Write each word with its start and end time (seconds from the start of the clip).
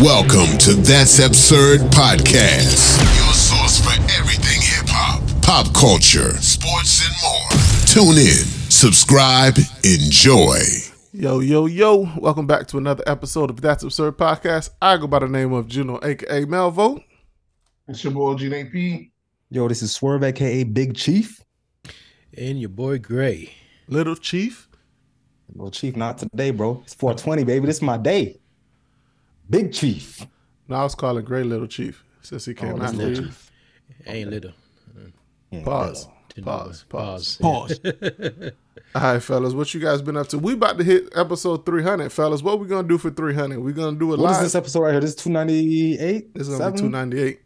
Welcome 0.00 0.58
to 0.58 0.74
That's 0.74 1.20
Absurd 1.20 1.80
Podcast, 1.92 2.98
your 3.14 3.32
source 3.32 3.78
for 3.78 3.92
everything 4.18 4.60
hip 4.60 4.88
hop, 4.88 5.22
pop 5.40 5.72
culture, 5.72 6.36
sports, 6.38 7.06
and 7.06 7.14
more. 7.22 7.48
Tune 7.86 8.18
in, 8.18 8.44
subscribe, 8.70 9.54
enjoy. 9.84 10.58
Yo, 11.12 11.38
yo, 11.38 11.66
yo. 11.66 12.10
Welcome 12.18 12.48
back 12.48 12.66
to 12.68 12.78
another 12.78 13.04
episode 13.06 13.50
of 13.50 13.60
That's 13.60 13.84
Absurd 13.84 14.18
Podcast. 14.18 14.70
I 14.82 14.96
go 14.96 15.06
by 15.06 15.20
the 15.20 15.28
name 15.28 15.52
of 15.52 15.68
Juno, 15.68 16.00
aka 16.02 16.44
Melvo. 16.44 17.00
It's 17.86 18.02
your 18.02 18.14
boy 18.14 18.34
Gene 18.34 18.68
P. 18.72 19.12
Yo, 19.50 19.68
this 19.68 19.80
is 19.80 19.92
Swerve, 19.92 20.24
aka 20.24 20.64
Big 20.64 20.96
Chief. 20.96 21.40
And 22.36 22.60
your 22.60 22.70
boy 22.70 22.98
Gray. 22.98 23.54
Little 23.86 24.16
Chief. 24.16 24.68
Well, 25.52 25.70
Chief, 25.70 25.94
not 25.94 26.18
today, 26.18 26.50
bro. 26.50 26.82
It's 26.82 26.94
420, 26.94 27.44
baby. 27.44 27.66
This 27.66 27.76
is 27.76 27.82
my 27.82 27.96
day. 27.96 28.40
Big 29.50 29.72
Chief. 29.72 30.26
Now 30.68 30.80
I 30.80 30.82
was 30.84 30.94
calling 30.94 31.24
Gray 31.24 31.42
Little 31.42 31.66
Chief 31.66 32.02
since 32.22 32.44
he 32.46 32.52
oh, 32.52 32.54
came 32.54 32.74
Oh, 32.74 32.78
that's 32.78 32.92
after 32.92 33.04
Little 33.06 33.24
you. 33.24 33.28
Chief. 33.30 33.50
Ain't 34.06 34.30
little. 34.30 34.52
Yeah, 35.50 35.62
Pause. 35.64 36.08
Ten 36.30 36.44
Pause. 36.44 36.84
Pause. 36.88 37.36
Pause. 37.36 37.80
All 38.94 39.02
right, 39.02 39.22
fellas. 39.22 39.52
What 39.54 39.72
you 39.74 39.80
guys 39.80 40.02
been 40.02 40.16
up 40.16 40.28
to? 40.28 40.38
We 40.38 40.54
about 40.54 40.78
to 40.78 40.84
hit 40.84 41.08
episode 41.14 41.64
300, 41.66 42.10
fellas. 42.10 42.42
What 42.42 42.58
we 42.60 42.66
going 42.66 42.84
to 42.84 42.88
do 42.88 42.98
for 42.98 43.10
300? 43.10 43.58
we 43.60 43.72
going 43.72 43.94
to 43.94 43.98
do 43.98 44.12
it 44.14 44.18
What 44.18 44.30
is 44.30 44.36
live. 44.36 44.42
this 44.44 44.54
episode 44.54 44.80
right 44.80 44.92
here? 44.92 45.00
This 45.00 45.10
is 45.10 45.16
298? 45.16 46.34
This 46.34 46.48
is 46.48 46.58
going 46.58 46.72
to 46.74 46.82
be 46.82 46.88
298. 46.88 47.40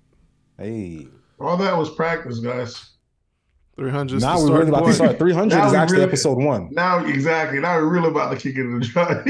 Hey. 0.59 1.09
All 1.41 1.57
that 1.59 1.77
was 1.77 1.91
practice, 1.91 2.39
guys. 2.39 2.91
300 3.77 4.17
is 4.17 4.23
Now 4.23 4.39
we're 4.41 4.59
really 4.59 4.69
about 4.71 4.87
to 4.87 4.93
start. 4.93 5.19
300 5.19 5.57
Now 5.57 5.67
is 5.67 5.73
we 5.73 5.79
actually 5.79 5.95
really- 5.99 6.09
episode 6.09 6.39
one. 6.39 6.69
Now, 6.73 7.05
exactly. 7.05 7.61
Now 7.61 7.77
we're 7.77 7.89
really 7.89 8.09
about 8.09 8.31
to 8.31 8.37
kick 8.37 8.57
it 8.57 8.61
in 8.63 8.79
the 8.79 8.87
drive. 8.87 9.25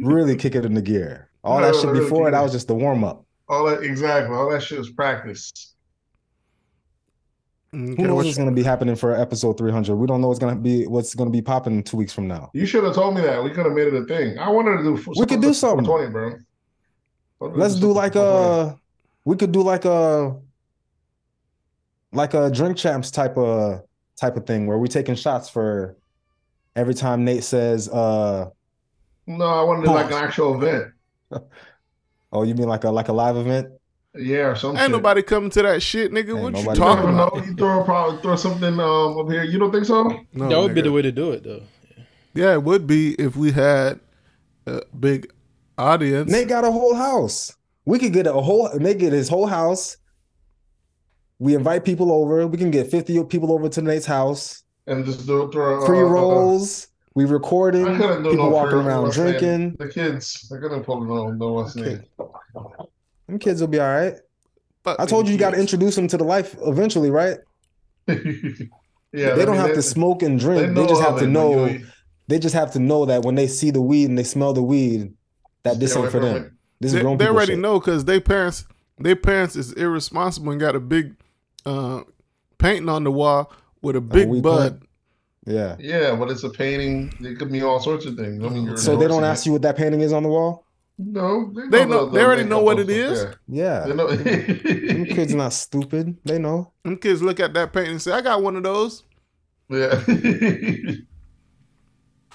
Really 0.00 0.36
kick 0.36 0.54
it 0.54 0.64
in 0.64 0.74
the 0.74 0.82
gear. 0.82 1.27
All 1.48 1.60
No, 1.60 1.66
that 1.66 1.72
no, 1.72 1.80
shit 1.80 1.90
really 1.90 2.04
before, 2.04 2.26
kick 2.26 2.32
that 2.32 2.42
was 2.42 2.52
just 2.52 2.68
the 2.68 2.74
warm 2.74 3.04
up. 3.04 3.24
All 3.48 3.64
that 3.66 3.82
exactly. 3.82 4.36
All 4.36 4.50
that 4.50 4.62
shit 4.62 4.78
was 4.78 4.90
practice. 4.90 5.74
Mm, 7.74 7.96
Who 7.96 8.02
knows 8.02 8.16
what 8.16 8.24
what's 8.26 8.36
going 8.36 8.48
to 8.48 8.54
be 8.54 8.62
happening 8.62 8.96
for 8.96 9.14
episode 9.14 9.58
300? 9.58 9.94
We 9.94 10.06
don't 10.06 10.20
know 10.20 10.28
what's 10.28 10.38
going 10.38 10.54
to 10.54 10.60
be 10.60 10.86
what's 10.86 11.14
going 11.14 11.28
to 11.28 11.32
be 11.32 11.42
popping 11.42 11.82
two 11.82 11.96
weeks 11.96 12.12
from 12.12 12.28
now. 12.28 12.50
You 12.52 12.66
should 12.66 12.84
have 12.84 12.94
told 12.94 13.14
me 13.14 13.22
that. 13.22 13.42
We 13.42 13.50
could 13.50 13.64
have 13.64 13.74
made 13.74 13.88
it 13.88 13.94
a 13.94 14.04
thing. 14.04 14.38
I 14.38 14.48
wanted 14.50 14.78
to 14.78 14.82
do. 14.82 14.96
Something. 14.96 15.14
We 15.20 15.26
could 15.26 15.42
do 15.42 15.54
something. 15.54 15.84
Twenty, 15.86 16.10
bro. 16.10 16.36
Let's 17.40 17.76
do 17.76 17.92
like 17.92 18.14
a 18.14 18.22
uh, 18.22 18.74
we 19.24 19.36
could 19.36 19.52
do 19.52 19.62
like 19.62 19.84
a 19.84 20.36
like 22.12 22.34
a 22.34 22.50
drink 22.50 22.76
champs 22.76 23.10
type 23.10 23.36
of 23.36 23.82
type 24.16 24.36
of 24.36 24.46
thing 24.46 24.66
where 24.66 24.78
we're 24.78 24.86
taking 24.86 25.14
shots 25.14 25.48
for 25.48 25.96
every 26.74 26.94
time 26.94 27.24
Nate 27.24 27.44
says 27.44 27.88
uh 27.88 28.48
No, 29.26 29.44
I 29.44 29.62
wanted 29.62 29.82
to 29.82 29.88
do 29.88 29.94
like 29.94 30.06
an 30.06 30.14
actual 30.14 30.60
event. 30.60 30.92
Oh 32.32 32.42
you 32.42 32.54
mean 32.54 32.68
like 32.68 32.84
a 32.84 32.90
like 32.90 33.08
a 33.08 33.12
live 33.12 33.36
event? 33.36 33.68
Yeah, 34.14 34.48
or 34.48 34.56
some 34.56 34.70
Ain't 34.72 34.86
shit. 34.86 34.90
nobody 34.90 35.22
coming 35.22 35.50
to 35.50 35.62
that 35.62 35.82
shit, 35.82 36.10
nigga. 36.12 36.30
Ain't 36.30 36.40
what 36.40 36.56
you 36.56 36.64
nobody 36.64 36.78
You 36.78 36.84
talking 36.84 37.08
about? 37.10 37.36
know. 37.36 37.44
You 37.44 37.54
throw 37.54 37.84
probably 37.84 38.20
throw 38.22 38.36
something 38.36 38.80
um 38.80 39.18
up 39.18 39.30
here. 39.30 39.44
You 39.44 39.58
don't 39.58 39.70
think 39.70 39.84
so? 39.84 40.04
No, 40.32 40.48
that 40.48 40.58
would 40.60 40.74
be 40.74 40.80
the 40.80 40.92
way 40.92 41.02
to 41.02 41.12
do 41.12 41.32
it, 41.32 41.44
though. 41.44 41.62
Yeah, 42.34 42.52
it 42.54 42.62
would 42.62 42.86
be 42.86 43.14
if 43.14 43.36
we 43.36 43.52
had 43.52 44.00
a 44.66 44.82
big 44.98 45.30
audience. 45.76 46.30
Nate 46.30 46.48
got 46.48 46.64
a 46.64 46.72
whole 46.72 46.94
house. 46.94 47.54
We 47.84 47.98
could 47.98 48.12
get 48.12 48.26
a 48.26 48.32
whole 48.32 48.70
Nate 48.78 48.98
get 48.98 49.12
his 49.12 49.28
whole 49.28 49.46
house. 49.46 49.96
We 51.38 51.54
invite 51.54 51.84
people 51.84 52.10
over. 52.12 52.46
We 52.46 52.58
can 52.58 52.70
get 52.70 52.90
50 52.90 53.24
people 53.24 53.52
over 53.52 53.68
to 53.68 53.82
Nate's 53.82 54.06
house. 54.06 54.64
And 54.86 55.04
just 55.04 55.26
do 55.26 55.50
throw 55.52 55.84
Pre 55.86 55.98
uh, 55.98 56.02
uh, 56.02 56.04
rolls. 56.04 56.87
We 57.14 57.24
recording. 57.24 57.86
I 57.86 57.96
couldn't 57.96 58.22
do 58.22 58.30
People 58.30 58.50
walking 58.50 58.78
around 58.78 59.02
what's 59.04 59.16
name? 59.18 59.38
drinking. 59.38 59.76
The 59.78 59.88
kids, 59.88 60.50
I 60.54 60.60
couldn't 60.60 60.84
pull 60.84 61.02
no 61.04 61.30
no 61.32 61.52
what's 61.52 61.74
name. 61.74 62.02
Them 63.26 63.38
kids 63.38 63.60
will 63.60 63.68
be 63.68 63.80
all 63.80 63.88
right. 63.88 64.14
But 64.84 65.00
I 65.00 65.06
told 65.06 65.26
you 65.26 65.32
you 65.32 65.38
got 65.38 65.50
to 65.50 65.60
introduce 65.60 65.96
them 65.96 66.08
to 66.08 66.16
the 66.16 66.24
life 66.24 66.56
eventually, 66.62 67.10
right? 67.10 67.38
yeah, 68.08 68.14
they 69.12 69.44
don't 69.44 69.56
have 69.56 69.74
to 69.74 69.82
smoke 69.82 70.22
and 70.22 70.38
drink. 70.38 70.74
They, 70.74 70.86
just 70.86 71.02
have 71.02 71.14
of 71.14 71.20
to 71.20 71.26
know. 71.26 71.66
you- 71.66 71.86
They 72.28 72.38
just 72.38 72.54
have 72.54 72.72
to 72.72 72.78
know 72.78 73.04
that 73.06 73.22
when 73.22 73.34
they 73.34 73.46
see 73.48 73.70
the 73.70 73.82
weed 73.82 74.08
and 74.08 74.16
they 74.18 74.24
smell 74.24 74.52
the 74.52 74.62
weed, 74.62 75.12
that 75.64 75.80
this 75.80 75.92
Stay 75.92 76.00
ain't 76.02 76.10
for 76.10 76.18
away 76.18 76.32
from 76.34 76.42
them. 76.44 76.58
This 76.80 76.90
is 76.92 76.94
They, 76.96 77.02
grown 77.02 77.18
they 77.18 77.26
already 77.26 77.52
shit. 77.52 77.58
know 77.58 77.80
because 77.80 78.04
they 78.04 78.20
parents, 78.20 78.64
their 78.98 79.16
parents 79.16 79.56
is 79.56 79.72
irresponsible 79.72 80.52
and 80.52 80.60
got 80.60 80.76
a 80.76 80.80
big 80.80 81.16
uh, 81.66 82.02
painting 82.58 82.88
on 82.88 83.04
the 83.04 83.10
wall 83.10 83.52
with 83.82 83.96
a 83.96 84.00
big 84.00 84.28
weed 84.28 84.42
bud. 84.42 84.82
Yeah. 85.48 85.76
Yeah, 85.78 86.14
but 86.16 86.30
it's 86.30 86.44
a 86.44 86.50
painting. 86.50 87.12
It 87.20 87.38
could 87.38 87.50
mean 87.50 87.62
all 87.62 87.80
sorts 87.80 88.04
of 88.06 88.16
things. 88.16 88.44
I 88.44 88.48
mean, 88.48 88.64
you're 88.64 88.76
So 88.76 88.96
they 88.96 89.08
don't 89.08 89.24
ask 89.24 89.42
it. 89.44 89.46
you 89.46 89.52
what 89.52 89.62
that 89.62 89.76
painting 89.76 90.00
is 90.02 90.12
on 90.12 90.22
the 90.22 90.28
wall. 90.28 90.64
No, 91.00 91.52
They 91.70 91.84
know- 91.84 92.06
the- 92.06 92.12
they 92.18 92.24
already 92.24 92.42
know 92.44 92.60
what 92.62 92.78
it 92.80 92.90
is. 92.90 93.22
it. 93.22 93.36
Yeah. 93.48 93.86
Yeah. 93.86 93.86
They 93.86 93.94
know. 93.94 94.08
Them 94.92 95.04
kids 95.06 95.34
not 95.34 95.52
stupid. 95.52 96.16
They 96.24 96.38
know. 96.38 96.72
Them 96.84 96.96
kids 96.96 97.22
look 97.22 97.38
at 97.40 97.54
that 97.54 97.72
painting 97.72 97.92
and 97.92 98.02
say, 98.02 98.12
"I 98.12 98.20
got 98.20 98.42
one 98.42 98.56
of 98.56 98.62
those." 98.64 99.04
yeah. 99.70 100.02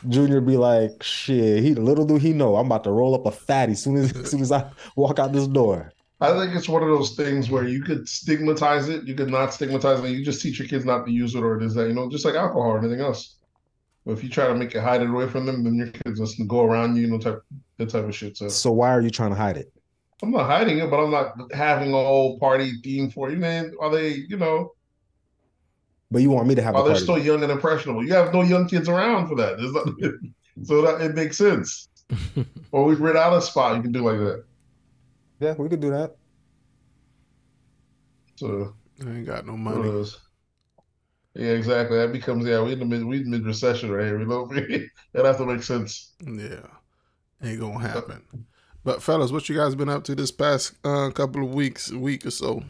Junior 0.09 0.41
be 0.41 0.57
like, 0.57 1.02
shit. 1.02 1.63
He 1.63 1.75
little 1.75 2.06
do 2.06 2.18
he 2.18 2.34
know. 2.34 2.57
I'm 2.57 2.66
about 2.66 2.84
to 2.84 2.91
roll 2.91 3.16
up 3.16 3.25
a 3.25 3.31
fatty 3.31 3.73
soon 3.75 3.96
as, 3.97 4.13
as 4.16 4.29
soon 4.31 4.41
as 4.41 4.52
I 4.52 4.69
walk 4.97 5.18
out 5.19 5.31
this 5.31 5.47
door. 5.47 5.92
I 6.23 6.38
think 6.38 6.56
it's 6.56 6.69
one 6.69 6.81
of 6.81 6.88
those 6.88 7.16
things 7.17 7.50
where 7.50 7.67
you 7.67 7.84
could 7.84 8.07
stigmatize 8.07 8.88
it. 8.88 9.03
You 9.03 9.13
could 9.13 9.29
not 9.29 9.53
stigmatize 9.53 10.01
it. 10.01 10.11
You 10.11 10.23
just 10.23 10.41
teach 10.41 10.57
your 10.57 10.69
kids 10.69 10.85
not 10.85 11.06
to 11.06 11.11
use 11.11 11.35
it, 11.35 11.44
or 11.44 11.57
it 11.57 11.63
is 11.63 11.73
that 11.73 11.89
you 11.89 11.94
know, 11.94 12.09
just 12.09 12.23
like 12.23 12.35
alcohol 12.35 12.61
or 12.61 12.79
anything 12.79 13.01
else. 13.01 13.35
But 14.06 14.13
if 14.13 14.23
you 14.23 14.29
try 14.29 14.47
to 14.47 14.56
make 14.56 14.73
it 14.73 14.81
hide 14.81 15.01
it 15.01 15.09
away 15.09 15.28
from 15.28 15.45
them, 15.45 15.66
then 15.66 15.75
your 15.75 15.88
kids 15.88 16.19
just 16.19 16.47
go 16.47 16.63
around 16.63 16.95
you, 16.95 17.01
you 17.01 17.07
know, 17.09 17.17
type 17.17 17.41
that 17.78 17.89
type 17.89 18.06
of 18.06 18.16
shit. 18.16 18.38
So 18.38 18.47
So 18.47 18.72
why 18.72 18.91
are 18.91 19.01
you 19.01 19.09
trying 19.09 19.31
to 19.31 19.35
hide 19.35 19.57
it? 19.57 19.73
I'm 20.22 20.31
not 20.31 20.45
hiding 20.45 20.78
it, 20.78 20.89
but 20.89 21.03
I'm 21.03 21.11
not 21.11 21.34
having 21.51 21.89
a 21.89 21.97
whole 21.97 22.40
party 22.40 22.72
theme 22.81 23.09
for 23.09 23.29
you, 23.29 23.35
man. 23.35 23.73
Are 23.81 23.91
they, 23.91 24.13
you 24.29 24.38
know, 24.38 24.72
But 26.09 26.22
you 26.22 26.29
want 26.29 26.47
me 26.47 26.55
to 26.55 26.61
have 26.61 26.78
Oh, 26.78 26.88
they're 26.88 26.95
still 26.95 27.19
young 27.19 27.44
and 27.44 27.51
impressionable. 27.51 28.05
You 28.05 28.13
have 28.13 28.34
no 28.34 28.44
young 28.44 28.69
kids 28.69 28.88
around 28.88 29.28
for 29.28 29.35
that. 29.35 29.59
Not- 29.59 30.23
so 30.66 30.81
that 30.84 31.01
it 31.01 31.16
makes 31.16 31.38
sense. 31.38 31.90
or 32.72 32.85
we 32.85 32.95
rent 32.95 33.17
out 33.17 33.34
a 33.34 33.41
spot 33.41 33.75
you 33.75 33.81
can 33.81 33.91
do 33.91 34.03
like 34.03 34.19
that. 34.19 34.45
Yeah, 35.43 35.53
we 35.57 35.69
could 35.69 35.79
do 35.81 35.91
that. 35.91 36.15
So 38.35 38.75
I 39.05 39.09
ain't 39.09 39.25
got 39.25 39.45
no 39.45 39.53
one 39.53 39.67
of 39.67 39.85
money. 39.85 40.05
Yeah, 41.35 41.51
exactly. 41.51 41.97
That 41.97 42.11
becomes 42.11 42.45
yeah. 42.45 42.61
We 42.61 42.73
in 42.73 42.79
the 42.79 42.85
mid 42.85 43.05
we 43.05 43.23
mid 43.23 43.45
recession 43.45 43.91
right 43.91 44.05
here. 44.05 44.19
We 44.19 44.25
don't. 44.25 44.49
that 45.13 45.25
have 45.25 45.37
to 45.37 45.45
make 45.45 45.63
sense. 45.63 46.13
Yeah, 46.21 46.67
ain't 47.41 47.59
gonna 47.59 47.79
happen. 47.79 48.23
But 48.83 49.01
fellas, 49.01 49.31
what 49.31 49.47
you 49.49 49.55
guys 49.55 49.75
been 49.75 49.89
up 49.89 50.03
to 50.05 50.15
this 50.15 50.31
past 50.31 50.73
uh, 50.83 51.09
couple 51.11 51.43
of 51.43 51.53
weeks, 51.53 51.91
week 51.91 52.25
or 52.25 52.31
so? 52.31 52.63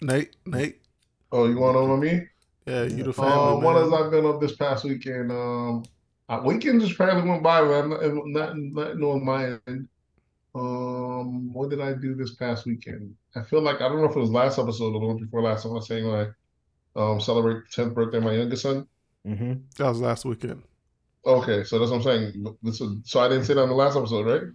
Nate, 0.00 0.36
Nate, 0.46 0.80
Oh, 1.32 1.48
you 1.48 1.58
want 1.58 1.76
to 1.76 1.86
know 1.86 1.96
me? 1.96 2.26
yeah, 2.66 2.84
you 2.84 3.02
the 3.02 3.12
family 3.12 3.54
Um, 3.54 3.62
what 3.62 3.76
has 3.76 3.92
I 3.92 4.08
been 4.08 4.26
up 4.26 4.40
this 4.40 4.54
past 4.54 4.84
weekend? 4.84 5.32
Um, 5.32 5.84
uh, 6.28 6.40
weekend 6.44 6.80
just 6.80 6.92
apparently 6.92 7.28
went 7.28 7.42
by. 7.42 7.60
Man. 7.62 7.92
I'm 7.92 8.32
not, 8.32 8.56
not 8.56 8.56
not 8.56 8.98
knowing 8.98 9.24
my 9.24 9.58
end. 9.66 9.88
Um, 10.54 11.52
what 11.52 11.70
did 11.70 11.80
I 11.80 11.94
do 11.94 12.14
this 12.14 12.34
past 12.34 12.64
weekend? 12.64 13.14
I 13.34 13.42
feel 13.42 13.60
like 13.60 13.76
I 13.76 13.88
don't 13.88 13.98
know 13.98 14.08
if 14.08 14.16
it 14.16 14.20
was 14.20 14.30
last 14.30 14.58
episode 14.58 14.94
or 14.94 15.00
the 15.00 15.06
one 15.06 15.16
before 15.16 15.42
last. 15.42 15.66
I 15.66 15.68
was 15.68 15.88
saying 15.88 16.04
like, 16.04 16.32
um, 16.96 17.20
celebrate 17.20 17.70
tenth 17.72 17.94
birthday 17.94 18.18
of 18.18 18.24
my 18.24 18.34
youngest 18.34 18.62
son. 18.62 18.86
Mm-hmm. 19.26 19.54
That 19.78 19.88
was 19.88 20.00
last 20.00 20.24
weekend. 20.24 20.62
Okay, 21.26 21.64
so 21.64 21.78
that's 21.78 21.90
what 21.90 21.96
I'm 21.98 22.02
saying. 22.02 22.56
This 22.62 22.80
was, 22.80 22.98
so 23.04 23.20
I 23.20 23.28
didn't 23.28 23.44
say 23.44 23.54
that 23.54 23.62
on 23.62 23.68
the 23.68 23.74
last 23.74 23.96
episode, 23.96 24.26
right? 24.26 24.52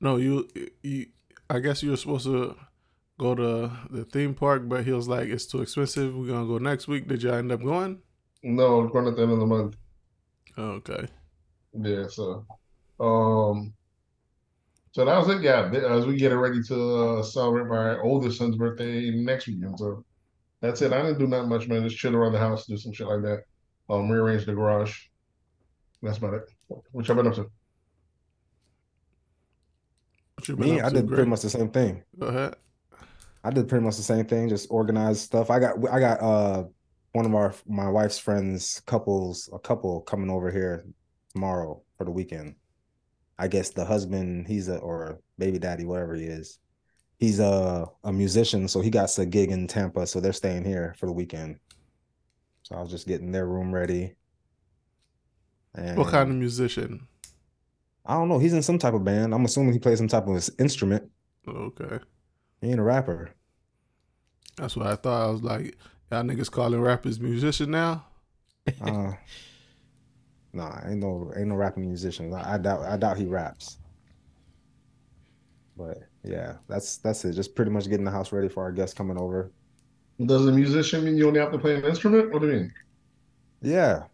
No, 0.00 0.16
you, 0.16 0.48
you. 0.82 1.06
I 1.50 1.58
guess 1.58 1.82
you 1.82 1.90
were 1.90 1.96
supposed 1.96 2.24
to 2.24 2.56
go 3.18 3.34
to 3.34 3.70
the 3.90 4.04
theme 4.04 4.34
park, 4.34 4.68
but 4.68 4.84
he 4.84 4.92
was 4.92 5.08
like, 5.08 5.28
"It's 5.28 5.46
too 5.46 5.60
expensive. 5.60 6.14
We're 6.14 6.28
gonna 6.28 6.46
go 6.46 6.58
next 6.58 6.88
week." 6.88 7.08
Did 7.08 7.22
y'all 7.22 7.34
end 7.34 7.52
up 7.52 7.62
going? 7.62 8.00
No, 8.42 8.78
we're 8.78 8.88
going 8.88 9.08
at 9.08 9.16
the 9.16 9.22
end 9.22 9.32
of 9.32 9.40
the 9.40 9.46
month. 9.46 9.76
Okay. 10.56 11.06
Yeah, 11.72 12.06
so 12.08 12.46
um 13.00 13.74
so 14.94 15.04
that 15.04 15.18
was 15.18 15.28
it. 15.28 15.42
Yeah, 15.42 15.68
as 15.90 16.06
we 16.06 16.16
get 16.16 16.28
ready 16.28 16.62
to 16.62 16.94
uh, 16.94 17.22
celebrate 17.24 17.66
my 17.66 17.98
oldest 17.98 18.38
son's 18.38 18.54
birthday 18.54 19.10
next 19.10 19.48
weekend. 19.48 19.76
So 19.76 20.04
that's 20.60 20.82
it. 20.82 20.92
I 20.92 21.02
didn't 21.02 21.18
do 21.18 21.26
not 21.26 21.48
much, 21.48 21.66
man. 21.66 21.82
Just 21.82 21.98
chill 21.98 22.14
around 22.14 22.30
the 22.30 22.38
house, 22.38 22.66
do 22.66 22.76
some 22.76 22.92
shit 22.92 23.08
like 23.08 23.22
that. 23.22 23.42
Um, 23.90 24.08
rearrange 24.08 24.46
the 24.46 24.54
garage. 24.54 24.96
That's 26.00 26.18
about 26.18 26.34
it. 26.34 26.42
What 26.92 27.08
y'all 27.08 27.16
been 27.16 27.26
up 27.26 27.34
to? 27.34 27.50
What 30.46 30.58
Me, 30.60 30.80
I 30.80 30.90
did 30.90 31.06
Greg? 31.06 31.16
pretty 31.16 31.30
much 31.30 31.40
the 31.40 31.50
same 31.50 31.70
thing. 31.70 32.04
Go 32.16 32.26
ahead. 32.28 32.54
I 33.42 33.50
did 33.50 33.68
pretty 33.68 33.84
much 33.84 33.96
the 33.96 34.02
same 34.04 34.26
thing, 34.26 34.48
just 34.48 34.68
organized 34.70 35.22
stuff. 35.22 35.50
I 35.50 35.58
got 35.58 35.76
I 35.90 35.98
got 35.98 36.20
uh 36.20 36.64
one 37.14 37.26
of 37.26 37.34
our 37.34 37.52
my 37.66 37.88
wife's 37.88 38.18
friends 38.18 38.80
couples 38.86 39.48
a 39.52 39.58
couple 39.58 40.02
coming 40.02 40.30
over 40.30 40.52
here 40.52 40.86
tomorrow 41.32 41.82
for 41.98 42.04
the 42.04 42.12
weekend. 42.12 42.54
I 43.38 43.48
guess 43.48 43.70
the 43.70 43.84
husband, 43.84 44.46
he's 44.46 44.68
a 44.68 44.78
or 44.78 45.18
baby 45.38 45.58
daddy, 45.58 45.84
whatever 45.84 46.14
he 46.14 46.24
is. 46.24 46.58
He's 47.18 47.40
a 47.40 47.86
a 48.02 48.12
musician, 48.12 48.68
so 48.68 48.80
he 48.80 48.90
got 48.90 49.16
a 49.18 49.26
gig 49.26 49.50
in 49.50 49.66
Tampa, 49.66 50.06
so 50.06 50.20
they're 50.20 50.32
staying 50.32 50.64
here 50.64 50.94
for 50.98 51.06
the 51.06 51.12
weekend. 51.12 51.58
So 52.62 52.76
I 52.76 52.80
was 52.80 52.90
just 52.90 53.06
getting 53.06 53.32
their 53.32 53.46
room 53.46 53.74
ready. 53.74 54.14
And 55.74 55.98
What 55.98 56.08
kind 56.08 56.30
of 56.30 56.36
musician? 56.36 57.06
I 58.06 58.14
don't 58.14 58.28
know. 58.28 58.38
He's 58.38 58.52
in 58.52 58.62
some 58.62 58.78
type 58.78 58.94
of 58.94 59.04
band. 59.04 59.34
I'm 59.34 59.44
assuming 59.44 59.72
he 59.72 59.78
plays 59.78 59.98
some 59.98 60.08
type 60.08 60.26
of 60.26 60.48
instrument. 60.58 61.10
Okay. 61.48 61.98
He 62.60 62.70
ain't 62.70 62.80
a 62.80 62.82
rapper. 62.82 63.30
That's 64.56 64.76
what 64.76 64.86
I 64.86 64.96
thought. 64.96 65.28
I 65.28 65.30
was 65.30 65.42
like, 65.42 65.76
y'all 66.10 66.22
niggas 66.22 66.50
calling 66.50 66.80
rappers 66.80 67.20
musician 67.20 67.70
now? 67.70 68.06
Uh, 68.80 69.12
nah, 70.54 70.80
ain't 70.86 71.00
no 71.00 71.32
ain't 71.36 71.48
no 71.48 71.54
rapping 71.56 71.86
musician. 71.86 72.32
I, 72.32 72.54
I 72.54 72.58
doubt 72.58 72.82
I 72.82 72.96
doubt 72.96 73.18
he 73.18 73.26
raps. 73.26 73.78
But 75.76 75.98
yeah, 76.22 76.54
that's 76.68 76.98
that's 76.98 77.24
it. 77.24 77.32
Just 77.34 77.54
pretty 77.54 77.70
much 77.70 77.88
getting 77.88 78.04
the 78.04 78.10
house 78.10 78.32
ready 78.32 78.48
for 78.48 78.62
our 78.62 78.72
guests 78.72 78.94
coming 78.94 79.18
over. 79.18 79.52
Does 80.24 80.46
a 80.46 80.52
musician 80.52 81.04
mean 81.04 81.16
you 81.16 81.26
only 81.28 81.40
have 81.40 81.52
to 81.52 81.58
play 81.58 81.74
an 81.76 81.84
instrument? 81.84 82.32
What 82.32 82.42
do 82.42 82.48
you 82.48 82.52
mean? 82.54 82.72
Yeah, 83.62 84.04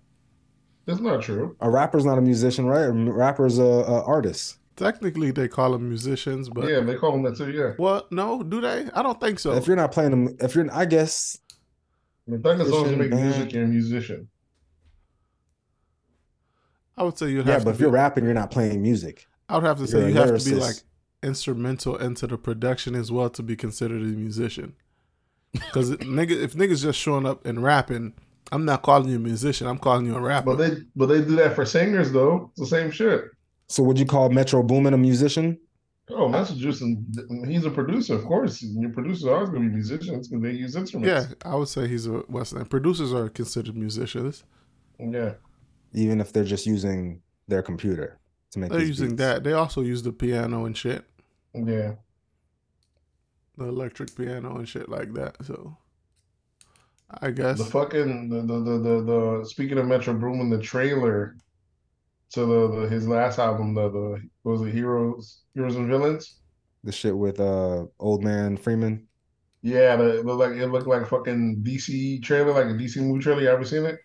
That's 0.87 1.00
not 1.00 1.22
true. 1.22 1.56
a 1.60 1.70
rapper's 1.70 2.04
not 2.04 2.19
a 2.19 2.20
musician, 2.20 2.66
right? 2.66 2.84
A 2.84 2.92
rapper's 2.92 3.58
a, 3.58 3.62
a 3.62 4.02
artist. 4.04 4.58
Technically, 4.76 5.31
they 5.31 5.48
call 5.48 5.72
them 5.72 5.88
musicians, 5.88 6.48
but 6.48 6.69
yeah, 6.69 6.81
they 6.81 6.94
call 6.96 7.12
them 7.12 7.22
that 7.25 7.37
too. 7.37 7.50
Yeah, 7.52 7.72
well, 7.78 8.06
no, 8.10 8.42
do 8.42 8.60
they? 8.60 8.88
I 8.94 9.02
don't 9.02 9.20
think 9.20 9.38
so. 9.38 9.52
If 9.52 9.66
you're 9.66 9.76
not 9.76 9.92
playing 9.92 10.10
them, 10.12 10.37
if 10.40 10.54
you're, 10.54 10.72
I 10.72 10.87
guess 10.87 11.38
I 12.28 12.32
think 12.38 12.60
as 12.60 12.70
long 12.70 12.87
as 12.87 12.90
you 12.92 12.96
make 12.96 13.10
Musician, 13.10 13.12
music, 13.12 13.38
band. 13.38 13.52
you're 13.52 13.64
a 13.64 13.69
musician. 13.69 14.28
I 17.00 17.02
would 17.02 17.17
say 17.17 17.31
you'd 17.31 17.47
yeah. 17.47 17.55
have 17.55 17.64
But 17.64 17.70
to 17.70 17.75
if 17.76 17.81
you're 17.81 17.91
rapping, 17.91 18.25
you're 18.25 18.35
not 18.35 18.50
playing 18.50 18.82
music. 18.82 19.26
I 19.49 19.55
would 19.55 19.64
have 19.64 19.79
to 19.79 19.87
say 19.87 20.00
you're 20.00 20.08
a 20.08 20.11
you 20.11 20.17
have 20.17 20.38
to 20.38 20.50
be 20.50 20.55
like 20.55 20.76
instrumental 21.23 21.97
into 21.97 22.26
the 22.26 22.37
production 22.37 22.94
as 22.94 23.11
well 23.11 23.31
to 23.31 23.43
be 23.43 23.56
considered 23.56 24.02
a 24.02 24.05
musician. 24.05 24.75
Because 25.52 25.93
nigga, 25.97 26.32
if 26.32 26.52
niggas 26.52 26.82
just 26.82 26.99
showing 26.99 27.25
up 27.25 27.47
and 27.47 27.62
rapping, 27.62 28.12
I'm 28.52 28.67
not 28.67 28.82
calling 28.82 29.08
you 29.08 29.17
a 29.17 29.19
musician. 29.19 29.67
I'm 29.67 29.79
calling 29.79 30.05
you 30.05 30.14
a 30.14 30.20
rapper. 30.20 30.55
But 30.55 30.56
they 30.56 30.82
but 30.94 31.06
they 31.06 31.23
do 31.23 31.37
that 31.37 31.55
for 31.55 31.64
singers 31.64 32.12
though. 32.12 32.50
It's 32.50 32.61
the 32.61 32.67
same 32.67 32.91
shit. 32.91 33.25
So 33.69 33.82
would 33.85 33.99
you 33.99 34.05
call 34.05 34.29
Metro 34.29 34.62
Boomin 34.62 34.93
a 34.93 34.99
musician? 34.99 35.58
Oh, 36.11 36.29
Massachusetts, 36.29 36.85
he's 37.47 37.64
a 37.64 37.70
producer, 37.70 38.17
of 38.17 38.25
course. 38.25 38.61
Your 38.62 38.91
producers 38.91 39.25
are 39.25 39.37
always 39.37 39.50
going 39.50 39.62
to 39.62 39.69
be 39.69 39.75
musicians 39.76 40.29
because 40.29 40.43
they 40.43 40.50
use 40.50 40.75
instruments. 40.76 41.29
yeah, 41.31 41.50
I 41.50 41.55
would 41.55 41.69
say 41.69 41.87
he's 41.87 42.08
a 42.08 42.25
West 42.29 42.52
End. 42.52 42.69
Producers 42.69 43.14
are 43.14 43.29
considered 43.29 43.76
musicians. 43.76 44.43
Yeah. 44.99 45.35
Even 45.92 46.20
if 46.20 46.32
they're 46.32 46.44
just 46.44 46.66
using 46.66 47.22
their 47.48 47.62
computer 47.62 48.19
to 48.52 48.58
make. 48.58 48.70
They're 48.70 48.81
these 48.81 48.88
using 48.88 49.10
beats? 49.10 49.19
that. 49.19 49.44
They 49.44 49.52
also 49.52 49.82
use 49.82 50.02
the 50.02 50.12
piano 50.12 50.64
and 50.66 50.76
shit, 50.76 51.04
Yeah. 51.54 51.94
the 53.56 53.64
electric 53.64 54.14
piano 54.14 54.56
and 54.56 54.69
shit 54.69 54.88
like 54.88 55.12
that. 55.14 55.37
So, 55.44 55.76
I 57.20 57.31
guess 57.31 57.58
The 57.58 57.64
fucking 57.64 58.28
the 58.28 58.42
the 58.42 58.60
the, 58.60 58.78
the, 58.78 59.02
the 59.02 59.44
speaking 59.44 59.78
of 59.78 59.87
Metro 59.87 60.14
Boomin, 60.14 60.48
the 60.50 60.58
trailer 60.58 61.37
to 62.32 62.40
the, 62.46 62.81
the 62.82 62.88
his 62.88 63.08
last 63.08 63.38
album, 63.38 63.75
the 63.75 63.90
the 63.90 64.22
what 64.42 64.52
was 64.52 64.62
it 64.62 64.72
Heroes 64.72 65.42
Heroes 65.54 65.76
and 65.76 65.88
Villains? 65.88 66.37
The 66.84 66.92
shit 66.92 67.16
with 67.16 67.40
uh 67.40 67.87
old 67.98 68.22
man 68.25 68.56
Freeman. 68.56 69.08
Yeah, 69.62 69.96
the, 69.96 70.20
it 70.20 70.25
looked 70.25 70.40
like 70.40 70.52
it 70.58 70.69
looked 70.69 70.87
like 70.87 71.06
fucking 71.06 71.62
DC 71.62 72.22
trailer, 72.22 72.52
like 72.52 72.66
a 72.66 72.78
DC 72.78 72.96
movie 73.02 73.22
trailer. 73.22 73.42
You 73.42 73.48
ever 73.48 73.64
seen 73.64 73.84
it? 73.84 73.98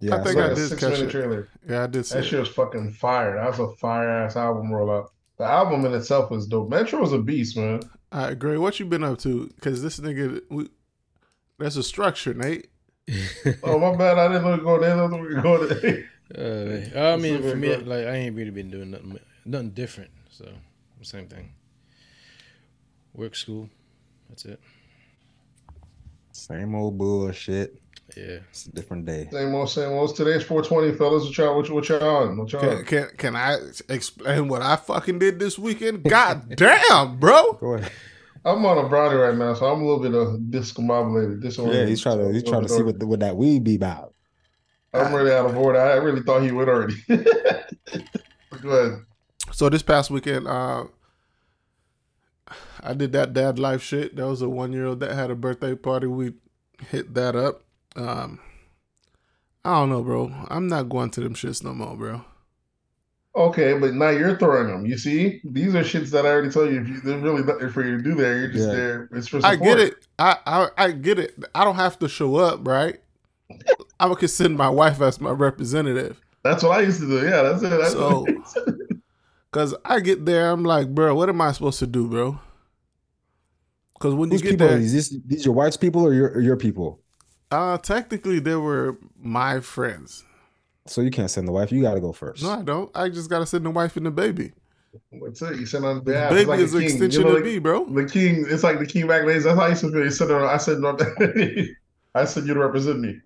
Yeah, 0.00 0.16
I 0.16 0.22
think 0.24 0.36
like 0.36 0.44
I 0.50 0.52
a 0.52 0.54
did 0.54 0.68
six 0.68 0.80
catch 0.80 0.92
minute 0.92 1.08
it. 1.08 1.10
trailer. 1.10 1.48
yeah, 1.68 1.84
I 1.84 1.86
did 1.86 2.06
see. 2.06 2.14
That 2.14 2.24
it. 2.24 2.28
shit 2.28 2.40
was 2.40 2.48
fucking 2.48 2.92
fire. 2.92 3.36
That 3.36 3.46
was 3.50 3.58
a 3.60 3.76
fire 3.76 4.08
ass 4.08 4.36
album 4.36 4.70
rollout. 4.70 5.08
The 5.38 5.44
album 5.44 5.84
in 5.84 5.92
itself 5.94 6.30
was 6.30 6.46
dope. 6.46 6.68
Metro 6.70 7.00
was 7.00 7.12
a 7.12 7.18
beast, 7.18 7.56
man. 7.56 7.80
All 8.10 8.26
right, 8.26 8.38
Gray, 8.38 8.58
what 8.58 8.78
you 8.78 8.86
been 8.86 9.04
up 9.04 9.18
to? 9.20 9.46
Because 9.54 9.82
this 9.82 9.98
nigga, 10.00 10.40
we, 10.50 10.68
there's 11.58 11.76
a 11.76 11.82
structure, 11.82 12.34
Nate. 12.34 12.68
Oh 13.64 13.78
my 13.78 13.96
bad, 13.96 14.18
I 14.18 14.28
didn't 14.28 14.44
look 14.46 14.62
go 14.62 14.80
there. 14.80 14.92
I 14.92 15.06
didn't 15.08 15.34
look 15.34 15.42
go 15.42 15.66
there. 15.66 16.08
Uh, 16.34 16.98
I 17.12 17.16
mean, 17.16 17.42
for 17.42 17.56
me, 17.56 17.68
good. 17.68 17.86
like 17.86 18.06
I 18.06 18.14
ain't 18.14 18.36
really 18.36 18.50
been 18.50 18.70
doing 18.70 18.92
nothing, 18.92 19.18
nothing 19.44 19.70
different. 19.70 20.10
So 20.30 20.48
same 21.02 21.26
thing. 21.26 21.52
Work, 23.12 23.34
school. 23.34 23.68
That's 24.28 24.44
it. 24.46 24.60
Same 26.32 26.74
old 26.74 26.96
bullshit. 26.96 27.81
Yeah. 28.16 28.38
It's 28.50 28.66
a 28.66 28.72
different 28.72 29.06
day. 29.06 29.28
Same 29.30 29.54
old, 29.54 29.70
same 29.70 29.90
old. 29.90 30.14
Today's 30.14 30.42
420, 30.42 30.96
fellas. 30.96 31.24
What 31.24 31.38
y'all, 31.38 31.56
what, 31.56 31.70
what 31.70 31.88
y'all 31.88 32.02
on? 32.04 32.36
What 32.36 32.52
y'all 32.52 32.60
Can, 32.60 32.70
on? 32.70 32.84
can 32.84 33.08
can 33.16 33.36
I 33.36 33.56
explain 33.88 34.48
what 34.48 34.62
I 34.62 34.76
fucking 34.76 35.18
did 35.18 35.38
this 35.38 35.58
weekend? 35.58 36.04
God 36.04 36.44
damn, 36.56 37.18
bro. 37.18 37.54
Go. 37.54 37.80
I'm 38.44 38.66
on 38.66 38.84
a 38.84 38.88
brownie 38.88 39.16
right 39.16 39.36
now, 39.36 39.54
so 39.54 39.66
I'm 39.66 39.82
a 39.82 39.86
little 39.86 40.02
bit 40.02 40.14
uh, 40.14 40.36
discombobulated. 40.50 41.36
Yeah, 41.36 41.48
Disoriented. 41.48 41.88
he's 41.88 42.02
trying 42.02 42.18
to 42.18 42.32
he's 42.32 42.42
trying 42.42 42.62
to 42.62 42.68
see 42.68 42.82
what 42.82 42.98
the, 42.98 43.06
what 43.06 43.20
that 43.20 43.36
weed 43.36 43.62
be 43.62 43.76
about. 43.76 44.14
I'm 44.92 45.14
really 45.14 45.32
out 45.32 45.46
of 45.46 45.56
order. 45.56 45.80
I 45.80 45.94
really 45.94 46.22
thought 46.22 46.42
he 46.42 46.52
would 46.52 46.68
already. 46.68 46.96
Go 47.08 48.68
ahead. 48.68 48.98
So 49.52 49.68
this 49.68 49.82
past 49.82 50.10
weekend, 50.10 50.46
uh, 50.46 50.84
I 52.80 52.94
did 52.94 53.12
that 53.12 53.32
dad 53.32 53.58
life 53.58 53.82
shit. 53.82 54.16
That 54.16 54.26
was 54.26 54.42
a 54.42 54.48
one 54.48 54.72
year 54.72 54.86
old 54.86 55.00
that 55.00 55.14
had 55.14 55.30
a 55.30 55.34
birthday 55.34 55.74
party. 55.74 56.08
We 56.08 56.34
hit 56.90 57.14
that 57.14 57.36
up. 57.36 57.62
Um, 57.96 58.40
I 59.64 59.74
don't 59.78 59.90
know, 59.90 60.02
bro. 60.02 60.32
I'm 60.48 60.66
not 60.68 60.88
going 60.88 61.10
to 61.10 61.20
them 61.20 61.34
shits 61.34 61.62
no 61.62 61.72
more, 61.74 61.96
bro. 61.96 62.24
Okay, 63.34 63.78
but 63.78 63.94
now 63.94 64.10
you're 64.10 64.36
throwing 64.36 64.68
them. 64.68 64.84
You 64.84 64.98
see, 64.98 65.40
these 65.44 65.74
are 65.74 65.82
shits 65.82 66.10
that 66.10 66.26
I 66.26 66.30
already 66.30 66.50
told 66.50 66.70
you. 66.70 66.80
If 66.82 66.88
you, 66.88 67.00
there's 67.00 67.22
really 67.22 67.42
nothing 67.42 67.70
for 67.70 67.82
you 67.84 67.96
to 67.96 68.02
do 68.02 68.14
there, 68.14 68.38
you're 68.38 68.48
just 68.52 68.68
Yeah. 68.68 68.74
there. 68.74 69.08
It's 69.12 69.26
for 69.28 69.40
support. 69.40 69.44
I 69.44 69.56
get 69.64 69.78
it. 69.80 70.06
I, 70.18 70.36
I 70.46 70.68
I 70.76 70.90
get 70.90 71.18
it. 71.18 71.42
I 71.54 71.64
don't 71.64 71.76
have 71.76 71.98
to 72.00 72.08
show 72.08 72.36
up, 72.36 72.66
right? 72.66 72.98
I'm 74.00 74.08
gonna 74.08 74.16
consider 74.16 74.50
my 74.50 74.68
wife 74.68 75.00
as 75.00 75.20
my 75.20 75.30
representative. 75.30 76.20
That's 76.42 76.62
what 76.62 76.78
I 76.78 76.82
used 76.82 77.00
to 77.00 77.06
do. 77.06 77.24
Yeah, 77.26 77.42
that's 77.42 77.62
it. 77.62 77.70
That's 77.70 77.92
So- 77.92 78.26
Cause 79.52 79.74
I 79.84 80.00
get 80.00 80.24
there, 80.24 80.50
I'm 80.50 80.64
like, 80.64 80.88
bro, 80.94 81.14
what 81.14 81.28
am 81.28 81.40
I 81.42 81.52
supposed 81.52 81.78
to 81.80 81.86
do, 81.86 82.08
bro? 82.08 82.40
Cause 84.00 84.14
when 84.14 84.30
you 84.30 84.38
get 84.38 84.52
people 84.52 84.66
are 84.66 84.70
there, 84.70 84.78
these? 84.78 84.92
These 85.10 85.20
these 85.26 85.44
your 85.44 85.54
wife's 85.54 85.76
people 85.76 86.02
or 86.02 86.12
your 86.14 86.30
or 86.30 86.40
your 86.40 86.56
people? 86.56 87.01
Uh, 87.52 87.78
technically 87.78 88.38
they 88.40 88.56
were 88.56 88.96
my 89.20 89.60
friends. 89.60 90.24
So 90.86 91.00
you 91.00 91.10
can't 91.10 91.30
send 91.30 91.46
the 91.46 91.52
wife. 91.52 91.70
You 91.70 91.82
got 91.82 91.94
to 91.94 92.00
go 92.00 92.12
first. 92.12 92.42
No, 92.42 92.50
I 92.50 92.62
don't. 92.62 92.90
I 92.96 93.08
just 93.08 93.30
gotta 93.30 93.46
send 93.46 93.64
the 93.64 93.70
wife 93.70 93.96
and 93.96 94.06
the 94.06 94.10
baby. 94.10 94.52
What's 95.10 95.40
it. 95.42 95.56
You 95.60 95.66
send 95.66 95.84
on 95.84 95.96
the 95.96 96.00
The 96.00 96.10
behalf. 96.12 96.30
baby 96.30 96.40
It's 96.40 96.48
like 96.48 96.60
is 96.60 96.72
the 96.72 96.78
an 96.78 96.84
extension 96.84 97.20
you 97.22 97.26
know, 97.28 97.36
of 97.36 97.36
like, 97.36 97.44
me, 97.44 97.58
bro. 97.60 97.84
The 97.86 98.04
king. 98.04 98.44
It's 98.48 98.62
like 98.64 98.78
the 98.78 98.86
king 98.86 99.06
back 99.06 99.24
days. 99.24 99.44
That's 99.44 99.56
how 99.58 99.66
I 99.66 99.68
used 99.68 99.82
to 99.82 99.90
feel. 99.92 100.02
You 100.02 100.10
said, 100.10 100.30
I 100.30 100.56
said, 100.56 100.78
no, 100.80 100.96
I 102.14 102.24
said 102.24 102.46
you 102.46 102.54
to 102.54 102.60
represent 102.60 103.00
me. 103.00 103.20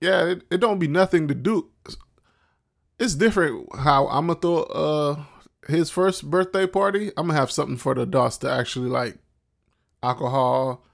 Yeah, 0.00 0.26
it, 0.26 0.42
it 0.50 0.58
don't 0.58 0.78
be 0.78 0.88
nothing 0.88 1.28
to 1.28 1.34
do. 1.34 1.70
It's 2.98 3.14
different 3.14 3.74
how 3.74 4.06
I'm 4.08 4.26
gonna 4.26 4.38
throw 4.38 4.62
uh 4.64 5.24
his 5.68 5.90
first 5.90 6.28
birthday 6.30 6.66
party. 6.66 7.08
I'm 7.16 7.28
gonna 7.28 7.38
have 7.38 7.50
something 7.50 7.76
for 7.76 7.94
the 7.94 8.02
adults 8.02 8.38
to 8.38 8.50
actually 8.50 8.88
like 8.88 9.16
alcohol, 10.02 10.84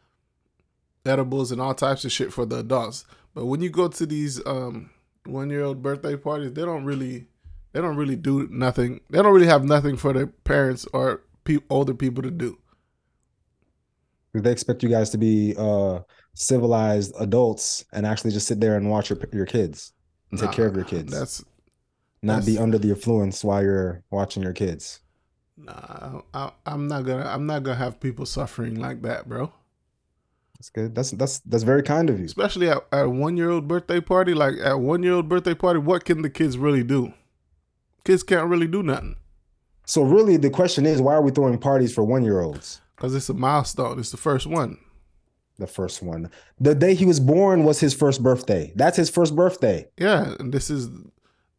edibles, 1.08 1.50
and 1.52 1.60
all 1.60 1.74
types 1.74 2.04
of 2.04 2.12
shit 2.12 2.32
for 2.32 2.44
the 2.46 2.58
adults. 2.58 3.04
But 3.34 3.46
when 3.46 3.60
you 3.60 3.70
go 3.70 3.88
to 3.88 4.06
these 4.06 4.44
um 4.46 4.90
one 5.24 5.50
year 5.50 5.62
old 5.64 5.82
birthday 5.82 6.16
parties, 6.16 6.52
they 6.52 6.62
don't 6.62 6.84
really 6.84 7.26
they 7.72 7.80
don't 7.80 7.96
really 7.96 8.16
do 8.16 8.48
nothing. 8.50 9.00
They 9.10 9.22
don't 9.22 9.32
really 9.34 9.46
have 9.46 9.64
nothing 9.64 9.96
for 9.96 10.12
their 10.12 10.26
parents 10.26 10.86
or 10.92 11.22
pe- 11.44 11.58
older 11.70 11.94
people 11.94 12.22
to 12.22 12.30
do. 12.30 12.58
They 14.34 14.52
expect 14.52 14.82
you 14.82 14.88
guys 14.88 15.10
to 15.10 15.18
be 15.18 15.54
uh 15.58 16.00
civilized 16.34 17.12
adults 17.18 17.84
and 17.92 18.06
actually 18.06 18.30
just 18.30 18.46
sit 18.46 18.60
there 18.60 18.76
and 18.76 18.88
watch 18.88 19.10
your 19.10 19.18
your 19.32 19.46
kids 19.46 19.92
and 20.30 20.38
take 20.38 20.52
care 20.52 20.66
of 20.66 20.76
your 20.76 20.84
kids, 20.84 21.12
That's 21.12 21.44
not 22.22 22.44
be 22.46 22.58
under 22.58 22.78
the 22.78 22.90
influence 22.90 23.42
while 23.42 23.62
you're 23.62 24.02
watching 24.10 24.42
your 24.42 24.52
kids. 24.52 25.00
nah. 25.56 26.20
I, 26.34 26.52
I'm 26.66 26.86
not 26.86 27.04
gonna. 27.04 27.24
I'm 27.24 27.46
not 27.46 27.62
gonna 27.64 27.76
have 27.78 27.98
people 28.00 28.26
suffering 28.26 28.76
like 28.76 29.02
that, 29.02 29.28
bro. 29.28 29.52
That's 30.58 30.70
good. 30.70 30.94
That's 30.94 31.12
that's 31.12 31.38
that's 31.40 31.62
very 31.62 31.82
kind 31.82 32.10
of 32.10 32.18
you. 32.18 32.26
Especially 32.26 32.68
at, 32.68 32.78
at 32.92 33.04
a 33.04 33.08
one 33.08 33.36
year 33.36 33.50
old 33.50 33.68
birthday 33.68 34.00
party. 34.00 34.34
Like 34.34 34.54
at 34.62 34.80
one 34.80 35.02
year 35.04 35.12
old 35.14 35.28
birthday 35.28 35.54
party, 35.54 35.78
what 35.78 36.04
can 36.04 36.22
the 36.22 36.30
kids 36.30 36.58
really 36.58 36.82
do? 36.82 37.12
Kids 38.04 38.22
can't 38.22 38.48
really 38.48 38.66
do 38.66 38.82
nothing 38.82 39.16
So 39.84 40.02
really, 40.02 40.36
the 40.36 40.50
question 40.50 40.86
is, 40.86 41.00
why 41.00 41.14
are 41.14 41.22
we 41.22 41.30
throwing 41.30 41.58
parties 41.58 41.94
for 41.94 42.04
one 42.04 42.24
year 42.24 42.40
olds? 42.40 42.80
because 42.96 43.14
it's 43.14 43.28
a 43.28 43.34
milestone. 43.34 43.98
It's 44.00 44.10
the 44.10 44.16
first 44.16 44.46
one. 44.46 44.78
The 45.58 45.66
first 45.66 46.02
one, 46.02 46.30
the 46.60 46.74
day 46.74 46.94
he 46.94 47.04
was 47.04 47.18
born 47.18 47.64
was 47.64 47.80
his 47.80 47.92
first 47.92 48.22
birthday. 48.22 48.72
That's 48.76 48.96
his 48.96 49.10
first 49.10 49.34
birthday. 49.34 49.88
Yeah, 49.96 50.34
and 50.38 50.52
this 50.52 50.70
is 50.70 50.88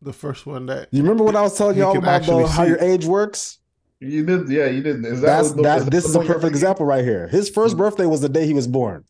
the 0.01 0.13
first 0.13 0.45
one 0.45 0.67
that 0.67 0.87
You 0.91 1.01
remember 1.01 1.25
what 1.25 1.35
I 1.35 1.41
was 1.41 1.57
telling 1.57 1.75
You 1.75 1.83
y'all 1.83 1.97
about 1.97 2.23
the, 2.23 2.47
how 2.47 2.63
your 2.63 2.79
age 2.79 3.05
works? 3.05 3.59
You 3.99 4.25
did, 4.25 4.47
yeah, 4.49 4.67
you 4.67 4.81
did. 4.81 5.03
Is 5.05 5.21
that 5.21 5.27
That's 5.27 5.43
was 5.49 5.55
the- 5.55 5.63
that. 5.63 5.85
the 5.85 5.91
This 5.91 6.05
is 6.05 6.15
a 6.15 6.21
perfect 6.21 6.45
example 6.45 6.85
right 6.85 7.03
here. 7.03 7.27
His 7.27 7.49
first 7.49 7.73
hmm. 7.73 7.79
birthday 7.79 8.05
was 8.05 8.21
the 8.21 8.29
day 8.29 8.45
he 8.45 8.53
was 8.53 8.67
born. 8.67 9.03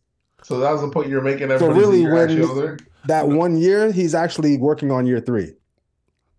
So 0.44 0.60
that 0.60 0.72
was 0.72 0.82
the 0.82 0.90
point 0.90 1.10
you're 1.10 1.22
making. 1.22 1.50
So 1.60 1.68
really, 1.68 2.06
when- 2.06 2.18
actually 2.18 2.44
older? 2.44 2.78
That 3.06 3.28
one 3.28 3.58
year, 3.58 3.92
he's 3.92 4.14
actually 4.14 4.58
working 4.58 4.92
on 4.92 5.06
year 5.06 5.20
three. 5.20 5.54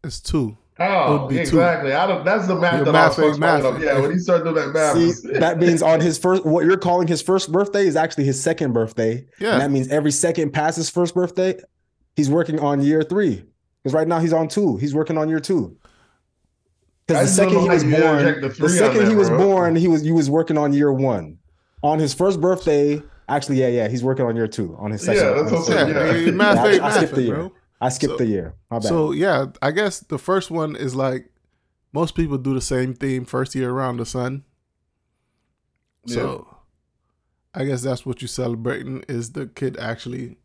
it's 0.04 0.21
two. 0.21 0.57
Oh, 0.78 1.26
would 1.26 1.35
two. 1.35 1.40
exactly. 1.40 1.92
I 1.92 2.07
don't, 2.07 2.25
that's 2.25 2.47
the 2.47 2.54
math 2.54 2.76
Your 2.76 2.85
that 2.87 2.92
math 2.92 3.19
I 3.19 3.23
was 3.23 3.37
ain't 3.37 3.42
fucking 3.42 3.66
up. 3.66 3.83
Yeah, 3.83 4.00
when 4.00 4.12
you 4.12 4.19
start 4.19 4.45
doing 4.45 4.54
that 4.57 4.69
math, 4.75 4.97
See, 4.97 5.38
that 5.38 5.59
means 5.59 5.83
on 5.83 6.00
his 6.00 6.19
first, 6.19 6.45
what 6.45 6.64
you're 6.64 6.78
calling 6.78 7.07
his 7.07 7.21
first 7.21 7.52
birthday 7.52 7.87
is 7.87 7.97
actually 7.97 8.25
his 8.25 8.42
second 8.42 8.73
birthday. 8.73 9.26
Yeah. 9.38 9.52
And 9.52 9.61
that 9.61 9.71
means 9.71 9.88
every 9.88 10.11
second 10.11 10.52
past 10.52 10.76
his 10.76 10.88
first 10.88 11.14
birthday, 11.14 11.61
he's 12.16 12.30
working 12.30 12.59
on 12.59 12.80
year 12.83 13.02
three. 13.02 13.45
Because 13.83 13.95
right 13.95 14.09
now 14.09 14.21
he's 14.21 14.33
on 14.33 14.49
two. 14.49 14.76
He's 14.76 14.95
working 14.95 15.16
on 15.16 15.28
year 15.28 15.40
two. 15.40 15.76
I 17.17 17.23
Because 17.25 17.37
the 17.37 17.43
second 17.43 17.61
he 17.61 17.69
was 17.69 17.83
how 17.83 17.88
you 17.88 17.95
interject 17.97 18.40
born, 18.40 18.52
the 18.52 18.62
the, 18.62 18.69
second 18.69 18.99
that, 19.05 19.09
he 19.09 19.14
was 19.17 19.29
bro. 19.29 19.38
born, 19.38 19.76
he 19.76 19.88
was 19.88 20.05
you 20.05 20.14
was 20.14 20.29
working 20.31 20.57
on 20.59 20.73
year 20.73 20.93
one. 20.93 21.38
On 21.83 21.99
his 21.99 22.12
first 22.14 22.40
birthday, 22.40 23.02
actually, 23.29 23.57
yeah, 23.61 23.69
yeah, 23.69 23.88
he's 23.88 24.02
working 24.05 24.26
on 24.26 24.37
year 24.37 24.47
two. 24.49 24.76
On 24.79 24.90
his 24.90 25.02
second, 25.02 25.23
Yeah, 25.25 25.31
that's 25.43 25.52
on 25.52 25.52
what 25.52 25.59
I'm 25.59 25.64
saying, 25.64 25.88
Yeah, 25.88 26.14
yeah. 26.26 26.31
math 26.33 26.57
Yeah, 26.57 26.62
I- 26.62 26.69
ain't 26.73 26.83
I 26.83 26.97
skipped 26.97 27.14
the 27.14 27.23
year. 27.23 27.35
bro. 27.35 27.52
I 27.81 27.88
skipped 27.88 28.12
So- 28.12 28.17
the 28.19 28.26
year. 28.26 28.55
My 28.71 28.79
bad. 28.79 28.88
So 28.88 29.12
yeah, 29.12 29.47
I 29.62 29.71
guess 29.71 30.00
the 30.00 30.19
first 30.19 30.50
one 30.50 30.76
is 30.76 30.95
like 30.95 31.31
most 31.93 32.14
people 32.14 32.38
do 32.38 32.55
the 32.55 32.61
same 32.61 32.95
theme 32.95 33.25
first 33.25 33.55
year 33.55 33.71
around 33.71 33.97
the 33.97 34.07
sun. 34.07 34.45
So 36.07 36.47
I 37.55 37.64
guess 37.64 37.83
that's 37.83 38.07
what 38.07 38.21
you're 38.23 38.29
celebrating 38.29 39.05
is 39.09 39.33
the 39.33 39.47
kid 39.47 39.76
actually 39.79 40.37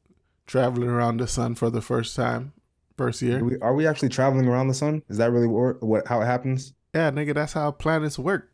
traveling 0.48 0.90
around 0.90 1.18
the 1.20 1.28
sun 1.28 1.56
for 1.56 1.70
the 1.70 1.82
first 1.82 2.16
time, 2.16 2.54
first 2.98 3.22
year. 3.22 3.40
Do 3.40 3.46
we, 3.46 3.60
are 3.60 3.74
we 3.76 3.88
actually 3.88 4.10
traveling 4.10 4.48
around 4.48 4.68
the 4.68 4.74
sun? 4.74 5.02
Is 5.10 5.18
that 5.18 5.32
really 5.32 5.48
what, 5.48 5.82
what 5.84 6.08
how 6.08 6.22
it 6.22 6.26
happens? 6.26 6.74
Yeah, 6.94 7.12
nigga, 7.12 7.34
that's 7.34 7.54
how 7.54 7.72
planets 7.72 8.18
work. 8.18 8.52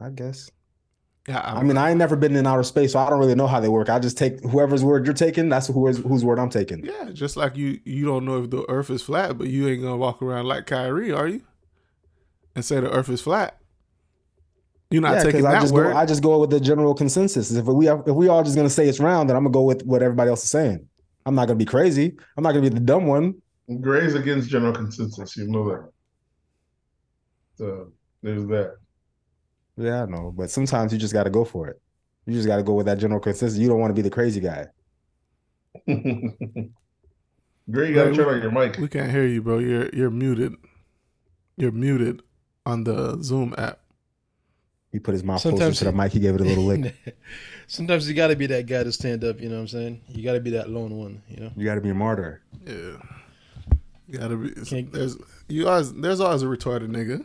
I 0.00 0.10
guess. 0.10 0.50
Yeah, 1.28 1.42
I 1.44 1.62
mean, 1.62 1.76
I 1.76 1.90
ain't 1.90 1.98
never 1.98 2.16
been 2.16 2.34
in 2.34 2.46
outer 2.46 2.62
space, 2.62 2.92
so 2.92 2.98
I 2.98 3.10
don't 3.10 3.18
really 3.18 3.34
know 3.34 3.46
how 3.46 3.60
they 3.60 3.68
work. 3.68 3.90
I 3.90 3.98
just 3.98 4.16
take 4.16 4.42
whoever's 4.42 4.82
word 4.82 5.04
you're 5.04 5.14
taking. 5.14 5.48
That's 5.48 5.66
who 5.66 5.86
is, 5.86 5.98
whose 5.98 6.24
word 6.24 6.38
I'm 6.38 6.48
taking. 6.48 6.84
yeah, 6.84 7.10
just 7.12 7.36
like 7.36 7.56
you, 7.56 7.78
you 7.84 8.06
don't 8.06 8.24
know 8.24 8.42
if 8.42 8.50
the 8.50 8.64
Earth 8.70 8.88
is 8.90 9.02
flat, 9.02 9.36
but 9.36 9.48
you 9.48 9.68
ain't 9.68 9.82
gonna 9.82 9.98
walk 9.98 10.22
around 10.22 10.46
like 10.46 10.66
Kyrie, 10.66 11.12
are 11.12 11.28
you? 11.28 11.42
And 12.56 12.64
say 12.64 12.80
the 12.80 12.90
Earth 12.90 13.08
is 13.10 13.20
flat. 13.20 13.58
You're 14.90 15.02
not 15.02 15.16
Yeah, 15.18 15.24
taking 15.24 15.42
because 15.42 15.44
I 15.44 15.52
that 15.52 15.60
just 15.60 15.74
word. 15.74 15.92
go. 15.92 15.96
I 15.98 16.06
just 16.06 16.22
go 16.22 16.40
with 16.40 16.50
the 16.50 16.58
general 16.58 16.94
consensus. 16.94 17.52
If 17.52 17.66
we 17.66 17.86
have, 17.86 18.02
if 18.06 18.14
we 18.16 18.28
all 18.28 18.42
just 18.42 18.56
gonna 18.56 18.70
say 18.70 18.88
it's 18.88 18.98
round, 18.98 19.28
then 19.28 19.36
I'm 19.36 19.44
gonna 19.44 19.52
go 19.52 19.62
with 19.62 19.84
what 19.84 20.02
everybody 20.02 20.30
else 20.30 20.42
is 20.42 20.50
saying. 20.50 20.88
I'm 21.26 21.34
not 21.34 21.46
gonna 21.46 21.58
be 21.58 21.64
crazy. 21.64 22.16
I'm 22.36 22.42
not 22.42 22.52
gonna 22.52 22.62
be 22.62 22.68
the 22.68 22.80
dumb 22.80 23.06
one. 23.06 23.34
Gray's 23.80 24.14
against 24.14 24.48
general 24.48 24.72
consensus. 24.72 25.36
You 25.36 25.48
know 25.48 25.68
that. 25.68 25.90
So 27.56 27.92
there's 28.22 28.46
that. 28.46 28.76
Yeah, 29.76 30.02
I 30.02 30.06
know, 30.06 30.32
but 30.36 30.50
sometimes 30.50 30.92
you 30.92 30.98
just 30.98 31.12
got 31.12 31.24
to 31.24 31.30
go 31.30 31.44
for 31.44 31.68
it. 31.68 31.80
You 32.26 32.34
just 32.34 32.46
got 32.46 32.56
to 32.56 32.62
go 32.62 32.74
with 32.74 32.86
that 32.86 32.98
general 32.98 33.20
consensus. 33.20 33.58
You 33.58 33.68
don't 33.68 33.80
want 33.80 33.90
to 33.90 33.94
be 33.94 34.02
the 34.02 34.10
crazy 34.10 34.40
guy. 34.40 34.66
Gray, 35.86 37.88
you 37.88 37.94
gotta 37.94 38.10
Ray, 38.10 38.12
turn 38.12 38.34
on 38.34 38.42
your 38.42 38.50
mic. 38.50 38.76
We 38.78 38.88
can't 38.88 39.10
hear 39.10 39.26
you, 39.26 39.42
bro. 39.42 39.58
You're 39.58 39.88
you're 39.90 40.10
muted. 40.10 40.54
You're 41.56 41.72
muted 41.72 42.22
on 42.66 42.84
the 42.84 43.22
Zoom 43.22 43.54
app. 43.56 43.79
He 44.92 44.98
put 44.98 45.12
his 45.12 45.22
mouth 45.22 45.40
Sometimes 45.40 45.78
closer 45.78 45.84
to 45.86 45.90
the 45.92 45.96
mic. 45.96 46.12
He 46.12 46.18
gave 46.20 46.34
it 46.34 46.40
a 46.40 46.44
little 46.44 46.64
lick. 46.64 46.94
Sometimes 47.68 48.08
you 48.08 48.14
got 48.14 48.28
to 48.28 48.36
be 48.36 48.46
that 48.46 48.66
guy 48.66 48.82
to 48.82 48.90
stand 48.90 49.22
up. 49.22 49.40
You 49.40 49.48
know 49.48 49.54
what 49.54 49.60
I'm 49.62 49.68
saying? 49.68 50.00
You 50.08 50.24
got 50.24 50.32
to 50.32 50.40
be 50.40 50.50
that 50.50 50.68
lone 50.68 50.96
one. 50.96 51.22
You 51.28 51.44
know. 51.44 51.52
You 51.56 51.64
got 51.64 51.76
to 51.76 51.80
be 51.80 51.90
a 51.90 51.94
martyr. 51.94 52.40
Yeah. 52.66 52.96
You 54.10 54.18
gotta 54.18 54.36
be. 54.36 54.50
Can't- 54.64 54.92
There's 54.92 55.16
you 55.48 55.68
always. 55.68 55.92
There's 55.94 56.20
always 56.20 56.42
a 56.42 56.46
retarded 56.46 56.88
nigga. 56.88 57.24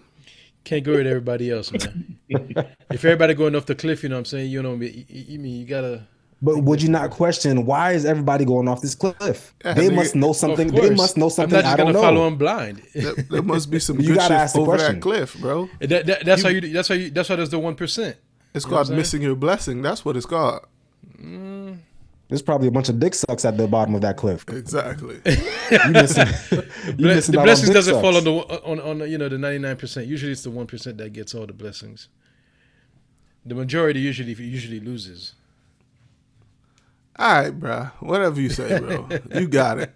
Can't 0.64 0.84
go 0.84 0.94
with 0.94 1.08
everybody 1.08 1.52
else, 1.52 1.72
man. 1.72 2.18
if 2.30 3.06
everybody 3.06 3.34
going 3.34 3.56
off 3.56 3.66
the 3.66 3.76
cliff, 3.76 4.04
you 4.04 4.10
know 4.10 4.16
what 4.16 4.20
I'm 4.20 4.26
saying? 4.26 4.52
You 4.52 4.62
know, 4.62 4.76
you, 4.76 5.06
you 5.08 5.40
mean 5.40 5.60
you 5.60 5.66
gotta. 5.66 6.08
But 6.46 6.60
would 6.60 6.80
you 6.80 6.90
not 6.90 7.10
question 7.10 7.66
why 7.66 7.94
is 7.94 8.06
everybody 8.06 8.46
going 8.46 8.68
off 8.68 8.80
this 8.80 8.94
cliff? 8.94 9.56
Yeah, 9.66 9.74
they 9.74 9.90
nigga, 9.90 9.96
must 9.96 10.16
know 10.16 10.32
something. 10.32 10.68
They 10.68 10.92
must 10.92 11.18
know 11.18 11.30
something 11.30 11.58
I'm 11.58 11.64
not 11.64 11.74
I 11.74 11.76
just 11.76 11.78
don't 11.78 11.86
gonna 11.88 11.94
know. 11.94 12.02
follow 12.02 12.28
him 12.28 12.38
blind. 12.38 12.84
There, 12.94 13.16
there 13.16 13.42
must 13.42 13.72
be 13.72 13.80
some 13.80 14.00
You 14.00 14.10
good 14.10 14.18
gotta 14.18 14.34
shit 14.36 14.42
ask 14.42 14.54
the 14.54 14.62
over 14.62 14.74
question. 14.74 14.96
that 14.96 15.02
cliff, 15.02 15.34
bro. 15.40 15.68
That, 15.80 16.06
that, 16.06 16.24
that's 16.24 16.44
how 16.44 16.50
you. 16.50 16.62
That's 16.62 16.88
how 16.88 16.94
you. 16.94 17.10
That's 17.10 17.28
why 17.30 17.38
there's 17.38 17.50
the 17.50 17.58
one 17.58 17.74
percent. 17.74 18.18
It's 18.54 18.64
You 18.64 18.70
called 18.72 18.92
missing 18.92 19.24
your 19.24 19.36
blessing. 19.36 19.82
That's 19.82 20.06
what 20.06 20.16
it's 20.16 20.28
called. 20.28 20.68
Mm. 21.20 21.80
There's 22.30 22.44
probably 22.44 22.68
a 22.68 22.72
bunch 22.72 22.90
of 22.90 23.00
dick 23.00 23.16
sucks 23.16 23.44
at 23.44 23.58
the 23.58 23.68
bottom 23.68 23.96
of 23.96 24.02
that 24.02 24.16
cliff. 24.18 24.46
Exactly. 24.48 25.20
You 25.72 25.92
missing, 25.92 26.28
you 27.00 27.08
missing 27.08 27.34
the 27.34 27.40
out 27.40 27.46
blessings 27.46 27.72
doesn't 27.72 28.00
fall 28.00 28.18
on 28.18 28.24
the 28.24 28.32
on, 28.64 28.80
on 28.80 29.10
you 29.10 29.18
know 29.18 29.30
the 29.30 29.40
99 29.40 29.78
percent. 29.78 30.06
Usually 30.06 30.32
it's 30.32 30.44
the 30.44 30.52
one 30.52 30.68
percent 30.68 31.00
that 31.00 31.12
gets 31.12 31.34
all 31.34 31.48
the 31.48 31.54
blessings. 31.54 32.08
The 33.44 33.56
majority 33.56 34.00
usually 34.00 34.34
usually 34.34 34.80
loses. 34.80 35.34
All 37.18 37.34
right, 37.34 37.50
bro. 37.52 37.90
Whatever 38.00 38.42
you 38.42 38.50
say, 38.50 38.80
bro. 38.80 39.08
You 39.34 39.48
got 39.48 39.80
it. 39.80 39.94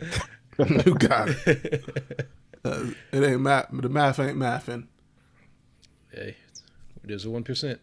you 0.86 0.94
got 0.94 1.28
it. 1.46 2.28
Uh, 2.64 2.90
it 3.12 3.22
ain't 3.22 3.40
math. 3.40 3.68
The 3.72 3.88
math 3.88 4.18
ain't 4.18 4.36
mathing. 4.36 4.86
Hey, 6.12 6.36
it 7.04 7.10
is 7.10 7.24
a 7.24 7.30
one 7.30 7.44
percent. 7.44 7.80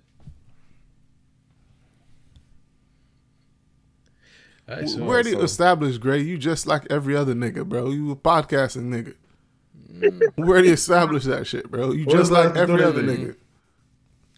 All 4.68 4.76
right, 4.76 4.90
so 4.90 4.98
we 4.98 5.04
already 5.08 5.32
so- 5.32 5.42
established, 5.42 6.02
Gray. 6.02 6.22
You 6.22 6.38
just 6.38 6.68
like 6.68 6.86
every 6.90 7.16
other 7.16 7.34
nigga, 7.34 7.66
bro. 7.66 7.90
You 7.92 8.12
a 8.12 8.16
podcasting 8.16 8.90
nigga. 8.90 9.16
we 10.38 10.68
you 10.68 10.74
establish 10.74 11.24
that 11.24 11.48
shit, 11.48 11.72
bro. 11.72 11.92
You 11.92 12.06
just 12.06 12.32
like 12.32 12.56
every 12.56 12.84
other 12.84 13.02
nigga. 13.02 13.36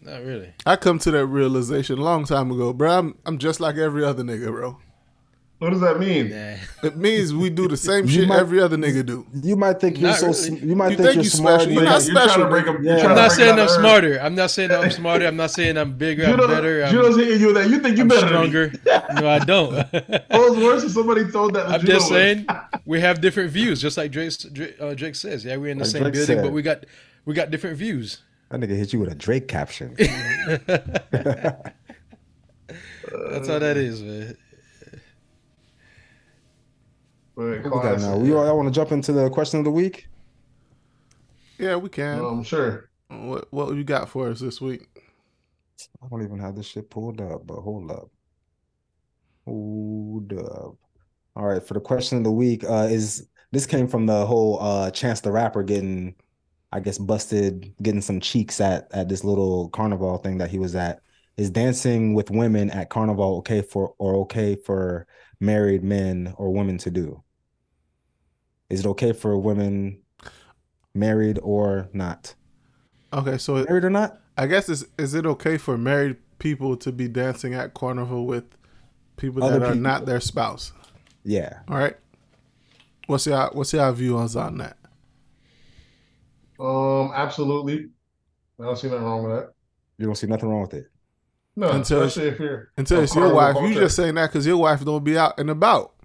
Not 0.02 0.22
really. 0.24 0.52
I 0.66 0.76
come 0.76 0.98
to 1.00 1.10
that 1.10 1.26
realization 1.26 1.98
a 1.98 2.02
long 2.02 2.24
time 2.24 2.50
ago, 2.50 2.72
bro. 2.72 2.98
I'm 2.98 3.14
I'm 3.26 3.38
just 3.38 3.60
like 3.60 3.76
every 3.76 4.04
other 4.04 4.22
nigga, 4.22 4.46
bro. 4.50 4.78
What 5.58 5.70
does 5.70 5.80
that 5.80 5.98
mean? 5.98 6.30
Nah. 6.30 6.54
It 6.84 6.96
means 6.96 7.34
we 7.34 7.50
do 7.50 7.66
the 7.66 7.76
same 7.76 8.06
shit 8.06 8.28
might- 8.28 8.38
every 8.38 8.60
other 8.60 8.76
nigga 8.76 9.04
do. 9.04 9.26
You 9.42 9.56
might 9.56 9.80
think 9.80 9.98
you're 9.98 10.10
Not 10.10 10.18
so. 10.20 10.26
really. 10.28 10.64
You 10.68 10.76
might 10.76 10.90
You 10.92 10.96
think, 10.98 11.08
think 11.08 11.14
you're 11.16 11.24
smart. 11.24 11.62
special. 11.62 11.72
you 11.72 11.80
You're 11.80 11.90
might- 11.90 12.06
not 12.06 12.06
You're 12.06 12.24
trying 12.28 12.38
to 12.38 12.48
break 12.48 12.64
nigga. 12.66 12.74
up. 12.78 12.80
Yeah. 12.84 12.92
I'm 12.92 12.98
trying 13.00 13.10
I'm 13.10 13.16
to 13.16 13.22
not 13.22 13.32
saying 13.32 13.50
I'm 13.50 13.56
the 13.56 13.62
earth. 13.64 13.70
smarter. 13.72 14.18
I'm 14.22 14.34
not 14.36 14.50
saying 14.52 14.70
I'm 14.70 14.90
smarter. 14.92 15.26
I'm 15.26 15.36
not 15.36 15.50
saying 15.50 15.76
I'm 15.76 15.98
bigger. 15.98 16.26
I'm 16.26 16.36
better. 16.36 16.84
I'm, 16.84 16.92
Judah's 16.92 17.16
hitting 17.16 17.40
you 17.40 17.52
that 17.54 17.68
you 17.70 17.80
think 17.80 17.96
you 17.96 18.02
I'm 18.02 18.08
better 18.08 18.28
stronger. 18.28 18.72
No, 19.20 19.28
I 19.28 19.38
don't. 19.40 19.74
What 20.30 20.50
was 20.50 20.56
worse 20.58 20.84
if 20.84 20.92
somebody 20.92 21.28
told 21.28 21.54
that? 21.54 21.66
I'm 21.68 21.80
just 21.84 22.06
saying 22.08 22.46
we 22.86 23.00
have 23.00 23.20
different 23.20 23.50
views, 23.50 23.80
just 23.82 23.96
like 23.96 24.12
Drake, 24.12 24.32
Drake, 24.52 24.76
uh, 24.80 24.94
Drake 24.94 25.16
says. 25.16 25.44
Yeah, 25.44 25.56
we're 25.56 25.72
in 25.72 25.78
the 25.78 25.84
Like 25.84 25.90
same 25.90 26.02
Drake 26.02 26.14
building, 26.14 26.36
said. 26.36 26.44
but 26.44 26.52
we 26.52 26.62
got 26.62 26.84
we 27.24 27.34
got 27.34 27.50
different 27.50 27.76
views. 27.76 28.22
That 28.50 28.60
nigga 28.60 28.76
hit 28.76 28.92
you 28.92 29.00
with 29.00 29.12
a 29.12 29.14
Drake 29.14 29.48
caption. 29.48 29.94
That's 29.98 30.68
how 33.48 33.58
that 33.58 33.76
is, 33.76 34.02
man. 34.02 34.36
But 37.36 37.44
What 37.44 37.64
we 37.64 37.70
got 37.70 37.74
now? 37.74 37.80
classic. 37.80 38.22
We 38.22 38.34
all 38.34 38.56
want 38.56 38.68
to 38.68 38.74
jump 38.74 38.92
into 38.92 39.12
the 39.12 39.30
question 39.30 39.58
of 39.58 39.64
the 39.64 39.70
week. 39.70 40.08
Yeah, 41.58 41.76
we 41.76 41.88
can. 41.88 42.24
Um, 42.24 42.42
sure. 42.42 42.90
what 43.08 43.52
what 43.52 43.74
you 43.74 43.84
got 43.84 44.08
for 44.08 44.28
us 44.28 44.40
this 44.40 44.60
week? 44.60 44.86
I 46.02 46.08
don't 46.08 46.22
even 46.24 46.38
have 46.40 46.56
this 46.56 46.66
shit 46.66 46.90
pulled 46.90 47.20
up, 47.20 47.46
but 47.46 47.60
hold 47.60 47.90
up. 47.90 48.10
Hold 49.46 50.32
up. 50.32 50.76
All 51.36 51.46
right, 51.46 51.62
for 51.62 51.74
the 51.74 51.80
question 51.80 52.18
of 52.18 52.24
the 52.24 52.32
week, 52.32 52.64
uh, 52.64 52.88
is 52.90 53.28
this 53.52 53.66
came 53.66 53.86
from 53.88 54.06
the 54.06 54.26
whole 54.26 54.58
uh 54.60 54.90
Chance 54.90 55.20
the 55.20 55.30
Rapper 55.32 55.62
getting, 55.62 56.14
I 56.72 56.80
guess, 56.80 56.98
busted, 56.98 57.74
getting 57.82 58.02
some 58.02 58.20
cheeks 58.20 58.60
at 58.60 58.88
at 58.92 59.08
this 59.08 59.24
little 59.24 59.70
carnival 59.70 60.18
thing 60.18 60.38
that 60.38 60.50
he 60.50 60.58
was 60.58 60.74
at. 60.76 61.00
Is 61.36 61.50
dancing 61.50 62.14
with 62.14 62.30
women 62.30 62.70
at 62.70 62.90
carnival 62.90 63.38
okay 63.38 63.62
for 63.62 63.94
or 63.98 64.16
okay 64.16 64.56
for 64.56 65.06
married 65.40 65.84
men 65.84 66.34
or 66.36 66.52
women 66.52 66.78
to 66.78 66.90
do? 66.90 67.22
Is 68.70 68.80
it 68.80 68.86
okay 68.86 69.12
for 69.12 69.38
women 69.38 70.02
married 70.94 71.38
or 71.42 71.88
not? 71.92 72.34
Okay, 73.12 73.38
so 73.38 73.64
Married 73.64 73.84
or 73.84 73.90
not? 73.90 74.20
I 74.36 74.46
guess 74.46 74.68
is 74.68 74.86
is 74.98 75.14
it 75.14 75.26
okay 75.26 75.58
for 75.58 75.78
married 75.78 76.16
people 76.38 76.76
to 76.78 76.92
be 76.92 77.08
dancing 77.08 77.54
at 77.54 77.74
carnival 77.74 78.26
with 78.26 78.44
people 79.16 79.42
Other 79.42 79.60
that 79.60 79.66
are 79.66 79.74
people. 79.74 79.82
not 79.82 80.06
their 80.06 80.20
spouse? 80.20 80.72
Yeah. 81.24 81.60
All 81.68 81.78
right. 81.78 81.96
What's 83.06 83.26
your 83.26 83.50
what's 83.52 83.74
your 83.74 83.92
view 83.92 84.18
on 84.18 84.34
on 84.36 84.58
that? 84.58 84.77
Um, 86.58 87.12
absolutely. 87.14 87.88
I 88.60 88.64
don't 88.64 88.76
see 88.76 88.88
nothing 88.88 89.04
wrong 89.04 89.22
with 89.24 89.36
that. 89.36 89.50
You 89.98 90.06
don't 90.06 90.14
see 90.16 90.26
nothing 90.26 90.48
wrong 90.48 90.62
with 90.62 90.74
it. 90.74 90.90
No, 91.56 91.70
Until- 91.70 92.02
especially 92.02 92.28
if 92.28 92.38
you're 92.38 92.70
Until 92.76 93.00
it's 93.00 93.16
your 93.16 93.34
wife. 93.34 93.56
You 93.56 93.62
culture. 93.62 93.80
just 93.80 93.96
saying 93.96 94.14
that 94.14 94.28
because 94.28 94.46
your 94.46 94.58
wife 94.58 94.84
don't 94.84 95.02
be 95.02 95.18
out 95.18 95.40
and 95.40 95.50
about. 95.50 95.92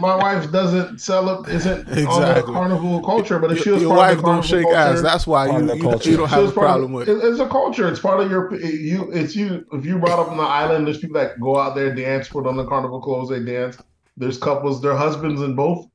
My 0.00 0.14
wife 0.16 0.50
doesn't 0.52 0.98
sell 1.00 1.30
up, 1.30 1.48
isn't 1.48 1.88
on 1.88 1.94
the 1.94 2.02
Exactly. 2.02 2.52
carnival 2.52 3.02
culture, 3.02 3.38
but 3.38 3.50
if 3.52 3.60
she 3.60 3.70
Your, 3.70 3.74
was 3.74 3.82
your 3.82 3.96
part 3.96 4.10
of 4.12 4.16
wife 4.18 4.24
the 4.24 4.32
don't 4.32 4.44
shake 4.44 4.62
culture, 4.64 4.76
ass. 4.76 5.00
That's 5.02 5.26
why 5.26 5.46
you, 5.46 5.66
you, 5.74 5.98
you 6.02 6.16
don't 6.18 6.28
have 6.28 6.38
a 6.40 6.42
part 6.42 6.48
of- 6.48 6.54
problem 6.54 6.92
with 6.92 7.08
it. 7.08 7.16
It's 7.24 7.40
a 7.40 7.48
culture. 7.48 7.88
It's 7.88 8.00
part 8.00 8.20
of 8.20 8.30
your 8.30 8.54
you. 8.60 9.10
It's 9.12 9.34
you. 9.34 9.64
If 9.72 9.86
you 9.86 9.98
brought 9.98 10.18
up 10.18 10.28
on 10.28 10.36
the 10.36 10.42
island, 10.42 10.86
there's 10.86 10.98
people 10.98 11.18
that 11.18 11.40
go 11.40 11.58
out 11.58 11.74
there 11.74 11.94
dance, 11.94 12.28
put 12.28 12.46
on 12.46 12.56
the 12.58 12.66
carnival 12.66 13.00
clothes, 13.00 13.30
they 13.30 13.40
dance. 13.42 13.78
There's 14.18 14.36
couples, 14.36 14.82
their 14.82 14.94
husbands 14.96 15.40
and 15.40 15.56
both 15.56 15.86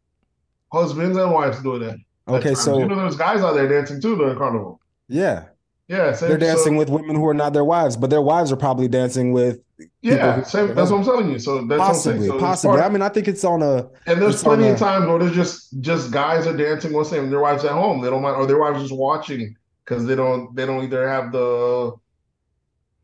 husbands 0.74 1.16
and 1.16 1.32
wives 1.32 1.62
doing 1.62 1.82
that. 1.82 1.98
Okay, 2.28 2.54
so 2.54 2.80
you 2.80 2.88
know, 2.88 2.96
there's 2.96 3.16
guys 3.16 3.42
out 3.42 3.54
there 3.54 3.68
dancing 3.68 4.02
too 4.02 4.18
during 4.18 4.38
carnival. 4.38 4.80
yeah, 5.08 5.46
Yeah, 5.88 6.14
same, 6.14 6.30
they're 6.30 6.38
dancing 6.38 6.74
so- 6.74 6.78
with 6.80 6.90
women 6.90 7.16
who 7.16 7.26
are 7.28 7.34
not 7.34 7.54
their 7.54 7.64
wives, 7.66 7.96
but 7.96 8.10
their 8.10 8.22
wives 8.22 8.52
are 8.52 8.58
probably 8.58 8.88
dancing 8.88 9.32
with 9.32 9.60
Yeah, 10.02 10.42
same. 10.44 10.74
That's 10.74 10.92
what 10.92 11.00
I'm 11.00 11.06
telling 11.06 11.30
you. 11.32 11.40
So 11.40 11.66
that's 11.66 11.80
possibly. 11.80 12.28
So 12.28 12.40
possibly. 12.40 12.82
I 12.82 12.90
mean, 12.90 13.02
I 13.02 13.10
think 13.10 13.28
it's 13.28 13.44
on 13.44 13.62
a 13.62 13.88
And 14.08 14.22
there's 14.22 14.44
plenty 14.44 14.68
of 14.68 14.76
a- 14.76 14.80
times 14.80 15.06
where 15.08 15.20
there's 15.20 15.36
just 15.36 15.80
just 15.82 16.12
guys 16.12 16.48
are 16.48 16.58
dancing 16.58 16.94
with 16.94 17.10
them, 17.12 17.30
their 17.30 17.40
wives 17.40 17.64
at 17.64 17.72
home. 17.72 18.02
They 18.02 18.10
don't 18.10 18.22
mind, 18.22 18.36
or 18.38 18.46
their 18.48 18.58
wives 18.60 18.82
just 18.82 18.94
watching 18.96 19.56
because 19.86 20.06
they 20.06 20.16
don't 20.16 20.54
they 20.56 20.66
don't 20.66 20.84
either 20.84 21.08
have 21.08 21.32
the 21.32 21.94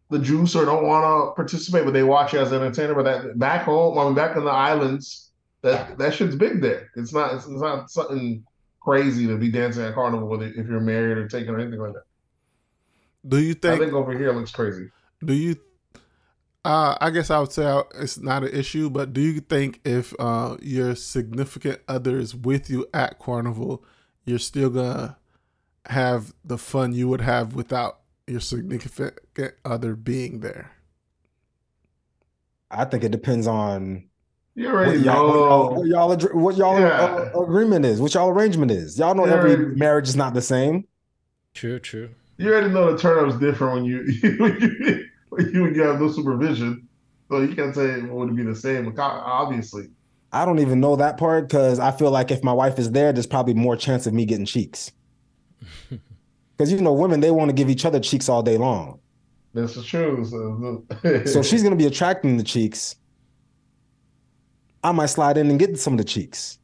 the 0.10 0.20
juice 0.20 0.56
or 0.56 0.66
don't 0.66 0.86
want 0.86 1.04
to 1.06 1.36
participate, 1.36 1.86
but 1.86 1.94
they 1.94 2.04
watch 2.04 2.34
as 2.34 2.52
an 2.52 2.62
entertainer. 2.62 2.94
But 2.96 3.06
that 3.06 3.40
back 3.40 3.64
home, 3.64 3.98
I 3.98 4.04
mean, 4.06 4.14
back 4.16 4.36
in 4.36 4.44
the 4.44 4.52
islands, 4.52 5.32
that 5.62 5.98
that 5.98 6.14
shit's 6.14 6.36
big 6.36 6.62
there. 6.62 6.90
It's 6.96 7.14
not 7.14 7.34
it's, 7.36 7.46
it's 7.46 7.62
not 7.62 7.90
something 7.90 8.44
crazy 8.84 9.28
to 9.28 9.38
be 9.38 9.50
dancing 9.50 9.84
at 9.84 9.94
carnival 9.94 10.28
with 10.28 10.44
it 10.44 10.56
if 10.56 10.68
you're 10.68 10.80
married 10.80 11.18
or 11.18 11.28
taken 11.28 11.56
or 11.56 11.60
anything 11.60 11.80
like 11.80 11.94
that. 11.94 12.04
Do 13.26 13.40
you 13.40 13.54
think? 13.54 13.66
I 13.66 13.78
think? 13.78 13.84
think 13.86 13.94
over 13.94 14.18
here 14.18 14.30
it 14.30 14.36
looks 14.36 14.52
crazy. 14.52 14.90
Do 15.24 15.34
you? 15.34 15.56
Uh, 16.66 16.98
I 17.00 17.10
guess 17.10 17.30
I 17.30 17.40
would 17.40 17.52
say 17.52 17.82
it's 17.96 18.18
not 18.18 18.44
an 18.44 18.54
issue, 18.54 18.90
but 18.90 19.14
do 19.14 19.22
you 19.22 19.42
think 19.42 19.82
if 19.84 20.14
uh, 20.20 20.58
your 20.62 20.96
significant 20.96 21.82
other 21.88 22.18
is 22.18 22.36
with 22.36 22.70
you 22.70 22.88
at 22.94 23.20
carnival, 23.20 23.84
you're 24.26 24.40
still 24.40 24.70
gonna 24.70 25.18
have 25.88 26.34
the 26.46 26.58
fun 26.58 26.94
you 26.94 27.10
would 27.10 27.22
have 27.22 27.54
without 27.54 28.00
your 28.28 28.40
significant 28.40 29.16
other 29.66 29.96
being 29.96 30.40
there? 30.40 30.72
I 32.72 32.86
think 32.86 33.04
it 33.04 33.12
depends 33.12 33.46
on 33.46 34.06
You 34.56 34.66
what 34.66 34.74
already 34.76 35.00
y'all, 35.00 35.28
what 35.28 35.40
y'all, 35.46 35.70
know. 35.72 35.80
what 35.80 35.88
y'all, 35.88 36.40
what 36.42 36.58
y'all 36.58 36.80
Yeah. 36.80 37.32
uh, 37.34 37.42
agreement 37.42 37.86
is, 37.86 38.00
what 38.00 38.14
y'all 38.14 38.30
arrangement 38.30 38.72
is. 38.72 38.98
Y'all 39.00 39.16
know 39.16 39.26
Yeah, 39.26 39.34
every 39.34 39.56
right. 39.56 39.78
marriage 39.78 40.08
is 40.08 40.16
not 40.16 40.34
the 40.34 40.42
same. 40.42 40.88
True, 41.54 41.80
true. 41.80 42.10
You 42.38 42.52
already 42.52 42.70
know 42.70 42.92
the 42.92 42.98
turn 42.98 43.24
up's 43.30 43.40
different 43.40 43.74
when 43.76 43.86
you 43.86 43.98
when 44.40 44.58
you 44.62 45.06
when 45.30 45.54
you, 45.54 45.64
when 45.64 45.76
you 45.76 45.82
have 45.84 46.00
no 46.00 46.12
supervision. 46.12 46.88
So 47.30 47.42
you 47.42 47.56
can't 47.56 47.74
say 47.74 47.86
it 47.92 48.12
would 48.12 48.36
be 48.36 48.44
the 48.44 48.56
same. 48.56 48.94
Obviously, 49.00 49.86
I 50.32 50.46
don't 50.46 50.60
even 50.60 50.80
know 50.80 50.96
that 50.98 51.18
part 51.18 51.48
because 51.48 51.80
I 51.80 51.92
feel 51.92 52.12
like 52.12 52.30
if 52.32 52.44
my 52.44 52.54
wife 52.54 52.78
is 52.78 52.92
there, 52.92 53.12
there's 53.14 53.28
probably 53.28 53.54
more 53.56 53.76
chance 53.76 54.06
of 54.08 54.14
me 54.14 54.26
getting 54.26 54.46
cheeks. 54.46 54.92
Because 56.56 56.72
you 56.72 56.80
know, 56.82 56.94
women 56.94 57.20
they 57.20 57.32
want 57.32 57.50
to 57.50 57.54
give 57.54 57.70
each 57.70 57.84
other 57.84 58.00
cheeks 58.00 58.30
all 58.30 58.44
day 58.44 58.58
long. 58.58 59.00
this 59.54 59.76
is 59.76 59.86
true. 59.86 60.24
So, 60.24 60.86
So 61.26 61.42
she's 61.44 61.64
gonna 61.64 61.76
be 61.76 61.88
attracting 61.88 62.38
the 62.38 62.44
cheeks. 62.44 62.96
I 64.84 64.92
might 64.92 65.08
slide 65.08 65.38
in 65.38 65.50
and 65.50 65.60
get 65.60 65.80
some 65.80 65.94
of 65.94 65.98
the 65.98 66.04
cheeks. 66.04 66.60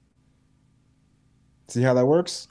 See 1.68 1.82
how 1.82 1.94
that 1.94 2.06
works? 2.06 2.48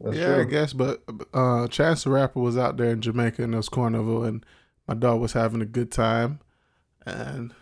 That's 0.00 0.16
yeah, 0.16 0.38
I 0.38 0.44
guess. 0.44 0.72
But 0.72 1.02
uh, 1.32 1.68
Chance 1.68 2.04
the 2.04 2.10
Rapper 2.10 2.40
was 2.40 2.56
out 2.56 2.76
there 2.76 2.90
in 2.90 3.00
Jamaica 3.00 3.42
in 3.42 3.52
this 3.52 3.68
carnival, 3.68 4.24
and 4.24 4.44
my 4.86 4.94
dog 4.94 5.20
was 5.20 5.32
having 5.32 5.62
a 5.62 5.66
good 5.66 5.90
time, 5.90 6.40
and 7.06 7.54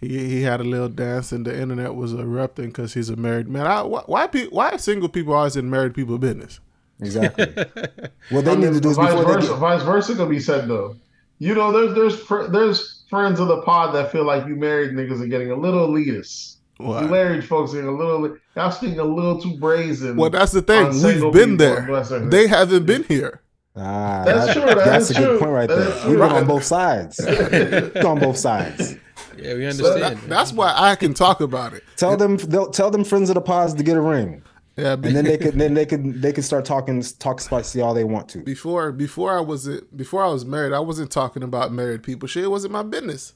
he 0.00 0.28
he 0.28 0.42
had 0.42 0.60
a 0.60 0.64
little 0.64 0.88
dance, 0.88 1.32
and 1.32 1.44
the 1.44 1.58
internet 1.58 1.94
was 1.94 2.12
erupting 2.12 2.66
because 2.66 2.94
he's 2.94 3.10
a 3.10 3.16
married 3.16 3.48
man. 3.48 3.66
I, 3.66 3.82
why 3.82 4.02
why, 4.06 4.26
pe- 4.26 4.48
why 4.48 4.70
are 4.70 4.78
single 4.78 5.08
people 5.08 5.34
always 5.34 5.56
in 5.56 5.68
married 5.68 5.94
people 5.94 6.18
business? 6.18 6.60
Exactly. 7.00 7.46
what 8.30 8.44
they 8.44 8.52
I 8.52 8.54
need 8.54 8.72
to 8.72 8.80
do 8.80 8.90
is 8.90 8.96
vice 8.96 9.10
before 9.10 9.24
they 9.24 9.32
versa, 9.32 9.48
get, 9.48 9.58
vice 9.58 9.82
versa 9.82 10.14
can 10.14 10.28
be 10.28 10.40
said 10.40 10.68
though. 10.68 10.96
You 11.38 11.54
know, 11.54 11.72
there's 11.72 11.94
there's 12.28 12.50
there's 12.50 13.03
friends 13.14 13.38
of 13.38 13.46
the 13.48 13.62
pod 13.62 13.94
that 13.94 14.10
feel 14.10 14.24
like 14.24 14.44
you 14.46 14.56
married 14.56 14.90
niggas 14.90 15.20
are 15.22 15.26
getting 15.28 15.50
a 15.52 15.56
little 15.56 15.86
elitist. 15.88 16.56
You 16.80 17.06
married 17.08 17.44
folks 17.44 17.72
are 17.72 17.76
getting 17.76 17.90
a 17.90 17.96
little 17.96 18.36
y'all 18.56 18.70
speaking 18.72 18.98
a 18.98 19.04
little 19.04 19.40
too 19.40 19.56
brazen. 19.58 20.16
Well, 20.16 20.30
that's 20.30 20.50
the 20.50 20.62
thing. 20.62 20.88
We've 21.02 21.32
been 21.32 21.56
there. 21.56 21.86
They 22.28 22.48
haven't 22.48 22.84
been 22.86 23.04
here. 23.04 23.40
ah, 23.76 24.24
That's 24.26 24.46
that- 24.46 24.52
true, 24.54 24.62
that 24.66 24.78
that's 24.84 25.10
is 25.10 25.16
a 25.16 25.20
good 25.20 25.38
point 25.40 25.52
right 25.52 25.68
That 25.68 25.76
there. 25.76 25.88
is 25.88 25.94
We've 26.04 26.16
true. 26.16 26.26
been 26.26 26.36
on 26.36 26.46
both 26.46 26.64
sides. 26.64 27.20
On 28.04 28.18
both 28.18 28.36
sides. 28.36 28.96
Yeah, 29.38 29.54
we 29.54 29.70
So 29.70 29.86
understand. 29.86 30.02
that- 30.18 30.28
that's 30.28 30.52
why 30.52 30.72
I 30.76 30.96
can 30.96 31.14
talk 31.14 31.40
about 31.40 31.72
it. 31.74 31.82
Tell 31.96 32.16
them, 32.16 32.36
they'll 32.36 32.70
tell 32.70 32.90
them 32.90 33.04
friends 33.04 33.30
of 33.30 33.34
the 33.34 33.40
pods 33.40 33.74
to 33.74 33.82
get 33.84 33.96
a 33.96 34.00
ring, 34.00 34.42
Yeah, 34.76 34.94
and 34.94 35.04
then 35.04 35.24
they 35.24 35.38
could, 35.38 35.54
then 35.54 35.74
they 35.74 35.86
could, 35.86 36.20
they 36.20 36.32
could 36.32 36.42
start 36.44 36.64
talking, 36.64 37.00
talk 37.20 37.40
spicy 37.40 37.80
all 37.80 37.94
they 37.94 38.02
want 38.02 38.28
to. 38.30 38.38
before 38.40 38.90
before 38.90 39.36
I 39.36 39.40
was 39.40 39.68
before 39.94 40.22
I 40.24 40.28
was 40.28 40.44
married, 40.44 40.72
I 40.72 40.80
wasn't 40.80 41.12
talking 41.12 41.44
about 41.44 41.72
married 41.72 42.02
people. 42.02 42.26
Shit, 42.26 42.42
it 42.42 42.48
wasn't 42.50 42.72
my 42.72 42.82
business. 42.82 43.34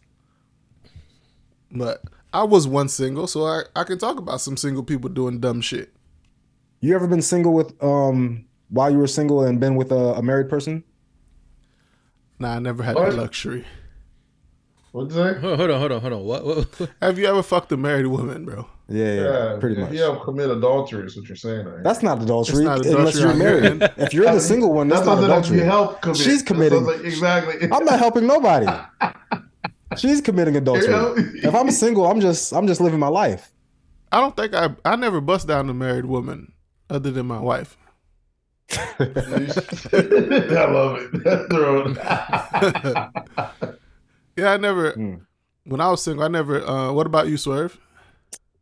But 1.70 2.02
I 2.32 2.42
was 2.44 2.66
one 2.66 2.88
single, 2.88 3.26
so 3.26 3.44
I, 3.46 3.62
I 3.76 3.84
can 3.84 3.98
talk 3.98 4.18
about 4.18 4.40
some 4.40 4.56
single 4.56 4.82
people 4.82 5.08
doing 5.10 5.38
dumb 5.38 5.60
shit. 5.60 5.92
You 6.80 6.94
ever 6.94 7.06
been 7.06 7.22
single 7.22 7.52
with, 7.52 7.80
um, 7.82 8.46
while 8.68 8.90
you 8.90 8.98
were 8.98 9.06
single 9.06 9.42
and 9.42 9.60
been 9.60 9.76
with 9.76 9.92
a, 9.92 10.14
a 10.14 10.22
married 10.22 10.48
person? 10.48 10.82
Nah, 12.38 12.56
I 12.56 12.58
never 12.58 12.82
had 12.82 12.94
What? 12.94 13.10
the 13.10 13.16
luxury. 13.16 13.64
What'd 14.92 15.12
you 15.12 15.16
say? 15.18 15.38
Hold 15.40 15.58
hold 15.58 15.70
on, 15.70 15.78
hold 15.80 15.92
on, 15.92 16.00
hold 16.00 16.12
on. 16.14 16.24
What? 16.24 16.44
what, 16.46 16.80
what? 16.80 16.90
Have 17.02 17.18
you 17.18 17.26
ever 17.26 17.42
fucked 17.42 17.70
a 17.72 17.76
married 17.76 18.06
woman, 18.06 18.44
bro? 18.44 18.68
Yeah, 18.90 19.04
yeah, 19.04 19.22
Yeah, 19.22 19.56
pretty 19.60 19.74
if 19.76 19.88
much. 19.88 19.92
Yeah, 19.92 20.18
commit 20.24 20.50
adultery, 20.50 21.04
is 21.06 21.16
what 21.16 21.28
you're 21.28 21.36
saying. 21.36 21.66
Right? 21.66 21.84
That's 21.84 22.02
not 22.02 22.22
adultery, 22.22 22.64
It's 22.64 22.86
not 22.86 22.86
unless 22.86 23.18
you're 23.18 23.34
married. 23.34 23.82
If 23.98 24.14
you're 24.14 24.32
the 24.32 24.40
single 24.40 24.72
one, 24.72 24.88
that's, 24.88 25.04
not 25.04 25.18
something 25.18 25.28
that 25.28 25.48
you 25.50 25.62
adultery. 25.62 25.66
help 25.66 26.00
commit. 26.00 26.16
She's 26.16 26.42
committing. 26.42 26.84
like- 26.84 27.00
exactly. 27.00 27.68
I'm 27.72 27.84
not 27.84 27.98
helping 27.98 28.26
nobody. 28.26 28.66
She's 29.96 30.20
committing 30.20 30.56
adultery. 30.56 30.88
Yeah. 30.88 31.48
If 31.48 31.54
I'm 31.54 31.70
single, 31.70 32.06
I'm 32.06 32.20
just 32.20 32.52
I'm 32.52 32.66
just 32.66 32.80
living 32.80 32.98
my 33.00 33.08
life. 33.08 33.52
I 34.12 34.20
don't 34.20 34.36
think 34.36 34.54
I 34.54 34.70
I 34.84 34.96
never 34.96 35.20
bust 35.20 35.48
down 35.48 35.68
a 35.68 35.74
married 35.74 36.04
woman 36.06 36.52
other 36.88 37.10
than 37.10 37.26
my 37.26 37.40
wife. 37.40 37.76
I 38.70 39.04
love 40.70 40.98
it. 40.98 41.24
That's 41.24 41.48
the. 41.48 42.18
Yeah, 44.36 44.52
I 44.52 44.56
never. 44.58 44.92
Hmm. 44.92 45.14
When 45.64 45.80
I 45.80 45.90
was 45.90 46.02
single, 46.02 46.24
I 46.24 46.28
never. 46.28 46.66
Uh, 46.66 46.92
what 46.92 47.06
about 47.06 47.28
you, 47.28 47.36
Swerve? 47.36 47.78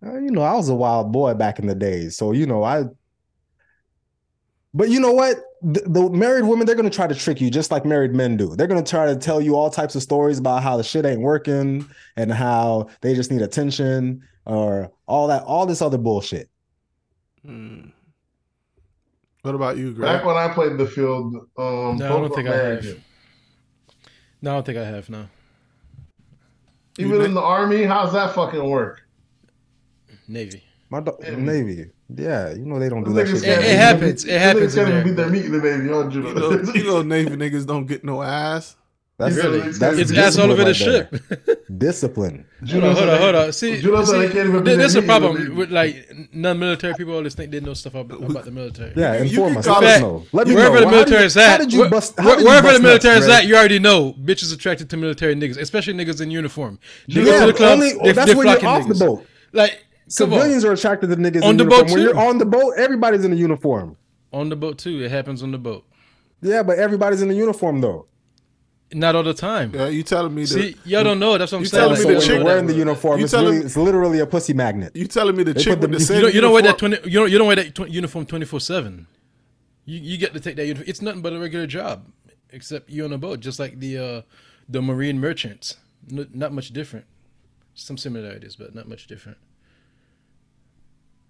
Uh, 0.05 0.19
you 0.19 0.31
know, 0.31 0.43
I 0.43 0.55
was 0.55 0.69
a 0.69 0.75
wild 0.75 1.13
boy 1.13 1.35
back 1.35 1.59
in 1.59 1.67
the 1.67 1.75
days, 1.75 2.17
so 2.17 2.33
you 2.33 2.47
know 2.47 2.63
I. 2.63 2.85
But 4.75 4.91
you 4.91 5.01
know 5.01 5.13
what? 5.13 5.37
The, 5.63 5.81
the 5.81 6.11
married 6.11 6.45
women, 6.45 6.67
they're 6.67 6.77
gonna 6.77 6.91
try 6.91 7.07
to 7.07 7.15
trick 7.15 7.41
you, 7.41 7.51
just 7.51 7.71
like 7.71 7.85
married 7.87 8.13
men 8.15 8.37
do. 8.37 8.55
They're 8.55 8.67
gonna 8.67 8.83
try 8.83 9.07
to 9.07 9.17
tell 9.17 9.41
you 9.41 9.57
all 9.57 9.71
types 9.71 9.95
of 9.95 10.03
stories 10.03 10.39
about 10.39 10.63
how 10.63 10.77
the 10.77 10.85
shit 10.85 11.07
ain't 11.07 11.21
working 11.23 11.87
and 12.17 12.31
how 12.31 12.89
they 13.01 13.15
just 13.15 13.31
need 13.31 13.41
attention 13.43 14.23
or 14.45 14.93
all 15.07 15.29
that, 15.29 15.43
all 15.45 15.65
this 15.67 15.81
other 15.81 15.97
bullshit. 15.99 16.51
Hmm. 17.45 17.87
What 19.43 19.55
about 19.55 19.77
you, 19.79 19.93
Greg? 19.95 20.19
Back 20.19 20.25
when 20.27 20.37
I 20.37 20.53
played 20.53 20.77
the 20.77 20.87
field, 20.87 21.35
um, 21.57 21.97
No, 21.97 22.07
I 22.07 22.09
don't 22.09 22.35
think 22.35 22.49
I 22.49 22.51
married. 22.51 22.85
have. 22.85 22.99
No, 24.43 24.51
I 24.51 24.55
don't 24.55 24.67
think 24.67 24.79
I 24.79 24.85
have. 24.85 25.09
No, 25.09 25.27
Even 26.99 27.13
You 27.13 27.21
in 27.23 27.35
the 27.35 27.41
army, 27.41 27.85
how's 27.85 28.13
that 28.13 28.35
fucking 28.35 28.69
work? 28.69 29.06
Navy. 30.29 30.63
My 30.89 31.01
do- 31.01 31.17
Yeah. 31.23 31.35
Navy, 31.37 31.87
yeah, 32.17 32.51
you 32.55 32.65
know 32.65 32.79
they 32.79 32.89
don't 32.89 33.03
do 33.03 33.13
Those 33.13 33.33
that 33.41 33.41
shit. 33.41 33.49
It- 33.59 33.65
it 33.73 33.77
happens. 33.77 34.25
It 34.25 34.29
those 34.29 34.41
happens 34.41 34.75
niggas 34.75 34.77
can't 34.77 34.89
even 34.91 35.05
beat 35.05 35.17
their 35.17 35.29
meat 35.31 35.45
in 35.47 35.53
the 35.53 35.59
Navy, 35.59 35.89
huh, 35.89 36.09
You 36.13 36.23
know, 36.23 36.73
you 36.75 36.85
know, 36.85 37.03
Navy 37.03 37.31
niggas 37.31 37.67
don't 37.67 37.87
get 37.87 38.05
no 38.05 38.23
ass. 38.23 38.77
That's 39.19 39.35
Really? 39.35 39.61
that's 39.61 39.79
It's 39.99 40.11
Discipline 40.11 40.19
ass 40.27 40.39
all 40.39 40.51
over 40.53 40.63
the 40.63 40.67
right 40.67 40.77
ship. 40.77 41.59
Discipline. 41.79 42.45
Hold 42.59 42.69
Judah 42.69 42.87
on, 42.89 42.93
hold 42.95 42.99
said 42.99 43.09
on, 43.15 43.21
hold 43.21 43.35
on. 43.35 43.53
See, 43.53 43.81
see 43.81 43.81
they 43.81 44.29
can't 44.29 44.37
even 44.37 44.53
th- 44.53 44.65
beat 44.65 44.77
this 44.77 44.87
is 44.89 44.95
a 44.97 45.01
meat 45.01 45.05
in 45.05 45.07
the 45.07 45.07
problem 45.07 45.35
Navy. 45.39 45.53
with 45.55 45.71
like 45.71 46.13
non-military 46.35 46.95
people. 46.95 47.15
Always 47.15 47.35
think 47.35 47.51
they 47.51 47.61
know 47.61 47.73
stuff 47.75 47.95
about, 47.95 48.23
about 48.23 48.45
the 48.45 48.51
military. 48.51 48.93
Yeah, 48.95 49.15
You- 49.23 49.25
you 49.25 49.31
inform 49.47 49.57
us. 49.57 49.67
call 49.67 49.81
Let 49.81 49.91
us 49.91 49.97
it- 49.97 50.01
know. 50.03 50.27
Let 50.33 50.49
me 50.49 50.55
Wherever 50.55 50.75
know. 50.75 50.81
the 50.81 50.87
How 50.87 50.91
did 50.91 50.97
military 50.97 51.21
you- 51.21 51.27
is 51.27 51.35
How 51.35 51.41
at, 51.55 51.61
did 51.61 51.73
you 51.73 51.81
where- 51.81 51.89
bust? 51.91 52.15
How 52.19 52.27
where- 52.27 52.37
did 52.37 52.43
you 52.43 52.49
wherever 52.49 52.69
bust 52.69 52.77
the 52.77 52.83
military 52.83 53.15
nuts, 53.15 53.27
is 53.27 53.33
at, 53.33 53.47
you 53.47 53.57
already 53.57 53.79
know 53.79 54.13
bitches 54.23 54.53
attracted 54.55 54.91
to 54.91 54.97
military 54.99 55.35
niggas, 55.35 55.57
especially 55.59 55.95
niggas 55.95 56.21
in 56.21 56.31
uniform. 56.31 56.79
They 57.09 57.25
go 57.25 57.31
Yeah, 57.33 57.41
to 57.41 57.47
the 57.47 57.53
club, 57.55 57.73
only- 57.73 57.93
they, 58.05 58.13
that's 58.13 58.29
they 58.29 58.35
when 58.37 58.47
you're 58.47 58.57
flocking 58.61 58.69
off 58.69 58.87
the 58.89 58.95
boat. 59.07 59.27
Like, 59.53 59.71
come 59.71 59.79
on. 59.79 59.86
Civilians 60.09 60.65
are 60.65 60.73
attracted 60.73 61.09
to 61.11 61.17
niggas 61.17 61.43
On 61.43 61.51
in 61.51 61.57
the 61.57 61.65
uniform. 61.65 61.69
boat, 61.87 61.91
When 61.93 62.01
you're 62.03 62.13
too. 62.13 62.19
on 62.19 62.39
the 62.39 62.47
boat, 62.47 62.75
everybody's 62.77 63.25
in 63.25 63.33
a 63.33 63.37
uniform. 63.37 63.97
On 64.33 64.49
the 64.49 64.57
boat 64.57 64.79
too. 64.79 65.03
It 65.03 65.11
happens 65.11 65.43
on 65.43 65.51
the 65.53 65.59
boat. 65.59 65.85
Yeah, 66.43 66.63
but 66.63 66.79
everybody's 66.79 67.23
in 67.23 67.31
a 67.31 67.35
uniform 67.35 67.81
though. 67.81 68.07
Not 68.93 69.17
all 69.17 69.25
the 69.25 69.35
time. 69.35 69.73
Yeah, 69.75 69.89
you 69.89 70.05
telling 70.05 70.33
me 70.33 70.43
that? 70.43 70.49
See, 70.49 70.77
y'all 70.85 71.03
don't 71.03 71.19
know. 71.19 71.37
That's 71.37 71.51
what 71.51 71.59
I'm 71.59 71.65
You 71.65 71.69
saying. 71.69 71.81
telling 71.83 71.97
Like, 71.97 71.99
me 71.99 72.03
so 72.05 72.09
the 72.09 72.15
when 72.15 72.21
chick- 72.23 72.37
you're 72.37 72.45
wearing 72.45 72.67
the 72.69 72.75
uniform, 72.75 73.21
it's, 73.21 73.33
telling 73.33 73.55
really, 73.55 73.67
it's 73.67 73.77
literally 73.77 74.21
a 74.21 74.27
pussy 74.27 74.53
magnet. 74.53 74.95
you 74.95 75.07
telling 75.09 75.35
me 75.35 75.43
the 75.43 75.55
They 75.55 75.63
chick 75.63 75.73
put 75.81 75.81
the- 75.81 75.89
with 75.89 76.07
the 76.07 76.15
you 76.15 76.21
don't, 76.21 76.35
you 76.35 76.41
don't 76.41 76.53
wear 76.53 76.63
that 76.63 76.81
uniform- 76.81 76.93
twenty. 76.93 77.11
You 77.11 77.19
don't. 77.21 77.31
You 77.33 77.39
don't 77.39 77.47
wear 77.49 77.57
that 77.57 77.75
20, 77.75 77.91
uniform 77.93 78.27
twenty 78.27 78.45
four 78.47 78.61
seven. 78.61 79.09
You 79.87 79.99
you 79.99 80.19
get 80.19 80.35
to 80.35 80.41
take 80.41 80.55
that 80.57 80.67
uniform. 80.67 80.89
It's 80.89 81.03
nothing 81.03 81.21
but 81.23 81.33
a 81.33 81.39
regular 81.41 81.67
job, 81.67 82.05
except 82.51 82.89
you 82.91 83.05
on 83.05 83.13
a 83.13 83.19
boat, 83.19 83.41
just 83.41 83.59
like 83.59 83.81
the 83.81 83.99
uh, 83.99 84.23
the 84.69 84.81
marine 84.81 85.19
merchants. 85.19 85.79
N- 86.09 86.29
not 86.33 86.53
much 86.53 86.69
different. 86.73 87.07
Some 87.75 87.97
similarities, 87.99 88.55
but 88.55 88.73
not 88.73 88.89
much 88.89 89.09
different. 89.09 89.39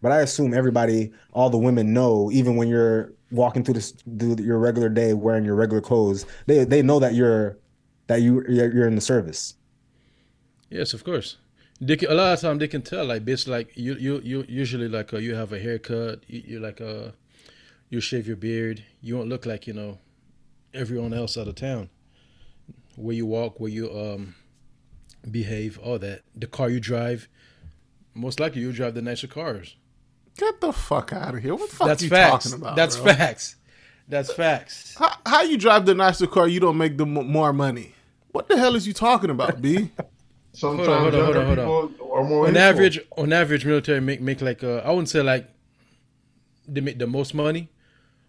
But 0.06 0.12
I 0.12 0.20
assume 0.20 0.54
everybody, 0.54 1.10
all 1.32 1.50
the 1.50 1.58
women 1.58 1.92
know, 1.92 2.30
even 2.30 2.54
when 2.54 2.68
you're 2.68 3.12
walking 3.32 3.64
through 3.64 3.74
this, 3.74 3.92
your 4.06 4.56
regular 4.56 4.88
day 4.88 5.14
wearing 5.14 5.44
your 5.44 5.56
regular 5.56 5.80
clothes, 5.80 6.24
they 6.46 6.62
they 6.62 6.80
know 6.80 7.00
that 7.00 7.14
you're 7.14 7.58
that 8.06 8.22
you 8.22 8.44
you're, 8.48 8.86
in 8.86 8.94
the 8.94 9.00
service. 9.00 9.56
Yes, 10.70 10.94
of 10.94 11.02
course. 11.02 11.38
They 11.80 11.96
can, 11.96 12.08
a 12.08 12.14
lot 12.14 12.34
of 12.34 12.40
time 12.40 12.58
they 12.58 12.68
can 12.68 12.82
tell 12.82 13.04
like 13.04 13.24
based 13.24 13.48
like 13.48 13.76
you 13.76 13.96
you 13.96 14.20
you 14.22 14.44
usually 14.48 14.86
like 14.86 15.12
uh, 15.12 15.16
you 15.16 15.34
have 15.34 15.52
a 15.52 15.58
haircut. 15.58 16.22
You, 16.28 16.42
you 16.46 16.60
like 16.60 16.80
uh 16.80 17.10
you 17.90 18.00
shave 18.00 18.28
your 18.28 18.36
beard. 18.36 18.84
You 19.00 19.16
won't 19.16 19.28
look 19.28 19.44
like 19.44 19.66
you 19.66 19.72
know 19.72 19.98
everyone 20.72 21.12
else 21.12 21.36
out 21.36 21.48
of 21.48 21.56
town. 21.56 21.90
Where 22.94 23.16
you 23.16 23.26
walk, 23.26 23.58
where 23.58 23.72
you 23.72 23.90
um 23.90 24.36
behave, 25.28 25.80
all 25.80 25.98
that. 25.98 26.22
The 26.32 26.46
car 26.46 26.70
you 26.70 26.78
drive. 26.78 27.26
Most 28.14 28.38
likely 28.38 28.60
you 28.60 28.70
drive 28.70 28.94
the 28.94 29.02
nicer 29.02 29.26
cars. 29.26 29.74
Get 30.36 30.60
the 30.60 30.72
fuck 30.72 31.12
out 31.12 31.34
of 31.34 31.42
here! 31.42 31.54
What 31.54 31.70
the 31.70 31.76
fuck 31.76 31.88
That's 31.88 32.02
you 32.02 32.08
facts. 32.10 32.50
talking 32.50 32.62
about? 32.62 32.76
That's 32.76 32.96
bro? 32.96 33.12
facts. 33.14 33.56
That's 34.08 34.32
facts. 34.32 34.94
How, 34.98 35.12
how 35.24 35.42
you 35.42 35.56
drive 35.58 35.86
the 35.86 35.94
nicer 35.94 36.26
car? 36.26 36.46
You 36.46 36.60
don't 36.60 36.76
make 36.76 36.96
the 36.96 37.04
m- 37.06 37.30
more 37.30 37.52
money. 37.52 37.94
What 38.32 38.48
the 38.48 38.56
hell 38.58 38.74
is 38.76 38.86
you 38.86 38.92
talking 38.92 39.30
about, 39.30 39.60
B? 39.62 39.90
Sometimes 40.52 40.86
hold 40.88 40.88
on, 40.88 41.02
hold 41.02 41.14
younger 41.14 41.38
on, 41.60 41.66
hold 41.66 41.90
people 41.92 42.12
are 42.14 42.24
more 42.24 42.46
On 42.46 42.54
hateful. 42.54 42.62
average, 42.62 43.00
on 43.16 43.32
average, 43.32 43.66
military 43.66 44.00
make 44.00 44.20
make 44.20 44.40
like 44.40 44.62
uh, 44.62 44.76
I 44.84 44.90
wouldn't 44.90 45.08
say 45.08 45.22
like 45.22 45.48
they 46.68 46.80
make 46.80 46.98
the 46.98 47.06
most 47.06 47.34
money, 47.34 47.68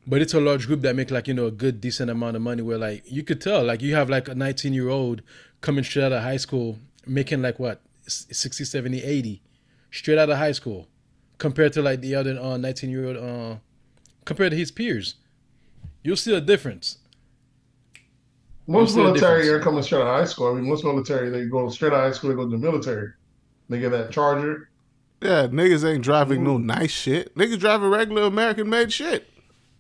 but 0.06 0.22
it's 0.22 0.34
a 0.34 0.40
large 0.40 0.68
group 0.68 0.82
that 0.82 0.96
make 0.96 1.12
like 1.12 1.28
you 1.28 1.34
know 1.34 1.46
a 1.48 1.52
good 1.52 1.80
decent 1.82 2.10
amount 2.10 2.36
of 2.36 2.42
money. 2.42 2.62
Where 2.62 2.78
like 2.78 3.04
you 3.06 3.24
could 3.24 3.42
tell, 3.42 3.64
like 3.64 3.82
you 3.82 3.96
have 3.96 4.10
like 4.10 4.28
a 4.28 4.36
19 4.36 4.74
year 4.74 4.90
old 4.90 5.22
coming 5.62 5.84
straight 5.84 6.06
out 6.06 6.12
of 6.14 6.24
high 6.24 6.38
school 6.38 6.80
making 7.06 7.42
like 7.42 7.60
what 7.60 7.82
60, 8.08 8.66
70, 8.66 9.04
80 9.04 9.42
straight 9.92 10.18
out 10.18 10.30
of 10.30 10.38
high 10.38 10.52
school, 10.52 10.88
compared 11.38 11.74
to 11.74 11.82
like 11.82 12.02
the 12.02 12.16
other 12.16 12.40
uh, 12.40 12.58
19 12.58 12.90
year 12.90 13.08
old 13.08 13.18
uh, 13.18 13.56
compared 14.26 14.52
to 14.52 14.58
his 14.58 14.72
peers. 14.72 15.16
You'll 16.04 16.16
see 16.16 16.36
a 16.36 16.42
difference. 16.42 17.00
Most 18.68 18.94
see 18.94 18.98
the 18.98 19.04
military 19.06 19.44
difference. 19.44 19.62
are 19.62 19.64
coming 19.64 19.84
straight 19.84 20.02
out 20.02 20.08
of 20.08 20.20
high 20.20 20.26
school. 20.26 20.52
I 20.52 20.56
mean, 20.56 20.68
most 20.68 20.84
military 20.84 21.30
they 21.30 21.46
go 21.46 21.70
straight 21.70 21.94
out 21.94 22.06
of 22.06 22.12
high 22.12 22.18
school. 22.18 22.30
They 22.30 22.36
go 22.36 22.46
to 22.46 22.50
the 22.52 22.58
military. 22.58 23.14
They 23.70 23.80
get 23.80 23.92
that 23.92 24.12
charger. 24.12 24.70
Yeah, 25.22 25.48
niggas 25.48 25.84
ain't 25.90 26.04
driving 26.04 26.44
no 26.44 26.58
nice 26.58 26.92
shit. 26.92 27.36
Niggas 27.36 27.60
driving 27.60 27.90
regular 27.90 28.24
American 28.24 28.70
made 28.70 28.94
shit. 28.94 29.28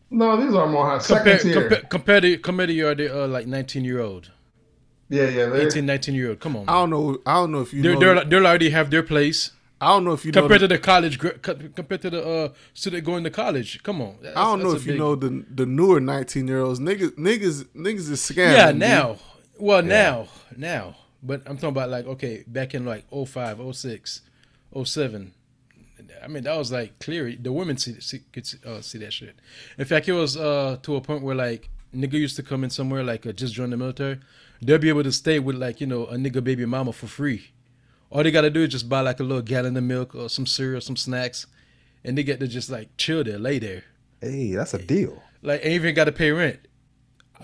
No, 0.10 0.38
these 0.38 0.56
are 0.56 0.68
more 0.68 0.86
high 0.86 1.00
second 1.00 1.40
Compare, 1.40 1.40
tier. 1.40 1.62
compare, 1.62 1.82
compare 1.90 2.22
to 2.22 2.38
compare 2.38 2.68
to 2.68 2.74
your 2.74 2.92
uh, 2.92 3.28
like 3.28 3.46
19 3.46 3.84
year 3.84 4.00
old, 4.00 4.32
yeah, 5.10 5.24
yeah. 5.24 5.46
They're, 5.48 5.68
18, 5.68 5.86
19 5.86 6.16
year 6.16 6.30
old. 6.30 6.40
Come 6.40 6.56
on, 6.56 6.68
I 6.68 6.74
don't 6.74 6.90
know. 6.90 7.18
I 7.26 7.34
don't 7.36 7.52
know 7.52 7.62
if 7.62 7.74
you 7.74 7.82
They're, 7.82 7.94
know. 7.94 8.00
they're, 8.00 8.26
they'll 8.26 8.48
already 8.48 8.70
have 8.70 8.90
their 8.90 9.04
place. 9.04 9.52
I 9.80 9.90
don't 9.90 10.06
know 10.06 10.14
if 10.14 10.26
you 10.26 10.32
know. 10.32 10.42
compared 10.42 10.62
the- 10.62 10.68
to 10.70 10.74
the 10.76 10.80
college 10.80 11.20
compared 11.20 12.02
to 12.02 12.10
the 12.10 12.28
uh 12.28 12.54
student 12.74 13.04
going 13.06 13.24
to 13.24 13.30
college. 13.30 13.82
Come 13.84 14.02
on. 14.02 14.16
I 14.36 14.44
don't 14.44 14.64
know 14.64 14.72
if 14.74 14.82
a 14.84 14.86
you 14.86 14.92
big- 14.94 15.00
know 15.00 15.16
the 15.16 15.46
the 15.54 15.66
newer 15.66 16.00
nineteen 16.00 16.48
year 16.48 16.60
olds. 16.62 16.80
Niggas, 16.80 17.12
niggas, 17.12 17.66
niggas 17.76 18.10
is 18.10 18.20
scamming. 18.22 18.54
yeah 18.54 18.72
dude. 18.72 18.80
now. 18.80 19.18
Well 19.60 19.84
now. 19.84 20.28
Now. 20.56 20.96
But 21.24 21.42
i'm 21.48 21.56
talking 21.58 21.70
about 21.70 21.90
like 21.90 22.06
okay 22.06 22.44
back 22.48 22.76
in 22.76 22.86
like 22.86 23.04
05 23.10 23.60
06 23.76 24.22
07 24.84 25.34
i 26.24 26.28
mean 26.28 26.44
that 26.44 26.56
was 26.58 26.72
like 26.72 26.98
clear. 27.00 27.36
The 27.36 27.52
women 27.52 27.78
see, 27.78 28.00
see 28.00 28.20
could 28.32 28.46
see, 28.46 28.58
uh, 28.66 28.82
see 28.82 29.00
that 29.00 29.14
shit. 29.14 29.36
In 29.78 29.86
fact 29.86 30.08
it 30.08 30.14
was 30.14 30.38
uh 30.38 30.78
to 30.84 30.96
a 30.96 31.02
point 31.02 31.24
where 31.24 31.36
like 31.36 31.70
nigga 31.96 32.14
used 32.14 32.36
to 32.36 32.44
come 32.44 32.64
in 32.64 32.70
somewhere 32.70 33.04
like 33.04 33.26
uh, 33.26 33.32
just 33.32 33.54
join 33.54 33.72
the 33.72 33.78
military. 33.78 34.20
They'll 34.62 34.78
be 34.78 34.90
able 34.90 35.04
to 35.04 35.12
stay 35.12 35.40
with 35.40 35.56
like 35.56 35.82
you 35.82 35.88
know 35.88 36.06
a 36.06 36.16
nigga 36.16 36.44
baby 36.44 36.66
mama 36.66 36.94
for 36.94 37.08
free 37.08 37.50
all 38.10 38.24
they 38.24 38.32
gotta 38.32 38.50
do 38.50 38.64
is 38.64 38.70
just 38.70 38.88
buy 38.90 39.02
like 39.02 39.20
a 39.20 39.24
little 39.24 39.42
gallon 39.42 39.76
of 39.78 39.84
milk 39.84 40.16
or 40.16 40.30
some 40.30 40.46
cereal 40.46 40.82
some 40.82 40.96
snacks 40.96 41.46
and 42.04 42.18
they 42.18 42.24
get 42.24 42.40
to 42.40 42.48
just 42.48 42.70
like 42.70 42.90
chill 42.98 43.24
there 43.24 43.38
lay 43.40 43.60
there 43.60 43.84
Hey, 44.22 44.54
that's 44.54 44.74
a 44.74 44.80
deal. 44.80 45.22
like 45.42 45.62
ain't 45.64 45.74
even 45.74 45.94
gotta 45.96 46.12
pay 46.12 46.32
rent 46.32 46.60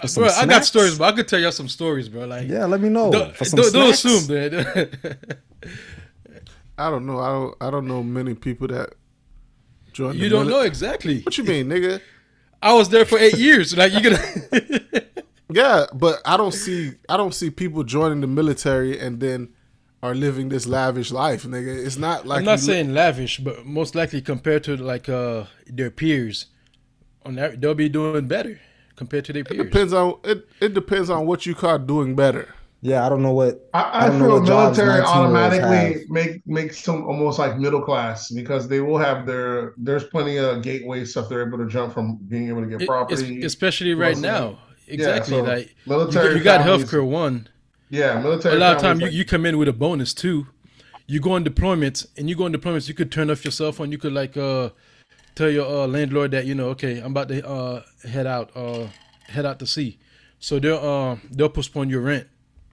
For 0.01 0.07
some 0.07 0.23
bro, 0.23 0.31
I 0.33 0.45
got 0.45 0.65
stories, 0.65 0.97
but 0.97 1.13
I 1.13 1.15
could 1.15 1.27
tell 1.27 1.39
y'all 1.39 1.51
some 1.51 1.67
stories, 1.69 2.09
bro. 2.09 2.25
Like, 2.25 2.47
Yeah, 2.49 2.65
let 2.65 2.81
me 2.81 2.89
know. 2.89 3.11
don't, 3.11 3.35
For 3.35 3.45
some 3.45 3.57
don't, 3.57 3.73
don't 3.73 3.89
assume, 3.91 4.25
man. 4.27 4.89
I 6.77 6.89
don't 6.89 7.05
know. 7.05 7.19
I 7.19 7.29
don't. 7.29 7.55
I 7.61 7.69
don't 7.69 7.87
know 7.87 8.01
many 8.01 8.33
people 8.33 8.67
that 8.69 8.93
join. 9.91 10.15
you 10.15 10.23
the 10.23 10.29
don't 10.29 10.47
mili- 10.47 10.49
know 10.49 10.61
exactly. 10.61 11.21
What 11.21 11.37
you 11.37 11.43
mean, 11.43 11.67
nigga? 11.67 12.01
I 12.63 12.73
was 12.73 12.89
there 12.89 13.05
for 13.05 13.19
eight 13.19 13.37
years. 13.37 13.75
Like, 13.77 13.93
you 13.93 14.01
gonna? 14.01 14.89
Yeah, 15.51 15.85
but 15.93 16.19
I 16.25 16.35
don't 16.37 16.51
see. 16.53 16.93
I 17.07 17.15
don't 17.15 17.33
see 17.35 17.51
people 17.51 17.83
joining 17.83 18.21
the 18.21 18.27
military 18.27 18.97
and 18.99 19.19
then 19.19 19.49
are 20.03 20.13
living 20.13 20.49
this 20.49 20.67
lavish 20.67 21.11
life, 21.11 21.43
nigga. 21.43 21.85
It's 21.85 21.97
not 21.97 22.27
like 22.27 22.39
I'm 22.39 22.45
not 22.45 22.59
you 22.61 22.67
li- 22.67 22.73
saying 22.73 22.93
lavish, 22.93 23.37
but 23.39 23.65
most 23.65 23.95
likely 23.95 24.21
compared 24.21 24.63
to 24.65 24.75
like 24.75 25.07
uh 25.07 25.45
their 25.65 25.89
peers, 25.89 26.47
on 27.25 27.35
that 27.35 27.61
they'll 27.61 27.73
be 27.73 27.87
doing 27.89 28.27
better 28.27 28.59
compared 28.97 29.23
to 29.25 29.33
their 29.33 29.45
peers. 29.45 29.61
It 29.61 29.63
peers. 29.63 29.71
depends 29.71 29.93
on 29.93 30.19
it. 30.25 30.47
It 30.59 30.73
depends 30.73 31.09
on 31.09 31.25
what 31.25 31.45
you 31.45 31.55
call 31.55 31.79
doing 31.79 32.15
better. 32.15 32.53
Yeah, 32.81 33.05
I 33.05 33.07
don't 33.07 33.23
know 33.23 33.31
what. 33.31 33.69
I, 33.73 33.81
I 33.81 34.05
I, 34.05 34.09
don't 34.09 34.19
feel 34.19 34.31
what 34.41 34.43
military 34.43 34.99
automatically 34.99 36.05
make 36.09 36.45
makes 36.45 36.83
them 36.83 37.05
almost 37.05 37.39
like 37.39 37.57
middle 37.57 37.81
class 37.81 38.29
because 38.29 38.67
they 38.67 38.81
will 38.81 38.97
have 38.97 39.25
their 39.25 39.73
there's 39.77 40.03
plenty 40.03 40.35
of 40.35 40.61
gateway 40.61 41.05
stuff 41.05 41.29
they're 41.29 41.47
able 41.47 41.59
to 41.59 41.67
jump 41.69 41.93
from 41.93 42.17
being 42.27 42.49
able 42.49 42.61
to 42.61 42.67
get 42.67 42.85
property. 42.85 43.39
es- 43.39 43.45
especially 43.45 43.93
right 43.93 44.17
now. 44.17 44.59
Exactly. 44.85 45.37
so 45.37 45.43
like 45.43 45.67
you, 45.67 45.73
military 45.85 46.35
you 46.35 46.43
got 46.43 46.65
families- 46.65 46.91
healthcare 46.91 47.07
one. 47.07 47.47
Yeah, 47.93 48.19
military. 48.19 48.55
A 48.55 48.59
lot 48.59 48.75
of 48.75 48.81
time 48.81 48.99
you, 48.99 49.05
like- 49.05 49.13
you 49.13 49.23
come 49.25 49.45
in 49.45 49.57
with 49.57 49.67
a 49.67 49.73
bonus 49.73 50.13
too. 50.13 50.47
You 51.05 51.19
go 51.19 51.33
on 51.33 51.43
deployments 51.45 52.07
and 52.17 52.29
you 52.29 52.35
go 52.35 52.45
on 52.45 52.53
deployments. 52.53 52.87
You 52.87 52.93
could 52.93 53.11
turn 53.11 53.29
off 53.29 53.43
your 53.43 53.51
cell 53.51 53.71
phone. 53.71 53.91
You 53.91 53.97
could 53.97 54.13
like 54.13 54.35
uh 54.37 54.69
tell 55.35 55.49
your 55.49 55.65
uh, 55.67 55.87
landlord 55.87 56.31
that 56.31 56.45
you 56.45 56.55
know 56.55 56.69
okay 56.69 56.99
I'm 56.99 57.11
about 57.11 57.27
to 57.27 57.45
uh 57.47 57.83
head 58.07 58.25
out 58.25 58.55
uh 58.55 58.87
head 59.27 59.45
out 59.45 59.59
to 59.59 59.67
sea. 59.67 59.99
So 60.39 60.59
they'll 60.59 60.77
uh 60.77 61.17
they'll 61.29 61.49
postpone 61.49 61.89
your 61.89 62.01
rent 62.01 62.27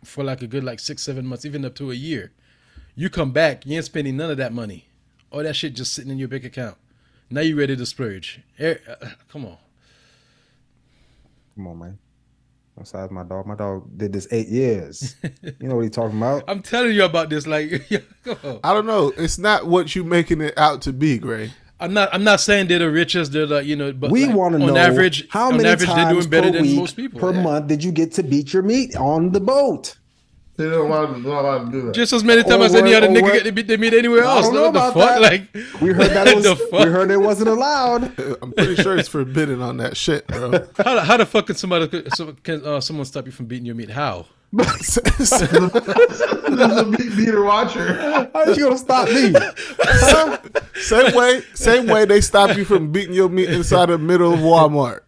for 0.04 0.24
like 0.24 0.42
a 0.42 0.46
good 0.46 0.64
like 0.64 0.78
six 0.80 1.02
seven 1.02 1.26
months 1.26 1.44
even 1.44 1.64
up 1.64 1.74
to 1.76 1.90
a 1.90 1.94
year. 1.94 2.32
You 2.94 3.10
come 3.10 3.32
back, 3.32 3.66
you 3.66 3.76
ain't 3.76 3.84
spending 3.84 4.16
none 4.16 4.30
of 4.30 4.36
that 4.38 4.52
money. 4.52 4.86
All 5.30 5.42
that 5.42 5.54
shit 5.56 5.74
just 5.74 5.92
sitting 5.92 6.10
in 6.10 6.18
your 6.18 6.28
bank 6.28 6.44
account. 6.44 6.76
Now 7.30 7.42
you 7.42 7.56
ready 7.58 7.76
to 7.76 7.86
splurge? 7.86 8.40
Eh, 8.58 8.76
uh, 8.88 9.06
come 9.28 9.44
on. 9.44 9.58
Come 11.56 11.66
on, 11.68 11.78
man. 11.78 11.98
Besides 12.80 13.12
my 13.12 13.24
dog, 13.24 13.46
my 13.46 13.54
dog 13.54 13.86
did 13.98 14.14
this 14.14 14.26
eight 14.30 14.48
years. 14.48 15.14
you 15.42 15.68
know 15.68 15.76
what 15.76 15.84
he 15.84 15.90
talking 15.90 16.16
about? 16.16 16.44
I'm 16.48 16.62
telling 16.62 16.94
you 16.94 17.04
about 17.04 17.28
this. 17.28 17.46
Like. 17.46 17.86
I 18.64 18.72
don't 18.72 18.86
know. 18.86 19.12
It's 19.18 19.38
not 19.38 19.66
what 19.66 19.94
you 19.94 20.02
making 20.02 20.40
it 20.40 20.56
out 20.56 20.80
to 20.82 20.92
be, 20.94 21.18
Gray. 21.18 21.52
I'm 21.78 21.92
not. 21.92 22.08
I'm 22.12 22.24
not 22.24 22.40
saying 22.40 22.68
they're 22.68 22.78
the 22.78 22.90
richest. 22.90 23.32
They're 23.32 23.46
like 23.46 23.66
you 23.66 23.76
know. 23.76 23.92
But 23.92 24.10
we 24.10 24.26
like, 24.26 24.34
want 24.34 24.52
to 24.52 24.58
know 24.58 24.76
average, 24.76 25.28
how 25.28 25.48
on 25.48 25.58
many 25.58 25.68
average, 25.68 25.88
they're 25.88 25.96
times 25.96 26.26
doing 26.26 26.30
better 26.30 26.46
per 26.48 26.52
than 26.52 26.62
week, 26.62 26.76
most 26.76 26.96
people. 26.96 27.20
per 27.20 27.32
yeah. 27.32 27.42
month 27.42 27.66
did 27.68 27.84
you 27.84 27.92
get 27.92 28.12
to 28.12 28.22
beat 28.22 28.52
your 28.52 28.62
meat 28.62 28.96
on 28.96 29.32
the 29.32 29.40
boat? 29.40 29.96
They 30.60 30.70
don't 30.70 30.86
allow, 30.90 31.06
they're 31.06 31.18
not 31.18 31.40
allowed 31.44 31.64
to 31.66 31.70
do 31.72 31.82
that. 31.86 31.94
Just 31.94 32.12
as 32.12 32.22
many 32.22 32.42
times 32.42 32.64
as 32.64 32.74
any 32.74 32.94
other 32.94 33.08
nigga 33.08 33.32
get 33.32 33.44
to 33.44 33.52
beat 33.52 33.66
their 33.66 33.78
meat 33.78 33.94
anywhere 33.94 34.24
I 34.24 34.36
else. 34.36 34.46
don't 34.46 34.54
know 34.54 34.70
What 34.70 34.72
the 34.72 35.00
fuck? 35.00 35.20
that. 35.20 35.20
Like 35.20 35.52
We 35.80 35.92
heard 35.92 36.10
that 36.10 36.34
was, 36.36 36.44
the 36.44 36.56
fuck? 36.56 36.84
we 36.84 36.90
heard 36.90 37.10
it 37.10 37.16
wasn't 37.16 37.48
allowed. 37.48 38.04
I'm 38.42 38.52
pretty 38.52 38.76
sure 38.82 38.96
it's 38.96 39.08
forbidden 39.08 39.60
on 39.62 39.78
that 39.78 39.96
shit, 39.96 40.26
bro. 40.26 40.50
How, 40.76 40.94
the- 40.94 41.04
how 41.04 41.16
the 41.16 41.26
fuck 41.26 41.46
can 41.46 41.56
somebody 41.56 42.02
so, 42.14 42.34
can 42.42 42.64
uh, 42.64 42.80
someone 42.80 43.06
stop 43.06 43.26
you 43.26 43.32
from 43.32 43.46
beating 43.46 43.66
your 43.66 43.74
meat? 43.74 43.90
How? 43.90 44.26
There's 44.52 44.96
a 44.98 46.84
beat, 46.96 47.16
beater 47.16 47.44
watcher. 47.44 47.94
How 48.34 48.44
you 48.52 48.64
gonna 48.64 48.78
stop 48.78 49.08
me? 49.08 49.32
same 50.80 51.14
way, 51.14 51.42
same 51.54 51.86
way 51.86 52.04
they 52.04 52.20
stop 52.20 52.56
you 52.56 52.64
from 52.64 52.90
beating 52.90 53.14
your 53.14 53.28
meat 53.28 53.48
inside 53.50 53.86
the 53.86 53.98
middle 53.98 54.32
of 54.34 54.40
Walmart. 54.40 55.00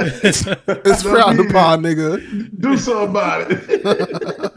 It's 0.00 1.02
frowned 1.02 1.38
upon, 1.40 1.82
nigga. 1.82 2.50
Do 2.60 2.76
something 2.76 3.10
about 3.10 3.46
it. 3.50 4.47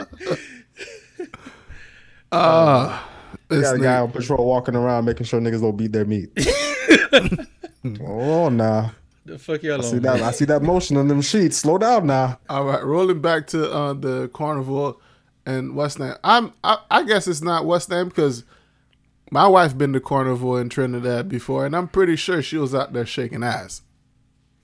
Ah, 2.31 3.09
this 3.49 3.61
Got 3.63 3.75
a 3.75 3.79
nigga- 3.79 3.83
guy 3.83 3.99
on 3.99 4.11
patrol 4.11 4.45
walking 4.45 4.75
around 4.75 5.05
making 5.05 5.25
sure 5.25 5.39
niggas 5.41 5.61
don't 5.61 5.75
beat 5.77 5.91
their 5.91 6.05
meat. 6.05 6.29
oh 8.01 8.49
nah. 8.49 8.89
The 9.25 9.37
fuck 9.37 9.61
y'all 9.63 9.79
I 9.79 9.83
see 9.83 9.97
on? 9.97 10.01
that 10.03 10.21
I 10.21 10.31
see 10.31 10.45
that 10.45 10.61
motion 10.63 10.97
on 10.97 11.07
them 11.07 11.21
sheets. 11.21 11.57
Slow 11.57 11.77
down 11.77 12.07
now. 12.07 12.39
All 12.49 12.65
right, 12.65 12.83
rolling 12.83 13.21
back 13.21 13.47
to 13.47 13.71
uh, 13.71 13.93
the 13.93 14.29
carnival 14.33 14.99
and 15.45 15.75
West 15.75 15.99
Name. 15.99 16.15
I'm 16.23 16.53
I, 16.63 16.77
I 16.89 17.03
guess 17.03 17.27
it's 17.27 17.41
not 17.41 17.65
West 17.65 17.89
Name 17.89 18.09
because 18.09 18.43
my 19.31 19.47
wife 19.47 19.77
been 19.77 19.93
to 19.93 19.99
carnival 19.99 20.57
in 20.57 20.69
Trinidad 20.69 21.29
before, 21.29 21.65
and 21.65 21.75
I'm 21.75 21.87
pretty 21.87 22.15
sure 22.15 22.41
she 22.41 22.57
was 22.57 22.73
out 22.73 22.93
there 22.93 23.05
shaking 23.05 23.43
ass. 23.43 23.81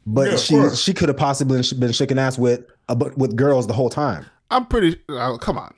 But 0.05 0.31
Yeah, 0.31 0.37
she 0.37 0.53
course. 0.55 0.79
she 0.81 0.93
could 0.93 1.09
have 1.09 1.17
possibly 1.17 1.61
been 1.77 1.91
shaking 1.91 2.17
ass 2.17 2.37
with 2.37 2.65
uh, 2.89 2.95
but 2.95 3.17
with 3.17 3.35
girls 3.35 3.67
the 3.67 3.73
whole 3.73 3.89
time. 3.89 4.25
I'm 4.49 4.65
pretty. 4.65 4.99
Oh, 5.09 5.37
come 5.39 5.57
on, 5.57 5.73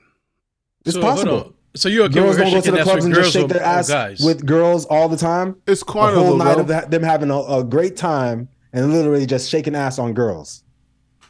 It's 0.85 0.93
So, 0.95 1.01
hold 1.01 1.15
possible. 1.15 1.53
On. 1.73 1.77
So 1.79 1.89
you 1.89 2.03
okay 2.03 2.13
Girls 2.15 2.29
with 2.29 2.37
her 2.37 2.43
don't 2.45 2.53
go 2.53 2.61
to 2.61 2.71
the 2.71 2.83
clubs 2.83 3.05
and 3.05 3.13
just 3.15 3.31
shake 3.33 3.47
their 3.47 3.61
ass 3.63 3.87
guys? 3.89 4.19
with 4.21 4.45
girls 4.45 4.85
all 4.85 5.07
the 5.09 5.17
time. 5.17 5.55
it's 5.67 5.81
A 5.81 5.85
whole 5.91 6.37
night 6.37 6.53
bro. 6.53 6.61
of 6.61 6.67
that, 6.67 6.91
them 6.91 7.03
having 7.03 7.29
a, 7.31 7.39
a 7.39 7.63
great 7.63 7.95
time 7.97 8.49
and 8.73 8.91
literally 8.93 9.25
just 9.25 9.49
shaking 9.49 9.75
ass 9.75 9.99
on 9.99 10.13
girls. 10.13 10.63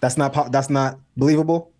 That's 0.02 0.18
not 0.18 0.52
that's 0.52 0.70
not 0.70 1.00
believable. 1.18 1.72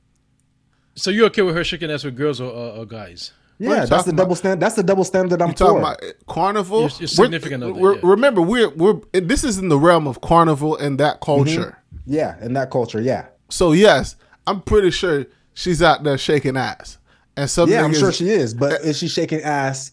so 0.96 1.10
you 1.12 1.26
okay 1.28 1.42
with 1.42 1.56
her 1.56 1.64
shaking 1.64 1.90
ass 1.92 2.04
with 2.04 2.16
girls 2.18 2.42
or, 2.42 2.50
or, 2.52 2.78
or 2.80 2.86
guys? 2.86 3.32
Yeah, 3.62 3.86
that's 3.86 4.06
the 4.06 4.12
double 4.14 4.24
about? 4.32 4.38
stand. 4.38 4.62
That's 4.62 4.76
the 4.76 4.84
double 4.84 5.04
standard 5.04 5.42
I'm 5.42 5.54
talking 5.54 5.76
for. 5.76 5.80
about 5.80 6.02
uh, 6.04 6.08
carnival? 6.28 6.82
You're- 6.84 6.94
you're 7.00 7.08
significant 7.10 7.64
of 7.64 7.70
it, 7.72 7.76
we're- 7.76 7.96
yeah. 7.96 8.02
Remember, 8.10 8.42
we're 8.42 8.70
we're 8.70 9.02
this 9.12 9.44
is 9.44 9.58
in 9.58 9.68
the 9.68 9.78
realm 9.78 10.08
of 10.08 10.22
carnival 10.22 10.78
and 10.78 10.98
that 11.00 11.20
culture. 11.20 11.78
yeah, 12.06 12.42
in 12.44 12.54
that 12.54 12.72
culture, 12.72 13.02
yeah, 13.02 13.28
So 13.50 13.74
yes, 13.74 14.16
I'm 14.48 14.62
pretty 14.62 14.92
sure 14.92 15.26
she's 15.54 15.82
out 15.82 16.04
there 16.04 16.18
shaking 16.18 16.56
ass. 16.56 16.98
And 17.40 17.50
some 17.50 17.70
yeah, 17.70 17.84
I'm 17.84 17.94
sure 17.94 18.12
she 18.12 18.30
is. 18.30 18.54
But 18.54 18.74
eh, 18.74 18.90
is 18.90 18.98
she 18.98 19.08
shaking 19.08 19.42
ass 19.42 19.92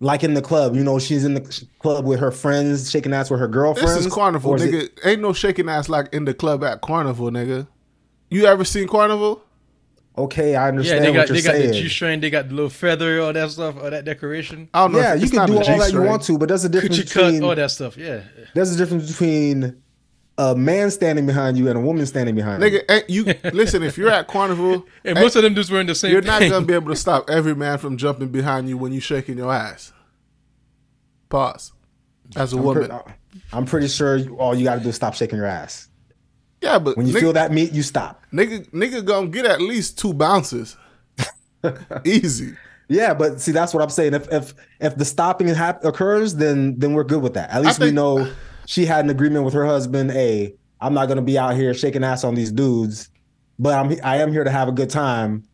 like 0.00 0.24
in 0.24 0.34
the 0.34 0.42
club? 0.42 0.74
You 0.74 0.82
know, 0.82 0.98
she's 0.98 1.24
in 1.24 1.34
the 1.34 1.66
club 1.78 2.04
with 2.04 2.18
her 2.20 2.30
friends, 2.32 2.90
shaking 2.90 3.12
ass 3.12 3.30
with 3.30 3.38
her 3.40 3.48
girlfriends. 3.48 3.94
This 3.94 4.06
is 4.06 4.12
carnival, 4.12 4.52
Or 4.52 4.56
is 4.56 4.62
nigga. 4.62 4.82
it- 4.84 5.00
Ain't 5.04 5.22
no 5.22 5.32
shaking 5.32 5.68
ass 5.68 5.88
like 5.88 6.12
in 6.12 6.24
the 6.24 6.34
club 6.34 6.64
at 6.64 6.80
carnival, 6.80 7.30
nigga. 7.30 7.66
You 8.30 8.46
ever 8.46 8.64
seen 8.64 8.88
carnival? 8.88 9.40
okay, 10.16 10.54
I 10.54 10.62
Yeah, 10.64 10.68
understand 10.68 11.04
they 11.04 11.10
what 11.10 11.14
got 11.16 11.28
you're 11.28 11.36
they 11.36 11.42
got 11.42 11.52
saying. 11.54 11.68
the 11.72 11.80
G 11.80 11.88
string, 11.88 12.20
they 12.20 12.30
got 12.30 12.48
the 12.48 12.54
little 12.54 12.70
feather, 12.70 13.20
all 13.20 13.32
that 13.32 13.50
stuff, 13.50 13.76
all 13.82 13.90
that 13.90 14.04
decoration. 14.04 14.68
I 14.74 14.82
don't 14.82 14.92
know. 14.92 14.98
yeah, 15.00 15.14
if, 15.14 15.18
you 15.20 15.22
it's 15.24 15.30
can 15.32 15.38
not 15.38 15.46
do 15.48 15.54
a 15.54 15.56
all 15.58 15.64
that 15.64 15.72
you 15.76 15.82
G-string. 15.82 16.06
want 16.06 16.22
to, 16.22 16.38
but 16.38 16.48
there's 16.48 16.64
a 16.64 16.68
difference 16.68 16.98
Coochie 16.98 17.12
cut, 17.12 17.24
between 17.26 17.42
all 17.44 17.54
that 17.56 17.70
stuff. 17.70 17.96
Yeah. 17.96 18.20
there's 18.54 18.72
a 18.72 18.76
difference 18.76 19.10
between 19.10 19.82
a 20.36 20.54
man 20.56 20.90
standing 20.90 21.26
behind 21.26 21.56
you 21.56 21.68
and 21.68 21.78
a 21.78 21.80
woman 21.80 22.04
standing 22.06 22.34
behind 22.34 22.62
you. 22.62 22.70
Nigga, 22.80 23.04
you 23.08 23.24
listen. 23.52 23.82
If 23.82 23.96
you're 23.96 24.10
at 24.10 24.26
carnival, 24.26 24.84
And 25.04 25.18
most 25.18 25.36
eh, 25.36 25.38
of 25.38 25.42
them 25.44 25.54
just 25.54 25.70
wearing 25.70 25.86
the 25.86 25.94
same 25.94 26.10
you're 26.12 26.22
thing. 26.22 26.28
not 26.48 26.50
gonna 26.50 26.66
be 26.66 26.74
able 26.74 26.90
to 26.90 26.96
stop 26.96 27.30
every 27.30 27.54
man 27.54 27.78
from 27.78 27.96
jumping 27.96 28.28
behind 28.28 28.68
you 28.68 28.76
when 28.76 28.92
you're 28.92 29.00
shaking 29.00 29.38
your 29.38 29.52
ass. 29.52 29.92
Pause. 31.28 31.72
As 32.36 32.52
a 32.52 32.56
I'm 32.56 32.62
woman, 32.62 32.88
pre- 32.88 33.12
I'm 33.52 33.64
pretty 33.66 33.88
sure 33.88 34.16
you, 34.16 34.36
all 34.38 34.54
you 34.54 34.64
got 34.64 34.76
to 34.76 34.80
do 34.80 34.88
is 34.88 34.96
stop 34.96 35.14
shaking 35.14 35.36
your 35.36 35.46
ass. 35.46 35.88
Yeah, 36.60 36.78
but 36.78 36.96
When 36.96 37.06
you 37.06 37.14
nigga, 37.14 37.20
feel 37.20 37.32
that 37.34 37.52
meat, 37.52 37.72
you 37.72 37.82
stop. 37.82 38.22
nigga, 38.32 38.68
nigga 38.70 39.04
gonna 39.04 39.28
get 39.28 39.44
at 39.44 39.60
least 39.60 39.98
two 39.98 40.14
bounces. 40.14 40.76
Easy. 42.04 42.54
Yeah, 42.88 43.14
but 43.14 43.40
see, 43.40 43.52
that's 43.52 43.72
what 43.74 43.82
I'm 43.82 43.88
saying. 43.90 44.14
If 44.14 44.30
if 44.32 44.54
if 44.80 44.96
the 44.96 45.04
stopping 45.04 45.48
hap- 45.48 45.84
occurs, 45.84 46.34
then 46.34 46.78
then 46.78 46.92
we're 46.94 47.04
good 47.04 47.22
with 47.22 47.34
that. 47.34 47.50
At 47.50 47.62
least 47.62 47.78
we 47.80 47.86
think- 47.86 47.94
know 47.96 48.30
she 48.66 48.86
had 48.86 49.04
an 49.04 49.10
agreement 49.10 49.44
with 49.44 49.54
her 49.54 49.64
husband. 49.66 50.10
Hey, 50.12 50.54
I'm 50.80 50.94
not 50.94 51.06
gonna 51.08 51.22
be 51.22 51.38
out 51.38 51.54
here 51.56 51.74
shaking 51.74 52.04
ass 52.04 52.24
on 52.24 52.34
these 52.34 52.52
dudes, 52.52 53.10
but 53.58 53.74
I'm 53.74 53.96
I 54.04 54.18
am 54.18 54.32
here 54.32 54.44
to 54.44 54.50
have 54.50 54.68
a 54.68 54.72
good 54.72 54.90
time. 54.90 55.44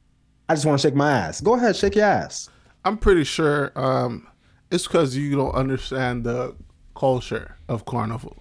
I 0.48 0.54
just 0.54 0.66
want 0.66 0.80
to 0.80 0.88
shake 0.88 0.94
my 0.96 1.10
ass. 1.12 1.40
Go 1.40 1.54
ahead, 1.54 1.76
shake 1.76 1.94
your 1.94 2.04
ass. 2.06 2.48
I'm 2.84 2.96
pretty 2.98 3.24
sure 3.24 3.70
um, 3.76 4.26
it's 4.70 4.86
because 4.86 5.16
you 5.16 5.36
don't 5.36 5.54
understand 5.54 6.24
the 6.24 6.56
culture 6.96 7.56
of 7.68 7.84
carnival. 7.84 8.36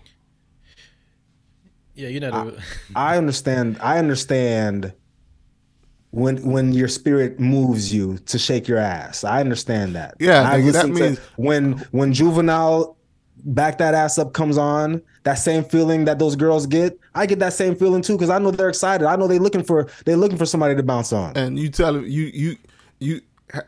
Yeah, 1.93 2.08
you're 2.08 2.34
I, 2.34 2.47
a, 2.47 2.51
I 2.95 3.17
understand. 3.17 3.77
I 3.82 3.99
understand 3.99 4.93
when 6.12 6.38
when 6.49 6.71
your 6.73 6.88
spirit 6.88 7.39
moves 7.39 7.93
you 7.93 8.17
to 8.19 8.39
shake 8.39 8.67
your 8.67 8.77
ass. 8.77 9.23
I 9.23 9.41
understand 9.41 9.95
that. 9.95 10.15
Yeah, 10.19 10.49
I 10.49 10.60
nigga, 10.62 10.71
that 10.71 10.89
listen 10.89 10.93
to- 10.95 11.01
means- 11.01 11.19
when 11.36 11.71
when 11.91 12.13
juvenile 12.13 12.97
back 13.45 13.78
that 13.80 13.93
ass 13.93 14.17
up 14.17 14.34
comes 14.34 14.58
on, 14.58 15.02
that 15.23 15.36
same 15.36 15.63
feeling 15.63 16.06
that 16.06 16.19
those 16.19 16.36
girls 16.36 16.65
get, 16.65 16.99
I 17.15 17.25
get 17.25 17.39
that 17.39 17.54
same 17.54 17.75
feeling 17.75 18.02
too 18.02 18.13
because 18.13 18.30
I 18.30 18.39
know 18.39 18.52
they're 18.52 18.69
excited. 18.69 19.06
I 19.06 19.15
know 19.15 19.28
they're 19.28 19.39
looking 19.39 19.63
for 19.63 19.88
they're 20.06 20.17
looking 20.17 20.38
for 20.38 20.45
somebody 20.45 20.75
to 20.75 20.84
bounce 20.84 21.12
on. 21.13 21.36
And 21.36 21.58
you 21.60 21.69
tell 21.69 21.93
them 21.93 22.06
you 22.06 22.32
you 22.34 22.56
you 22.99 23.21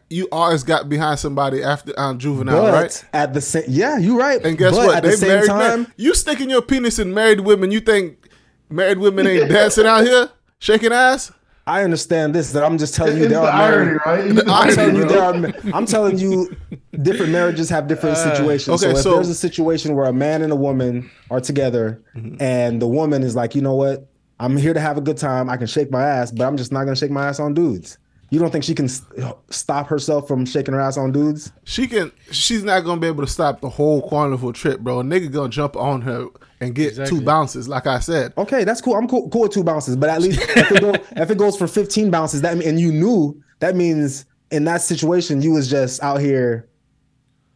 you 0.09 0.27
always 0.31 0.63
got 0.63 0.89
behind 0.89 1.19
somebody 1.19 1.63
after 1.63 1.91
um, 1.99 2.19
juvenile, 2.19 2.61
But 2.63 2.73
right? 2.73 3.05
at 3.13 3.33
the 3.33 3.41
same, 3.41 3.63
yeah, 3.67 3.97
you're 3.97 4.17
right. 4.17 4.43
And 4.45 4.57
guess 4.57 4.75
But 4.75 4.85
what? 4.87 4.95
At 4.97 5.03
the 5.03 5.09
They 5.09 5.15
same 5.15 5.29
married 5.29 5.47
time, 5.47 5.81
men. 5.83 5.93
You 5.97 6.13
sticking 6.13 6.49
your 6.49 6.61
penis 6.61 6.99
in 6.99 7.13
married 7.13 7.39
women. 7.39 7.71
You 7.71 7.79
think 7.79 8.29
married 8.69 8.99
women 8.99 9.25
ain't 9.25 9.49
dancing 9.51 9.85
out 9.87 10.03
here 10.05 10.29
shaking 10.59 10.93
ass? 10.93 11.31
I 11.67 11.83
understand 11.83 12.33
this. 12.35 12.51
That 12.53 12.63
I'm 12.63 12.77
just 12.77 12.95
telling 12.95 13.17
you 13.17 13.23
It's 13.25 13.31
there 13.33 13.41
the 13.41 13.51
are 13.51 13.69
married. 13.85 13.99
irony, 14.05 14.31
right? 14.33 14.45
The 14.45 14.51
I'm 14.51 14.73
telling 14.75 14.95
you, 14.95 15.01
irony, 15.09 15.51
there 15.51 15.73
are. 15.73 15.75
I'm 15.77 15.85
telling 15.85 16.17
you, 16.19 16.55
different 17.01 17.31
marriages 17.31 17.69
have 17.69 17.87
different 17.87 18.17
uh, 18.17 18.33
situations. 18.33 18.83
okay, 18.83 18.93
so 18.93 18.97
if 18.97 19.03
so- 19.03 19.13
there's 19.15 19.29
a 19.29 19.35
situation 19.35 19.95
where 19.95 20.05
a 20.07 20.13
man 20.13 20.41
and 20.41 20.51
a 20.51 20.55
woman 20.55 21.09
are 21.29 21.39
together, 21.41 22.01
mm-hmm. 22.15 22.41
and 22.41 22.81
the 22.81 22.87
woman 22.87 23.23
is 23.23 23.35
like, 23.35 23.55
you 23.55 23.61
know 23.61 23.75
what, 23.75 24.07
I'm 24.39 24.57
here 24.57 24.73
to 24.73 24.79
have 24.79 24.97
a 24.97 25.01
good 25.01 25.17
time. 25.17 25.49
I 25.49 25.57
can 25.57 25.67
shake 25.67 25.91
my 25.91 26.03
ass, 26.03 26.31
but 26.31 26.45
I'm 26.45 26.57
just 26.57 26.71
not 26.71 26.83
gonna 26.85 26.95
shake 26.95 27.11
my 27.11 27.27
ass 27.27 27.39
on 27.39 27.53
dudes. 27.53 27.97
You 28.31 28.39
don't 28.39 28.49
think 28.49 28.63
she 28.63 28.73
can 28.73 28.85
s- 28.85 29.03
stop 29.49 29.87
herself 29.87 30.25
from 30.27 30.45
shaking 30.45 30.73
her 30.73 30.79
ass 30.79 30.97
on 30.97 31.11
dudes? 31.11 31.51
She 31.65 31.85
can. 31.85 32.11
She's 32.31 32.63
not 32.63 32.85
gonna 32.85 32.99
be 33.01 33.07
able 33.07 33.25
to 33.25 33.31
stop 33.31 33.59
the 33.61 33.69
whole 33.69 34.07
carnival 34.09 34.53
trip, 34.53 34.79
bro. 34.79 35.01
A 35.01 35.03
nigga 35.03 35.29
gonna 35.31 35.49
jump 35.49 35.75
on 35.75 36.01
her 36.03 36.27
and 36.61 36.75
get 36.75 36.89
Exactly. 36.89 37.19
two 37.19 37.25
bounces, 37.25 37.67
like 37.67 37.87
I 37.87 37.99
said. 37.99 38.33
Okay, 38.37 38.63
that's 38.63 38.79
cool. 38.79 38.95
I'm 38.95 39.07
cool, 39.07 39.29
cool 39.29 39.41
with 39.41 39.51
two 39.51 39.63
bounces, 39.63 39.95
but 39.95 40.09
at 40.09 40.21
least 40.21 40.39
if 40.55 40.71
it, 40.71 40.81
go, 40.81 40.93
if 41.21 41.29
it 41.29 41.37
goes 41.37 41.57
for 41.57 41.67
15 41.67 42.09
bounces, 42.11 42.41
that 42.41 42.53
and 42.63 42.79
you 42.79 42.91
knew 42.91 43.41
that 43.59 43.75
means 43.75 44.25
in 44.51 44.63
that 44.65 44.81
situation 44.81 45.41
you 45.41 45.51
was 45.51 45.69
just 45.69 46.01
out 46.03 46.21
here 46.21 46.67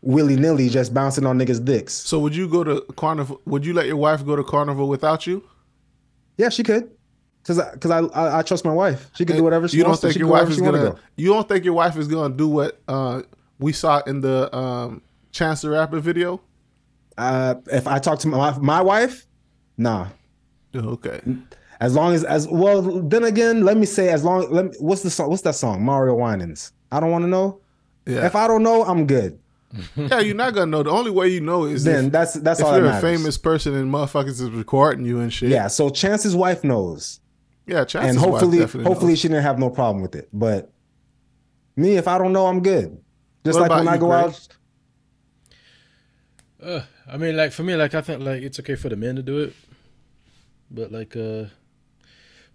willy 0.01 0.35
nilly 0.35 0.69
just 0.69 0.93
bouncing 0.93 1.25
on 1.25 1.37
niggas' 1.37 1.63
dicks. 1.63 1.93
So 1.93 2.19
would 2.19 2.35
you 2.35 2.47
go 2.47 2.63
to 2.63 2.81
carnival? 2.97 3.41
Would 3.45 3.65
you 3.65 3.73
let 3.73 3.85
your 3.85 3.97
wife 3.97 4.25
go 4.25 4.35
to 4.35 4.43
carnival 4.43 4.89
without 4.89 5.25
you? 5.25 5.43
Yeah, 6.37 6.49
she 6.49 6.63
could. 6.63 6.91
Cause, 7.45 7.59
I, 7.59 7.75
cause 7.77 7.91
I, 7.91 7.99
I, 7.99 8.39
I 8.39 8.41
trust 8.41 8.65
my 8.65 8.73
wife. 8.73 9.11
She 9.13 9.23
can 9.23 9.37
do 9.37 9.43
whatever 9.43 9.67
she 9.67 9.77
you 9.77 9.83
don't 9.83 9.95
think 9.99 10.15
your 10.15 10.27
wife 10.27 10.49
is 10.49 10.59
gonna? 10.59 10.79
go. 10.79 10.99
You 11.15 11.31
don't 11.31 11.47
think 11.47 11.63
your 11.63 11.75
wife 11.75 11.95
is 11.95 12.07
gonna 12.07 12.33
do 12.35 12.47
what 12.47 12.81
uh, 12.87 13.21
we 13.59 13.71
saw 13.71 13.99
in 14.07 14.21
the 14.21 14.53
um, 14.55 15.03
Chance 15.31 15.61
the 15.61 15.69
Rapper 15.69 15.99
video? 15.99 16.41
Uh, 17.17 17.55
if 17.71 17.87
I 17.87 17.99
talk 17.99 18.19
to 18.19 18.27
my 18.27 18.57
my 18.59 18.81
wife, 18.81 19.25
nah. 19.77 20.07
Oh, 20.73 20.79
Okay. 20.93 21.21
As 21.79 21.93
long 21.93 22.13
as 22.13 22.23
as 22.23 22.47
well, 22.47 22.81
then 22.81 23.23
again, 23.25 23.63
let 23.65 23.75
me 23.77 23.85
say 23.85 24.09
as 24.09 24.23
long. 24.23 24.49
Let 24.51 24.65
me, 24.65 24.71
what's 24.79 25.03
the 25.03 25.09
song? 25.09 25.29
What's 25.29 25.41
that 25.43 25.55
song? 25.55 25.83
Mario 25.83 26.15
Winans. 26.15 26.71
I 26.91 26.99
don't 27.01 27.11
want 27.11 27.23
to 27.23 27.27
know. 27.27 27.59
Yeah. 28.05 28.25
If 28.25 28.35
I 28.35 28.47
don't 28.47 28.63
know, 28.63 28.83
I'm 28.83 29.05
good. 29.07 29.37
yeah, 29.97 30.19
you're 30.19 30.35
not 30.35 30.53
gonna 30.53 30.71
know. 30.71 30.83
The 30.83 30.89
only 30.91 31.11
way 31.11 31.27
you 31.27 31.41
know 31.41 31.65
is 31.65 31.83
Then 31.83 32.05
if, 32.05 32.11
that's 32.13 32.33
that's 32.35 32.59
if 32.61 32.65
all 32.65 32.71
that 32.73 32.79
you're 32.79 32.89
a 32.89 33.01
famous 33.01 33.37
person 33.37 33.75
and 33.75 33.91
motherfuckers 33.91 34.39
is 34.41 34.43
recording 34.43 35.05
you 35.05 35.19
and 35.19 35.33
shit. 35.33 35.49
Yeah. 35.49 35.67
So 35.67 35.89
Chance's 35.89 36.33
wife 36.35 36.63
knows, 36.63 37.19
Yeah. 37.67 37.83
Chance's 37.83 38.11
and 38.11 38.21
wife 38.21 38.39
hopefully, 38.41 38.59
definitely 38.59 38.87
hopefully 38.89 39.11
knows. 39.13 39.19
she 39.19 39.27
didn't 39.27 39.43
have 39.43 39.59
no 39.59 39.69
problem 39.69 40.01
with 40.01 40.15
it. 40.15 40.29
But 40.31 40.71
me, 41.75 41.97
if 41.97 42.07
I 42.07 42.17
don't 42.17 42.31
know, 42.31 42.45
I'm 42.47 42.61
good. 42.63 42.97
Just 43.43 43.59
What 43.59 43.69
like 43.69 43.77
when 43.77 43.81
about 43.87 43.93
I 43.93 43.97
go 43.97 44.07
Greg? 44.07 44.23
out. 44.23 44.47
uh, 46.63 46.81
I 47.11 47.17
mean, 47.17 47.35
like 47.37 47.51
for 47.51 47.63
me, 47.63 47.75
like 47.75 47.93
I 47.93 48.01
think 48.01 48.21
like 48.23 48.41
it's 48.41 48.59
okay 48.59 48.75
for 48.75 48.89
the 48.89 48.95
men 48.95 49.15
to 49.15 49.21
do 49.23 49.39
it, 49.39 49.53
but 50.71 50.91
like 50.91 51.15
uh, 51.15 51.45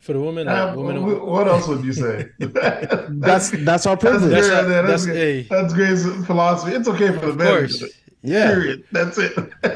for 0.00 0.12
the 0.14 0.20
women, 0.20 0.46
like, 0.46 0.72
Uh, 0.72 0.80
women. 0.80 1.02
what 1.26 1.46
else 1.46 1.68
would 1.68 1.84
you 1.84 1.92
say? 1.92 2.28
That's 2.38 3.50
that's 3.50 3.86
our 3.86 3.96
That's 3.96 4.00
privilege. 4.04 4.30
That's 4.32 4.48
great. 4.48 4.62
not- 4.62 4.86
That's, 4.86 5.04
that's- 5.04 5.06
great. 5.06 5.48
that's 5.48 5.74
great 5.74 6.26
philosophy. 6.26 6.74
It's 6.74 6.88
okay 6.88 7.08
for 7.12 7.20
the 7.26 7.28
of 7.28 7.36
men. 7.36 7.68
to 7.68 7.78
do 7.78 7.84
it. 7.86 7.92
yeah. 8.22 8.50
Period. 8.52 8.84
That's 8.92 9.18
it. 9.18 9.32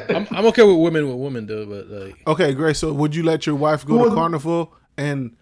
I'm 0.08 0.26
I'm 0.30 0.46
okay 0.46 0.62
with 0.62 0.78
women 0.78 1.08
with 1.08 1.16
women 1.18 1.46
though, 1.46 1.66
but 1.66 1.88
like 1.88 2.16
Okay, 2.26 2.52
great. 2.54 2.76
So 2.76 2.92
would 2.92 3.14
you 3.14 3.22
let 3.22 3.46
your 3.46 3.56
wife 3.56 3.84
go 3.87 3.96
Well- 3.96 4.10
to 4.10 4.14
carnival? 4.14 4.74
And 4.96 5.37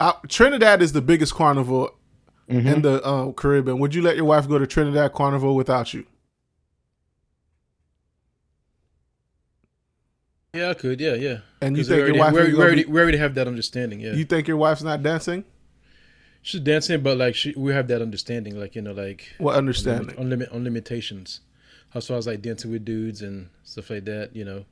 uh, 0.00 0.12
Trinidad 0.28 0.80
is 0.82 0.92
the 0.92 1.02
biggest 1.02 1.34
carnival 1.34 1.96
Mm-hmm. 2.50 2.66
in 2.66 2.82
the 2.82 3.00
uh, 3.04 3.30
Caribbean. 3.30 3.78
Would 3.78 3.94
you 3.94 4.02
let 4.02 4.16
your 4.16 4.24
wife 4.24 4.48
go 4.48 4.58
to 4.58 4.66
Trinidad 4.66 5.12
carnival 5.12 5.54
without 5.54 5.94
you? 5.94 6.04
Yeah, 10.52 10.70
I 10.70 10.74
could, 10.74 11.00
yeah, 11.00 11.14
yeah. 11.14 11.38
And 11.60 11.76
you 11.76 11.84
think 11.84 12.06
your 12.08 12.16
wife 12.16 12.32
we, 12.32 12.40
is 12.40 12.54
we 12.56 12.62
already 12.62 12.84
be- 12.84 12.90
we 12.90 13.00
already 13.00 13.18
have 13.18 13.34
that 13.34 13.46
understanding, 13.46 14.00
yeah. 14.00 14.12
You 14.12 14.24
think 14.24 14.48
your 14.48 14.56
wife's 14.56 14.82
not 14.82 15.02
dancing? 15.02 15.44
She's 16.42 16.60
dancing, 16.60 17.02
but 17.02 17.18
like 17.18 17.34
she, 17.34 17.52
we 17.56 17.72
have 17.72 17.88
that 17.88 18.00
understanding, 18.00 18.58
like 18.58 18.74
you 18.74 18.82
know, 18.82 18.92
like 18.92 19.34
What 19.38 19.56
understanding? 19.56 20.18
on 20.18 20.30
limit 20.30 20.50
on 20.50 20.64
limitations. 20.64 21.40
As 21.94 22.06
far 22.06 22.16
as 22.16 22.26
like 22.26 22.40
dancing 22.40 22.70
with 22.70 22.84
dudes 22.84 23.20
and 23.20 23.48
stuff 23.64 23.90
like 23.90 24.04
that, 24.06 24.34
you 24.34 24.44
know. 24.44 24.64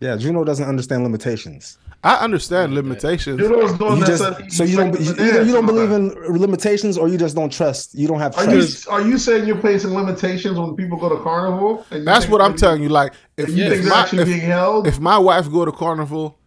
Yeah. 0.00 0.16
Juno 0.16 0.44
doesn't 0.44 0.68
understand 0.68 1.02
limitations. 1.02 1.78
I 2.02 2.16
understand 2.16 2.74
limitations. 2.74 3.38
Juno's 3.40 3.78
doing 3.78 3.98
You 3.98 4.04
just 4.06 4.22
stuff. 4.22 4.50
so 4.50 4.64
you 4.64 4.76
don't 4.76 4.94
He's 4.98 5.10
either 5.18 5.42
you 5.42 5.52
don't 5.52 5.64
believe 5.64 5.90
in 5.90 6.08
limitations 6.38 6.98
or 6.98 7.08
you 7.08 7.16
just 7.16 7.34
don't 7.34 7.50
trust. 7.50 7.94
You 7.94 8.06
don't 8.08 8.18
have 8.18 8.36
Are 8.36 8.54
you 8.54 8.66
are 8.90 9.00
you 9.00 9.16
saying 9.16 9.46
you're 9.46 9.56
placing 9.56 9.90
limitations 9.94 10.58
when 10.58 10.76
people 10.76 10.98
go 10.98 11.08
to 11.08 11.22
carnival? 11.22 11.86
And 11.90 12.06
That's 12.06 12.28
what 12.28 12.42
I'm 12.42 12.52
that- 12.52 12.58
telling 12.58 12.82
you. 12.82 12.90
Like, 12.90 13.14
if 13.38 13.48
You 13.50 13.70
think 13.70 13.84
if 13.84 13.88
my, 13.88 14.00
actually 14.00 14.22
if, 14.22 14.28
being 14.28 14.40
held? 14.40 14.86
if 14.86 15.00
my 15.00 15.16
wife 15.16 15.50
go 15.50 15.64
to 15.64 15.72
carnival, 15.72 16.38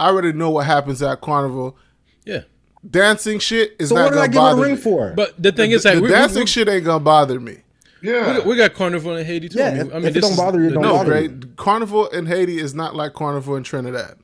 I 0.00 0.08
already 0.08 0.32
know 0.32 0.50
what 0.50 0.66
happens 0.66 1.00
at 1.02 1.20
carnival. 1.20 1.76
Yeah. 2.24 2.40
Dancing 2.88 3.38
shit 3.38 3.76
is 3.78 3.90
So 3.90 3.94
not 3.94 4.04
what 4.04 4.10
did 4.10 4.18
I 4.18 4.26
gonna 4.26 4.28
give 4.28 4.36
a 4.36 4.40
bother 4.40 4.62
ring 4.62 4.74
me. 4.74 4.80
for? 4.80 5.12
But 5.14 5.40
the 5.40 5.52
thing 5.52 5.70
The, 5.70 5.76
is, 5.76 5.84
like 5.84 5.94
the 5.96 6.00
we, 6.02 6.08
dancing 6.08 6.40
we, 6.42 6.46
shit 6.46 6.68
ain't 6.68 6.84
gonna 6.84 6.98
bother 7.04 7.38
me. 7.38 7.58
Yeah. 8.06 8.38
we, 8.40 8.50
we 8.50 8.56
got 8.56 8.74
carnival 8.74 9.16
in 9.16 9.26
Haiti 9.26 9.48
too. 9.48 9.58
Yeah, 9.58 9.68
I 9.68 9.70
mean, 9.72 9.80
if- 9.86 9.92
I 9.94 9.98
mean, 9.98 10.04
if 10.08 10.16
it 10.16 10.20
don't 10.20 10.36
bother 10.36 10.60
you, 10.62 10.70
don't 10.70 10.82
No, 10.82 10.92
bother 10.94 11.10
great. 11.10 11.56
Carnival 11.56 12.06
in 12.08 12.26
Haiti 12.26 12.58
is 12.58 12.74
not 12.74 12.94
like 12.94 13.14
carnival 13.14 13.56
in 13.56 13.62
Trinidad. 13.62 14.16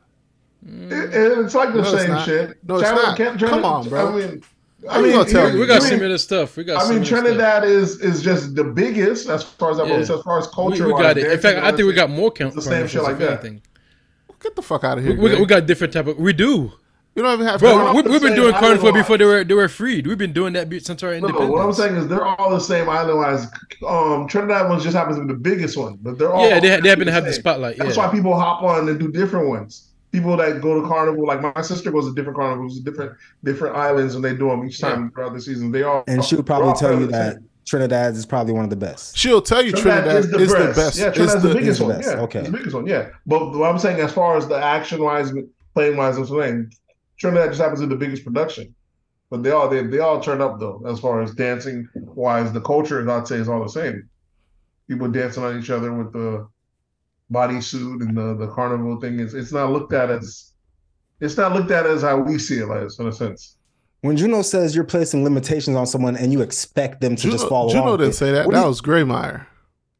It- 0.66 1.10
it's 1.44 1.54
like 1.54 1.72
the 1.72 1.82
No, 1.82 1.96
same 1.96 2.18
shit. 2.24 2.58
No, 2.66 2.76
it's 2.76 2.88
China- 2.88 3.02
not. 3.02 3.16
can't- 3.16 3.38
Come 3.40 3.64
on, 3.64 3.88
bro. 3.88 4.08
I 4.08 4.16
mean, 4.16 4.42
How 4.88 4.98
you 5.00 5.12
gonna 5.12 5.24
tell 5.28 5.44
here- 5.46 5.54
me? 5.54 5.60
We 5.60 5.66
got 5.66 5.76
I 5.76 5.80
mean, 5.80 5.88
similar 5.90 6.18
stuff. 6.18 6.56
We 6.56 6.64
got. 6.64 6.84
I 6.84 6.90
mean, 6.92 7.04
similar 7.04 7.22
Trinidad 7.30 7.64
is 7.64 8.00
is 8.00 8.22
just 8.22 8.54
the 8.56 8.64
biggest 8.64 9.28
as 9.28 9.42
far 9.44 9.70
as 9.72 9.76
that 9.78 9.86
Yeah. 9.86 9.96
goes. 9.98 10.10
As 10.10 10.22
far 10.22 10.38
as 10.38 10.46
culture, 10.48 10.86
We, 10.86 10.92
we 10.92 11.00
got 11.02 11.16
it. 11.18 11.30
In 11.30 11.38
fact, 11.38 11.58
I 11.58 11.70
think 11.72 11.86
we 11.86 11.92
got 11.92 12.10
more 12.10 12.30
count. 12.30 12.54
the 12.54 12.62
same 12.62 12.86
shit 12.88 13.02
like 13.02 13.18
that. 13.18 13.30
anything. 13.44 13.62
Get 14.40 14.56
the 14.56 14.62
fuck 14.62 14.82
out 14.82 14.98
of 14.98 15.04
here, 15.04 15.16
we, 15.16 15.36
we 15.38 15.46
got 15.46 15.66
different 15.66 15.92
type 15.92 16.08
of. 16.08 16.16
We 16.18 16.32
do, 16.32 16.72
You 17.14 17.22
don't 17.22 17.34
even 17.34 17.46
have 17.46 17.60
bro. 17.60 17.74
carnival. 17.74 18.02
We, 18.02 18.10
we've 18.10 18.22
been 18.22 18.34
doing 18.34 18.52
carnival 18.52 18.88
island-wise. 18.88 19.02
before 19.02 19.18
they 19.18 19.24
were 19.24 19.44
they 19.44 19.54
were 19.54 19.68
freed. 19.68 20.06
We've 20.06 20.16
been 20.16 20.32
doing 20.32 20.54
that 20.54 20.72
since 20.82 21.02
our 21.02 21.10
No, 21.10 21.16
independence. 21.16 21.48
no, 21.48 21.52
what 21.52 21.66
I'm 21.66 21.72
saying 21.74 21.96
is 21.96 22.08
they're 22.08 22.24
all 22.24 22.50
the 22.50 22.58
same 22.60 22.88
island 22.88 23.18
wise. 23.18 23.46
Um, 23.86 24.26
Trinidad 24.28 24.68
one 24.70 24.80
just 24.80 24.96
happens 24.96 25.16
to 25.18 25.22
be 25.22 25.28
the 25.32 25.38
biggest 25.38 25.76
one, 25.76 25.98
but 26.00 26.18
they're 26.18 26.32
all 26.32 26.48
yeah, 26.48 26.58
they, 26.58 26.80
they 26.80 26.88
happen 26.88 27.06
to 27.06 27.12
have 27.12 27.24
the 27.24 27.32
same. 27.32 27.40
spotlight. 27.42 27.76
That's 27.76 27.96
yeah. 27.96 28.06
why 28.06 28.12
people 28.12 28.38
hop 28.38 28.62
on 28.62 28.88
and 28.88 28.98
do 28.98 29.10
different 29.12 29.48
ones. 29.48 29.88
People 30.10 30.36
that 30.38 30.60
go 30.60 30.80
to 30.80 30.86
carnival, 30.88 31.26
like 31.26 31.40
my 31.42 31.62
sister 31.62 31.90
goes 31.90 32.06
to 32.06 32.14
different 32.14 32.36
carnivals, 32.38 32.80
different 32.80 33.12
different 33.44 33.76
islands, 33.76 34.14
and 34.14 34.24
they 34.24 34.34
do 34.34 34.48
them 34.48 34.64
each 34.66 34.80
time 34.80 35.10
throughout 35.10 35.34
the 35.34 35.40
season. 35.40 35.70
They 35.70 35.82
all 35.82 36.04
and 36.06 36.24
she 36.24 36.36
would 36.36 36.46
probably 36.46 36.72
tell 36.74 36.98
you 36.98 37.06
that 37.08 37.34
same. 37.34 37.48
Trinidad 37.64 38.14
is 38.14 38.26
probably 38.26 38.52
one 38.54 38.64
of 38.64 38.70
the 38.70 38.76
best. 38.76 39.16
She'll 39.16 39.40
tell 39.42 39.62
you 39.62 39.72
Trinidad, 39.72 40.16
is, 40.16 40.30
the, 40.30 40.72
best. 40.74 40.98
Yeah, 40.98 41.08
It's 41.08 41.16
Trinidad's 41.16 41.42
the, 41.42 41.48
the- 41.48 41.54
biggest 41.54 41.78
the 41.78 41.86
one. 41.86 42.00
Yeah, 42.00 42.20
Okay. 42.22 42.40
it's 42.40 42.50
the 42.50 42.56
biggest 42.56 42.74
one. 42.74 42.86
Yeah, 42.86 43.10
but 43.26 43.52
what 43.52 43.70
I'm 43.70 43.78
saying, 43.78 44.00
as 44.00 44.12
far 44.12 44.36
as 44.36 44.48
the 44.48 44.56
action 44.56 45.02
wise, 45.02 45.32
playing 45.74 45.96
wise, 45.96 46.16
I'm 46.16 46.26
saying 46.26 46.72
Trinidad 47.22 47.50
just 47.50 47.60
happens 47.60 47.80
to 47.80 47.86
be 47.86 47.94
the 47.94 47.98
biggest 47.98 48.24
production. 48.24 48.74
But 49.30 49.44
they 49.44 49.52
all 49.52 49.68
they, 49.68 49.86
they 49.86 50.00
all 50.00 50.20
turn 50.20 50.40
up 50.42 50.58
though, 50.58 50.82
as 50.86 50.98
far 50.98 51.22
as 51.22 51.32
dancing 51.34 51.88
wise. 51.94 52.52
The 52.52 52.60
culture, 52.60 53.08
I'd 53.08 53.28
say, 53.28 53.36
is 53.36 53.48
all 53.48 53.62
the 53.62 53.68
same. 53.68 54.10
People 54.88 55.08
dancing 55.08 55.44
on 55.44 55.56
each 55.58 55.70
other 55.70 55.92
with 55.94 56.12
the 56.12 56.48
bodysuit 57.32 58.02
and 58.02 58.16
the 58.16 58.34
the 58.34 58.48
carnival 58.48 59.00
thing. 59.00 59.20
Is 59.20 59.34
it's 59.34 59.52
not 59.52 59.70
looked 59.70 59.92
at 59.92 60.10
as 60.10 60.52
it's 61.20 61.36
not 61.36 61.52
looked 61.54 61.70
at 61.70 61.86
as 61.86 62.02
how 62.02 62.18
we 62.18 62.38
see 62.40 62.58
it, 62.58 62.66
like 62.66 62.88
in 62.98 63.06
a 63.06 63.12
sense. 63.12 63.56
When 64.00 64.16
Juno 64.16 64.42
says 64.42 64.74
you're 64.74 64.82
placing 64.82 65.22
limitations 65.22 65.76
on 65.76 65.86
someone 65.86 66.16
and 66.16 66.32
you 66.32 66.42
expect 66.42 67.00
them 67.00 67.14
to 67.14 67.22
just 67.22 67.44
Juno, 67.44 67.48
follow 67.48 67.68
Juno 67.68 67.82
along 67.82 67.92
with 67.92 68.00
didn't 68.00 68.14
say 68.16 68.32
that. 68.32 68.46
what 68.46 68.54
That 68.54 68.62
you- 68.62 68.66
was 68.68 68.82
Graymeyer. 68.82 69.46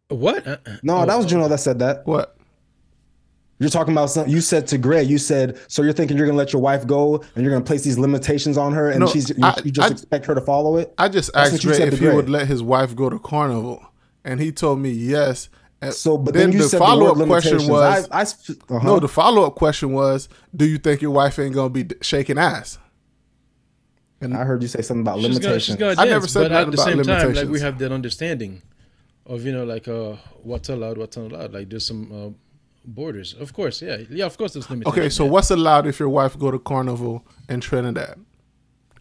What? 0.09 0.45
Uh, 0.47 0.57
uh, 0.67 0.77
No, 0.83 0.97
oh, 0.99 1.07
that 1.07 1.17
was 1.17 1.27
oh. 1.27 1.29
Juno 1.29 1.47
that 1.49 1.59
said 1.61 1.79
that. 1.79 2.05
What? 2.05 2.37
You're 3.63 3.71
talking 3.71 3.95
about 3.95 4.11
something 4.11 4.33
you 4.33 4.41
said 4.41 4.67
to 4.69 4.77
Gray. 4.79 5.05
You 5.05 5.19
said, 5.19 5.57
so 5.69 5.83
you're 5.83 5.93
thinking 5.93 6.17
you're 6.17 6.27
gonna 6.27 6.37
let 6.37 6.53
your 6.53 6.61
wife 6.61 6.85
go 6.85 7.23
and 7.37 7.45
you're 7.45 7.53
gonna 7.53 7.65
place 7.65 7.83
these 7.85 7.97
limitations 7.97 8.59
on 8.59 8.73
her, 8.73 8.91
and 8.91 8.99
No, 9.01 9.07
she's 9.07 9.29
you, 9.29 9.37
I- 9.41 9.57
you 9.65 9.71
just 9.71 9.89
I- 9.89 9.93
expect 9.93 10.27
her 10.27 10.35
to 10.35 10.41
follow 10.41 10.79
it. 10.79 10.93
I 10.99 11.09
just 11.09 11.33
That's 11.33 11.45
asked 11.47 11.53
what 11.53 11.65
you 11.65 11.71
Dre 11.71 11.79
said 11.79 11.89
if 11.93 12.01
to 12.01 12.11
he 12.11 12.17
would 12.17 12.29
let 12.29 12.49
his 12.49 12.61
wife 12.61 12.97
go 12.97 13.09
to 13.09 13.21
carnival, 13.21 13.81
and 14.25 14.41
he 14.41 14.51
told 14.51 14.81
me 14.81 14.91
yes. 14.91 15.49
And 15.81 15.95
So, 15.95 16.19
but 16.19 16.35
then, 16.35 16.51
you 16.53 16.59
the 16.59 16.69
said 16.69 16.79
follow 16.79 17.07
up 17.13 17.17
word 17.19 17.29
question 17.29 17.69
was 17.69 18.09
I, 18.11 18.21
I 18.21 18.23
uh-huh. 18.23 18.81
no. 18.85 18.99
The 18.99 19.07
follow 19.09 19.45
up 19.47 19.55
question 19.55 19.93
was, 19.93 20.29
do 20.55 20.65
you 20.65 20.79
think 20.79 21.01
your 21.01 21.13
wife 21.13 21.39
ain't 21.39 21.55
gonna 21.55 21.71
be 21.71 21.87
shaking 22.01 22.39
ass? 22.39 22.79
And 24.21 24.37
I 24.37 24.45
heard 24.45 24.63
you 24.63 24.69
say 24.69 24.83
something 24.83 25.03
about 25.03 25.19
She's 25.19 25.27
gonna, 25.27 25.35
limitations. 25.35 25.65
she's 25.65 25.77
gonna 25.77 25.93
I 25.93 26.05
dance, 26.07 26.11
never 26.11 26.27
said 26.29 26.43
but 26.51 26.53
at 26.53 26.67
the 26.67 26.73
about 26.75 26.85
same 26.85 27.03
time, 27.03 27.35
like 27.35 27.49
we 27.49 27.61
have 27.61 27.79
that 27.79 27.93
understanding 27.93 28.63
of 29.27 29.45
you 29.45 29.53
know, 29.53 29.65
like 29.65 29.89
uh, 29.89 30.15
what's 30.43 30.69
allowed, 30.69 30.99
what's 30.99 31.17
not 31.17 31.33
allowed. 31.33 31.53
Like 31.53 31.69
there's 31.71 31.87
some 31.87 32.13
uh, 32.13 32.31
borders, 32.85 33.35
of 33.35 33.53
course. 33.53 33.83
Yeah, 33.83 33.99
yeah, 34.11 34.27
of 34.27 34.37
course 34.37 34.53
there's 34.55 34.69
limitations. 34.71 34.99
okay, 34.99 35.09
so 35.09 35.25
yeah. 35.25 35.31
what's 35.31 35.51
allowed 35.51 35.87
if 35.87 35.99
your 36.01 36.09
wife 36.09 36.39
go 36.39 36.51
to 36.51 36.59
carnival 36.59 37.25
in 37.49 37.61
Trinidad, 37.61 38.19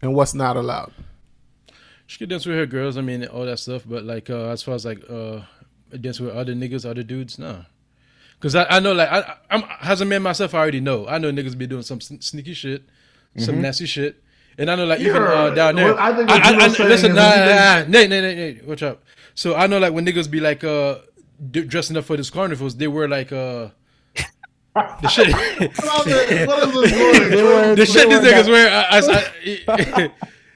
and 0.00 0.14
what's 0.14 0.34
not 0.34 0.56
allowed? 0.56 0.92
She 2.06 2.18
could 2.18 2.28
dance 2.28 2.44
with 2.44 2.56
her 2.56 2.66
girls. 2.66 2.96
I 2.96 3.00
mean, 3.00 3.24
all 3.26 3.46
that 3.46 3.58
stuff. 3.58 3.82
But 3.86 4.04
like, 4.04 4.28
uh, 4.28 4.48
as 4.48 4.62
far 4.62 4.74
as 4.74 4.84
like 4.84 5.02
uh, 5.08 5.40
dance 6.00 6.20
with 6.20 6.30
other 6.34 6.54
niggas, 6.54 6.88
other 6.88 7.02
dudes, 7.02 7.38
nah. 7.38 7.62
Cause 8.40 8.56
I, 8.56 8.64
I 8.64 8.80
know, 8.80 8.92
like, 8.92 9.08
I, 9.08 9.36
I'm 9.50 9.62
as 9.80 10.00
a 10.00 10.04
man 10.04 10.20
myself, 10.22 10.52
I 10.52 10.58
already 10.58 10.80
know. 10.80 11.06
I 11.06 11.18
know 11.18 11.30
niggas 11.30 11.56
be 11.56 11.68
doing 11.68 11.82
some 11.82 12.00
sn- 12.00 12.20
sneaky 12.20 12.54
shit, 12.54 12.82
some 13.36 13.62
nasty 13.62 13.86
shit, 13.86 14.20
and 14.58 14.68
I 14.68 14.74
know, 14.74 14.84
like, 14.84 14.98
even 14.98 15.22
Yeah, 15.22 15.28
uh, 15.28 15.54
down 15.54 15.76
there. 15.76 15.94
what 15.94 16.00
I 16.00 16.16
think 16.16 16.28
what 16.28 16.44
I, 16.44 16.48
I, 16.48 16.50
Juno's 16.50 16.62
I, 16.64 16.76
saying 16.76 16.88
listen, 16.88 17.14
nah, 17.14 17.22
nah, 17.22 17.30
that 17.30 17.46
you 17.46 17.54
nah, 17.54 17.76
think- 17.78 17.88
nah, 17.88 17.98
nay, 18.00 18.06
nay, 18.08 18.34
nay, 18.34 18.52
nay, 18.54 18.60
watch 18.66 18.82
out. 18.82 19.00
So 19.36 19.54
I 19.54 19.68
know, 19.68 19.78
like, 19.78 19.92
when 19.92 20.04
niggas 20.04 20.28
be 20.28 20.40
like 20.40 20.64
uh, 20.64 20.96
d- 21.50 21.64
dressing 21.64 21.96
up 21.96 22.04
for 22.04 22.16
these 22.16 22.30
carnivals, 22.30 22.76
they 22.76 22.88
were 22.88 23.08
like 23.08 23.32
uh, 23.32 23.68
the 24.74 25.08
shit. 25.08 25.32
What 25.32 26.06
is 26.06 26.46
what 26.46 26.62
is 26.62 26.74
this 26.74 27.30
doing? 27.30 27.74
the 27.76 27.86
shit 27.86 28.08
these 28.08 28.20
wear 28.20 28.42
niggas 28.42 28.48
wear. 28.48 28.68
I, 28.70 29.00
I, 29.68 30.04
I, 30.04 30.12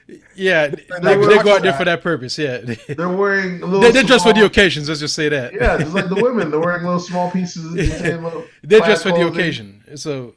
yeah, 0.35 0.67
they, 0.67 0.85
they, 1.01 1.17
wear 1.17 1.43
go 1.43 1.55
out 1.55 1.61
there 1.61 1.71
that. 1.71 1.77
for 1.77 1.85
that 1.85 2.01
purpose. 2.01 2.37
Yeah, 2.37 2.57
They're 2.87 3.09
wearing 3.09 3.59
little. 3.61 3.79
they, 3.81 3.91
they're 3.91 4.03
dressed 4.03 4.25
for 4.25 4.33
the 4.33 4.45
occasions. 4.45 4.87
Let's 4.87 5.01
just 5.01 5.15
say 5.15 5.29
that. 5.29 5.53
Yeah, 5.53 5.77
just 5.77 5.93
like 5.93 6.09
the 6.09 6.15
women, 6.15 6.49
they're 6.51 6.59
wearing 6.59 6.83
little 6.83 6.99
small 6.99 7.29
pieces. 7.31 7.73
They're 7.73 8.17
they're 8.63 8.79
dressed 8.79 9.03
for 9.03 9.11
the 9.11 9.27
occasion. 9.27 9.83
So, 9.95 10.33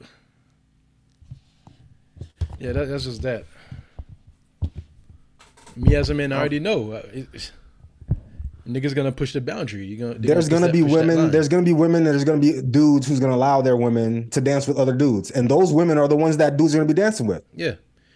yeah, 2.59 2.73
that, 2.73 2.87
that's 2.89 3.05
just 3.05 3.23
that. 3.23 3.45
Me 5.77 5.95
as 5.95 6.11
a 6.11 6.15
man, 6.15 6.33
I 6.33 6.39
already 6.39 6.61
know. 6.61 6.93
It- 6.93 7.29
it's- 7.33 7.53
niggas 8.71 8.95
gonna 8.95 9.13
push 9.13 9.33
the 9.33 9.41
boundary. 9.41 9.85
You 9.85 9.97
gonna 9.97 10.15
they're 10.15 10.35
there's 10.35 10.49
gonna 10.49 10.71
be 10.73 10.81
that 10.83 10.91
women. 10.91 11.31
There's 11.31 11.49
gonna 11.49 11.63
be 11.65 11.73
women. 11.73 12.05
There's 12.05 12.25
gonna 12.25 12.41
be 12.41 12.61
dudes 12.63 13.07
who's 13.07 13.21
gonna 13.21 13.35
allow 13.35 13.61
their 13.63 13.77
women 13.77 14.31
to 14.31 14.41
dance 14.41 14.67
with 14.69 14.77
other 14.79 14.95
dudes, 14.95 15.31
and 15.31 15.49
those 15.51 15.73
women 15.73 15.99
are 15.99 16.09
the 16.09 16.17
ones 16.17 16.37
that 16.39 16.57
dudes 16.57 16.75
are 16.75 16.79
gonna 16.79 16.89
be 16.89 16.95
dancing 16.95 17.27
with. 17.27 17.43
yeah. 17.55 17.73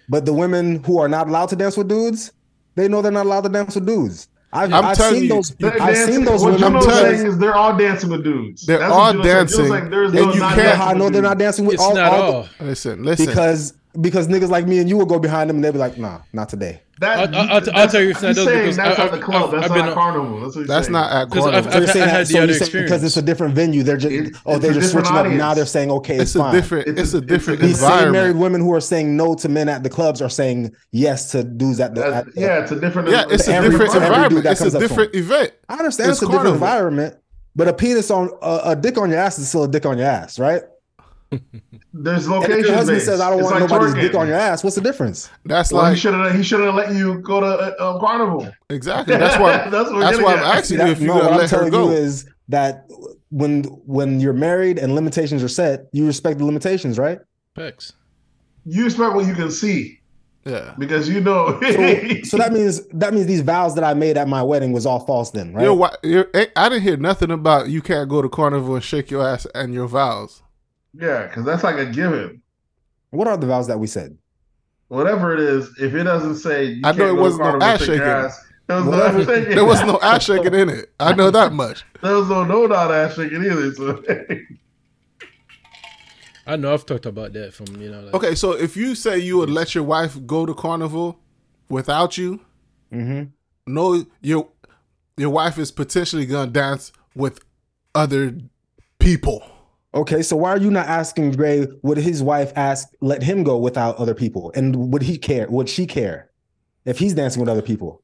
But 0.08 0.26
the 0.26 0.34
women 0.34 0.84
who 0.84 0.98
are 0.98 1.08
not 1.08 1.28
allowed 1.28 1.48
to 1.48 1.56
dance 1.56 1.76
with 1.78 1.88
dudes, 1.88 2.32
they 2.74 2.88
know 2.88 3.00
they're 3.00 3.10
not 3.10 3.24
allowed 3.26 3.42
to 3.44 3.48
dance 3.48 3.74
with 3.74 3.86
dudes. 3.86 4.28
I've, 4.52 4.72
I'm 4.72 4.84
I've 4.84 4.96
telling 4.96 5.14
seen 5.14 5.22
you, 5.24 5.28
those. 5.30 5.56
I've 5.80 5.96
seen 5.96 6.24
those 6.24 6.42
What 6.42 6.52
women. 6.54 6.60
Juno's 6.72 6.86
telling 6.86 7.16
saying 7.16 7.26
is 7.26 7.38
they're 7.38 7.54
all 7.56 7.76
dancing 7.76 8.10
with 8.10 8.22
dudes. 8.22 8.66
They're 8.66 8.78
That's 8.78 8.92
all 8.92 9.14
what 9.14 9.24
Juno's 9.24 9.24
saying. 9.24 9.36
Juno's 9.46 9.56
dancing, 9.56 9.70
like, 9.70 9.90
there's 9.90 10.12
and 10.12 10.20
no 10.26 10.32
you 10.34 10.40
can't- 10.40 10.78
I 10.80 10.92
know 10.92 11.10
they're 11.10 11.22
not 11.22 11.38
dancing 11.38 11.64
with 11.64 11.74
It's 11.74 11.82
all, 11.82 11.94
not 11.94 12.12
all 12.12 12.32
all. 12.34 12.48
Listen, 12.60 13.02
listen. 13.02 13.26
because 13.26 13.72
because 14.00 14.28
niggas 14.28 14.48
like 14.50 14.66
me 14.66 14.78
and 14.78 14.88
you 14.88 14.96
will 14.96 15.06
go 15.06 15.18
behind 15.18 15.48
them 15.48 15.56
and 15.56 15.64
they'll 15.64 15.72
be 15.72 15.78
like, 15.78 15.96
nah, 15.98 16.20
not 16.32 16.48
today. 16.48 16.80
That, 17.00 17.18
I'll- 17.18 17.34
I'll- 17.34 17.50
I'll 17.54 17.60
that's- 17.60 17.92
tell 17.92 18.00
you 18.02 18.10
if 18.10 18.20
that 18.20 18.36
does 18.36 18.44
saying 18.46 18.60
because 18.62 18.76
that's 18.76 18.98
I- 19.00 19.04
at 19.06 19.10
the 19.12 19.18
club. 19.18 19.44
I've- 19.44 19.56
That's 19.56 19.70
I've 19.70 19.76
not 19.78 19.84
been 19.86 19.94
carnival. 19.94 20.40
That's 20.40 20.56
what 20.56 20.66
that's 20.68 20.86
saying. 20.86 20.92
not 20.92 21.10
at 21.10 21.30
'Cause 21.30 21.42
carnival. 21.42 21.54
I've- 21.58 21.70
So 21.72 21.78
you're 21.78 21.86
saying 21.88 22.06
that- 22.06 22.26
so 22.28 22.38
you're 22.44 22.54
saying 22.54 22.84
because 22.84 23.04
it's 23.04 23.16
a 23.16 23.22
different 23.22 23.54
venue. 23.56 23.82
They're 23.82 23.96
just 23.96 24.12
It- 24.14 24.36
oh 24.46 24.58
they're 24.58 24.72
just 24.72 24.86
different 24.92 25.06
switching 25.08 25.32
up. 25.32 25.38
Now 25.38 25.54
they're 25.54 25.66
saying 25.66 25.90
okay, 25.90 26.14
it's, 26.14 26.22
it's 26.22 26.34
a 26.36 26.38
fine. 26.38 26.54
different. 26.54 26.88
It's 26.88 27.00
It's, 27.00 27.14
a- 27.14 27.16
a 27.16 27.20
it's 27.20 27.24
a 27.24 27.26
different 27.26 27.60
different- 27.60 27.60
These 27.62 27.80
same 27.80 28.12
married 28.12 28.36
women 28.36 28.60
who 28.60 28.72
are 28.74 28.80
saying 28.80 29.16
no 29.16 29.34
to 29.34 29.48
men 29.48 29.68
at 29.68 29.82
the 29.82 29.90
clubs 29.90 30.22
are 30.22 30.28
saying 30.30 30.70
yes 30.92 31.30
to 31.32 31.42
dudes 31.42 31.80
at 31.80 31.94
the. 31.96 32.00
That's- 32.02 32.26
At 32.28 32.36
yeah, 32.36 32.58
it's 32.62 32.70
a 32.70 32.76
different. 32.80 33.08
Yeah, 33.10 33.24
it's 33.28 33.48
a 33.48 33.54
every- 33.54 33.70
different 33.70 33.94
environment. 33.94 34.46
It's 34.46 34.60
a 34.60 34.64
comes 34.64 34.74
up 34.76 34.80
to 34.82 34.88
different 34.88 35.14
event. 35.16 35.50
I 35.68 35.74
understand 35.74 36.10
It's 36.10 36.22
it's, 36.22 36.28
a 36.28 36.32
different 36.32 36.54
environment, 36.54 37.16
but 37.56 37.66
a 37.66 37.72
penis 37.72 38.10
on 38.12 38.30
a, 38.40 38.60
a 38.66 38.76
dick 38.76 38.98
on 38.98 39.10
your 39.10 39.18
ass 39.18 39.38
is 39.38 39.48
still 39.48 39.64
a 39.64 39.68
dick 39.68 39.84
on 39.84 39.98
your 39.98 40.06
ass, 40.06 40.38
right? 40.38 40.62
There's 41.92 42.26
And 42.26 42.34
if 42.44 42.48
location. 42.48 42.64
your 42.64 42.74
husband 42.74 42.96
based. 42.96 43.06
says 43.06 43.20
I 43.20 43.30
don't 43.30 43.40
It's 43.40 43.50
want 43.50 43.60
like 43.60 43.70
nobody's 43.70 43.94
twerking. 43.94 44.00
dick 44.00 44.14
on 44.14 44.26
your 44.28 44.36
ass, 44.36 44.62
what's 44.62 44.76
the 44.76 44.82
difference? 44.82 45.30
That's 45.44 45.72
Well, 45.72 45.84
he 45.84 45.90
like 45.90 45.98
should 45.98 46.14
have. 46.14 46.34
He 46.34 46.42
should 46.42 46.60
have 46.60 46.74
let 46.74 46.94
you 46.94 47.18
go 47.20 47.40
to 47.40 47.46
uh, 47.80 47.92
um, 47.94 48.00
carnival. 48.00 48.48
exactly. 48.70 49.16
That's 49.16 49.38
why. 49.40 49.68
That's 49.68 49.90
what 49.90 50.00
that's 50.00 50.18
why 50.20 50.32
I'm 50.34 50.38
at. 50.40 50.44
asking 50.58 50.62
See, 50.64 50.74
you 50.74 50.78
that- 50.78 50.90
if 50.90 51.00
you're 51.00 51.14
no, 51.14 51.20
what 51.20 51.32
I'm 51.32 51.38
let 51.38 51.50
her 51.50 51.56
telling 51.56 51.70
go. 51.72 51.90
you 51.90 51.96
is 51.96 52.26
that 52.48 52.86
when 53.30 53.64
when 53.86 54.20
you're 54.20 54.32
married 54.32 54.78
and 54.78 54.94
limitations 54.94 55.42
are 55.42 55.48
set, 55.48 55.86
you 55.92 56.06
respect 56.06 56.38
the 56.38 56.44
limitations, 56.44 56.98
right? 56.98 57.18
Facts. 57.56 57.92
You 58.64 58.84
respect 58.84 59.14
what 59.14 59.26
you 59.26 59.34
can 59.34 59.50
see 59.50 60.00
yeah. 60.44 60.74
because 60.78 61.08
you 61.08 61.20
know. 61.20 61.58
So, 61.62 62.22
so 62.24 62.36
that 62.38 62.52
means 62.52 62.86
that 62.88 63.12
means 63.12 63.26
these 63.26 63.40
vows 63.42 63.74
that 63.74 63.82
I 63.84 63.94
made 63.94 64.16
at 64.16 64.28
my 64.28 64.42
wedding 64.42 64.72
was 64.72 64.86
all 64.86 65.00
false 65.00 65.30
then, 65.30 65.52
right? 65.52 65.62
Your, 65.64 65.76
wi- 65.76 65.96
your, 66.02 66.28
eh, 66.34 66.46
I 66.56 66.68
didn't 66.68 66.82
hear 66.82 66.96
nothing 66.96 67.30
about 67.30 67.68
you 67.68 67.82
can't 67.82 68.08
go 68.08 68.22
to 68.22 68.28
carnival 68.28 68.74
and 68.76 68.84
shake 68.84 69.10
your 69.10 69.26
ass 69.26 69.46
and 69.54 69.74
your 69.74 69.86
vows. 69.88 70.42
Yeah, 70.98 71.26
because 71.26 71.44
that's 71.44 71.62
like 71.64 71.76
a 71.76 71.86
given. 71.86 72.40
What 73.10 73.28
are 73.28 73.36
the 73.36 73.46
vows 73.46 73.66
that 73.68 73.78
we 73.78 73.86
said? 73.86 74.16
Whatever 74.88 75.32
it 75.34 75.40
is, 75.40 75.68
if 75.80 75.94
it 75.94 76.04
doesn't 76.04 76.36
say, 76.36 76.64
you 76.64 76.80
I 76.84 76.92
know 76.92 77.06
can't 77.06 77.18
it 77.18 77.20
wasn't 77.20 77.44
no 77.44 77.50
carnival 77.58 77.62
ass 77.68 77.80
and 77.80 77.86
shake 77.86 77.96
your 77.98 78.06
shaking. 78.06 78.24
ass, 78.26 78.44
There 78.66 78.76
was 78.76 78.84
no 78.84 78.90
Whatever- 78.90 79.18
ass 79.20 79.26
shaking. 79.26 79.54
There 79.54 79.64
was 79.64 79.80
no 79.82 80.00
ass 80.02 80.24
shaking 80.24 80.54
in 80.54 80.68
it. 80.68 80.92
I 81.00 81.14
know 81.14 81.30
that 81.30 81.52
much. 81.52 81.84
There 82.02 82.14
was 82.16 82.28
no 82.28 82.44
no 82.44 82.66
not 82.66 82.90
ass 82.92 83.14
shaking 83.14 83.44
either. 83.44 83.72
So 83.74 84.02
I 86.46 86.56
know 86.56 86.74
I've 86.74 86.84
talked 86.84 87.06
about 87.06 87.32
that 87.32 87.54
from 87.54 87.66
you 87.80 87.90
know. 87.90 88.00
Like, 88.02 88.14
Okay, 88.14 88.34
so 88.34 88.52
if 88.52 88.76
you 88.76 88.94
say 88.94 89.18
you 89.18 89.38
would 89.38 89.48
let 89.50 89.74
your 89.74 89.84
wife 89.84 90.18
go 90.26 90.44
to 90.44 90.54
carnival 90.54 91.18
without 91.68 92.18
you, 92.18 92.40
Mm-hmm. 92.92 93.24
no, 93.66 94.04
your 94.20 94.48
your 95.16 95.30
wife 95.30 95.58
is 95.58 95.72
potentially 95.72 96.26
gonna 96.26 96.50
dance 96.50 96.92
with 97.16 97.40
other 97.94 98.36
people. 98.98 99.42
Okay, 99.94 100.22
so 100.22 100.34
why 100.36 100.50
are 100.50 100.58
you 100.58 100.70
not 100.72 100.88
asking 100.88 101.32
Gray? 101.32 101.66
Would 101.82 101.98
his 101.98 102.22
wife 102.22 102.52
ask 102.56 102.88
let 103.00 103.22
him 103.22 103.44
go 103.44 103.56
without 103.58 103.96
other 103.96 104.14
people, 104.14 104.50
and 104.56 104.92
would 104.92 105.02
he 105.02 105.16
care? 105.16 105.46
Would 105.48 105.68
she 105.68 105.86
care 105.86 106.30
if 106.84 106.98
he's 106.98 107.14
dancing 107.14 107.40
with 107.40 107.48
other 107.48 107.62
people? 107.62 108.02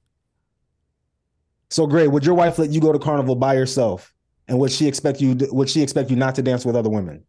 So 1.68 1.86
Gray, 1.86 2.06
would 2.06 2.24
your 2.24 2.34
wife 2.36 2.58
let 2.58 2.70
you 2.70 2.80
go 2.80 2.92
to 2.92 2.98
carnival 2.98 3.34
by 3.34 3.54
yourself, 3.54 4.14
and 4.46 4.58
would 4.60 4.70
she 4.70 4.86
expect 4.86 5.20
you? 5.20 5.36
Would 5.50 5.68
she 5.68 5.82
expect 5.82 6.10
you 6.10 6.16
not 6.16 6.36
to 6.36 6.42
dance 6.42 6.64
with 6.64 6.76
other 6.76 6.90
women? 6.90 7.24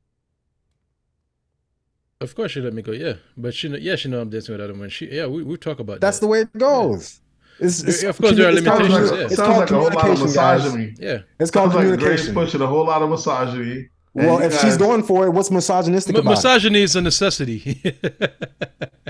Of 2.20 2.36
course 2.36 2.52
she 2.52 2.62
let 2.62 2.74
me 2.74 2.84
go, 2.84 2.92
yeah. 2.92 3.14
But 3.36 3.56
she 3.56 3.68
know, 3.68 3.78
yeah, 3.78 3.96
she 3.96 4.10
know 4.10 4.22
I'm 4.22 4.30
dancing 4.30 4.54
with 4.54 4.62
other 4.62 4.74
women. 4.74 4.90
She 4.90 5.08
yeah, 5.12 5.26
we 5.26 5.42
we 5.44 5.58
talk 5.58 5.80
about 5.80 6.02
That's 6.02 6.20
that. 6.20 6.26
the 6.26 6.30
way 6.32 6.42
it 6.42 6.54
goes. 6.56 7.20
It's, 7.60 7.84
it's, 7.84 8.04
of 8.04 8.18
course 8.20 8.36
there 8.36 8.48
are 8.48 8.52
it's 8.52 8.62
called- 8.66 8.82
limitations, 8.84 9.10
sounds 9.10 9.12
like, 9.12 9.20
yeah. 9.20 9.26
It's 9.26 9.36
sounds 9.36 9.48
called 9.48 9.60
like 9.60 9.72
a 9.72 9.74
whole 9.76 9.84
lot 9.84 9.96
of 9.96 10.02
communication, 10.02 10.34
guys. 10.36 10.64
misogyny. 10.64 10.96
yeah. 11.00 11.18
It's 11.40 11.52
called 11.52 11.72
Sounds 11.72 11.76
like 11.90 12.00
Grace 12.00 12.22
communication. 12.28 12.34
pushing 12.34 12.62
a 12.62 12.68
whole 12.68 12.86
lot 12.86 13.02
of 13.04 13.10
misogyny. 13.10 13.90
And 14.14 14.28
well, 14.28 14.40
you 14.40 14.48
if 14.48 14.60
she's 14.60 14.76
going 14.76 15.04
for 15.04 15.26
it, 15.26 15.30
what's 15.32 15.50
misogynistic 15.50 16.16
M- 16.16 16.22
about? 16.22 16.32
it? 16.32 16.36
misogyny 16.36 16.82
is 16.82 16.96
a 16.98 17.02
necessity. 17.02 17.80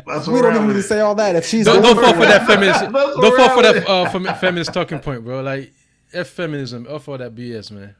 that's 0.05 0.27
We 0.27 0.41
don't 0.41 0.55
even 0.55 0.67
need 0.67 0.73
to 0.73 0.83
say 0.83 0.99
all 0.99 1.15
that. 1.15 1.35
If 1.35 1.45
she's 1.45 1.65
don't 1.65 1.81
don't 1.81 1.95
fall 1.95 2.13
for 2.13 2.19
that 2.19 2.45
feminist. 2.45 2.81
Don't 2.91 3.37
fall 3.37 3.55
for 3.55 3.63
that 3.63 3.87
uh, 3.87 4.09
femi- 4.11 4.37
feminist 4.39 4.73
talking 4.73 4.99
point, 4.99 5.23
bro. 5.23 5.41
Like 5.41 5.73
f 6.13 6.27
feminism, 6.27 6.85
off 6.89 7.07
all 7.07 7.17
that 7.17 7.33
BS, 7.33 7.71
man. 7.71 7.95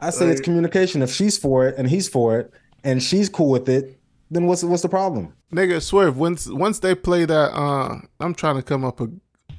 I 0.00 0.10
say 0.10 0.28
it's 0.28 0.40
communication. 0.40 1.02
If 1.02 1.12
she's 1.12 1.38
for 1.38 1.68
it 1.68 1.76
and 1.78 1.88
he's 1.88 2.08
for 2.08 2.38
it, 2.40 2.52
and 2.84 3.02
she's 3.02 3.28
cool 3.28 3.50
with 3.50 3.68
it, 3.68 3.98
then 4.30 4.46
what's 4.46 4.64
what's 4.64 4.82
the 4.82 4.88
problem? 4.88 5.32
Nigga, 5.52 5.80
swerve. 5.80 6.16
Once 6.18 6.48
once 6.48 6.80
they 6.80 6.94
play 6.94 7.24
that, 7.24 7.52
uh, 7.52 7.98
I'm 8.18 8.34
trying 8.34 8.56
to 8.56 8.62
come 8.62 8.84
up 8.84 9.00
a 9.00 9.08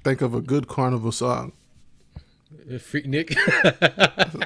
think 0.03 0.21
of 0.21 0.33
a 0.33 0.41
good 0.41 0.67
carnival 0.67 1.11
song. 1.11 1.53
Freak 2.79 3.05
Nick. 3.07 3.29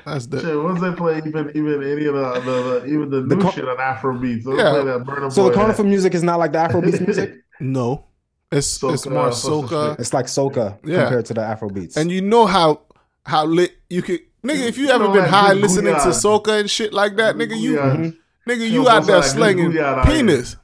That's 0.05 0.27
the 0.27 0.41
Shit, 0.41 0.61
once 0.63 0.79
they 0.81 0.91
play 0.93 1.17
even 1.25 1.51
even 1.55 1.83
any 1.83 2.05
of 2.05 2.13
the, 2.13 2.41
the, 2.45 2.79
the 2.81 2.85
even 2.85 3.09
the, 3.09 3.21
The 3.21 3.35
new 3.35 3.41
car- 3.41 3.51
shit 3.53 3.67
on 3.67 3.77
Afrobeat, 3.77 4.43
so 4.43 4.55
Yeah. 4.55 4.69
play 4.71 4.83
that 4.83 5.31
So 5.33 5.49
the 5.49 5.55
carnival 5.55 5.85
music 5.85 6.13
is 6.13 6.21
not 6.23 6.37
like 6.39 6.51
the 6.51 6.59
Afrobeats 6.59 7.01
music. 7.07 7.33
no. 7.59 8.05
It's 8.51 8.83
it's 8.83 9.07
more 9.07 9.29
soca. 9.29 9.97
It's 9.99 10.13
like 10.13 10.25
soca 10.25 10.77
Yeah. 10.83 11.01
compared 11.03 11.25
to 11.27 11.33
the 11.33 11.41
Afrobeats. 11.41 11.95
and 11.97 12.11
you 12.11 12.21
know 12.21 12.45
how 12.45 12.81
how 13.25 13.45
lit 13.45 13.71
you 13.89 14.01
could. 14.01 14.19
Nigga, 14.43 14.67
if 14.67 14.77
you 14.77 14.85
You 14.87 14.91
ever 14.91 15.03
know 15.05 15.13
been 15.13 15.21
that 15.23 15.29
high 15.29 15.53
good 15.53 15.61
listening 15.61 15.93
to 15.93 16.09
soca 16.09 16.59
and 16.59 16.69
shit 16.69 16.93
like 16.93 17.15
that, 17.17 17.35
nigga, 17.35 17.57
you 17.57 17.75
Gouillard. 17.77 17.95
Mm-hmm. 17.97 18.51
nigga, 18.51 18.57
You 18.57 18.65
you 18.83 18.89
out 18.89 19.05
there 19.05 19.17
both 19.17 19.25
slinging 19.25 19.71
gouillard 19.71 19.97
out 19.99 20.05
penis. 20.07 20.57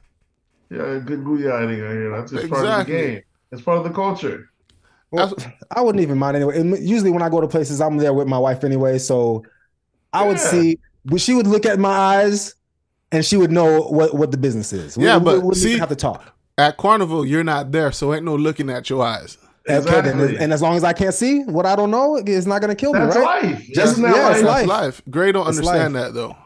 Yeah, 0.70 0.98
good 1.04 1.24
gouillarding 1.24 1.80
out 1.86 1.92
here. 1.92 2.10
That's 2.10 2.30
just 2.32 2.50
part 2.50 2.66
of 2.66 2.86
the 2.86 2.92
game. 2.92 3.22
It's 3.52 3.62
part 3.62 3.78
of 3.78 3.84
the 3.84 3.90
culture. 3.90 4.50
Well, 5.10 5.34
I 5.70 5.80
wouldn't 5.80 6.02
even 6.02 6.18
mind 6.18 6.36
anyway. 6.36 6.60
And 6.60 6.78
usually 6.78 7.10
when 7.10 7.22
I 7.22 7.28
go 7.28 7.40
to 7.40 7.48
places, 7.48 7.80
I'm 7.80 7.96
there 7.96 8.12
with 8.12 8.26
my 8.28 8.38
wife 8.38 8.62
anyway. 8.64 8.98
So 8.98 9.42
I 10.12 10.26
would 10.26 10.36
Yeah. 10.36 10.50
see, 10.50 10.78
but 11.04 11.20
she 11.20 11.34
would 11.34 11.46
look 11.46 11.64
at 11.66 11.78
my 11.78 11.90
eyes, 11.90 12.54
and 13.10 13.24
she 13.24 13.36
would 13.36 13.50
know 13.50 13.80
what 13.82 14.14
what 14.14 14.30
the 14.32 14.36
business 14.36 14.72
is. 14.72 14.96
We- 14.98 15.04
Yeah, 15.04 15.16
we, 15.18 15.24
but 15.24 15.34
we 15.34 15.38
wouldn't 15.40 15.56
see- 15.62 15.78
have 15.78 15.88
to 15.88 15.96
talk. 15.96 16.22
At 16.58 16.76
carnival, 16.76 17.24
you're 17.24 17.44
not 17.44 17.70
there, 17.72 17.92
so 17.92 18.12
ain't 18.12 18.24
no 18.24 18.34
looking 18.36 18.68
at 18.68 18.90
your 18.90 19.02
eyes. 19.04 19.38
Okay, 19.70 19.80
then, 20.00 20.18
Exactly. 20.18 20.38
and 20.38 20.52
as 20.52 20.62
long 20.62 20.76
as 20.76 20.82
I 20.84 20.92
can't 20.94 21.14
see 21.14 21.42
what 21.44 21.66
I 21.66 21.76
don't 21.76 21.90
know, 21.90 22.16
it's 22.16 22.46
not 22.46 22.60
gonna 22.62 22.74
kill 22.74 22.92
me, 22.94 22.98
That's 23.00 23.16
right? 23.16 23.44
life. 23.44 23.66
Just- 23.74 23.92
Isn't 23.92 24.02
that 24.04 24.16
yeah, 24.16 24.30
it's 24.32 24.42
life? 24.42 24.44
life. 24.44 24.66
That's 24.66 24.68
life. 24.68 25.02
Gray 25.10 25.30
don't 25.32 25.46
It's 25.48 25.58
understand 25.58 25.94
life. 25.94 26.04
that 26.06 26.14
though. 26.14 26.36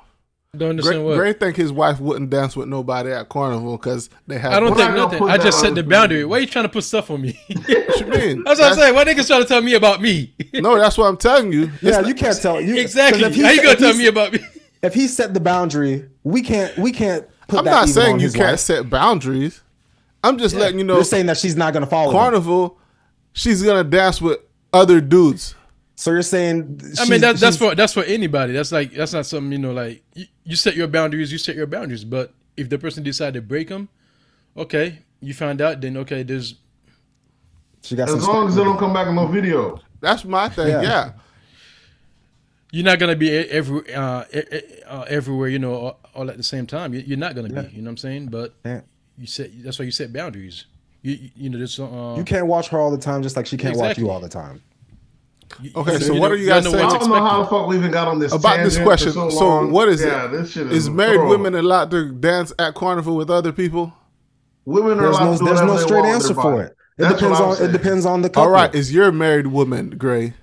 Don't 0.55 0.69
understand 0.69 0.97
Gray, 0.99 1.05
what. 1.05 1.17
Gray 1.17 1.33
think 1.33 1.57
his 1.57 1.73
wife 1.73 1.99
wouldn't 1.99 2.29
dance 2.29 2.55
with 2.55 2.69
nobody 2.69 3.11
at 3.11 3.31
Carnival 3.31 3.79
because 3.79 4.11
they 4.27 4.39
have. 4.39 4.53
I 4.53 4.61
don't 4.61 4.77
think 4.77 4.91
nothing. 4.95 5.23
I 5.27 5.39
just 5.39 5.61
set 5.61 5.71
the 5.75 5.77
the 5.77 5.89
boundary. 5.89 6.17
video. 6.19 6.29
Why 6.29 6.37
are 6.37 6.41
you 6.41 6.47
trying 6.47 6.67
to 6.67 6.69
put 6.69 6.85
stuff 6.85 7.11
on 7.11 7.23
me? 7.23 7.41
What 7.49 8.01
you 8.01 8.07
mean? 8.07 8.43
That's 8.45 8.61
what 8.61 8.73
I'm 8.73 8.75
saying. 8.79 8.95
Why 8.95 9.05
niggas 9.07 9.29
trying 9.29 9.41
to 9.41 9.49
tell 9.49 9.63
me 9.63 9.73
about 9.77 10.03
me? 10.03 10.35
No, 10.53 10.79
that's 10.79 10.99
what 10.99 11.07
I'm 11.07 11.17
telling 11.17 11.53
you. 11.55 11.71
Yeah, 11.81 12.01
It's 12.01 12.09
you 12.09 12.15
can't 12.15 12.37
tell. 12.39 12.61
you 12.61 12.77
exactly. 12.77 13.25
if 13.25 13.35
he 13.35 13.41
How 13.43 13.49
you 13.51 13.57
set- 13.57 13.63
gonna 13.65 13.73
if 13.75 13.79
tell 13.81 13.95
me 13.95 14.07
about 14.09 14.33
me? 14.35 14.41
If 14.83 14.93
he 14.93 15.09
set 15.09 15.33
the 15.33 15.41
boundary, 15.41 16.11
we 16.23 16.43
can't. 16.43 16.77
We 16.77 16.93
can't 16.93 17.27
put 17.49 17.61
I'm 17.61 17.65
that 17.65 17.71
not 17.71 17.89
saying 17.89 18.21
you 18.21 18.31
can't 18.31 18.51
wife. 18.53 18.61
set 18.61 18.91
boundaries. 18.91 19.63
I'm 20.23 20.37
just 20.37 20.55
letting 20.55 20.79
you 20.79 20.85
know. 20.85 20.97
You're 20.97 21.05
saying 21.05 21.27
that 21.27 21.39
she's 21.39 21.57
not 21.57 21.73
gonna 21.73 21.87
follow. 21.87 22.11
him. 22.11 22.17
Carnival, 22.19 22.79
she's 23.33 23.63
gonna 23.63 23.85
dance 23.85 24.21
with 24.21 24.39
other 24.75 25.01
dudes. 25.01 25.55
So 26.03 26.11
you're 26.11 26.23
saying? 26.23 26.81
I 26.99 27.09
mean, 27.09 27.21
that's 27.21 27.41
that's 27.41 27.57
for 27.57 27.77
that's 27.77 27.93
for 27.93 28.03
anybody. 28.03 28.53
That's 28.53 28.73
like 28.73 28.93
that's 28.93 29.13
not 29.13 29.25
something 29.25 29.53
you 29.53 29.59
know. 29.59 29.71
Like 29.73 30.03
you, 30.15 30.27
you 30.43 30.57
set 30.57 30.75
your 30.75 30.89
boundaries, 30.89 31.31
you 31.31 31.39
set 31.39 31.55
your 31.55 31.69
boundaries. 31.69 32.03
But 32.05 32.35
if 32.57 32.69
the 32.69 32.77
person 32.77 33.05
decide 33.05 33.35
to 33.35 33.41
break 33.41 33.69
them, 33.69 33.89
okay, 34.57 34.99
you 35.21 35.33
find 35.33 35.61
out. 35.61 35.81
Then 35.81 35.97
okay, 35.99 36.25
there's 36.25 36.57
She 37.83 37.95
got 37.95 38.09
some. 38.09 38.19
As 38.19 38.27
long 38.27 38.49
as 38.49 38.57
they 38.57 38.65
don't 38.65 38.79
come 38.79 38.93
back 38.93 39.07
in 39.07 39.15
no 39.15 39.29
video. 39.29 39.79
That's 40.01 40.25
my 40.25 40.49
thing. 40.49 40.71
Yeah. 40.71 40.83
Yeah. 40.83 41.13
you're 42.73 42.85
not 42.85 42.99
gonna 42.99 43.15
be 43.15 43.31
every 43.31 43.95
uh, 43.95 44.25
uh, 44.89 45.05
everywhere. 45.07 45.51
You 45.51 45.61
know, 45.61 45.75
all, 45.75 46.01
all 46.17 46.29
at 46.29 46.37
the 46.37 46.43
same 46.43 46.67
time. 46.67 46.95
You- 46.95 47.05
You're 47.07 47.17
not 47.17 47.37
gonna 47.37 47.49
be. 47.49 47.55
You 47.77 47.81
know 47.81 47.85
what 47.87 47.91
I'm 47.91 47.97
saying? 47.99 48.27
But 48.27 48.55
Yeah. 48.65 48.81
you 49.17 49.29
set. 49.29 49.51
That's 49.63 49.79
why 49.79 49.85
you 49.85 49.93
set 49.93 50.13
boundaries. 50.13 50.65
You 51.03 51.13
you, 51.15 51.31
you 51.37 51.51
know 51.51 51.61
this. 51.61 51.79
Uh, 51.79 52.17
You 52.19 52.25
can't 52.25 52.49
watch 52.49 52.71
her 52.71 52.81
all 52.81 52.91
the 52.91 52.99
time, 52.99 53.23
just 53.23 53.37
like 53.37 53.47
she 53.47 53.57
can't 53.57 53.77
watch 53.77 53.99
you 53.99 54.11
all 54.11 54.19
the 54.19 54.29
time. 54.29 54.61
You- 55.61 55.71
Okay, 55.75 55.93
you 55.95 55.99
so 56.01 56.15
what 56.15 56.31
are 56.31 56.37
you 56.37 56.49
guys 56.49 56.65
know 56.65 56.71
I 56.71 56.73
saying? 56.75 56.89
don't 57.01 57.09
know 57.11 57.25
how 57.25 57.43
the 57.43 57.49
fuck 57.49 57.67
we 57.67 57.77
even 57.77 57.91
got 57.91 58.09
on 58.09 58.19
this 58.19 58.33
About 58.33 58.59
this 58.65 58.79
question. 58.79 59.09
For 59.13 59.31
so, 59.31 59.39
So 59.39 59.49
long. 59.49 59.71
what 59.73 59.89
is 59.89 60.01
it? 60.03 60.09
yeah, 60.09 60.27
This 60.29 60.51
shit 60.53 60.67
is, 60.69 60.73
Is 60.85 60.91
married 60.91 61.17
bro. 61.19 61.29
women 61.31 61.55
allowed 61.55 61.91
to 61.91 62.13
dance 62.13 62.53
at 62.59 62.75
Carnival 62.75 63.17
with 63.17 63.31
other 63.31 63.53
people? 63.53 63.93
Women 64.65 64.99
are 64.99 65.03
There's 65.03 65.17
allowed 65.19 65.25
no. 65.25 65.33
to 65.33 65.39
do 65.39 65.45
There's 65.47 65.61
no 65.63 65.77
straight 65.79 66.05
answer 66.05 66.35
for 66.35 66.63
it. 66.63 66.77
It 66.99 67.03
That's 67.03 67.15
depends 67.15 67.41
what 67.41 67.59
I'm 67.59 67.65
on. 67.65 67.69
It 67.69 67.73
depends 67.73 68.07
on 68.07 68.23
the 68.23 68.29
couple. 68.29 68.43
All 68.43 68.51
right, 68.51 68.73
is 68.75 68.93
your 68.93 69.11
married 69.11 69.47
woman, 69.49 69.91
Gray? 69.99 70.35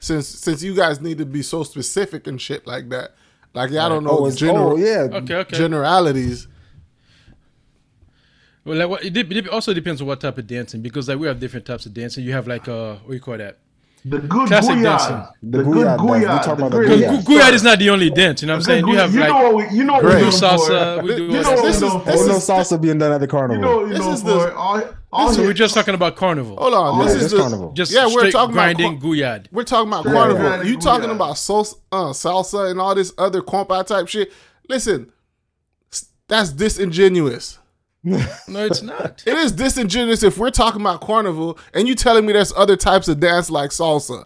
Since 0.00 0.26
since 0.28 0.62
you 0.62 0.74
guys 0.74 1.00
need 1.00 1.18
to 1.18 1.26
be 1.26 1.42
so 1.42 1.62
specific 1.64 2.26
and 2.26 2.40
shit 2.40 2.66
like 2.66 2.88
that, 2.90 3.14
like 3.54 3.70
y'all 3.70 3.88
don't 3.88 4.04
know 4.04 4.18
Oh, 4.18 4.26
it's, 4.26 4.36
general 4.36 4.72
oh 4.72 4.76
yeah. 4.76 5.08
Okay, 5.12 5.34
okay. 5.36 5.56
generalities. 5.56 6.48
Well, 8.64 8.78
like 8.78 8.88
what, 8.88 9.04
it, 9.04 9.16
it 9.16 9.48
also 9.48 9.74
depends 9.74 10.00
on 10.00 10.06
what 10.06 10.20
type 10.20 10.38
of 10.38 10.46
dancing 10.46 10.82
because 10.82 11.08
like 11.08 11.18
we 11.18 11.26
have 11.26 11.40
different 11.40 11.66
types 11.66 11.84
of 11.84 11.94
dancing. 11.94 12.24
You 12.24 12.32
have 12.32 12.46
like 12.46 12.68
uh, 12.68 12.94
what 12.96 13.08
do 13.08 13.14
you 13.14 13.20
call 13.20 13.36
that? 13.38 13.58
The 14.04 14.18
good 14.18 14.48
Classic 14.48 14.74
guyad. 14.74 14.82
dancing. 14.82 15.22
The, 15.44 15.58
The 15.58 15.64
good 15.64 15.86
guyad 15.86 15.98
dance. 15.98 16.24
Guyad. 16.24 16.44
talking 16.44 16.52
about 16.52 16.70
the 16.72 16.76
great 16.78 17.00
guyad. 17.02 17.24
Guyad 17.24 17.52
is 17.52 17.62
not 17.62 17.78
the 17.78 17.90
only 17.90 18.10
dance. 18.10 18.42
You 18.42 18.48
know 18.48 18.54
what 18.54 18.56
I'm 18.56 18.62
saying? 18.64 18.86
You 18.86 18.92
Good- 18.94 19.00
have 19.00 19.14
you 19.14 19.20
like 19.20 19.28
know 19.28 19.50
what 19.52 19.54
we, 19.70 19.76
you 19.78 19.84
know 19.84 19.92
what 19.92 20.02
Great. 20.02 20.14
we're 20.14 20.24
we 20.24 20.30
do 20.32 20.38
doing 20.38 20.40
for 20.40 20.46
salsa. 20.72 21.02
We 21.02 21.08
do 21.16 21.22
You 21.22 21.28
know 21.28 21.42
that 21.42 21.62
this 21.62 21.76
is- 21.76 21.80
this 21.82 22.22
for 22.22 22.28
no 22.28 22.34
salsa 22.38 22.80
being 22.80 22.98
done 22.98 23.12
at 23.12 23.20
the 23.20 23.28
carnival. 23.28 23.56
You 23.56 23.62
know, 23.62 23.80
you 23.86 23.88
This 23.92 23.98
know 24.00 24.12
is 24.12 24.22
for 24.22 24.28
the- 24.28 24.46
it. 24.48 24.54
All, 24.54 24.82
all 25.12 25.32
So 25.32 25.42
we're 25.42 25.52
just 25.52 25.74
talking 25.74 25.94
about 25.94 26.16
carnival. 26.16 26.56
Hold 26.56 26.74
on, 26.74 27.00
Oh, 27.00 27.04
this 27.04 27.12
yeah, 27.12 27.16
is 27.16 27.22
this 27.22 27.32
the 27.32 27.38
Carnival. 27.38 27.72
Just 27.74 27.92
yeah. 27.92 28.06
We're 28.12 28.30
talking 28.32 28.52
grinding 28.54 28.94
about 28.96 29.02
guyad. 29.02 29.46
we're 29.52 29.62
talking 29.62 29.88
about 29.88 30.00
Straight 30.00 30.14
Carnival. 30.14 30.42
grinding 30.42 30.68
You 30.68 30.78
talking 30.78 31.08
guyad. 31.10 31.14
about 31.14 31.38
sos, 31.38 31.74
uh, 31.92 32.06
salsa 32.06 32.70
and 32.72 32.80
all 32.80 32.94
this 32.96 33.12
other 33.18 33.40
compa 33.40 33.86
type 33.86 34.08
shit? 34.08 34.32
Listen, 34.68 35.12
that's 36.26 36.50
disingenuous. 36.50 37.58
No, 38.04 38.18
it's 38.48 38.82
not. 38.82 39.22
It 39.26 39.36
is 39.38 39.52
disingenuous 39.52 40.22
if 40.22 40.36
we're 40.38 40.50
talking 40.50 40.80
about 40.80 41.00
Carnival 41.00 41.58
and 41.72 41.86
you 41.86 41.94
telling 41.94 42.26
me 42.26 42.32
there's 42.32 42.52
other 42.54 42.76
types 42.76 43.06
of 43.08 43.20
dance 43.20 43.48
like 43.50 43.70
salsa. 43.70 44.24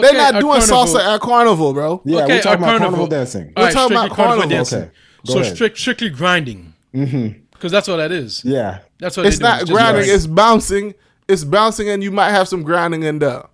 They're 0.00 0.12
not 0.12 0.34
doing 0.40 0.60
carnival- 0.60 0.84
salsa 0.86 1.14
at 1.14 1.20
Carnival, 1.20 1.72
bro. 1.72 2.02
Yeah, 2.04 2.24
okay, 2.24 2.36
we're 2.36 2.42
talking 2.42 2.62
about 2.64 2.78
carnival 2.78 3.06
dancing. 3.06 3.52
All 3.56 3.64
right, 3.64 3.72
talking 3.72 3.96
about 3.96 4.10
carnival 4.10 4.42
carnival. 4.42 4.48
dancing. 4.50 4.82
Okay, 4.82 4.92
so 5.24 5.42
strict, 5.42 5.78
strictly 5.78 6.10
grinding. 6.10 6.74
Mm-hmm. 6.94 7.40
Because 7.52 7.72
that's 7.72 7.88
what 7.88 7.96
that 7.96 8.12
is. 8.12 8.44
Yeah. 8.44 8.80
That's 8.98 9.16
what 9.16 9.26
It's 9.26 9.40
not 9.40 9.60
just 9.60 9.72
grinding, 9.72 10.04
grind. 10.04 10.10
it's 10.14 10.26
bouncing. 10.26 10.94
It's 11.26 11.42
bouncing 11.44 11.88
and 11.88 12.02
you 12.04 12.10
might 12.12 12.30
have 12.30 12.46
some 12.46 12.62
grinding 12.62 13.02
in 13.02 13.18
there. 13.18 13.44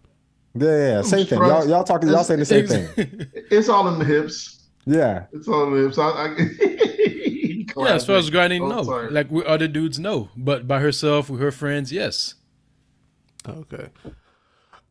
Yeah, 0.55 0.69
yeah, 0.69 0.89
yeah. 0.97 1.03
Same 1.03 1.27
thing. 1.27 1.39
Y'all, 1.39 1.67
y'all 1.67 1.85
talking. 1.85 2.09
Y'all 2.11 2.25
saying 2.25 2.41
the 2.41 2.45
same 2.47 2.67
thing. 2.67 2.89
It's 3.51 3.69
all 3.69 3.89
in 3.89 3.99
the 3.99 4.05
hips. 4.05 4.67
Yeah. 4.85 5.25
It's 5.33 5.47
all 5.49 5.65
in 5.69 5.75
the 5.75 5.83
hips. 5.85 5.97
I, 5.99 6.09
I, 6.09 6.27
Yeah, 7.77 7.95
as 7.95 8.07
far 8.07 8.17
as 8.17 8.31
grinding, 8.31 8.69
no. 8.69 8.83
sorry. 8.83 9.11
Like 9.11 9.31
with 9.31 9.47
other 9.47 9.69
dudes, 9.69 9.99
no. 9.99 10.29
But 10.37 10.67
by 10.69 10.81
herself, 10.81 11.29
with 11.31 11.41
her 11.41 11.51
friends, 11.53 11.93
yes. 11.93 12.35
Okay. 13.49 13.89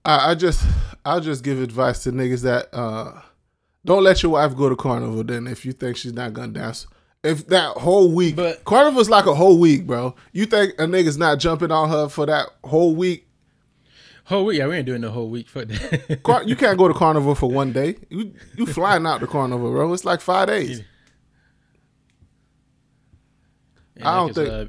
I, 0.04 0.32
I 0.32 0.36
just 0.36 0.66
I'll 1.06 1.22
just 1.22 1.44
give 1.44 1.62
advice 1.62 2.04
to 2.04 2.12
niggas 2.12 2.42
that 2.44 2.68
uh 2.74 3.22
don't 3.86 4.04
let 4.04 4.22
your 4.24 4.34
wife 4.34 4.56
go 4.56 4.70
to 4.70 4.76
carnival 4.76 5.24
then 5.24 5.48
if 5.48 5.66
you 5.66 5.72
think 5.74 5.98
she's 5.98 6.14
not 6.14 6.34
gonna 6.34 6.52
dance. 6.54 6.88
If 7.24 7.48
that 7.48 7.78
whole 7.78 8.12
week 8.12 8.36
But- 8.36 8.64
carnival's 8.66 9.10
like 9.10 9.26
a 9.28 9.36
whole 9.36 9.60
week, 9.60 9.86
bro. 9.86 10.16
You 10.34 10.46
think 10.48 10.74
a 10.80 10.84
nigga's 10.86 11.18
not 11.18 11.40
jumping 11.40 11.72
on 11.72 11.90
her 11.90 12.10
for 12.10 12.26
that 12.26 12.48
whole 12.64 12.96
week? 12.96 13.28
Whole 14.26 14.46
week, 14.46 14.60
yeah, 14.60 14.68
we 14.68 14.76
ain't 14.78 14.86
doing 14.86 15.02
the 15.02 15.12
whole 15.12 15.30
week. 15.30 15.48
Fuck 15.50 15.68
that. 15.68 16.24
Car- 16.24 16.44
you 16.44 16.56
can't 16.56 16.78
go 16.78 16.88
to 16.88 16.94
carnival 17.04 17.36
for 17.36 17.50
one 17.50 17.72
day. 17.74 17.96
You 18.10 18.34
you 18.58 18.66
flying 18.66 19.06
out 19.06 19.20
to 19.20 19.28
carnival, 19.28 19.72
bro. 19.72 19.92
It's 19.94 20.06
like 20.06 20.22
five 20.22 20.48
days. 20.48 20.80
Yeah, 20.80 20.86
I 24.04 24.16
don't 24.16 24.34
think- 24.34 24.50
uh, 24.50 24.66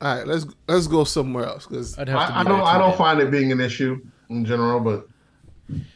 All 0.00 0.18
right, 0.18 0.26
let's 0.26 0.46
let's 0.68 0.86
go 0.86 1.04
somewhere 1.04 1.46
else 1.46 1.66
because 1.66 1.98
I'd 1.98 2.08
have 2.08 2.28
to. 2.28 2.34
I, 2.34 2.40
I 2.40 2.44
don't. 2.44 2.60
I 2.60 2.78
don't 2.78 2.96
find 2.96 3.20
it 3.20 3.30
being 3.30 3.52
an 3.52 3.60
issue 3.60 4.00
in 4.28 4.44
general, 4.44 4.80
but 4.80 5.08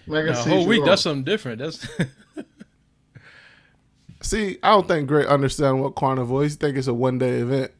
like 0.06 0.24
I 0.24 0.28
No, 0.28 0.32
see 0.34 0.50
whole 0.50 0.66
week, 0.66 0.84
that's 0.84 1.02
something 1.02 1.24
different. 1.24 1.58
That's 1.58 1.86
see, 4.22 4.58
I 4.62 4.70
don't 4.70 4.88
think 4.88 5.08
Gray 5.08 5.26
understand 5.26 5.82
what 5.82 5.94
carnival 5.94 6.40
is. 6.40 6.52
He 6.52 6.58
think 6.58 6.76
it's 6.76 6.86
a 6.86 6.94
one 6.94 7.18
day 7.18 7.40
event. 7.40 7.72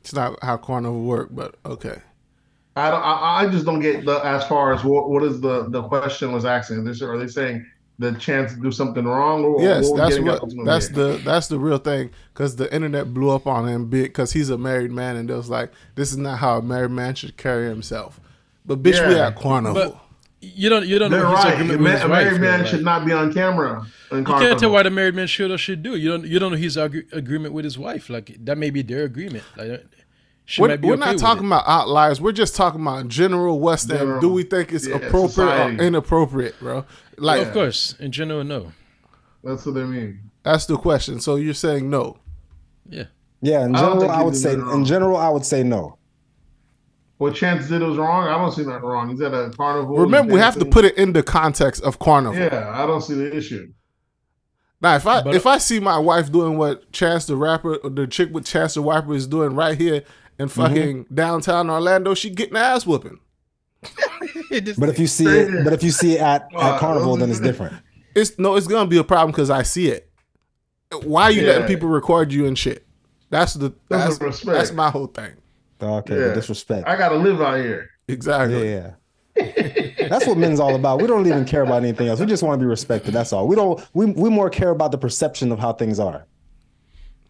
It's 0.00 0.14
not 0.14 0.42
how 0.42 0.56
carnival 0.56 1.02
work, 1.02 1.28
but 1.32 1.56
okay. 1.64 2.00
I 2.76 2.90
don't. 2.90 3.02
I, 3.02 3.42
I 3.42 3.48
just 3.48 3.64
don't 3.64 3.80
get 3.80 4.04
the 4.04 4.18
as 4.18 4.46
far 4.46 4.72
as 4.72 4.84
what 4.84 5.10
what 5.10 5.22
is 5.22 5.40
the 5.40 5.68
the 5.68 5.82
question 5.82 6.32
was 6.32 6.44
asking. 6.44 6.84
This 6.84 7.02
are 7.02 7.18
they 7.18 7.26
saying 7.26 7.66
the 7.98 8.12
chance 8.12 8.52
to 8.54 8.60
do 8.60 8.70
something 8.70 9.04
wrong? 9.04 9.44
Or, 9.44 9.62
Yes, 9.62 9.84
what 9.84 9.92
we're 9.92 9.98
that's 9.98 10.18
getting 10.18 10.56
what. 10.58 10.66
That's 10.66 10.88
the 10.88 11.20
that's 11.24 11.48
the 11.48 11.58
real 11.58 11.78
thing. 11.78 12.10
Because 12.34 12.56
the 12.56 12.72
internet 12.74 13.14
blew 13.14 13.30
up 13.30 13.46
on 13.46 13.66
him 13.68 13.88
big 13.88 14.04
because 14.04 14.32
he's 14.32 14.50
a 14.50 14.58
married 14.58 14.92
man, 14.92 15.16
and 15.16 15.30
it 15.30 15.34
was 15.34 15.48
like, 15.48 15.72
this 15.94 16.10
is 16.12 16.18
not 16.18 16.38
how 16.38 16.58
a 16.58 16.62
married 16.62 16.90
man 16.90 17.14
should 17.14 17.36
carry 17.36 17.68
himself. 17.68 18.20
But 18.66 18.82
bitch, 18.82 19.06
we 19.06 19.14
Yeah. 19.14 19.28
at 19.28 19.36
carnival. 19.36 19.74
But 19.92 20.00
you 20.42 20.68
don't. 20.68 20.86
You 20.86 20.98
don't 20.98 21.10
They're 21.10 21.22
know 21.22 21.34
his 21.34 21.44
right. 21.44 21.54
agreement 21.54 21.70
A, 21.70 21.82
with 21.82 21.84
man, 21.84 21.92
his 21.96 22.04
a 22.04 22.08
wife. 22.08 22.24
married 22.24 22.40
man 22.40 22.58
though, 22.60 22.66
should 22.66 22.84
not 22.84 23.04
be 23.06 23.12
on 23.12 23.32
camera. 23.32 23.86
You 24.12 24.22
can't 24.22 24.60
tell 24.60 24.70
why 24.70 24.82
the 24.82 24.90
married 24.90 25.14
man 25.14 25.26
should 25.26 25.50
or 25.50 25.58
should 25.58 25.82
do. 25.82 25.96
You 25.96 26.10
don't. 26.10 26.26
You 26.26 26.38
don't 26.38 26.52
know 26.52 26.58
his 26.58 26.76
agree- 26.76 27.06
agreement 27.12 27.54
with 27.54 27.64
his 27.64 27.78
wife. 27.78 28.10
Like 28.10 28.36
that 28.44 28.58
may 28.58 28.70
be 28.70 28.82
their 28.82 29.04
agreement. 29.04 29.44
Like 29.56 29.68
she 29.68 29.78
we're 30.58 30.68
might 30.68 30.80
be 30.80 30.88
we're 30.88 30.94
okay 30.94 31.00
not 31.00 31.12
with 31.14 31.20
talking 31.20 31.44
it. 31.44 31.46
about 31.48 31.64
outliers. 31.66 32.20
We're 32.20 32.32
just 32.32 32.54
talking 32.56 32.80
about 32.80 33.08
general 33.08 33.58
West 33.60 33.90
End. 33.90 33.98
General. 34.00 34.20
Do 34.20 34.28
we 34.32 34.42
think 34.44 34.72
it's 34.72 34.86
Yeah, 34.86 34.96
appropriate 34.96 35.28
society. 35.30 35.76
or 35.78 35.82
inappropriate, 35.82 36.58
bro? 36.60 36.84
Like 37.18 37.46
Of 37.46 37.52
course, 37.52 37.94
in 37.98 38.12
general, 38.12 38.44
no. 38.44 38.72
That's 39.42 39.64
what 39.66 39.74
they 39.74 39.84
mean. 39.84 40.30
that's 40.42 40.66
the 40.66 40.76
question. 40.76 41.20
So 41.20 41.36
you're 41.36 41.54
saying 41.54 41.88
no? 41.90 42.18
Yeah. 42.88 43.04
Yeah. 43.42 43.64
In 43.64 43.74
general, 43.74 44.00
think 44.00 44.12
I 44.12 44.22
would 44.22 44.36
say. 44.36 44.54
In 44.54 44.84
general, 44.84 45.16
I 45.16 45.28
would 45.28 45.44
say 45.44 45.62
no. 45.62 45.98
What 47.18 47.34
Chance 47.34 47.68
did 47.68 47.80
was 47.82 47.96
wrong. 47.96 48.28
I 48.28 48.32
don't 48.36 48.52
see 48.52 48.62
that 48.64 48.82
wrong. 48.82 49.08
He's 49.08 49.20
at 49.22 49.32
a 49.32 49.50
carnival. 49.50 49.96
Remember, 49.96 50.32
we 50.34 50.38
have 50.40 50.58
to 50.58 50.66
put 50.66 50.84
it 50.84 50.96
in 50.98 51.12
the 51.14 51.22
context 51.22 51.82
of 51.82 51.98
carnival. 51.98 52.38
Yeah, 52.38 52.70
I 52.74 52.86
don't 52.86 53.00
see 53.00 53.14
the 53.14 53.34
issue. 53.34 53.72
Now, 54.82 54.96
if 54.96 55.06
I 55.06 55.22
But- 55.22 55.34
if 55.34 55.46
I 55.46 55.56
see 55.58 55.80
my 55.80 55.98
wife 55.98 56.30
doing 56.30 56.58
what 56.58 56.92
Chance 56.92 57.24
the 57.26 57.36
rapper, 57.36 57.76
or 57.76 57.88
the 57.88 58.06
chick 58.06 58.28
with 58.32 58.44
Chance 58.44 58.74
the 58.74 58.82
Rapper 58.82 59.14
is 59.14 59.26
doing 59.26 59.54
right 59.54 59.78
here 59.80 60.02
in 60.38 60.46
Mm-hmm. 60.48 60.62
fucking 60.62 61.06
downtown 61.14 61.70
Orlando, 61.70 62.14
she 62.14 62.30
getting 62.30 62.56
ass 62.56 62.86
whooping. 62.86 63.18
But 64.78 64.88
if 64.88 64.98
you 64.98 65.06
see 65.06 65.26
it, 65.26 65.64
but 65.64 65.72
if 65.72 65.82
you 65.82 65.90
see 65.90 66.14
it 66.14 66.20
at, 66.20 66.48
Wow, 66.52 66.60
at 66.74 66.80
carnival, 66.80 67.16
then 67.16 67.30
it's 67.30 67.40
different. 67.40 67.74
It's 68.14 68.38
no, 68.38 68.56
it's 68.56 68.66
gonna 68.66 68.88
be 68.88 68.96
a 68.98 69.04
problem 69.04 69.30
because 69.30 69.50
I 69.50 69.62
see 69.62 69.88
it. 69.88 70.10
Why 71.02 71.24
are 71.24 71.30
you 71.30 71.42
Yeah. 71.42 71.48
letting 71.48 71.66
people 71.66 71.88
record 71.88 72.32
you 72.32 72.46
and 72.46 72.56
shit? 72.58 72.86
That's 73.30 73.54
the 73.54 73.74
That's 73.88 74.18
that's 74.18 74.40
the 74.40 74.52
that's 74.52 74.72
my 74.72 74.88
whole 74.90 75.08
thing. 75.08 75.32
Okay, 75.82 76.18
Yeah. 76.18 76.28
the 76.28 76.34
disrespect. 76.34 76.86
I 76.88 76.96
gotta 76.96 77.16
live 77.16 77.40
out 77.42 77.58
here. 77.58 77.90
Exactly. 78.08 78.72
Yeah, 78.72 78.92
yeah. 79.36 80.08
That's 80.08 80.26
what 80.26 80.38
men's 80.38 80.60
all 80.60 80.74
about. 80.74 81.00
We 81.02 81.06
don't 81.08 81.26
even 81.26 81.44
care 81.44 81.62
about 81.62 81.82
anything 81.82 82.08
else. 82.08 82.20
We 82.20 82.26
just 82.26 82.42
want 82.42 82.58
to 82.58 82.64
be 82.64 82.68
respected. 82.68 83.12
That's 83.12 83.32
all. 83.32 83.46
We 83.46 83.56
don't. 83.56 83.84
We 83.92 84.06
we 84.06 84.30
more 84.30 84.48
care 84.48 84.70
about 84.70 84.92
the 84.92 84.98
perception 84.98 85.52
of 85.52 85.58
how 85.58 85.72
things 85.74 85.98
are. 85.98 86.24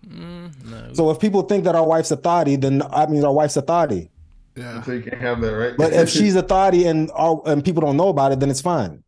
Mm, 0.09 0.95
so 0.95 1.11
if 1.11 1.19
people 1.19 1.43
think 1.43 1.65
that 1.65 1.75
our 1.75 1.87
wife's 1.87 2.11
a 2.11 2.17
thotty, 2.17 2.57
then 2.57 2.79
that 2.79 3.11
means 3.11 3.25
our 3.25 3.33
wife's 3.33 3.57
a 3.57 3.63
thotty. 3.63 4.11
Yeah. 4.55 4.83
So 4.83 4.93
you 4.93 5.03
can't 5.03 5.21
have 5.21 5.41
that, 5.41 5.53
right? 5.53 5.75
But 5.77 5.93
if 5.93 6.09
she's 6.17 6.37
a 6.37 6.43
thotty 6.43 6.87
and 6.87 7.11
our, 7.15 7.43
and 7.47 7.65
people 7.65 7.83
don't 7.83 7.97
know 7.97 8.09
about 8.09 8.33
it, 8.33 8.41
then 8.41 8.51
it's 8.51 8.61
fine. 8.61 9.03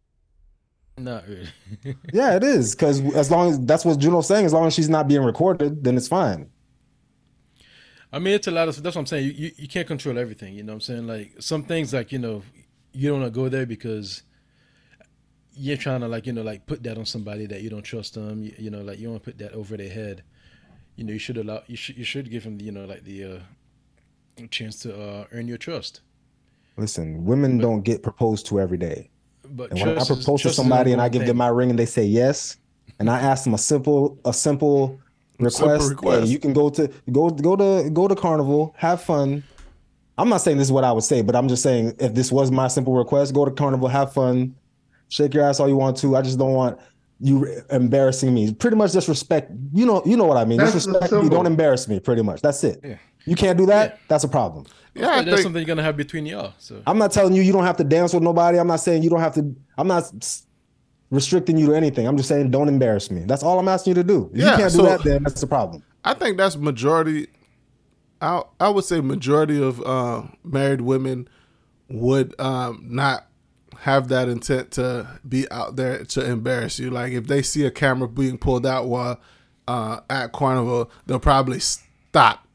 Not 0.96 1.24
really. 1.28 1.48
Yeah, 2.12 2.34
it 2.34 2.42
is 2.42 2.74
because 2.74 3.00
as 3.14 3.30
long 3.30 3.50
as 3.50 3.60
that's 3.60 3.84
what 3.84 3.98
Juno's 3.98 4.26
saying, 4.26 4.46
as 4.46 4.52
long 4.52 4.66
as 4.66 4.74
she's 4.74 4.88
not 4.88 5.06
being 5.06 5.22
recorded, 5.22 5.84
then 5.84 5.96
it's 5.96 6.08
fine. 6.08 6.50
I 8.12 8.18
mean, 8.18 8.34
it's 8.34 8.46
a 8.46 8.50
lot 8.50 8.68
of. 8.68 8.82
That's 8.82 8.96
what 8.96 9.02
I'm 9.02 9.06
saying. 9.06 9.26
You, 9.26 9.32
you 9.32 9.50
you 9.56 9.68
can't 9.68 9.86
control 9.86 10.18
everything. 10.18 10.54
You 10.54 10.62
know 10.62 10.72
what 10.72 10.76
I'm 10.76 10.80
saying? 10.80 11.06
Like 11.06 11.34
some 11.40 11.62
things, 11.62 11.92
like 11.92 12.10
you 12.10 12.18
know, 12.18 12.42
you 12.92 13.10
don't 13.10 13.20
want 13.20 13.32
to 13.32 13.38
go 13.38 13.48
there 13.48 13.66
because 13.66 14.22
you're 15.52 15.76
trying 15.76 16.00
to 16.00 16.08
like 16.08 16.26
you 16.26 16.32
know 16.32 16.42
like 16.42 16.66
put 16.66 16.82
that 16.84 16.98
on 16.98 17.04
somebody 17.04 17.46
that 17.46 17.62
you 17.62 17.70
don't 17.70 17.82
trust 17.82 18.14
them. 18.14 18.42
You, 18.42 18.54
you 18.58 18.70
know, 18.70 18.80
like 18.80 18.98
you 18.98 19.10
want 19.10 19.22
to 19.22 19.30
put 19.30 19.38
that 19.38 19.52
over 19.52 19.76
their 19.76 19.90
head. 19.90 20.22
You 20.98 21.04
know, 21.04 21.12
you 21.12 21.20
should 21.20 21.36
allow. 21.38 21.62
You 21.68 21.76
should 21.76 21.96
you 21.96 22.02
should 22.02 22.28
give 22.28 22.42
him 22.42 22.60
you 22.60 22.72
know 22.72 22.84
like 22.84 23.04
the 23.04 23.24
uh, 23.24 24.46
chance 24.50 24.80
to 24.80 25.00
uh, 25.00 25.26
earn 25.30 25.46
your 25.46 25.56
trust. 25.56 26.00
Listen, 26.76 27.24
women 27.24 27.58
don't 27.58 27.82
get 27.82 28.02
proposed 28.02 28.46
to 28.46 28.58
every 28.60 28.78
day. 28.78 29.08
But 29.48 29.70
And 29.70 29.78
when 29.78 29.88
I 29.90 29.92
trust 29.94 30.10
is- 30.10 30.16
propose 30.24 30.42
to 30.42 30.50
somebody 30.50 30.90
and 30.92 31.00
I 31.00 31.08
give 31.08 31.20
thing. 31.20 31.28
them 31.28 31.36
my 31.36 31.46
ring 31.48 31.70
and 31.70 31.78
they 31.78 31.86
say 31.86 32.04
yes, 32.04 32.56
and 32.98 33.08
I 33.08 33.20
ask 33.20 33.44
them 33.44 33.54
a 33.54 33.58
simple 33.58 34.18
a 34.24 34.32
simple 34.32 34.98
request, 35.38 35.88
request. 35.90 36.24
hey, 36.24 36.30
you 36.32 36.40
can 36.40 36.52
go 36.52 36.68
to 36.70 36.88
go 37.12 37.30
go 37.30 37.54
to 37.54 37.88
go 37.90 38.08
to 38.08 38.16
carnival, 38.16 38.74
have 38.76 39.00
fun. 39.00 39.44
I'm 40.18 40.28
not 40.28 40.38
saying 40.38 40.56
this 40.58 40.66
is 40.66 40.72
what 40.72 40.82
I 40.82 40.90
would 40.90 41.04
say, 41.04 41.22
but 41.22 41.36
I'm 41.36 41.46
just 41.46 41.62
saying 41.62 41.94
if 42.00 42.12
this 42.12 42.32
was 42.32 42.50
my 42.50 42.66
simple 42.66 42.94
request, 42.94 43.32
go 43.34 43.44
to 43.44 43.52
carnival, 43.52 43.86
have 43.86 44.12
fun, 44.12 44.56
shake 45.10 45.32
your 45.32 45.44
ass 45.44 45.60
all 45.60 45.68
you 45.68 45.76
want 45.76 45.96
to. 45.98 46.16
I 46.16 46.22
just 46.22 46.40
don't 46.40 46.54
want 46.54 46.80
you 47.20 47.62
embarrassing 47.70 48.32
me. 48.32 48.52
Pretty 48.54 48.76
much 48.76 48.92
disrespect. 48.92 49.50
You 49.72 49.86
know, 49.86 50.02
you 50.06 50.16
know 50.16 50.24
what 50.24 50.36
I 50.36 50.44
mean. 50.44 50.58
That's 50.58 50.72
just 50.72 50.86
the 50.86 50.98
respect 50.98 51.22
me. 51.24 51.28
Don't 51.28 51.46
embarrass 51.46 51.88
me. 51.88 51.98
Pretty 52.00 52.22
much. 52.22 52.40
That's 52.42 52.62
it. 52.64 52.80
Yeah. 52.84 52.96
You 53.24 53.36
can't 53.36 53.58
do 53.58 53.66
that. 53.66 53.90
Yeah. 53.90 53.96
That's 54.08 54.24
a 54.24 54.28
problem. 54.28 54.66
Yeah, 54.94 55.16
that's 55.22 55.24
think 55.28 55.38
something 55.40 55.60
you're 55.60 55.66
gonna 55.66 55.82
have 55.82 55.96
between 55.96 56.26
y'all. 56.26 56.54
So 56.58 56.82
I'm 56.86 56.98
not 56.98 57.12
telling 57.12 57.34
you 57.34 57.42
you 57.42 57.52
don't 57.52 57.64
have 57.64 57.76
to 57.76 57.84
dance 57.84 58.12
with 58.14 58.22
nobody. 58.22 58.58
I'm 58.58 58.66
not 58.66 58.80
saying 58.80 59.02
you 59.02 59.10
don't 59.10 59.20
have 59.20 59.34
to. 59.34 59.54
I'm 59.76 59.86
not 59.86 60.04
restricting 61.10 61.56
you 61.56 61.66
to 61.68 61.74
anything. 61.74 62.06
I'm 62.06 62.16
just 62.16 62.28
saying 62.28 62.50
don't 62.50 62.68
embarrass 62.68 63.10
me. 63.10 63.22
That's 63.24 63.42
all 63.42 63.58
I'm 63.58 63.68
asking 63.68 63.92
you 63.92 63.94
to 63.96 64.04
do. 64.04 64.30
If 64.32 64.40
Yeah, 64.40 64.52
you 64.52 64.56
can't 64.58 64.72
so- 64.72 64.78
do 64.78 64.84
that, 64.88 65.02
then 65.04 65.22
that's 65.22 65.40
the 65.40 65.46
problem. 65.46 65.82
I 66.04 66.14
think 66.14 66.36
that's 66.36 66.56
majority. 66.56 67.28
I 68.20 68.42
I 68.58 68.68
would 68.68 68.84
say 68.84 69.00
majority 69.00 69.62
of 69.62 69.80
uh, 69.82 70.22
married 70.42 70.80
women 70.80 71.28
would 71.88 72.38
um, 72.40 72.84
not 72.88 73.27
have 73.82 74.08
that 74.08 74.28
intent 74.28 74.72
to 74.72 75.06
be 75.28 75.50
out 75.50 75.76
there 75.76 76.04
to 76.04 76.24
embarrass 76.24 76.78
you. 76.78 76.90
Like 76.90 77.12
if 77.12 77.26
they 77.26 77.42
see 77.42 77.64
a 77.64 77.70
camera 77.70 78.08
being 78.08 78.38
pulled 78.38 78.66
out 78.66 78.86
while 78.88 79.20
uh, 79.66 80.00
at 80.10 80.32
carnival, 80.32 80.90
they'll 81.06 81.20
probably 81.20 81.60
stop. 81.60 82.46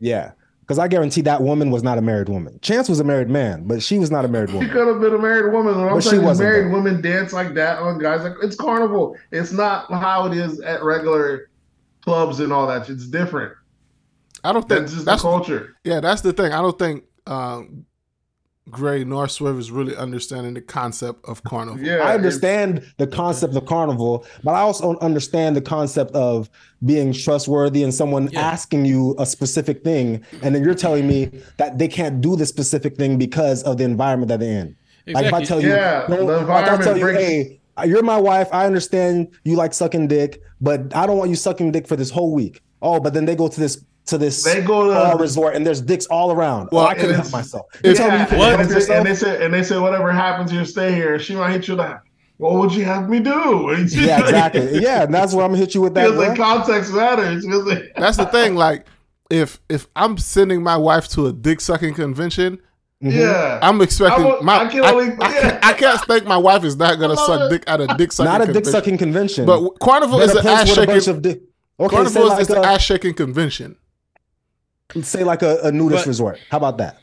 Yeah, 0.00 0.32
because 0.60 0.78
I 0.80 0.88
guarantee 0.88 1.20
that 1.22 1.40
woman 1.42 1.70
was 1.70 1.82
not 1.84 1.98
a 1.98 2.00
married 2.00 2.28
woman. 2.28 2.58
Chance 2.62 2.88
was 2.88 2.98
a 2.98 3.04
married 3.04 3.28
man, 3.30 3.64
but 3.68 3.82
she 3.82 3.98
was 3.98 4.10
not 4.10 4.24
a 4.24 4.28
married 4.28 4.50
woman. 4.50 4.66
She 4.68 4.72
could 4.72 4.88
have 4.88 5.00
been 5.00 5.14
a 5.14 5.18
married 5.18 5.52
woman. 5.52 5.76
What 5.78 5.88
I'm 5.88 5.94
But 5.94 6.02
she 6.02 6.10
saying 6.10 6.24
wasn't, 6.24 6.48
married 6.48 6.66
though. 6.72 6.76
women 6.82 7.00
dance 7.00 7.32
like 7.32 7.54
that 7.54 7.78
on 7.78 7.98
guys. 7.98 8.22
Like 8.24 8.34
it's 8.42 8.56
carnival. 8.56 9.16
It's 9.30 9.52
not 9.52 9.88
how 9.92 10.26
it 10.26 10.36
is 10.36 10.60
at 10.60 10.82
regular 10.82 11.48
clubs 12.02 12.40
and 12.40 12.52
all 12.52 12.66
that. 12.66 12.88
It's 12.90 13.06
different. 13.06 13.52
I 14.42 14.52
don't 14.52 14.68
think 14.68 14.80
That's 14.80 14.92
just 14.94 15.04
that's 15.04 15.22
the 15.22 15.28
culture. 15.28 15.76
yeah. 15.84 16.00
That's 16.00 16.22
the 16.22 16.32
thing. 16.32 16.52
I 16.52 16.60
don't 16.62 16.76
think 16.76 17.04
um, 17.28 17.86
Gray 18.70 19.02
nor 19.02 19.26
Swerve 19.26 19.58
is 19.58 19.72
really 19.72 19.96
understanding 19.96 20.54
the 20.54 20.60
concept 20.60 21.24
of 21.28 21.42
carnival. 21.42 21.80
Yeah, 21.84 21.96
I 21.96 22.14
understand 22.14 22.84
the 22.96 23.08
concept 23.08 23.56
of 23.56 23.66
carnival, 23.66 24.24
but 24.44 24.52
I 24.52 24.60
also 24.60 24.84
don't 24.84 25.02
understand 25.02 25.56
the 25.56 25.60
concept 25.60 26.12
of 26.14 26.48
being 26.84 27.12
trustworthy 27.12 27.82
and 27.82 27.92
someone 27.92 28.28
Yeah. 28.30 28.40
asking 28.40 28.84
you 28.84 29.16
a 29.18 29.26
specific 29.26 29.82
thing, 29.82 30.20
and 30.42 30.54
then 30.54 30.62
you're 30.62 30.74
telling 30.76 31.08
me 31.08 31.30
that 31.56 31.78
they 31.78 31.88
can't 31.88 32.20
do 32.20 32.36
the 32.36 32.46
specific 32.46 32.96
thing 32.96 33.18
because 33.18 33.64
of 33.64 33.78
the 33.78 33.84
environment 33.84 34.28
that 34.28 34.38
they're 34.38 34.60
in. 34.60 34.76
Like 35.08 35.26
if 35.26 35.34
I 35.34 35.38
Exactly. 35.40 35.46
tell 35.46 35.60
you, 35.60 35.68
Yeah, 35.70 36.06
don't- 36.06 36.26
the 36.26 36.38
like 36.46 36.68
I 36.68 36.76
tell 36.80 36.96
you, 36.96 37.02
brings- 37.02 37.18
hey, 37.18 37.60
you're 37.84 38.04
my 38.04 38.18
wife. 38.18 38.48
I 38.52 38.64
understand 38.64 39.26
you 39.44 39.56
like 39.56 39.74
sucking 39.74 40.06
dick, 40.06 40.40
but 40.60 40.94
I 40.94 41.04
don't 41.08 41.18
want 41.18 41.30
you 41.30 41.36
sucking 41.36 41.72
dick 41.72 41.88
for 41.88 41.96
this 41.96 42.10
whole 42.10 42.32
week. 42.32 42.62
Oh, 42.80 43.00
but 43.00 43.12
then 43.12 43.24
they 43.24 43.34
go 43.34 43.48
to 43.48 43.60
this 43.60 43.84
to 44.06 44.18
this 44.18 44.42
They 44.42 44.60
go 44.62 44.88
to- 44.88 44.92
uh, 45.14 45.16
resort 45.18 45.54
and 45.54 45.66
there's 45.66 45.80
dicks 45.80 46.06
all 46.06 46.32
around. 46.32 46.68
Well, 46.72 46.82
Well, 46.84 46.88
I 46.88 46.94
couldn't 46.94 47.14
help 47.14 47.30
myself. 47.32 47.66
You 47.84 47.90
it's- 47.92 47.96
tell 47.98 48.08
you 48.08 48.24
Yeah, 48.24 48.38
What? 48.38 48.60
and, 48.60 48.68
they 48.70 48.80
said, 48.80 48.96
and 48.98 49.06
they 49.06 49.14
said, 49.14 49.42
and 49.42 49.54
they 49.54 49.62
said, 49.62 49.80
whatever 49.80 50.10
happens, 50.10 50.52
you 50.52 50.64
stay 50.64 50.92
here. 50.94 51.18
She 51.18 51.34
might 51.34 51.52
hit 51.52 51.68
you 51.68 51.76
like, 51.76 51.98
what 52.38 52.54
would 52.54 52.74
you 52.74 52.84
have 52.84 53.08
me 53.08 53.20
do? 53.20 53.30
Yeah, 53.90 54.20
exactly. 54.20 54.80
Yeah, 54.80 55.04
and 55.04 55.14
that's 55.14 55.32
where 55.34 55.44
I'm 55.44 55.52
gonna 55.52 55.58
hit 55.60 55.74
you 55.74 55.80
with 55.82 55.94
that. 55.94 56.10
Because 56.10 56.28
the 56.30 56.34
context 56.36 56.92
matters. 56.92 57.46
Feels 57.46 57.64
like- 57.68 57.92
That's 57.96 58.16
the 58.16 58.26
thing. 58.26 58.56
Like 58.56 58.86
if 59.30 59.60
if 59.68 59.86
I'm 59.94 60.18
sending 60.18 60.62
my 60.62 60.76
wife 60.76 61.08
to 61.10 61.26
a 61.28 61.32
dick 61.32 61.60
sucking 61.60 61.94
convention, 61.94 62.58
yeah. 63.00 63.60
I'm 63.62 63.80
expecting 63.80 64.24
I 64.24 64.28
will- 64.28 64.42
my. 64.42 64.64
I 64.64 64.66
can 64.68 64.84
I, 64.84 64.90
only- 64.92 65.12
I 65.20 65.32
can't, 65.32 65.64
I 65.64 65.72
can't 65.74 66.00
think 66.06 66.24
my 66.26 66.36
wife 66.36 66.64
is 66.64 66.76
not 66.76 66.98
gonna 66.98 67.16
suck 67.16 67.42
it. 67.42 67.50
dick 67.50 67.64
at 67.68 67.80
a 67.80 67.86
dick 67.96 68.10
sucking. 68.12 68.32
Not 68.32 68.40
a 68.40 68.46
dick 68.46 68.54
convention. 68.64 68.72
sucking 68.72 68.98
convention. 68.98 69.46
But 69.46 69.78
Carnival 69.80 70.20
is 70.20 70.32
a 70.34 70.38
an 70.38 70.42
place 70.42 70.54
ass 70.58 70.76
a 70.76 70.86
bunch 70.86 70.88
shaking. 71.04 71.14
of 71.14 71.22
dick. 71.22 71.42
Okay, 71.80 71.88
say 71.96 72.02
Carnival 72.02 72.28
like 72.28 72.40
is 72.40 72.50
an 72.50 72.64
ass 72.64 72.82
shaking 72.82 73.14
convention. 73.14 73.76
Say 75.02 75.24
like 75.24 75.42
a, 75.42 75.58
a 75.64 75.72
nudist 75.72 76.04
But- 76.04 76.08
resort. 76.08 76.38
How 76.50 76.58
about 76.58 76.78
that? 76.78 76.98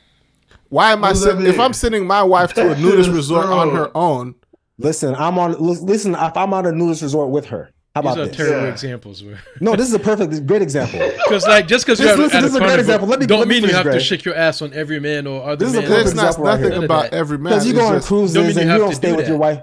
Why 0.69 0.91
am 0.91 1.03
I 1.03 1.09
What 1.09 1.17
sending? 1.17 1.47
If? 1.47 1.59
I'm 1.59 1.73
sending 1.73 2.05
my 2.05 2.21
wife 2.21 2.53
to 2.53 2.71
a 2.71 2.75
nudist 2.77 3.09
resort 3.19 3.47
on 3.47 3.73
her 3.75 3.89
own, 3.95 4.35
Listen, 4.77 5.13
I'm 5.15 5.37
on. 5.39 5.53
Listen, 5.59 6.15
if 6.15 6.37
I'm 6.37 6.53
on 6.53 6.65
a 6.65 6.71
nudist 6.71 7.01
resort 7.01 7.29
with 7.31 7.47
her, 7.47 7.71
how 7.95 8.01
These 8.01 8.11
about 8.13 8.17
are 8.21 8.25
this? 8.27 8.37
terrible 8.37 8.61
Yeah. 8.67 8.71
examples. 8.71 9.21
Bro. 9.23 9.35
No, 9.61 9.75
this 9.75 9.87
is 9.89 9.93
a 9.93 9.99
perfect, 9.99 10.45
great 10.47 10.61
example. 10.61 10.99
Because 11.27 11.45
like 11.47 11.67
just 11.67 11.85
because 11.85 11.99
you're 11.99 12.09
This- 12.09 12.17
listen, 12.19 12.37
at 12.37 12.41
this 12.43 12.51
is 12.51 12.55
a 12.55 12.59
great 12.59 12.79
example. 12.79 13.07
Let 13.07 13.19
me- 13.19 13.25
don't 13.25 13.39
let 13.39 13.47
me 13.47 13.55
mean 13.55 13.63
you 13.63 13.69
finish, 13.69 13.83
have 13.85 13.93
to 13.93 13.99
shake 13.99 14.23
your 14.23 14.35
ass 14.35 14.61
on 14.61 14.71
every 14.73 14.99
man 14.99 15.25
or 15.27 15.43
other 15.43 15.65
This 15.65 15.69
is 15.69 15.75
a 15.75 15.81
man. 15.81 15.89
perfect 15.89 16.07
it's 16.07 16.15
not 16.15 16.25
example 16.27 16.45
right 16.45 16.59
nothing 16.61 16.73
here. 16.75 16.85
about 16.85 17.03
None 17.11 17.13
every 17.19 17.37
man. 17.39 17.51
Because 17.53 17.67
you 17.67 17.73
go 17.73 17.87
on 17.87 18.01
cruises 18.01 18.33
don't 18.35 18.45
and 18.45 18.55
you 18.55 18.61
you 18.73 18.77
don't 18.79 18.93
stay 18.95 19.09
do 19.09 19.15
with 19.17 19.27
your 19.27 19.37
wife. 19.37 19.61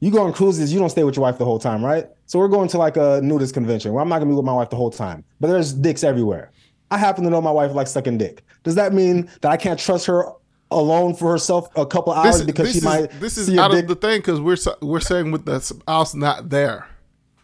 You 0.00 0.10
go 0.10 0.22
on 0.22 0.32
cruises, 0.32 0.72
you 0.72 0.78
don't 0.78 0.90
stay 0.90 1.02
with 1.04 1.16
your 1.16 1.22
wife 1.24 1.36
the 1.38 1.44
whole 1.44 1.58
time, 1.58 1.84
right? 1.84 2.06
So 2.26 2.38
we're 2.38 2.48
going 2.48 2.68
to 2.68 2.78
like 2.78 2.96
a 2.96 3.20
nudist 3.22 3.52
convention 3.54 3.92
where 3.92 4.00
I'm 4.02 4.08
not 4.08 4.18
gonna 4.20 4.30
be 4.30 4.36
with 4.36 4.44
my 4.46 4.52
wife 4.54 4.70
the 4.70 4.76
whole 4.76 4.90
time, 4.90 5.24
but 5.40 5.48
there's 5.48 5.72
dicks 5.74 6.04
everywhere. 6.04 6.52
I 6.94 6.98
happen 6.98 7.24
to 7.24 7.30
know 7.30 7.40
my 7.40 7.50
wife 7.50 7.72
likes 7.72 7.90
sucking 7.90 8.18
dick. 8.18 8.42
Does 8.62 8.74
that 8.76 8.92
mean 8.92 9.28
that 9.42 9.50
I 9.50 9.56
can't 9.56 9.78
trust 9.78 10.06
her 10.06 10.26
alone 10.70 11.14
for 11.14 11.30
herself 11.30 11.68
a 11.76 11.84
couple 11.86 12.12
hours 12.12 12.38
This, 12.38 12.46
because 12.46 12.66
this 12.66 12.72
she 12.74 12.78
is, 12.78 12.84
might 12.84 13.10
this 13.20 13.36
is 13.38 13.46
see 13.48 13.56
a 13.56 13.60
out 13.62 13.70
dick? 13.70 13.82
of 13.82 13.88
the 13.88 13.94
thing 13.96 14.18
because 14.20 14.40
we're 14.40 14.56
we're 14.80 15.00
saying 15.00 15.30
with 15.30 15.44
the 15.44 15.60
spouse 15.60 16.14
not 16.14 16.48
there. 16.50 16.88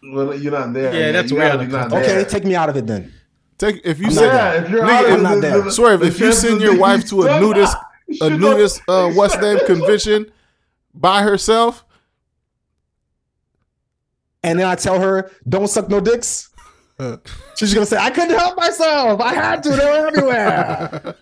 Well, 0.03 0.33
you're 0.35 0.51
not 0.51 0.73
there. 0.73 0.93
Yeah, 0.93 0.99
man. 0.99 1.13
that's 1.13 1.31
you 1.31 1.37
way 1.37 1.43
gotta 1.43 1.53
out 1.59 1.61
of 1.61 1.67
be 1.67 1.71
not 1.73 1.81
context. 1.89 2.09
there. 2.09 2.19
okay, 2.21 2.29
take 2.29 2.43
me 2.45 2.55
out 2.55 2.69
of 2.69 2.75
it 2.77 2.87
then. 2.87 3.13
Take 3.57 3.81
if 3.85 3.99
you 3.99 4.07
I'm 4.07 4.11
send 4.13 4.27
not 4.27 4.33
Yeah, 4.55 4.63
if 4.63 4.69
you're 4.71 4.81
Nigga, 4.83 4.89
out 4.89 5.05
I'm 5.05 5.13
of 5.13 5.21
not 5.21 5.41
there. 5.41 5.61
the- 5.61 5.71
Swerve, 5.71 6.01
if 6.03 6.19
you 6.19 6.31
send 6.33 6.61
your 6.61 6.77
wife 6.77 7.07
to 7.09 7.21
a 7.23 7.39
nudist 7.39 7.77
a 8.21 8.29
nudist 8.29 8.81
uh, 8.87 9.09
what's 9.11 9.37
name 9.37 9.59
convention 9.67 10.31
by 10.93 11.21
herself, 11.23 11.85
And 14.43 14.59
then 14.59 14.65
I 14.67 14.75
tell 14.75 14.99
her, 14.99 15.31
don't 15.47 15.67
suck 15.67 15.87
no 15.89 15.99
dicks. 15.99 16.49
She's 17.57 17.73
gonna 17.73 17.85
say, 17.85 17.97
I 17.97 18.09
couldn't 18.09 18.37
help 18.37 18.57
myself. 18.57 19.19
I 19.21 19.33
had 19.33 19.63
to, 19.63 19.69
they 19.69 19.85
were 19.85 20.07
everywhere. 20.07 21.15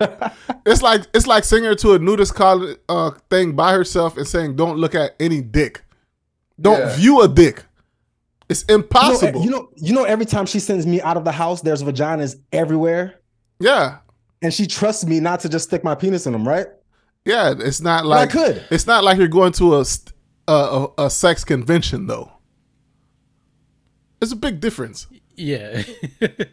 it's 0.66 0.82
like 0.82 1.02
it's 1.14 1.26
like 1.26 1.44
sending 1.44 1.68
her 1.68 1.74
to 1.76 1.92
a 1.94 1.98
nudist 1.98 2.34
college 2.34 2.78
uh, 2.88 3.12
thing 3.30 3.52
by 3.52 3.72
herself 3.72 4.16
and 4.16 4.26
saying, 4.26 4.56
"Don't 4.56 4.76
look 4.78 4.94
at 4.94 5.12
any 5.20 5.40
dick, 5.40 5.82
don't 6.60 6.78
Yeah. 6.80 6.96
view 6.96 7.22
a 7.22 7.28
dick." 7.28 7.64
It's 8.48 8.64
You 8.68 8.76
know, 8.76 8.82
impossible. 8.82 9.42
you 9.44 9.50
know, 9.50 9.70
you 9.76 9.94
know, 9.94 10.04
every 10.04 10.26
time 10.26 10.44
she 10.46 10.58
sends 10.60 10.86
me 10.86 11.00
out 11.00 11.16
of 11.16 11.24
the 11.24 11.32
house, 11.32 11.62
there's 11.62 11.82
vaginas 11.82 12.36
everywhere. 12.52 13.14
yeah, 13.58 13.98
And 14.42 14.52
she 14.52 14.66
trusts 14.66 15.06
me 15.06 15.18
not 15.18 15.40
to 15.40 15.48
just 15.48 15.64
stick 15.68 15.82
my 15.82 15.94
penis 15.94 16.26
in 16.26 16.32
them, 16.34 16.46
right? 16.46 16.66
yeah. 17.24 17.54
It's 17.58 17.80
not 17.80 18.02
But 18.02 18.08
like 18.08 18.28
I 18.28 18.32
could. 18.32 18.64
It's 18.70 18.86
not 18.86 19.02
like 19.02 19.16
you're 19.16 19.28
going 19.28 19.52
to 19.54 19.76
a, 19.76 19.84
a, 20.48 20.88
a 20.98 21.10
sex 21.10 21.42
convention 21.42 22.06
though. 22.06 22.32
It's 24.20 24.32
a 24.32 24.36
big 24.36 24.60
difference. 24.60 25.06
Yeah, 25.36 25.82
that 26.20 26.48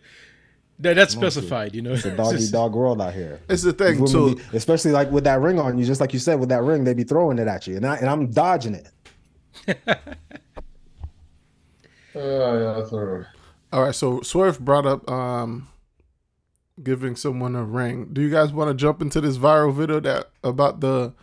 that's 0.80 1.14
specified. 1.14 1.76
You 1.76 1.82
know, 1.82 1.94
It's 1.94 2.06
a 2.06 2.16
doggy 2.16 2.48
dog 2.50 2.74
world 2.74 3.02
out 3.02 3.14
here. 3.14 3.40
It's 3.50 3.62
the 3.64 3.74
thing 3.74 4.02
These 4.02 4.12
too. 4.12 4.36
be- 4.36 4.42
especially 4.58 4.92
like 4.92 5.12
with 5.12 5.24
that 5.26 5.40
ring 5.40 5.60
on 5.60 5.78
you, 5.78 5.86
just 5.86 6.02
like 6.02 6.14
you 6.14 6.20
said, 6.20 6.40
with 6.40 6.50
that 6.50 6.64
ring, 6.64 6.84
they 6.84 6.94
be 6.94 7.04
throwing 7.04 7.40
it 7.40 7.48
at 7.48 7.68
you, 7.68 7.76
and 7.78 7.86
I 7.86 7.98
and 7.98 8.10
I'm 8.10 8.32
dodging 8.32 8.76
it. 8.76 8.88
Oh, 12.16 12.60
yeah, 12.60 12.80
that's 12.80 12.92
all 12.94 13.00
right. 13.06 13.26
All 13.74 13.84
right, 13.84 13.96
so 13.96 14.22
Swerve 14.22 14.60
brought 14.60 14.86
up 14.86 15.10
um 15.10 15.68
giving 16.84 17.16
someone 17.16 17.56
a 17.56 17.64
ring. 17.64 18.10
Do 18.12 18.22
you 18.22 18.30
guys 18.30 18.52
want 18.52 18.70
to 18.70 18.74
jump 18.74 19.02
into 19.02 19.22
this 19.22 19.38
viral 19.38 19.74
video 19.74 20.00
that 20.00 20.30
about 20.44 20.80
the 20.80 21.14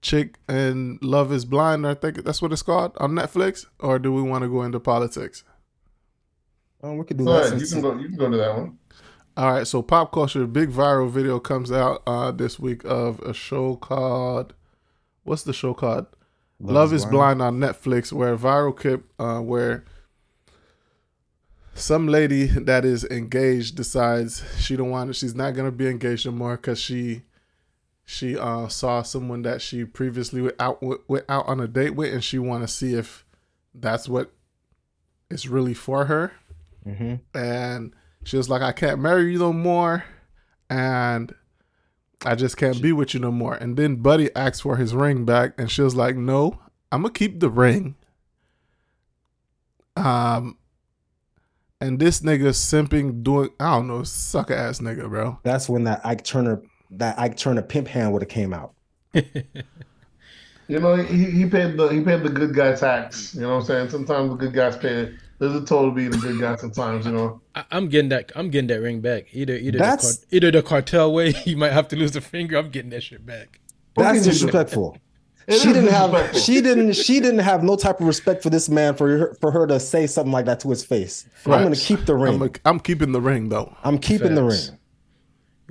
chick 0.00 0.38
and 0.48 1.02
Love 1.02 1.32
Is 1.32 1.44
Blind? 1.44 1.86
I 1.86 1.94
think 1.94 2.24
that's 2.24 2.40
what 2.40 2.52
it's 2.52 2.62
called 2.62 2.92
on 2.98 3.12
Netflix, 3.12 3.66
or 3.80 3.98
do 3.98 4.12
we 4.12 4.22
want 4.22 4.42
to 4.42 4.48
go 4.48 4.62
into 4.62 4.78
politics? 4.80 5.42
Um, 6.82 6.96
we 6.98 7.04
could 7.04 7.16
do 7.16 7.24
Go 7.24 7.32
that. 7.32 7.46
ahead. 7.48 7.60
You 7.60 7.66
can 7.66 7.80
go. 7.80 7.94
You 7.98 8.08
can 8.08 8.16
go 8.16 8.30
to 8.30 8.36
that 8.36 8.56
one. 8.56 8.78
All 9.36 9.52
right, 9.52 9.66
so 9.66 9.82
pop 9.82 10.10
culture, 10.12 10.46
big 10.46 10.70
viral 10.70 11.08
video 11.08 11.38
comes 11.38 11.70
out 11.70 12.02
uh 12.06 12.32
this 12.32 12.58
week 12.58 12.82
of 12.84 13.20
a 13.20 13.32
show 13.32 13.76
called 13.76 14.52
what's 15.22 15.42
the 15.44 15.52
show 15.52 15.74
called? 15.74 16.06
Love, 16.60 16.92
is 16.92 17.04
blind. 17.06 17.40
on 17.40 17.60
Netflix, 17.60 18.12
where 18.12 18.32
a 18.32 18.36
viral 18.36 18.74
clip 18.74 19.04
uh, 19.20 19.38
where 19.38 19.84
some 21.74 22.08
lady 22.08 22.46
that 22.46 22.84
is 22.84 23.04
engaged 23.04 23.76
decides 23.76 24.42
she 24.58 24.74
don't 24.76 24.90
want 24.90 25.10
it. 25.10 25.14
she's 25.14 25.36
not 25.36 25.54
gonna 25.54 25.70
be 25.70 25.86
engaged 25.86 26.26
anymore 26.26 26.56
because 26.56 26.80
she 26.80 27.22
she 28.04 28.36
uh, 28.36 28.66
saw 28.66 29.02
someone 29.02 29.42
that 29.42 29.62
she 29.62 29.84
previously 29.84 30.40
went 30.42 30.56
out 30.58 30.82
went 31.08 31.24
out 31.28 31.46
on 31.46 31.60
a 31.60 31.68
date 31.68 31.94
with, 31.94 32.12
and 32.12 32.24
she 32.24 32.40
want 32.40 32.64
to 32.64 32.68
see 32.68 32.94
if 32.94 33.24
that's 33.72 34.08
what 34.08 34.32
is 35.30 35.46
really 35.48 35.74
for 35.74 36.06
her. 36.06 36.32
Mhm. 36.86 37.20
And 37.34 37.94
she 38.24 38.36
was 38.36 38.48
like, 38.48 38.62
"I 38.62 38.72
can't 38.72 39.00
marry 39.00 39.32
you 39.32 39.38
no 39.38 39.52
more. 39.52 40.04
and 40.70 41.34
I 42.26 42.34
just 42.34 42.56
can't 42.58 42.82
be 42.82 42.92
with 42.92 43.14
you 43.14 43.20
no 43.20 43.30
more. 43.30 43.54
And 43.54 43.76
then 43.76 43.96
Buddy 43.96 44.28
asked 44.36 44.60
for 44.62 44.76
his 44.76 44.94
ring 44.94 45.24
back, 45.24 45.52
and 45.56 45.70
she 45.70 45.80
was 45.82 45.94
like, 45.94 46.16
"No, 46.16 46.58
I'm 46.92 47.02
gonna 47.02 47.12
keep 47.14 47.40
the 47.40 47.48
ring." 47.48 47.94
Um, 49.96 50.58
and 51.80 51.98
this 51.98 52.20
nigga 52.20 52.50
simping 52.50 53.22
doing 53.22 53.50
I 53.60 53.76
don't 53.76 53.86
know 53.88 54.02
sucker 54.04 54.54
ass 54.54 54.80
nigga, 54.80 55.08
bro. 55.08 55.38
That's 55.42 55.68
when 55.68 55.84
that 55.84 56.04
Ike 56.04 56.24
Turner 56.24 56.62
that 56.90 57.18
Ike 57.18 57.36
Turner 57.36 57.62
pimp 57.62 57.88
hand 57.88 58.12
would 58.12 58.22
have 58.22 58.28
came 58.28 58.52
out. 58.52 58.74
You 60.70 60.78
know, 60.80 60.96
he, 60.96 61.24
he 61.30 61.46
paid 61.46 61.78
the 61.78 61.88
he 61.88 62.02
paid 62.02 62.22
the 62.22 62.28
good 62.28 62.54
guy 62.54 62.74
tax. 62.74 63.34
You 63.34 63.40
know 63.42 63.54
what 63.54 63.60
I'm 63.60 63.64
saying? 63.64 63.88
Sometimes 63.88 64.28
the 64.30 64.36
good 64.36 64.52
guys 64.52 64.76
pay 64.76 64.94
it. 64.94 65.14
There's 65.38 65.54
a 65.54 65.64
toll 65.64 65.90
to 65.90 65.94
be 65.94 66.08
the 66.08 66.16
good 66.16 66.40
guy 66.40 66.56
sometimes, 66.56 67.06
you 67.06 67.12
know. 67.12 67.40
I, 67.54 67.64
I'm 67.70 67.88
getting 67.88 68.08
that. 68.08 68.32
I'm 68.34 68.50
getting 68.50 68.68
that 68.68 68.80
ring 68.80 69.00
back. 69.00 69.26
Either 69.32 69.54
either 69.54 69.72
the 69.72 69.78
That's- 69.78 70.18
car, 70.18 70.26
either 70.32 70.50
the 70.50 70.62
cartel 70.62 71.12
way. 71.12 71.32
You 71.46 71.56
might 71.56 71.72
have 71.72 71.88
to 71.88 71.96
lose 71.96 72.16
a 72.16 72.20
finger. 72.20 72.56
I'm 72.58 72.70
getting 72.70 72.90
that 72.90 73.02
shit 73.02 73.24
back. 73.24 73.60
That's 73.96 74.08
can 74.08 74.16
you 74.16 74.22
do? 74.24 74.30
disrespectful. 74.30 74.98
It 75.46 75.60
she 75.60 75.72
didn't 75.72 75.88
have 75.90 76.36
she 76.36 76.60
didn't 76.60 76.92
she 76.92 77.20
didn't 77.20 77.38
have 77.38 77.62
no 77.62 77.74
type 77.76 78.00
of 78.00 78.06
respect 78.06 78.42
for 78.42 78.50
this 78.50 78.68
man 78.68 78.94
for 78.94 79.08
her 79.16 79.34
for 79.40 79.50
her 79.50 79.66
to 79.66 79.80
say 79.80 80.06
something 80.06 80.32
like 80.32 80.44
that 80.44 80.60
to 80.60 80.68
his 80.70 80.84
face. 80.84 81.26
I'm 81.46 81.62
gonna 81.62 81.74
keep 81.74 82.04
the 82.04 82.14
ring. 82.16 82.34
I'm, 82.34 82.42
I'm, 82.42 82.48
a, 82.48 82.52
I'm 82.66 82.80
keeping 82.80 83.12
the 83.12 83.20
ring 83.20 83.48
though. 83.48 83.74
I'm 83.82 83.98
keeping 83.98 84.34
the 84.34 84.44
ring. 84.44 84.78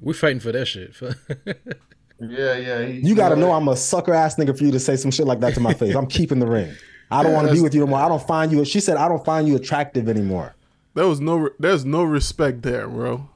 We're 0.01 0.13
fighting 0.13 0.39
for 0.39 0.51
that 0.51 0.65
shit. 0.65 0.95
Yeah, 2.19 2.55
yeah. 2.55 2.83
He, 2.83 2.99
You 3.07 3.15
gotta 3.15 3.35
know 3.35 3.51
I'm 3.51 3.67
a 3.67 3.75
sucker 3.77 4.13
ass 4.13 4.37
nigga 4.37 4.57
for 4.57 4.63
you 4.63 4.71
to 4.71 4.79
say 4.79 4.95
some 4.95 5.11
shit 5.11 5.27
like 5.27 5.39
that 5.41 5.53
to 5.53 5.59
my 5.59 5.73
face. 5.75 5.93
I'm 5.95 6.07
keeping 6.07 6.39
the 6.39 6.47
ring. 6.47 6.73
I 7.09 7.23
don't 7.23 7.33
want 7.33 7.47
to 7.47 7.53
be 7.53 7.61
with 7.61 7.73
you 7.73 7.81
anymore. 7.83 7.99
I 7.99 8.07
don't 8.09 8.25
find 8.25 8.51
you. 8.51 8.63
She 8.65 8.79
said 8.79 8.97
I 8.97 9.07
don't 9.07 9.23
find 9.23 9.47
you 9.47 9.55
attractive 9.55 10.09
anymore. 10.09 10.55
There 10.93 11.07
was 11.07 11.19
no 11.19 11.49
there's 11.59 11.85
no 11.85 12.03
respect 12.03 12.61
there, 12.63 12.87
bro. 12.87 13.29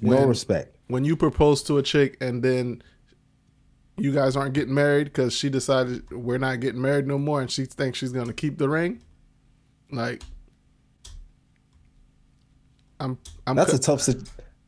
No 0.00 0.16
When- 0.16 0.28
respect. 0.28 0.76
When 0.88 1.04
you 1.04 1.16
propose 1.16 1.64
to 1.64 1.78
a 1.78 1.82
chick 1.82 2.16
and 2.20 2.42
then 2.44 2.80
you 3.96 4.12
guys 4.12 4.36
aren't 4.36 4.54
getting 4.54 4.74
married 4.74 5.04
because 5.06 5.32
she 5.34 5.48
decided 5.48 6.08
we're 6.12 6.38
not 6.38 6.60
getting 6.60 6.80
married 6.80 7.06
no 7.08 7.18
more, 7.18 7.40
and 7.40 7.50
she 7.50 7.64
thinks 7.64 7.98
she's 7.98 8.12
gonna 8.12 8.32
keep 8.34 8.58
the 8.58 8.68
ring, 8.68 9.00
like. 9.90 10.22
I'm, 13.00 13.18
I'm 13.46 13.56
That's 13.56 13.70
cu- 13.70 13.76
a 13.76 13.80
tough. 13.80 14.06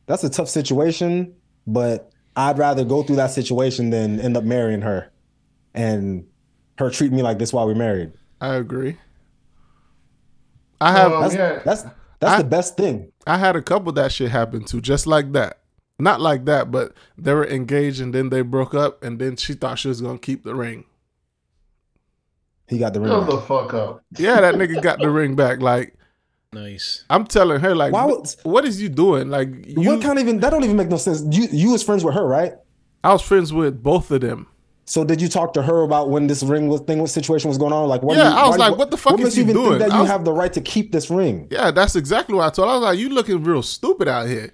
That's 0.05 0.23
a 0.23 0.29
tough 0.29 0.49
situation. 0.49 1.35
But 1.65 2.11
I'd 2.35 2.57
rather 2.57 2.83
go 2.83 3.03
through 3.03 3.17
that 3.17 3.31
situation 3.31 3.89
than 3.91 4.19
end 4.19 4.35
up 4.37 4.43
marrying 4.43 4.81
her, 4.81 5.11
and 5.73 6.27
her 6.77 6.89
treat 6.89 7.11
me 7.11 7.21
like 7.21 7.39
this 7.39 7.53
while 7.53 7.65
we're 7.67 7.75
married. 7.75 8.11
I 8.41 8.55
agree. 8.55 8.97
I 10.81 10.91
have 10.93 11.11
Um, 11.11 11.21
That's 11.21 11.35
yeah. 11.35 11.59
that's 11.65 11.83
that's 12.19 12.33
I- 12.33 12.37
the 12.41 12.47
best 12.47 12.77
thing. 12.77 13.11
I 13.27 13.37
had 13.37 13.55
a 13.55 13.61
couple 13.61 13.91
that 13.93 14.11
shit 14.11 14.31
happen 14.31 14.63
to 14.65 14.81
just 14.81 15.05
like 15.07 15.33
that. 15.33 15.59
Not 15.99 16.21
like 16.21 16.45
that, 16.45 16.71
but 16.71 16.93
they 17.17 17.33
were 17.33 17.45
engaged 17.45 17.99
and 18.01 18.13
then 18.13 18.29
they 18.29 18.41
broke 18.41 18.73
up 18.73 19.03
and 19.03 19.19
then 19.19 19.35
she 19.35 19.53
thought 19.53 19.77
she 19.79 19.89
was 19.89 19.99
gonna 20.01 20.17
keep 20.17 20.43
the 20.43 20.55
ring. 20.55 20.85
He 22.67 22.77
got 22.77 22.93
the 22.93 23.01
ring. 23.01 23.09
Shut 23.11 23.29
the 23.29 23.41
fuck 23.41 23.73
up. 23.73 24.03
Yeah, 24.17 24.39
that 24.41 24.55
nigga 24.55 24.81
got 24.81 24.99
the 24.99 25.09
ring 25.09 25.35
back. 25.35 25.59
Like 25.61 25.95
nice. 26.53 27.03
I'm 27.09 27.25
telling 27.25 27.59
her, 27.59 27.75
like, 27.75 27.91
Why 27.91 28.05
would- 28.05 28.27
what 28.43 28.63
is 28.65 28.81
you 28.81 28.89
doing? 28.89 29.29
Like 29.29 29.49
you, 29.67 29.81
what 29.89 30.01
can't 30.01 30.19
even 30.19 30.39
that 30.39 30.51
don't 30.51 30.63
even 30.63 30.77
make 30.77 30.87
no 30.89 30.97
sense. 30.97 31.23
You 31.29 31.47
you 31.51 31.71
was 31.71 31.83
friends 31.83 32.03
with 32.05 32.15
her, 32.15 32.25
right? 32.25 32.53
I 33.03 33.11
was 33.13 33.21
friends 33.21 33.51
with 33.51 33.81
both 33.83 34.11
of 34.11 34.21
them. 34.21 34.47
So 34.89 35.03
did 35.03 35.21
you 35.21 35.29
talk 35.29 35.53
to 35.53 35.61
her 35.61 35.83
about 35.83 36.09
when 36.09 36.25
this 36.25 36.41
ring 36.41 36.67
was 36.67 36.81
thing, 36.81 36.97
what 36.97 37.11
situation 37.11 37.47
was 37.47 37.59
going 37.59 37.71
on? 37.73 37.87
Like, 37.87 38.01
what? 38.01 38.17
Yeah, 38.17 38.31
you- 38.31 38.35
I 38.37 38.47
was 38.47 38.57
why- 38.57 38.69
like, 38.69 38.77
what 38.79 38.89
the 38.89 38.97
fuck 38.97 39.11
What 39.13 39.19
is 39.19 39.25
makes 39.25 39.37
you 39.37 39.43
you 39.43 39.49
even 39.51 39.61
doing? 39.63 39.77
think 39.77 39.91
that 39.91 39.95
you 39.95 40.01
was- 40.01 40.09
have 40.09 40.25
the 40.25 40.33
right 40.33 40.51
to 40.51 40.61
keep 40.61 40.91
this 40.91 41.11
ring? 41.11 41.47
Yeah, 41.51 41.69
that's 41.69 41.95
exactly 41.95 42.33
what 42.33 42.47
I 42.47 42.49
told. 42.49 42.69
her. 42.69 42.71
I 42.73 42.77
was 42.77 42.83
like, 42.85 42.97
you 42.97 43.09
looking 43.09 43.43
real 43.43 43.61
stupid 43.61 44.07
out 44.07 44.27
here. 44.27 44.51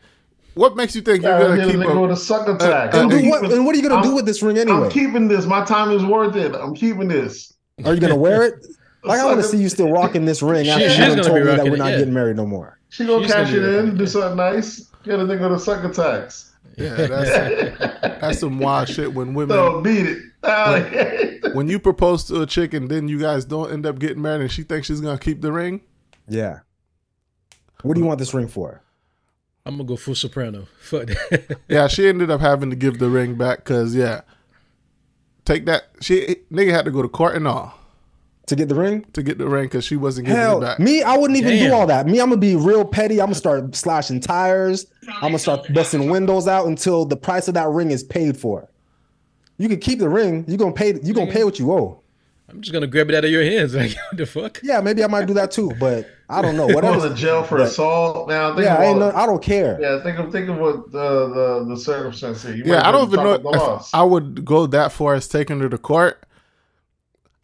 What 0.55 0.75
makes 0.75 0.93
you 0.93 1.01
think 1.01 1.23
Yeah, 1.23 1.39
you're 1.39 1.55
gonna 1.55 1.71
keep 1.71 1.81
a, 1.89 2.01
with 2.01 2.11
a 2.11 2.17
sucker 2.17 2.57
tax. 2.57 2.97
uh, 2.97 2.99
And, 2.99 3.09
do 3.09 3.29
what, 3.29 3.49
and 3.49 3.65
what 3.65 3.75
are 3.75 3.77
you 3.79 3.87
gonna 3.87 4.01
do 4.01 4.09
I'm- 4.09 4.15
with 4.15 4.25
this 4.25 4.43
ring 4.43 4.57
anyway? 4.57 4.77
I'm 4.85 4.89
keeping 4.89 5.29
this. 5.29 5.45
My 5.45 5.63
time 5.63 5.91
is 5.91 6.03
worth 6.03 6.35
it. 6.35 6.53
I'm 6.53 6.75
keeping 6.75 7.07
this. 7.07 7.53
Are 7.85 7.93
you 7.93 8.01
gonna 8.01 8.15
wear 8.17 8.43
it? 8.43 8.65
Like, 9.05 9.19
I 9.19 9.25
want 9.25 9.37
to 9.39 9.43
see 9.47 9.57
you 9.57 9.69
still 9.69 9.91
rocking 9.91 10.25
this 10.25 10.41
ring 10.41 10.67
after 10.67 10.89
she's 10.89 10.97
you 11.15 11.21
told 11.21 11.35
me 11.37 11.43
that 11.43 11.63
we're 11.63 11.75
it, 11.75 11.77
not 11.77 11.91
yeah. 11.91 11.99
getting 11.99 12.13
married 12.15 12.37
no 12.37 12.45
more. 12.47 12.79
She 12.89 13.05
gonna 13.05 13.21
She's 13.23 13.31
cash 13.31 13.51
gonna 13.53 13.61
it 13.67 13.75
in, 13.85 13.97
do 13.97 14.07
something 14.07 14.35
nice. 14.35 14.87
Get 15.03 15.19
a 15.19 15.23
nigga 15.23 15.41
with 15.47 15.59
a 15.59 15.63
sucker 15.63 15.89
tax. 15.93 16.53
Yeah, 16.77 16.95
that's 16.95 17.79
that's 18.21 18.39
some 18.39 18.59
wild 18.59 18.89
shit 18.89 19.13
when 19.13 19.33
women 19.33 19.55
So 19.55 19.81
beat 19.81 20.05
it. 20.05 20.23
Ah, 20.43 20.79
when 21.53 21.67
you 21.67 21.79
propose 21.79 22.25
to 22.25 22.41
a 22.41 22.45
chick 22.45 22.73
and 22.73 22.89
then 22.89 23.07
you 23.07 23.19
guys 23.19 23.45
don't 23.45 23.71
end 23.71 23.85
up 23.85 23.99
getting 23.99 24.21
married 24.21 24.41
and 24.41 24.51
she 24.51 24.63
thinks 24.63 24.87
she's 24.87 25.01
gonna 25.01 25.17
keep 25.17 25.41
the 25.41 25.51
ring. 25.51 25.81
Yeah. 26.27 26.59
What 27.81 27.95
do 27.95 28.01
you 28.01 28.05
want 28.05 28.19
this 28.19 28.33
ring 28.33 28.47
for? 28.47 28.81
I'm 29.65 29.77
gonna 29.77 29.87
go 29.87 29.95
full 29.95 30.15
soprano. 30.15 30.67
Fuck 30.79 31.07
that. 31.07 31.57
Yeah, 31.67 31.87
she 31.87 32.07
ended 32.07 32.29
up 32.29 32.41
having 32.41 32.69
to 32.69 32.75
give 32.75 32.99
the 32.99 33.09
ring 33.09 33.35
back 33.35 33.59
because 33.59 33.95
yeah, 33.95 34.21
take 35.45 35.65
that. 35.65 35.85
She 36.01 36.37
nigga 36.51 36.71
had 36.71 36.85
to 36.85 36.91
go 36.91 37.01
to 37.01 37.07
court 37.09 37.35
and 37.35 37.47
all 37.47 37.73
To 38.47 38.55
get 38.55 38.69
the 38.69 38.75
ring? 38.75 39.05
to 39.13 39.23
get 39.23 39.37
the 39.39 39.47
ring 39.47 39.63
because 39.65 39.83
she 39.85 39.95
wasn't 39.95 40.27
giving 40.27 40.39
Hell, 40.39 40.59
it 40.61 40.65
back. 40.65 40.79
me, 40.79 41.01
I 41.01 41.17
wouldn't 41.17 41.39
even 41.39 41.57
do 41.57 41.73
all 41.73 41.87
that. 41.87 42.05
Me, 42.05 42.19
I'm 42.21 42.29
gonna 42.29 42.37
be 42.39 42.55
real 42.55 42.85
petty. 42.85 43.19
I'm 43.19 43.25
gonna 43.27 43.35
start 43.35 43.75
slashing 43.75 44.19
tires. 44.19 44.85
I'm 45.07 45.21
gonna 45.21 45.39
start 45.39 45.71
busting 45.73 46.09
windows 46.11 46.47
out 46.47 46.67
until 46.67 47.05
the 47.05 47.17
price 47.17 47.47
of 47.47 47.55
that 47.55 47.67
ring 47.69 47.89
is 47.91 48.03
paid 48.03 48.37
for. 48.37 48.69
You 49.57 49.67
can 49.67 49.79
keep 49.79 49.97
the 49.99 50.09
ring. 50.09 50.45
You're 50.47 50.57
gonna 50.59 50.73
pay. 50.73 50.99
You 51.01 51.13
gonna 51.13 51.31
pay 51.31 51.43
what 51.43 51.57
you 51.57 51.71
owe. 51.71 52.01
I'm 52.47 52.61
just 52.61 52.71
gonna 52.71 52.85
grab 52.85 53.09
it 53.09 53.15
out 53.15 53.25
of 53.25 53.31
your 53.31 53.43
hands. 53.43 53.73
Like 53.75 53.95
what 54.11 54.17
the 54.17 54.25
fuck? 54.27 54.59
Yeah, 54.61 54.79
maybe 54.79 55.03
I 55.03 55.07
might 55.07 55.25
do 55.25 55.33
that 55.33 55.49
too, 55.49 55.71
but 55.79 56.07
I 56.29 56.43
don't 56.43 56.55
know. 56.55 56.67
Going 56.71 56.75
Whatever. 56.75 57.09
to 57.09 57.15
jail 57.15 57.41
for 57.43 57.57
But- 57.57 57.67
assault. 57.69 58.29
Now 58.29 58.53
think 58.53 58.65
Yeah, 58.65 58.75
I 58.75 58.85
ain't 58.85 58.97
about 58.97 59.15
no, 59.15 59.19
I 59.19 59.25
don't 59.25 59.41
care. 59.41 59.79
Yeah, 59.81 60.03
think 60.03 60.19
of 60.19 60.31
think 60.31 60.49
of 60.49 60.57
what 60.57 60.91
the 60.91 61.29
the, 61.63 61.65
the 61.69 61.77
circumstance 61.77 62.43
here. 62.43 62.55
You 62.55 62.63
Yeah, 62.65 62.87
I 62.87 62.91
don't 62.91 63.07
even 63.11 63.23
know 63.23 63.37
top 63.37 63.45
of 63.55 63.79
the 63.79 63.85
if. 63.85 63.89
I 63.95 64.03
would 64.03 64.45
go 64.45 64.67
that 64.67 64.91
far 64.91 65.15
as 65.15 65.27
taking 65.27 65.59
her 65.61 65.69
to 65.69 65.77
court. 65.79 66.21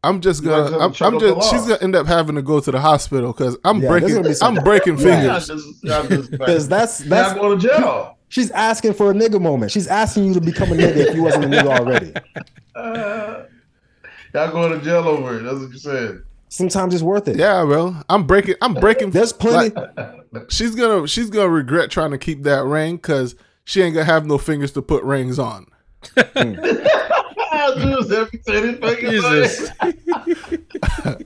I'm 0.03 0.19
just 0.21 0.43
You 0.43 0.49
might 0.49 0.55
gonna. 0.71 0.77
I'm, 0.79 0.93
I'm 1.01 1.19
just. 1.19 1.49
She's 1.51 1.61
gonna 1.61 1.77
end 1.81 1.95
up 1.95 2.07
having 2.07 2.35
to 2.35 2.41
go 2.41 2.59
to 2.59 2.71
the 2.71 2.79
hospital 2.79 3.33
because 3.33 3.55
I'm 3.63 3.81
Yeah, 3.81 3.87
breaking. 3.89 4.23
be 4.23 4.33
I'm 4.41 4.55
breaking 4.55 4.97
Yeah. 4.97 5.07
Yeah, 5.23 5.39
fingers. 5.39 5.47
just, 5.47 5.83
yeah, 5.83 6.01
Because 6.31 6.67
that's 6.67 6.97
that's 6.99 7.33
not 7.35 7.39
going 7.41 7.59
to 7.59 7.67
jail. 7.67 8.17
she's 8.29 8.49
asking 8.51 8.93
for 8.93 9.11
a 9.11 9.13
nigga 9.13 9.39
moment. 9.39 9.71
She's 9.71 9.87
asking 9.87 10.25
you 10.25 10.33
to 10.33 10.41
become 10.41 10.71
a 10.71 10.75
nigga 10.75 10.95
if 10.95 11.15
you 11.15 11.21
wasn't 11.21 11.45
a 11.45 11.47
nigga 11.47 11.67
already. 11.67 12.13
Uh, 12.75 13.43
y'all 14.33 14.51
going 14.51 14.71
to 14.79 14.83
jail 14.83 15.07
over 15.07 15.37
it. 15.39 15.43
That's 15.43 15.59
what 15.59 15.71
you 15.71 15.77
said. 15.77 16.23
Sometimes 16.49 16.93
it's 16.95 17.03
worth 17.03 17.27
it. 17.27 17.37
Yeah, 17.37 17.63
bro. 17.63 17.95
I'm 18.09 18.25
breaking. 18.25 18.55
I'm 18.61 18.73
breaking. 18.73 19.11
There's 19.11 19.31
plenty. 19.33 19.73
like, 19.75 20.49
she's 20.51 20.73
gonna. 20.75 21.07
She's 21.07 21.29
gonna 21.29 21.47
regret 21.49 21.91
trying 21.91 22.11
to 22.11 22.17
keep 22.17 22.41
that 22.43 22.63
ring 22.63 22.95
because 22.95 23.35
she 23.65 23.81
ain't 23.83 23.93
gonna 23.93 24.05
have 24.05 24.25
no 24.25 24.37
fingers 24.39 24.71
to 24.71 24.81
put 24.81 25.03
rings 25.03 25.37
on. 25.37 25.67
Just 27.77 28.11
every 28.11 28.39
ten 28.39 28.77
fingers. 28.81 29.23
Jesus. 29.23 29.69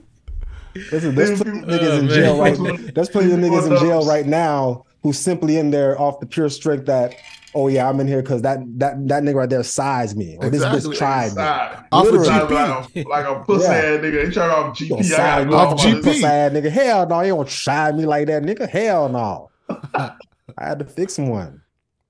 Listen, 0.92 1.14
there's 1.14 1.40
plenty 1.42 1.60
of 1.60 1.64
niggas 1.66 1.90
Oh, 1.90 1.98
in 2.00 2.08
jail 2.08 2.38
right. 2.38 2.94
There's 2.94 3.08
plenty 3.08 3.32
of 3.32 3.38
niggas 3.40 3.70
in 3.70 3.76
jail 3.78 4.04
right 4.06 4.26
now 4.26 4.84
who's 5.02 5.18
simply 5.18 5.56
in 5.56 5.70
there 5.70 5.98
off 6.00 6.20
the 6.20 6.26
pure 6.26 6.50
strength 6.50 6.84
that, 6.86 7.14
oh 7.54 7.68
yeah, 7.68 7.88
I'm 7.88 7.98
in 8.00 8.06
here 8.06 8.20
because 8.20 8.42
that 8.42 8.58
that 8.78 9.08
that 9.08 9.22
nigga 9.22 9.36
right 9.36 9.48
there 9.48 9.62
sized 9.62 10.16
me 10.18 10.36
or 10.38 10.50
this 10.50 10.62
bitch 10.62 10.94
tried 10.98 11.34
me. 11.34 11.42
Off 11.92 12.06
of 12.08 12.14
GP. 12.14 12.50
Like 12.50 13.06
a, 13.06 13.08
like 13.08 13.24
a 13.26 13.44
pussy 13.44 13.64
Yeah. 13.64 13.72
ass 13.72 14.00
nigga. 14.00 14.26
He 14.26 14.30
trying 14.32 14.50
off 14.50 14.76
GP. 14.76 14.88
Don't 14.90 15.04
I 15.06 15.08
gotta 15.16 15.44
go 15.46 15.56
off 15.56 15.72
off 15.72 15.80
GP. 15.80 15.94
on. 15.96 16.02
Pussy 16.02 16.24
ass 16.26 16.52
nigga. 16.52 16.70
Hell 16.70 17.08
no, 17.08 17.20
you 17.22 17.28
don't 17.34 17.48
try 17.48 17.92
me 17.92 18.04
like 18.04 18.26
that, 18.26 18.42
nigga. 18.42 18.68
Hell 18.68 19.08
no. 19.08 19.50
I 19.94 20.12
had 20.58 20.78
to 20.80 20.84
fix 20.84 21.16
one. 21.18 21.62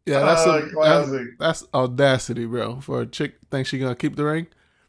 Yeah, 0.07 0.21
that's, 0.21 0.47
Ah, 0.47 0.57
a, 0.57 0.61
that's 0.63 0.73
classic. 0.75 1.39
that's 1.39 1.65
audacity, 1.75 2.47
bro. 2.47 2.81
For 2.81 3.03
a 3.03 3.07
chick 3.07 3.35
think 3.51 3.67
she 3.67 3.79
gonna 3.79 3.95
keep 3.97 4.17
the 4.17 4.25
ring, 4.25 4.47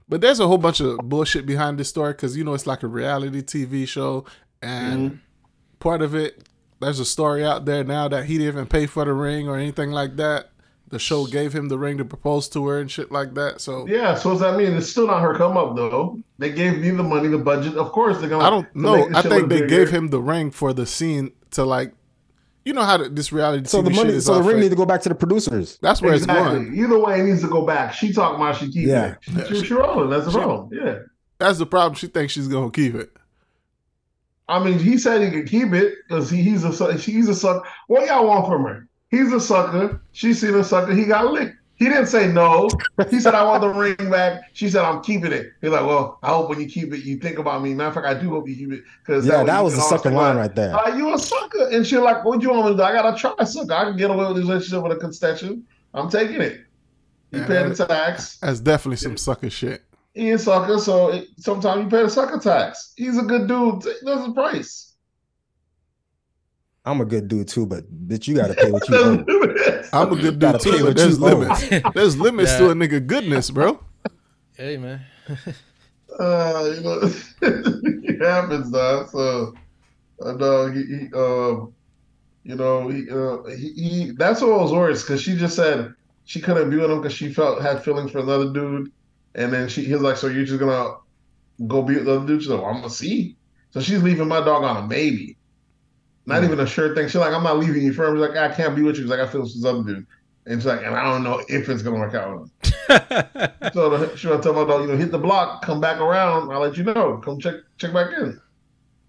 but 0.07 0.21
there's 0.21 0.39
a 0.39 0.47
whole 0.47 0.57
bunch 0.59 0.79
of 0.79 0.97
bullshit 0.99 1.45
behind 1.45 1.79
this 1.79 1.89
story 1.89 2.13
because 2.13 2.37
you 2.37 2.43
know 2.43 2.53
it's 2.53 2.67
like 2.67 2.83
a 2.83 2.87
reality 2.87 3.41
TV 3.41 3.87
show, 3.87 4.25
and 4.61 5.11
Mm-hmm. 5.11 5.17
part 5.79 6.01
of 6.01 6.15
it 6.15 6.43
there's 6.79 6.99
a 6.99 7.05
story 7.05 7.43
out 7.43 7.65
there 7.65 7.83
now 7.83 8.07
that 8.07 8.25
he 8.25 8.37
didn't 8.37 8.53
even 8.53 8.65
pay 8.67 8.85
for 8.85 9.03
the 9.05 9.13
ring 9.13 9.47
or 9.49 9.57
anything 9.57 9.91
like 9.91 10.15
that. 10.17 10.49
The 10.89 10.99
show 10.99 11.25
gave 11.25 11.51
him 11.51 11.67
the 11.67 11.77
ring 11.77 11.97
to 11.97 12.05
propose 12.05 12.47
to 12.49 12.65
her 12.67 12.79
and 12.79 12.89
shit 12.89 13.11
like 13.11 13.33
that. 13.33 13.59
So 13.59 13.87
Yeah, 13.87 14.13
so 14.15 14.29
what's 14.29 14.41
that 14.41 14.55
mean? 14.57 14.73
It's 14.77 14.87
still 14.89 15.07
not 15.07 15.21
her 15.21 15.33
come 15.35 15.57
up 15.57 15.75
though. 15.75 16.19
They 16.37 16.51
gave 16.51 16.77
me 16.77 16.91
the 16.91 17.01
money, 17.03 17.27
the 17.27 17.39
budget. 17.39 17.75
Of 17.75 17.91
course 17.91 18.19
they're 18.19 18.29
gonna. 18.29 18.43
I 18.45 18.49
don't 18.51 18.73
know. 18.75 19.09
I 19.13 19.21
think 19.23 19.49
they 19.49 19.61
bigger. 19.61 19.67
gave 19.67 19.89
him 19.89 20.09
the 20.09 20.21
ring 20.21 20.51
for 20.51 20.71
the 20.71 20.85
scene 20.85 21.31
to 21.51 21.65
like, 21.65 21.91
you 22.67 22.73
know 22.73 22.83
how 22.83 22.97
this 23.07 23.31
reality 23.31 23.65
So 23.67 23.81
TV 23.81 23.85
the 23.85 23.93
shit 23.93 23.97
money, 24.05 24.13
is 24.17 24.25
so 24.25 24.35
the 24.35 24.41
ring 24.41 24.57
fake. 24.57 24.63
need 24.63 24.69
to 24.71 24.75
go 24.75 24.85
back 24.85 25.01
to 25.03 25.09
the 25.09 25.15
producers. 25.15 25.77
That's 25.81 26.01
where 26.01 26.13
it's 26.13 26.25
going. 26.25 26.75
Either 26.75 26.99
way, 26.99 27.21
it 27.21 27.23
needs 27.23 27.41
to 27.41 27.47
go 27.47 27.65
back. 27.65 27.93
She 27.93 28.11
talking 28.11 28.35
about 28.41 28.57
she 28.57 28.67
keeping 28.67 28.89
Yeah. 28.89 29.15
it. 29.27 29.47
She, 29.47 29.55
she, 29.61 29.65
she 29.67 29.73
rolling. 29.73 30.09
That's 30.09 30.25
the 30.25 30.31
problem. 30.33 30.69
Yeah. 30.73 30.99
That's 31.39 31.57
the 31.59 31.65
problem. 31.65 31.95
She 31.95 32.07
thinks 32.07 32.33
she's 32.33 32.47
gonna 32.47 32.69
keep 32.71 32.95
it. 32.95 33.11
I 34.49 34.63
mean, 34.63 34.79
he 34.79 34.97
said 34.97 35.21
he 35.21 35.29
could 35.31 35.47
keep 35.49 35.73
it 35.73 35.93
because 36.07 36.29
he, 36.29 36.41
he's 36.41 36.63
a 36.63 36.71
su- 36.73 36.91
he's 36.91 37.27
a 37.29 37.35
sucker. 37.35 37.67
What 37.87 38.07
y'all 38.07 38.27
want 38.27 38.47
from 38.47 38.63
her? 38.63 38.87
He's 39.11 39.31
a 39.33 39.39
sucker. 39.39 40.01
She 40.11 40.33
seen 40.33 40.55
a 40.55 40.63
sucker. 40.63 40.93
He 40.93 41.05
got 41.05 41.31
licked. 41.31 41.55
He 41.77 41.85
didn't 41.85 42.07
say 42.07 42.27
no. 42.27 42.69
He 43.11 43.19
said, 43.19 43.35
"I 43.35 43.43
want 43.43 43.61
the 43.61 43.69
ring 43.69 43.95
back." 44.09 44.49
She 44.53 44.67
said, 44.67 44.83
"I'm 44.83 45.01
keeping 45.03 45.31
it." 45.31 45.51
He's 45.61 45.69
like, 45.69 45.85
"Well, 45.85 46.17
I 46.23 46.29
hope 46.29 46.49
when 46.49 46.59
you 46.59 46.67
keep 46.67 46.91
it, 46.91 47.05
you 47.05 47.17
think 47.17 47.37
about 47.37 47.61
me." 47.61 47.73
Matter 47.75 47.89
of 47.89 47.93
fact, 47.93 48.07
I 48.07 48.19
do 48.19 48.31
hope 48.31 48.47
you 48.49 48.55
keep 48.55 48.71
it 48.71 48.83
because 49.05 49.25
Yeah, 49.27 49.43
that 49.43 49.63
was 49.63 49.77
a 49.77 49.81
sucker 49.81 50.09
line 50.09 50.37
right 50.37 50.53
there. 50.55 50.75
Uh, 50.75 50.95
you 50.95 51.13
a 51.13 51.19
sucker, 51.19 51.69
and 51.71 51.85
she's 51.85 51.99
like, 51.99 52.25
"What 52.25 52.39
do 52.39 52.47
you 52.47 52.51
want 52.53 52.65
me 52.65 52.71
to 52.71 52.77
do? 52.77 52.83
I 52.83 52.93
gotta 52.93 53.15
try 53.17 53.43
sucker. 53.43 53.73
I 53.73 53.85
can 53.85 53.97
get 53.97 54.09
away 54.09 54.27
with 54.27 54.37
this 54.37 54.45
relationship 54.47 54.83
with 54.83 54.91
a 54.97 54.99
concession." 54.99 55.63
I'm 55.93 56.09
taking 56.09 56.41
it. 56.41 56.61
You 57.31 57.39
Yeah. 57.41 57.47
pay 57.47 57.69
the 57.69 57.85
tax. 57.85 58.37
That's 58.37 58.59
definitely 58.59 58.97
some 58.97 59.17
sucker 59.17 59.49
shit. 59.49 59.83
He 60.13 60.31
a 60.31 60.39
sucker, 60.39 60.79
so 60.79 61.09
it, 61.09 61.27
sometimes 61.37 61.83
you 61.83 61.89
pay 61.89 62.03
the 62.03 62.09
sucker 62.09 62.39
tax. 62.39 62.93
He's 62.95 63.17
a 63.19 63.21
good 63.23 63.47
dude. 63.47 63.83
That's 64.03 64.25
the 64.25 64.31
price. 64.33 64.86
I'm 66.87 67.01
a 67.01 67.05
good 67.05 67.27
dude 67.27 67.49
too, 67.49 67.65
but 67.65 67.83
bitch, 68.07 68.27
you 68.27 68.35
gotta 68.35 68.53
pay 68.53 68.71
what 68.71 68.87
you 68.87 68.95
owe. 68.95 69.83
I'm 69.93 70.13
a 70.13 70.15
good 70.15 70.39
dude 70.39 70.59
too, 70.61 70.83
but 70.85 70.95
there's 70.95 71.19
limits. 71.19 71.67
There's 71.93 72.17
limits 72.17 72.55
to 72.55 72.69
a 72.69 72.73
nigga 72.73 73.05
goodness, 73.05 73.51
bro. 73.51 73.83
Hey 74.55 74.77
man. 74.77 75.01
Uh, 76.19 76.73
you 76.75 76.81
know, 76.81 76.99
it 77.41 78.25
happens, 78.25 78.71
dog. 78.71 79.09
So, 79.09 79.53
uh, 80.23 80.31
no, 80.31 80.71
he, 80.71 80.83
he, 80.83 81.13
um, 81.13 81.73
you 82.43 82.55
know, 82.55 82.87
he, 82.87 83.07
uh, 83.09 83.43
he, 83.55 83.73
he, 83.73 84.11
that's 84.17 84.41
what 84.41 84.59
was 84.59 84.71
worse 84.71 85.03
because 85.03 85.21
she 85.21 85.35
just 85.35 85.55
said 85.55 85.93
she 86.25 86.41
couldn't 86.41 86.71
be 86.71 86.77
with 86.77 86.89
him 86.89 87.01
because 87.01 87.13
she 87.13 87.31
felt 87.31 87.61
had 87.61 87.83
feelings 87.83 88.09
for 88.09 88.19
another 88.19 88.51
dude, 88.51 88.91
and 89.35 89.53
then 89.53 89.69
she, 89.69 89.83
he 89.83 89.93
was 89.93 90.01
like, 90.01 90.17
"So 90.17 90.27
you're 90.27 90.45
just 90.45 90.59
gonna 90.59 90.95
go 91.67 91.83
be 91.83 91.95
with 91.95 92.05
the 92.05 92.15
other 92.15 92.25
dude?" 92.25 92.41
She's 92.41 92.49
like, 92.49 92.61
well, 92.61 92.71
"I'm 92.71 92.77
gonna 92.77 92.89
see." 92.89 93.35
So 93.71 93.79
she's 93.79 94.01
leaving 94.01 94.27
my 94.27 94.39
dog 94.39 94.63
on 94.63 94.85
a 94.85 94.87
maybe, 94.87 95.37
not 96.27 96.43
even 96.43 96.59
a 96.59 96.67
sure 96.67 96.93
thing. 96.93 97.07
She's 97.07 97.15
like, 97.15 97.33
"I'm 97.33 97.43
not 97.43 97.57
leaving 97.57 97.81
you 97.81 97.93
firm. 97.93 98.15
She's 98.15 98.27
like, 98.27 98.37
"I 98.37 98.53
can't 98.53 98.75
be 98.75 98.83
with 98.83 98.97
you." 98.97 99.03
She's 99.03 99.09
like, 99.09 99.19
"I 99.19 99.27
feel 99.27 99.43
this 99.43 99.63
other 99.65 99.83
dude," 99.83 100.05
and 100.45 100.59
she's 100.59 100.65
like, 100.65 100.81
"And 100.83 100.95
I 100.95 101.03
don't 101.03 101.23
know 101.23 101.41
if 101.47 101.69
it's 101.69 101.81
gonna 101.81 101.97
work 101.97 102.13
out." 102.13 102.41
with 102.41 102.51
him. 102.63 103.71
So 103.73 103.97
the, 103.97 104.15
she 104.15 104.27
tell 104.27 104.53
my 104.53 104.65
dog, 104.65 104.81
you 104.81 104.87
know, 104.87 104.97
hit 104.97 105.11
the 105.11 105.17
block, 105.17 105.63
come 105.63 105.79
back 105.79 105.99
around. 105.99 106.51
I'll 106.51 106.59
let 106.59 106.77
you 106.77 106.83
know. 106.83 107.17
Come 107.17 107.39
check 107.39 107.55
check 107.77 107.93
back 107.93 108.11
in. 108.19 108.39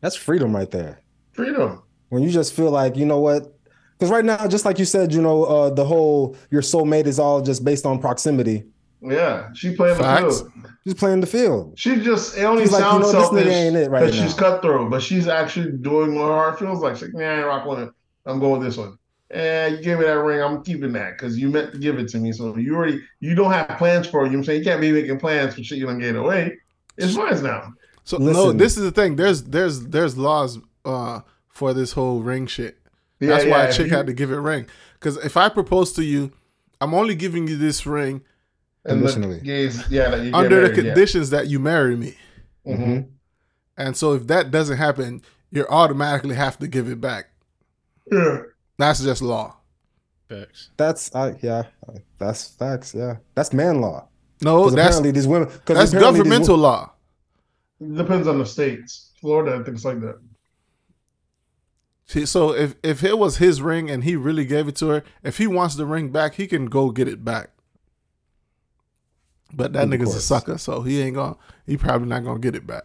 That's 0.01 0.17
freedom 0.17 0.55
right 0.55 0.71
there. 0.71 1.01
Freedom. 1.33 1.83
When 2.09 2.23
you 2.23 2.31
just 2.31 2.55
feel 2.55 2.71
like, 2.71 2.97
you 2.97 3.05
know 3.05 3.19
what? 3.19 3.53
Because 3.99 4.11
right 4.11 4.25
now, 4.25 4.47
just 4.47 4.65
like 4.65 4.79
you 4.79 4.85
said, 4.85 5.13
you 5.13 5.21
know, 5.21 5.45
uh, 5.45 5.71
the 5.71 5.85
whole 5.85 6.37
your 6.51 6.63
soulmate 6.63 7.07
is 7.07 7.19
all 7.19 7.43
just 7.43 7.65
based 7.65 7.85
on 7.85 7.99
proximity. 7.99 8.65
Yeah, 9.01 9.53
she 9.55 9.75
playing 9.77 9.99
the 9.99 10.05
field. 10.19 10.53
She's 10.85 10.95
playing 10.95 11.21
the 11.21 11.27
field. 11.27 11.79
She 11.79 11.97
just 12.01 12.37
it 12.37 12.45
only 12.45 12.65
She's 12.65 12.73
like, 12.73 12.81
you 12.81 12.85
sounds 12.91 13.13
know, 13.13 13.21
selfish 13.21 13.45
nigga 13.45 13.51
ain't 13.53 13.77
it 13.77 13.91
right 13.91 14.01
because 14.01 14.17
she's 14.17 14.35
cutthroat, 14.35 14.91
but 14.91 15.03
she's 15.03 15.29
actually 15.29 15.73
doing 15.73 16.15
what 16.15 16.27
her 16.27 16.33
heart 16.35 16.59
feels 16.59 16.81
like. 16.81 16.97
She's 16.97 17.05
like, 17.05 17.15
nah, 17.15 17.21
I 17.21 17.37
ain't 17.39 17.47
rock 17.47 17.67
with 17.67 17.79
it. 17.81 17.91
I'm 18.27 18.41
going 18.41 18.61
with 18.61 18.63
this 18.69 18.77
one. 18.77 18.99
And 19.31 19.77
you 19.77 19.83
gave 19.83 19.99
me 19.99 20.05
that 20.05 20.13
ring, 20.15 20.41
I'm 20.43 20.65
keeping 20.65 20.93
that 20.93 21.13
because 21.13 21.39
you 21.39 21.51
meant 21.51 21.73
to 21.73 21.79
give 21.79 21.99
it 21.99 22.09
to 22.09 22.19
me. 22.19 22.33
So 22.33 22.57
you 22.57 22.75
already 22.75 23.01
you 23.21 23.35
don't 23.35 23.53
have 23.53 23.79
plans 23.79 24.07
for 24.07 24.23
it. 24.23 24.27
You 24.27 24.33
know 24.33 24.39
what 24.39 24.41
I'm 24.41 24.45
saying? 24.45 24.59
You 24.61 24.65
can't 24.65 24.81
be 24.81 24.91
making 24.91 25.19
plans 25.21 25.55
for 25.55 25.63
shit 25.63 25.79
you 25.79 25.87
don't 25.87 25.99
get 25.99 26.17
away. 26.17 26.57
It's 26.97 27.15
mine 27.15 27.43
now. 27.43 27.73
So 28.05 28.17
no, 28.17 28.53
this 28.53 28.77
is 28.77 28.85
the 28.85 28.91
thing. 28.91 29.17
There's 29.17 29.45
there's 29.45 29.81
there's 29.87 30.17
laws 30.17 30.59
uh 30.85 31.21
for 31.49 31.75
this 31.75 31.93
whole 31.93 32.21
ring 32.23 32.47
shit. 32.47 32.79
Yeah, 33.21 33.29
That's 33.29 33.45
why 33.45 33.51
yeah, 33.51 33.65
a 33.65 33.69
if 33.69 33.77
chick 33.77 33.87
you- 33.89 33.97
had 33.97 34.07
to 34.07 34.13
give 34.13 34.33
it 34.33 34.37
ring. 34.37 34.67
Because 34.95 35.17
if 35.19 35.37
I 35.37 35.49
propose 35.49 35.93
to 35.93 36.03
you, 36.05 36.33
I'm 36.81 36.95
only 36.95 37.15
giving 37.15 37.47
you 37.49 37.57
this 37.57 37.85
ring 37.87 38.15
and 38.15 38.23
the 38.23 38.38
Conditionally. 38.89 39.41
gays, 39.41 39.89
yeah, 39.91 40.11
that 40.11 40.19
you 40.25 40.31
get 40.31 40.35
under 40.35 40.49
the 40.57 40.61
married, 40.63 40.77
yeah. 40.77 40.83
conditions 40.93 41.31
that 41.31 41.49
you 41.49 41.59
marry 41.59 41.97
me. 41.97 42.17
Mhm. 42.67 43.09
And 43.77 43.97
so 43.97 44.13
if 44.15 44.27
that 44.27 44.51
doesn't 44.51 44.77
happen, 44.77 45.23
you 45.51 45.67
automatically 45.69 46.35
have 46.35 46.59
to 46.59 46.67
give 46.69 46.89
it 46.89 47.01
back. 47.01 47.31
Yeah. 48.11 48.43
That's 48.79 49.01
just 49.03 49.23
law. 49.23 49.57
Facts. 50.29 50.71
That's 50.77 51.15
uh, 51.15 51.35
yeah, 51.41 51.65
that's 52.19 52.49
facts. 52.49 52.95
Yeah, 52.95 53.17
that's 53.35 53.53
man 53.53 53.81
law. 53.81 54.09
No, 54.43 54.69
that's 54.69 54.75
apparently 54.75 55.11
these 55.13 55.27
women. 55.27 55.49
that's 55.65 55.93
governmental 55.93 56.57
wo- 56.57 56.63
law. 56.63 56.93
Depends 57.95 58.27
on 58.29 58.39
the 58.39 58.47
states. 58.47 59.13
Florida, 59.21 59.57
and 59.57 59.65
things 59.65 59.85
like 59.85 60.01
that. 60.01 60.19
See, 62.07 62.25
So 62.27 62.55
if 62.55 62.75
if 62.83 63.03
it 63.05 63.19
was 63.19 63.37
his 63.39 63.61
ring 63.61 63.91
and 63.91 64.05
he 64.05 64.17
really 64.17 64.45
gave 64.45 64.69
it 64.69 64.77
to 64.77 64.89
her, 64.89 65.05
if 65.23 65.39
he 65.39 65.47
wants 65.47 65.75
the 65.77 65.87
ring 65.87 66.11
back, 66.11 66.35
he 66.35 66.47
can 66.47 66.67
go 66.67 66.91
get 66.91 67.09
it 67.09 67.25
back. 67.25 67.51
But 69.53 69.73
that 69.73 69.85
Of 69.85 69.91
nigga's 69.91 70.15
a 70.15 70.21
sucker, 70.21 70.59
so 70.59 70.83
he 70.83 71.01
ain't 71.01 71.15
gonna. 71.17 71.37
He 71.67 71.77
probably 71.77 72.09
not 72.09 72.25
gonna 72.25 72.39
get 72.39 72.55
it 72.55 72.67
back. 72.67 72.85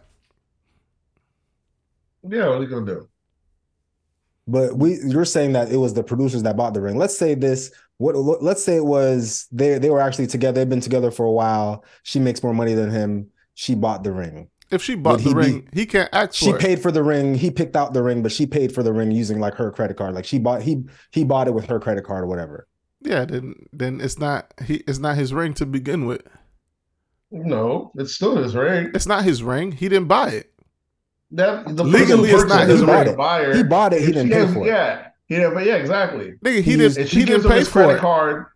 Yeah, 2.28 2.48
what 2.48 2.58
are 2.58 2.62
you 2.62 2.68
gonna 2.68 2.86
do? 2.86 3.08
But 4.46 4.76
we, 4.76 4.98
you're 5.06 5.24
saying 5.24 5.52
that 5.52 5.70
it 5.70 5.76
was 5.76 5.94
the 5.94 6.02
producers 6.02 6.42
that 6.42 6.56
bought 6.56 6.74
the 6.74 6.80
ring. 6.80 6.96
Let's 6.96 7.16
say 7.16 7.34
this. 7.34 7.70
What? 7.98 8.14
Let's 8.42 8.62
say 8.64 8.76
it 8.76 8.84
was 8.84 9.46
they. 9.52 9.78
They 9.78 9.90
were 9.90 10.00
actually 10.00 10.26
together. 10.26 10.60
They've 10.60 10.68
been 10.68 10.80
together 10.80 11.10
for 11.10 11.24
a 11.26 11.32
while. 11.32 11.84
She 12.02 12.18
makes 12.18 12.42
more 12.42 12.54
money 12.54 12.74
than 12.74 12.90
him. 12.90 13.28
She 13.54 13.74
bought 13.74 14.02
the 14.04 14.12
ring. 14.12 14.48
If 14.70 14.82
she 14.82 14.94
bought 14.96 15.16
Would 15.16 15.20
the 15.20 15.28
he 15.28 15.34
be- 15.34 15.40
ring, 15.40 15.68
he 15.72 15.86
can't 15.86 16.08
ask 16.12 16.34
She 16.34 16.50
it. 16.50 16.58
paid 16.60 16.80
for 16.80 16.90
the 16.90 17.02
ring. 17.02 17.34
He 17.34 17.50
picked 17.50 17.76
out 17.76 17.92
the 17.94 18.02
ring, 18.02 18.22
but 18.22 18.32
she 18.32 18.46
paid 18.46 18.74
for 18.74 18.82
the 18.82 18.92
ring 18.92 19.12
using 19.12 19.38
like 19.38 19.54
her 19.54 19.70
credit 19.70 19.96
card. 19.96 20.14
Like 20.14 20.24
she 20.24 20.38
bought 20.38 20.62
he 20.62 20.84
he 21.10 21.24
bought 21.24 21.46
it 21.46 21.54
with 21.54 21.66
her 21.66 21.78
credit 21.78 22.04
card 22.04 22.24
or 22.24 22.26
whatever. 22.26 22.66
Yeah, 23.02 23.26
then 23.26 23.54
then 23.72 24.00
it's 24.00 24.18
not 24.18 24.52
he. 24.64 24.76
It's 24.88 24.98
not 24.98 25.16
his 25.16 25.32
ring 25.34 25.52
to 25.54 25.66
begin 25.66 26.06
with. 26.06 26.22
No, 27.34 27.90
it's 27.96 28.14
still 28.14 28.36
his 28.36 28.54
ring. 28.54 28.90
It's 28.94 29.06
not 29.06 29.24
his 29.24 29.42
ring. 29.42 29.72
He 29.72 29.88
didn't 29.88 30.06
buy 30.08 30.30
it. 30.30 30.52
That 31.32 31.76
the 31.76 31.82
Legally, 31.82 32.30
it's 32.30 32.44
not 32.44 32.68
his 32.68 32.80
ring. 32.80 33.06
ring. 33.06 33.16
Buyer. 33.16 33.56
He 33.56 33.62
bought 33.64 33.92
it. 33.92 34.02
He 34.02 34.06
didn't 34.12 34.28
pay 34.30 34.36
has- 34.36 34.54
for 34.54 34.62
it. 34.64 34.68
Yeah, 34.68 35.08
he 35.26 35.34
didn't. 35.36 35.54
But 35.54 35.66
yeah, 35.66 35.74
exactly. 35.74 36.34
Nigga, 36.44 36.54
he, 36.56 36.62
He 36.62 36.76
didn't. 36.76 36.96
If 36.98 37.08
she 37.08 37.20
He 37.20 37.24
gives 37.24 37.42
didn't 37.42 37.44
him 37.46 37.50
pay 37.50 37.58
his 37.58 37.68
for 37.68 37.72
credit 37.72 37.94
it. 37.96 38.00
card, 38.00 38.46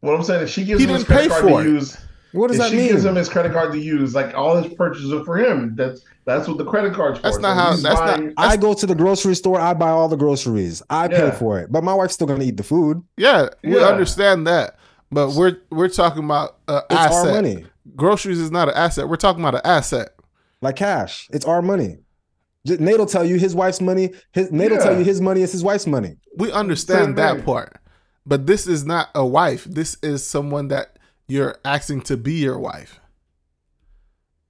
what 0.00 0.14
I'm 0.14 0.22
saying 0.22 0.44
is 0.44 0.50
she 0.50 0.64
gives 0.64 0.80
He 0.80 0.86
him 0.86 0.94
his 0.94 1.04
didn't 1.04 1.08
pay 1.18 1.28
credit 1.28 1.30
card 1.30 1.42
for 1.42 1.62
to 1.64 1.68
it. 1.68 1.72
use. 1.72 1.96
What 2.32 2.48
does 2.48 2.56
if 2.58 2.62
that 2.64 2.70
she 2.70 2.76
mean? 2.76 2.88
gives 2.92 3.04
him 3.04 3.14
his 3.16 3.28
credit 3.28 3.52
card 3.52 3.72
to 3.72 3.78
use, 3.78 4.14
like 4.14 4.34
all 4.34 4.62
his 4.62 4.72
purchases 4.74 5.12
are 5.12 5.24
for 5.24 5.38
him. 5.38 5.74
That's 5.74 6.02
that's 6.24 6.46
what 6.46 6.58
the 6.58 6.64
credit 6.64 6.92
card's 6.94 7.18
for. 7.18 7.22
That's 7.24 7.38
not 7.38 7.56
So 7.56 7.62
how- 7.62 7.70
he's 7.72 7.82
that's 7.82 7.94
not- 8.00 8.16
buying- 8.18 8.34
I 8.36 8.56
go 8.56 8.74
to 8.74 8.86
the 8.86 8.94
grocery 8.94 9.34
store. 9.34 9.58
I 9.58 9.74
buy 9.74 9.88
all 9.90 10.08
the 10.08 10.16
groceries. 10.16 10.82
I 10.90 11.08
pay 11.08 11.30
for 11.32 11.58
it, 11.58 11.72
but 11.72 11.82
my 11.82 11.94
wife's 11.94 12.14
still 12.14 12.26
gonna 12.28 12.44
eat 12.44 12.56
the 12.58 12.62
food. 12.62 13.02
Yeah, 13.16 13.48
we 13.64 13.76
Yeah. 13.78 13.86
understand 13.86 14.46
that, 14.46 14.76
but 15.10 15.32
we're 15.34 15.58
we're 15.70 15.88
talking 15.88 16.24
about 16.24 16.58
uh, 16.68 16.82
It's 16.90 16.98
asset. 17.00 17.26
our 17.28 17.34
money, 17.42 17.66
Groceries 17.94 18.38
is 18.40 18.50
not 18.50 18.68
an 18.68 18.74
asset. 18.74 19.08
We're 19.08 19.16
talking 19.16 19.42
about 19.42 19.54
an 19.54 19.60
asset. 19.64 20.08
like 20.60 20.76
cash. 20.76 21.28
It's 21.32 21.44
our 21.44 21.62
money. 21.62 21.98
J- 22.66 22.78
Nate 22.78 22.98
will 22.98 23.06
tell 23.06 23.24
you 23.24 23.36
his 23.38 23.54
wife's 23.54 23.80
money. 23.80 24.12
His 24.32 24.50
Nate 24.50 24.72
will 24.72 24.78
tell 24.78 24.98
you 24.98 25.04
his 25.04 25.20
money 25.20 25.42
is 25.42 25.52
his 25.52 25.62
wife's 25.62 25.86
money. 25.86 26.16
We 26.36 26.50
understand 26.52 27.04
Same 27.06 27.14
that 27.16 27.36
thing. 27.36 27.44
part, 27.44 27.76
but 28.26 28.46
this 28.46 28.66
is 28.66 28.84
not 28.84 29.08
a 29.14 29.24
wife. 29.24 29.64
This 29.64 29.96
is 30.02 30.26
someone 30.26 30.68
that 30.68 30.98
you're 31.28 31.56
asking 31.64 32.02
to 32.02 32.16
be 32.16 32.34
your 32.34 32.58
wife. 32.58 33.00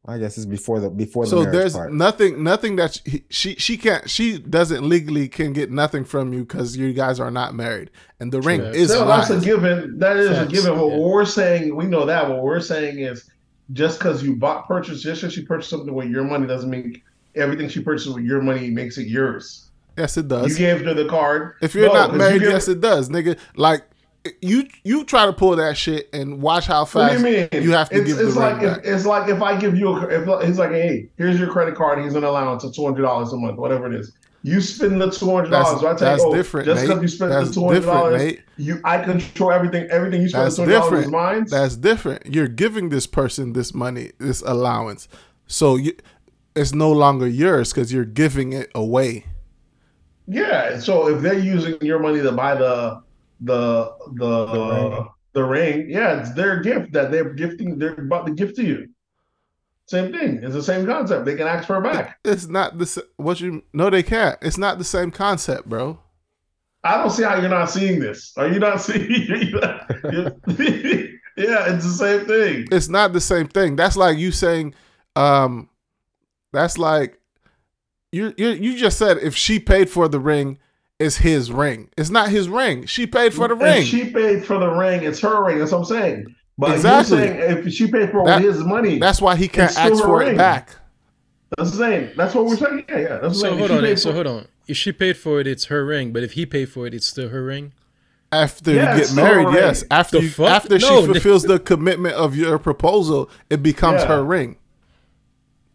I 0.08 0.18
guess 0.18 0.36
it's 0.36 0.46
before 0.46 0.78
the 0.80 0.88
before 0.88 1.24
the 1.24 1.30
So 1.30 1.44
there's 1.44 1.72
part. 1.74 1.92
nothing, 1.92 2.44
nothing 2.44 2.76
that 2.76 3.00
she, 3.04 3.24
she 3.28 3.54
she 3.56 3.76
can't, 3.76 4.08
she 4.08 4.38
doesn't 4.38 4.88
legally 4.88 5.28
can 5.28 5.52
get 5.52 5.70
nothing 5.70 6.04
from 6.04 6.32
you 6.32 6.40
because 6.44 6.76
you 6.76 6.92
guys 6.92 7.18
are 7.18 7.30
not 7.30 7.54
married, 7.54 7.90
and 8.20 8.30
the 8.32 8.40
ring 8.40 8.60
True. 8.60 8.70
is 8.70 8.90
No, 8.90 9.04
that's 9.06 9.30
a 9.30 9.40
given. 9.40 9.98
That 9.98 10.16
is 10.16 10.30
a 10.38 10.46
given. 10.46 10.78
What 10.78 10.92
Yeah. 10.92 10.98
we're 10.98 11.24
saying, 11.24 11.74
we 11.74 11.86
know 11.86 12.06
that. 12.06 12.28
What 12.28 12.42
we're 12.42 12.60
saying 12.60 13.00
is, 13.00 13.28
just 13.72 13.98
because 13.98 14.22
you 14.22 14.36
bought 14.36 14.68
purchase, 14.68 15.02
just 15.02 15.22
because 15.22 15.34
she 15.34 15.42
purchased 15.44 15.70
something 15.70 15.92
with 15.92 16.08
your 16.08 16.22
money 16.24 16.46
doesn't 16.46 16.70
mean 16.70 17.02
everything 17.34 17.68
she 17.68 17.80
purchased 17.82 18.14
with 18.14 18.24
your 18.24 18.40
money 18.40 18.70
makes 18.70 18.98
it 18.98 19.08
yours. 19.08 19.64
Yes, 19.98 20.16
it 20.18 20.28
does. 20.28 20.50
You 20.52 20.56
gave 20.66 20.84
her 20.84 20.94
the 20.94 21.06
card. 21.08 21.54
If 21.62 21.74
you're 21.74 21.86
No, 21.88 21.94
not 21.94 22.10
'cause 22.10 22.18
married, 22.18 22.34
you 22.34 22.40
give- 22.40 22.50
yes, 22.50 22.68
it 22.68 22.80
does, 22.80 23.08
nigga. 23.08 23.38
Like 23.56 23.82
you 24.40 24.68
you 24.84 25.04
try 25.04 25.26
to 25.26 25.32
pull 25.32 25.56
that 25.56 25.76
shit 25.76 26.08
and 26.12 26.40
watch 26.40 26.66
how 26.66 26.84
fast 26.84 27.20
you 27.24 27.48
you 27.60 27.72
have 27.72 27.88
to 27.90 27.96
it's, 27.96 28.06
give 28.06 28.20
it's 28.20 28.34
the 28.34 28.40
like 28.40 28.62
if, 28.62 28.78
it's 28.84 29.06
like 29.06 29.28
if 29.28 29.42
I 29.42 29.58
give 29.58 29.76
you 29.76 29.88
a, 29.88 30.08
if 30.08 30.46
he's 30.46 30.58
like, 30.58 30.70
hey, 30.70 31.08
here's 31.16 31.38
your 31.38 31.50
credit 31.50 31.74
card. 31.74 32.02
He's 32.02 32.14
an 32.14 32.24
allowance 32.24 32.64
of 32.64 32.74
two 32.74 32.84
hundred 32.84 33.02
dollars 33.02 33.32
a 33.32 33.36
month, 33.36 33.56
whatever 33.58 33.92
it 33.92 33.98
is. 33.98 34.12
You 34.42 34.60
spend 34.60 35.00
the 35.00 35.10
two 35.10 35.34
hundred 35.34 35.50
That's, 35.50 35.70
dollars. 35.70 35.82
I 35.82 35.88
tell 35.88 35.96
that's 35.96 36.22
you, 36.22 36.28
oh, 36.28 36.34
different, 36.34 36.66
just 36.66 36.86
because 36.86 37.02
you 37.02 37.08
spent 37.08 37.32
That's 37.32 37.48
the 37.48 37.54
two 37.54 37.64
hundred 37.64 37.80
different, 37.80 37.98
dollars, 37.98 38.32
you 38.58 38.80
I 38.84 39.02
control 39.02 39.50
everything. 39.50 39.88
Everything 39.90 40.22
you 40.22 40.28
spend 40.28 40.44
That's 40.44 40.56
the 40.56 40.64
two 40.66 40.70
hundred 40.70 40.80
dollars 40.80 40.98
is 41.00 41.04
different. 41.06 41.34
mine. 41.34 41.46
That's 41.48 41.76
different. 41.76 42.34
You're 42.34 42.48
giving 42.48 42.90
this 42.90 43.06
person 43.08 43.54
this 43.54 43.74
money, 43.74 44.12
this 44.18 44.42
allowance, 44.42 45.08
so 45.48 45.74
you, 45.76 45.96
it's 46.54 46.72
no 46.72 46.92
longer 46.92 47.26
yours 47.26 47.72
because 47.72 47.92
you're 47.92 48.04
giving 48.04 48.52
it 48.52 48.70
away. 48.74 49.26
Yeah. 50.28 50.78
So 50.78 51.08
if 51.08 51.22
they're 51.22 51.38
using 51.38 51.78
your 51.80 51.98
money 51.98 52.20
to 52.22 52.32
buy 52.32 52.54
the 52.54 53.02
the 53.40 53.92
the 54.14 54.46
The 54.46 54.70
ring. 54.70 55.08
the 55.32 55.44
ring, 55.44 55.90
yeah, 55.90 56.20
it's 56.20 56.32
their 56.32 56.60
gift 56.60 56.92
that 56.92 57.10
they're 57.10 57.34
gifting. 57.34 57.78
They're 57.78 57.94
about 57.94 58.26
to 58.26 58.32
gift 58.32 58.56
to 58.56 58.64
you. 58.64 58.88
Same 59.88 60.10
thing. 60.12 60.40
It's 60.42 60.54
the 60.54 60.62
same 60.62 60.84
concept. 60.86 61.24
They 61.26 61.36
can 61.36 61.46
ask 61.46 61.66
for 61.66 61.78
it 61.78 61.82
back. 61.84 62.18
It's 62.24 62.46
not 62.48 62.76
the 62.78 63.04
what 63.16 63.40
you 63.40 63.62
no 63.72 63.88
they 63.90 64.02
can't. 64.02 64.36
It's 64.42 64.58
not 64.58 64.78
the 64.78 64.84
same 64.84 65.10
concept, 65.10 65.68
bro. 65.68 65.98
I 66.82 66.98
don't 66.98 67.10
see 67.10 67.22
how 67.24 67.38
you're 67.40 67.48
not 67.48 67.70
seeing 67.70 67.98
this. 68.00 68.32
Are 68.36 68.48
you 68.48 68.58
not 68.58 68.80
seeing? 68.80 69.10
you're 69.10 69.60
not- 69.60 69.90
you're- 70.12 70.32
yeah, 71.36 71.74
it's 71.74 71.84
the 71.84 71.94
same 71.96 72.26
thing. 72.26 72.66
It's 72.72 72.88
not 72.88 73.12
the 73.12 73.20
same 73.20 73.46
thing. 73.48 73.76
That's 73.76 73.96
like 73.96 74.18
you 74.18 74.32
saying, 74.32 74.74
um, 75.14 75.68
that's 76.52 76.78
like 76.78 77.20
you 78.12 78.32
you 78.36 78.48
you 78.50 78.76
just 78.78 78.98
said 78.98 79.18
if 79.18 79.36
she 79.36 79.58
paid 79.60 79.90
for 79.90 80.08
the 80.08 80.18
ring, 80.20 80.58
it's 80.98 81.16
his 81.16 81.50
ring. 81.52 81.88
It's 81.96 82.10
not 82.10 82.28
his 82.30 82.48
ring. 82.48 82.86
She 82.86 83.06
paid 83.06 83.34
for 83.34 83.48
the 83.48 83.54
ring. 83.54 83.82
If 83.82 83.88
she 83.88 84.10
paid 84.10 84.44
for 84.44 84.58
the 84.58 84.68
ring, 84.70 85.02
it's 85.02 85.20
her 85.20 85.44
ring. 85.44 85.58
That's 85.58 85.72
what 85.72 85.78
I'm 85.78 85.84
saying. 85.84 86.34
But 86.58 86.72
Exactly. 86.76 87.18
saying 87.18 87.58
if 87.66 87.72
she 87.72 87.86
paid 87.90 88.10
for 88.10 88.24
That- 88.26 88.40
his 88.40 88.58
money, 88.64 88.98
that's 88.98 89.20
why 89.20 89.36
he 89.36 89.46
can't 89.48 89.76
ask 89.76 89.92
her 89.92 89.96
for 89.98 90.22
it 90.22 90.36
back. 90.38 90.70
that's 91.56 91.72
the 91.72 91.76
same. 91.76 92.10
That's 92.16 92.34
what 92.34 92.46
we're 92.46 92.56
saying. 92.56 92.84
Yeah, 92.88 92.98
yeah. 92.98 93.18
That's 93.18 93.38
So 93.40 93.46
saying. 93.48 93.58
hold 93.58 93.70
on. 93.72 93.80
paid 93.82 93.98
So 93.98 94.12
hold 94.12 94.26
on. 94.26 94.46
If 94.66 94.76
she 94.76 94.90
paid 94.92 95.16
for 95.18 95.38
it, 95.38 95.46
it's 95.46 95.66
her 95.66 95.84
ring. 95.84 96.12
But 96.12 96.22
if 96.22 96.32
he 96.32 96.46
paid 96.46 96.70
for 96.70 96.86
it, 96.86 96.94
it's 96.94 97.06
still 97.06 97.28
her 97.28 97.44
ring. 97.44 97.72
After 98.32 98.72
Yeah, 98.72 98.94
you 98.96 99.02
get 99.02 99.14
married, 99.14 99.44
a 99.46 99.48
ring. 99.50 99.54
yes. 99.56 99.84
After 99.90 100.18
you, 100.18 100.44
after 100.46 100.70
No, 100.70 100.78
she 100.78 100.86
nigga. 100.86 101.06
fulfills 101.12 101.42
the 101.44 101.58
commitment 101.60 102.14
of 102.16 102.34
your 102.34 102.58
proposal, 102.58 103.30
it 103.50 103.62
becomes 103.62 104.00
Yeah. 104.02 104.08
her 104.08 104.24
ring. 104.24 104.56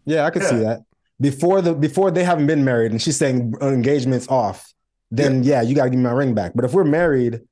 Yeah, 0.04 0.26
I 0.26 0.30
could 0.30 0.42
see 0.42 0.56
that. 0.56 0.80
Before 1.20 1.62
the 1.62 1.72
before 1.74 2.10
they 2.10 2.24
haven't 2.24 2.46
been 2.48 2.64
married 2.64 2.90
and 2.90 3.00
she's 3.00 3.16
saying 3.16 3.54
engagement's 3.62 4.26
off, 4.28 4.71
then 5.12 5.44
yeah, 5.44 5.62
you 5.62 5.76
gotta 5.76 5.90
give 5.90 5.98
me 6.00 6.04
my 6.04 6.12
ring 6.12 6.34
back. 6.34 6.52
But 6.56 6.66
if 6.66 6.74
we're 6.74 6.84
married, 6.84 7.42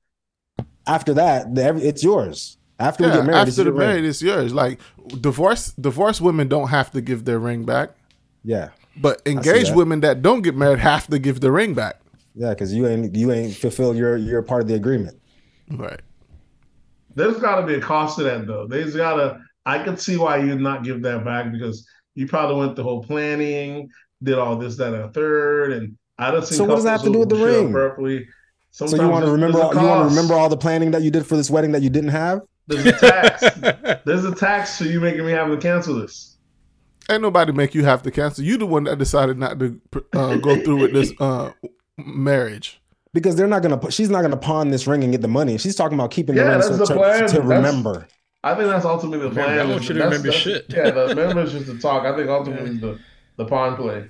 after 0.87 1.15
that, 1.15 1.55
the, 1.55 1.77
it's 1.77 2.03
yours. 2.03 2.59
After 2.79 3.05
we 3.05 3.11
get 3.13 3.25
married, 3.25 3.49
it's 3.49 3.59
after 3.59 3.65
the 3.65 3.71
your 3.71 3.75
ring. 3.75 3.79
marriage, 3.79 4.05
it's 4.05 4.23
yours. 4.23 4.55
Like 4.55 4.81
divorce, 5.21 5.73
divorced 5.73 6.21
women 6.21 6.49
don't 6.49 6.69
have 6.69 6.91
to 6.93 7.01
give 7.03 7.25
their 7.27 7.39
ring 7.39 7.65
back, 7.65 7.91
Yeah, 8.43 8.71
but 8.97 9.23
engaged 9.27 9.73
that. 9.73 9.77
women 9.77 10.01
that 10.01 10.23
don't 10.23 10.43
get 10.43 10.57
married 10.57 10.81
have 10.81 11.07
to 11.09 11.19
give 11.19 11.41
the 11.41 11.53
ring 11.53 11.75
back. 11.75 12.01
yeah, 12.35 12.51
because 12.51 12.73
you 12.75 12.87
ain't 12.87 13.15
you 13.15 13.33
ain't 13.33 13.55
fulfilled 13.57 13.97
your 13.97 14.17
your 14.17 14.43
part 14.43 14.63
of 14.63 14.69
the 14.69 14.75
agreement. 14.75 15.21
Right. 15.71 16.01
There's 17.15 17.39
got 17.39 17.61
to 17.61 17.67
be 17.67 17.75
a 17.75 17.81
cost 17.81 18.19
to 18.19 18.25
that, 18.25 18.47
though. 18.47 18.67
There's 18.67 18.97
got 18.97 19.17
to. 19.17 19.41
I 19.67 19.83
can 19.83 19.97
see 19.97 20.17
why 20.17 20.39
you'd 20.39 20.61
not 20.61 20.85
give 20.85 21.03
that 21.03 21.25
back 21.25 21.53
because 21.53 21.87
you 22.15 22.27
probably 22.27 22.57
went 22.57 22.77
the 22.77 22.83
whole 22.83 23.03
planning, 23.03 23.91
did 24.23 24.39
all 24.39 24.57
this, 24.57 24.77
that, 24.77 24.95
and 24.95 25.05
a 25.05 25.11
third, 25.13 25.73
and 25.73 25.97
I 26.21 26.31
don't 26.31 26.45
see. 26.47 26.55
So 26.55 26.65
what 26.65 26.77
does 26.77 26.85
that 26.85 26.91
have 26.93 27.03
to 27.03 27.13
do 27.13 27.19
with 27.19 27.31
the 27.31 27.37
ring? 27.37 27.73
Properly. 27.73 28.29
So 28.71 28.87
you 28.87 29.09
want 29.09 29.25
to 29.25 29.33
remember 29.33 29.61
all, 29.61 29.75
you 29.75 29.81
want 29.81 30.09
to 30.09 30.15
remember 30.15 30.35
all 30.35 30.49
the 30.49 30.57
planning 30.57 30.93
that 30.93 31.03
you 31.03 31.11
did 31.11 31.27
for 31.27 31.37
this 31.37 31.51
wedding 31.51 31.73
that 31.73 31.83
you 31.83 31.91
didn't 31.91 32.11
have? 32.11 32.43
There's 32.69 32.87
a 32.87 32.93
tax. 32.93 33.41
There's 34.05 34.25
a 34.25 34.35
tax 34.35 34.79
for 34.79 34.85
you 34.85 35.01
making 35.01 35.27
me 35.27 35.33
have 35.33 35.49
to 35.49 35.57
cancel 35.57 35.97
this. 35.97 36.37
Ain't 37.11 37.23
nobody 37.23 37.53
make 37.53 37.75
you 37.75 37.85
have 37.85 38.03
to 38.05 38.11
cancel. 38.13 38.45
You 38.45 38.57
the 38.57 38.67
one 38.67 38.85
that 38.85 38.99
decided 38.99 39.39
not 39.39 39.59
to 39.59 39.81
uh, 40.13 40.37
go 40.37 40.63
through 40.63 40.77
with 40.77 40.93
this 40.93 41.13
uh, 41.19 41.51
marriage. 41.99 42.81
Because 43.13 43.35
they're 43.35 43.49
not 43.49 43.63
gonna 43.63 43.91
she's 43.91 44.09
not 44.09 44.23
gonna 44.23 44.37
pawn 44.37 44.71
this 44.71 44.87
ring 44.87 45.03
and 45.03 45.11
get 45.11 45.21
the 45.21 45.27
money. 45.27 45.59
She's 45.59 45.75
talking 45.75 45.99
about 45.99 46.13
keeping 46.13 46.37
the 46.37 46.45
ring 46.45 46.63
so 46.63 46.77
the 46.77 46.87
to, 46.87 46.95
plan. 46.95 47.19
to 47.21 47.25
That's- 47.25 47.45
remember. 47.49 48.07
I 48.45 48.55
think 48.55 48.69
that's 48.69 48.85
ultimately 48.85 49.29
the 49.29 49.35
plan. 49.35 49.59
I 49.59 49.65
want 49.65 49.83
you 49.83 49.95
to 49.95 50.05
remember 50.05 50.29
that's- 50.29 50.41
shit. 50.41 50.67
Yeah, 50.69 50.91
the 50.91 51.09
remember 51.09 51.43
is 51.43 51.53
just 51.53 51.67
the 51.67 51.79
talk. 51.79 52.05
I 52.05 52.15
think 52.17 52.29
ultimately 52.29 52.77
the 52.79 53.01
the 53.37 53.47
pawn 53.47 53.75
play. 53.77 54.07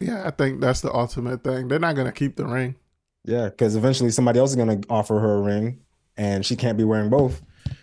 Yeah, 0.00 0.26
I 0.26 0.30
think 0.30 0.60
that's 0.60 0.80
the 0.80 0.92
ultimate 0.92 1.42
thing. 1.44 1.68
They're 1.68 1.78
not 1.78 1.96
gonna 1.96 2.12
keep 2.12 2.36
the 2.36 2.46
ring. 2.46 2.76
Yeah, 3.24 3.46
because 3.48 3.74
eventually 3.76 4.10
somebody 4.10 4.38
else 4.38 4.50
is 4.50 4.56
gonna 4.56 4.80
offer 4.90 5.18
her 5.20 5.36
a 5.36 5.40
ring 5.40 5.80
and 6.16 6.44
she 6.44 6.56
can't 6.56 6.76
be 6.78 6.84
wearing 6.84 7.10
both. 7.10 7.40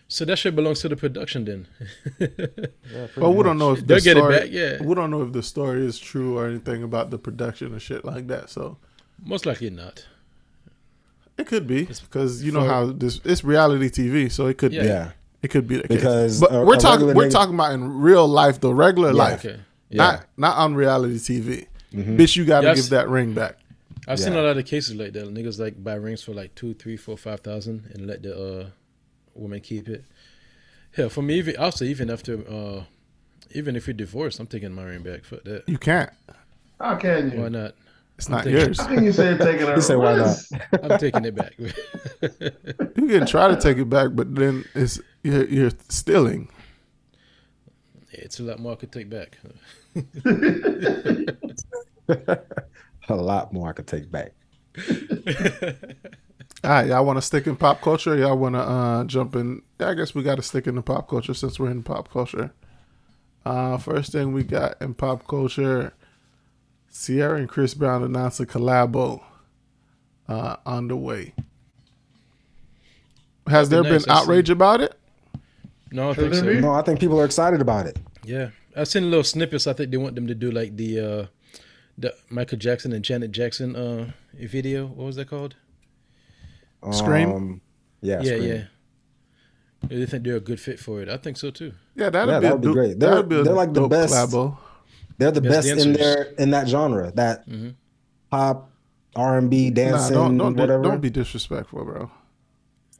so 0.07 0.23
that 0.25 0.37
shit 0.37 0.55
belongs 0.55 0.79
to 0.81 0.89
the 0.89 0.95
production 0.95 1.45
then. 1.45 1.67
But 3.17 3.31
we 3.31 3.43
don't 3.43 3.57
know 3.57 3.71
if 3.73 3.79
the 3.79 3.85
They'll 3.85 3.99
get 3.99 4.17
it 4.17 4.19
story, 4.21 4.39
back, 4.39 4.47
yeah. 4.51 4.83
We 4.83 4.93
don't 4.95 5.09
know 5.11 5.21
if 5.23 5.31
the 5.33 5.41
story 5.43 5.85
is 5.85 5.97
true 5.99 6.37
or 6.37 6.47
anything 6.47 6.83
about 6.83 7.09
the 7.09 7.17
production 7.17 7.71
and 7.71 7.81
shit 7.81 8.03
like 8.05 8.27
that. 8.27 8.49
So 8.49 8.77
Most 9.23 9.45
likely 9.45 9.69
not. 9.69 10.05
it 11.37 11.47
could 11.47 11.65
be 11.67 11.85
because 11.85 12.43
you 12.43 12.51
know 12.51 12.61
for- 12.61 12.67
how 12.69 12.85
this 12.91 13.19
it's 13.23 13.43
reality 13.43 13.89
TV, 13.89 14.31
so 14.31 14.47
it 14.47 14.57
could 14.57 14.73
Yeah. 14.73 14.81
be. 14.81 14.87
Yeah. 14.87 15.11
It 15.41 15.47
could 15.49 15.67
be 15.67 15.77
the 15.77 15.87
case. 15.87 15.97
Because 15.97 16.39
but 16.39 16.53
a- 16.53 16.63
we're 16.63 16.75
a 16.75 16.77
talking 16.77 17.07
we're 17.07 17.25
nigga- 17.27 17.31
talking 17.31 17.55
about 17.55 17.71
in 17.73 17.99
real 17.99 18.27
life, 18.27 18.59
the 18.59 18.73
regular 18.73 19.11
life, 19.11 19.43
Okay. 19.43 19.59
not 19.89 20.25
not 20.37 20.57
on 20.57 20.75
reality 20.75 21.15
TV. 21.17 21.65
Bitch, 21.93 22.35
you 22.35 22.45
got 22.45 22.61
to 22.61 22.67
Yes. 22.67 22.81
give 22.81 22.89
that 22.91 23.09
ring 23.09 23.33
back. 23.33 23.57
I've 24.07 24.19
seen 24.19 24.33
a 24.33 24.41
lot 24.41 24.57
of 24.57 24.65
cases 24.65 24.95
like 24.95 25.13
that. 25.13 25.25
Niggas 25.33 25.59
like 25.59 25.81
buy 25.83 25.93
rings 25.95 26.23
for 26.23 26.33
like 26.33 26.55
two, 26.55 26.73
three, 26.73 26.97
four, 26.97 27.17
five 27.17 27.41
thousand 27.41 27.91
and 27.93 28.07
let 28.07 28.23
the 28.23 28.35
uh, 28.35 28.69
woman 29.35 29.59
keep 29.59 29.87
it. 29.87 30.03
Hell, 30.93 31.09
for 31.09 31.21
me, 31.21 31.35
even 31.35 31.55
also 31.57 31.85
even 31.85 32.09
after, 32.09 32.39
uh, 32.49 32.83
even 33.51 33.75
if 33.75 33.87
we 33.87 33.93
divorce, 33.93 34.39
I'm 34.39 34.47
taking 34.47 34.73
my 34.73 34.83
ring 34.83 35.03
back. 35.03 35.23
Fuck 35.23 35.43
that. 35.43 35.67
You 35.69 35.77
can't. 35.77 36.09
How 36.79 36.95
can 36.95 37.31
you? 37.31 37.41
Why 37.41 37.49
not? 37.49 37.75
It's 38.17 38.27
not 38.29 38.43
thinking- 38.43 38.61
yours. 38.65 38.79
How 38.79 38.87
can 38.87 39.03
you 39.03 39.11
say 39.11 39.37
taking 39.37 39.67
it? 39.67 39.75
He 39.75 39.81
said, 39.81 39.97
why 39.97 40.15
not? 40.15 40.37
I'm 40.83 40.97
taking 40.99 41.25
it 41.25 41.35
back. 41.35 41.53
You 42.95 43.07
can 43.07 43.25
try 43.25 43.47
to 43.47 43.59
take 43.59 43.77
it 43.77 43.89
back, 43.89 44.09
but 44.13 44.35
then 44.35 44.63
it's 44.75 44.99
you're, 45.23 45.45
you're 45.45 45.71
stealing. 45.89 46.49
it's 48.11 48.39
a 48.39 48.43
lot 48.43 48.59
more 48.59 48.73
I 48.73 48.75
could 48.75 48.91
take 48.91 49.09
back. 49.09 49.37
A 53.09 53.15
lot 53.15 53.51
more 53.53 53.69
I 53.69 53.73
could 53.73 53.87
take 53.87 54.11
back. 54.11 54.33
All 56.63 56.69
right, 56.69 56.87
y'all 56.87 57.03
want 57.05 57.17
to 57.17 57.21
stick 57.21 57.47
in 57.47 57.55
pop 57.55 57.81
culture? 57.81 58.15
Y'all 58.15 58.37
want 58.37 58.53
to 58.55 58.61
uh, 58.61 59.03
jump 59.05 59.35
in? 59.35 59.63
I 59.79 59.95
guess 59.95 60.13
we 60.13 60.21
got 60.21 60.35
to 60.35 60.43
stick 60.43 60.67
in 60.67 60.75
the 60.75 60.81
pop 60.83 61.09
culture 61.09 61.33
since 61.33 61.59
we're 61.59 61.71
in 61.71 61.81
pop 61.83 62.09
culture. 62.11 62.53
Uh, 63.43 63.77
first 63.77 64.11
thing 64.11 64.31
we 64.33 64.43
got 64.43 64.79
in 64.79 64.93
pop 64.93 65.27
culture, 65.27 65.93
Ciara 66.93 67.39
and 67.39 67.49
Chris 67.49 67.73
Brown 67.73 68.03
announced 68.03 68.39
a 68.39 68.45
collabo 68.45 69.23
uh, 70.29 70.57
on 70.65 70.87
the 70.87 70.95
way. 70.95 71.33
Has 73.47 73.69
there 73.69 73.81
That'd 73.81 74.01
been 74.03 74.07
nice, 74.07 74.19
I 74.19 74.19
see. 74.19 74.23
outrage 74.23 74.49
about 74.51 74.81
it? 74.81 74.93
No, 75.91 76.11
I 76.11 76.13
think 76.13 76.35
so. 76.35 76.43
No, 76.53 76.71
I 76.71 76.83
think 76.83 76.99
people 76.99 77.19
are 77.19 77.25
excited 77.25 77.59
about 77.59 77.87
it. 77.87 77.97
Yeah, 78.23 78.51
I've 78.75 78.87
seen 78.87 79.09
little 79.09 79.23
snippets. 79.23 79.67
I 79.67 79.73
think 79.73 79.91
they 79.91 79.97
want 79.97 80.15
them 80.15 80.27
to 80.27 80.35
do 80.35 80.51
like 80.51 80.75
the 80.77 80.99
uh, 80.99 81.25
the 81.97 82.13
Michael 82.29 82.57
Jackson 82.57 82.93
and 82.93 83.03
Janet 83.03 83.31
Jackson 83.31 83.75
uh 83.75 84.11
video. 84.33 84.85
What 84.87 85.05
was 85.05 85.15
that 85.17 85.27
called? 85.29 85.55
Scream? 86.91 87.31
Um, 87.31 87.61
yeah, 88.01 88.21
yeah, 88.21 88.35
Scream. 88.35 88.43
yeah. 88.43 88.63
They 89.87 90.05
think 90.05 90.23
they're 90.23 90.35
a 90.37 90.39
good 90.39 90.59
fit 90.59 90.79
for 90.79 91.01
it. 91.01 91.09
I 91.09 91.17
think 91.17 91.37
so 91.37 91.51
too. 91.51 91.73
Yeah, 91.95 92.09
that'd 92.09 92.29
Yeah, 92.29 92.39
be, 92.39 92.43
that 92.45 92.51
a 92.51 92.55
would 92.55 92.61
be 92.61 92.73
great. 92.73 92.99
They're- 92.99 93.09
that'd 93.09 93.29
be 93.29 93.39
a 93.39 93.43
they're 93.43 93.53
like 93.53 93.73
the 93.73 93.87
best- 93.87 94.13
collabo. 94.13 94.57
They're 95.17 95.31
the 95.31 95.41
Best 95.41 95.67
best 95.67 95.67
in 95.85 95.93
dancers. 95.93 95.97
their 95.97 96.23
in 96.39 96.49
that 96.51 96.67
genre, 96.67 97.11
that 97.11 97.47
Mhm. 97.47 97.75
pop, 98.31 98.71
R 99.15 99.37
and 99.37 99.49
B, 99.51 99.69
Nah, 99.69 99.75
dancing, 99.75 100.13
don't 100.15 100.37
don't, 100.37 100.55
whatever. 100.55 100.81
don't 100.81 101.01
be 101.01 101.09
disrespectful, 101.11 101.83
bro. 101.85 102.09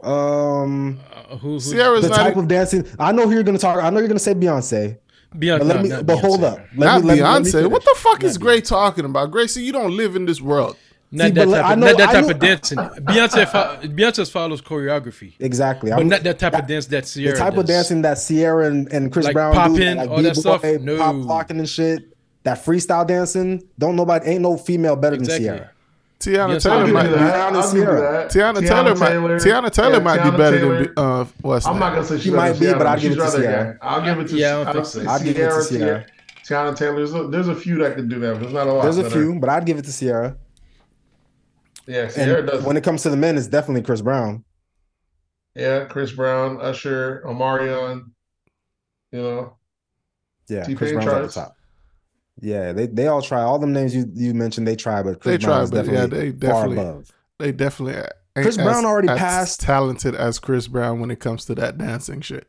um, 0.08 1.00
Uh, 1.14 1.38
who, 1.38 1.54
who, 1.54 1.60
Ciara's 1.60 2.04
the 2.04 2.10
not 2.10 2.16
type 2.18 2.36
of 2.36 2.48
dancing. 2.48 2.86
I 3.00 3.12
know 3.12 3.28
who 3.28 3.34
you're 3.34 3.44
gonna 3.44 3.58
talk. 3.58 3.84
I 3.84 3.90
know 3.90 4.00
you're 4.00 4.08
gonna 4.08 4.20
say 4.20 4.34
Beyonce, 4.36 4.98
Beyonce, 5.36 5.58
but 5.60 5.68
let 5.68 5.82
me. 5.84 5.90
not 5.90 6.06
But 6.06 6.18
hold 6.20 6.44
up, 6.44 6.60
let 6.76 6.86
not 6.86 7.02
me, 7.04 7.08
let 7.08 7.16
me- 7.18 7.22
let 7.24 7.44
me 7.44 7.50
Beyonce. 7.52 7.70
what 7.72 7.84
the 7.84 7.96
fuck 7.98 8.24
is 8.24 8.38
Gray 8.38 8.60
talking 8.62 9.06
about? 9.06 9.32
Gracie, 9.32 9.62
you 9.64 9.72
don't 9.72 9.96
live 9.96 10.16
in 10.16 10.26
this 10.26 10.42
world. 10.42 10.76
Not 11.14 11.28
See, 11.28 11.32
that 11.32 11.46
type, 11.50 11.66
I 11.66 11.74
of, 11.74 11.80
know- 11.80 11.88
not 11.88 11.98
that 11.98 12.10
I 12.10 12.14
type 12.14 12.24
know- 12.26 12.30
of 12.32 12.40
dancing. 12.40 12.78
Beyonce, 12.78 13.48
fo- 13.52 13.88
Beyonce 13.88 14.32
follows 14.32 14.62
choreography, 14.62 15.34
Exactly. 15.40 15.90
but 15.92 15.98
I'm- 16.00 16.08
not 16.10 16.24
that 16.24 16.40
type 16.40 16.54
that- 16.54 16.62
of 16.64 16.68
dance 16.68 16.86
that 16.88 17.06
Ciara. 17.06 17.32
the 17.32 17.38
Ciara 17.38 17.50
type 17.52 17.60
of 17.60 17.66
dancing 17.66 18.02
that 18.04 18.16
Ciara 18.16 18.68
and, 18.68 18.92
and 18.94 19.12
Chris 19.12 19.26
Like 19.26 19.34
Brown 19.34 19.54
popping, 19.54 19.76
do, 19.76 19.94
like 19.96 20.10
all 20.10 20.22
that 20.22 20.36
stuff? 20.36 20.64
No. 20.64 20.98
pop 20.98 21.16
locking 21.18 21.60
and 21.60 21.68
shit. 21.70 22.08
That 22.44 22.64
freestyle 22.66 23.06
dancing, 23.06 23.62
don't 23.78 23.96
nobody 23.96 24.30
ain't 24.32 24.42
no 24.42 24.58
female 24.58 24.96
better 24.96 25.16
Exactly. 25.16 25.46
than 25.48 25.58
Ciara. 25.58 25.72
Teyana 26.22 26.54
Yes, 26.54 26.64
Taylor 26.64 26.88
might 26.88 27.04
you 27.04 27.10
be. 27.10 27.16
that. 27.16 27.32
Brown 27.32 27.48
and 27.50 27.58
I'll 27.58 27.72
give 27.72 27.78
you 27.80 27.84
Ciara. 27.86 28.02
that. 28.02 28.32
Teyana 28.32 28.60
Taylor, 28.68 28.96
might. 28.96 29.42
Teyana 29.42 29.72
Taylor 29.72 29.92
yeah, 29.94 30.00
might 30.00 30.24
be 30.32 30.38
better 30.38 30.58
Taylor. 30.60 30.84
than 30.86 30.94
uh, 30.98 31.26
what's 31.42 31.66
I'm 31.66 31.74
name? 31.74 31.80
not 31.80 31.94
gonna 31.96 32.06
say 32.06 32.16
she's 32.16 32.24
She 32.24 32.30
might 32.32 32.54
be, 32.54 32.60
Ciara, 32.66 32.78
but 32.78 32.88
I'd 32.88 33.02
she's 33.02 33.10
give 33.10 33.12
it 33.12 33.16
to 33.16 33.22
rather- 33.24 33.42
Ciara. 33.44 33.66
yeah, 33.82 33.88
I'll 33.90 34.02
give 34.06 34.20
it 34.20 34.28
to. 34.30 34.36
Yeah, 34.38 34.48
I 34.48 34.52
don't 34.52 34.68
I'll 34.68 34.74
think 34.74 34.86
so. 34.86 35.10
I'd 35.12 35.24
give 35.24 35.38
it 35.38 35.68
to 35.68 35.78
Ciara, 35.78 36.06
Teyana 36.48 36.76
Taylor. 36.78 37.28
There's 37.28 37.48
a, 37.48 37.56
few 37.56 37.78
that 37.80 37.96
can 37.96 38.08
do 38.08 38.20
that, 38.20 38.34
but 38.34 38.40
there's 38.42 38.54
not 38.54 38.68
a 38.68 38.74
lot. 38.74 38.84
There's 38.84 38.98
a 38.98 39.10
few, 39.10 39.40
but 39.40 39.50
I'd 39.50 39.66
give 39.66 39.78
it 39.78 39.86
to 39.86 39.98
Ciara. 39.98 40.38
yeah, 41.88 42.08
Ciara 42.08 42.40
And 42.40 42.48
does. 42.48 42.64
when 42.64 42.78
it 42.78 42.84
comes 42.84 43.04
to 43.04 43.10
the 43.10 43.18
men, 43.18 43.38
it's 43.38 43.48
definitely 43.48 43.82
Chris 43.84 44.02
Brown. 44.02 44.44
yeah, 45.56 45.86
Chris 45.86 46.12
Brown, 46.12 46.60
Usher, 46.62 47.24
Omarion. 47.26 48.12
You 49.12 49.22
know, 49.22 49.58
Yeah, 50.48 50.64
T-Pain 50.64 50.78
Chris 50.78 50.92
Brown's 50.94 51.08
at 51.08 51.22
the 51.22 51.28
top. 51.28 51.56
Yeah, 52.42 52.72
they 52.74 52.88
they 52.88 53.08
all 53.08 53.22
try. 53.22 53.42
All 53.42 53.60
them 53.60 53.72
names 53.72 53.96
you 53.96 54.06
you 54.14 54.34
mentioned, 54.34 54.68
they 54.68 54.76
try, 54.76 55.04
but 55.04 55.20
Chris 55.22 55.40
They 55.40 55.46
Brown 55.46 55.58
try, 55.58 55.64
is 55.64 55.72
but 55.72 55.86
yeah, 55.86 55.92
definitely 55.92 56.32
they 56.32 56.48
far 56.48 56.64
definitely- 56.68 56.84
above. 56.90 57.12
They 57.40 57.52
definitely 57.52 57.96
ain't 57.96 58.08
Chris 58.36 58.58
as- 58.58 58.64
Brown 58.64 58.86
already 58.86 59.10
as 59.10 59.18
passed- 59.20 59.62
talented 59.62 60.16
as 60.16 60.40
Chris 60.40 60.68
Brown 60.68 61.00
when 61.00 61.12
it 61.12 61.20
comes 61.20 61.46
to 61.46 61.56
that 61.56 61.78
dancing 61.78 62.22
shit. 62.22 62.48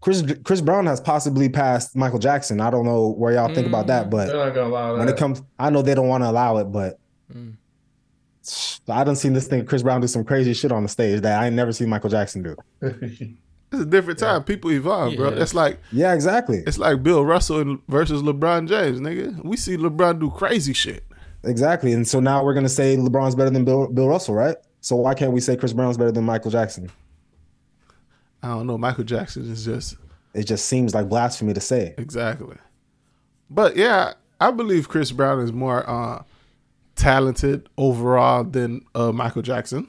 Chris 0.00 0.22
Chris 0.44 0.60
Brown 0.60 0.86
has 0.86 1.00
possibly 1.00 1.48
passed 1.48 1.96
Michael 1.96 2.18
Jackson. 2.18 2.60
I 2.60 2.70
don't 2.70 2.84
know 2.84 3.08
where 3.08 3.32
y'all 3.34 3.52
think 3.54 3.66
about 3.66 3.86
that, 3.88 4.10
they're 4.10 4.26
but 4.26 4.32
not 4.34 4.54
gonna 4.54 4.68
allow 4.68 4.92
that. 4.92 4.98
when 5.00 5.08
it 5.08 5.16
comes, 5.16 5.42
I 5.58 5.68
know 5.70 5.82
they 5.82 5.94
don't 5.94 6.08
want 6.08 6.22
to 6.24 6.30
allow 6.30 6.56
it, 6.58 6.64
but 6.72 6.98
Mm. 7.34 7.54
I 8.88 9.02
don't 9.02 9.16
seen 9.16 9.32
this 9.32 9.48
thing. 9.48 9.66
Chris 9.66 9.82
Brown 9.82 10.00
do 10.00 10.06
some 10.06 10.22
crazy 10.24 10.52
shit 10.54 10.70
on 10.70 10.82
the 10.84 10.88
stage 10.88 11.22
that 11.22 11.42
I 11.42 11.46
ain't 11.46 11.56
never 11.56 11.72
seen 11.72 11.88
Michael 11.88 12.10
Jackson 12.10 12.42
do. 12.42 12.56
It's 13.72 13.82
a 13.82 13.86
different 13.86 14.18
time. 14.18 14.44
People 14.44 14.70
evolve, 14.72 15.16
bro. 15.16 15.30
Yeah. 15.34 15.42
It's 15.42 15.54
like 15.54 15.80
Yeah, 15.92 16.14
exactly, 16.14 16.62
it's 16.66 16.78
like 16.78 17.02
Bill 17.02 17.24
Russell 17.24 17.78
versus 17.88 18.22
LeBron 18.22 18.68
James, 18.68 19.00
nigga. 19.00 19.44
We 19.44 19.56
see 19.56 19.76
LeBron 19.76 20.20
do 20.20 20.30
crazy 20.30 20.72
shit. 20.72 21.04
exactly. 21.44 21.92
And 21.92 22.06
so 22.06 22.20
now 22.20 22.44
we're 22.44 22.54
gonna 22.54 22.68
say 22.68 22.96
LeBron's 22.96 23.34
better 23.34 23.50
than 23.50 23.64
Bill 23.64 23.88
Bill 23.88 24.08
Russell, 24.08 24.34
right? 24.34 24.56
So 24.80 24.94
why 24.96 25.14
can't 25.14 25.32
we 25.32 25.40
say 25.40 25.56
Chris 25.56 25.72
Brown's 25.72 25.96
better 25.98 26.12
than 26.12 26.24
Michael 26.24 26.50
Jackson? 26.52 26.90
I 28.42 28.48
don't 28.48 28.66
know. 28.68 28.78
Michael 28.78 29.02
Jackson 29.04 29.50
is 29.50 29.64
just 29.64 29.96
It 30.32 30.44
just 30.44 30.66
seems 30.66 30.94
like 30.94 31.08
blasphemy 31.08 31.54
to 31.54 31.60
say. 31.60 31.94
exactly. 31.98 32.56
But 33.50 33.76
yeah, 33.76 34.12
I 34.40 34.50
believe 34.52 34.88
Chris 34.88 35.10
Brown 35.10 35.40
is 35.40 35.52
more 35.52 35.88
uh, 35.88 36.22
talented 36.94 37.68
overall 37.76 38.44
than 38.44 38.82
uh, 38.94 39.10
Michael 39.12 39.42
Jackson. 39.42 39.88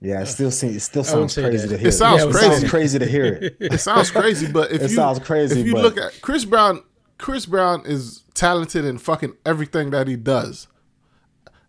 Yeah, 0.00 0.20
it 0.22 0.26
still 0.26 0.50
seems 0.52 0.76
it 0.76 0.80
still 0.80 1.02
sounds 1.04 1.34
crazy 1.34 1.66
that. 1.66 1.72
to 1.74 1.78
hear. 1.78 1.88
It 1.88 1.92
sounds 1.92 2.22
Yeah, 2.22 2.28
It 2.28 2.32
crazy. 2.32 2.46
sounds 2.60 2.70
crazy 2.70 2.98
to 3.00 3.06
hear 3.06 3.24
it. 3.26 3.56
It 3.60 3.78
sounds 3.80 4.10
crazy, 4.10 4.50
but 4.50 4.70
if 4.72 4.82
It 4.82 4.90
you 4.90 4.96
sounds 4.96 5.18
crazy, 5.18 5.60
if 5.60 5.66
you 5.66 5.72
but- 5.74 5.82
look 5.82 5.98
at 5.98 6.20
Chris 6.22 6.44
Brown, 6.44 6.82
Chris 7.18 7.46
Brown 7.46 7.82
is 7.84 8.22
talented 8.34 8.84
in 8.84 8.98
fucking 8.98 9.34
everything 9.44 9.90
that 9.90 10.06
he 10.06 10.14
does. 10.16 10.68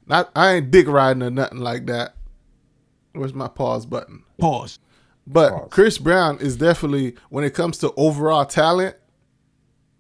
Not 0.06 0.30
I 0.36 0.54
ain't 0.54 0.70
dick 0.72 0.88
riding 0.88 1.24
or 1.24 1.30
nothing 1.32 1.60
like 1.60 1.88
that. 1.88 2.16
Where's 3.14 3.34
my 3.34 3.48
pause 3.48 3.86
button? 3.88 4.24
Pause. 4.38 4.78
But 5.26 5.50
Pause. 5.52 5.68
Chris 5.72 5.98
Brown 5.98 6.38
is 6.40 6.56
definitely 6.56 7.16
when 7.30 7.44
it 7.44 7.56
comes 7.56 7.80
to 7.80 7.92
overall 7.98 8.46
talent, 8.46 8.96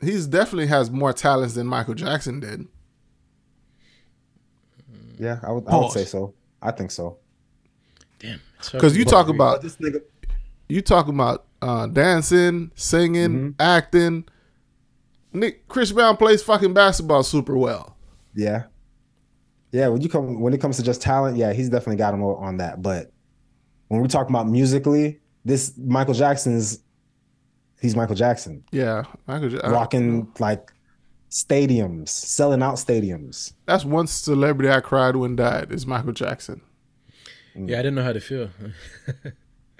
he's 0.01 0.27
definitely 0.27 0.67
has 0.67 0.91
more 0.91 1.13
talents 1.13 1.55
than 1.55 1.65
Michael 1.65 1.95
Jackson 1.95 2.39
did. 2.39 2.67
Yeah, 5.17 5.39
I 5.43 5.51
would, 5.51 5.67
I 5.67 5.75
would 5.77 5.91
say 5.91 6.05
so. 6.05 6.33
I 6.61 6.71
think 6.71 6.91
so. 6.91 7.17
Damn. 8.19 8.39
Because 8.71 8.95
you 8.97 9.05
talk 9.05 9.27
about 9.29 9.61
this 9.61 9.77
nigga, 9.77 10.01
you 10.67 10.81
talk 10.81 11.07
about 11.07 11.45
uh, 11.61 11.87
dancing, 11.87 12.71
singing, 12.75 13.29
Mm-hmm. 13.31 13.49
acting. 13.61 14.25
Nick 15.33 15.67
Chris 15.67 15.91
Brown 15.91 16.17
plays 16.17 16.41
fucking 16.43 16.73
basketball 16.73 17.23
super 17.23 17.55
well. 17.57 17.95
yeah, 18.35 18.63
yeah. 19.71 19.87
When 19.87 20.01
you 20.01 20.09
come 20.09 20.39
when 20.41 20.53
it 20.53 20.59
comes 20.59 20.77
to 20.77 20.83
just 20.83 21.01
talent, 21.01 21.37
yeah, 21.37 21.53
he's 21.53 21.69
definitely 21.69 21.97
got 21.97 22.13
him 22.13 22.23
on 22.23 22.57
that. 22.57 22.81
But 22.81 23.11
when 23.89 24.01
we 24.01 24.07
talk 24.07 24.27
about 24.29 24.47
musically, 24.47 25.19
this 25.45 25.73
Michael 25.77 26.13
Jackson's 26.15 26.79
he's 27.79 27.95
Michael 27.95 28.15
Jackson, 28.15 28.63
Yeah, 28.71 29.03
Michael. 29.27 29.51
Ja- 29.53 29.69
rocking 29.69 30.27
like 30.39 30.71
stadiums, 31.29 32.09
selling 32.09 32.61
out 32.63 32.75
stadiums. 32.75 33.53
That's 33.65 33.85
one 33.85 34.07
celebrity 34.07 34.69
I 34.71 34.81
cried 34.81 35.15
when 35.15 35.35
died 35.35 35.71
is 35.71 35.85
Michael 35.85 36.11
Jackson. 36.13 36.61
Yeah, 37.55 37.79
I 37.79 37.81
didn't 37.81 37.95
know 37.95 38.03
how 38.03 38.13
to 38.13 38.19
feel. 38.21 38.49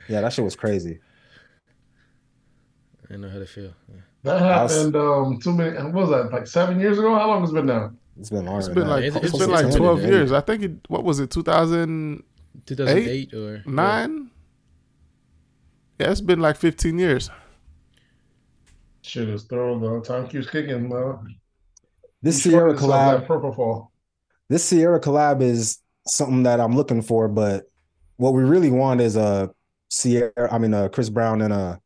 Yeah, 0.08 0.22
that 0.22 0.34
shit 0.34 0.44
was 0.44 0.56
crazy. 0.56 1.00
I 3.04 3.08
didn't 3.10 3.22
know 3.22 3.30
how 3.30 3.38
to 3.38 3.46
feel. 3.46 3.74
That 4.24 4.42
was- 4.64 4.76
happened 4.76 4.96
um 4.96 5.40
too 5.40 5.54
many 5.54 5.78
what 5.78 5.94
was 5.94 6.10
that, 6.10 6.32
like 6.32 6.48
seven 6.48 6.80
years 6.80 6.98
ago? 6.98 7.14
How 7.14 7.28
long 7.28 7.42
has 7.42 7.52
it 7.52 7.54
been 7.54 7.68
now? 7.68 7.92
It's 8.20 8.32
been 8.32 8.46
longer. 8.46 8.58
It's 8.58 8.68
than 8.68 8.76
been 8.76 8.88
that. 8.88 8.90
like 8.90 9.04
It's- 9.04 9.24
it's 9.24 9.34
it's 9.34 9.38
been 9.38 9.52
like 9.52 9.76
twelve 9.76 10.02
years. 10.02 10.32
I 10.32 10.42
think 10.42 10.64
it. 10.64 10.72
What 10.88 11.04
was 11.04 11.20
it? 11.20 11.30
Two 11.30 11.44
thousand 11.44 12.24
2008 12.66 13.34
or 13.36 13.64
nine. 13.68 14.32
Yeah, 16.00 16.10
it's 16.12 16.22
been 16.22 16.40
like 16.40 16.56
fifteen 16.58 16.98
years. 16.98 17.30
Shit 19.04 19.30
is 19.30 19.44
thrown 19.44 19.82
though. 19.82 20.00
Time 20.02 20.28
keeps 20.28 20.50
kicking, 20.50 20.90
though. 20.90 21.22
this 22.22 22.44
You 22.46 22.52
Ciara 22.52 22.74
collab. 22.74 23.28
Purple 23.28 23.54
fall. 23.54 23.92
this 24.50 24.70
Ciara 24.70 25.00
collab 25.00 25.42
is 25.42 25.80
something 26.10 26.44
that 26.44 26.60
I'm 26.60 26.76
looking 26.76 27.02
for, 27.02 27.28
but 27.28 27.66
what 28.18 28.34
we 28.34 28.44
really 28.44 28.72
want 28.72 29.02
is 29.02 29.16
a 29.16 29.52
Ciara, 29.92 30.32
I 30.52 30.58
mean, 30.58 30.74
a 30.74 30.90
Chris 30.90 31.10
Brown 31.10 31.42
and 31.42 31.54
a, 31.54 31.80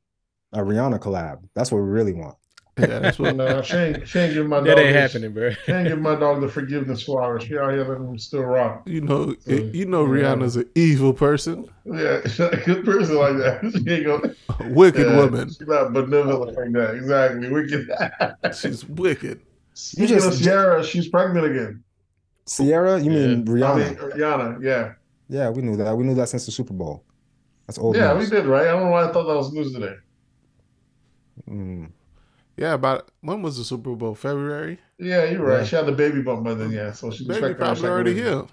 a 0.51 0.59
Rihanna 0.59 0.99
collab. 0.99 1.39
That's 1.55 1.71
what 1.71 1.79
we 1.81 1.87
really 1.89 2.13
want. 2.13 2.35
Yeah, 2.79 2.97
that's 2.99 3.19
what. 3.19 3.35
Nah, 3.43 3.61
she 3.61 3.77
ain't, 3.77 4.07
she 4.07 4.17
ain't 4.19 4.33
giving 4.33 4.49
my 4.49 4.59
That 4.61 4.75
dog. 4.75 4.79
ain't 4.79 4.93
the- 4.93 4.99
happening, 5.01 5.31
bro. 5.33 5.51
She 5.51 5.71
ain't 5.71 5.87
giving 5.89 6.01
my 6.03 6.15
dog 6.15 6.41
the 6.41 6.47
forgiveness 6.47 7.03
flowers. 7.03 7.43
She 7.43 7.55
out 7.57 7.71
here 7.71 7.85
letting 7.87 8.07
him 8.07 8.17
still 8.17 8.41
rock. 8.41 8.81
You 8.87 9.01
know, 9.01 9.35
So, 9.41 9.51
you 9.51 9.85
know, 9.85 10.03
yeah. 10.05 10.21
Rihanna's 10.23 10.55
an 10.55 10.67
evil 10.73 11.13
person, 11.13 11.69
Yeah, 11.85 12.21
she's 12.25 12.39
a 12.39 12.61
good 12.65 12.83
person 12.83 13.15
like 13.15 13.37
that. 13.37 13.61
She 13.85 13.93
ain't 13.93 14.05
gonna. 14.07 14.35
a 14.59 14.73
wicked 14.73 15.05
yeah, 15.05 15.15
woman. 15.17 15.49
She's 15.49 15.61
not 15.61 15.93
benevolent 15.93 16.57
like 16.57 16.71
that. 16.73 16.95
Exactly. 16.95 17.49
Wicked. 17.49 17.89
She's 18.59 18.85
wicked. 18.85 19.41
You 19.95 20.07
just- 20.07 20.43
Ciara, 20.43 20.83
she's 20.83 21.09
pregnant 21.09 21.45
again. 21.45 21.83
Ciara, 22.47 22.99
you 23.01 23.11
mean 23.11 23.45
I 23.61 23.71
Rihanna? 23.71 23.75
mean, 23.75 23.95
Rihanna. 23.97 24.61
Yeah. 24.63 24.93
yeah, 25.27 25.49
we 25.49 25.61
knew 25.61 25.75
that. 25.77 25.95
We 25.97 26.03
knew 26.05 26.15
that 26.15 26.29
since 26.29 26.45
the 26.45 26.51
Super 26.51 26.73
Bowl. 26.73 27.03
That's 27.67 27.77
old 27.79 27.97
Yeah, 27.97 28.13
we 28.17 28.25
did, 28.25 28.45
right? 28.45 28.67
I 28.67 28.71
don't 28.71 28.83
know 28.85 28.91
why 28.91 29.05
I 29.07 29.11
thought 29.11 29.25
that 29.27 29.35
was 29.35 29.53
news 29.53 29.73
today. 29.73 29.95
Mm. 31.49 31.91
Yeah, 32.57 32.73
about 32.75 33.11
when 33.21 33.41
was 33.43 33.57
the 33.57 33.63
Super 33.65 33.95
Bowl? 33.95 34.15
February. 34.15 34.79
Yeah, 34.99 35.25
you're 35.25 35.45
right. 35.45 35.59
Yeah. 35.59 35.63
She 35.65 35.75
had 35.75 35.85
the 35.85 35.91
baby 35.91 36.21
bump 36.21 36.43
by 36.43 36.53
then, 36.55 36.71
yeah. 36.71 36.93
So 36.93 37.11
she's 37.11 37.27
Baby 37.27 37.51
expecting 37.51 37.67
her 37.67 37.75
probably 37.75 37.89
already 37.89 38.13
baby. 38.13 38.15
here. 38.15 38.45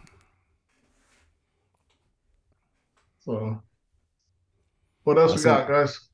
So, 3.20 3.62
what 5.04 5.18
else 5.18 5.36
we 5.36 5.42
got, 5.42 5.68
guys? 5.68 6.09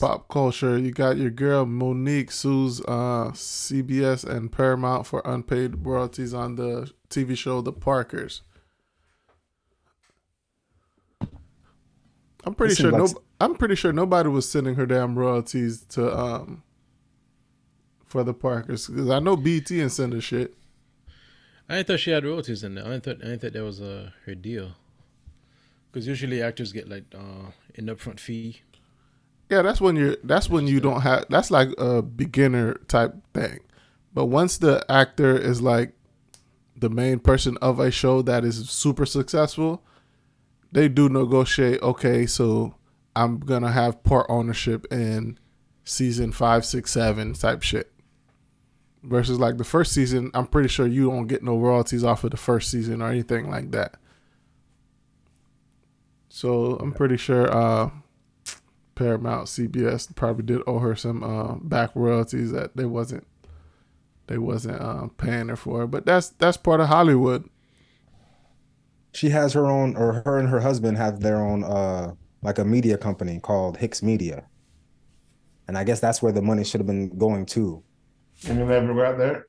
Pop 0.00 0.28
culture. 0.28 0.76
You 0.76 0.90
got 0.90 1.16
your 1.16 1.30
girl 1.30 1.64
Mo'Nique 1.64 2.32
sues 2.32 2.80
uh, 2.82 3.30
CBS 3.32 4.24
and 4.24 4.50
Paramount 4.50 5.06
for 5.06 5.22
unpaid 5.24 5.86
royalties 5.86 6.34
on 6.34 6.56
the 6.56 6.90
TV 7.08 7.36
show 7.36 7.60
The 7.60 7.72
Parkers. 7.72 8.42
I'm 12.44 12.54
pretty 12.54 12.74
sure 12.74 12.90
seems 12.90 13.14
no. 13.14 13.20
I'm 13.40 13.54
pretty 13.54 13.74
sure 13.74 13.92
nobody 13.92 14.28
was 14.28 14.48
sending 14.48 14.74
her 14.74 14.86
damn 14.86 15.18
royalties 15.18 15.82
to 15.90 16.14
um 16.16 16.62
for 18.04 18.22
the 18.22 18.34
Parkers 18.34 18.86
because 18.86 19.10
I 19.10 19.18
know 19.18 19.36
BET 19.36 19.70
and 19.70 19.90
send 19.90 20.12
her 20.12 20.20
shit. 20.20 20.54
I 21.68 21.82
thought 21.82 22.00
she 22.00 22.10
had 22.10 22.24
royalties 22.24 22.62
in 22.62 22.74
there. 22.74 22.86
I 22.86 22.98
thought 22.98 23.24
I 23.24 23.36
thought 23.36 23.54
that 23.54 23.64
was 23.64 23.80
uh, 23.80 24.10
her 24.26 24.34
deal. 24.34 24.72
Because 25.90 26.06
usually 26.06 26.42
actors 26.42 26.72
get 26.72 26.88
like 26.88 27.04
uh, 27.14 27.50
an 27.76 27.86
upfront 27.86 28.20
fee. 28.20 28.60
Yeah, 29.50 29.62
that's 29.62 29.80
when 29.80 29.96
you're. 29.96 30.16
That's 30.24 30.48
when 30.48 30.66
you 30.66 30.80
don't 30.80 31.02
have. 31.02 31.26
That's 31.28 31.50
like 31.50 31.68
a 31.78 32.02
beginner 32.02 32.74
type 32.88 33.14
thing. 33.34 33.60
But 34.12 34.26
once 34.26 34.58
the 34.58 34.84
actor 34.90 35.36
is 35.36 35.60
like 35.60 35.92
the 36.76 36.88
main 36.88 37.18
person 37.18 37.56
of 37.60 37.78
a 37.78 37.90
show 37.90 38.22
that 38.22 38.44
is 38.44 38.68
super 38.70 39.06
successful, 39.06 39.82
they 40.72 40.88
do 40.88 41.08
negotiate. 41.08 41.82
Okay, 41.82 42.26
so 42.26 42.74
I'm 43.14 43.38
gonna 43.38 43.72
have 43.72 44.02
part 44.02 44.26
ownership 44.28 44.86
in 44.90 45.38
season 45.84 46.32
five, 46.32 46.64
six, 46.64 46.92
seven 46.92 47.34
type 47.34 47.62
shit. 47.62 47.90
Versus 49.02 49.38
like 49.38 49.58
the 49.58 49.64
first 49.64 49.92
season, 49.92 50.30
I'm 50.32 50.46
pretty 50.46 50.68
sure 50.68 50.86
you 50.86 51.10
don't 51.10 51.26
get 51.26 51.42
no 51.42 51.58
royalties 51.58 52.02
off 52.02 52.24
of 52.24 52.30
the 52.30 52.38
first 52.38 52.70
season 52.70 53.02
or 53.02 53.10
anything 53.10 53.50
like 53.50 53.70
that. 53.72 53.96
So 56.30 56.76
I'm 56.76 56.92
pretty 56.92 57.18
sure 57.18 57.54
uh, 57.54 57.90
Paramount, 58.94 59.46
CBS 59.46 60.14
probably 60.14 60.44
did 60.44 60.62
owe 60.66 60.78
her 60.78 60.94
some 60.94 61.22
uh, 61.22 61.54
back 61.56 61.90
royalties 61.94 62.52
that 62.52 62.76
they 62.76 62.84
wasn't 62.84 63.26
they 64.26 64.38
wasn't 64.38 64.80
uh, 64.80 65.08
paying 65.18 65.48
her 65.48 65.56
for. 65.56 65.86
But 65.86 66.06
that's 66.06 66.30
that's 66.30 66.56
part 66.56 66.80
of 66.80 66.88
Hollywood. 66.88 67.48
She 69.12 69.30
has 69.30 69.52
her 69.52 69.66
own, 69.66 69.96
or 69.96 70.22
her 70.24 70.38
and 70.38 70.48
her 70.48 70.60
husband 70.60 70.96
have 70.96 71.20
their 71.20 71.36
own, 71.36 71.62
uh, 71.62 72.14
like 72.42 72.58
a 72.58 72.64
media 72.64 72.98
company 72.98 73.38
called 73.38 73.76
Hicks 73.76 74.02
Media. 74.02 74.44
And 75.68 75.78
I 75.78 75.84
guess 75.84 76.00
that's 76.00 76.20
where 76.20 76.32
the 76.32 76.42
money 76.42 76.64
should 76.64 76.80
have 76.80 76.86
been 76.86 77.16
going 77.16 77.46
to. 77.46 77.82
And 78.48 78.58
you 78.58 78.64
never 78.64 78.92
got 78.92 79.16
there? 79.16 79.46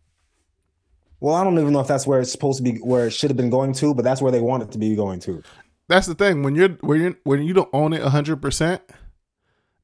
Well, 1.19 1.33
I 1.33 1.43
don't 1.43 1.57
even 1.57 1.73
know 1.73 1.79
if 1.79 1.87
that's 1.87 2.05
where 2.05 2.19
it's 2.19 2.31
supposed 2.31 2.57
to 2.57 2.63
be, 2.63 2.77
where 2.77 3.07
it 3.07 3.11
should 3.11 3.31
have 3.31 3.37
been 3.37 3.49
going 3.49 3.73
to, 3.73 3.95
but 3.95 4.03
that's 4.03 4.21
where 4.21 4.31
they 4.31 4.41
want 4.41 4.63
it 4.63 4.71
to 4.73 4.77
be 4.77 4.95
going 4.95 5.19
to. 5.21 5.41
That's 5.87 6.07
the 6.07 6.15
thing 6.15 6.43
when 6.43 6.55
you're 6.55 6.69
when 6.81 7.01
you 7.01 7.15
when 7.23 7.43
you 7.43 7.53
don't 7.53 7.69
own 7.73 7.93
it 7.93 8.01
hundred 8.01 8.41
percent, 8.41 8.81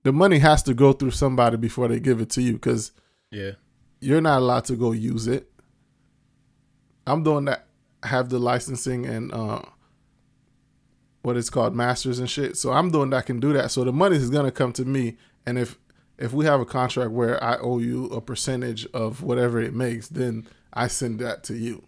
the 0.03 0.11
money 0.11 0.39
has 0.39 0.63
to 0.63 0.73
go 0.73 0.93
through 0.93 1.11
somebody 1.11 1.57
before 1.57 1.87
they 1.87 1.99
give 1.99 2.21
it 2.21 2.29
to 2.31 2.41
you 2.41 2.53
because 2.53 2.91
Yeah. 3.31 3.51
you're 3.99 4.21
not 4.21 4.39
allowed 4.39 4.65
to 4.65 4.75
go 4.75 4.91
use 4.91 5.27
it. 5.27 5.51
I'm 7.05 7.23
doing 7.23 7.45
that 7.45 7.67
have 8.03 8.29
the 8.29 8.39
licensing 8.39 9.05
and 9.05 9.31
uh, 9.33 9.61
what 11.21 11.37
it's 11.37 11.49
called 11.51 11.75
masters 11.75 12.17
and 12.19 12.29
shit. 12.29 12.57
So 12.57 12.71
I'm 12.71 12.89
doing 12.89 13.01
one 13.01 13.09
that 13.11 13.25
can 13.27 13.39
do 13.39 13.53
that. 13.53 13.71
So 13.71 13.83
the 13.83 13.91
money 13.93 14.15
is 14.15 14.29
gonna 14.29 14.51
come 14.51 14.73
to 14.73 14.85
me, 14.85 15.17
and 15.45 15.57
if 15.59 15.77
if 16.17 16.33
we 16.33 16.45
have 16.45 16.59
a 16.61 16.65
contract 16.65 17.11
where 17.11 17.43
I 17.43 17.57
owe 17.57 17.79
you 17.79 18.05
a 18.07 18.21
percentage 18.21 18.85
of 18.87 19.23
whatever 19.23 19.59
it 19.59 19.73
makes, 19.73 20.07
then 20.07 20.47
I 20.73 20.87
send 20.87 21.19
that 21.19 21.43
to 21.45 21.55
you. 21.55 21.83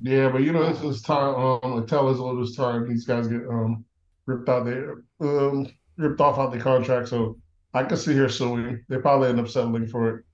Yeah, 0.00 0.30
but 0.30 0.42
you 0.42 0.52
know, 0.52 0.70
this 0.72 0.82
is 0.82 1.02
time. 1.02 1.34
Um, 1.62 1.86
tell 1.86 2.08
us 2.08 2.18
all 2.18 2.36
this 2.36 2.56
time. 2.56 2.88
These 2.88 3.04
guys 3.04 3.28
get 3.28 3.46
um 3.48 3.84
ripped 4.26 4.48
out 4.48 4.64
their 4.64 5.02
um 5.20 5.66
ripped 5.98 6.20
off 6.20 6.38
out 6.38 6.52
the 6.52 6.58
contract. 6.58 7.08
So 7.08 7.38
I 7.74 7.84
can 7.84 7.96
see 7.96 8.14
her 8.16 8.28
suing. 8.28 8.84
They 8.88 8.98
probably 8.98 9.28
end 9.28 9.40
up 9.40 9.48
settling 9.48 9.86
for 9.86 10.08
it. 10.08 10.24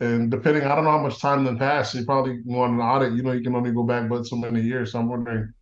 And 0.00 0.30
depending, 0.30 0.64
I 0.64 0.74
don't 0.74 0.84
know 0.84 0.90
how 0.90 1.02
much 1.02 1.20
time 1.20 1.44
then 1.44 1.58
passed. 1.58 1.94
They 1.94 2.04
probably 2.04 2.40
want 2.44 2.72
an 2.74 2.80
audit. 2.80 3.12
You 3.12 3.22
know, 3.22 3.32
you 3.32 3.42
can 3.42 3.54
only 3.54 3.72
go 3.72 3.84
back 3.84 4.08
but 4.08 4.26
so 4.26 4.36
many 4.36 4.60
years. 4.60 4.92
So 4.92 4.98
I'm 4.98 5.08
wondering. 5.08 5.52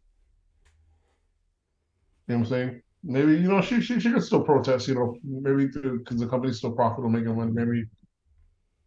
You 2.26 2.36
know 2.36 2.38
what 2.38 2.46
I'm 2.46 2.46
saying? 2.46 2.82
Maybe 3.02 3.32
you 3.32 3.48
know 3.48 3.60
she 3.60 3.80
she 3.80 3.98
she 3.98 4.12
could 4.12 4.22
still 4.22 4.42
protest. 4.42 4.88
You 4.88 4.94
know, 4.94 5.16
maybe 5.24 5.66
because 5.66 6.18
the 6.18 6.26
company's 6.26 6.58
still 6.58 6.72
profitable, 6.72 7.10
making 7.10 7.36
money. 7.36 7.52
Maybe 7.52 7.84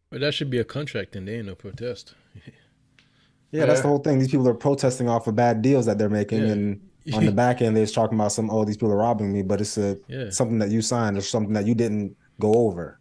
But 0.10 0.22
that 0.22 0.34
should 0.34 0.50
be 0.50 0.60
a 0.60 0.64
contract 0.64 1.16
and 1.16 1.28
they 1.28 1.36
ain't 1.36 1.48
no 1.48 1.56
protest. 1.56 2.16
Yeah, 3.52 3.68
that's 3.68 3.82
the 3.82 3.88
whole 3.88 4.00
thing. 4.00 4.18
These 4.18 4.30
people 4.32 4.48
are 4.50 4.56
protesting 4.56 5.08
off 5.08 5.28
of 5.28 5.36
bad 5.36 5.62
deals 5.62 5.86
that 5.86 6.00
they're 6.00 6.10
making, 6.10 6.46
Yeah. 6.46 6.54
and 6.54 6.82
on 7.14 7.26
the 7.26 7.32
back 7.44 7.62
end, 7.62 7.76
they're 7.76 7.86
talking 7.86 8.18
about 8.18 8.32
some. 8.32 8.50
Oh, 8.50 8.64
these 8.66 8.78
people 8.78 8.92
are 8.94 8.98
robbing 8.98 9.34
me, 9.34 9.42
but 9.42 9.60
it's 9.62 9.78
a 9.78 9.98
Yeah. 10.08 10.30
something 10.30 10.60
that 10.60 10.70
you 10.70 10.82
signed 10.82 11.18
or 11.18 11.22
something 11.22 11.54
that 11.54 11.66
you 11.66 11.76
didn't 11.76 12.16
go 12.40 12.54
over. 12.54 13.00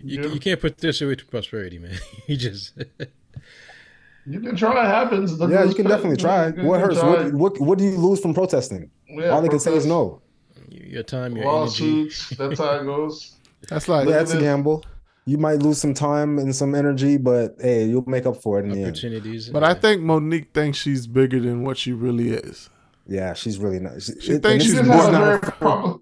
You, 0.00 0.22
Yeah. 0.22 0.28
you 0.28 0.40
can't 0.40 0.60
put 0.60 0.78
this 0.78 1.00
way 1.00 1.14
to 1.14 1.24
prosperity, 1.26 1.78
man. 1.78 1.98
you 2.26 2.36
just 2.36 2.74
you 4.26 4.40
can 4.40 4.56
try. 4.56 4.84
It 4.84 4.88
happens. 4.88 5.32
Doesn't 5.32 5.50
Yeah, 5.50 5.64
you 5.64 5.74
can 5.74 5.84
pay- 5.84 5.90
definitely 5.90 6.16
try. 6.18 6.48
you 6.48 6.62
What 6.64 6.80
hurts? 6.80 6.98
try. 6.98 7.24
What, 7.30 7.32
what 7.34 7.60
what 7.60 7.78
do 7.78 7.84
you 7.84 7.96
lose 7.96 8.20
from 8.20 8.34
protesting? 8.34 8.90
Yeah, 9.08 9.28
All 9.28 9.40
they 9.42 9.48
can 9.48 9.60
say 9.60 9.74
is 9.74 9.86
no. 9.86 10.20
your 10.68 11.02
time, 11.04 11.36
your 11.36 11.46
energy. 11.48 11.84
lawsuits. 12.04 12.30
That's 12.30 12.58
how 12.58 12.80
it 12.80 12.84
goes. 12.84 13.36
That's 13.68 13.88
like 13.88 14.08
Yeah, 14.08 14.20
a 14.20 14.40
gamble. 14.40 14.84
You 15.28 15.38
might 15.38 15.60
lose 15.60 15.78
some 15.80 15.94
time 15.94 16.38
and 16.38 16.54
some 16.54 16.74
energy, 16.74 17.16
but 17.16 17.56
hey, 17.60 17.84
you'll 17.86 18.08
make 18.08 18.26
up 18.26 18.36
for 18.42 18.60
it 18.60 18.64
in 18.64 18.70
the 18.70 18.76
end. 18.78 18.86
Opportunities. 18.90 19.48
But 19.48 19.64
I 19.64 19.74
think 19.74 20.02
Mo'Nique 20.02 20.52
thinks 20.54 20.78
she's 20.78 21.06
bigger 21.08 21.40
than 21.40 21.64
what 21.64 21.76
she 21.78 21.92
really 21.92 22.30
is. 22.30 22.70
Yeah, 23.08 23.34
she's 23.34 23.58
really 23.58 23.78
not. 23.80 24.02
She, 24.02 24.12
She 24.20 24.32
it- 24.32 24.42
thinks 24.42 24.64
she's 24.64 24.72
this, 24.74 24.82
is 24.82 24.88
more 24.88 25.10
not 25.12 25.22
her, 25.22 25.38
prob- 25.38 26.00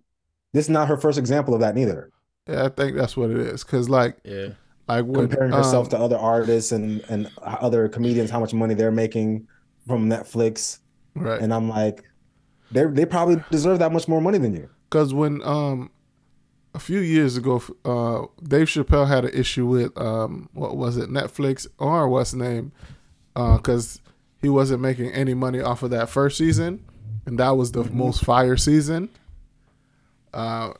this 0.52 0.66
is 0.66 0.70
not 0.70 0.88
her 0.88 0.96
first 0.96 1.18
example 1.18 1.54
of 1.54 1.60
that 1.60 1.74
neither. 1.74 2.10
Yeah, 2.48 2.64
I 2.64 2.68
think 2.68 2.96
that's 2.96 3.16
what 3.16 3.30
it 3.30 3.38
is. 3.38 3.64
Cause 3.64 3.88
like, 3.88 4.18
Yeah. 4.24 4.48
like 4.88 5.04
when 5.06 5.28
Comparing 5.28 5.52
herself 5.52 5.86
um, 5.86 5.90
to 5.90 5.98
other 5.98 6.16
artists 6.18 6.72
and 6.72 7.00
and 7.08 7.30
other 7.42 7.88
comedians, 7.88 8.30
how 8.30 8.40
much 8.40 8.52
money 8.54 8.74
they're 8.74 8.90
making 8.92 9.46
from 9.86 10.08
Netflix, 10.08 10.78
right. 11.14 11.40
and 11.40 11.52
I'm 11.54 11.68
like, 11.68 12.04
they 12.70 12.84
they 12.84 13.04
probably 13.06 13.42
deserve 13.50 13.78
that 13.80 13.92
much 13.92 14.08
more 14.08 14.20
money 14.20 14.38
than 14.38 14.54
you. 14.54 14.68
Because 14.90 15.12
when 15.14 15.42
um 15.42 15.90
a 16.74 16.78
few 16.78 16.98
years 17.00 17.36
ago, 17.36 17.62
uh, 17.84 18.26
Dave 18.42 18.66
Chappelle 18.66 19.06
had 19.08 19.24
an 19.24 19.30
issue 19.34 19.66
with 19.66 19.96
um 19.98 20.48
what 20.52 20.76
was 20.76 20.96
it 20.96 21.08
Netflix 21.10 21.66
or 21.78 22.08
what's 22.08 22.32
the 22.32 22.38
name? 22.38 22.72
Because 23.34 24.00
he 24.42 24.48
wasn't 24.48 24.80
making 24.82 25.10
any 25.12 25.34
money 25.34 25.60
off 25.60 25.82
of 25.82 25.90
that 25.90 26.08
first 26.10 26.36
season, 26.38 26.84
and 27.26 27.38
that 27.38 27.50
was 27.50 27.72
the 27.72 27.84
most 27.84 28.24
fire 28.24 28.56
season. 28.56 29.08
Uh, 30.32 30.72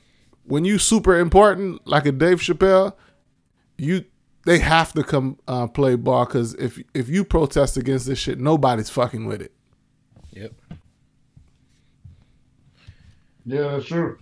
when 0.44 0.64
you 0.64 0.78
super 0.78 1.18
important 1.18 1.86
like 1.86 2.06
a 2.06 2.12
Dave 2.12 2.38
Chappelle, 2.40 2.94
you 3.78 4.04
they 4.44 4.58
have 4.58 4.92
to 4.92 5.02
come 5.02 5.38
uh, 5.48 5.66
play 5.66 5.94
ball 5.96 6.26
because 6.26 6.54
if 6.54 6.82
if 6.92 7.08
you 7.08 7.24
protest 7.24 7.76
against 7.76 8.06
this 8.06 8.18
shit, 8.18 8.38
nobody's 8.38 8.90
fucking 8.90 9.24
with 9.24 9.40
it. 9.40 9.52
Yep. 10.32 10.52
Yeah, 13.46 13.62
that's 13.72 13.86
true. 13.86 14.18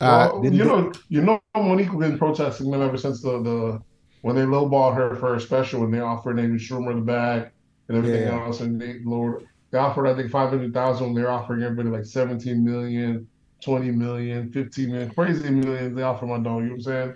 Uh, 0.00 0.30
Well, 0.32 0.44
you 0.44 0.64
know, 0.64 0.92
you 1.08 1.20
know, 1.20 1.40
Mo'Nique 1.54 1.96
been 1.98 2.18
protesting 2.18 2.70
them 2.70 2.82
ever 2.82 2.96
since 2.96 3.22
the, 3.22 3.42
the 3.42 3.82
when 4.22 4.34
they 4.36 4.42
lowballed 4.42 4.94
her 4.96 5.14
for 5.16 5.34
a 5.34 5.40
special 5.40 5.80
when 5.80 5.90
they 5.90 6.00
offered 6.00 6.38
Amy 6.40 6.58
Schumer 6.58 6.94
the 6.94 7.00
bag 7.00 7.50
and 7.88 7.96
everything 7.98 8.22
Yeah. 8.22 8.44
else, 8.44 8.60
and 8.60 8.80
they 8.80 9.00
lowered. 9.04 9.46
They 9.72 9.78
offered, 9.78 10.06
I 10.06 10.14
think, 10.14 10.30
five 10.30 10.50
hundred 10.50 10.72
thousand. 10.72 11.06
when 11.06 11.14
They're 11.14 11.30
offering 11.30 11.62
everybody 11.62 11.88
like 11.88 12.04
17 12.04 12.62
million, 12.62 13.26
20 13.64 13.90
million, 13.90 14.52
15 14.52 14.92
million, 14.92 15.10
crazy 15.10 15.50
millions. 15.50 15.96
They 15.96 16.02
offer 16.02 16.26
my 16.26 16.38
dog. 16.38 16.44
You 16.44 16.50
know 16.52 16.68
what 16.68 16.74
I'm 16.74 16.80
saying? 16.82 17.14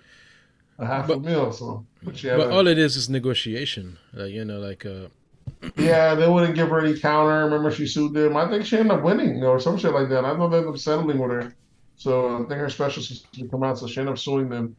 A 0.79 0.87
half 0.87 1.09
a 1.11 1.19
mil. 1.21 1.53
So, 1.53 1.85
but 2.03 2.23
yeah, 2.23 2.37
But 2.39 2.51
all 2.51 2.67
it 2.67 2.79
is 2.79 2.97
is 2.97 3.11
negotiation. 3.11 3.99
Like 4.15 4.33
you 4.33 4.45
know, 4.47 4.59
like 4.59 4.87
uh, 4.87 5.09
yeah, 5.77 6.15
they 6.15 6.29
wouldn't 6.29 6.55
give 6.55 6.71
her 6.71 6.81
any 6.81 6.99
counter. 6.99 7.45
Remember, 7.45 7.71
she 7.71 7.87
sued 7.87 8.15
them. 8.15 8.39
I 8.39 8.49
think 8.49 8.65
she 8.65 8.79
ended 8.79 8.93
up 8.93 9.03
winning 9.03 9.45
or 9.45 9.61
some 9.61 9.77
shit 9.79 9.93
like 9.93 10.09
that. 10.09 10.25
I 10.25 10.35
know 10.35 10.49
they 10.49 10.57
ended 10.57 10.73
up 10.73 10.79
settling 10.79 11.19
with 11.19 11.31
her. 11.31 11.55
So 11.97 12.37
I 12.37 12.39
think 12.49 12.53
her 12.53 12.71
special 12.71 13.03
to 13.03 13.49
come 13.49 13.63
out, 13.63 13.79
so 13.79 13.87
she 13.87 14.01
ended 14.01 14.13
up 14.15 14.19
suing 14.19 14.49
them. 14.49 14.77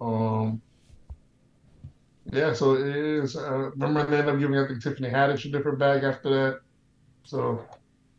Um, 0.00 0.60
yeah, 2.32 2.52
so 2.52 2.74
it 2.74 2.96
is. 2.96 3.36
Uh, 3.36 3.70
remember, 3.76 4.06
they 4.06 4.18
ended 4.18 4.34
up 4.34 4.40
giving 4.40 4.58
I 4.58 4.66
think 4.66 4.82
Tiffany 4.82 5.08
Haddish 5.08 5.44
a 5.44 5.48
different 5.50 5.78
bag 5.78 6.02
after 6.02 6.30
that. 6.30 6.60
So 7.24 7.64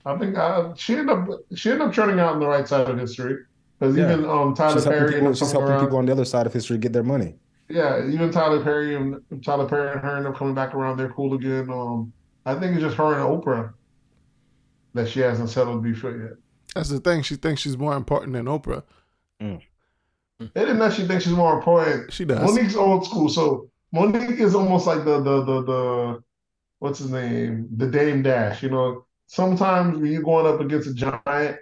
I 0.06 0.18
think 0.18 0.38
uh, 0.38 0.74
she 0.76 0.94
ended 0.96 1.10
up 1.10 1.28
she 1.56 1.72
ended 1.72 1.88
up 1.88 1.94
turning 1.94 2.20
out 2.20 2.34
on 2.34 2.40
the 2.40 2.48
right 2.48 2.68
side 2.68 2.90
of 2.90 2.98
history 3.00 3.38
because 3.80 3.96
Yeah. 3.96 4.14
even 4.14 4.26
um, 4.30 4.54
Tyler 4.54 4.74
She's 4.76 4.84
helping 4.84 5.00
Perry 5.00 5.12
people. 5.14 5.18
ended 5.28 5.32
up 5.34 5.38
She's 5.40 5.52
helping 5.52 5.70
around. 5.70 5.82
people 5.86 5.98
on 5.98 6.06
the 6.06 6.12
other 6.12 6.26
side 6.26 6.46
of 6.46 6.54
history 6.54 6.78
get 6.78 6.94
their 6.94 7.04
money. 7.04 7.36
Yeah, 7.70 8.06
even 8.08 8.32
Tyler 8.32 8.62
Perry 8.64 8.96
and 8.96 9.20
Tyler 9.44 9.68
Perry 9.68 9.92
and 9.94 10.02
her 10.02 10.18
end 10.18 10.28
up 10.28 10.36
coming 10.36 10.54
back 10.54 10.76
around. 10.76 10.98
They're 10.98 11.10
cool 11.10 11.34
again. 11.34 11.70
Um, 11.70 12.12
I 12.46 12.56
think 12.56 12.74
it's 12.74 12.82
just 12.84 12.98
her 12.98 13.14
and 13.14 13.24
Oprah 13.44 13.74
that 14.94 15.08
she 15.08 15.22
hasn't 15.22 15.50
settled 15.50 15.82
beef 15.84 16.04
with 16.04 16.22
yet. 16.22 16.34
that's 16.76 16.90
the 16.90 17.00
thing. 17.00 17.22
She 17.24 17.36
thinks 17.36 17.62
she's 17.62 17.78
more 17.78 17.96
important 17.96 18.34
than 18.34 18.46
Oprah. 18.46 18.84
It 19.40 19.62
isn't 20.56 20.80
that 20.80 20.94
she 20.94 21.06
thinks 21.08 21.24
she's 21.24 21.34
more 21.34 21.56
important. 21.58 22.12
She 22.12 22.26
does. 22.26 22.40
Mo'Nique's 22.40 22.76
old 22.76 23.06
school, 23.06 23.30
so 23.30 23.70
Mo'Nique 23.94 24.40
is 24.40 24.56
almost 24.56 24.86
like 24.88 25.06
the 25.06 25.22
the 25.22 25.44
the 25.44 25.62
the 25.64 26.24
what's 26.84 27.00
his 27.00 27.12
name, 27.12 27.66
the 27.78 27.88
Dame 27.88 28.22
Dash. 28.22 28.62
You 28.62 28.70
know, 28.70 29.06
sometimes 29.28 29.98
when 29.98 30.12
you're 30.12 30.22
going 30.22 30.46
up 30.46 30.60
against 30.60 30.90
a 30.90 30.94
giant, 30.94 31.58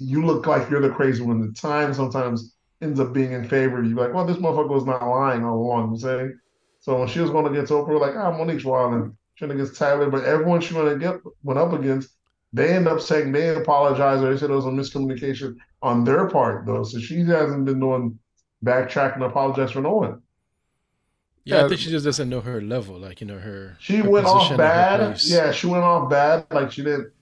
you 0.00 0.26
look 0.26 0.44
like 0.48 0.68
you're 0.68 0.80
the 0.80 0.90
crazy 0.90 1.22
one. 1.22 1.40
The 1.40 1.52
time 1.52 1.94
sometimes 1.94 2.56
ends 2.82 2.98
up 2.98 3.12
being 3.12 3.30
in 3.30 3.48
favor 3.48 3.78
of 3.78 3.86
you. 3.86 3.94
Like, 3.94 4.12
well, 4.12 4.26
this 4.26 4.38
motherfucker 4.38 4.70
was 4.70 4.84
not 4.84 5.08
lying 5.08 5.44
all 5.44 5.56
along. 5.56 5.90
I'm 5.90 5.96
saying. 5.96 6.36
So 6.80 6.98
when 6.98 7.06
she 7.06 7.20
was 7.20 7.30
going 7.30 7.46
against 7.46 7.70
Oprah, 7.70 8.00
like, 8.00 8.16
ah, 8.16 8.36
Mo'Nique's 8.36 8.64
wilding. 8.64 9.16
She 9.36 9.44
went 9.44 9.60
against 9.60 9.78
Tyler, 9.78 10.10
but 10.10 10.24
everyone 10.24 10.60
she 10.60 10.74
went 10.74 10.88
against 10.88 11.24
went 11.44 11.60
up 11.60 11.72
against, 11.72 12.10
they 12.52 12.74
end 12.74 12.88
up 12.88 13.00
saying 13.00 13.30
they 13.30 13.54
apologize 13.54 14.20
or 14.20 14.32
they 14.32 14.36
said 14.36 14.50
it 14.50 14.54
was 14.54 14.66
a 14.66 14.70
miscommunication 14.70 15.54
on 15.80 16.02
their 16.02 16.28
part 16.28 16.66
though. 16.66 16.82
So 16.82 16.98
she 16.98 17.20
hasn't 17.20 17.66
been 17.66 17.78
doing 17.78 18.18
backtracking, 18.64 19.24
apologize 19.24 19.70
for 19.70 19.80
no 19.80 19.94
one. 19.94 20.22
Yeah, 21.46 21.64
I 21.64 21.68
think 21.68 21.80
she 21.80 21.90
just 21.90 22.04
doesn't 22.04 22.28
know 22.28 22.40
her 22.40 22.60
level. 22.60 22.98
Like 22.98 23.20
you 23.20 23.26
know 23.26 23.38
her. 23.38 23.76
She 23.80 23.96
her 23.96 24.10
went 24.10 24.26
off 24.26 24.56
bad. 24.56 25.20
Yeah, 25.22 25.52
she 25.52 25.66
went 25.66 25.84
off 25.84 26.10
bad. 26.10 26.46
Like 26.50 26.72
she 26.72 26.82
didn't 26.82 27.12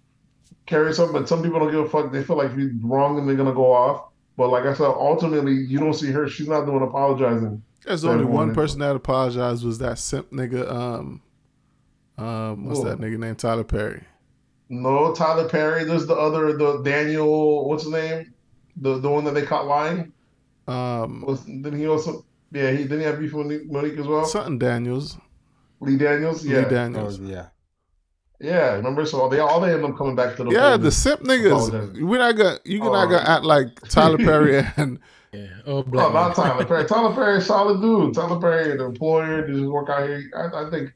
carry 0.67 0.93
something, 0.95 1.13
but 1.13 1.29
some 1.29 1.43
people 1.43 1.61
don't 1.61 1.71
give 1.71 1.81
a 1.85 1.89
fuck. 1.89 2.11
They 2.11 2.25
feel 2.25 2.37
like 2.37 2.51
if 2.53 2.57
you're 2.59 2.71
wrong 2.83 3.19
and 3.19 3.29
they're 3.29 3.37
gonna 3.37 3.55
go 3.55 3.73
off. 3.73 4.09
But 4.37 4.49
like 4.49 4.65
I 4.65 4.75
said, 4.75 4.87
ultimately 4.87 5.53
you 5.53 5.79
don't 5.79 5.95
see 5.95 6.11
her. 6.11 6.29
She's 6.29 6.49
not 6.49 6.65
doing 6.65 6.83
apologizing. 6.83 7.63
There's 7.85 8.05
only 8.05 8.25
one 8.25 8.51
is- 8.51 8.55
person 8.55 8.81
that 8.81 8.97
apologized 8.97 9.65
was 9.65 9.79
that 9.79 9.99
simp 9.99 10.31
nigga. 10.33 10.69
Um, 10.71 11.23
um, 12.17 12.65
what's 12.65 12.79
Who? 12.79 12.87
that 12.87 12.99
nigga 12.99 13.19
named 13.19 13.39
Tyler 13.39 13.65
Perry? 13.65 14.03
No, 14.71 15.13
Tyler 15.15 15.49
Perry. 15.49 15.85
There's 15.85 16.07
the 16.07 16.15
other, 16.15 16.57
the 16.57 16.83
Daniel. 16.83 17.69
What's 17.69 17.83
his 17.85 17.93
name? 17.93 18.33
The 18.79 18.99
the 18.99 19.11
one 19.11 19.25
that 19.25 19.35
they 19.35 19.43
caught 19.43 19.67
lying. 19.67 20.13
Um, 20.67 21.23
Was 21.27 21.43
didn't 21.43 21.79
he 21.79 21.87
also? 21.87 22.25
Yeah, 22.55 22.71
he 22.71 22.79
didn't 22.85 23.01
he 23.01 23.05
have 23.07 23.19
beef 23.19 23.33
with 23.33 23.47
Mo'Nique, 23.47 23.69
Mo'Nique 23.71 23.99
as 23.99 24.07
well. 24.07 24.25
something 24.25 24.59
Daniels, 24.59 25.19
Lee 25.81 25.97
Daniels. 25.97 26.45
Yeah, 26.47 26.59
Lee 26.61 26.65
Oh 26.67 26.71
Daniels. 26.71 27.19
yeah. 27.21 27.47
yeah. 28.41 28.75
Remember? 28.77 29.05
So 29.05 29.29
they 29.29 29.41
all 29.41 29.61
they 29.61 29.73
end 29.75 29.85
up 29.85 29.97
coming 29.99 30.15
back 30.15 30.37
to 30.37 30.45
the 30.45 30.51
Yeah, 30.51 30.77
the 30.77 30.91
simp 30.93 31.21
niggas. 31.23 32.01
We're 32.01 32.19
not 32.19 32.37
gonna. 32.37 32.59
You 32.65 32.79
not 32.79 33.09
Oh. 33.09 33.11
gonna 33.11 33.29
act 33.29 33.45
like 33.45 33.69
Tyler 33.89 34.19
Perry 34.19 34.59
and 34.77 34.99
Yeah. 35.33 35.49
Oh, 35.67 35.79
No, 35.79 35.83
black. 35.83 36.13
not. 36.15 36.37
Tyler 36.37 36.65
Perry. 36.65 36.85
Tyler 36.87 37.13
Perry, 37.13 37.39
is 37.39 37.47
solid 37.47 37.81
dude. 37.83 38.15
Tyler 38.19 38.39
Perry, 38.41 38.71
an 38.73 38.81
employer, 38.81 39.45
did 39.47 39.57
his 39.57 39.67
work 39.67 39.91
out 39.91 40.07
here. 40.09 40.23
I, 40.37 40.67
I 40.67 40.71
think 40.71 40.93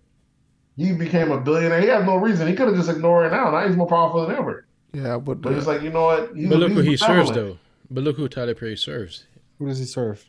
he 0.77 0.93
became 0.93 1.33
a 1.33 1.41
billionaire. 1.41 1.81
He 1.81 1.89
had 1.89 2.07
no 2.07 2.17
reason. 2.19 2.47
He 2.47 2.55
could 2.55 2.69
have 2.69 2.77
just 2.77 2.89
ignored 2.89 3.27
it 3.27 3.31
now. 3.35 3.51
Now 3.51 3.67
he's 3.67 3.77
more 3.77 3.89
powerful 3.89 4.25
than 4.27 4.37
ever. 4.37 4.67
yeah, 4.93 5.19
but, 5.19 5.41
But 5.43 5.55
uh, 5.55 5.57
it's 5.57 5.67
like, 5.67 5.83
you 5.83 5.91
know 5.91 6.05
what? 6.05 6.37
He's, 6.37 6.49
But 6.49 6.59
look 6.61 6.71
who 6.71 6.83
he 6.83 6.97
serves 6.97 7.31
benevolent. 7.31 7.35
though. 7.35 7.59
But 7.91 8.05
look 8.05 8.17
who 8.17 8.29
Tyler 8.29 8.55
Perry 8.55 8.77
serves. 8.77 9.25
Who 9.59 9.67
does 9.67 9.81
he 9.81 9.87
serve? 9.87 10.25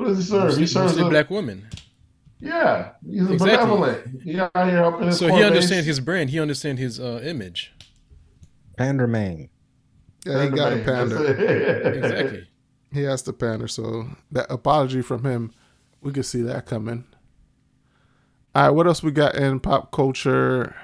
Who 0.00 0.06
does 0.06 0.18
he 0.18 0.24
serve? 0.24 0.54
He 0.54 0.60
Mostly, 0.60 0.66
serves 0.66 0.96
a, 0.96 1.08
black 1.10 1.28
women. 1.30 1.68
Yeah, 2.40 2.92
he's 3.08 3.28
a 3.28 3.32
Exactly. 3.34 3.56
benevolent. 3.56 4.22
He 4.22 4.40
out 4.40 4.50
here 4.54 4.76
helping 4.78 5.06
his 5.08 5.18
So 5.18 5.28
core 5.28 5.36
he 5.36 5.42
base. 5.42 5.50
understands 5.50 5.86
his 5.86 6.00
brand. 6.00 6.30
He 6.30 6.40
understands 6.40 6.80
his 6.80 6.98
uh, 6.98 7.20
image. 7.22 7.72
Panderman. 8.78 9.50
yeah, 10.24 10.44
he 10.44 10.48
got 10.48 10.72
a 10.72 10.76
man. 10.76 10.84
pander. 10.84 11.92
Exactly. 11.94 12.48
He 12.92 13.02
has 13.02 13.20
to 13.22 13.32
pander. 13.34 13.68
So 13.68 14.08
that 14.32 14.46
apology 14.50 15.02
from 15.02 15.24
him, 15.24 15.52
we 16.00 16.12
could 16.12 16.24
see 16.24 16.40
that 16.42 16.64
coming. 16.64 17.04
All 18.54 18.62
right, 18.64 18.70
what 18.70 18.86
else 18.86 19.02
we 19.02 19.10
got 19.12 19.34
in 19.34 19.60
pop 19.60 19.92
culture? 19.92 20.74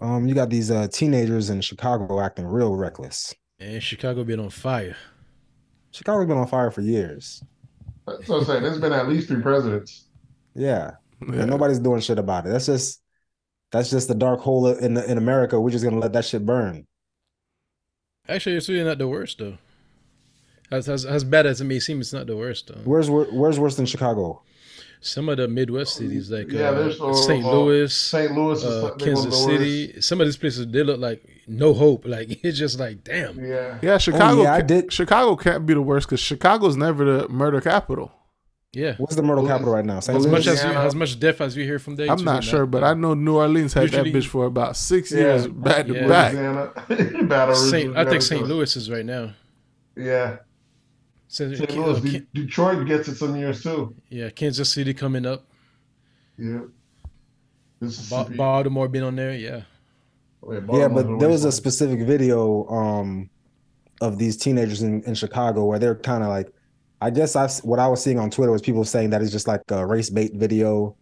Um, 0.00 0.26
you 0.26 0.34
got 0.34 0.50
these 0.50 0.70
uh 0.70 0.88
teenagers 0.88 1.48
in 1.50 1.60
Chicago 1.60 2.20
acting 2.20 2.46
real 2.46 2.74
reckless. 2.76 3.34
And 3.58 3.82
Chicago 3.82 4.24
been 4.24 4.40
on 4.40 4.50
fire. 4.50 4.96
Chicago's 5.96 6.26
been 6.26 6.36
on 6.36 6.46
fire 6.46 6.70
for 6.70 6.82
years. 6.82 7.42
That's 8.06 8.28
what 8.28 8.40
I'm 8.40 8.44
saying. 8.44 8.62
There's 8.62 8.78
been 8.78 8.92
at 8.92 9.08
least 9.08 9.28
three 9.28 9.40
presidents. 9.40 10.04
Yeah. 10.54 10.90
Yeah. 11.26 11.40
And 11.40 11.50
nobody's 11.50 11.78
doing 11.78 12.00
shit 12.00 12.18
about 12.18 12.44
it. 12.44 12.50
That's 12.50 12.66
just 12.66 13.00
that's 13.72 13.88
just 13.88 14.06
the 14.06 14.14
dark 14.14 14.40
hole 14.40 14.66
in 14.68 14.98
in 14.98 15.16
America. 15.16 15.58
We're 15.58 15.70
just 15.70 15.84
gonna 15.84 15.98
let 15.98 16.12
that 16.12 16.26
shit 16.26 16.44
burn. 16.44 16.86
Actually, 18.28 18.56
it's 18.56 18.68
really 18.68 18.84
not 18.84 18.98
the 18.98 19.08
worst 19.08 19.38
though. 19.38 19.56
As, 20.70 20.88
as, 20.88 21.06
as 21.06 21.24
bad 21.24 21.46
as 21.46 21.60
it 21.60 21.64
may 21.64 21.78
seem, 21.78 22.00
it's 22.00 22.12
not 22.12 22.26
the 22.26 22.36
worst 22.36 22.66
though. 22.66 22.80
Where's 22.84 23.08
wor- 23.08 23.28
where's 23.32 23.58
worse 23.58 23.76
than 23.76 23.86
Chicago? 23.86 24.42
Some 25.00 25.28
of 25.28 25.36
the 25.36 25.46
Midwest 25.48 25.94
cities 25.96 26.30
like 26.30 26.50
Yeah, 26.50 26.70
uh, 26.70 26.74
there's, 26.74 27.26
St. 27.26 27.44
uh, 27.44 27.50
Louis, 27.52 27.92
St. 27.94 28.32
Louis 28.32 28.64
uh, 28.64 28.68
they're 28.70 28.82
one 28.82 28.92
of 28.92 28.98
Kansas 28.98 29.24
the. 29.24 29.30
City. 29.58 30.00
Some 30.00 30.20
of 30.20 30.26
these 30.26 30.36
places 30.36 30.66
they 30.68 30.82
look 30.82 30.98
like 31.00 31.22
no 31.46 31.72
hope. 31.74 32.04
Like 32.16 32.44
it's 32.44 32.58
just 32.58 32.78
like 32.80 33.04
damn. 33.04 33.38
Yeah. 33.44 33.78
Yeah, 33.82 33.98
Chicago. 33.98 34.42
yeah, 34.42 34.54
I 34.54 34.62
did- 34.62 34.92
Chicago 34.92 35.36
can't 35.36 35.64
be 35.66 35.74
the 35.74 35.82
worst 35.82 36.06
because 36.08 36.20
Chicago's 36.20 36.76
never 36.76 37.04
the 37.04 37.28
murder 37.28 37.60
capital. 37.60 38.12
Yeah. 38.72 38.94
What's 38.98 39.16
the 39.16 39.22
murder 39.22 39.46
capital 39.46 39.72
right 39.72 39.84
now? 39.84 40.00
St. 40.00 40.18
As 40.18 40.24
Louis? 40.24 40.32
much 40.32 40.46
as 40.48 40.62
you, 40.62 40.68
as 40.70 40.94
much 40.94 41.18
death 41.18 41.40
as 41.40 41.56
we 41.56 41.64
hear 41.64 41.78
from 41.78 41.96
there. 41.96 42.10
I'm 42.10 42.22
not 42.24 42.32
really 42.40 42.46
sure, 42.46 42.66
but 42.66 42.84
I 42.84 42.92
know 42.94 43.14
New 43.14 43.36
Orleans 43.36 43.72
had 43.72 43.88
that 43.90 44.04
bitch 44.06 44.26
for 44.26 44.44
about 44.44 44.76
six 44.76 45.10
Yeah. 45.12 45.18
years 45.20 45.46
back 45.46 45.86
to 45.86 45.94
back. 46.06 46.32
Louisiana. 46.34 46.72
Baton 47.26 47.48
Rouge, 47.48 47.70
Saint, 47.70 47.96
I 47.96 48.04
think 48.04 48.20
St. 48.22 48.46
Louis 48.46 48.76
is 48.76 48.90
right 48.90 49.04
now. 49.06 49.32
Yeah. 49.96 50.38
So, 51.28 51.52
St. 51.52 51.76
Louis. 51.76 51.96
uh, 51.96 52.00
De- 52.00 52.26
Detroit 52.34 52.86
gets 52.86 53.08
it 53.08 53.16
some 53.16 53.36
years 53.36 53.62
too. 53.62 53.94
yeah, 54.10 54.30
Kansas 54.30 54.68
City 54.70 54.94
coming 54.94 55.26
up. 55.26 55.44
Yeah. 56.38 56.60
Ba- 58.10 58.30
Baltimore 58.36 58.88
been 58.88 59.02
on 59.02 59.16
there. 59.16 59.34
Yeah. 59.34 59.62
Wait, 60.40 60.56
Yeah, 60.56 60.60
Baltimore's 60.88 61.04
but 61.06 61.18
there 61.18 61.28
was 61.28 61.44
a 61.44 61.52
specific 61.52 62.06
video 62.06 62.66
um 62.68 63.28
of 64.00 64.18
these 64.18 64.36
teenagers 64.36 64.82
in, 64.82 65.02
in 65.04 65.14
Chicago 65.14 65.64
where 65.64 65.78
they're 65.78 65.94
kind 65.94 66.22
of 66.22 66.28
like 66.28 66.52
I 67.00 67.10
guess 67.10 67.36
I 67.36 67.48
what 67.66 67.78
I 67.78 67.88
was 67.88 68.02
seeing 68.02 68.18
on 68.18 68.30
Twitter 68.30 68.52
was 68.52 68.62
people 68.62 68.84
saying 68.84 69.10
that 69.10 69.20
it's 69.22 69.32
just 69.32 69.48
like 69.48 69.62
a 69.70 69.84
race 69.86 70.10
bait 70.10 70.34
video 70.34 70.96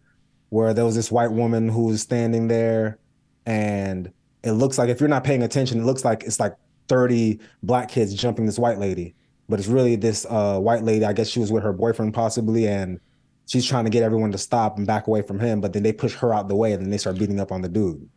where 0.49 0.73
there 0.73 0.85
was 0.85 0.95
this 0.95 1.11
white 1.11 1.31
woman 1.31 1.69
who 1.69 1.85
was 1.85 2.01
standing 2.01 2.47
there 2.47 2.97
and 3.45 4.11
it 4.43 4.51
looks 4.53 4.77
like 4.77 4.89
if 4.89 4.99
you're 4.99 5.09
not 5.09 5.23
paying 5.23 5.43
attention, 5.43 5.79
it 5.79 5.85
looks 5.85 6.03
like 6.05 6.23
it's 6.23 6.39
like 6.39 6.53
30 6.87 7.39
black 7.63 7.89
kids 7.89 8.13
jumping 8.13 8.45
this 8.45 8.59
white 8.59 8.77
lady. 8.79 9.15
But 9.47 9.59
it's 9.59 9.67
really 9.67 9.95
this 9.95 10.25
uh, 10.29 10.59
white 10.59 10.83
lady. 10.83 11.05
I 11.05 11.13
guess 11.13 11.27
she 11.29 11.39
was 11.39 11.51
with 11.51 11.63
her 11.63 11.73
boyfriend 11.73 12.13
possibly, 12.13 12.67
and 12.67 12.99
she's 13.47 13.65
trying 13.65 13.83
to 13.85 13.91
get 13.91 14.03
everyone 14.03 14.31
to 14.31 14.37
stop 14.37 14.77
and 14.77 14.87
back 14.87 15.07
away 15.07 15.21
from 15.21 15.39
him. 15.39 15.61
But 15.61 15.73
then 15.73 15.83
they 15.83 15.93
push 15.93 16.15
her 16.15 16.33
out 16.33 16.47
the 16.49 16.55
way, 16.55 16.73
and 16.73 16.81
then 16.83 16.89
they 16.89 16.97
start 16.97 17.17
beating 17.19 17.39
up 17.39 17.51
on 17.51 17.61
the 17.61 17.69
dude. 17.69 18.09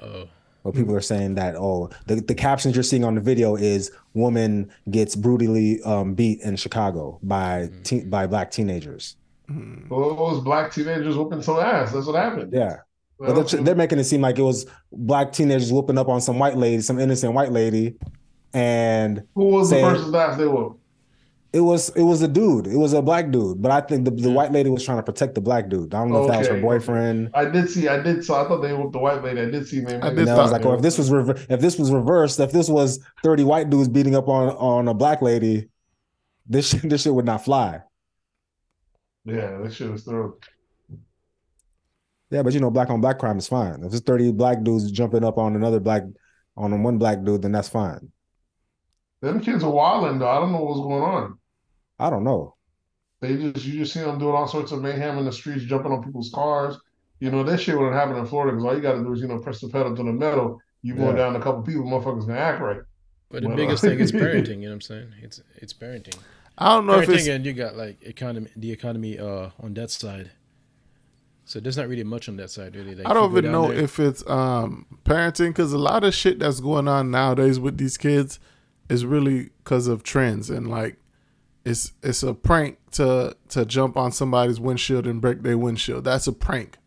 Oh, 0.00 0.28
Well, 0.62 0.72
people 0.72 0.94
are 0.94 1.00
saying 1.00 1.34
that 1.34 1.56
oh, 1.56 1.90
the, 2.06 2.16
the 2.16 2.34
captions 2.34 2.76
you're 2.76 2.84
seeing 2.84 3.02
on 3.04 3.14
the 3.16 3.20
video 3.20 3.56
is 3.56 3.90
woman 4.14 4.70
gets 4.90 5.16
brutally 5.16 5.82
um, 5.82 6.14
beat 6.14 6.40
in 6.42 6.54
Chicago 6.56 7.18
by 7.22 7.70
te- 7.82 8.04
by 8.04 8.26
black 8.28 8.50
teenagers. 8.52 9.16
Well, 9.88 10.14
those 10.14 10.40
black 10.44 10.72
teenagers 10.72 11.16
whooping 11.16 11.42
some 11.42 11.58
ass. 11.58 11.92
That's 11.92 12.06
what 12.06 12.16
happened. 12.16 12.52
Yeah, 12.52 12.76
Well, 13.18 13.34
but 13.34 13.48
they're, 13.48 13.62
they're 13.62 13.74
making 13.74 13.98
it 13.98 14.04
seem 14.04 14.20
like 14.20 14.38
it 14.38 14.42
was 14.42 14.66
black 14.92 15.32
teenagers 15.32 15.72
whooping 15.72 15.96
up 15.96 16.08
on 16.08 16.20
some 16.20 16.38
white 16.38 16.56
lady, 16.56 16.82
some 16.82 16.98
innocent 17.00 17.32
white 17.32 17.50
lady, 17.50 17.96
and 18.52 19.22
who 19.34 19.44
was 19.44 19.70
the 19.70 19.76
saying- 19.76 19.86
person's 19.86 20.14
ass 20.14 20.36
they 20.38 20.46
whooped? 20.46 20.80
it 21.50 21.60
was 21.60 21.88
it 21.90 22.02
was 22.02 22.20
a 22.20 22.28
dude, 22.28 22.66
it 22.66 22.76
was 22.76 22.92
a 22.92 23.00
black 23.00 23.30
dude. 23.30 23.62
But 23.62 23.72
I 23.72 23.80
think 23.80 24.04
the, 24.04 24.10
the 24.10 24.30
white 24.30 24.52
lady 24.52 24.68
was 24.68 24.84
trying 24.84 24.98
to 24.98 25.02
protect 25.02 25.34
the 25.34 25.40
black 25.40 25.68
dude. 25.70 25.94
I 25.94 26.00
don't 26.00 26.12
know 26.12 26.24
if 26.24 26.30
that 26.30 26.38
was 26.40 26.48
her 26.48 26.60
boyfriend. 26.60 27.30
I 27.34 27.46
did 27.46 27.70
see. 27.70 27.88
I 27.88 28.02
did. 28.02 28.22
So 28.22 28.34
I 28.34 28.46
thought 28.46 28.60
they 28.60 28.74
whooped 28.74 28.92
the 28.92 28.98
white 28.98 29.24
lady. 29.24 29.40
I 29.40 29.46
did 29.46 29.66
see 29.66 29.80
them. 29.80 30.02
I 30.02 30.10
did 30.10 30.20
And 30.20 30.30
I 30.30 30.36
was 30.36 30.52
like, 30.52 30.66
oh, 30.66 30.74
if 30.74 30.82
this 30.82 30.98
was 30.98 31.10
rever- 31.10 31.38
if 31.48 31.60
this 31.60 31.78
was 31.78 31.90
reversed, 31.90 32.38
if 32.38 32.52
this 32.52 32.68
was 32.68 33.00
thirty 33.22 33.44
white 33.44 33.70
dudes 33.70 33.88
beating 33.88 34.14
up 34.14 34.28
on 34.28 34.50
on 34.56 34.88
a 34.88 34.94
black 34.94 35.22
lady, 35.22 35.68
this 36.46 36.68
shit, 36.68 36.82
this 36.88 37.02
shit 37.02 37.14
would 37.14 37.24
not 37.26 37.44
fly. 37.44 37.80
yeah, 39.24 39.58
that 39.62 39.72
shit 39.72 39.90
was 39.90 40.04
through. 40.04 40.38
Yeah, 42.30 42.42
but 42.42 42.52
you 42.52 42.60
know, 42.60 42.70
black 42.70 42.90
on 42.90 43.00
black 43.00 43.18
crime 43.18 43.38
is 43.38 43.48
fine. 43.48 43.82
If 43.82 43.94
it's 43.94 44.02
30 44.02 44.32
black 44.32 44.62
dudes 44.62 44.90
jumping 44.90 45.24
up 45.24 45.38
on 45.38 45.56
another 45.56 45.80
black 45.80 46.02
on 46.58 46.82
one 46.82 46.98
black 46.98 47.24
dude, 47.24 47.40
then 47.40 47.52
that's 47.52 47.70
fine. 47.70 48.12
Them 49.20 49.40
kids 49.40 49.64
are 49.64 49.70
wilding 49.70 50.18
though. 50.18 50.28
I 50.28 50.38
don't 50.40 50.52
know 50.52 50.62
what's 50.62 50.80
going 50.80 51.02
on. 51.02 51.38
I 51.98 52.10
don't 52.10 52.24
know. 52.24 52.54
They 53.20 53.36
just 53.36 53.66
you 53.66 53.78
just 53.80 53.92
see 53.92 54.00
them 54.00 54.18
doing 54.18 54.34
all 54.34 54.46
sorts 54.46 54.70
of 54.72 54.80
mayhem 54.80 55.18
in 55.18 55.24
the 55.24 55.32
streets, 55.32 55.64
jumping 55.64 55.90
on 55.92 56.04
people's 56.04 56.30
cars. 56.32 56.76
You 57.20 57.30
know 57.32 57.42
that 57.42 57.58
shit 57.58 57.76
wouldn't 57.76 57.96
happen 57.96 58.16
in 58.16 58.26
Florida 58.26 58.52
because 58.52 58.64
all 58.64 58.76
you 58.76 58.80
got 58.82 58.92
to 58.92 59.00
do 59.02 59.12
is 59.12 59.20
you 59.20 59.26
know 59.26 59.38
press 59.40 59.60
the 59.60 59.68
pedal 59.68 59.96
to 59.96 60.02
the 60.04 60.12
metal. 60.12 60.60
You 60.82 60.94
going 60.94 61.16
down 61.16 61.34
a 61.34 61.40
couple 61.40 61.62
people, 61.62 61.82
motherfuckers 61.82 62.26
gonna 62.28 62.38
act 62.38 62.60
right. 62.60 62.80
but 63.30 63.42
the 63.42 63.48
Well, 63.48 63.56
biggest 63.56 63.82
uh, 63.82 63.88
thing 63.88 63.98
is 63.98 64.12
parenting. 64.22 64.48
You 64.48 64.56
know 64.56 64.68
what 64.68 64.74
I'm 64.74 64.80
saying? 64.82 65.14
It's 65.20 65.42
it's 65.56 65.72
parenting. 65.72 66.16
I 66.56 66.74
don't 66.76 66.86
know 66.86 67.00
if 67.00 67.08
it's 67.08 67.26
and 67.26 67.44
you 67.44 67.52
got 67.54 67.76
like 67.76 68.00
economy, 68.02 68.48
the 68.56 68.70
economy 68.70 69.18
uh 69.18 69.50
on 69.60 69.74
that 69.74 69.90
side. 69.90 70.30
So 71.44 71.58
there's 71.60 71.76
not 71.78 71.88
really 71.88 72.04
much 72.04 72.28
on 72.28 72.36
that 72.36 72.50
side, 72.50 72.76
really. 72.76 72.94
Like, 72.94 73.06
I 73.08 73.14
don't 73.14 73.30
even 73.32 73.50
know 73.50 73.68
there- 73.68 73.82
if 73.84 73.98
it's 73.98 74.24
um 74.28 74.86
parenting 75.04 75.48
because 75.48 75.72
a 75.72 75.78
lot 75.78 76.04
of 76.04 76.14
shit 76.14 76.38
that's 76.38 76.60
going 76.60 76.86
on 76.86 77.10
nowadays 77.10 77.58
with 77.58 77.78
these 77.78 77.96
kids 77.96 78.38
is 78.88 79.04
really 79.04 79.50
because 79.58 79.86
of 79.86 80.02
trends 80.02 80.50
and 80.50 80.68
like 80.68 80.96
it's 81.64 81.92
it's 82.02 82.22
a 82.22 82.34
prank 82.34 82.78
to 82.92 83.36
to 83.50 83.64
jump 83.66 83.96
on 83.96 84.12
somebody's 84.12 84.58
windshield 84.58 85.06
and 85.06 85.20
break 85.20 85.42
their 85.42 85.58
windshield. 85.58 86.04
That's 86.04 86.26
a 86.26 86.32
prank. 86.32 86.78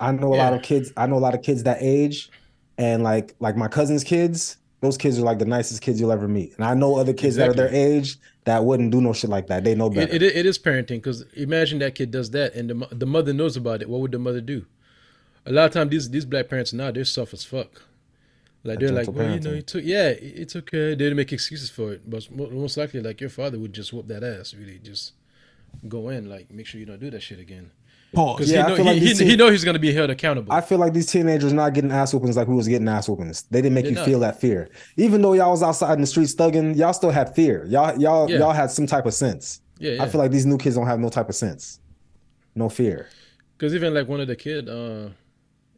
I 0.00 0.12
know 0.12 0.34
a 0.34 0.36
lot 0.36 0.54
of 0.54 0.62
kids. 0.62 0.92
I 0.96 1.06
know 1.06 1.16
a 1.16 1.18
lot 1.18 1.34
of 1.34 1.42
kids 1.42 1.62
that 1.64 1.78
age, 1.80 2.30
and 2.76 3.02
like 3.02 3.34
like 3.40 3.56
my 3.56 3.68
cousin's 3.68 4.04
kids. 4.04 4.56
Those 4.80 4.96
kids 4.96 5.18
are 5.18 5.22
like 5.22 5.40
the 5.40 5.44
nicest 5.44 5.82
kids 5.82 6.00
you'll 6.00 6.12
ever 6.12 6.28
meet. 6.28 6.54
And 6.54 6.64
I 6.64 6.74
know 6.74 6.98
other 6.98 7.12
kids 7.12 7.34
that 7.34 7.48
are 7.48 7.52
their 7.52 7.74
age 7.74 8.16
that 8.44 8.64
wouldn't 8.64 8.92
do 8.92 9.00
no 9.00 9.12
shit 9.12 9.28
like 9.28 9.48
that. 9.48 9.64
They 9.64 9.74
know 9.74 9.90
better. 9.90 10.14
It, 10.14 10.22
it, 10.22 10.36
it 10.36 10.46
is 10.46 10.56
parenting 10.56 11.02
because 11.02 11.22
imagine 11.34 11.80
that 11.80 11.96
kid 11.96 12.12
does 12.12 12.30
that 12.30 12.54
and 12.54 12.70
the, 12.70 12.88
the 12.92 13.04
mother 13.04 13.32
knows 13.32 13.56
about 13.56 13.82
it. 13.82 13.88
What 13.88 14.00
would 14.02 14.12
the 14.12 14.20
mother 14.20 14.40
do? 14.40 14.66
A 15.46 15.50
lot 15.50 15.64
of 15.64 15.72
times 15.72 15.90
these 15.90 16.10
these 16.10 16.24
black 16.24 16.48
parents 16.48 16.72
now 16.72 16.92
they're 16.92 17.04
soft 17.04 17.34
as 17.34 17.44
fuck. 17.44 17.82
Like 18.68 18.78
they're 18.80 18.90
like, 18.92 19.06
gentle 19.06 19.14
well, 19.24 19.34
you 19.34 19.40
know, 19.40 19.52
it 19.52 19.66
took 19.66 19.84
yeah, 19.84 20.08
it- 20.08 20.22
it's 20.42 20.56
okay. 20.56 20.90
They 20.90 20.96
didn't 20.96 21.16
make 21.16 21.32
excuses 21.32 21.70
for 21.70 21.92
it, 21.94 22.08
but 22.08 22.30
most 22.30 22.76
likely, 22.76 23.00
like 23.00 23.20
your 23.20 23.30
father 23.30 23.58
would 23.58 23.72
just 23.72 23.92
whoop 23.92 24.06
that 24.08 24.22
ass. 24.22 24.54
Really, 24.54 24.78
just 24.78 25.12
go 25.88 26.08
in, 26.10 26.28
like 26.28 26.50
make 26.50 26.66
sure 26.66 26.78
you 26.80 26.86
don't 26.86 27.00
do 27.00 27.10
that 27.10 27.22
shit 27.22 27.38
again. 27.40 27.70
Pause. 28.14 28.36
Because 28.38 28.50
Yeah, 28.52 28.62
he, 28.64 28.68
know, 28.70 28.76
feel 28.76 28.84
he, 28.84 28.90
like 28.92 29.00
he, 29.02 29.08
these 29.08 29.18
he 29.18 29.36
know 29.36 29.50
he's 29.50 29.64
gonna 29.64 29.78
be 29.78 29.92
held 29.92 30.08
accountable. 30.10 30.50
I 30.52 30.60
feel 30.62 30.78
like 30.78 30.94
these 30.94 31.06
teenagers 31.12 31.52
not 31.52 31.74
getting 31.74 31.90
ass 31.92 32.14
whoopings 32.14 32.36
like 32.38 32.48
we 32.48 32.54
was 32.54 32.66
getting 32.66 32.88
ass 32.88 33.06
whoopings. 33.08 33.42
They 33.50 33.60
didn't 33.60 33.74
make 33.74 33.84
They're 33.84 33.90
you 33.92 33.96
not. 33.98 34.06
feel 34.06 34.20
that 34.20 34.40
fear. 34.40 34.70
Even 34.96 35.20
though 35.20 35.34
y'all 35.34 35.50
was 35.50 35.62
outside 35.62 35.92
in 35.94 36.00
the 36.00 36.06
streets 36.06 36.34
thugging, 36.34 36.74
y'all 36.76 36.94
still 36.94 37.10
had 37.10 37.34
fear. 37.34 37.66
Y'all 37.66 37.98
y'all 38.00 38.30
Yeah. 38.30 38.38
y'all 38.38 38.52
had 38.52 38.70
some 38.70 38.86
type 38.86 39.04
of 39.04 39.12
sense. 39.14 39.60
yeah, 39.78 39.92
yeah. 39.92 40.02
I 40.02 40.08
feel 40.08 40.20
like 40.20 40.30
these 40.30 40.46
new 40.46 40.56
kids 40.58 40.74
don't 40.76 40.86
have 40.86 41.00
no 41.00 41.10
type 41.10 41.28
of 41.28 41.34
sense. 41.34 41.80
No 42.54 42.68
fear. 42.70 43.08
Because 43.58 43.74
even 43.74 43.92
like 43.92 44.08
one 44.08 44.20
of 44.20 44.26
the 44.28 44.36
kid, 44.36 44.68
uh, 44.70 45.08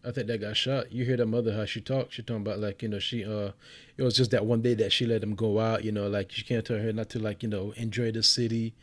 I 0.04 0.12
think 0.12 0.28
that 0.28 0.40
got 0.40 0.56
shot. 0.56 0.90
You 0.92 1.04
hear 1.04 1.16
that 1.18 1.26
mother 1.26 1.52
how 1.54 1.64
she 1.66 1.80
talked. 1.80 2.14
She 2.14 2.22
talking 2.22 2.42
about 2.42 2.58
like 2.58 2.82
you 2.82 2.88
know 2.88 2.98
she 2.98 3.24
uh, 3.24 3.50
it 3.96 4.02
was 4.02 4.16
just 4.16 4.30
that 4.30 4.46
one 4.46 4.62
day 4.62 4.74
that 4.74 4.92
she 4.92 5.04
let 5.06 5.22
him 5.22 5.34
go 5.34 5.60
out. 5.60 5.84
You 5.84 5.92
know, 5.92 6.08
like 6.08 6.36
you 6.38 6.44
can't 6.44 6.64
tell 6.64 6.78
her 6.78 6.92
not 6.92 7.10
to 7.10 7.18
like 7.18 7.42
you 7.42 7.48
know 7.48 7.72
enjoy 7.76 8.10
the 8.12 8.22
city. 8.22 8.74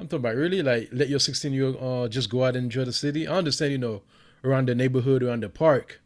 I'm 0.00 0.08
talking 0.08 0.20
about 0.24 0.36
really 0.36 0.62
like 0.62 0.88
let 0.92 1.08
your 1.08 1.20
16 1.20 1.52
year 1.52 1.66
old 1.66 1.76
uh 1.80 2.08
just 2.08 2.30
go 2.30 2.44
out 2.44 2.56
and 2.56 2.64
enjoy 2.64 2.84
the 2.84 2.92
city. 2.92 3.28
I 3.28 3.36
understand 3.36 3.72
you 3.72 3.78
know 3.78 4.02
around 4.42 4.68
the 4.68 4.74
neighborhood 4.74 5.22
around 5.22 5.42
the 5.42 5.48
park, 5.50 6.00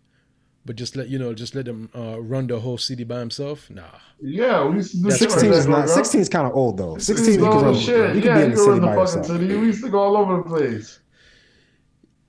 but 0.66 0.76
just 0.76 0.96
let 0.96 1.08
you 1.08 1.18
know 1.18 1.32
just 1.34 1.54
let 1.54 1.66
him 1.68 1.88
uh 1.94 2.20
run 2.20 2.48
the 2.48 2.58
whole 2.60 2.78
city 2.78 3.04
by 3.04 3.20
himself. 3.20 3.70
Nah, 3.70 3.82
Yeah, 4.20 4.66
we 4.66 4.76
used 4.76 4.90
to 4.90 4.96
do 4.98 5.02
That's 5.04 5.18
shit 5.20 5.30
like 5.30 5.38
16 5.40 5.52
is 5.52 5.66
not 5.68 5.88
16 5.88 6.20
is 6.20 6.28
kind 6.28 6.46
of 6.48 6.54
old 6.54 6.76
though. 6.78 6.98
16 6.98 7.38
you 7.38 7.46
Oh, 7.46 7.52
can 7.52 7.62
run, 7.64 7.74
shit. 7.76 8.16
you 8.16 8.22
can 8.22 8.30
yeah, 8.30 8.34
be 8.38 8.42
in 8.44 8.50
you 8.50 8.56
the 8.56 8.56
can 8.56 8.56
city 8.56 8.70
run 8.70 8.80
the 8.80 8.86
by 8.88 9.06
fucking 9.06 9.22
city. 9.24 9.56
We 9.56 9.66
used 9.66 9.84
to 9.84 9.88
go 9.90 10.00
all 10.00 10.16
over 10.16 10.36
the 10.38 10.42
place. 10.42 10.98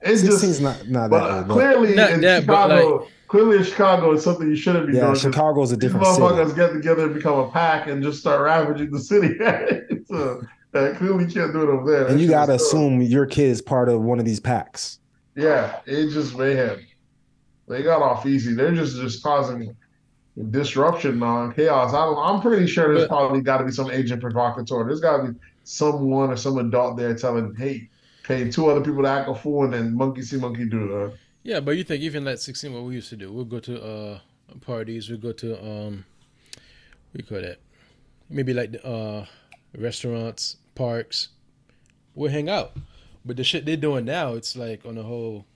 It's 0.02 0.20
16 0.22 0.30
just 0.30 0.44
is 0.44 0.60
not 0.60 0.88
not 0.88 1.10
that 1.10 1.10
But 1.10 1.30
old. 1.30 1.48
but- 1.48 1.54
clearly 1.54 1.94
Not 1.94 2.10
in 2.12 2.20
that, 2.22 2.46
but, 2.46 2.68
Chicago, 2.68 3.06
clearly 3.28 3.56
in 3.58 3.64
Chicago, 3.64 4.12
it's 4.12 4.24
something 4.24 4.48
you 4.48 4.56
shouldn't 4.56 4.86
be 4.86 4.92
doing. 4.92 4.96
yeah, 5.04 5.12
doing. 5.12 5.14
'cause 5.14 5.22
Chicago's 5.22 5.72
a 5.72 5.76
These 5.76 5.90
different 5.92 6.06
city. 6.06 6.20
motherfuckers 6.22 6.56
get 6.56 6.72
together 6.72 7.04
and 7.04 7.14
become 7.14 7.38
a 7.38 7.50
pack 7.50 7.86
and 7.88 8.02
just 8.02 8.20
start 8.20 8.40
ravaging 8.40 8.90
the 8.90 8.98
city. 9.00 9.36
so, 10.08 10.40
uh, 10.74 10.92
clearly 10.96 11.26
can't 11.26 11.52
do 11.52 11.62
it 11.62 11.68
over 11.68 11.90
there. 11.90 12.04
That 12.04 12.10
And 12.12 12.20
you 12.20 12.28
gotta 12.28 12.54
is 12.54 12.62
tough. 12.62 12.68
assume 12.68 13.02
your 13.02 13.26
kid 13.26 13.48
is 13.50 13.60
part 13.60 13.88
of 13.88 14.00
one 14.02 14.18
of 14.18 14.24
these 14.24 14.40
packs. 14.40 14.98
Yeah, 15.36 15.76
it 15.86 16.10
just 16.10 16.36
mayhem. 16.36 16.78
They 17.68 17.82
got 17.82 18.02
off 18.02 18.24
easy. 18.26 18.54
They're 18.54 18.72
just 18.74 18.96
just 18.96 19.22
causing 19.22 19.76
disruption 20.50 21.18
now 21.18 21.44
and 21.44 21.54
chaos. 21.54 21.92
I 21.92 22.04
don't, 22.04 22.18
I'm 22.18 22.40
pretty 22.40 22.66
sure 22.66 22.88
there's 22.94 23.06
But- 23.08 23.16
probably 23.16 23.40
got 23.42 23.58
to 23.58 23.64
be 23.64 23.72
some 23.72 23.90
agent 23.90 24.22
provocateur. 24.22 24.84
There's 24.86 25.00
got 25.00 25.18
to 25.18 25.32
be 25.32 25.38
someone 25.64 26.30
or 26.30 26.36
some 26.36 26.58
adult 26.58 26.96
there 26.96 27.14
telling, 27.14 27.54
"Hey, 27.56 27.88
pay 28.30 28.50
two 28.50 28.70
other 28.70 28.80
people 28.80 29.02
to 29.02 29.08
act 29.08 29.28
a 29.28 29.34
fool 29.34 29.64
and 29.64 29.72
then 29.74 29.94
monkey 29.96 30.22
see, 30.22 30.36
monkey 30.36 30.66
do." 30.66 30.94
Uh, 30.94 31.10
Yeah, 31.42 31.60
but 31.60 31.76
you 31.76 31.84
think 31.84 32.02
even 32.02 32.28
at 32.28 32.40
16, 32.40 32.72
what 32.72 32.84
we 32.84 32.94
used 32.94 33.08
to 33.10 33.16
do, 33.16 33.32
we'll 33.32 33.44
go 33.44 33.60
to 33.60 33.82
uh 33.82 34.18
parties, 34.60 35.08
we'll 35.08 35.18
go 35.18 35.32
to 35.32 35.48
um, 35.64 36.04
you 37.12 37.24
call 37.24 37.40
that? 37.40 37.58
Maybe 38.28 38.52
like 38.54 38.76
uh 38.84 39.24
restaurants, 39.76 40.56
parks. 40.74 41.28
We'll 42.14 42.30
hang 42.30 42.48
out. 42.48 42.72
But 43.24 43.36
the 43.36 43.44
shit 43.44 43.66
they're 43.66 43.76
doing 43.76 44.04
now, 44.04 44.34
it's 44.34 44.56
like 44.56 44.84
on 44.84 44.98
a 44.98 45.02
whole. 45.02 45.46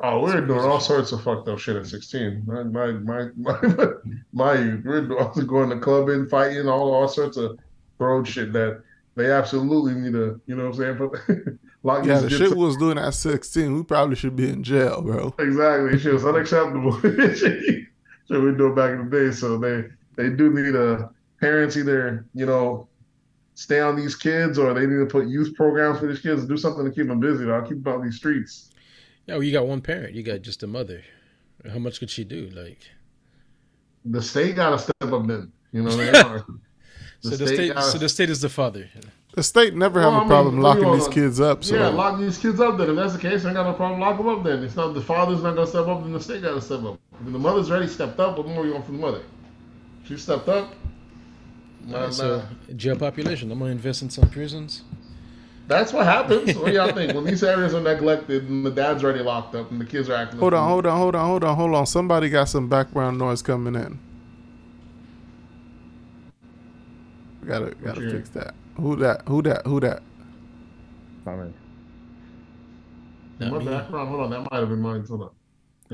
Oh, 0.00 0.18
we 0.24 0.34
were 0.34 0.40
doing 0.40 0.58
all 0.60 0.80
sorts 0.80 1.12
of 1.12 1.22
fucked 1.22 1.48
up 1.48 1.58
shit 1.58 1.76
at 1.76 1.86
16. 1.86 2.42
My 2.46 2.62
my 2.64 2.92
my 2.92 3.28
my, 3.36 3.58
my. 4.32 4.54
We 4.60 5.00
were 5.00 5.02
going 5.46 5.70
to 5.70 5.78
clubbing, 5.78 6.28
fighting, 6.28 6.68
all 6.68 6.92
all 6.92 7.08
sorts 7.08 7.36
of 7.36 7.58
road 7.98 8.26
shit 8.26 8.52
that 8.52 8.82
they 9.14 9.30
absolutely 9.30 9.94
need 9.94 10.12
to, 10.12 10.40
you 10.46 10.56
know 10.56 10.70
what 10.70 10.80
I'm 10.80 10.98
saying? 11.28 11.58
Put, 11.82 11.88
lock 11.88 12.04
Yeah, 12.04 12.20
the 12.20 12.28
kids 12.28 12.38
shit 12.38 12.50
we 12.50 12.64
was 12.64 12.76
doing 12.76 12.98
at 12.98 13.14
16, 13.14 13.74
we 13.74 13.82
probably 13.82 14.16
should 14.16 14.36
be 14.36 14.48
in 14.48 14.62
jail, 14.62 15.02
bro. 15.02 15.34
Exactly. 15.38 15.98
Shit 15.98 16.12
was 16.14 16.24
unacceptable. 16.24 16.98
shit 17.00 17.86
we 18.28 18.52
do 18.52 18.74
back 18.74 18.92
in 18.92 19.08
the 19.10 19.10
day. 19.10 19.34
So 19.34 19.58
they 19.58 19.84
they 20.16 20.30
do 20.30 20.52
need 20.52 20.74
a 20.74 21.10
parents 21.40 21.76
either, 21.76 22.24
you 22.34 22.46
know, 22.46 22.88
stay 23.54 23.80
on 23.80 23.96
these 23.96 24.14
kids 24.16 24.58
or 24.58 24.72
they 24.74 24.86
need 24.86 24.98
to 24.98 25.06
put 25.06 25.26
youth 25.26 25.54
programs 25.54 25.98
for 25.98 26.06
these 26.06 26.20
kids, 26.20 26.44
do 26.46 26.56
something 26.56 26.84
to 26.84 26.90
keep 26.90 27.08
them 27.08 27.20
busy. 27.20 27.50
I'll 27.50 27.62
keep 27.62 27.82
them 27.82 27.92
out 27.92 28.02
these 28.02 28.16
streets. 28.16 28.70
Yeah, 29.26 29.34
well, 29.34 29.42
you 29.42 29.52
got 29.52 29.66
one 29.66 29.80
parent, 29.80 30.14
you 30.14 30.22
got 30.22 30.42
just 30.42 30.62
a 30.62 30.66
mother. 30.66 31.02
How 31.70 31.78
much 31.78 32.00
could 32.00 32.10
she 32.10 32.24
do? 32.24 32.50
Like, 32.54 32.78
The 34.04 34.22
state 34.22 34.56
gotta 34.56 34.78
step 34.78 34.94
up 35.02 35.26
then. 35.26 35.52
You 35.72 35.82
know 35.82 35.96
what 35.96 36.16
I 36.16 36.34
mean? 36.34 36.42
so 37.20 37.30
the 37.30 37.46
state, 37.46 37.74
gotta- 37.74 37.90
so 37.90 37.98
the 37.98 38.08
state 38.08 38.30
is 38.30 38.40
the 38.40 38.48
father. 38.48 38.88
The 39.34 39.42
state 39.42 39.74
never 39.74 40.00
have 40.00 40.12
Well, 40.12 40.18
I 40.18 40.18
a 40.18 40.20
mean, 40.20 40.28
problem 40.28 40.60
what 40.60 40.74
do 40.74 40.80
you 40.80 40.84
locking 40.84 40.92
these 40.92 41.02
want? 41.02 41.14
kids 41.14 41.40
up. 41.40 41.64
So 41.64 41.74
Yeah, 41.74 41.88
lock 41.88 42.18
these 42.18 42.36
kids 42.38 42.60
up 42.60 42.76
then. 42.76 42.90
If 42.90 42.96
that's 42.96 43.14
the 43.14 43.18
case, 43.18 43.44
I 43.44 43.48
ain't 43.48 43.56
got 43.56 43.66
no 43.66 43.72
problem. 43.72 44.00
locking 44.00 44.26
them 44.26 44.38
up 44.38 44.44
then. 44.44 44.62
It's 44.62 44.76
not 44.76 44.92
the 44.94 45.00
father's 45.00 45.42
not 45.42 45.54
gonna 45.54 45.66
step 45.66 45.86
up, 45.86 46.02
then 46.02 46.12
the 46.12 46.20
state 46.20 46.42
gotta 46.42 46.60
step 46.60 46.84
up. 46.84 46.98
If 47.26 47.32
the 47.32 47.38
mother's 47.38 47.70
already 47.70 47.88
stepped 47.88 48.20
up, 48.20 48.36
what 48.36 48.46
more 48.46 48.66
you 48.66 48.72
want 48.72 48.84
from 48.84 48.96
the 48.96 49.02
mother? 49.02 49.22
She 50.04 50.16
stepped 50.18 50.48
up. 50.48 50.74
Nah, 51.86 52.10
so 52.10 52.38
nah. 52.38 52.74
jail 52.76 52.96
population. 52.96 53.50
I'm 53.50 53.58
gonna 53.58 53.70
invest 53.72 54.02
in 54.02 54.10
some 54.10 54.28
prisons. 54.28 54.82
That's 55.66 55.92
what 55.92 56.04
happens. 56.06 56.54
What 56.56 56.66
do 56.66 56.72
y'all 56.72 56.92
think? 56.92 57.14
When 57.14 57.24
these 57.24 57.42
areas 57.42 57.74
are 57.74 57.80
neglected 57.80 58.48
and 58.48 58.66
the 58.66 58.70
dad's 58.70 59.02
already 59.02 59.22
locked 59.22 59.54
up 59.54 59.70
and 59.70 59.80
the 59.80 59.84
kids 59.84 60.10
are 60.10 60.14
acting 60.14 60.40
hold 60.40 60.52
up, 60.52 60.60
on, 60.60 60.68
hold 60.68 60.86
on, 60.86 60.98
hold 60.98 61.14
on, 61.14 61.26
hold 61.26 61.44
on, 61.44 61.56
hold 61.56 61.74
on. 61.74 61.86
Somebody 61.86 62.28
got 62.28 62.48
some 62.48 62.68
background 62.68 63.18
noise 63.18 63.42
coming 63.42 63.74
in. 63.74 63.98
Gotta 67.46 67.74
gotta 67.82 68.00
you- 68.00 68.10
fix 68.10 68.28
that. 68.30 68.54
Who 68.76 68.96
that? 68.96 69.22
Who 69.28 69.42
that? 69.42 69.66
Who 69.66 69.80
that? 69.80 70.02
I 71.26 71.30
mean, 71.36 71.54
Not 73.38 73.52
My 73.52 73.58
me. 73.58 73.64
background, 73.66 74.08
hold 74.08 74.20
on, 74.22 74.30
that 74.30 74.50
might 74.50 74.58
have 74.60 74.68
been 74.68 74.80
mine. 74.80 75.04
Hold 75.08 75.22
on. 75.22 75.30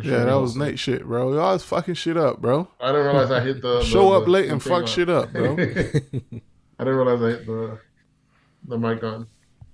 Yeah, 0.03 0.25
that 0.25 0.35
was 0.35 0.55
Nate 0.57 0.79
shit, 0.79 1.05
bro. 1.05 1.33
Y'all 1.33 1.41
always 1.41 1.65
fucking 1.65 1.95
shit 1.95 2.17
up, 2.17 2.41
bro. 2.41 2.69
I 2.81 2.93
didn't 2.93 3.07
realize 3.07 3.31
I 3.31 3.41
hit 3.41 3.61
the. 3.63 3.79
the 3.81 3.85
Show 3.85 4.13
up 4.13 4.25
the- 4.27 4.31
late 4.31 4.47
the 4.47 4.53
and 4.53 4.63
thing 4.63 4.71
fuck 4.73 4.83
on. 4.83 4.87
shit 4.87 5.09
up, 5.09 5.33
bro. 5.33 5.53
I 5.55 5.57
didn't 5.57 6.41
realize 6.79 7.23
I 7.23 7.29
hit 7.31 7.47
the 7.47 7.79
the 8.67 8.79
mic 8.79 9.03
on. 9.03 9.27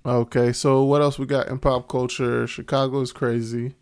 Okay, 0.05 0.51
so 0.53 0.83
what 0.83 1.01
else 1.01 1.17
we 1.19 1.25
got 1.25 1.47
in 1.47 1.59
pop 1.59 1.87
culture? 1.87 2.47
Chicago 2.47 3.01
is 3.01 3.11
crazy. 3.11 3.75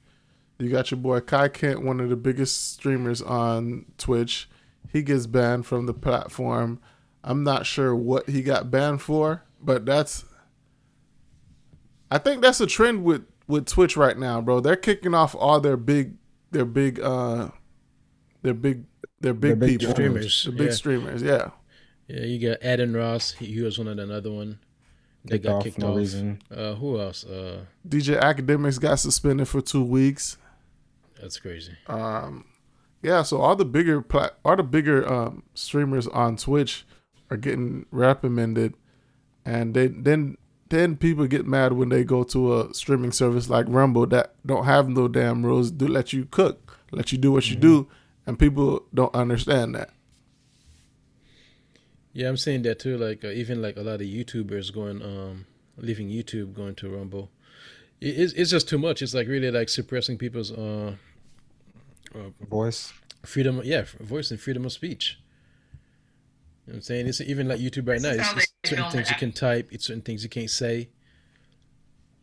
You 0.59 0.69
got 0.69 0.91
your 0.91 0.99
boy 0.99 1.19
Kai 1.21 1.49
Cenat, 1.49 1.83
one 1.83 1.99
of 1.99 2.09
the 2.09 2.15
biggest 2.15 2.73
streamers 2.73 3.21
on 3.21 3.85
Twitch. 3.97 4.49
He 4.91 5.01
gets 5.01 5.27
banned 5.27 5.65
from 5.65 5.85
the 5.85 5.93
platform. 5.93 6.79
I'm 7.23 7.43
not 7.43 7.65
sure 7.65 7.95
what 7.95 8.29
he 8.29 8.41
got 8.41 8.69
banned 8.69 9.01
for, 9.01 9.43
but 9.61 9.85
that's 9.85 10.25
I 12.11 12.17
think 12.17 12.41
that's 12.41 12.59
a 12.61 12.67
trend 12.67 13.03
with 13.03 13.25
with 13.47 13.65
Twitch 13.67 13.97
right 13.97 14.17
now, 14.17 14.41
bro. 14.41 14.59
They're 14.59 14.75
kicking 14.75 15.13
off 15.13 15.35
all 15.35 15.59
their 15.59 15.77
big 15.77 16.15
their 16.51 16.65
big 16.65 16.99
uh 16.99 17.49
their 18.41 18.53
big 18.53 18.85
their 19.21 19.33
big, 19.33 19.59
big 19.59 19.79
people 19.79 19.93
streamers, 19.93 20.43
The 20.43 20.51
big 20.51 20.67
yeah. 20.67 20.73
streamers, 20.73 21.21
yeah. 21.21 21.49
Yeah, 22.07 22.25
you 22.25 22.49
got 22.49 22.61
Adin 22.61 22.93
Ross. 22.93 23.31
He, 23.31 23.45
he 23.45 23.61
was 23.61 23.77
one 23.77 23.87
of 23.87 23.97
another 23.97 24.31
one. 24.31 24.59
They 25.23 25.35
Kicked 25.35 25.45
got 25.45 25.55
off 25.55 25.63
kicked 25.63 25.77
no 25.79 25.91
off. 25.91 25.97
reason. 25.97 26.41
Uh, 26.51 26.73
who 26.75 26.99
else? 26.99 27.23
Uh, 27.23 27.63
DJ 27.87 28.19
Akademiks 28.21 28.79
got 28.79 28.99
suspended 28.99 29.47
for 29.47 29.61
two 29.61 29.83
weeks. 29.83 30.37
that's 31.19 31.39
crazy. 31.39 31.71
Um, 31.87 32.43
yeah, 33.01 33.21
so 33.23 33.39
all 33.39 33.55
the 33.55 33.63
bigger 33.63 34.01
plat, 34.01 34.33
all 34.43 34.57
the 34.57 34.63
bigger 34.63 35.09
um, 35.11 35.43
streamers 35.53 36.07
on 36.07 36.35
Twitch 36.35 36.85
are 37.33 37.37
getting 37.37 37.85
reprimanded, 37.91 38.75
and 39.43 39.73
they 39.73 39.87
then 39.87 40.37
then 40.69 40.95
people 40.95 41.27
get 41.27 41.45
mad 41.45 41.73
when 41.73 41.89
they 41.89 42.03
go 42.03 42.23
to 42.23 42.59
a 42.59 42.73
streaming 42.73 43.11
service 43.11 43.49
like 43.49 43.65
Rumble 43.67 44.07
that 44.07 44.33
don't 44.45 44.65
have 44.65 44.87
no 44.89 45.07
damn 45.07 45.45
rules, 45.45 45.71
do 45.71 45.87
let 45.87 46.13
you 46.13 46.25
cook, 46.25 46.79
let 46.91 47.11
you 47.11 47.17
do 47.17 47.31
what 47.31 47.49
you 47.49 47.55
do, 47.55 47.87
and 48.25 48.39
people 48.39 48.83
don't 48.93 49.13
understand 49.13 49.75
that. 49.75 49.89
Yeah, 52.13 52.29
I'm 52.29 52.37
saying 52.37 52.61
that 52.63 52.79
too. 52.79 52.97
Like 52.97 53.25
uh, 53.25 53.29
even 53.29 53.61
like 53.61 53.75
a 53.77 53.81
lot 53.81 53.95
of 53.95 54.07
YouTubers 54.07 54.73
going, 54.73 55.01
um, 55.01 55.45
leaving 55.77 56.09
YouTube, 56.09 56.53
going 56.53 56.75
to 56.75 56.89
Rumble. 56.89 57.31
It, 57.99 58.19
it's 58.19 58.33
it's 58.33 58.51
just 58.51 58.69
too 58.69 58.77
much. 58.77 59.01
It's 59.01 59.13
like 59.13 59.27
really 59.27 59.49
like 59.49 59.69
suppressing 59.69 60.17
people's 60.17 60.51
uh, 60.51 60.93
voice. 62.47 62.93
freedom. 63.25 63.61
Yeah, 63.63 63.85
voice 63.99 64.29
and 64.29 64.39
freedom 64.39 64.65
of 64.65 64.71
speech. 64.71 65.19
You 66.65 66.71
know 66.71 66.75
what 66.75 66.77
I'm 66.77 66.81
saying? 66.83 67.07
It's 67.07 67.19
even 67.19 67.47
like 67.49 67.59
YouTube 67.59 67.89
right 67.89 68.01
now. 68.01 68.11
It's, 68.11 68.33
it's 68.33 68.53
they 68.63 68.69
certain 68.69 68.91
things 68.91 69.09
you 69.09 69.15
can 69.17 69.31
type. 69.33 69.67
It's 69.71 69.85
certain 69.85 70.01
things 70.01 70.23
you 70.23 70.29
can't 70.29 70.49
say. 70.49 70.89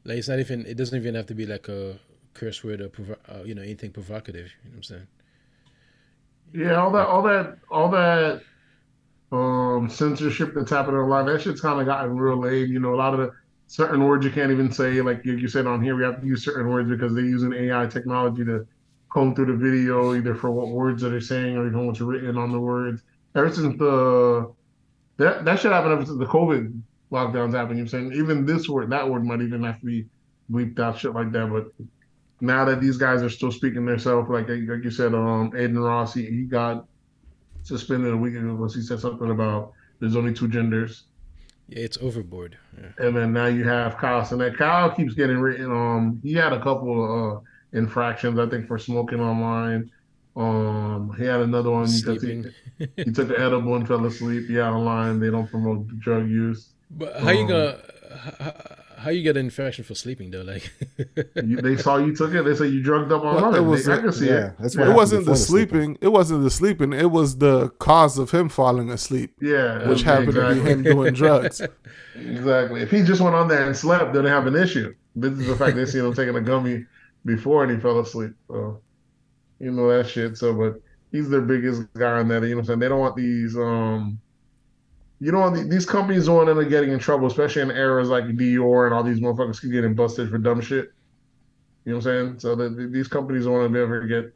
Like 0.04 0.16
it's 0.16 0.28
not 0.28 0.38
even. 0.38 0.64
It 0.64 0.76
doesn't 0.78 0.98
even 0.98 1.14
have 1.14 1.26
to 1.26 1.34
be 1.34 1.44
like 1.44 1.68
a 1.68 1.98
curse 2.32 2.64
word 2.64 2.80
or 2.80 2.88
provo- 2.88 3.18
uh, 3.28 3.42
you 3.44 3.54
know 3.54 3.60
anything 3.62 3.90
provocative. 3.90 4.50
You 4.64 4.70
know 4.70 4.76
what 4.76 4.76
I'm 4.76 4.82
saying? 4.82 5.06
Yeah, 6.54 6.74
all 6.82 6.90
that, 6.92 7.06
all 7.06 7.22
that, 7.22 7.58
all 7.70 7.90
that 7.90 8.42
um 9.32 9.88
censorship 9.88 10.54
that's 10.54 10.70
happening 10.70 11.00
a 11.00 11.06
lot. 11.06 11.26
that 11.26 11.40
shit's 11.40 11.60
kind 11.60 11.78
of 11.78 11.86
gotten 11.86 12.16
real 12.16 12.38
lame. 12.40 12.72
You 12.72 12.80
know, 12.80 12.94
a 12.94 12.96
lot 12.96 13.12
of 13.12 13.20
the 13.20 13.32
certain 13.66 14.02
words 14.04 14.24
you 14.24 14.32
can't 14.32 14.50
even 14.50 14.72
say, 14.72 15.00
like 15.02 15.24
you, 15.24 15.36
you 15.36 15.48
said 15.48 15.66
on 15.66 15.82
here, 15.82 15.94
we 15.94 16.02
have 16.02 16.20
to 16.20 16.26
use 16.26 16.42
certain 16.44 16.68
words 16.68 16.88
because 16.88 17.14
they're 17.14 17.24
using 17.24 17.52
AI 17.52 17.86
technology 17.86 18.44
to 18.44 18.66
comb 19.10 19.34
through 19.34 19.46
the 19.46 19.54
video, 19.54 20.14
either 20.14 20.34
for 20.34 20.50
what 20.50 20.68
words 20.68 21.02
that 21.02 21.10
they're 21.10 21.20
saying 21.20 21.56
or 21.56 21.66
even 21.66 21.86
what's 21.86 22.00
written 22.00 22.38
on 22.38 22.50
the 22.50 22.58
words. 22.58 23.02
Ever 23.34 23.52
since 23.52 23.78
the 23.78 24.52
that 25.18 25.44
that 25.44 25.60
should 25.60 25.72
happen 25.72 25.92
ever 25.92 26.04
since 26.04 26.18
the 26.18 26.26
COVID 26.26 26.80
lockdowns 27.12 27.54
happened. 27.54 27.78
You 27.78 27.84
know 27.84 27.90
what 27.90 27.94
I'm 27.94 28.10
saying 28.10 28.12
even 28.14 28.46
this 28.46 28.68
word, 28.68 28.90
that 28.90 29.08
word 29.08 29.24
might 29.24 29.42
even 29.42 29.62
have 29.64 29.80
to 29.80 29.86
be 29.86 30.06
bleeped 30.50 30.78
out, 30.78 30.98
shit 30.98 31.14
like 31.14 31.32
that. 31.32 31.50
But 31.50 31.72
now 32.40 32.64
that 32.64 32.80
these 32.80 32.96
guys 32.96 33.22
are 33.22 33.30
still 33.30 33.52
speaking 33.52 33.84
themselves, 33.84 34.28
like 34.30 34.48
like 34.48 34.84
you 34.84 34.90
said, 34.90 35.14
um, 35.14 35.52
Adin 35.54 35.78
Ross, 35.78 36.14
he, 36.14 36.24
he 36.26 36.42
got 36.42 36.86
suspended 37.62 38.12
a 38.12 38.16
week 38.16 38.34
ago 38.34 38.56
because 38.56 38.74
he 38.74 38.82
said 38.82 39.00
something 39.00 39.30
about 39.30 39.72
there's 40.00 40.16
only 40.16 40.32
two 40.32 40.48
genders. 40.48 41.04
Yeah, 41.68 41.84
it's 41.84 41.98
overboard. 41.98 42.56
Yeah. 42.80 43.06
And 43.06 43.16
then 43.16 43.32
now 43.32 43.46
you 43.46 43.64
have 43.64 43.96
Kai 43.96 44.22
Cenat. 44.22 44.56
Kai 44.56 44.92
keeps 44.96 45.14
getting 45.14 45.38
written. 45.38 45.70
Um, 45.70 46.20
he 46.22 46.32
had 46.32 46.52
a 46.52 46.60
couple 46.60 47.04
of 47.04 47.36
uh, 47.36 47.40
infractions, 47.72 48.38
I 48.38 48.48
think, 48.48 48.66
for 48.66 48.78
smoking 48.78 49.20
online. 49.20 49.90
Um, 50.40 51.14
he 51.18 51.24
had 51.24 51.40
another 51.40 51.70
one 51.70 51.84
because 51.84 52.22
he, 52.22 52.42
Sleeping. 52.42 52.52
he 52.96 53.12
took 53.12 53.28
an 53.30 53.36
edible 53.36 53.74
and 53.76 53.86
fell 53.86 54.04
asleep. 54.06 54.48
He 54.48 54.58
out 54.60 54.72
online. 54.72 55.20
They 55.20 55.30
don't 55.30 55.48
promote 55.50 55.86
drug 55.98 56.28
use. 56.28 56.70
But 56.90 57.20
how 57.20 57.30
you 57.30 57.42
Um, 57.42 57.48
gonna 57.48 57.78
how, 58.38 58.52
how 59.04 59.10
you 59.10 59.22
get 59.22 59.36
an 59.36 59.44
infection 59.46 59.84
for 59.84 59.94
sleeping 59.94 60.30
though? 60.30 60.42
Like 60.42 60.72
You, 61.44 61.56
they 61.60 61.76
saw 61.76 61.98
you 61.98 62.14
took 62.16 62.32
it. 62.34 62.42
They 62.44 62.54
said 62.54 62.70
you 62.72 62.82
drugged 62.82 63.12
up 63.12 63.22
Well, 63.22 63.36
online. 63.44 63.54
it 63.62 63.64
was 63.66 63.84
They- 63.86 63.92
I 63.92 63.96
a- 63.96 64.00
can 64.00 64.12
see 64.12 64.26
yeah, 64.28 64.46
it. 64.48 64.52
that's 64.60 64.74
Yeah. 64.74 64.80
what 64.82 64.90
It 64.90 64.94
wasn't 64.96 65.26
the 65.26 65.36
sleeping. 65.36 65.80
sleeping. 65.80 65.98
It 66.00 66.08
wasn't 66.08 66.42
the 66.42 66.50
sleeping. 66.50 66.92
It 66.92 67.10
was 67.10 67.38
the 67.38 67.68
cause 67.78 68.18
of 68.18 68.30
him 68.32 68.48
falling 68.48 68.90
asleep, 68.90 69.34
Yeah, 69.40 69.88
which 69.88 70.02
happened 70.02 70.34
to 70.34 70.54
be 70.54 70.60
him 70.60 70.82
doing 70.82 71.14
drugs. 71.22 71.60
Exactly. 72.16 72.80
If 72.82 72.90
he 72.90 73.02
just 73.02 73.20
went 73.20 73.34
on 73.36 73.46
there 73.48 73.64
and 73.66 73.76
slept, 73.76 74.12
then 74.14 74.24
they 74.24 74.30
have 74.30 74.46
an 74.46 74.56
issue. 74.56 74.94
This 75.16 75.32
is 75.32 75.46
the 75.46 75.56
fact 75.56 75.76
they 75.76 75.86
seen 75.86 76.04
him 76.04 76.14
taking 76.14 76.36
a 76.36 76.40
gummy 76.40 76.86
before 77.24 77.62
and 77.64 77.72
he 77.72 77.78
fell 77.78 78.00
asleep. 78.00 78.32
So 78.48 78.80
you 79.60 79.70
know 79.70 79.88
that 79.96 80.08
shit. 80.08 80.36
So 80.36 80.52
but 80.54 80.80
he's 81.12 81.28
their 81.28 81.40
biggest 81.42 81.82
guy 81.94 82.18
on 82.18 82.28
that. 82.28 82.42
You 82.42 82.50
know 82.50 82.56
what 82.56 82.60
I'm 82.60 82.66
saying? 82.66 82.78
They 82.80 82.88
don't 82.88 83.00
want 83.00 83.16
these 83.16 83.56
um 83.56 84.18
you 85.20 85.32
want 85.32 85.70
these 85.70 85.84
companies 85.84 86.26
don't 86.26 86.48
end 86.48 86.58
up 86.58 86.68
getting 86.70 86.92
in 86.92 86.98
trouble, 86.98 87.26
especially 87.26 87.62
in 87.62 87.70
eras 87.70 88.08
like 88.08 88.24
Dior 88.24 88.86
and 88.86 88.94
all 88.94 89.02
these 89.02 89.20
motherfuckers 89.20 89.60
keep 89.60 89.70
getting 89.70 89.94
busted 89.94 90.30
for 90.30 90.38
dumb 90.38 90.62
shit. 90.62 90.92
You 91.84 91.92
know 91.92 91.98
what 91.98 92.06
I'm 92.06 92.38
saying? 92.38 92.38
So 92.40 92.54
the- 92.54 92.88
these 92.90 93.06
companies 93.08 93.44
don't 93.44 93.52
want 93.52 93.72
to 93.72 93.78
ever 93.78 94.06
get 94.06 94.34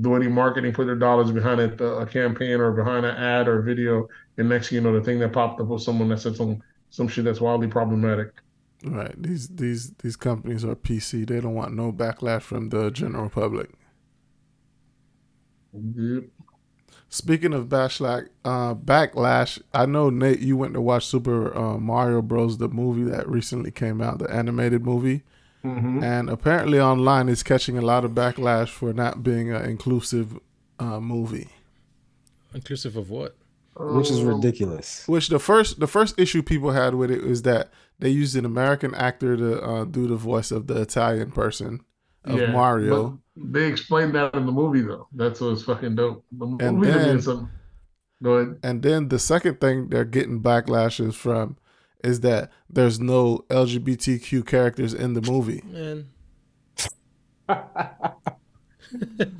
do 0.00 0.14
any 0.14 0.28
marketing, 0.28 0.72
put 0.72 0.86
their 0.86 0.96
dollars 0.96 1.30
behind 1.30 1.60
it, 1.60 1.80
uh, 1.80 1.98
a 1.98 2.06
campaign 2.06 2.60
or 2.60 2.72
behind 2.72 3.06
an 3.06 3.16
ad 3.16 3.46
or 3.46 3.62
video, 3.62 4.08
and 4.38 4.48
next 4.48 4.72
you 4.72 4.80
know, 4.80 4.92
the 4.92 5.04
thing 5.04 5.20
that 5.20 5.32
popped 5.32 5.60
up 5.60 5.68
was 5.68 5.84
someone 5.84 6.08
that 6.08 6.20
said 6.20 6.36
some 6.36 6.60
some 6.90 7.08
shit 7.08 7.24
that's 7.24 7.40
wildly 7.40 7.68
problematic. 7.68 8.32
Right. 8.84 9.14
These 9.20 9.48
these 9.48 9.92
these 9.94 10.16
companies 10.16 10.64
are 10.64 10.76
PC. 10.76 11.26
They 11.26 11.40
don't 11.40 11.54
want 11.54 11.74
no 11.74 11.92
backlash 11.92 12.42
from 12.42 12.68
the 12.68 12.90
general 12.90 13.30
public. 13.30 13.70
Yep. 15.74 16.24
Speaking 17.08 17.52
of 17.54 17.68
backlash, 17.68 18.28
uh, 18.44 18.74
backlash, 18.74 19.60
I 19.72 19.86
know 19.86 20.10
Nate, 20.10 20.40
you 20.40 20.56
went 20.56 20.74
to 20.74 20.80
watch 20.80 21.06
Super 21.06 21.56
uh, 21.56 21.78
Mario 21.78 22.22
Bros. 22.22 22.58
the 22.58 22.68
movie 22.68 23.04
that 23.04 23.28
recently 23.28 23.70
came 23.70 24.00
out, 24.00 24.18
the 24.18 24.28
animated 24.32 24.84
movie, 24.84 25.22
hmm 25.62 26.02
and 26.02 26.28
apparently 26.28 26.80
online 26.80 27.28
it's 27.28 27.42
catching 27.42 27.78
a 27.78 27.82
lot 27.82 28.04
of 28.04 28.12
backlash 28.12 28.68
for 28.68 28.92
not 28.92 29.22
being 29.22 29.52
an 29.52 29.64
inclusive 29.64 30.38
uh, 30.80 30.98
movie. 31.00 31.48
inclusive 32.54 32.96
of 32.96 33.10
what? 33.10 33.36
which 33.76 34.08
is 34.10 34.20
Um, 34.20 34.28
ridiculous. 34.28 35.06
Which 35.08 35.28
the 35.28 35.38
first 35.40 35.80
the 35.80 35.86
first 35.88 36.18
issue 36.18 36.42
people 36.42 36.70
had 36.72 36.94
with 36.94 37.10
it 37.10 37.22
was 37.24 37.42
that 37.42 37.70
they 37.98 38.08
used 38.08 38.36
an 38.36 38.44
American 38.44 38.94
actor 38.94 39.36
to 39.36 39.62
uh, 39.62 39.84
do 39.84 40.06
the 40.06 40.16
voice 40.16 40.50
of 40.52 40.66
the 40.68 40.80
Italian 40.80 41.30
person 41.32 41.80
of 42.24 42.38
Yeah, 42.40 42.52
Mario. 42.52 43.20
But 43.36 43.52
They 43.52 43.66
explained 43.66 44.14
that 44.14 44.34
in 44.34 44.46
the 44.46 44.52
movie 44.52 44.82
though. 44.82 45.08
That's 45.12 45.40
what's 45.40 45.62
fucking 45.62 45.96
dope. 45.96 46.24
The 46.32 46.46
And 46.60 46.78
movie 46.78 46.90
then- 46.92 47.16
did 47.16 47.24
some. 47.24 47.50
Go 48.22 48.34
ahead. 48.34 48.58
And 48.62 48.82
then 48.82 49.08
the 49.08 49.18
second 49.18 49.60
thing 49.60 49.88
they're 49.90 50.04
getting 50.04 50.40
backlashes 50.42 51.14
from 51.14 51.56
is 52.02 52.20
that 52.20 52.50
there's 52.70 53.00
no 53.00 53.44
LGBTQ 53.50 54.46
characters 54.46 54.94
in 54.94 55.14
the 55.14 55.20
movie. 55.22 55.62
Man, 55.66 56.06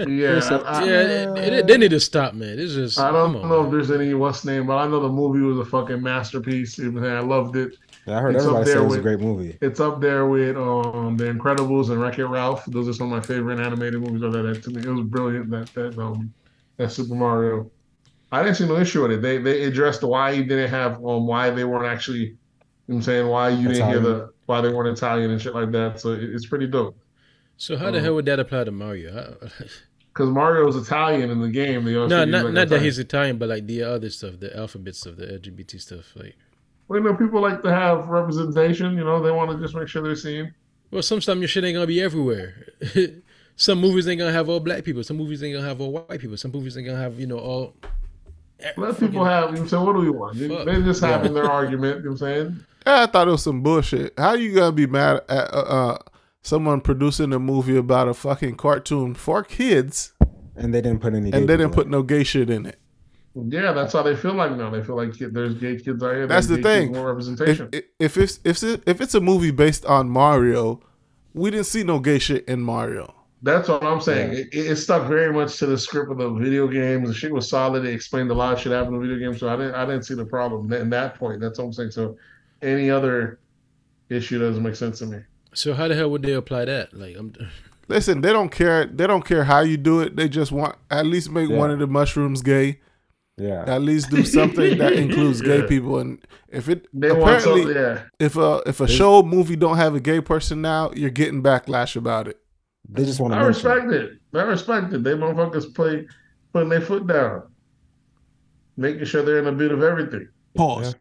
Yeah, 0.01 0.41
I, 0.66 0.85
yeah, 0.85 1.03
they, 1.05 1.51
they- 1.51 1.62
they 1.62 1.77
need 1.79 1.91
to 1.93 2.01
stop, 2.01 2.35
man. 2.35 2.59
It's 2.59 2.75
just 2.75 2.99
I 2.99 3.12
don't 3.12 3.35
come 3.35 3.43
on, 3.43 3.49
know 3.49 3.59
man. 3.62 3.66
if 3.66 3.71
there's 3.73 3.91
any 4.01 4.12
what's 4.15 4.45
name, 4.45 4.66
but 4.66 4.77
I 4.79 4.87
know 4.89 4.99
the 5.01 5.09
movie 5.09 5.41
was 5.41 5.59
a 5.59 5.65
fucking 5.65 6.03
masterpiece. 6.03 6.77
You 6.77 6.91
know 6.91 7.01
what 7.01 7.05
I'm 7.05 7.05
saying? 7.05 7.16
I 7.16 7.37
loved 7.37 7.57
it. 7.57 7.77
Yeah, 8.06 8.18
I 8.18 8.20
heard 8.20 8.36
It's 8.36 8.44
up 8.44 8.51
everybody 8.51 8.70
say 8.70 8.78
it 8.78 8.82
was 8.82 8.97
a 8.97 9.01
great 9.01 9.20
movie. 9.20 9.59
It's 9.60 9.81
up 9.81 10.01
there 10.01 10.26
with 10.26 10.56
um 10.56 11.16
The 11.16 11.24
Incredibles 11.24 11.90
and 11.90 12.01
Wreck 12.01 12.18
It 12.18 12.26
Ralph. 12.26 12.64
Those 12.66 12.89
are 12.89 12.93
some 12.93 13.12
of 13.12 13.18
my 13.20 13.26
favorite 13.26 13.60
animated 13.60 14.01
movies. 14.01 14.22
Of 14.22 14.32
that, 14.32 14.43
that 14.43 14.62
to 14.64 14.70
me, 14.70 14.82
it 14.82 14.89
was 14.90 15.06
brilliant. 15.06 15.51
That 15.51 15.72
that 15.74 15.98
um 15.98 16.35
that 16.76 16.93
Super 16.93 17.14
Mario. 17.14 17.70
I 18.32 18.43
didn't 18.43 18.56
see 18.56 18.66
no 18.66 18.76
issue 18.78 19.02
with 19.02 19.12
it. 19.12 19.22
They 19.22 19.39
they 19.39 19.64
addressed 19.64 20.02
why 20.02 20.32
you 20.32 20.44
didn't 20.44 20.70
have 20.70 20.94
um 21.05 21.26
why 21.26 21.51
they 21.51 21.64
weren't 21.64 21.86
actually. 21.86 22.18
You 22.89 22.94
know 22.94 22.97
I'm 22.97 23.02
saying 23.02 23.28
why 23.28 23.51
you 23.51 23.68
didn't 23.68 23.86
hear 23.89 24.01
the 24.01 24.31
why 24.47 24.60
they 24.60 24.70
weren't 24.72 24.97
Italian 24.97 25.31
and 25.31 25.40
shit 25.40 25.55
like 25.55 25.72
that. 25.72 26.01
So 26.01 26.12
it, 26.12 26.24
it's 26.24 26.47
pretty 26.47 26.66
dope. 26.66 26.97
So 27.56 27.76
how 27.76 27.90
the 27.90 27.98
Um, 27.98 28.05
hell 28.05 28.14
would 28.16 28.26
that 28.26 28.40
apply 28.40 28.64
to 28.64 28.70
Mario? 28.72 29.36
Because 30.12 30.31
Mario's 30.31 30.76
Italian 30.76 31.31
in 31.31 31.40
the 31.40 31.48
game. 31.48 31.85
They 31.85 31.93
no, 31.94 32.24
not 32.24 32.44
like, 32.44 32.52
not 32.55 32.68
that 32.68 32.82
he's 32.82 33.01
Italian, 33.01 33.36
but 33.36 33.48
like 33.48 33.66
the 33.66 33.82
other 33.82 34.10
stuff, 34.10 34.39
the 34.39 34.56
alphabet 34.56 34.94
stuff, 34.94 35.16
the 35.16 35.26
LGBT 35.26 35.81
stuff. 35.81 36.14
Like, 36.14 36.36
Well, 36.89 36.98
you 37.01 37.05
know, 37.05 37.15
people 37.15 37.40
like 37.40 37.62
to 37.62 37.70
have 37.70 38.09
representation. 38.09 38.97
You 38.97 39.05
know, 39.05 39.23
they 39.23 39.31
want 39.31 39.51
to 39.51 39.59
just 39.59 39.74
make 39.74 39.89
sure 39.89 40.02
they're 40.02 40.16
seen. 40.16 40.55
well, 40.90 41.02
sometimes 41.02 41.40
your 41.40 41.48
shit 41.48 41.65
ain't 41.65 41.74
gonna 41.74 41.86
be 41.86 42.01
everywhere. 42.02 42.66
some 43.56 43.81
movies 43.81 44.06
ain't 44.09 44.19
gonna 44.19 44.32
have 44.32 44.48
all 44.48 44.61
black 44.61 44.85
people. 44.85 45.02
Some 45.02 45.16
movies 45.16 45.43
ain't 45.43 45.55
gonna 45.55 45.66
have 45.66 45.81
all 45.81 45.93
white 45.93 46.20
people. 46.20 46.36
Some 46.36 46.51
movies 46.52 46.77
ain't 46.77 46.86
gonna 46.86 46.98
have 46.98 47.19
you 47.19 47.27
know 47.27 47.39
all 47.39 47.74
Let 48.77 48.98
people 49.01 49.24
have. 49.24 49.56
You 49.56 49.66
say, 49.69 49.77
what 49.78 49.94
do 49.94 50.01
we 50.01 50.11
want? 50.11 50.39
They, 50.39 50.48
Fuck. 50.48 50.66
they 50.66 50.82
just 50.82 51.01
having 51.01 51.35
their 51.35 51.51
argument. 51.51 51.98
You 51.98 52.05
know 52.05 52.11
what 52.11 52.23
I'm 52.23 52.35
saying? 52.48 52.65
Yeah, 52.86 53.02
I 53.02 53.06
thought 53.06 53.28
it 53.28 53.31
was 53.31 53.43
some 53.43 53.62
bullshit. 53.62 54.12
How 54.19 54.35
you 54.35 54.55
gonna 54.55 54.73
be 54.73 54.86
mad 54.86 55.23
at 55.28 55.55
uh, 55.55 55.59
uh, 55.59 55.98
someone 56.43 56.81
producing 56.82 57.32
a 57.32 57.39
movie 57.39 57.77
about 57.78 58.09
a 58.09 58.15
fucking 58.15 58.56
cartoon 58.56 59.15
for 59.15 59.43
kids 59.43 60.12
And 60.55 60.74
they 60.74 60.82
didn't 60.82 61.01
put 61.01 61.15
any. 61.15 61.32
and 61.32 61.48
they 61.48 61.56
didn't 61.56 61.70
people 61.70 61.85
put 61.85 61.89
no 61.90 62.02
gay 62.02 62.24
shit 62.24 62.51
in 62.51 62.66
it? 62.66 62.78
Yeah, 63.35 63.73
that's 63.73 63.93
how 63.93 64.02
they 64.02 64.15
feel 64.15 64.35
like 64.35 64.52
now. 64.52 64.70
They 64.70 64.82
feel 64.82 64.97
like 64.97 65.12
there's 65.19 65.55
gay 65.55 65.77
kids 65.77 66.02
out 66.02 66.15
here. 66.15 66.27
That's 66.27 66.47
the 66.47 66.62
thing. 66.62 66.93
More 66.93 67.09
representation. 67.09 67.69
if 67.98 68.16
it's 68.16 68.39
if 68.44 68.62
it's, 68.62 68.82
if 68.86 69.01
it's 69.01 69.15
a 69.15 69.20
movie 69.20 69.51
based 69.51 69.85
on 69.86 70.09
Mario, 70.09 70.81
we 71.32 71.51
didn't 71.51 71.66
see 71.66 71.82
no 71.82 71.98
gay 71.98 72.19
shit 72.20 72.44
in 72.48 72.61
Mario. 72.61 73.12
That's 73.43 73.69
what 73.69 73.82
I'm 73.82 74.01
saying. 74.01 74.32
Yeah. 74.32 74.39
It, 74.39 74.70
it 74.70 74.77
stuck 74.77 75.06
very 75.09 75.32
much 75.32 75.59
to 75.59 75.66
the 75.66 75.77
script 75.77 76.11
of 76.11 76.16
the 76.19 76.31
video 76.31 76.66
games. 76.69 77.09
The 77.09 77.15
shit 77.15 77.32
was 77.32 77.48
solid. 77.48 77.81
They 77.82 77.93
explained 77.93 78.31
a 78.31 78.35
lot 78.35 78.55
of 78.55 78.61
shit 78.61 78.73
happened 78.73 78.97
in 78.97 79.02
the 79.02 79.09
video 79.15 79.31
game, 79.31 79.39
so 79.39 79.48
I 79.48 79.56
didn't 79.56 79.74
I 79.74 79.85
didn't 79.85 80.05
see 80.05 80.15
the 80.15 80.24
problem 80.24 80.73
in 80.73 80.89
that 80.90 81.16
point. 81.16 81.40
That's 81.40 81.59
what 81.59 81.65
I'm 81.66 81.73
saying. 81.73 81.90
So 81.90 82.16
any 82.62 82.89
other 82.90 83.40
issue 84.09 84.39
doesn't 84.39 84.62
make 84.62 84.77
sense 84.77 85.01
to 85.01 85.06
me. 85.06 85.19
So 85.55 85.74
how 85.74 85.89
the 85.89 85.94
hell 85.94 86.11
would 86.11 86.23
they 86.23 86.32
apply 86.32 86.66
that? 86.66 86.94
Like, 86.94 87.16
I'm 87.16 87.35
Listen, 87.89 88.23
they 88.23 88.32
don't 88.32 88.48
care. 88.51 88.86
They 88.86 89.06
don't 89.06 89.24
care 89.24 89.44
how 89.44 89.61
you 89.61 89.77
do 89.77 90.01
it. 90.01 90.16
They 90.16 90.28
just 90.28 90.52
want 90.52 90.77
at 90.90 91.05
least 91.05 91.31
make 91.31 91.51
Yeah. 91.51 91.56
one 91.56 91.70
of 91.70 91.78
the 91.81 91.86
mushrooms 91.86 92.40
gay. 92.40 92.81
Yeah. 93.36 93.65
At 93.66 93.82
least 93.82 94.11
do 94.11 94.24
something 94.24 94.78
that 94.78 94.93
includes 95.05 95.40
gay 95.40 95.66
people. 95.66 95.98
And 95.98 96.24
if 96.48 96.69
it 96.69 96.86
They 96.93 97.11
apparently 97.11 97.62
something, 97.62 97.77
yeah. 97.77 98.02
if 98.19 98.36
a 98.36 98.62
if 98.66 98.81
a 98.81 98.86
show 98.89 99.23
movie 99.23 99.56
don't 99.56 99.77
have 99.77 99.94
a 99.94 100.01
gay 100.01 100.20
person 100.20 100.62
now, 100.62 100.93
you're 100.94 101.11
getting 101.11 101.43
backlash 101.43 101.97
about 101.97 102.28
it. 102.28 102.39
They 102.89 103.05
just 103.05 103.20
want 103.20 103.35
to 103.35 103.39
I 103.39 103.43
respect 103.43 103.90
it. 103.93 104.12
I 104.35 104.43
respect 104.43 104.93
it. 104.93 105.02
They 105.02 105.12
motherfuckers 105.12 105.74
play 105.74 106.06
putting 106.52 106.69
their 106.69 106.81
foot 106.81 107.06
down, 107.06 107.44
making 108.77 109.05
sure 109.06 109.23
they're 109.23 109.39
in 109.40 109.47
a 109.47 109.52
bit 109.52 109.73
of 109.73 109.82
everything. 109.82 110.28
Pause. 110.55 110.94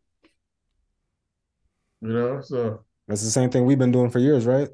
You 2.02 2.10
know, 2.10 2.42
so 2.42 2.84
That's 3.08 3.24
the 3.24 3.30
same 3.30 3.50
thing 3.50 3.66
we've 3.66 3.80
been 3.80 3.92
doing 3.92 4.10
for 4.10 4.20
years, 4.20 4.46
right? 4.46 4.70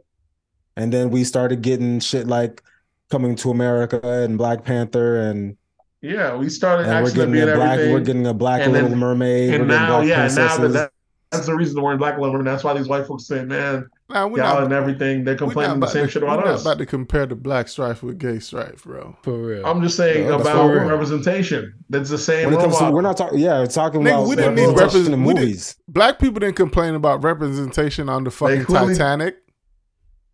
And 0.75 0.93
then 0.93 1.09
we 1.09 1.23
started 1.23 1.61
getting 1.61 1.99
shit 1.99 2.27
like 2.27 2.63
Coming 3.09 3.35
to 3.37 3.49
America 3.49 3.99
and 4.03 4.37
Black 4.37 4.63
Panther 4.63 5.19
and 5.29 5.57
yeah, 6.01 6.35
we 6.35 6.49
started 6.49 6.83
and 6.87 6.91
we're 6.91 6.97
actually 7.09 7.13
getting 7.15 7.31
being 7.33 7.49
a 7.49 7.55
black 7.55 7.71
everything. 7.73 7.93
we're 7.93 7.99
getting 8.01 8.27
a 8.27 8.33
black 8.33 8.61
And 8.61 8.73
then- 8.75 8.83
little 8.83 8.97
mermaid. 8.97 9.53
and 9.53 9.63
we're 9.63 9.67
now, 9.67 9.97
black 9.97 10.07
yeah, 10.07 10.27
now 10.35 10.57
that, 10.67 10.91
that's 11.31 11.45
the 11.45 11.53
reason 11.55 11.79
we're 11.81 11.91
in 11.91 11.99
Black 11.99 12.17
Women. 12.17 12.43
That's 12.43 12.63
why 12.63 12.73
these 12.73 12.87
white 12.87 13.05
folks 13.05 13.27
say, 13.27 13.45
man, 13.45 13.87
Now 14.09 14.27
we're 14.27 14.39
y'all 14.39 14.55
not, 14.55 14.63
and 14.63 14.73
everything. 14.73 15.23
They're 15.23 15.35
complaining 15.35 15.79
the 15.79 15.85
same 15.85 16.05
to, 16.05 16.11
shit 16.11 16.23
we're 16.23 16.29
about 16.29 16.45
not 16.45 16.55
us. 16.55 16.61
about 16.61 16.79
to 16.79 16.87
compare 16.87 17.27
the 17.27 17.35
black 17.35 17.67
strife 17.67 18.01
with 18.01 18.17
gay 18.17 18.39
strife, 18.39 18.83
bro. 18.83 19.15
for 19.21 19.37
real. 19.37 19.63
I'm 19.63 19.79
just 19.83 19.95
saying 19.95 20.23
Yeah, 20.23 20.31
that's 20.31 20.41
about 20.41 20.67
real. 20.69 20.85
representation. 20.85 21.75
That's 21.91 22.09
the 22.09 22.17
same. 22.17 22.45
when 22.49 22.55
it 22.55 22.61
comes 22.63 22.79
to 22.79 22.89
we're 22.89 23.01
not 23.01 23.15
talking 23.17 23.37
yeah, 23.37 23.59
we're 23.59 23.67
talking 23.67 24.01
Nigga, 24.01 24.07
about 24.15 24.27
we 24.27 24.35
didn't 24.37 24.55
need 24.55 24.61
representation 24.69 25.11
represent- 25.11 25.13
in 25.13 25.23
we 25.25 25.33
didn't- 25.35 25.75
Black 25.87 26.17
people 26.17 26.39
didn't 26.39 26.55
complain 26.55 26.95
about 26.95 27.23
representation 27.23 28.09
on 28.09 28.23
the 28.23 28.31
fucking 28.31 28.65
clearly- 28.65 28.93
Titanic. 28.95 29.35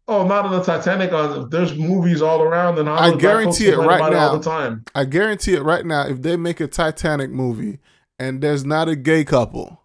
Oh, 0.07 0.25
not 0.27 0.45
on 0.45 0.51
the 0.51 0.63
Titanic. 0.63 1.11
On 1.13 1.49
there's 1.49 1.75
movies 1.75 2.21
all 2.21 2.41
around, 2.41 2.77
and 2.77 2.87
I 2.87 3.15
guarantee 3.17 3.67
it 3.67 3.77
right 3.77 3.99
now. 4.11 4.27
all 4.29 4.33
now. 4.33 4.37
the 4.37 4.43
time. 4.43 4.83
I 4.93 5.05
guarantee 5.05 5.53
it 5.55 5.63
right 5.63 5.85
now. 5.85 6.07
If 6.07 6.21
they 6.21 6.37
make 6.37 6.59
a 6.59 6.67
Titanic 6.67 7.31
movie 7.31 7.79
and 8.19 8.41
there's 8.41 8.63
not 8.65 8.87
a 8.87 8.95
gay 8.95 9.23
couple, 9.23 9.81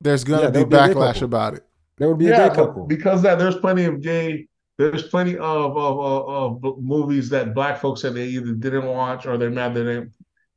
there's 0.00 0.24
gonna 0.24 0.44
Yeah, 0.44 0.50
be 0.50 0.64
there'll 0.64 0.66
be 0.66 0.94
backlash 0.94 1.22
about 1.22 1.54
it. 1.54 1.64
There 1.98 2.08
would 2.08 2.18
be 2.18 2.28
a 2.28 2.30
yeah, 2.30 2.48
gay 2.48 2.50
couple. 2.50 2.86
because 2.86 3.22
that 3.22 3.38
there's 3.38 3.56
plenty 3.56 3.84
of 3.84 4.00
gay. 4.00 4.48
There's 4.78 5.04
plenty 5.08 5.36
of 5.36 5.76
of, 5.76 5.98
of 6.00 6.64
of 6.64 6.78
movies 6.82 7.30
that 7.30 7.54
black 7.54 7.80
folks 7.80 8.02
said 8.02 8.14
they 8.14 8.26
either 8.26 8.52
didn't 8.52 8.86
watch 8.86 9.26
or 9.26 9.38
they're 9.38 9.50
mad 9.50 9.74
they 9.74 9.82
didn't 9.84 10.12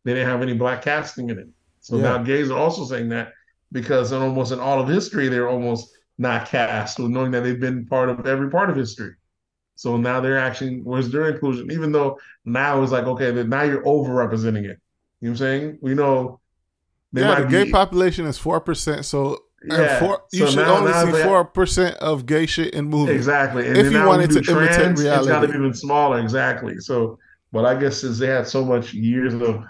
they 0.06 0.14
didn't 0.14 0.28
have 0.30 0.42
any 0.42 0.54
black 0.54 0.82
casting 0.82 1.30
in 1.30 1.40
it. 1.40 1.48
So 1.82 1.98
Yeah. 1.98 2.04
now 2.04 2.18
gays 2.24 2.52
are 2.52 2.58
also 2.58 2.86
saying 2.86 3.10
that 3.10 3.34
because 3.72 4.12
in 4.12 4.22
almost 4.22 4.52
in 4.52 4.60
all 4.60 4.82
of 4.82 4.90
history 4.90 5.30
they're 5.30 5.50
almost 5.50 5.90
not 6.20 6.48
cast, 6.48 7.00
or 7.00 7.10
knowing 7.10 7.32
that 7.32 7.42
they've 7.44 7.60
been 7.60 7.88
part 7.88 8.10
of 8.10 8.28
every 8.28 8.52
part 8.52 8.70
of 8.70 8.76
history. 8.76 9.14
So 9.76 9.98
now 9.98 10.20
they're 10.20 10.38
actually 10.38 10.82
where's 10.84 11.10
their 11.10 11.30
inclusion, 11.30 11.72
even 11.72 11.92
though 11.92 12.20
now 12.46 12.84
it's 12.84 12.92
like 12.92 13.06
okay, 13.06 13.32
now 13.32 13.64
you're 13.64 13.84
overrepresenting 13.84 14.66
it. 14.66 14.78
You 15.22 15.30
know 15.30 15.30
what 15.30 15.30
I'm 15.32 15.36
saying? 15.38 15.80
We 15.82 15.94
know 15.96 16.40
they 17.14 17.22
yeah, 17.22 17.42
the 17.42 17.48
gay 17.48 17.64
be, 17.64 17.72
population 17.72 18.26
is 18.28 18.38
four 18.38 18.60
percent, 18.60 19.06
so 19.06 19.36
uh, 19.72 19.82
yeah. 19.82 20.00
four, 20.00 20.24
you 20.32 20.40
So 20.40 20.52
should 20.52 20.58
now- 20.68 20.78
only 20.78 20.92
now 20.92 21.06
see 21.06 21.24
four 21.24 21.46
percent 21.46 21.96
of 21.98 22.26
gay 22.26 22.46
shit 22.46 22.74
in 22.74 22.86
movies. 22.86 23.16
Exactly. 23.16 23.68
And 23.68 23.78
If 23.78 23.92
you 23.92 24.06
wanted 24.06 24.30
to 24.32 24.42
do 24.42 24.52
imitate 24.52 24.76
trans, 24.76 25.00
It's 25.00 25.10
got 25.10 25.22
to 25.22 25.28
reality. 25.28 25.54
be 25.54 25.58
even 25.60 25.74
smaller. 25.74 26.20
Exactly. 26.20 26.78
So, 26.80 27.18
but 27.52 27.66
I 27.66 27.80
guess 27.80 28.02
since 28.02 28.20
they 28.20 28.28
had 28.28 28.48
so 28.48 28.64
much 28.66 28.94
years 28.94 29.34
of 29.34 29.64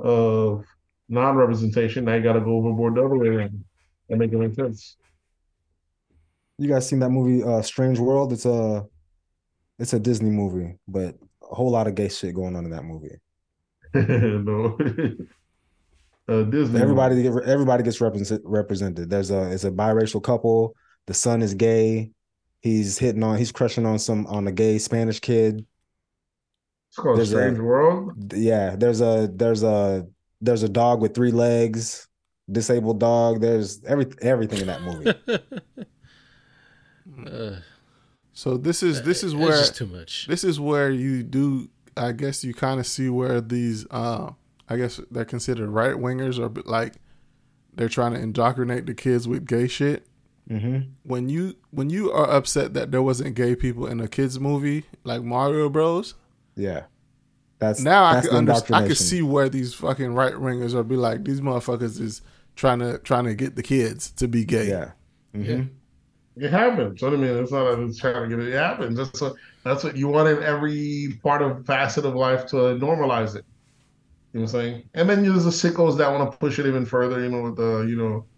of 0.00 0.64
non-representation, 1.08 2.04
now 2.04 2.14
you 2.14 2.22
got 2.22 2.34
to 2.34 2.40
go 2.40 2.56
overboard 2.56 2.96
the 2.96 3.04
other 3.04 3.16
way 3.16 3.48
and 4.10 4.18
make 4.18 4.32
it 4.32 4.36
make 4.38 4.54
sense. 4.54 4.96
You 6.58 6.68
guys 6.68 6.88
seen 6.88 7.00
that 7.00 7.10
movie 7.10 7.42
uh 7.44 7.62
Strange 7.62 7.98
World? 7.98 8.32
It's 8.32 8.46
a 8.46 8.84
it's 9.78 9.92
a 9.92 10.00
Disney 10.00 10.30
movie, 10.30 10.78
but 10.88 11.16
a 11.42 11.54
whole 11.54 11.70
lot 11.70 11.86
of 11.86 11.94
gay 11.94 12.08
shit 12.08 12.34
going 12.34 12.56
on 12.56 12.64
in 12.64 12.70
that 12.70 12.84
movie. 12.84 13.16
no. 13.94 14.76
uh, 16.28 16.42
Disney. 16.44 16.80
Everybody 16.80 17.22
get 17.22 17.34
everybody 17.44 17.82
gets 17.82 18.00
represent, 18.00 18.40
represented. 18.44 19.10
There's 19.10 19.30
a 19.30 19.52
it's 19.52 19.64
a 19.64 19.70
biracial 19.70 20.22
couple. 20.22 20.74
The 21.06 21.14
son 21.14 21.42
is 21.42 21.54
gay. 21.54 22.10
He's 22.60 22.98
hitting 22.98 23.22
on 23.22 23.36
he's 23.36 23.52
crushing 23.52 23.84
on 23.86 23.98
some 23.98 24.26
on 24.26 24.46
a 24.48 24.52
gay 24.52 24.78
Spanish 24.78 25.20
kid. 25.20 25.64
It's 26.88 26.96
called 26.96 27.18
there's 27.18 27.32
a- 27.32 27.36
Strange 27.36 27.58
World. 27.58 28.32
Yeah, 28.32 28.76
there's 28.76 29.02
a 29.02 29.30
there's 29.32 29.62
a 29.62 30.06
there's 30.40 30.62
a 30.62 30.68
dog 30.68 31.02
with 31.02 31.14
three 31.14 31.32
legs, 31.32 32.08
disabled 32.50 32.98
dog. 32.98 33.42
There's 33.42 33.84
every 33.84 34.06
everything 34.22 34.60
in 34.60 34.66
that 34.68 34.82
movie. 34.82 35.12
uh, 37.26 37.56
So 38.32 38.56
this 38.56 38.82
is 38.82 39.02
this 39.02 39.22
is 39.22 39.34
where 39.34 39.50
just 39.52 39.76
too 39.76 39.86
much. 39.86 40.26
this 40.28 40.44
is 40.44 40.58
where 40.60 40.90
you 40.90 41.22
do 41.22 41.68
i 41.96 42.12
guess 42.12 42.44
you 42.44 42.52
kind 42.52 42.78
of 42.78 42.86
see 42.86 43.08
where 43.08 43.40
these 43.40 43.86
uh 43.90 44.30
i 44.68 44.76
guess 44.76 45.00
they're 45.10 45.24
considered 45.24 45.70
right 45.70 45.94
wingers 45.94 46.38
or 46.38 46.50
like 46.70 46.94
they're 47.74 47.88
trying 47.88 48.12
to 48.12 48.20
indoctrinate 48.20 48.84
the 48.86 48.94
kids 48.94 49.26
with 49.28 49.46
gay 49.46 49.66
shit. 49.68 50.06
Hmm 50.48 50.78
when 51.02 51.28
you 51.28 51.56
when 51.70 51.90
you 51.90 52.12
are 52.12 52.28
upset 52.30 52.72
that 52.74 52.90
there 52.92 53.02
wasn't 53.02 53.34
gay 53.34 53.56
people 53.56 53.86
in 53.86 54.00
a 54.00 54.08
kids 54.08 54.38
movie 54.38 54.84
like 55.04 55.22
mario 55.22 55.68
bros. 55.68 56.14
Yeah, 56.54 56.84
that's 57.58 57.80
now 57.82 58.04
i 58.04 58.20
can 58.20 58.30
the 58.30 58.36
under, 58.36 58.52
i 58.52 58.82
can 58.86 58.94
see 58.96 59.22
where 59.22 59.48
these 59.48 59.74
fucking 59.74 60.14
right 60.14 60.34
wingers 60.34 60.74
are 60.74 60.82
be 60.84 60.96
like 60.96 61.24
these 61.24 61.40
motherfuckers 61.40 62.00
is 62.00 62.22
trying 62.54 62.78
to 62.78 62.98
trying 62.98 63.24
to 63.24 63.34
get 63.34 63.56
the 63.56 63.62
kids 63.62 64.10
to 64.12 64.28
be 64.28 64.44
gay. 64.44 64.68
Yeah, 64.68 64.90
hmm 65.34 65.42
Yeah. 65.42 65.62
It 66.36 66.50
happens. 66.50 67.00
What 67.02 67.14
I 67.14 67.16
mean, 67.16 67.30
it's 67.38 67.50
not 67.52 67.64
that 67.76 67.82
it's 67.82 67.98
trying 67.98 68.28
to 68.28 68.36
get 68.36 68.46
it. 68.46 68.52
It 68.52 68.58
happens. 68.58 68.96
That's 68.98 69.20
what 69.20 69.34
that's 69.64 69.82
what 69.84 69.96
you 69.96 70.08
want 70.08 70.28
in 70.28 70.42
every 70.42 71.18
part 71.22 71.40
of 71.42 71.64
facet 71.66 72.04
of 72.04 72.14
life 72.14 72.46
to 72.48 72.56
normalize 72.56 73.34
it. 73.36 73.44
You 74.32 74.40
know 74.40 74.44
what 74.44 74.54
I'm 74.54 74.62
saying? 74.62 74.90
And 74.94 75.08
then 75.10 75.22
there's 75.24 75.44
the 75.44 75.50
sickos 75.50 75.98
that 75.98 76.10
want 76.12 76.30
to 76.32 76.38
push 76.38 76.58
it 76.58 76.66
even 76.66 76.86
further. 76.86 77.20
You 77.22 77.30
know, 77.30 77.42
with 77.42 77.56
the 77.56 77.86
you 77.88 77.96
know, 77.96 78.28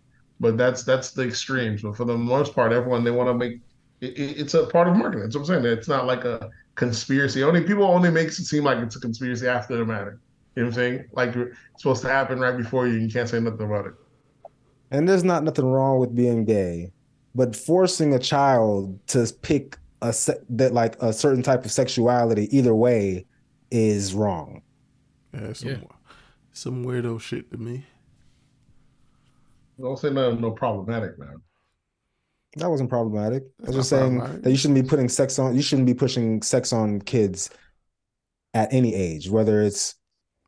but 0.40 0.56
that's 0.58 0.84
that's 0.84 1.12
the 1.12 1.26
extremes. 1.26 1.82
But 1.82 1.96
for 1.96 2.04
the 2.06 2.18
most 2.18 2.54
part, 2.54 2.72
everyone 2.72 3.04
they 3.04 3.10
want 3.12 3.28
to 3.30 3.34
make 3.34 3.54
it, 4.00 4.18
it- 4.18 4.38
it's 4.40 4.54
a 4.54 4.66
part 4.68 4.88
of 4.88 4.96
marketing. 4.96 5.22
That's 5.24 5.36
what 5.36 5.42
I'm 5.50 5.62
saying. 5.62 5.66
It's 5.78 5.88
not 5.88 6.06
like 6.06 6.24
a 6.24 6.50
conspiracy. 6.76 7.42
Only 7.44 7.62
people 7.64 7.84
only 7.84 8.10
makes 8.10 8.38
it 8.40 8.46
seem 8.46 8.64
like 8.64 8.78
it's 8.78 8.96
a 8.96 9.00
conspiracy 9.00 9.48
after 9.48 9.76
the 9.78 9.84
matter. 9.86 10.20
You 10.56 10.64
know 10.64 10.68
what 10.70 10.78
I'm 10.78 10.82
saying? 10.98 11.04
Like 11.14 11.36
it's 11.36 11.82
supposed 11.82 12.02
to 12.02 12.08
happen 12.10 12.40
right 12.40 12.56
before 12.56 12.88
you. 12.88 12.94
You 12.98 13.08
can't 13.10 13.28
say 13.28 13.40
nothing 13.40 13.66
about 13.66 13.86
it. 13.86 13.94
And 14.90 15.08
there's 15.08 15.24
not 15.24 15.44
nothing 15.44 15.66
wrong 15.66 15.98
with 15.98 16.14
being 16.14 16.44
gay, 16.44 16.92
but 17.38 17.54
forcing 17.54 18.12
a 18.14 18.18
child 18.18 18.98
to 19.06 19.32
pick 19.42 19.78
a 20.02 20.12
se- 20.12 20.40
that 20.50 20.74
like 20.74 21.00
a 21.00 21.12
certain 21.12 21.42
type 21.42 21.64
of 21.64 21.70
sexuality 21.70 22.48
either 22.56 22.74
way 22.74 23.24
is 23.70 24.12
wrong. 24.12 24.60
yeah, 25.32 25.52
some, 25.52 25.68
Yeah. 25.68 25.76
some 26.52 26.84
weirdo 26.84 27.20
shit 27.20 27.50
to 27.52 27.56
me 27.56 27.86
Don't 29.80 29.96
say 29.98 30.10
nothing 30.10 30.40
no 30.40 30.50
problematic, 30.50 31.16
man. 31.18 31.36
That 32.56 32.68
wasn't 32.70 32.90
problematic. 32.90 33.44
I 33.62 33.66
was 33.68 33.76
just 33.76 33.90
saying 33.90 34.18
that 34.42 34.50
you 34.50 34.56
shouldn't 34.56 34.82
be 34.82 34.88
putting 34.88 35.08
sex 35.08 35.38
on. 35.38 35.54
You 35.54 35.62
shouldn't 35.62 35.86
be 35.86 35.94
pushing 35.94 36.42
sex 36.42 36.72
on 36.72 37.00
kids 37.02 37.50
at 38.54 38.72
any 38.72 38.94
age, 38.94 39.30
whether 39.30 39.62
it's 39.62 39.94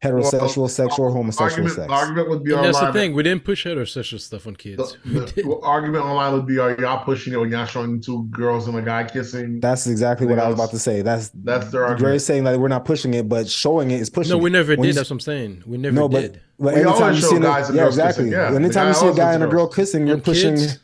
heterosexual 0.02 0.68
sex 0.70 0.98
or 0.98 1.10
homosexual 1.10 1.68
argument, 1.68 1.74
sex. 1.74 1.92
Argument 1.92 2.28
would 2.30 2.42
be 2.44 2.52
And 2.54 2.64
that's 2.64 2.80
the 2.80 2.92
thing. 2.92 3.14
We 3.14 3.22
didn't 3.22 3.44
push 3.44 3.66
heterosexual 3.66 4.18
stuff 4.20 4.46
on 4.46 4.56
kids. 4.56 4.96
The, 5.04 5.12
We 5.12 5.20
the 5.20 5.26
did. 5.32 5.46
argument 5.62 6.04
online 6.04 6.32
would 6.32 6.46
be: 6.46 6.58
Are 6.58 6.78
y'all 6.80 7.04
pushing 7.04 7.32
it 7.32 7.36
when 7.36 7.50
y'all 7.50 7.66
showing 7.66 8.00
two 8.00 8.24
girls 8.30 8.66
and 8.66 8.76
a 8.78 8.82
guy 8.82 9.04
kissing? 9.04 9.60
That's 9.60 9.86
exactly 9.86 10.26
what 10.26 10.38
I 10.38 10.46
was 10.46 10.54
about 10.54 10.70
to 10.70 10.78
say. 10.78 11.02
That's 11.02 11.30
That's 11.34 11.70
their 11.70 11.82
argument. 11.84 12.12
Grace 12.12 12.24
saying 12.24 12.44
that 12.44 12.58
we're 12.58 12.68
not 12.68 12.84
pushing 12.84 13.12
it, 13.14 13.28
but 13.28 13.48
showing 13.48 13.90
it 13.90 14.00
is 14.00 14.08
pushing. 14.10 14.30
No, 14.32 14.38
we 14.38 14.50
never 14.50 14.70
When 14.72 14.82
did. 14.82 14.86
you- 14.88 14.92
That's 14.94 15.10
what 15.10 15.16
I'm 15.16 15.20
saying. 15.20 15.62
We 15.66 15.76
never 15.76 15.94
no, 15.94 16.08
but, 16.08 16.20
did. 16.20 16.40
but 16.58 16.74
We 16.74 16.80
anytime 16.80 17.14
you 17.14 17.20
see, 17.20 17.36
an- 17.36 17.42
guys 17.42 17.68
and 17.68 17.76
yeah, 17.76 17.82
girls 17.84 17.94
exactly. 17.98 18.24
kissing, 18.24 18.32
yeah. 18.32 18.50
The 18.50 18.56
Anytime 18.56 18.84
guy 18.84 18.88
you 18.88 18.94
see 18.94 19.06
a 19.08 19.14
guy 19.14 19.34
and 19.34 19.44
a 19.44 19.46
girl 19.48 19.68
kissing, 19.68 20.06
you're 20.06 20.18
pushing. 20.18 20.56
kids, 20.56 20.78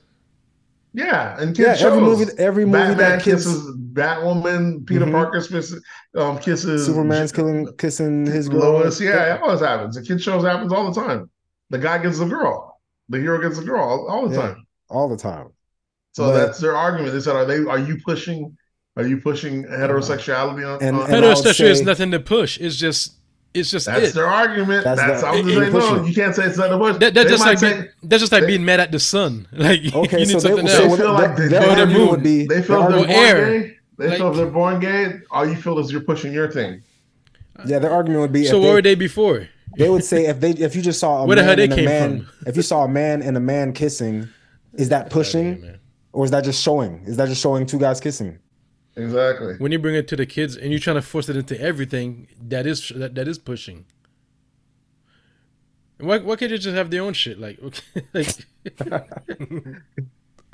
Yeah, 0.96 1.38
and 1.38 1.56
Yeah, 1.58 1.76
every 1.78 2.00
movie, 2.00 2.24
every 2.38 2.64
movie 2.64 2.78
Batman 2.78 2.96
that 2.98 3.22
kids, 3.22 3.44
kisses 3.44 3.76
Batwoman, 3.92 4.86
Peter 4.86 5.04
Mhm. 5.04 5.12
Parker 5.12 5.42
kisses, 5.42 5.84
um, 6.16 6.38
kisses 6.38 6.86
Superman's 6.86 7.32
killing, 7.32 7.68
kissing 7.76 8.24
his 8.24 8.48
girl. 8.48 8.60
Lois. 8.60 8.98
Yeah, 8.98 9.34
it 9.34 9.42
always 9.42 9.60
happens. 9.60 9.96
The 9.96 10.02
kid 10.02 10.22
shows 10.22 10.42
happens 10.42 10.72
all 10.72 10.90
the 10.90 10.98
time. 10.98 11.28
The 11.68 11.76
guy 11.78 11.98
gets 11.98 12.18
the 12.18 12.24
girl. 12.24 12.80
The 13.10 13.18
hero 13.18 13.38
gets 13.42 13.58
the 13.58 13.64
girl 13.66 13.82
all, 13.84 14.06
all 14.08 14.28
the 14.28 14.34
Yeah. 14.36 14.42
time. 14.42 14.66
all 14.88 15.08
the 15.08 15.16
time. 15.18 15.48
So 16.12 16.26
But- 16.26 16.32
that's 16.38 16.60
their 16.60 16.74
argument. 16.76 17.12
They 17.12 17.20
said, 17.20 17.36
"Are 17.36 17.44
they? 17.44 17.58
Are 17.66 17.78
you 17.78 17.98
pushing? 18.02 18.56
Are 18.96 19.02
you 19.06 19.20
pushing 19.20 19.64
heterosexuality 19.64 20.66
on?" 20.66 20.82
And- 20.82 20.96
on 20.96 21.10
and 21.10 21.24
I 21.24 21.28
would 21.28 21.36
Heterosexual 21.36 21.64
is 21.68 21.82
nothing 21.82 22.10
to 22.12 22.20
push. 22.20 22.58
It's 22.58 22.76
just 22.76 23.14
it's 23.56 23.70
just 23.70 23.86
that's 23.86 24.10
it. 24.10 24.14
their 24.14 24.26
argument. 24.26 24.84
That's 24.84 25.00
That's, 25.00 25.20
the- 25.22 25.26
I'm 25.28 25.44
just 25.44 25.48
it- 25.48 25.60
saying, 25.60 25.72
push 25.72 25.82
no, 25.84 26.04
you 26.04 26.14
can't 26.14 26.34
say 26.34 26.44
it's 26.46 26.58
not 26.58 26.70
the 26.70 26.78
push. 26.78 26.96
That, 26.98 27.14
that's 27.14 27.30
just 27.30 27.44
like 27.44 27.58
say- 27.58 27.72
being, 27.74 27.88
that's 28.04 28.20
just 28.20 28.32
like 28.32 28.42
they- 28.42 28.46
being 28.48 28.64
mad 28.64 28.80
at 28.80 28.92
the 28.92 28.98
sun. 29.00 29.48
Like 29.52 29.80
Okay, 29.94 30.20
you 30.20 30.26
need 30.26 30.32
so 30.32 30.40
they, 30.40 30.48
something 30.48 30.68
so 30.68 30.82
else. 30.82 30.90
what- 30.90 30.98
feel 31.00 31.12
like 31.12 31.36
the- 31.36 31.42
they- 31.42 31.48
their 31.48 31.62
Or 31.62 31.64
the 31.64 31.70
argument 31.80 31.98
moon. 32.00 32.08
would 32.10 32.22
be 32.22 32.46
They 32.46 32.62
feel 32.62 32.80
they're 32.88 32.98
born 32.98 33.10
air. 33.10 33.46
gay. 33.60 33.76
They 33.98 34.08
Like- 34.08 34.18
feel 34.18 34.32
they're 34.32 34.46
born 34.46 34.80
gay. 34.80 35.14
All 35.30 35.46
you 35.48 35.56
feel 35.56 35.78
is 35.78 35.90
you're 35.90 36.02
pushing 36.02 36.32
your 36.32 36.50
thing. 36.50 36.82
yeah, 37.66 37.78
their 37.78 37.90
argument 37.90 38.20
would 38.20 38.32
be 38.32 38.44
so 38.44 38.56
if 38.58 38.60
what 38.62 38.66
they, 38.68 38.72
were 38.74 38.82
they 38.82 38.94
before? 38.94 39.48
they 39.78 39.88
would 39.88 40.04
say 40.04 40.26
if 40.26 40.40
they 40.40 40.50
if 40.50 40.76
you 40.76 40.82
just 40.82 41.00
saw 41.00 41.22
a 41.22 41.26
Where 41.26 41.36
the 41.36 41.42
man 41.42 41.46
hell 41.48 41.56
they 41.56 41.64
and 41.64 41.72
a 41.72 41.76
came 41.76 41.84
man 41.86 42.20
from? 42.24 42.48
if 42.48 42.56
you 42.56 42.62
saw 42.62 42.84
a 42.84 42.88
man 42.88 43.22
and 43.22 43.36
a 43.36 43.40
man 43.40 43.72
kissing, 43.72 44.28
is 44.74 44.90
that 44.90 45.08
pushing 45.16 45.78
or 46.12 46.24
is 46.24 46.30
that 46.30 46.44
just 46.44 46.62
showing? 46.62 47.02
Is 47.06 47.16
that 47.16 47.28
just 47.28 47.40
showing 47.42 47.64
two 47.66 47.78
guys 47.78 48.00
kissing? 48.00 48.38
Exactly. 48.96 49.54
When 49.58 49.72
you 49.72 49.78
bring 49.78 49.94
it 49.94 50.08
to 50.08 50.16
the 50.16 50.26
kids 50.26 50.56
and 50.56 50.70
you're 50.70 50.80
trying 50.80 50.96
to 50.96 51.02
force 51.02 51.28
it 51.28 51.36
into 51.36 51.60
everything, 51.60 52.28
that 52.48 52.66
is 52.66 52.88
that, 52.94 53.14
that 53.14 53.28
is 53.28 53.38
pushing. 53.38 53.84
Why 55.98 56.18
why 56.18 56.36
can't 56.36 56.50
you 56.50 56.58
just 56.58 56.76
have 56.76 56.90
their 56.90 57.02
own 57.02 57.12
shit? 57.12 57.38
Like, 57.38 57.58
okay, 57.62 57.82
like 58.14 58.46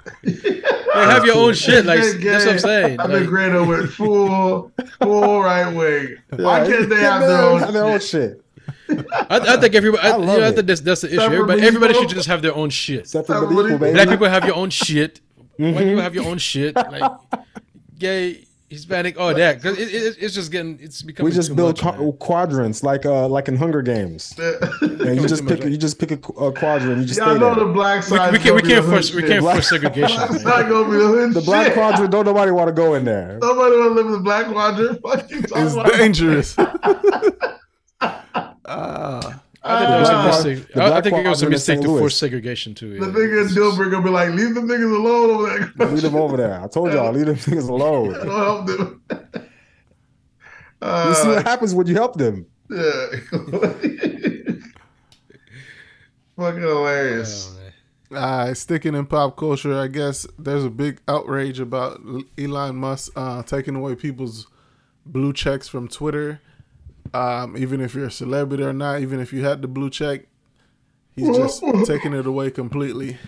Like, 0.04 1.08
have 1.08 1.24
your 1.24 1.36
own 1.36 1.54
shit. 1.54 1.86
Like 1.86 2.00
that's 2.00 2.44
what 2.44 2.54
I'm 2.54 2.58
saying. 2.58 3.00
I 3.00 3.06
think 3.06 3.20
Like, 3.20 3.28
Greta 3.28 3.64
went 3.64 3.88
full, 3.92 4.72
full 5.00 5.42
right 5.42 5.68
wing. 5.72 6.16
Why 6.30 6.66
can't 6.66 6.88
they 6.88 7.00
have 7.00 7.20
their 7.20 7.42
own? 7.42 7.72
their 7.72 7.84
own 7.84 8.00
shit? 8.00 8.42
shit? 8.88 9.06
I, 9.12 9.54
I 9.54 9.56
think 9.58 9.74
everybody. 9.74 10.02
I, 10.06 10.10
I 10.10 10.18
you 10.18 10.26
know, 10.26 10.46
I 10.48 10.52
think 10.52 10.66
that's, 10.66 10.80
that's 10.80 11.00
the 11.02 11.08
issue. 11.08 11.16
Separate 11.18 11.34
Everybody, 11.36 11.62
everybody 11.62 11.94
should 11.94 12.08
just 12.08 12.28
have 12.28 12.42
their 12.42 12.54
own 12.54 12.70
shit. 12.70 13.08
Separate 13.08 13.26
but 13.28 13.48
Somebody- 13.48 13.66
equal, 13.68 13.78
baby. 13.78 13.92
Black 13.94 14.08
people 14.08 14.28
have 14.28 14.44
your 14.44 14.56
own 14.56 14.70
shit. 14.70 15.20
White 15.56 15.76
people 15.78 16.00
have 16.02 16.14
your 16.14 16.26
own 16.26 16.38
shit. 16.38 16.74
Mm-hmm. 16.74 17.00
Like 17.00 17.12
gay, 18.02 18.44
Hispanic, 18.68 19.18
all 19.20 19.32
that. 19.34 19.56
Because 19.62 19.78
it, 19.78 19.88
it, 19.94 20.16
it's 20.18 20.34
just 20.34 20.50
getting. 20.50 20.78
It's 20.80 21.02
becoming. 21.02 21.30
We 21.30 21.34
just 21.34 21.50
too 21.50 21.54
build 21.54 21.82
much, 21.82 21.96
qu- 21.96 22.12
quadrants 22.14 22.82
like 22.82 23.04
uh 23.06 23.28
like 23.28 23.46
in 23.48 23.56
Hunger 23.56 23.82
Games, 23.82 24.34
and 24.82 25.16
you 25.20 25.28
just 25.28 25.42
Too 25.42 25.48
much, 25.48 25.60
pick 25.60 25.70
you 25.70 25.76
just 25.76 25.98
pick 25.98 26.10
a, 26.10 26.16
qu- 26.16 26.38
a 26.46 26.52
quadrant. 26.52 26.98
You 27.00 27.04
just 27.06 27.18
Y'all 27.20 27.30
stay 27.30 27.38
know 27.40 27.54
there. 27.54 27.64
the 27.66 27.72
black 27.72 28.02
We, 28.10 28.16
side. 28.16 28.32
we 28.32 28.38
can't. 28.38 28.54
We 28.56 28.62
can't 28.62 28.84
force. 28.84 29.14
We 29.14 29.22
can't 29.22 29.40
Black- 29.42 29.56
force 29.56 29.68
segregation. 29.68 30.20
It's 30.30 30.44
man. 30.50 30.68
gonna 30.68 30.90
be 30.90 30.96
the 30.96 31.06
hood 31.06 31.34
The 31.34 31.40
black 31.42 31.74
quadrant 31.74 32.10
don't 32.10 32.24
nobody 32.26 32.50
want 32.50 32.68
to 32.68 32.72
go 32.72 32.94
in 32.94 33.04
there. 33.04 33.38
Nobody 33.40 33.76
want 33.76 33.90
to 33.90 33.94
live 33.94 34.06
in 34.06 34.12
the 34.12 34.20
black 34.20 34.46
quadrant. 34.52 35.02
What 35.02 35.30
you 35.30 35.42
talking 35.42 35.64
It's 35.66 35.74
about? 35.74 35.92
dangerous. 35.92 36.56
Ah, 38.64 39.40
I 39.64 39.78
think 39.78 39.88
that 39.90 40.00
was 40.00 40.08
a 40.10 40.48
mistake. 40.48 40.76
I, 40.76 40.92
I 40.96 41.00
think 41.00 41.16
it 41.18 41.28
was 41.28 41.42
a 41.42 41.48
mistake 41.50 41.80
to 41.82 41.86
force 41.98 42.16
segregation 42.16 42.74
too. 42.74 42.98
The 42.98 43.06
yeah. 43.06 43.12
nigga 43.12 43.48
Dilbert 43.54 43.90
gonna 43.92 44.02
be 44.04 44.10
like, 44.10 44.30
leave 44.30 44.54
them 44.56 44.66
niggas 44.68 44.92
alone 44.96 45.30
over 45.30 45.46
there. 45.76 45.88
Leave 45.88 46.02
them 46.02 46.16
over 46.16 46.36
there. 46.36 46.60
I 46.60 46.66
told 46.66 46.92
y'all, 46.92 47.12
leave 47.12 47.26
them 47.26 47.36
niggas 47.36 47.68
alone. 47.76 48.12
Don't 48.12 48.26
help 48.28 48.66
them. 48.66 49.02
You 49.10 49.14
see 51.14 51.28
Uh, 51.28 51.34
what 51.36 51.44
happens 51.46 51.74
when 51.76 51.86
you 51.86 51.94
help 51.94 52.16
them. 52.16 52.44
yeah. 52.70 53.06
Fucking 56.36 56.60
hilarious. 56.62 57.54
Oh. 58.10 58.16
Uh, 58.16 58.52
sticking 58.54 58.94
in 58.94 59.06
pop 59.06 59.36
culture, 59.36 59.78
I 59.78 59.86
guess 59.86 60.26
there's 60.38 60.64
a 60.64 60.70
big 60.70 61.00
outrage 61.08 61.60
about 61.60 62.00
Elon 62.38 62.76
Musk 62.76 63.12
uh, 63.16 63.42
taking 63.42 63.74
away 63.76 63.94
people's 63.94 64.46
blue 65.06 65.32
checks 65.32 65.68
from 65.68 65.88
Twitter. 65.88 66.40
Um, 67.14 67.56
even 67.56 67.80
if 67.80 67.94
you're 67.94 68.06
a 68.06 68.10
celebrity 68.10 68.62
or 68.62 68.72
not, 68.72 69.00
even 69.00 69.20
if 69.20 69.32
you 69.32 69.44
had 69.44 69.62
the 69.62 69.68
blue 69.68 69.90
check, 69.90 70.26
he's 71.14 71.36
just 71.36 71.62
taking 71.84 72.14
it 72.14 72.26
away 72.26 72.50
completely. 72.50 73.18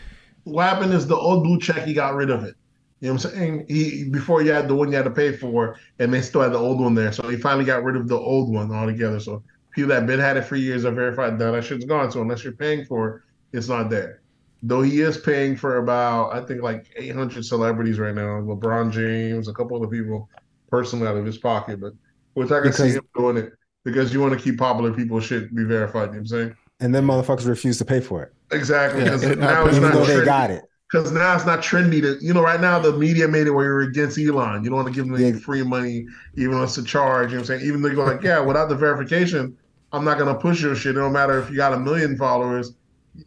what 0.45 0.63
happened 0.63 0.95
is 0.95 1.07
the 1.07 1.17
old 1.17 1.45
blue 1.45 1.59
check, 1.59 1.85
he 1.85 1.93
got 1.93 2.15
rid 2.15 2.31
of 2.31 2.45
it. 2.45 2.55
You 3.01 3.09
know 3.09 3.15
what 3.15 3.25
I'm 3.27 3.31
saying? 3.33 3.67
He 3.69 4.09
before 4.09 4.41
you 4.43 4.53
had 4.53 4.69
the 4.69 4.75
one 4.75 4.91
you 4.91 4.97
had 4.97 5.05
to 5.05 5.11
pay 5.11 5.37
for, 5.37 5.77
and 5.99 6.13
they 6.13 6.23
still 6.23 6.41
had 6.41 6.53
the 6.53 6.59
old 6.59 6.81
one 6.81 6.95
there. 6.95 7.13
So 7.13 7.29
he 7.29 7.37
finally 7.37 7.67
got 7.67 7.85
rid 7.85 7.97
of 7.97 8.09
the 8.09 8.17
old 8.17 8.51
one 8.51 8.73
altogether. 8.73 9.21
So 9.21 9.43
people 9.73 9.91
that 9.91 10.07
been 10.07 10.21
had 10.21 10.39
it 10.39 10.45
for 10.45 10.57
years 10.57 10.87
are 10.87 10.93
verified 10.93 11.39
that 11.39 11.51
that 11.51 11.65
shit's 11.65 11.85
gone. 11.85 12.11
So 12.11 12.23
unless 12.23 12.45
you're 12.45 12.55
paying 12.55 12.87
for 12.87 13.17
it, 13.53 13.59
it's 13.59 13.69
not 13.69 13.91
there. 13.91 14.23
Though 14.63 14.81
he 14.81 15.03
is 15.03 15.19
paying 15.19 15.57
for 15.57 15.77
about 15.77 16.35
I 16.35 16.47
think 16.47 16.63
like 16.63 16.87
800 16.97 17.45
celebrities 17.45 17.99
right 17.99 18.15
now. 18.15 18.41
LeBron 18.41 18.91
James, 18.91 19.49
a 19.49 19.53
couple 19.53 19.77
other 19.77 19.89
people 19.89 20.31
personally 20.71 21.07
out 21.07 21.17
of 21.17 21.27
his 21.27 21.37
pocket, 21.37 21.81
but 21.81 21.93
which 22.33 22.51
I 22.51 22.63
can 22.63 22.73
see 22.73 22.93
him 22.93 23.07
doing 23.15 23.37
it 23.37 23.53
because 23.85 24.13
you 24.13 24.21
want 24.21 24.33
to 24.33 24.39
keep 24.43 24.59
popular 24.59 24.93
people 24.93 25.21
shit 25.21 25.55
be 25.55 25.65
verified. 25.65 26.07
You 26.07 26.07
know 26.07 26.11
what 26.13 26.17
I'm 26.19 26.27
saying? 26.27 26.57
And 26.81 26.95
then 26.95 27.07
motherfuckers 27.07 27.47
refuse 27.47 27.79
to 27.79 27.85
pay 27.85 28.01
for 28.01 28.23
it, 28.23 28.33
Exactly. 28.51 29.01
Yeah, 29.01 29.11
Because 29.11 29.23
they're 29.23 29.37
now 29.37 29.67
it's 29.67 29.77
even 29.77 29.89
not 29.91 29.95
though 29.95 30.05
they 30.07 30.15
trendy. 30.17 30.25
got 30.25 30.51
it. 30.51 30.65
Because 30.91 31.13
now 31.13 31.35
it's 31.35 31.47
not 31.47 31.61
trendy 31.61 32.01
to, 32.03 32.19
you 32.21 32.35
know, 32.35 32.43
right 32.43 32.61
now 32.61 32.79
the 32.79 32.93
media 32.93 33.27
made 33.27 33.47
it 33.47 33.51
where 33.51 33.65
you're 33.65 33.81
against 33.83 34.19
Elon. 34.19 34.63
You 34.65 34.71
don't 34.71 34.77
want 34.77 34.89
to 34.89 34.95
give 34.95 35.07
them 35.07 35.15
any 35.17 35.31
Yeah. 35.31 35.39
free 35.39 35.63
money, 35.63 36.07
even 36.37 36.53
though 36.53 36.63
it's 36.65 36.79
a 36.79 36.85
charge. 36.85 37.31
You 37.31 37.37
know 37.39 37.43
what 37.43 37.51
I'm 37.51 37.59
saying? 37.59 37.69
Even 37.69 37.83
though 37.83 37.89
you're 37.89 38.07
like, 38.07 38.23
yeah, 38.23 38.41
without 38.41 38.69
the 38.69 38.77
verification, 38.77 39.57
I'm 39.93 40.05
not 40.05 40.19
gonna 40.19 40.35
push 40.35 40.63
your 40.63 40.75
shit. 40.75 40.97
It 40.97 40.99
don't 40.99 41.13
matter 41.13 41.39
if 41.41 41.51
you 41.51 41.57
got 41.57 41.73
a 41.73 41.79
million 41.79 42.17
followers, 42.17 42.75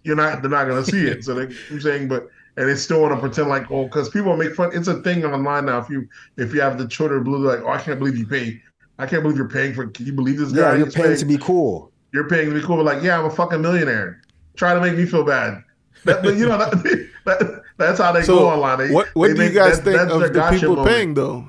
you're 0.03 0.15
not. 0.15 0.41
They're 0.41 0.51
not 0.51 0.67
gonna 0.67 0.83
see 0.83 1.07
it. 1.07 1.23
So 1.23 1.33
they, 1.33 1.55
I'm 1.71 1.79
saying, 1.79 2.07
but 2.09 2.27
and 2.57 2.67
they 2.69 2.75
still 2.75 3.01
want 3.01 3.13
to 3.13 3.19
pretend 3.19 3.49
like, 3.49 3.69
oh, 3.71 3.85
because 3.85 4.09
people 4.09 4.35
make 4.35 4.53
fun. 4.55 4.71
It's 4.73 4.87
a 4.87 5.01
thing 5.01 5.23
online 5.25 5.65
now. 5.65 5.79
If 5.79 5.89
you 5.89 6.07
if 6.37 6.53
you 6.53 6.61
have 6.61 6.77
the 6.77 6.87
Twitter 6.87 7.19
blue, 7.21 7.37
like, 7.47 7.61
oh, 7.61 7.69
I 7.69 7.79
can't 7.81 7.99
believe 7.99 8.17
you 8.17 8.27
pay. 8.27 8.61
I 8.99 9.05
can't 9.05 9.21
believe 9.23 9.37
you're 9.37 9.49
paying 9.49 9.73
for. 9.73 9.87
Can 9.87 10.05
you 10.05 10.13
believe 10.13 10.37
this 10.37 10.51
guy? 10.51 10.61
Yeah, 10.71 10.75
you're 10.77 10.85
He's 10.85 10.95
paying 10.95 11.17
to 11.17 11.25
be 11.25 11.37
cool. 11.37 11.91
you're 12.13 12.27
paying 12.29 12.49
to 12.49 12.55
be 12.55 12.61
cool. 12.65 12.77
But 12.77 12.85
like, 12.85 13.03
yeah, 13.03 13.19
I'm 13.19 13.25
a 13.25 13.29
fucking 13.29 13.61
millionaire. 13.61 14.21
Try 14.55 14.73
to 14.73 14.81
make 14.81 14.95
me 14.97 15.05
feel 15.05 15.23
bad. 15.23 15.63
That, 16.05 16.23
but 16.23 16.35
you 16.35 16.47
know, 16.47 16.57
that, 16.57 16.71
that, 17.25 17.61
that's 17.77 17.99
how 17.99 18.11
they 18.11 18.23
So, 18.23 18.37
go 18.39 18.49
online. 18.49 18.77
They, 18.87 18.93
what 18.93 19.07
what 19.13 19.27
they 19.29 19.33
do 19.35 19.43
you 19.45 19.49
guys 19.51 19.77
that- 19.77 19.83
think 19.83 19.97
that's 19.97 20.11
of 20.13 20.21
the 20.21 20.29
gotcha 20.29 20.55
people 20.59 20.75
moment. 20.77 20.95
paying 20.95 21.13
though? 21.13 21.45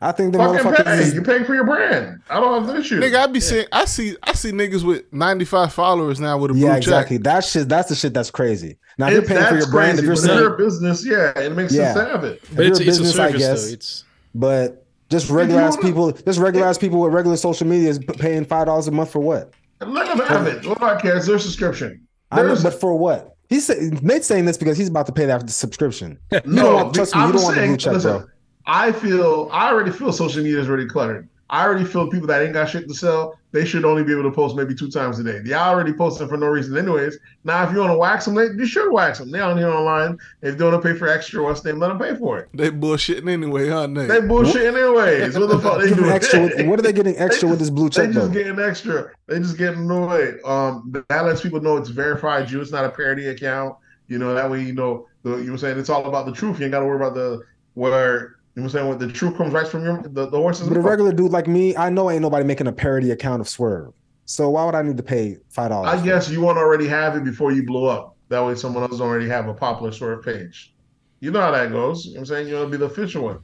I 0.00 0.10
think 0.10 0.32
the 0.32 0.38
Fucking 0.38 0.64
motherfuckers 0.72 0.84
pay. 0.84 0.98
is 0.98 1.14
You're 1.14 1.22
paying 1.22 1.44
for 1.44 1.54
your 1.54 1.64
brand. 1.64 2.20
I 2.28 2.40
don't 2.40 2.60
have 2.66 2.74
an 2.74 2.80
issue. 2.80 3.00
Nigga, 3.00 3.14
I 3.18 3.26
be 3.28 3.38
seeing, 3.38 3.66
I 3.70 3.84
see, 3.84 4.16
I 4.24 4.32
see 4.32 4.50
niggas 4.50 4.82
with 4.82 5.04
95 5.12 5.72
followers 5.72 6.18
now 6.18 6.36
with 6.38 6.50
a 6.50 6.54
blue 6.54 6.62
yeah, 6.64 6.70
check. 6.70 6.78
exactly. 6.78 7.16
That 7.18 7.44
shit. 7.44 7.68
That's 7.68 7.88
the 7.88 7.94
shit 7.94 8.12
that's 8.12 8.28
crazy. 8.28 8.78
Now, 8.98 9.06
if 9.06 9.12
you're 9.12 9.22
paying 9.22 9.44
for 9.44 9.54
that's 9.54 9.64
your 9.66 9.70
brand, 9.70 9.98
if 10.00 10.04
you're 10.04 10.14
but 10.14 10.20
selling, 10.20 10.40
you're 10.42 10.54
a 10.54 10.58
business, 10.58 11.06
yeah, 11.06 11.38
it 11.38 11.52
makes 11.54 11.72
Yeah. 11.72 11.94
sense 11.94 12.04
to 12.04 12.12
have 12.16 12.24
it. 12.24 12.40
if 12.42 12.56
But 12.56 12.62
you're 12.64 12.72
it's, 12.72 12.80
a 12.80 12.82
it's 12.88 12.98
a 12.98 13.00
business, 13.02 13.18
I 13.20 13.30
guess. 13.30 13.64
though. 13.68 13.72
It's 13.74 14.04
But 14.34 14.84
just 15.12 15.28
you 15.28 15.36
regular 15.36 15.60
ass 15.60 15.76
people, 15.76 16.10
just 16.10 16.38
regular 16.40 16.66
ass 16.66 16.78
people 16.78 17.00
with 17.00 17.12
regular 17.12 17.36
social 17.36 17.66
media 17.66 17.90
is 17.90 17.98
paying 18.00 18.44
five 18.44 18.66
dollars 18.66 18.88
a 18.88 18.90
month 18.90 19.10
for 19.12 19.20
what? 19.20 19.52
Let 19.80 20.06
them 20.08 20.26
have 20.26 20.46
it. 20.46 20.66
What 20.66 20.78
do 20.78 20.84
I 20.84 21.00
care? 21.00 21.16
It's 21.16 21.26
their 21.26 21.38
subscription. 21.38 22.06
I 22.30 22.42
know, 22.42 22.56
but 22.62 22.80
for 22.80 22.96
what? 22.98 23.36
He's 23.48 23.68
Nate's 24.02 24.26
saying 24.26 24.46
this 24.46 24.56
because 24.56 24.78
he's 24.78 24.88
about 24.88 25.06
to 25.06 25.12
pay 25.12 25.26
that 25.26 25.48
subscription. 25.50 26.18
You 26.32 26.40
no, 26.46 26.62
don't 26.62 26.74
want, 26.74 26.94
trust 26.94 27.14
me, 27.14 27.20
you 27.20 27.26
I'm 27.26 27.32
don't 27.32 27.42
want 27.42 27.54
the 27.56 27.60
blue 27.60 27.66
saying, 27.66 27.78
check, 27.78 27.92
listen, 27.92 28.18
bro. 28.18 28.26
I 28.66 28.92
feel 28.92 29.50
I 29.52 29.70
already 29.70 29.90
feel 29.90 30.12
social 30.12 30.42
media 30.42 30.60
is 30.60 30.68
already 30.68 30.86
cluttered. 30.86 31.28
I 31.52 31.66
already 31.66 31.84
feel 31.84 32.08
people 32.08 32.26
that 32.28 32.42
ain't 32.42 32.54
got 32.54 32.70
shit 32.70 32.88
to 32.88 32.94
sell, 32.94 33.38
they 33.52 33.66
should 33.66 33.84
only 33.84 34.02
be 34.02 34.12
able 34.12 34.22
to 34.22 34.30
post 34.30 34.56
maybe 34.56 34.74
two 34.74 34.90
times 34.90 35.18
a 35.18 35.22
day. 35.22 35.40
They 35.40 35.52
already 35.52 35.92
posting 35.92 36.26
for 36.26 36.38
no 36.38 36.46
reason, 36.46 36.74
anyways. 36.78 37.18
Now, 37.44 37.62
if 37.62 37.72
you 37.72 37.78
want 37.80 37.92
to 37.92 37.98
wax 37.98 38.24
them, 38.24 38.34
they, 38.34 38.46
you 38.46 38.64
should 38.64 38.90
wax 38.90 39.18
them. 39.18 39.30
They 39.30 39.38
on 39.38 39.58
here 39.58 39.68
online. 39.68 40.16
If 40.40 40.56
they 40.56 40.64
want 40.64 40.82
to 40.82 40.88
pay 40.88 40.98
for 40.98 41.08
extra, 41.08 41.42
what's 41.42 41.62
name? 41.62 41.78
Let 41.78 41.88
them 41.88 41.98
pay 41.98 42.16
for 42.16 42.38
it. 42.38 42.48
They 42.54 42.70
bullshitting 42.70 43.30
anyway, 43.30 43.68
aren't 43.68 43.94
they? 43.94 44.06
They 44.06 44.20
bullshitting 44.20 44.78
anyways. 44.78 45.38
What 45.38 45.50
the 45.50 45.58
fuck 45.58 45.82
they 45.82 45.92
doing? 45.92 46.10
extra 46.10 46.40
with- 46.40 46.66
what 46.66 46.78
are 46.78 46.82
they 46.82 46.92
getting 46.94 47.16
extra 47.18 47.50
with 47.50 47.58
this 47.58 47.68
blue 47.68 47.90
check? 47.90 48.06
They 48.06 48.14
just 48.14 48.28
though? 48.28 48.32
getting 48.32 48.58
extra. 48.58 49.10
They 49.26 49.38
just 49.38 49.58
getting 49.58 49.80
annoyed. 49.80 50.40
Um, 50.46 50.90
that 51.10 51.26
lets 51.26 51.42
people 51.42 51.60
know 51.60 51.76
it's 51.76 51.90
verified. 51.90 52.50
You, 52.50 52.62
it's 52.62 52.72
not 52.72 52.86
a 52.86 52.88
parody 52.88 53.28
account. 53.28 53.76
You 54.08 54.16
know 54.16 54.32
that 54.32 54.50
way. 54.50 54.62
You 54.62 54.72
know, 54.72 55.06
the, 55.22 55.32
you 55.32 55.36
know, 55.36 55.42
what 55.42 55.50
I'm 55.50 55.58
saying 55.58 55.78
it's 55.78 55.90
all 55.90 56.06
about 56.06 56.24
the 56.24 56.32
truth. 56.32 56.58
You 56.58 56.64
ain't 56.64 56.72
got 56.72 56.80
to 56.80 56.86
worry 56.86 56.96
about 56.96 57.12
the 57.12 57.42
where. 57.74 58.36
You 58.54 58.60
know, 58.60 58.64
what 58.64 58.74
I'm 58.74 58.78
saying 58.78 58.88
what 58.88 58.98
the 58.98 59.10
truth 59.10 59.36
comes 59.36 59.52
right 59.52 59.66
from 59.66 59.84
your 59.84 60.02
the, 60.02 60.28
the 60.28 60.36
horses. 60.36 60.68
But 60.68 60.76
a 60.76 60.80
regular 60.80 61.12
dude 61.12 61.32
like 61.32 61.46
me, 61.46 61.74
I 61.76 61.88
know 61.88 62.10
ain't 62.10 62.20
nobody 62.20 62.44
making 62.44 62.66
a 62.66 62.72
parody 62.72 63.10
account 63.10 63.40
of 63.40 63.48
Swerve. 63.48 63.94
So 64.26 64.50
why 64.50 64.64
would 64.64 64.74
I 64.74 64.82
need 64.82 64.96
to 64.98 65.02
pay 65.02 65.38
five 65.48 65.70
dollars? 65.70 66.00
I 66.00 66.04
guess 66.04 66.30
you 66.30 66.40
want 66.40 66.56
to 66.56 66.60
already 66.60 66.86
have 66.86 67.16
it 67.16 67.24
before 67.24 67.52
you 67.52 67.64
blow 67.64 67.86
up. 67.86 68.16
That 68.28 68.44
way, 68.44 68.54
someone 68.54 68.82
else 68.82 69.00
already 69.00 69.28
have 69.28 69.48
a 69.48 69.54
popular 69.54 69.92
swerve 69.92 70.24
page. 70.24 70.74
You 71.20 71.30
know 71.30 71.40
how 71.40 71.50
that 71.50 71.70
goes. 71.70 72.06
You 72.06 72.12
know 72.12 72.20
what 72.20 72.20
I'm 72.20 72.26
saying 72.26 72.48
you 72.48 72.54
want 72.54 72.66
to 72.66 72.70
be 72.70 72.76
the 72.78 72.86
official 72.86 73.24
one. 73.24 73.40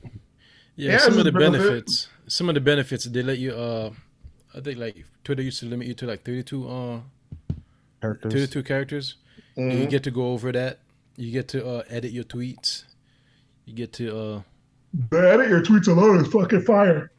yeah. 0.77 0.93
Yeah, 0.93 0.99
some 0.99 1.19
of 1.19 1.25
the 1.25 1.31
a 1.31 1.33
benefit. 1.33 1.67
benefits. 1.69 2.09
Some 2.27 2.49
of 2.49 2.55
the 2.55 2.61
benefits 2.61 3.05
they 3.05 3.23
let 3.23 3.39
you. 3.39 3.53
Uh, 3.53 3.91
I 4.55 4.61
think 4.61 4.79
like 4.79 5.05
Twitter 5.25 5.43
used 5.43 5.61
to 5.61 5.67
limit 5.67 5.89
you 5.89 5.95
to 5.95 6.07
like 6.07 6.25
32 6.25 6.69
uh 6.69 7.01
characters. 8.01 8.33
32 8.33 8.63
characters. 8.63 9.17
And 9.57 9.73
you 9.73 9.87
get 9.87 10.05
to 10.05 10.11
go 10.11 10.33
over 10.33 10.53
that. 10.53 10.79
You 11.17 11.33
get 11.33 11.49
to 11.49 11.67
uh, 11.67 11.83
edit 11.89 12.13
your 12.13 12.25
tweets. 12.25 12.85
You 13.65 13.75
get 13.75 13.93
to 13.95 14.17
uh 14.17 14.43
The 15.11 15.19
edit 15.31 15.49
your 15.49 15.63
tweets 15.63 15.89
alone 15.89 16.21
is 16.21 16.29
fucking 16.29 16.63
fire. 16.63 17.11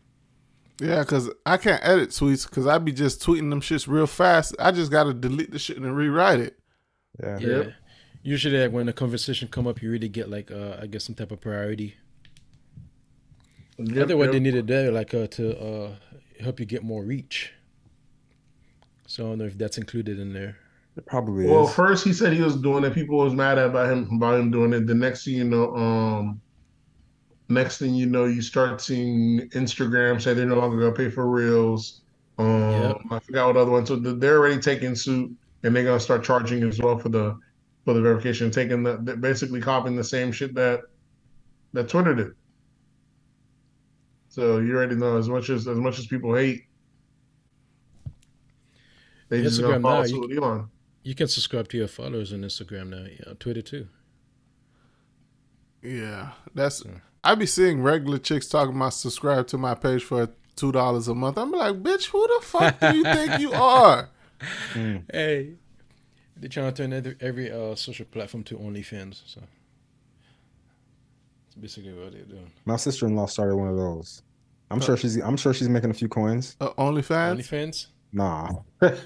Yeah, 0.79 0.99
because 1.01 1.29
I 1.45 1.57
can't 1.57 1.81
edit 1.83 2.09
tweets 2.09 2.49
because 2.49 2.65
I 2.65 2.77
be 2.77 2.91
just 2.91 3.21
tweeting 3.21 3.49
them 3.49 3.61
shits 3.61 3.87
real 3.87 4.07
fast. 4.07 4.55
I 4.59 4.71
just 4.71 4.91
got 4.91 5.03
to 5.03 5.13
delete 5.13 5.51
the 5.51 5.59
shit 5.59 5.77
and 5.77 5.95
rewrite 5.95 6.39
it. 6.39 6.57
Yeah. 7.21 7.37
yeah. 7.39 7.47
Yep. 7.47 7.73
Usually, 8.23 8.57
like, 8.61 8.71
when 8.71 8.85
the 8.85 8.93
conversation 8.93 9.47
come 9.49 9.67
up, 9.67 9.81
you 9.81 9.91
really 9.91 10.09
get 10.09 10.29
like 10.29 10.51
uh, 10.51 10.77
I 10.81 10.87
guess 10.87 11.03
some 11.05 11.15
type 11.15 11.31
of 11.31 11.41
priority. 11.41 11.95
I 13.79 13.83
Yep, 13.83 14.07
think 14.07 14.17
what 14.17 14.25
yep. 14.25 14.31
they 14.33 14.39
needed 14.39 14.67
there, 14.67 14.91
like 14.91 15.13
uh, 15.13 15.27
to 15.27 15.57
uh, 15.57 15.95
help 16.41 16.59
you 16.59 16.65
get 16.65 16.83
more 16.83 17.03
reach. 17.03 17.53
So 19.07 19.25
I 19.25 19.29
don't 19.29 19.37
know 19.39 19.45
if 19.45 19.57
that's 19.57 19.77
included 19.77 20.19
in 20.19 20.33
there. 20.33 20.57
It 20.97 21.05
probably 21.05 21.45
Well, 21.47 21.67
is. 21.67 21.73
first 21.73 22.03
he 22.05 22.11
said 22.13 22.33
he 22.33 22.41
was 22.41 22.57
doing 22.57 22.83
it. 22.83 22.93
People 22.93 23.17
was 23.17 23.33
mad 23.33 23.57
about 23.57 23.89
him 23.91 24.09
about 24.13 24.39
him 24.39 24.51
doing 24.51 24.73
it. 24.73 24.85
The 24.85 24.93
next 24.95 25.23
thing 25.23 25.35
you 25.35 25.43
know, 25.45 25.75
um, 25.75 26.41
next 27.49 27.79
thing 27.79 27.93
you 27.95 28.05
know, 28.05 28.25
you 28.25 28.41
start 28.41 28.79
seeing 28.79 29.49
Instagram 29.49 30.21
say 30.21 30.33
they're 30.33 30.45
no 30.45 30.55
longer 30.55 30.79
gonna 30.79 30.91
pay 30.93 31.09
for 31.09 31.27
reels. 31.29 32.01
Um, 32.37 32.71
Yep. 32.71 32.97
I 33.11 33.19
forgot 33.19 33.47
what 33.47 33.57
other 33.57 33.71
one. 33.71 33.85
So 33.85 33.95
they're 33.97 34.37
already 34.37 34.59
taking 34.61 34.95
suit, 34.95 35.31
and 35.63 35.75
they're 35.75 35.83
gonna 35.83 35.99
start 35.99 36.23
charging 36.23 36.63
as 36.63 36.79
well 36.79 36.97
for 36.97 37.09
the 37.09 37.37
for 37.85 37.93
the 37.93 38.01
verification, 38.01 38.51
taking 38.51 38.83
the 38.83 38.97
basically 39.19 39.59
copying 39.61 39.95
the 39.95 40.03
same 40.03 40.31
shit 40.31 40.53
that 40.55 40.81
that 41.73 41.89
Twitter 41.89 42.13
did. 42.15 42.31
So 44.29 44.59
you 44.59 44.75
already 44.75 44.95
know 44.95 45.17
as 45.17 45.27
much 45.27 45.49
as 45.49 45.67
as 45.67 45.77
much 45.77 45.97
as 45.99 46.05
people 46.07 46.35
hate, 46.35 46.63
they 49.29 49.41
just 49.41 49.59
gonna 49.59 49.79
Instagram 49.79 49.81
follow 49.81 50.01
now, 50.01 50.07
you- 50.07 50.21
with 50.21 50.37
Elon. 50.37 50.69
You 51.03 51.15
can 51.15 51.27
subscribe 51.27 51.67
to 51.69 51.77
your 51.77 51.87
followers 51.87 52.31
on 52.33 52.41
Instagram 52.41 52.89
now, 52.89 53.05
yeah, 53.05 53.33
Twitter 53.39 53.61
too. 53.61 53.87
Yeah, 55.81 56.31
that's. 56.53 56.83
I 57.23 57.35
be 57.35 57.45
seeing 57.45 57.81
regular 57.81 58.17
chicks 58.17 58.47
talking 58.47 58.75
about 58.75 58.93
subscribe 58.93 59.47
to 59.47 59.57
my 59.57 59.75
page 59.75 60.03
for 60.03 60.29
two 60.55 60.71
dollars 60.71 61.07
a 61.07 61.15
month. 61.15 61.37
I'm 61.37 61.51
like, 61.51 61.75
bitch, 61.75 62.07
who 62.07 62.27
the 62.27 62.45
fuck 62.45 62.79
do 62.79 62.95
you 62.95 63.03
think 63.03 63.39
you 63.39 63.51
are? 63.53 64.09
Hey, 64.73 65.53
they're 66.37 66.49
trying 66.49 66.73
to 66.73 66.83
turn 66.83 66.93
every, 66.93 67.15
every 67.19 67.51
uh, 67.51 67.75
social 67.75 68.05
platform 68.05 68.43
to 68.45 68.57
OnlyFans. 68.57 69.21
So 69.25 69.41
that's 69.41 71.55
basically 71.59 71.93
what 71.93 72.13
they're 72.13 72.23
doing. 72.23 72.51
My 72.65 72.77
sister 72.77 73.05
in 73.07 73.15
law 73.15 73.25
started 73.25 73.55
one 73.55 73.67
of 73.67 73.77
those. 73.77 74.21
I'm 74.71 74.79
sure 74.79 74.97
she's 74.97 75.17
I'm 75.17 75.37
sure 75.37 75.53
she's 75.53 75.69
making 75.69 75.89
a 75.89 75.93
few 75.93 76.07
coins. 76.07 76.55
Uh, 76.61 76.69
OnlyFans. 76.77 77.37
OnlyFans. 77.37 77.87
Nah. 78.11 78.49
no, 78.81 78.89
the, 78.89 78.97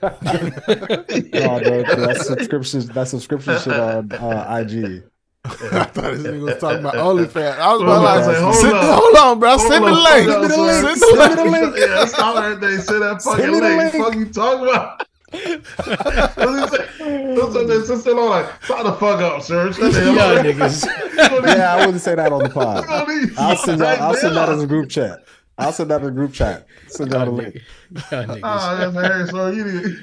that 1.98 2.22
subscription 2.26 2.86
that 2.94 3.08
subscription 3.08 3.60
shit 3.60 3.74
on 3.74 4.12
uh, 4.14 4.62
IG. 4.62 5.04
I 5.46 5.84
thought 5.84 6.14
this 6.14 6.24
nigga 6.24 6.42
was 6.42 6.58
talking 6.58 6.80
about 6.80 6.94
OnlyFans. 6.96 7.58
I 7.60 7.74
was 7.74 7.82
Hold 7.82 7.84
about 7.84 8.18
on, 8.24 8.28
like, 8.28 8.38
hold 8.38 8.56
send, 8.56 8.74
on. 8.78 8.86
hold 8.86 9.16
on, 9.18 9.40
bro. 9.40 9.50
Hold 9.58 9.62
send 9.62 9.84
on, 9.84 9.92
the 9.92 9.98
link. 10.00 10.30
Send 10.30 10.52
son. 10.52 10.84
the 10.86 10.96
Send 10.96 11.30
me 11.30 11.36
the 11.36 11.46
link. 11.66 11.78
Yeah, 11.78 11.86
that's 11.88 12.14
all 12.20 12.36
right 12.36 12.60
there. 12.62 12.80
Say 12.80 13.00
that 13.00 13.22
Send 13.22 13.36
fucking 13.38 13.52
me 13.52 13.60
the 13.60 13.66
link. 13.76 13.94
link. 13.94 14.06
Fuck 14.06 14.16
you 14.16 14.26
talking 14.30 14.70
about? 14.70 15.06
What's 15.34 16.72
he 16.72 16.78
say? 16.78 17.36
What's 17.36 17.56
up 18.00 18.04
there? 18.06 18.14
Like, 18.16 18.64
shut 18.64 18.84
the 18.86 18.94
fuck 18.94 19.20
up, 19.22 19.42
sir. 19.42 19.74
Shut 19.74 19.92
the 19.92 20.00
hell 20.02 20.38
up. 20.38 20.46
niggas. 20.46 20.88
Yeah, 21.58 21.74
I 21.76 21.86
wouldn't 21.86 22.02
say 22.02 22.16
that 22.16 22.32
on 22.32 22.44
the 22.44 22.50
pod. 22.50 22.78
Look 22.78 22.90
at 22.90 23.08
these- 23.08 23.38
I'll 23.38 23.58
send 23.58 23.82
that, 23.82 24.00
I'll 24.00 24.14
send 24.16 24.36
that 24.38 24.48
as 24.50 24.64
a 24.64 24.68
group 24.68 24.90
chat. 24.90 25.26
I'll 25.58 25.74
send 25.74 25.92
that 25.92 26.02
in 26.02 26.08
a 26.08 26.12
group 26.12 26.32
chat. 26.34 26.66
Send 26.88 27.12
y'all 27.12 27.30
link. 27.30 27.56
niggas. 27.92 28.12
Y'all 28.12 28.24
niggas. 28.36 28.40
Ah, 28.44 28.76
that's 28.80 28.96
Harry, 28.96 29.28
so 29.28 29.50
you 29.50 29.66
need 29.66 29.98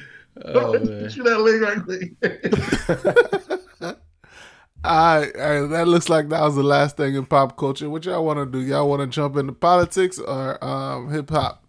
Oh, 0.44 0.72
man. 0.84 1.08
shoot 1.10 1.24
that 1.24 1.38
link 1.40 1.62
right 1.62 1.82
quick. 1.82 3.49
All 4.82 5.20
right, 5.20 5.36
all 5.36 5.60
right, 5.60 5.70
that 5.70 5.88
looks 5.88 6.08
like 6.08 6.30
that 6.30 6.40
was 6.40 6.56
the 6.56 6.62
last 6.62 6.96
thing 6.96 7.14
in 7.14 7.26
pop 7.26 7.58
culture. 7.58 7.90
What 7.90 8.04
y'all 8.06 8.24
want 8.24 8.38
to 8.38 8.46
do? 8.46 8.64
Y'all 8.64 8.88
want 8.88 9.02
to 9.02 9.06
jump 9.06 9.36
into 9.36 9.52
politics 9.52 10.18
or 10.18 10.62
um, 10.64 11.10
hip 11.10 11.28
hop? 11.28 11.62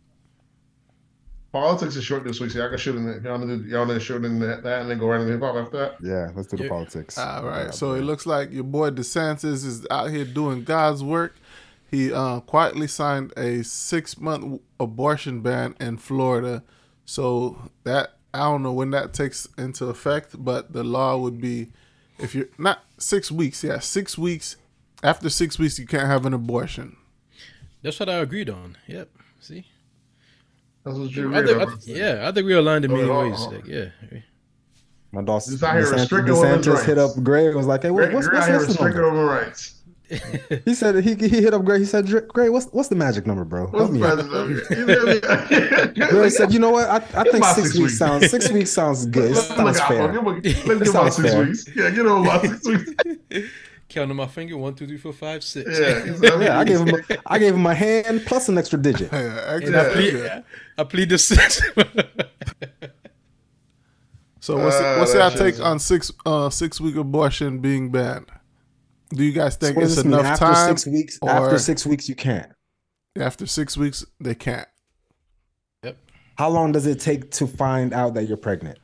Politics 1.51 1.97
is 1.97 2.05
short 2.05 2.23
this 2.23 2.39
week, 2.39 2.51
so 2.51 2.59
y'all 2.59 2.69
can 2.69 2.77
shoot 2.77 2.95
in 2.95 3.09
it. 3.09 3.23
Y'all 3.23 3.37
need 3.37 3.63
to, 3.65 3.69
y'all 3.69 3.85
need 3.85 3.95
to 3.95 3.99
shoot 3.99 4.23
in 4.23 4.39
that, 4.39 4.63
that 4.63 4.81
and 4.81 4.89
then 4.89 4.97
go 4.97 5.07
right 5.07 5.19
into 5.19 5.33
hip 5.33 5.41
hop 5.41 5.55
after 5.57 5.77
that. 5.77 5.95
Yeah, 6.01 6.31
let's 6.33 6.47
do 6.47 6.55
the 6.55 6.63
Yeah. 6.63 6.69
politics. 6.69 7.17
All 7.17 7.43
right. 7.43 7.65
Yeah, 7.65 7.71
so 7.71 7.89
boy. 7.89 7.95
it 7.95 8.03
looks 8.03 8.25
like 8.25 8.53
your 8.53 8.63
boy 8.63 8.91
DeSantis 8.91 9.65
is 9.65 9.85
out 9.91 10.09
here 10.09 10.23
doing 10.23 10.63
God's 10.63 11.03
work. 11.03 11.35
He 11.89 12.13
uh, 12.13 12.39
quietly 12.39 12.87
signed 12.87 13.33
a 13.35 13.63
six 13.65 14.17
month 14.17 14.61
abortion 14.79 15.41
ban 15.41 15.75
in 15.81 15.97
Florida. 15.97 16.63
So 17.03 17.69
that 17.83 18.13
I 18.33 18.43
don't 18.43 18.63
know 18.63 18.71
when 18.71 18.91
that 18.91 19.11
takes 19.11 19.49
into 19.57 19.87
effect, 19.87 20.41
but 20.41 20.71
the 20.71 20.85
law 20.85 21.17
would 21.17 21.41
be 21.41 21.67
if 22.17 22.33
you're 22.33 22.47
not 22.57 22.85
six 23.01 23.31
weeks. 23.31 23.63
Yeah, 23.63 23.79
six 23.79 24.17
weeks. 24.17 24.57
After 25.03 25.29
six 25.29 25.57
weeks, 25.57 25.79
you 25.79 25.87
can't 25.87 26.07
have 26.07 26.25
an 26.25 26.33
abortion. 26.33 26.95
That's 27.81 27.99
what 27.99 28.09
I 28.09 28.15
agreed 28.15 28.49
on. 28.49 28.77
Yep. 28.87 29.09
See. 29.39 29.65
That's 30.83 30.97
what 30.97 31.11
you 31.15 31.33
I 31.33 31.39
read. 31.39 31.47
think, 31.47 31.61
I, 31.61 31.65
bro. 31.65 31.75
yeah, 31.85 32.27
I 32.27 32.31
think 32.31 32.45
we 32.45 32.53
aligned 32.53 32.85
in 32.85 32.91
Oh, 32.91 32.95
many 32.95 33.09
oh, 33.09 33.19
ways. 33.29 33.35
oh. 33.39 33.49
Like, 33.49 33.65
yeah. 33.67 33.85
My 35.11 35.21
dog 35.23 35.41
He's 35.43 35.61
out 35.61 35.73
here 35.75 35.83
DeSantis, 35.85 35.91
restricting 35.93 36.33
DeSantis 36.35 36.85
hit 36.85 36.97
rights. 36.97 37.17
up 37.17 37.23
Gray 37.23 37.47
and 37.47 37.55
was 37.55 37.65
like, 37.67 37.81
"Hey, 37.81 37.91
what, 37.91 38.03
You're 38.05 38.13
what's, 38.13 38.27
out 38.27 38.33
what's, 38.33 38.45
here 38.47 38.55
what's 38.57 38.65
the 38.67 38.71
restricting 38.85 39.01
number?" 39.01 39.25
women's 39.25 39.45
rights. 39.47 39.80
He 40.65 40.73
said 40.75 41.03
he 41.03 41.15
he 41.15 41.27
hit 41.41 41.53
up 41.53 41.63
Gray. 41.63 41.79
He 41.79 41.85
said, 41.85 42.05
"Dre- 42.05 42.25
"Gray, 42.27 42.49
what's 42.49 42.67
what's 42.67 42.89
the 42.89 42.95
magic 42.95 43.25
number, 43.25 43.45
bro? 43.45 43.67
What's 43.67 43.91
me." 43.91 44.03
out." 44.03 44.17
You 44.49 44.59
feel? 44.59 46.07
Gray 46.09 46.29
said, 46.29 46.51
"You 46.53 46.59
know 46.59 46.71
what? 46.71 46.89
I, 46.89 46.97
I 47.21 47.23
think 47.23 47.43
six, 47.45 47.55
six 47.55 47.67
weeks 47.69 47.77
weeks. 47.79 47.97
sounds 47.97 48.29
six 48.29 48.49
weeks 48.51 48.71
sounds 48.71 49.05
good. 49.05 49.31
It 49.31 49.35
sounds 49.35 49.59
look 49.59 49.77
out 49.81 49.87
for 49.87 49.93
fair." 49.93 50.11
him. 50.11 50.25
Let's 50.25 50.41
give 50.41 50.81
him 50.81 50.81
about 50.89 51.13
six 51.13 51.29
fair. 51.31 51.45
weeks. 51.45 51.65
Yeah, 51.75 51.89
get 51.91 51.99
him 52.05 52.07
about 52.07 52.41
six 52.41 52.67
weeks. 52.67 53.49
Count 53.89 54.09
on 54.11 54.17
my 54.17 54.27
finger. 54.27 54.57
One, 54.57 54.73
two, 54.73 54.87
three, 54.87 54.97
four, 54.97 55.11
five, 55.13 55.43
six. 55.43 55.69
Yeah, 55.79 56.03
he's- 56.05 56.23
I 56.23 56.43
Yeah, 56.43 56.59
I 56.59 56.63
gave 56.63 56.79
him 56.79 56.89
a, 56.95 57.17
I 57.25 57.39
gave 57.39 57.53
him 57.55 57.65
a 57.65 57.73
hand 57.75 58.23
plus 58.25 58.47
an 58.49 58.57
extra 58.57 58.79
digit. 58.81 59.11
Yeah, 59.11 59.19
And 59.19 59.49
I 59.49 59.55
exactly. 59.57 60.11
plead, 60.11 60.43
I 60.77 60.83
plead 60.85 61.09
the 61.09 61.17
six. 61.17 61.61
So 64.39 64.57
what's 64.57 64.75
Uh, 64.75 64.95
what's 64.97 65.13
that 65.13 65.35
your 65.37 65.51
take 65.51 65.59
on 65.61 65.77
six 65.79 66.11
uh 66.25 66.49
six 66.49 66.81
week 66.81 66.95
abortion 66.95 67.59
being 67.59 67.91
banned? 67.91 68.25
Do 69.13 69.23
you 69.23 69.31
guys 69.33 69.55
think 69.57 69.75
what 69.75 69.81
does 69.83 69.91
it's 69.93 70.03
this 70.03 70.05
mean? 70.05 70.19
enough 70.19 70.25
After 70.41 70.45
time? 70.45 70.77
six 70.77 70.87
weeks, 70.87 71.19
or- 71.21 71.29
after 71.29 71.59
six 71.59 71.85
weeks, 71.85 72.07
you 72.09 72.15
can't. 72.15 72.51
After 73.19 73.45
six 73.45 73.75
weeks, 73.75 74.05
they 74.21 74.35
can't. 74.35 74.67
yep. 75.83 75.97
How 76.37 76.49
long 76.49 76.71
does 76.71 76.85
it 76.87 76.99
take 76.99 77.29
to 77.31 77.47
find 77.47 77.93
out 77.93 78.13
that 78.13 78.23
you're 78.27 78.37
pregnant? 78.37 78.79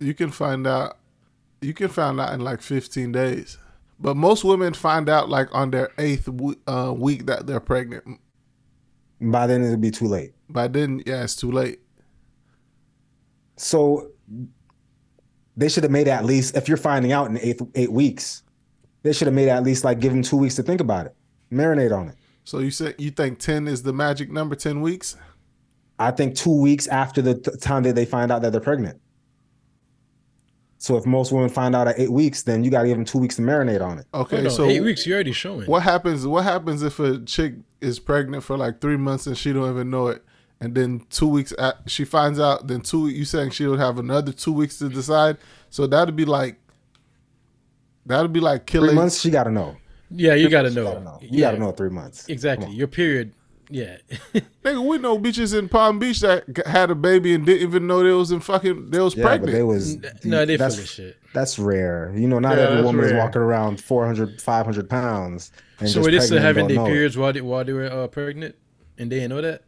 You 0.00 0.12
can 0.14 0.30
find 0.30 0.66
out. 0.66 0.98
You 1.62 1.72
can 1.74 1.88
find 1.88 2.20
out 2.20 2.32
in 2.34 2.40
like 2.40 2.60
fifteen 2.62 3.10
days, 3.10 3.56
but 3.98 4.16
most 4.16 4.44
women 4.44 4.74
find 4.74 5.08
out 5.08 5.28
like 5.30 5.48
on 5.52 5.70
their 5.70 5.90
eighth 5.98 6.28
uh, 6.68 6.92
week 6.96 7.26
that 7.26 7.46
they're 7.46 7.58
pregnant. 7.58 8.20
By 9.20 9.46
then, 9.48 9.64
it'll 9.64 9.76
be 9.78 9.90
too 9.90 10.06
late. 10.06 10.34
By 10.50 10.68
then, 10.68 11.02
yeah, 11.06 11.24
it's 11.24 11.34
too 11.34 11.50
late. 11.50 11.80
So 13.56 14.10
they 15.56 15.68
should 15.68 15.82
have 15.82 15.90
made 15.90 16.06
at 16.06 16.24
least 16.24 16.56
if 16.56 16.68
you're 16.68 16.76
finding 16.76 17.12
out 17.12 17.28
in 17.30 17.38
eight 17.38 17.60
eight 17.74 17.90
weeks, 17.90 18.42
they 19.08 19.14
should 19.14 19.26
have 19.26 19.34
made 19.34 19.48
at 19.48 19.62
least 19.62 19.84
like 19.84 20.00
give 20.00 20.12
them 20.12 20.22
two 20.22 20.36
weeks 20.36 20.54
to 20.56 20.62
think 20.62 20.80
about 20.80 21.06
it, 21.06 21.16
marinate 21.52 21.96
on 21.96 22.08
it. 22.08 22.16
So 22.44 22.58
you 22.60 22.70
said 22.70 22.94
you 22.98 23.10
think 23.10 23.38
ten 23.38 23.66
is 23.66 23.82
the 23.82 23.92
magic 23.92 24.30
number? 24.30 24.54
Ten 24.54 24.80
weeks? 24.80 25.16
I 25.98 26.10
think 26.12 26.36
two 26.36 26.60
weeks 26.60 26.86
after 26.86 27.20
the 27.20 27.34
t- 27.34 27.56
time 27.58 27.82
that 27.82 27.94
they 27.94 28.04
find 28.04 28.30
out 28.30 28.42
that 28.42 28.52
they're 28.52 28.60
pregnant. 28.60 29.00
So 30.80 30.96
if 30.96 31.04
most 31.04 31.32
women 31.32 31.48
find 31.48 31.74
out 31.74 31.88
at 31.88 31.98
eight 31.98 32.12
weeks, 32.12 32.42
then 32.42 32.62
you 32.62 32.70
got 32.70 32.82
to 32.82 32.88
give 32.88 32.96
them 32.96 33.04
two 33.04 33.18
weeks 33.18 33.34
to 33.36 33.42
marinate 33.42 33.80
on 33.84 33.98
it. 33.98 34.06
Okay, 34.14 34.36
Hold 34.36 34.46
on, 34.46 34.52
so 34.52 34.68
eight 34.68 34.80
weeks. 34.80 35.06
You're 35.06 35.16
already 35.16 35.32
showing. 35.32 35.66
What 35.66 35.82
happens? 35.82 36.26
What 36.26 36.44
happens 36.44 36.82
if 36.82 37.00
a 37.00 37.18
chick 37.24 37.54
is 37.80 37.98
pregnant 37.98 38.44
for 38.44 38.56
like 38.56 38.80
three 38.80 38.96
months 38.96 39.26
and 39.26 39.36
she 39.36 39.52
don't 39.52 39.68
even 39.70 39.90
know 39.90 40.06
it, 40.08 40.24
and 40.60 40.74
then 40.74 41.04
two 41.10 41.26
weeks 41.26 41.52
at, 41.58 41.78
she 41.86 42.04
finds 42.04 42.38
out? 42.38 42.68
Then 42.68 42.82
two, 42.82 43.08
you 43.08 43.24
saying 43.24 43.50
she 43.50 43.66
would 43.66 43.80
have 43.80 43.98
another 43.98 44.32
two 44.32 44.52
weeks 44.52 44.78
to 44.78 44.88
decide? 44.88 45.38
So 45.70 45.88
that'd 45.88 46.14
be 46.14 46.24
like, 46.24 46.60
that'd 48.08 48.32
be 48.32 48.40
like 48.40 48.66
killing. 48.66 48.88
Three 48.88 48.88
killing. 48.88 48.96
months, 48.96 49.20
she 49.20 49.30
got 49.30 49.44
to 49.44 49.50
know. 49.50 49.76
Yeah, 50.10 50.34
you 50.34 50.48
got 50.48 50.62
to 50.62 50.70
know. 50.70 50.84
got 50.84 50.94
to 50.94 51.04
know. 51.04 51.18
You 51.22 51.28
Yeah, 51.32 51.40
got 51.48 51.50
to 51.52 51.58
know 51.58 51.72
three 51.72 51.90
months. 51.90 52.26
Exactly. 52.28 52.70
Your 52.72 52.88
period. 52.88 53.32
Yeah. 53.70 53.98
Nigga, 54.64 54.82
we 54.88 54.96
know 54.96 55.18
bitches 55.18 55.56
in 55.56 55.68
Palm 55.68 55.98
Beach 55.98 56.20
that 56.20 56.44
had 56.66 56.90
a 56.90 56.94
baby 56.94 57.34
and 57.34 57.44
didn't 57.44 57.68
even 57.68 57.86
know 57.86 58.02
they 58.02 58.10
was 58.12 58.30
in 58.32 58.40
fucking 58.40 58.90
they 58.90 58.98
was 59.00 59.14
Yeah, 59.14 59.24
but 59.24 59.28
pregnant. 59.28 59.52
they 59.52 59.62
was 59.62 59.96
no, 60.24 60.46
they 60.46 60.56
full 60.56 60.64
that's, 60.66 60.78
of 60.78 60.88
shit. 60.88 61.18
that's 61.34 61.58
rare. 61.58 62.10
You 62.16 62.26
know, 62.28 62.38
not 62.38 62.56
Yeah, 62.56 62.62
every 62.62 62.76
that's 62.76 62.86
woman 62.86 63.04
is 63.04 63.12
walking 63.12 63.42
around 63.42 63.78
400, 63.82 64.40
500 64.40 64.88
pounds. 64.88 65.52
And 65.80 65.88
So 65.90 65.96
just 65.96 66.06
were 66.06 66.10
they 66.12 66.20
still 66.24 66.40
having 66.40 66.66
their 66.68 66.82
periods 66.86 67.18
while 67.18 67.32
they, 67.34 67.42
while 67.42 67.62
they 67.62 67.74
were 67.74 67.92
uh, 67.92 68.06
pregnant, 68.08 68.54
and 68.96 69.12
they 69.12 69.16
didn't 69.20 69.30
know 69.30 69.42
that? 69.42 69.62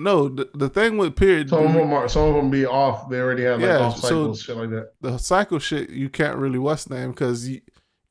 No, 0.00 0.28
the, 0.28 0.48
the 0.54 0.68
thing 0.68 0.96
with 0.98 1.14
period, 1.16 1.48
Some 1.50 1.66
of 1.66 1.72
them 1.74 1.92
are, 1.92 2.08
some 2.08 2.28
of 2.28 2.34
them 2.34 2.50
be 2.50 2.66
off. 2.66 3.08
They 3.08 3.20
already 3.20 3.44
have 3.44 3.60
like 3.60 3.68
Yeah, 3.68 3.78
off 3.78 3.98
so- 4.00 4.34
shit 4.34 4.56
like 4.56 4.70
that. 4.70 4.92
the 5.00 5.18
cycle 5.18 5.58
shit 5.58 5.90
you 5.90 6.08
can't 6.08 6.36
really 6.36 6.58
what's 6.58 6.84
the 6.84 6.94
name 6.96 7.10
because 7.10 7.48
you 7.48 7.60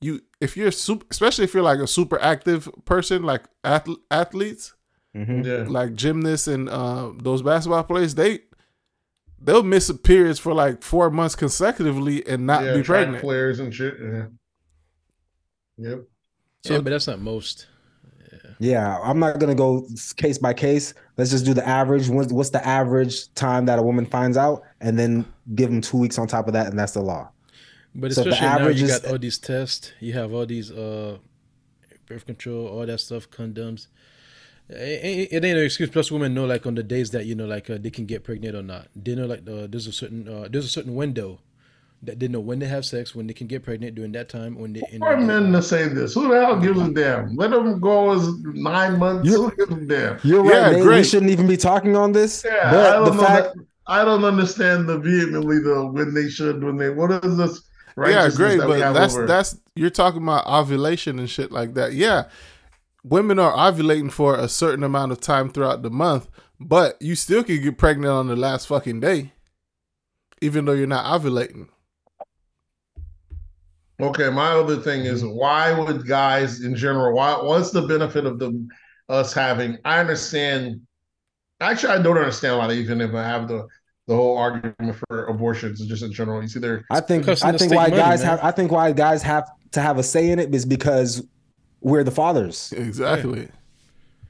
you 0.02 0.22
if 0.40 0.56
you're 0.56 0.72
super 0.72 1.06
especially 1.12 1.44
if 1.44 1.54
you're 1.54 1.64
like 1.64 1.80
a 1.80 1.88
super 1.88 2.18
active 2.22 2.70
person 2.86 3.24
like 3.24 3.44
ath- 3.64 3.88
athletes 4.10 4.74
Mhm. 5.16 5.44
Yeah. 5.46 5.66
like 5.68 5.96
gymnasts 5.96 6.48
and 6.48 6.70
uh, 6.70 7.12
those 7.22 7.42
basketball 7.42 7.84
players 7.84 8.16
they 8.16 8.40
they'll 9.42 9.64
miss 9.64 9.92
periods 10.04 10.38
for 10.40 10.54
like 10.54 10.84
four 10.84 11.10
months 11.10 11.36
consecutively 11.36 12.26
and 12.28 12.46
not 12.46 12.64
yeah, 12.64 12.76
be 12.76 12.82
track 12.84 13.04
pregnant 13.06 13.22
Players 13.24 13.60
and 13.60 13.74
shit. 13.74 13.96
Yeah. 14.02 14.26
Yep. 15.78 16.04
So- 16.66 16.74
yeah, 16.76 16.82
but 16.82 16.90
that's 16.92 17.08
not 17.08 17.20
most. 17.20 17.68
Yeah, 18.60 19.00
I'm 19.02 19.20
not 19.20 19.40
gonna 19.40 19.56
go 19.56 19.88
case 20.18 20.38
by 20.38 20.54
case. 20.54 20.94
Let's 21.20 21.32
just 21.32 21.44
do 21.46 21.54
the 21.54 21.68
average. 21.68 22.08
What's, 22.08 22.32
what's 22.32 22.50
the 22.52 22.66
average 22.66 23.34
time 23.34 23.66
that 23.66 23.78
a 23.78 23.82
woman 23.84 24.06
finds 24.06 24.38
out, 24.38 24.64
and 24.80 24.98
then 24.98 25.26
give 25.54 25.70
them 25.70 25.82
two 25.82 25.98
weeks 25.98 26.18
on 26.18 26.28
top 26.28 26.48
of 26.48 26.54
that, 26.54 26.68
and 26.68 26.80
that's 26.80 26.94
the 26.94 27.02
law. 27.02 27.30
But 27.94 28.14
So 28.14 28.24
the 28.24 28.30
especially 28.30 28.60
now 28.64 28.68
you 28.70 28.86
is- 28.86 29.00
got 29.02 29.12
all 29.12 29.18
these 29.20 29.38
tests, 29.38 29.92
you 30.00 30.14
have 30.14 30.32
all 30.34 30.46
these 30.46 30.72
uh 30.72 31.18
birth 32.08 32.26
control, 32.26 32.68
all 32.68 32.86
that 32.86 33.00
stuff, 33.02 33.30
condoms. 33.30 33.88
It, 34.70 34.76
it, 34.76 35.30
it 35.34 35.46
ain't 35.46 35.58
an 35.58 35.66
excuse. 35.66 35.90
Plus, 35.90 36.10
women 36.12 36.34
know 36.34 36.46
like 36.46 36.66
on 36.66 36.76
the 36.76 36.84
days 36.84 37.10
that 37.12 37.26
you 37.26 37.36
know 37.36 37.46
like 37.48 37.70
uh, 37.70 37.78
they 37.80 37.90
can 37.90 38.06
get 38.06 38.24
pregnant 38.24 38.56
or 38.56 38.62
not. 38.64 38.88
They 38.96 39.14
know 39.16 39.26
like 39.26 39.42
uh, 39.48 39.68
there's 39.68 39.88
a 39.88 39.92
certain 39.92 40.28
uh, 40.30 40.48
there's 40.50 40.66
a 40.66 40.70
certain 40.70 40.96
window 40.96 41.40
that 42.04 42.20
they 42.20 42.28
know 42.30 42.40
when 42.40 42.60
they 42.60 42.66
have 42.68 42.86
sex, 42.86 43.14
when 43.14 43.28
they 43.28 43.34
can 43.34 43.48
get 43.48 43.64
pregnant 43.64 43.96
during 43.96 44.12
that 44.14 44.30
time, 44.30 44.58
when 44.58 44.74
they. 44.74 44.82
in 44.92 45.00
For 45.00 45.16
the- 45.20 45.26
men 45.26 45.52
to 45.52 45.62
say 45.62 45.88
this, 45.90 46.14
who 46.14 46.30
the 46.30 46.40
hell 46.46 46.60
gives 46.60 46.80
a 46.80 46.90
damn? 46.92 47.36
Let 47.36 47.52
them 47.52 47.80
go 47.80 48.12
as 48.12 48.28
nine 48.44 48.98
months. 49.00 49.30
You- 49.30 49.50
Who 49.50 49.56
gives 49.56 49.72
a 49.72 49.86
damn? 49.86 50.20
You're 50.24 50.46
Yeah, 50.46 50.62
right. 50.68 50.76
Nate. 50.78 50.86
We 50.86 51.04
shouldn't 51.04 51.32
even 51.32 51.48
be 51.48 51.58
talking 51.58 51.96
on 51.98 52.12
this. 52.14 52.44
Yeah, 52.46 52.70
I 52.70 52.72
but 52.72 52.92
don't 52.94 53.06
the 53.06 53.12
know 53.22 53.28
fact, 53.28 53.56
that- 53.56 53.66
I 53.88 54.06
don't 54.06 54.24
understand 54.24 54.88
the 54.88 54.98
vehemently 55.00 55.60
the 55.60 55.86
when 55.92 56.14
they 56.14 56.30
should 56.30 56.64
when 56.64 56.78
they 56.78 56.90
what 56.90 57.12
is 57.26 57.38
this 57.38 57.62
Yeah, 57.98 58.30
great, 58.30 58.60
that 58.60 58.68
but 58.68 58.94
that's 58.94 59.16
over? 59.16 59.26
that's 59.26 59.58
you're 59.76 59.90
talking 59.90 60.22
about 60.24 60.46
ovulation 60.46 61.18
and 61.20 61.30
shit 61.30 61.52
like 61.52 61.74
that. 61.74 61.94
Yeah, 61.94 62.26
women 63.04 63.40
are 63.40 63.52
ovulating 63.52 64.12
for 64.12 64.36
a 64.36 64.48
certain 64.48 64.84
amount 64.84 65.12
of 65.12 65.20
time 65.20 65.50
throughout 65.50 65.82
the 65.82 65.90
month, 65.90 66.28
but 66.60 67.02
you 67.02 67.16
still 67.16 67.44
can 67.44 67.62
get 67.62 67.78
pregnant 67.78 68.14
on 68.14 68.28
the 68.28 68.36
last 68.36 68.68
fucking 68.68 69.00
day, 69.00 69.34
even 70.42 70.66
though 70.66 70.74
you're 70.74 70.86
not 70.88 71.06
ovulating. 71.06 71.68
Okay, 74.02 74.30
my 74.30 74.52
other 74.52 74.78
thing 74.78 75.02
is 75.02 75.26
why 75.26 75.78
would 75.78 76.08
guys 76.08 76.62
in 76.62 76.76
general? 76.76 77.14
Why? 77.16 77.34
What's 77.34 77.72
the 77.72 77.82
benefit 77.82 78.26
of 78.26 78.40
them 78.40 78.70
us 79.10 79.34
having? 79.34 79.78
I 79.84 80.00
understand. 80.00 80.82
Actually, 81.60 81.94
I 81.94 82.02
don't 82.02 82.18
understand 82.18 82.58
why 82.58 82.68
they 82.68 82.76
even 82.76 83.02
if 83.02 83.14
I 83.14 83.24
have 83.24 83.48
the 83.48 83.68
the 84.08 84.16
whole 84.16 84.38
argument 84.38 84.98
for 85.08 85.26
abortions 85.26 85.86
just 85.86 86.02
in 86.02 86.12
general. 86.12 86.42
You 86.42 86.48
see, 86.48 86.60
they're 86.60 86.86
I 86.90 87.02
think 87.02 87.28
I 87.28 87.58
think 87.58 87.74
why 87.74 87.90
money, 87.90 87.98
guys 87.98 88.22
man. 88.22 88.30
have 88.30 88.40
I 88.44 88.52
think 88.52 88.72
why 88.72 88.92
guys 88.92 89.22
have 89.22 89.50
to 89.72 89.82
have 89.82 89.98
a 89.98 90.04
say 90.04 90.32
in 90.32 90.40
it 90.40 90.54
is 90.56 90.66
because 90.66 91.22
we're 91.82 92.04
the 92.04 92.12
fathers. 92.12 92.74
Exactly. 92.76 93.50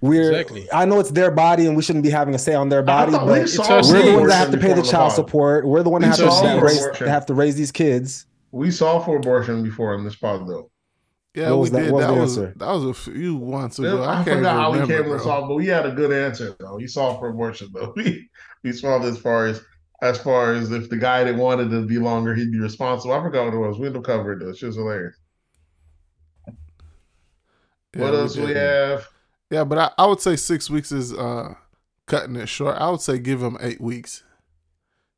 We're 0.02 0.32
Exactly. 0.32 0.68
I 0.72 0.86
know 0.86 1.00
it's 1.00 1.12
their 1.12 1.32
body 1.32 1.66
and 1.66 1.76
we 1.76 1.82
shouldn't 1.82 2.04
be 2.04 2.10
having 2.10 2.34
a 2.34 2.40
say 2.40 2.56
on 2.56 2.70
their 2.70 2.84
body, 2.84 3.12
but 3.12 3.26
we 3.26 3.40
It's 3.42 3.56
saw 3.56 3.76
our 3.76 3.82
we're 3.84 4.06
the 4.06 4.18
ones 4.18 4.30
that 4.30 4.38
have 4.38 4.52
to 4.52 4.58
pay 4.58 4.74
the 4.74 4.82
child 4.82 5.12
support. 5.12 5.66
We're 5.68 5.84
the 5.84 5.90
one 5.90 6.02
that 6.02 6.08
have 6.08 6.18
to, 6.18 6.60
raise, 6.62 6.86
that 7.00 7.08
have 7.08 7.26
to 7.28 7.34
raise 7.34 7.56
these 7.56 7.72
kids. 7.72 8.26
We 8.52 8.72
saw 8.72 9.00
for 9.00 9.18
abortion 9.18 9.64
before 9.64 9.94
in 9.96 10.04
this 10.04 10.16
pod 10.16 10.48
though. 10.48 10.72
Yeah, 11.36 11.52
What 11.52 11.60
we 11.60 11.70
that- 11.70 11.80
did. 11.84 11.92
what 11.92 12.00
was 12.00 12.08
That 12.08 12.14
the 12.16 12.20
was 12.22 12.38
answer? 12.38 12.54
that 12.58 12.72
was 12.72 12.84
a 12.86 12.94
few 13.12 13.38
months 13.40 13.80
ago. 13.80 14.02
I, 14.02 14.12
I, 14.22 14.24
can't 14.24 14.38
forgot 14.38 14.56
how 14.56 14.72
we 14.72 14.80
came 14.88 15.04
to 15.04 15.20
solve, 15.20 15.48
but 15.48 15.56
we 15.56 15.68
had 15.68 15.86
a 15.86 15.92
good 15.92 16.12
answer 16.12 16.56
though. 16.60 16.76
We 16.78 16.88
saw 16.88 17.18
for 17.20 17.30
abortion 17.30 17.70
though. 17.74 17.94
We 17.98 18.30
we 18.64 18.72
saw 18.74 19.02
as 19.04 19.18
far 19.20 19.46
as 19.48 19.62
as 20.02 20.18
far 20.22 20.54
as 20.54 20.72
if 20.72 20.90
the 20.90 20.98
guy 20.98 21.24
that 21.26 21.36
wanted 21.36 21.70
to 21.72 21.86
be 21.86 21.98
longer, 22.00 22.34
he'd 22.34 22.52
be 22.52 22.60
responsible. 22.60 23.14
I 23.14 23.22
forgot 23.22 23.46
what 23.46 23.54
it 23.54 23.58
was. 23.58 23.78
We 23.78 23.86
ended 23.88 24.00
up 24.00 24.06
covering 24.06 24.40
this. 24.40 24.64
It 24.64 24.68
was 24.68 24.76
hilarious. 24.78 25.16
Yeah, 26.48 28.02
what 28.02 28.14
else 28.16 28.34
did. 28.36 28.48
we 28.48 28.54
have? 28.54 29.08
Yeah, 29.50 29.64
but 29.64 29.78
I, 29.78 29.92
I 29.98 30.06
would 30.08 30.22
say 30.22 30.36
six 30.36 30.70
weeks 30.70 30.92
is 30.92 31.14
uh 31.14 31.54
cutting 32.06 32.36
it 32.36 32.48
short. 32.48 32.76
I 32.78 32.90
would 32.90 33.02
say 33.02 33.20
give 33.20 33.40
them 33.40 33.58
eight 33.62 33.82
weeks. 33.82 34.24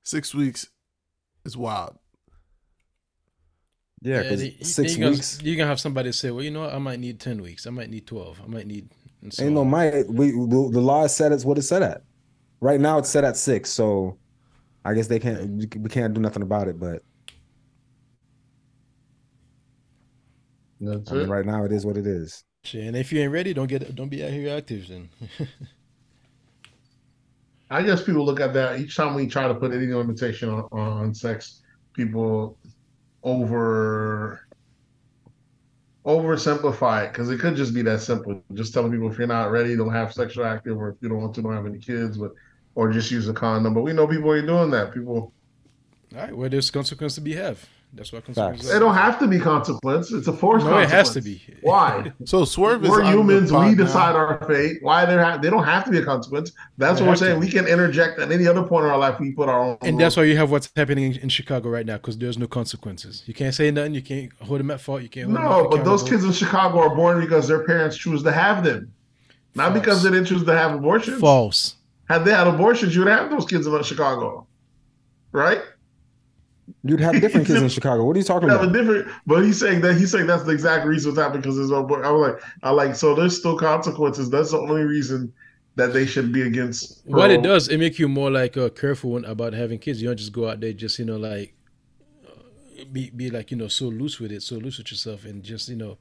Six 0.03 0.33
weeks 0.33 0.67
is 1.45 1.55
wild. 1.55 1.97
Yeah, 4.01 4.23
because 4.23 4.41
they- 4.41 4.57
six 4.61 4.97
you're 4.97 5.11
weeks. 5.11 5.37
Gonna, 5.37 5.47
you're 5.49 5.57
gonna 5.57 5.69
have 5.69 5.79
somebody 5.79 6.11
say, 6.11 6.31
"Well, 6.31 6.43
you 6.43 6.51
know, 6.51 6.61
what? 6.61 6.73
I 6.73 6.79
might 6.79 6.99
need 6.99 7.19
ten 7.19 7.41
weeks. 7.41 7.67
I 7.67 7.69
might 7.69 7.89
need 7.89 8.07
twelve. 8.07 8.41
I 8.43 8.47
might 8.47 8.65
need." 8.67 8.89
And 9.21 9.31
so 9.31 9.43
Ain't 9.43 9.53
no 9.53 9.63
might. 9.63 10.07
We 10.07 10.31
the, 10.31 10.69
the 10.71 10.81
law 10.81 11.03
is 11.05 11.13
set 11.15 11.31
as 11.31 11.45
what 11.45 11.57
it's 11.59 11.67
set 11.67 11.83
at. 11.83 12.01
Right 12.59 12.79
now 12.79 12.97
it's 12.97 13.09
set 13.09 13.23
at 13.23 13.37
six, 13.37 13.69
so 13.69 14.17
I 14.83 14.93
guess 14.95 15.05
they 15.07 15.19
can't. 15.19 15.75
We 15.77 15.89
can't 15.89 16.13
do 16.13 16.21
nothing 16.21 16.41
about 16.41 16.67
it. 16.67 16.79
But 16.79 17.03
That's 20.79 21.11
I 21.11 21.15
mean, 21.15 21.23
it. 21.25 21.29
right 21.29 21.45
now 21.45 21.63
it 21.65 21.71
is 21.71 21.85
what 21.85 21.97
it 21.97 22.07
is. 22.07 22.43
Shit, 22.63 22.85
And 22.85 22.95
if 22.95 23.11
you 23.11 23.19
ain't 23.21 23.31
ready, 23.31 23.53
don't 23.53 23.67
get 23.67 23.93
don't 23.95 24.09
be 24.09 24.23
out 24.23 24.31
here 24.31 24.55
active 24.55 24.87
then. 24.87 25.09
I 27.69 27.81
guess 27.83 28.03
people 28.03 28.25
look 28.25 28.39
at 28.39 28.53
that 28.53 28.79
each 28.79 28.95
time 28.97 29.13
we 29.15 29.27
try 29.27 29.47
to 29.47 29.53
put 29.55 29.71
any 29.71 29.87
limitation 29.87 30.49
on, 30.49 30.67
on 30.71 31.13
sex, 31.13 31.61
people 31.93 32.57
over 33.23 34.47
oversimplify 36.05 37.05
it 37.05 37.11
because 37.11 37.29
it 37.29 37.39
could 37.39 37.55
just 37.55 37.73
be 37.73 37.81
that 37.83 38.01
simple. 38.01 38.43
Just 38.53 38.73
telling 38.73 38.91
people 38.91 39.11
if 39.11 39.17
you're 39.17 39.27
not 39.27 39.51
ready, 39.51 39.75
don't 39.75 39.91
have 39.91 40.13
sexual 40.13 40.45
active, 40.45 40.77
or 40.77 40.89
if 40.89 40.95
you 41.01 41.09
don't 41.09 41.21
want 41.21 41.35
to, 41.35 41.41
don't 41.41 41.53
have 41.53 41.65
any 41.65 41.79
kids, 41.79 42.17
but 42.17 42.31
or 42.75 42.91
just 42.91 43.11
use 43.11 43.27
a 43.27 43.33
condom. 43.33 43.73
But 43.73 43.81
we 43.81 43.93
know 43.93 44.07
people 44.07 44.33
ain't 44.33 44.47
doing 44.47 44.71
that. 44.71 44.93
People 44.93 45.33
All 46.15 46.21
right, 46.21 46.35
well, 46.35 46.49
there's 46.49 46.71
consequence 46.71 47.15
to 47.15 47.21
be 47.21 47.33
have. 47.35 47.67
That's 47.93 48.13
what 48.13 48.23
consequences. 48.25 48.71
they 48.71 48.79
don't 48.79 48.95
have 48.95 49.19
to 49.19 49.27
be 49.27 49.37
consequence. 49.37 50.13
It's 50.13 50.27
a 50.27 50.33
forced. 50.33 50.65
No, 50.65 50.77
it 50.77 50.89
has 50.89 51.09
to 51.13 51.21
be. 51.21 51.41
Why? 51.61 52.13
So 52.25 52.45
swerve 52.45 52.81
We're 52.83 53.03
on 53.03 53.11
humans. 53.13 53.51
pod 53.51 53.67
We 53.69 53.75
now. 53.75 53.83
decide 53.83 54.15
our 54.15 54.41
fate. 54.47 54.77
Why 54.81 55.05
they 55.05 55.15
have? 55.15 55.41
They 55.41 55.49
don't 55.49 55.65
have 55.65 55.83
to 55.85 55.91
be 55.91 55.97
a 55.97 56.05
consequence. 56.05 56.53
That's 56.77 56.99
They 56.99 57.05
what 57.05 57.07
we're 57.07 57.11
have 57.11 57.19
to 57.19 57.25
saying. 57.25 57.39
We 57.41 57.49
can 57.49 57.67
interject 57.67 58.17
at 58.19 58.31
any 58.31 58.47
other 58.47 58.63
point 58.63 58.85
in 58.85 58.91
our 58.91 58.97
life. 58.97 59.19
We 59.19 59.33
put 59.33 59.49
our 59.49 59.59
own. 59.59 59.77
And 59.81 59.99
that's 59.99 60.15
why 60.15 60.23
you 60.23 60.37
have 60.37 60.49
what's 60.51 60.69
happening 60.75 61.11
in, 61.13 61.19
in 61.19 61.29
Chicago 61.29 61.67
right 61.69 61.85
now 61.85 61.97
because 61.97 62.17
there's 62.17 62.37
no 62.37 62.47
consequences. 62.47 63.23
You 63.25 63.33
can't 63.33 63.53
say 63.53 63.69
nothing. 63.71 63.93
You 63.93 64.01
can't 64.01 64.31
hold 64.39 64.61
them 64.61 64.71
at 64.71 64.79
fault. 64.79 65.01
You 65.01 65.09
can't. 65.09 65.29
Hold 65.29 65.43
No, 65.43 65.65
up 65.65 65.71
but 65.71 65.83
those 65.83 66.01
kids 66.03 66.23
in 66.23 66.31
Chicago 66.31 66.79
are 66.79 66.95
born 66.95 67.19
because 67.19 67.45
their 67.47 67.65
parents 67.65 67.97
choose 67.97 68.23
to 68.23 68.31
have 68.31 68.63
them, 68.63 68.93
not 69.53 69.73
because 69.73 70.01
they 70.01 70.09
didn't 70.11 70.27
choose 70.27 70.45
to 70.45 70.55
have 70.57 70.73
abortions. 70.75 71.19
false. 71.19 71.75
Had 72.07 72.23
they 72.23 72.31
had 72.31 72.47
abortions, 72.47 72.95
you 72.95 73.03
would 73.03 73.11
have 73.11 73.29
those 73.29 73.45
kids 73.45 73.67
in 73.67 73.83
Chicago, 73.83 74.47
right? 75.33 75.61
You'd 76.83 76.99
have 76.99 77.21
different 77.21 77.45
kids 77.45 77.61
in 77.61 77.69
Chicago. 77.69 78.05
What 78.05 78.15
are 78.15 78.19
you 78.19 78.25
talking 78.25 78.49
You 78.49 78.53
have 78.53 78.63
a 78.63 78.69
about? 78.69 78.73
different. 78.73 79.07
But 79.27 79.43
he's 79.43 79.59
saying 79.59 79.81
that 79.81 79.95
he's 79.95 80.11
saying 80.11 80.25
that's 80.25 80.43
the 80.43 80.51
exact 80.51 80.87
reason 80.87 81.11
it's 81.11 81.19
happening 81.19 81.41
because 81.41 81.57
there's 81.57 81.69
no. 81.69 81.83
abor- 81.85 82.03
I 82.03 82.09
was 82.11 82.33
like, 82.33 82.43
I 82.63 82.71
like. 82.71 82.95
So 82.95 83.13
there's 83.13 83.37
still 83.37 83.57
consequences. 83.57 84.29
That's 84.31 84.51
the 84.51 84.57
only 84.59 84.83
reason 84.83 85.31
that 85.75 85.93
they 85.93 86.05
should 86.07 86.33
be 86.33 86.41
against. 86.41 87.01
What 87.05 87.29
it 87.29 87.43
does, 87.43 87.67
it 87.67 87.77
make 87.77 87.99
you 87.99 88.07
more 88.09 88.31
like 88.31 88.57
uh, 88.57 88.69
careful 88.69 89.11
when, 89.11 89.25
about 89.25 89.53
having 89.53 89.77
kids. 89.77 90.01
You 90.01 90.07
don't 90.09 90.17
just 90.17 90.33
go 90.33 90.49
out 90.49 90.59
there, 90.59 90.73
just 90.73 90.97
you 90.97 91.05
know, 91.05 91.17
like 91.17 91.53
uh, 92.27 92.85
be 92.91 93.11
be 93.11 93.29
like 93.29 93.51
you 93.51 93.57
know 93.57 93.67
so 93.67 93.85
loose 93.85 94.19
with 94.19 94.31
it, 94.31 94.41
so 94.41 94.55
loose 94.55 94.79
with 94.79 94.89
yourself, 94.89 95.23
and 95.25 95.43
just 95.43 95.69
you 95.69 95.75
know, 95.75 95.97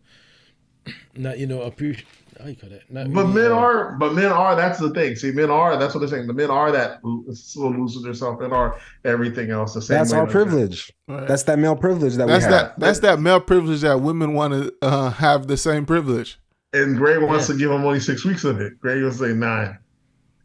not 1.14 1.38
you 1.38 1.46
know 1.46 1.60
appreciate. 1.62 2.06
How 2.40 2.48
you 2.48 2.56
call 2.56 2.70
that? 2.70 2.82
But 2.90 3.26
men 3.28 3.52
are, 3.52 3.96
but 3.98 4.14
men 4.14 4.32
are. 4.32 4.56
That's 4.56 4.78
the 4.78 4.90
thing. 4.90 5.14
See, 5.16 5.30
men 5.32 5.50
are. 5.50 5.76
That's 5.76 5.94
what 5.94 6.00
they're 6.00 6.08
saying. 6.08 6.26
The 6.26 6.32
men 6.32 6.50
are 6.50 6.72
that 6.72 7.00
so 7.34 7.68
loose 7.68 7.94
with 7.96 8.04
themselves 8.04 8.40
and 8.42 8.52
are 8.52 8.78
everything 9.04 9.50
else 9.50 9.74
the 9.74 9.82
same. 9.82 9.98
That's 9.98 10.12
way 10.12 10.18
our 10.20 10.26
privilege. 10.26 10.92
Right. 11.08 11.26
That's 11.28 11.42
that 11.44 11.58
male 11.58 11.76
privilege 11.76 12.14
that 12.16 12.28
That's 12.28 12.46
we 12.46 12.52
have. 12.52 12.68
that. 12.68 12.80
That's 12.80 13.00
that 13.00 13.20
male 13.20 13.40
privilege 13.40 13.82
that 13.82 14.00
women 14.00 14.32
want 14.34 14.54
to 14.54 14.74
uh, 14.82 15.10
have 15.10 15.46
the 15.48 15.56
same 15.56 15.84
privilege. 15.84 16.38
And 16.72 16.96
Gray 16.96 17.18
wants 17.18 17.48
Yeah. 17.48 17.54
to 17.54 17.58
give 17.58 17.70
him 17.70 17.84
only 17.84 18.00
six 18.00 18.24
weeks 18.24 18.44
of 18.44 18.60
it. 18.60 18.80
Gray 18.80 19.02
will 19.02 19.12
say 19.12 19.32
nine. 19.34 19.76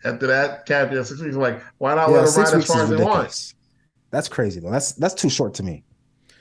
After 0.03 0.27
that, 0.27 0.65
Kathy 0.65 0.95
has 0.97 1.09
six 1.09 1.22
weeks. 1.22 1.35
Like, 1.35 1.61
why 1.77 1.95
not 1.95 2.09
Yeah, 2.09 2.15
let 2.17 2.22
them 2.26 2.27
six 2.31 2.38
ride 2.38 2.47
as 2.47 2.55
weeks 2.55 2.67
far 2.67 2.77
is 2.77 2.84
as 2.84 2.89
they 2.89 2.95
want? 3.03 3.07
ridiculous. 3.17 3.53
That's 4.11 4.27
crazy 4.27 4.59
though. 4.59 4.72
That's 4.72 4.91
that's 4.93 5.13
too 5.13 5.30
short 5.30 5.53
to 5.55 5.63
me. 5.63 5.84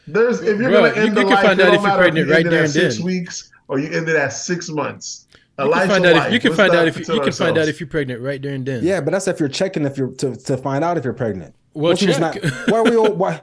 There's 0.06 0.40
if 0.42 0.58
you're 0.60 0.70
Bro, 0.70 0.80
gonna 0.82 0.88
you- 0.88 1.00
end 1.02 1.08
you 1.08 1.14
the 1.14 1.20
can 1.22 1.30
life, 1.30 1.44
find 1.44 1.60
it 1.60 1.66
out 1.66 1.68
if 1.74 1.80
you're 1.80 1.82
matter 1.82 2.02
pregnant 2.02 2.26
you 2.26 2.32
right 2.32 2.38
ended 2.40 2.52
there 2.52 2.58
at 2.60 2.64
and 2.64 2.72
six 2.72 2.96
then. 2.96 3.06
weeks 3.06 3.50
or 3.68 3.78
you 3.78 3.88
ended 3.96 4.16
at 4.16 4.32
six 4.34 4.68
months. 4.68 5.26
A 5.56 5.66
You 5.66 5.70
can 5.72 5.88
find 5.88 6.04
a 6.04 6.08
out 6.16 6.26
if 6.26 6.32
you 6.32 6.40
can 6.40 6.50
Let's 6.50 6.56
find 6.58 6.74
out 6.76 6.88
if 6.88 6.96
you, 7.08 7.14
you 7.14 7.20
can 7.20 7.32
find 7.32 7.58
out 7.58 7.68
if 7.68 7.80
you're 7.80 7.88
pregnant 7.88 8.20
right 8.20 8.42
there 8.42 8.54
and 8.54 8.66
then. 8.66 8.82
Yeah, 8.84 9.00
but 9.00 9.12
that's 9.12 9.28
if 9.28 9.38
you're 9.38 9.48
checking 9.48 9.84
if 9.84 9.96
you're 9.96 10.10
to, 10.12 10.34
to 10.34 10.56
find 10.56 10.82
out 10.82 10.96
if 10.98 11.04
you're 11.04 11.12
pregnant. 11.12 11.54
Well, 11.74 11.92
Most 11.92 12.00
check. 12.02 12.20
Not, 12.20 12.36
why 12.68 12.78
are 12.78 12.84
we 12.84 12.96
all? 12.96 13.12
Why? 13.12 13.40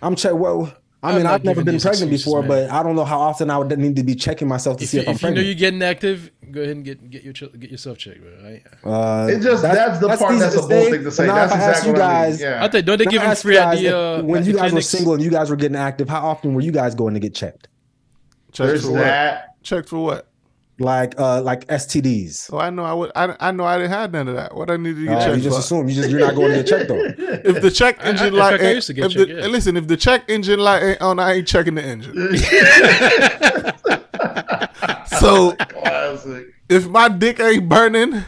I'm 0.00 0.14
check. 0.16 0.32
Well, 0.34 0.74
I 1.02 1.14
mean, 1.16 1.26
I've 1.26 1.44
never 1.44 1.62
been 1.62 1.78
pregnant 1.78 2.10
excuses, 2.12 2.24
before, 2.24 2.40
man. 2.40 2.48
but 2.48 2.70
I 2.70 2.82
don't 2.82 2.96
know 2.96 3.04
how 3.04 3.20
often 3.20 3.50
I 3.50 3.58
would 3.58 3.78
need 3.78 3.96
to 3.96 4.02
be 4.02 4.14
checking 4.14 4.48
myself 4.48 4.78
to 4.78 4.84
If 4.84 4.90
see 4.90 4.96
you, 4.98 5.02
if 5.02 5.08
I'm 5.08 5.14
if 5.14 5.22
you 5.22 5.30
know 5.30 5.40
you're 5.42 5.54
getting 5.54 5.82
active, 5.82 6.30
go 6.50 6.62
ahead 6.62 6.76
and 6.76 6.84
get 6.84 7.10
get 7.10 7.22
your 7.22 7.32
get 7.34 7.70
yourself 7.70 7.98
checked, 7.98 8.20
bro. 8.22 8.30
Right? 8.42 8.62
Uh, 8.82 9.28
It 9.30 9.40
just 9.40 9.62
that's, 9.62 9.98
the 10.00 10.08
part 10.08 10.38
that's 10.38 10.54
to 10.54 10.62
a 10.62 10.68
bold 10.68 10.90
thing 10.90 11.04
to 11.04 11.10
say. 11.10 11.26
now 11.26 11.34
That's 11.34 11.52
if 11.54 11.60
I 11.60 11.62
ask 11.64 11.68
exactly 11.68 11.88
you 11.88 11.92
what 11.92 12.02
I 12.02 12.22
mean. 12.22 12.30
guys- 12.30 12.40
Yeah. 12.40 12.64
I 12.64 12.68
think 12.68 12.86
don't 12.86 12.98
they 12.98 13.04
give 13.04 13.20
I 13.20 13.24
them 13.24 13.30
ask 13.32 13.42
free 13.42 13.54
you 13.54 13.60
at 13.60 13.64
guys, 13.64 13.80
the 13.80 13.86
if- 13.88 13.94
uh, 13.94 14.22
when 14.22 14.44
you 14.46 14.52
guys 14.54 14.72
were 14.72 14.80
single 14.80 15.12
and 15.14 15.22
you 15.22 15.30
guys 15.30 15.50
were 15.50 15.56
getting 15.56 15.76
active, 15.76 16.08
how 16.08 16.26
often 16.26 16.54
were 16.54 16.62
you 16.62 16.72
guys 16.72 16.94
going 16.94 17.12
to 17.14 17.20
get 17.20 17.34
checked? 17.34 17.68
Checked 18.52 18.80
for 18.82 18.92
what? 18.92 19.00
that. 19.00 19.62
Check 19.62 19.86
for 19.86 20.02
what? 20.02 20.30
Like 20.78 21.18
uh 21.18 21.40
like 21.40 21.66
STDs. 21.68 22.50
Oh, 22.52 22.58
I 22.58 22.68
know. 22.68 22.84
I 22.84 22.92
would. 22.92 23.10
I, 23.16 23.34
I 23.40 23.50
know. 23.50 23.64
I 23.64 23.78
didn't 23.78 23.92
have 23.92 24.12
none 24.12 24.28
of 24.28 24.34
that. 24.34 24.54
What 24.54 24.70
I 24.70 24.76
needed 24.76 24.96
to 25.00 25.06
get 25.06 25.30
Uh, 25.30 25.32
you 25.32 25.40
just 25.40 25.56
for? 25.56 25.60
assume 25.60 25.88
you 25.88 25.94
just 25.94 26.10
you're 26.10 26.20
not 26.20 26.34
going 26.34 26.50
to 26.50 26.56
get 26.58 26.66
checked 26.66 26.88
though. 26.88 27.02
If 27.50 27.62
the 27.62 27.70
check 27.70 27.98
I- 27.98 28.02
I- 28.02 28.06
engine 28.10 28.34
light, 28.34 28.50
fact, 28.50 28.62
I 28.62 28.66
ain't- 28.66 28.74
used 28.74 28.86
to 28.88 28.92
get 28.92 29.06
if 29.06 29.12
checked, 29.12 29.30
yeah. 29.30 29.46
listen, 29.46 29.78
if 29.78 29.86
the 29.88 29.96
check 29.96 30.24
engine 30.28 30.60
light 30.60 30.82
ain't 30.82 31.00
on, 31.00 31.18
I 31.18 31.32
ain't 31.36 31.48
checking 31.48 31.76
the 31.76 31.82
engine. 31.82 32.14
so 35.18 35.52
Classic. 35.52 36.46
if 36.68 36.86
my 36.88 37.08
dick 37.08 37.40
ain't 37.40 37.70
burning, 37.70 38.22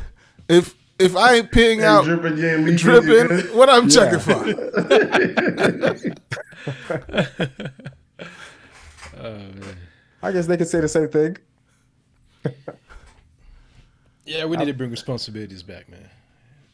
if 0.48 0.74
if 0.98 1.14
I 1.16 1.34
ain't 1.34 1.52
peeing 1.52 1.82
out, 1.82 2.04
dripping, 2.06 2.38
yeah, 2.38 2.56
leaking, 2.56 2.76
dripping, 2.76 3.28
what 3.58 3.68
I'm 3.68 3.88
Yeah. 3.88 3.94
checking 3.94 4.20
for? 4.20 4.42
I 10.22 10.32
guess 10.32 10.46
they 10.46 10.56
could 10.56 10.68
say 10.68 10.80
the 10.80 10.88
same 10.88 11.08
thing. 11.08 11.36
Yeah, 14.28 14.44
we 14.44 14.59
need 14.59 14.66
to 14.66 14.74
bring 14.74 14.90
responsibilities 14.90 15.62
back, 15.62 15.89
man. 15.89 16.06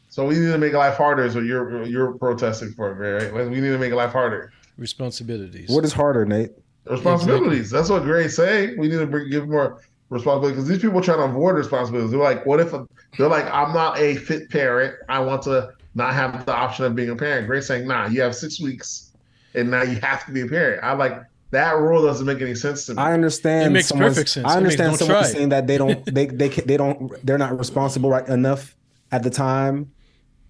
So 0.09 0.25
we 0.25 0.35
need 0.35 0.51
to 0.51 0.57
make 0.57 0.73
life 0.73 0.97
harder. 0.97 1.31
So 1.31 1.39
you're 1.39 1.83
you're 1.85 2.11
protesting 2.17 2.73
for 2.73 2.91
it, 2.91 3.31
right? 3.31 3.49
We 3.49 3.61
need 3.61 3.69
to 3.69 3.77
make 3.77 3.93
life 3.93 4.11
harder. 4.11 4.51
responsibilities. 4.77 5.69
What 5.69 5.85
is 5.85 5.93
harder, 5.93 6.25
Nate? 6.25 6.51
Responsibilities. 6.83 7.71
That's 7.71 7.89
what 7.89 8.03
Gray's 8.03 8.35
saying. 8.35 8.77
We 8.77 8.89
need 8.89 8.99
to 8.99 9.07
bring, 9.07 9.29
give 9.29 9.47
more 9.47 9.81
responsibility 10.09 10.55
because 10.55 10.67
these 10.67 10.79
people 10.79 11.01
trying 11.01 11.19
to 11.19 11.23
avoid 11.23 11.55
responsibilities. 11.55 12.11
They're 12.11 12.19
like, 12.19 12.45
what 12.45 12.59
if 12.59 12.73
a, 12.73 12.85
they're 13.17 13.29
like, 13.29 13.45
I'm 13.45 13.73
not 13.73 13.97
a 13.99 14.15
fit 14.15 14.49
parent. 14.49 14.95
I 15.07 15.19
want 15.19 15.41
to 15.43 15.71
not 15.95 16.13
have 16.13 16.45
the 16.45 16.53
option 16.53 16.85
of 16.85 16.93
being 16.93 17.09
a 17.09 17.15
parent. 17.15 17.47
Gray's 17.47 17.67
saying, 17.67 17.87
nah, 17.87 18.07
you 18.07 18.21
have 18.21 18.35
six 18.35 18.59
weeks 18.59 19.13
and 19.55 19.71
now 19.71 19.81
you 19.81 19.95
have 20.01 20.25
to 20.25 20.31
be 20.31 20.41
a 20.41 20.47
parent. 20.47 20.83
I 20.83 20.91
like 20.93 21.23
that 21.55 21.77
rule 21.77 22.03
doesn't 22.05 22.25
make 22.25 22.41
any 22.41 22.55
sense 22.55 22.85
to 22.85 22.93
me. 22.93 23.01
I 23.01 23.13
understand. 23.13 23.67
It 23.67 23.69
makes 23.71 23.91
perfect 23.91 24.29
sense. 24.29 24.45
I 24.47 24.55
understand 24.57 24.91
don't 24.91 24.97
someone 24.99 25.23
try. 25.23 25.31
saying 25.31 25.49
that 25.49 25.67
they 25.67 25.77
don't, 25.77 26.05
they 26.05 26.25
they 26.27 26.49
ca- 26.49 26.63
they 26.65 26.77
don't, 26.77 27.11
they're 27.25 27.37
not 27.37 27.57
responsible 27.57 28.09
right 28.09 28.27
enough 28.27 28.75
at 29.11 29.23
the 29.23 29.29
time, 29.29 29.91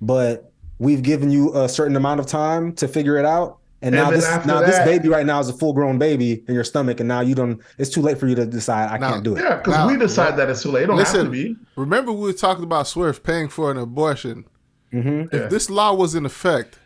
but 0.02 0.52
we've 0.80 1.02
given 1.04 1.32
you 1.32 1.56
a 1.56 1.70
certain 1.70 1.96
amount 1.96 2.20
of 2.20 2.26
time 2.26 2.74
to 2.74 2.88
figure 2.88 3.18
it 3.18 3.26
out. 3.26 3.60
And, 3.82 3.94
And 3.94 4.04
now 4.06 4.10
this 4.12 4.26
after 4.26 4.48
now 4.48 4.62
this 4.62 4.80
baby 4.80 5.10
right 5.10 5.26
now 5.26 5.40
is 5.40 5.48
a 5.50 5.54
full 5.54 5.74
grown 5.74 6.00
baby 6.00 6.44
in 6.48 6.56
your 6.56 6.64
stomach, 6.64 7.00
and 7.00 7.08
now 7.08 7.22
you 7.22 7.36
don't. 7.36 7.62
It's 7.78 7.90
too 7.92 8.02
late 8.02 8.18
for 8.18 8.28
you 8.28 8.34
to 8.36 8.46
decide. 8.46 8.90
I 8.90 8.98
Now- 8.98 9.12
can't 9.12 9.24
do 9.24 9.36
it. 9.36 9.44
yeah, 9.44 9.58
because 9.58 9.92
we 9.92 9.98
decide 9.98 10.38
that 10.38 10.50
it's 10.50 10.64
too 10.64 10.72
late. 10.72 10.84
It 10.84 10.88
don't 10.88 10.98
have 10.98 11.12
to 11.12 11.18
Listen, 11.24 11.32
be. 11.32 11.56
remember 11.76 12.12
we 12.12 12.22
were 12.22 12.34
talking 12.34 12.64
about 12.64 12.88
Swift 12.88 13.22
paying 13.24 13.48
for 13.50 13.70
an 13.72 13.78
abortion. 13.78 14.46
Mhm. 14.94 15.26
If 15.34 15.42
Yeah. 15.42 15.48
this 15.48 15.70
law 15.70 15.94
was 15.94 16.16
in 16.16 16.26
effect, 16.26 16.80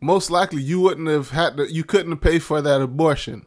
most 0.00 0.30
likely 0.30 0.62
you 0.62 0.80
wouldn't 0.80 1.08
have 1.08 1.30
had 1.30 1.56
to. 1.56 1.72
You 1.72 1.84
couldn't 1.84 2.10
have 2.12 2.20
paid 2.20 2.42
for 2.42 2.60
that 2.62 2.80
abortion. 2.80 3.46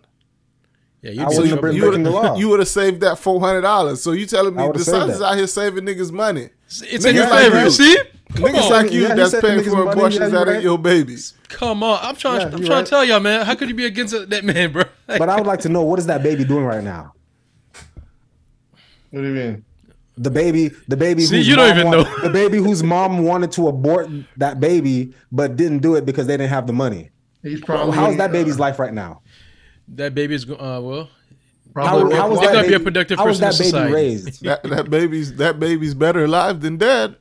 Yeah, 1.01 1.11
you 1.11 1.25
wouldn't 1.27 1.47
have 1.47 1.61
been 1.61 1.75
you 1.75 1.81
the 1.81 1.89
would 1.91 2.01
law. 2.11 2.35
you 2.35 2.49
would 2.49 2.59
have 2.59 2.67
saved 2.67 2.99
that 3.01 3.17
four 3.19 3.39
hundred 3.39 3.61
dollars. 3.61 4.01
So 4.03 4.11
you 4.11 4.25
telling 4.25 4.53
me 4.55 4.63
DeSantis 4.63 5.11
is 5.11 5.21
out 5.21 5.37
here 5.37 5.47
saving 5.47 5.85
niggas 5.85 6.11
money? 6.11 6.49
It's 6.67 7.05
in 7.05 7.15
your 7.15 7.25
Niggas 7.25 7.29
like 7.29 7.43
favor. 7.51 7.63
you. 7.63 7.69
See? 7.71 7.97
Come 8.35 8.43
Niggas 8.45 8.61
on. 8.63 8.69
like 8.69 8.91
you 8.91 9.01
Yeah, 9.03 9.15
that's 9.15 9.39
paying 9.39 9.63
for 9.63 9.71
money. 9.71 9.91
abortions 9.91 10.19
Yeah, 10.19 10.25
you 10.25 10.31
that 10.33 10.47
right. 10.47 10.55
ain't 10.57 10.63
your 10.63 10.77
babies. 10.77 11.33
Come 11.47 11.81
on. 11.83 11.99
I'm 12.01 12.15
trying. 12.15 12.41
Yeah, 12.41 12.45
I'm 12.47 12.51
trying 12.57 12.69
right. 12.69 12.85
to 12.85 12.89
tell 12.89 13.03
y'all, 13.05 13.19
man. 13.21 13.45
How 13.45 13.55
could 13.55 13.69
you 13.69 13.75
be 13.75 13.85
against 13.85 14.13
that 14.29 14.43
man, 14.43 14.71
bro? 14.73 14.83
But 15.07 15.29
I 15.29 15.35
would 15.37 15.47
like 15.47 15.61
to 15.61 15.69
know 15.69 15.81
what 15.83 15.97
is 15.99 16.05
that 16.07 16.21
baby 16.21 16.43
doing 16.43 16.65
right 16.65 16.83
now? 16.83 17.13
What 19.11 19.21
do 19.21 19.27
you 19.27 19.33
mean? 19.33 19.65
The 20.21 20.29
baby, 20.29 20.69
the 20.89 20.97
baby. 20.97 21.21
See, 21.23 21.37
whose 21.37 21.47
you 21.47 21.55
don't 21.55 21.69
mom 21.69 21.77
even 21.79 21.87
want- 21.91 22.09
know. 22.09 22.23
the 22.23 22.29
baby 22.29 22.57
whose 22.57 22.83
mom 22.83 23.23
wanted 23.23 23.51
to 23.53 23.67
abort 23.69 24.09
that 24.37 24.59
baby, 24.59 25.13
but 25.31 25.55
didn't 25.55 25.79
do 25.79 25.95
it 25.95 26.05
because 26.05 26.27
they 26.27 26.33
didn't 26.35 26.49
have 26.49 26.67
the 26.67 26.73
money. 26.73 27.09
He's 27.41 27.61
probably 27.61 27.95
How's 27.95 28.17
that 28.17 28.31
baby's 28.33 28.59
life 28.59 28.79
right 28.79 28.93
now? 28.93 29.21
that 29.95 30.13
baby's 30.13 30.43
go- 30.45 30.55
uh 30.55 30.79
well. 30.81 31.09
How, 31.75 31.87
Probably 31.99 32.15
how 32.17 32.29
was 32.29 32.39
that 32.41 32.51
gonna 32.53 32.67
be 32.67 32.73
a 32.73 32.79
baby, 32.79 32.83
productive 32.83 33.17
how 33.19 33.25
was 33.27 33.39
person 33.39 33.47
that 33.49 33.57
baby 33.57 33.69
society. 33.69 33.93
raised? 33.93 34.43
That 34.43 34.63
that 34.63 34.89
baby's 34.89 35.35
that 35.37 35.59
baby's 35.59 35.93
better 35.93 36.25
alive 36.25 36.59
than 36.61 36.75
dead. 36.77 37.15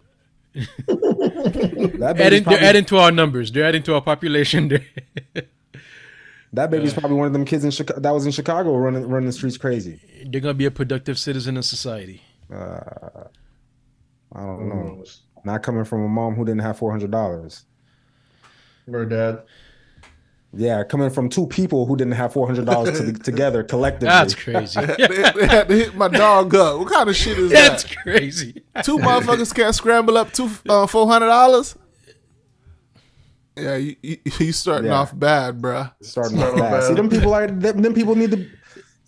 That 0.54 0.66
baby's, 0.88 2.02
Adding, 2.02 2.42
probably, 2.44 2.58
they're 2.58 2.68
adding 2.68 2.84
to 2.86 2.96
our 2.98 3.12
numbers. 3.12 3.52
They're 3.52 3.64
adding 3.64 3.82
to 3.84 3.94
our 3.94 4.00
population. 4.00 4.68
that 6.52 6.70
baby's 6.70 6.94
probably 6.94 7.16
one 7.16 7.26
of 7.26 7.32
them 7.32 7.44
kids 7.44 7.64
in 7.64 7.70
Chicago 7.70 8.00
that 8.00 8.10
was 8.10 8.26
in 8.26 8.32
Chicago 8.32 8.74
running 8.76 9.06
running 9.08 9.26
the 9.28 9.32
streets 9.32 9.56
crazy. 9.56 10.00
they're 10.26 10.40
gonna 10.40 10.54
be 10.54 10.64
a 10.64 10.70
productive 10.70 11.18
citizen 11.18 11.56
in 11.56 11.62
society. 11.62 12.22
I 12.50 14.40
don't 14.40 14.68
know. 14.68 15.04
Not 15.44 15.62
coming 15.62 15.84
from 15.84 16.02
a 16.04 16.08
mom 16.08 16.34
who 16.34 16.44
didn't 16.44 16.60
have 16.62 16.78
four 16.78 16.90
hundred 16.90 17.10
dollars. 17.10 17.64
Or 18.92 19.04
dad. 19.04 19.42
Yeah, 20.54 20.82
coming 20.82 21.10
from 21.10 21.28
two 21.28 21.46
people 21.46 21.84
who 21.84 21.94
didn't 21.96 22.14
have 22.14 22.32
four 22.32 22.46
hundred 22.46 22.64
dollars 22.66 22.98
to, 22.98 23.12
together 23.22 23.62
collectively. 23.62 24.08
That's 24.08 24.34
crazy. 24.34 24.80
they, 24.86 24.96
they 25.36 25.46
had 25.46 25.68
to 25.68 25.74
hit 25.76 25.94
my 25.94 26.08
dog 26.08 26.54
up. 26.54 26.78
What 26.80 26.90
kind 26.92 27.08
of 27.08 27.14
shit 27.16 27.38
is 27.38 27.50
That's 27.50 27.82
that? 27.84 27.90
That's 27.90 28.02
crazy. 28.02 28.62
Two 28.82 28.98
motherfuckers 28.98 29.54
can't 29.54 29.74
scramble 29.74 30.16
up 30.16 30.32
two 30.32 30.50
uh, 30.68 30.86
four 30.86 31.06
hundred 31.06 31.26
dollars. 31.26 31.76
Yeah, 33.56 33.76
you, 33.76 33.96
you, 34.02 34.16
you 34.38 34.52
starting 34.52 34.86
Yeah. 34.86 34.98
off 35.00 35.18
bad, 35.18 35.60
bruh. 35.60 35.92
starting 36.00 36.38
Start 36.38 36.54
off 36.54 36.60
off 36.60 36.70
bad. 36.70 36.80
bad. 36.80 36.88
See, 36.88 36.94
them 36.94 37.10
people 37.10 37.34
are 37.34 37.46
them, 37.46 37.82
them 37.82 37.92
people 37.94 38.14
need 38.14 38.30
to. 38.30 38.46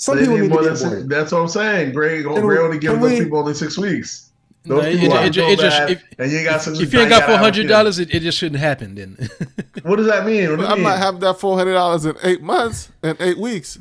Some 0.01 0.16
They 0.16 0.22
people 0.22 0.36
need 0.36 0.43
need 0.44 0.51
more 0.51 0.59
to 0.62 0.64
than 0.64 0.72
get 0.72 0.78
six, 0.78 0.90
aborted. 0.93 1.09
that's 1.10 1.32
what 1.32 1.40
I'm 1.43 1.48
saying. 1.48 1.93
Gray, 1.93 2.22
Can 2.22 2.40
Gray 2.40 2.56
we- 2.56 2.64
only 2.64 2.78
giving 2.78 3.01
those 3.01 3.10
we- 3.12 3.20
people 3.20 3.39
only 3.39 3.52
six 3.52 3.77
weeks. 3.77 4.31
Those 4.64 4.85
it- 4.86 4.98
people 4.98 5.16
it- 5.18 5.36
it- 5.36 5.36
it 5.36 5.59
just- 5.59 5.90
if- 5.90 6.02
and 6.18 6.32
you 6.32 6.39
ain't 6.39 6.48
got 6.48 6.62
some. 6.62 6.74
If 6.74 6.93
you 6.93 7.01
ain't 7.01 7.10
got 7.10 7.24
four 7.24 7.36
hundred 7.36 7.68
dollars, 7.68 7.98
it, 7.98 8.14
it 8.14 8.20
just 8.20 8.39
shouldn't 8.39 8.60
happen. 8.62 8.94
Then 8.94 9.28
what 9.82 9.97
does 9.97 10.06
that 10.06 10.24
mean? 10.24 10.51
What 10.51 10.60
do 10.60 10.66
I 10.66 10.74
mean? 10.74 10.85
might 10.85 10.97
have 10.97 11.20
that 11.20 11.39
four 11.39 11.56
hundred 11.59 11.74
dollars 11.74 12.06
in 12.06 12.16
eight 12.22 12.40
months 12.43 12.89
and 13.02 13.14
eight 13.20 13.36
weeks. 13.39 13.78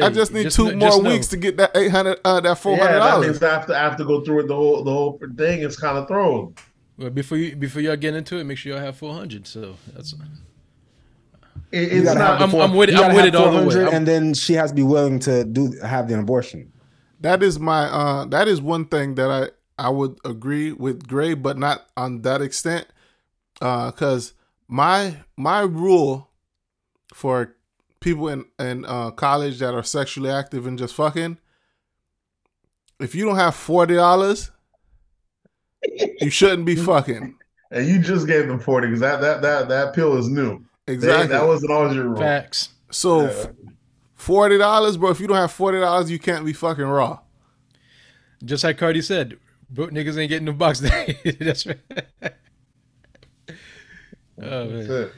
I 0.00 0.08
just 0.08 0.32
need 0.32 0.44
just 0.44 0.56
two 0.56 0.70
know- 0.70 0.76
more 0.76 0.88
just 0.88 1.02
know. 1.02 1.10
weeks 1.10 1.26
to 1.28 1.36
get 1.36 1.58
that 1.58 1.72
eight 1.76 1.90
hundred, 1.90 2.18
uh, 2.24 2.40
that 2.40 2.56
four 2.58 2.72
yeah, 2.78 2.84
hundred 2.86 2.94
that 3.00 3.10
dollars. 3.10 3.26
means 3.26 3.42
I 3.42 3.50
have 3.52 3.66
to, 3.66 3.76
I 3.76 3.80
have 3.80 3.96
to 3.98 4.04
go 4.06 4.22
through 4.24 4.40
it 4.40 4.48
the 4.48 4.54
whole 4.54 4.82
the 4.82 4.90
whole 4.90 5.20
thing. 5.36 5.60
It's 5.62 5.76
kind 5.78 5.98
of 5.98 6.08
thrown. 6.08 6.54
Well, 6.96 7.10
before 7.10 7.36
you 7.36 7.54
before 7.54 7.82
y'all 7.82 7.96
get 7.96 8.14
into 8.14 8.38
it, 8.38 8.44
make 8.44 8.56
sure 8.56 8.72
y'all 8.72 8.80
have 8.80 8.96
four 8.96 9.12
hundred. 9.14 9.46
So 9.46 9.76
that's 9.94 10.14
It, 11.72 11.90
You 11.92 11.98
it's 12.02 12.04
gotta 12.04 12.20
have 12.20 12.40
not. 12.40 12.50
the 12.50 12.56
I'm- 12.58 12.70
I'm 12.70 12.76
with 12.76 12.90
it- 12.90 12.96
I'm 12.96 13.14
with 13.14 13.24
it 13.24 13.34
all 13.34 13.50
the 13.50 13.66
way. 13.66 13.82
I'm- 13.84 13.94
and 13.94 14.06
then 14.06 14.34
she 14.34 14.52
has 14.54 14.70
to 14.70 14.74
be 14.76 14.82
willing 14.82 15.18
to 15.20 15.44
do 15.44 15.72
have 15.82 16.06
the 16.08 16.18
abortion. 16.18 16.70
That 17.20 17.42
is 17.42 17.58
my 17.58 17.84
uh 17.86 18.24
that 18.26 18.46
is 18.48 18.60
one 18.60 18.84
thing 18.86 19.14
that 19.14 19.30
I 19.30 19.50
I 19.78 19.88
would 19.88 20.18
agree 20.24 20.72
with 20.72 21.06
Gray, 21.08 21.34
but 21.34 21.56
not 21.58 21.86
on 21.96 22.22
that 22.22 22.42
extent. 22.42 22.86
Uh 23.60 23.90
cuz 23.92 24.34
my 24.68 25.16
my 25.36 25.60
rule 25.62 26.28
for 27.14 27.54
people 28.00 28.28
in 28.28 28.44
in 28.58 28.84
uh 28.84 29.10
college 29.12 29.58
that 29.60 29.72
are 29.74 29.82
sexually 29.84 30.30
active 30.30 30.66
and 30.66 30.78
just 30.78 30.94
fucking 30.94 31.38
if 33.00 33.14
you 33.14 33.24
don't 33.24 33.36
have 33.36 33.54
$40, 33.54 34.50
you 36.20 36.30
shouldn't 36.30 36.64
be 36.64 36.76
fucking. 36.76 37.34
and 37.72 37.88
you 37.88 37.98
just 37.98 38.26
gave 38.28 38.46
them 38.46 38.60
forty 38.60 38.86
because 38.86 39.00
that 39.00 39.20
that 39.20 39.42
that 39.42 39.68
that 39.68 39.94
pill 39.94 40.16
is 40.18 40.28
new. 40.28 40.64
They- 41.00 41.06
Exactly. 41.06 41.28
that 41.28 41.46
wasn't 41.46 41.72
always 41.72 41.94
your 41.94 42.08
rule. 42.08 42.16
facts. 42.18 42.70
so 42.90 43.22
Yeah. 43.22 43.46
$40, 44.18 44.98
bro, 44.98 45.10
if 45.10 45.18
you 45.20 45.26
don't 45.26 45.36
have 45.36 45.52
$40, 45.52 46.08
you 46.10 46.18
can't 46.18 46.44
be 46.44 46.52
fucking 46.52 46.84
raw. 46.84 47.18
Just 48.44 48.62
like 48.64 48.78
Cardi 48.78 49.02
said, 49.02 49.36
broke 49.70 49.90
niggas 49.90 50.16
ain't 50.18 50.28
getting 50.28 50.46
the 50.46 50.52
box. 50.52 50.80
that's 51.40 51.66
right. 51.66 51.78
Oh, 54.44 54.66
That's 54.68 54.88
man. 54.88 55.02
it. 55.02 55.12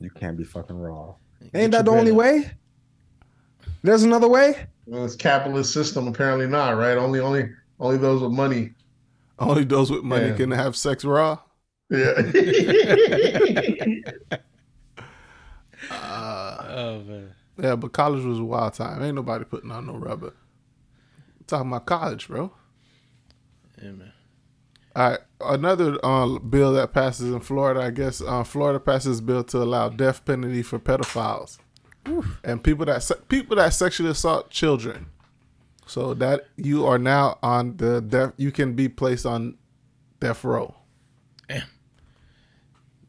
You 0.00 0.10
can't 0.10 0.36
be 0.36 0.44
fucking 0.44 0.78
raw. 0.78 1.14
Get 1.42 1.50
Ain't 1.54 1.72
that 1.72 1.86
the 1.86 1.90
only 1.90 2.12
bread 2.12 2.34
way? 2.42 2.50
There's 3.82 4.02
another 4.04 4.28
way. 4.28 4.66
Well, 4.86 5.04
it's 5.04 5.16
capitalist 5.16 5.72
system. 5.72 6.06
Apparently 6.08 6.46
not. 6.46 6.76
Right. 6.76 6.96
Only 6.96 7.20
only 7.20 7.50
only 7.80 7.96
those 7.98 8.22
with 8.22 8.32
money. 8.32 8.74
Only 9.38 9.64
those 9.64 9.90
with 9.90 10.04
money 10.04 10.28
Yeah. 10.28 10.34
can 10.36 10.50
have 10.52 10.76
sex 10.76 11.04
raw. 11.04 11.38
Yeah. 11.90 12.14
up. 14.30 14.34
Oh 15.90 17.02
man. 17.06 17.34
Yeah, 17.60 17.76
but 17.76 17.92
college 17.92 18.24
was 18.24 18.38
a 18.38 18.44
wild 18.44 18.74
time. 18.74 19.02
Ain't 19.02 19.14
nobody 19.16 19.44
putting 19.44 19.70
on 19.70 19.86
no 19.86 19.94
rubber. 19.96 20.32
talking 21.46 21.68
about 21.68 21.86
college, 21.86 22.28
bro. 22.28 22.52
Yeah, 23.82 23.90
man. 23.92 24.12
All 24.94 25.10
right, 25.10 25.18
another 25.40 25.98
uh, 26.04 26.38
bill 26.38 26.72
that 26.74 26.92
passes 26.92 27.32
in 27.32 27.40
Florida. 27.40 27.80
I 27.80 27.90
guess 27.90 28.20
uh, 28.20 28.42
Florida 28.44 28.80
passes 28.80 29.20
bill 29.20 29.44
to 29.44 29.58
allow 29.58 29.88
death 29.88 30.24
penalty 30.24 30.62
for 30.62 30.78
pedophiles 30.78 31.58
and 32.42 32.62
people 32.62 32.84
that 32.86 33.02
se- 33.02 33.20
people 33.28 33.56
that 33.56 33.72
sexually 33.74 34.10
assault 34.10 34.50
children. 34.50 35.06
So 35.86 36.12
that 36.14 36.48
you 36.56 36.84
are 36.86 36.98
now 36.98 37.38
on 37.42 37.76
the 37.78 38.00
death. 38.02 38.32
You 38.36 38.50
can 38.52 38.74
be 38.74 38.88
placed 38.88 39.24
on 39.24 39.56
death 40.20 40.44
row. 40.44 40.74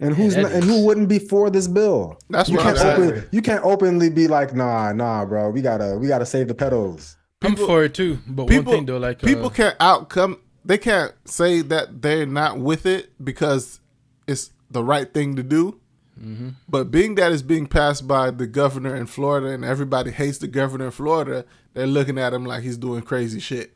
And 0.02 0.16
who's 0.16 0.36
that 0.36 0.44
not, 0.44 0.52
and 0.54 0.64
who 0.64 0.86
wouldn't 0.86 1.10
be 1.10 1.20
for 1.20 1.50
this 1.50 1.68
bill? 1.68 2.18
That's 2.30 2.50
you 2.50 2.56
what 2.58 2.64
can't 2.76 2.80
I'm 2.80 3.02
open, 3.04 3.30
you 3.32 3.42
can't 3.42 3.64
openly 3.66 4.10
be 4.10 4.28
like, 4.28 4.56
nah, 4.56 4.94
nah, 4.94 5.26
bro. 5.26 5.50
We 5.50 5.62
gotta 5.62 5.98
we 6.00 6.08
gotta 6.08 6.26
save 6.26 6.48
the 6.48 6.54
pedos. 6.56 7.16
I'm 7.42 7.52
People- 7.52 7.68
for 7.68 7.84
it 7.84 7.94
too. 7.94 8.20
But 8.28 8.48
people 8.48 8.72
one 8.72 8.80
thing 8.80 8.86
though, 8.86 8.98
like 8.98 9.22
people 9.22 9.48
uh, 9.48 9.50
can't 9.50 9.76
outcome 9.80 10.40
they 10.66 10.78
can't 10.78 11.14
say 11.26 11.62
that 11.62 12.02
they're 12.02 12.26
not 12.26 12.60
with 12.60 12.86
it 12.86 13.12
because 13.24 13.80
it's 14.28 14.52
the 14.70 14.84
right 14.84 15.14
thing 15.14 15.36
to 15.36 15.44
do 15.44 15.80
Mm-hmm. 16.22 16.50
but 16.68 16.92
being 16.92 17.16
that 17.16 17.32
it's 17.32 17.42
being 17.42 17.66
passed 17.66 18.06
by 18.06 18.30
the 18.30 18.46
governor 18.46 18.94
in 18.94 19.06
florida 19.06 19.48
and 19.48 19.64
everybody 19.64 20.12
hates 20.12 20.38
the 20.40 20.48
governor 20.50 20.84
in 20.88 20.92
florida 20.92 21.46
they're 21.74 21.88
looking 21.88 22.18
at 22.18 22.34
him 22.34 22.44
like 22.46 22.62
he's 22.62 22.78
doing 22.78 23.02
crazy 23.04 23.40
shit 23.40 23.74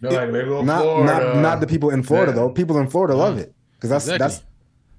They're 0.00 0.12
like, 0.12 0.32
they 0.32 0.44
Not 0.62 1.02
not 1.04 1.36
not 1.38 1.60
the 1.60 1.66
people 1.66 1.90
in 1.90 2.04
Florida 2.04 2.30
Yeah. 2.30 2.36
though. 2.36 2.50
People 2.50 2.78
in 2.78 2.88
Florida 2.88 3.16
love 3.16 3.36
it 3.36 3.52
because 3.74 3.90
that's 3.90 4.04
exactly. 4.06 4.18
that's 4.28 4.44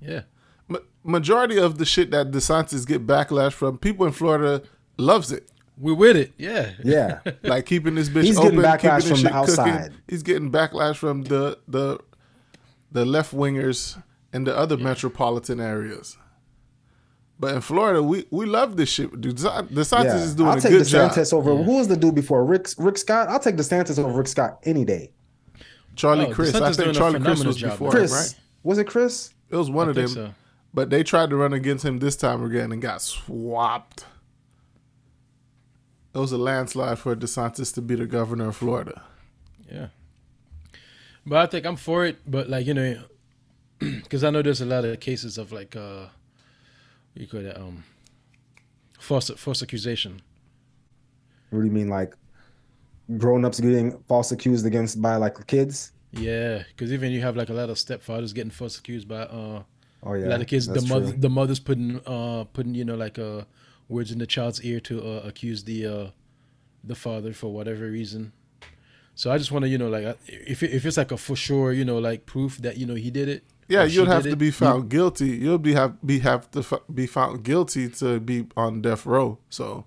yeah. 0.01 0.21
Ma- 0.67 0.79
majority 1.03 1.57
of 1.57 1.77
the 1.77 1.85
shit 1.85 2.11
that 2.11 2.31
DeSantis 2.31 2.85
get 2.85 3.05
backlash 3.07 3.53
from 3.53 3.77
people 3.77 4.05
in 4.05 4.11
florida 4.11 4.63
loves 4.97 5.31
it 5.31 5.49
We're 5.77 5.93
with 5.95 6.17
it. 6.17 6.33
Yeah. 6.37 6.71
yeah. 6.83 7.19
like 7.43 7.65
keeping 7.65 7.95
this 7.95 8.09
bitch 8.09 8.23
He's 8.23 8.37
open 8.37 8.55
getting 8.55 8.65
backlash 8.69 9.01
keeping 9.03 9.09
this 9.09 9.21
from 9.21 9.21
the 9.31 9.33
outside. 9.35 9.81
cooking. 9.83 9.97
he's 10.09 10.23
getting 10.23 10.51
backlash 10.51 10.97
from 10.97 11.23
the 11.23 11.59
the 11.67 11.99
the 12.91 13.05
left 13.05 13.33
wingers 13.35 14.01
in 14.33 14.43
the 14.45 14.55
other 14.57 14.77
metropolitan 14.77 15.59
areas 15.59 16.17
but 17.39 17.53
in 17.53 17.61
Florida, 17.61 18.01
we, 18.01 18.25
we 18.31 18.47
love 18.47 18.77
this 18.77 18.89
shit. 18.89 19.21
Dude, 19.21 19.35
DeSantis 19.37 19.67
DeSantis 19.69 20.03
yeah. 20.05 20.15
is 20.15 20.33
doing 20.35 20.49
I'll 20.49 20.57
a 20.57 20.61
take 20.61 20.71
good 20.71 20.81
DeSantis 20.87 21.29
job. 21.29 21.37
over 21.39 21.55
who 21.55 21.77
was 21.77 21.87
the 21.87 21.95
dude 21.95 22.15
before 22.15 22.43
Rick 22.43 22.69
Rick 22.79 22.97
Scott? 22.97 23.27
I'll 23.29 23.39
take 23.39 23.55
DeSantis 23.57 23.99
over 23.99 24.11
Rick 24.11 24.27
Scott 24.27 24.59
any 24.63 24.83
day. 24.85 25.11
Charlie 25.95 26.25
Oh, 26.25 26.33
Chris. 26.33 26.55
I 26.55 26.71
think 26.71 26.95
Charlie 26.95 27.19
Crist 27.19 27.45
was 27.45 27.57
job, 27.57 27.71
before 27.71 27.91
bro. 27.91 27.99
him, 28.01 28.07
Chris 28.07 28.33
right? 28.33 28.43
was 28.63 28.77
it 28.79 28.85
Chris? 28.87 29.33
It 29.49 29.55
was 29.55 29.69
one 29.69 29.87
I 29.87 29.89
of 29.91 29.95
them. 29.95 30.07
so. 30.07 30.33
But 30.73 30.89
they 30.89 31.03
tried 31.03 31.29
to 31.29 31.35
run 31.35 31.53
against 31.53 31.85
him 31.85 31.99
this 31.99 32.15
time 32.15 32.43
again 32.43 32.71
and 32.71 32.81
got 32.81 33.01
swapped. 33.01 34.05
It 36.13 36.19
was 36.19 36.31
a 36.31 36.37
landslide 36.37 36.99
for 36.99 37.15
DeSantis 37.15 37.73
to 37.75 37.81
be 37.81 37.95
the 37.95 38.05
governor 38.05 38.49
of 38.49 38.57
Florida. 38.57 39.03
Yeah. 39.71 39.87
But 41.25 41.37
I 41.39 41.45
think 41.45 41.65
I'm 41.65 41.75
for 41.75 42.05
it. 42.05 42.19
But 42.25 42.49
like 42.49 42.65
you 42.65 42.73
know, 42.73 43.03
because 43.79 44.23
I 44.23 44.29
know 44.29 44.41
there's 44.41 44.61
a 44.61 44.65
lot 44.65 44.85
of 44.85 44.99
cases 44.99 45.37
of 45.37 45.51
like 45.51 45.75
uh, 45.75 46.07
what 47.13 47.21
you 47.21 47.27
call 47.27 47.41
that 47.41 47.57
um, 47.59 47.83
false 48.99 49.29
false 49.31 49.61
accusation. 49.61 50.21
What 51.49 51.59
do 51.59 51.65
you 51.65 51.71
mean, 51.71 51.89
like 51.89 52.13
grown 53.17 53.45
ups 53.45 53.59
getting 53.59 53.97
false 54.07 54.31
accused 54.31 54.65
against 54.65 55.01
by 55.01 55.15
like 55.15 55.45
kids? 55.47 55.91
Yeah, 56.19 56.63
because 56.69 56.91
even 56.91 57.11
you 57.11 57.21
have 57.21 57.35
like 57.35 57.49
a 57.49 57.53
lot 57.53 57.69
of 57.69 57.77
stepfathers 57.77 58.33
getting 58.33 58.51
first 58.51 58.79
accused 58.79 59.07
by 59.07 59.21
uh, 59.21 59.63
Oh 60.03 60.13
yeah, 60.13 60.27
a 60.27 60.29
lot 60.29 60.41
of 60.41 60.47
kids. 60.47 60.67
The 60.67 60.81
mother, 60.81 61.09
true. 61.11 61.17
the 61.17 61.29
mothers 61.29 61.59
putting 61.59 61.99
uh 62.05 62.45
putting 62.53 62.75
you 62.75 62.85
know 62.85 62.95
like 62.95 63.17
uh 63.19 63.43
words 63.89 64.11
in 64.11 64.19
the 64.19 64.27
child's 64.27 64.61
ear 64.63 64.79
to 64.81 65.01
uh, 65.01 65.21
accuse 65.25 65.63
the 65.63 65.85
uh 65.85 66.07
the 66.83 66.95
father 66.95 67.33
for 67.33 67.51
whatever 67.53 67.85
reason. 67.85 68.31
So 69.15 69.31
I 69.31 69.37
just 69.37 69.51
want 69.51 69.63
to 69.63 69.69
you 69.69 69.77
know 69.77 69.89
like 69.89 70.17
if 70.27 70.61
if 70.61 70.85
it's 70.85 70.97
like 70.97 71.11
a 71.11 71.17
for 71.17 71.35
sure 71.35 71.71
you 71.71 71.83
know 71.83 71.97
like 71.97 72.25
proof 72.25 72.57
that 72.59 72.77
you 72.77 72.85
know 72.85 72.95
he 72.95 73.09
did 73.09 73.27
it. 73.29 73.43
Yeah, 73.67 73.83
you'd 73.83 74.07
have 74.07 74.23
to 74.23 74.29
it, 74.29 74.37
be 74.37 74.51
found 74.51 74.89
guilty. 74.89 75.27
You'll 75.29 75.57
be 75.57 75.73
have 75.73 75.99
be 76.05 76.19
have 76.19 76.49
to 76.51 76.59
f- 76.59 76.81
be 76.93 77.05
found 77.05 77.43
guilty 77.43 77.89
to 77.89 78.19
be 78.19 78.45
on 78.55 78.81
death 78.81 79.05
row. 79.05 79.39
So 79.49 79.85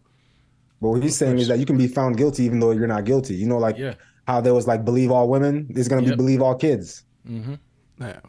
But 0.82 0.88
what 0.90 1.02
he's 1.02 1.16
saying 1.16 1.38
is 1.38 1.48
that 1.48 1.58
you 1.58 1.66
can 1.66 1.78
be 1.78 1.86
found 1.88 2.16
guilty 2.16 2.44
even 2.44 2.60
though 2.60 2.72
you're 2.72 2.86
not 2.88 3.04
guilty. 3.04 3.36
You 3.36 3.46
know, 3.46 3.58
like 3.58 3.78
Yeah. 3.78 3.94
How 4.30 4.40
there 4.40 4.54
was 4.54 4.66
like 4.66 4.84
believe 4.84 5.10
all 5.10 5.28
women, 5.28 5.66
there's 5.70 5.88
gonna 5.88 6.02
be 6.02 6.14
believe 6.14 6.40
all 6.40 6.54
kids. 6.54 7.04
Mm-hmm. 7.28 7.54
damn. 7.98 8.20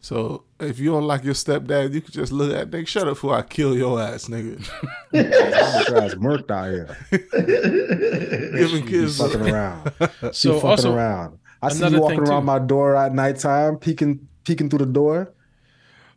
So 0.00 0.44
if 0.60 0.78
you 0.78 0.90
don't 0.90 1.06
like 1.06 1.24
your 1.24 1.32
stepdad, 1.32 1.94
you 1.94 2.02
could 2.02 2.12
just 2.12 2.30
look 2.30 2.52
at 2.54 2.70
nigga. 2.70 2.86
Shut 2.86 3.08
up 3.08 3.14
before 3.14 3.34
I 3.34 3.42
kill 3.42 3.74
your 3.74 3.98
ass, 4.00 4.26
nigga. 4.26 4.58
Get 5.12 5.88
your 5.88 6.02
ass 6.02 6.14
murked 6.14 6.50
out 6.50 6.70
here. 6.70 6.96
Giving 8.58 8.84
Be 8.84 8.90
kids. 8.90 9.16
fucking 9.18 9.48
around. 9.48 9.92
So 10.32 10.54
fucking 10.54 10.70
also 10.70 10.94
around. 10.94 11.38
I 11.62 11.70
see 11.70 11.88
you 11.88 12.00
walking 12.00 12.20
around 12.20 12.42
too. 12.42 12.46
my 12.46 12.58
door 12.58 12.96
at 12.96 13.14
nighttime, 13.14 13.78
peeking 13.78 14.28
peeking 14.44 14.68
through 14.68 14.80
the 14.80 14.92
door. 14.92 15.32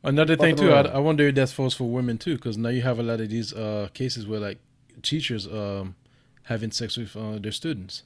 Another 0.03 0.35
thing 0.35 0.57
too, 0.57 0.73
I. 0.73 0.81
I 0.81 0.99
wonder 0.99 1.25
if 1.29 1.35
that's 1.35 1.53
false 1.53 1.73
for 1.73 1.89
women 1.89 2.17
too, 2.17 2.35
because 2.35 2.57
now 2.57 2.69
you 2.69 2.81
have 2.81 2.99
a 2.99 3.03
lot 3.03 3.21
of 3.21 3.29
these 3.29 3.53
uh, 3.53 3.87
cases 3.93 4.27
where 4.27 4.41
like 4.41 4.59
teachers 5.01 5.47
um, 5.47 5.95
having 6.43 6.71
sex 6.71 6.97
with 6.97 7.15
uh, 7.15 7.39
their 7.39 7.53
students. 7.53 8.03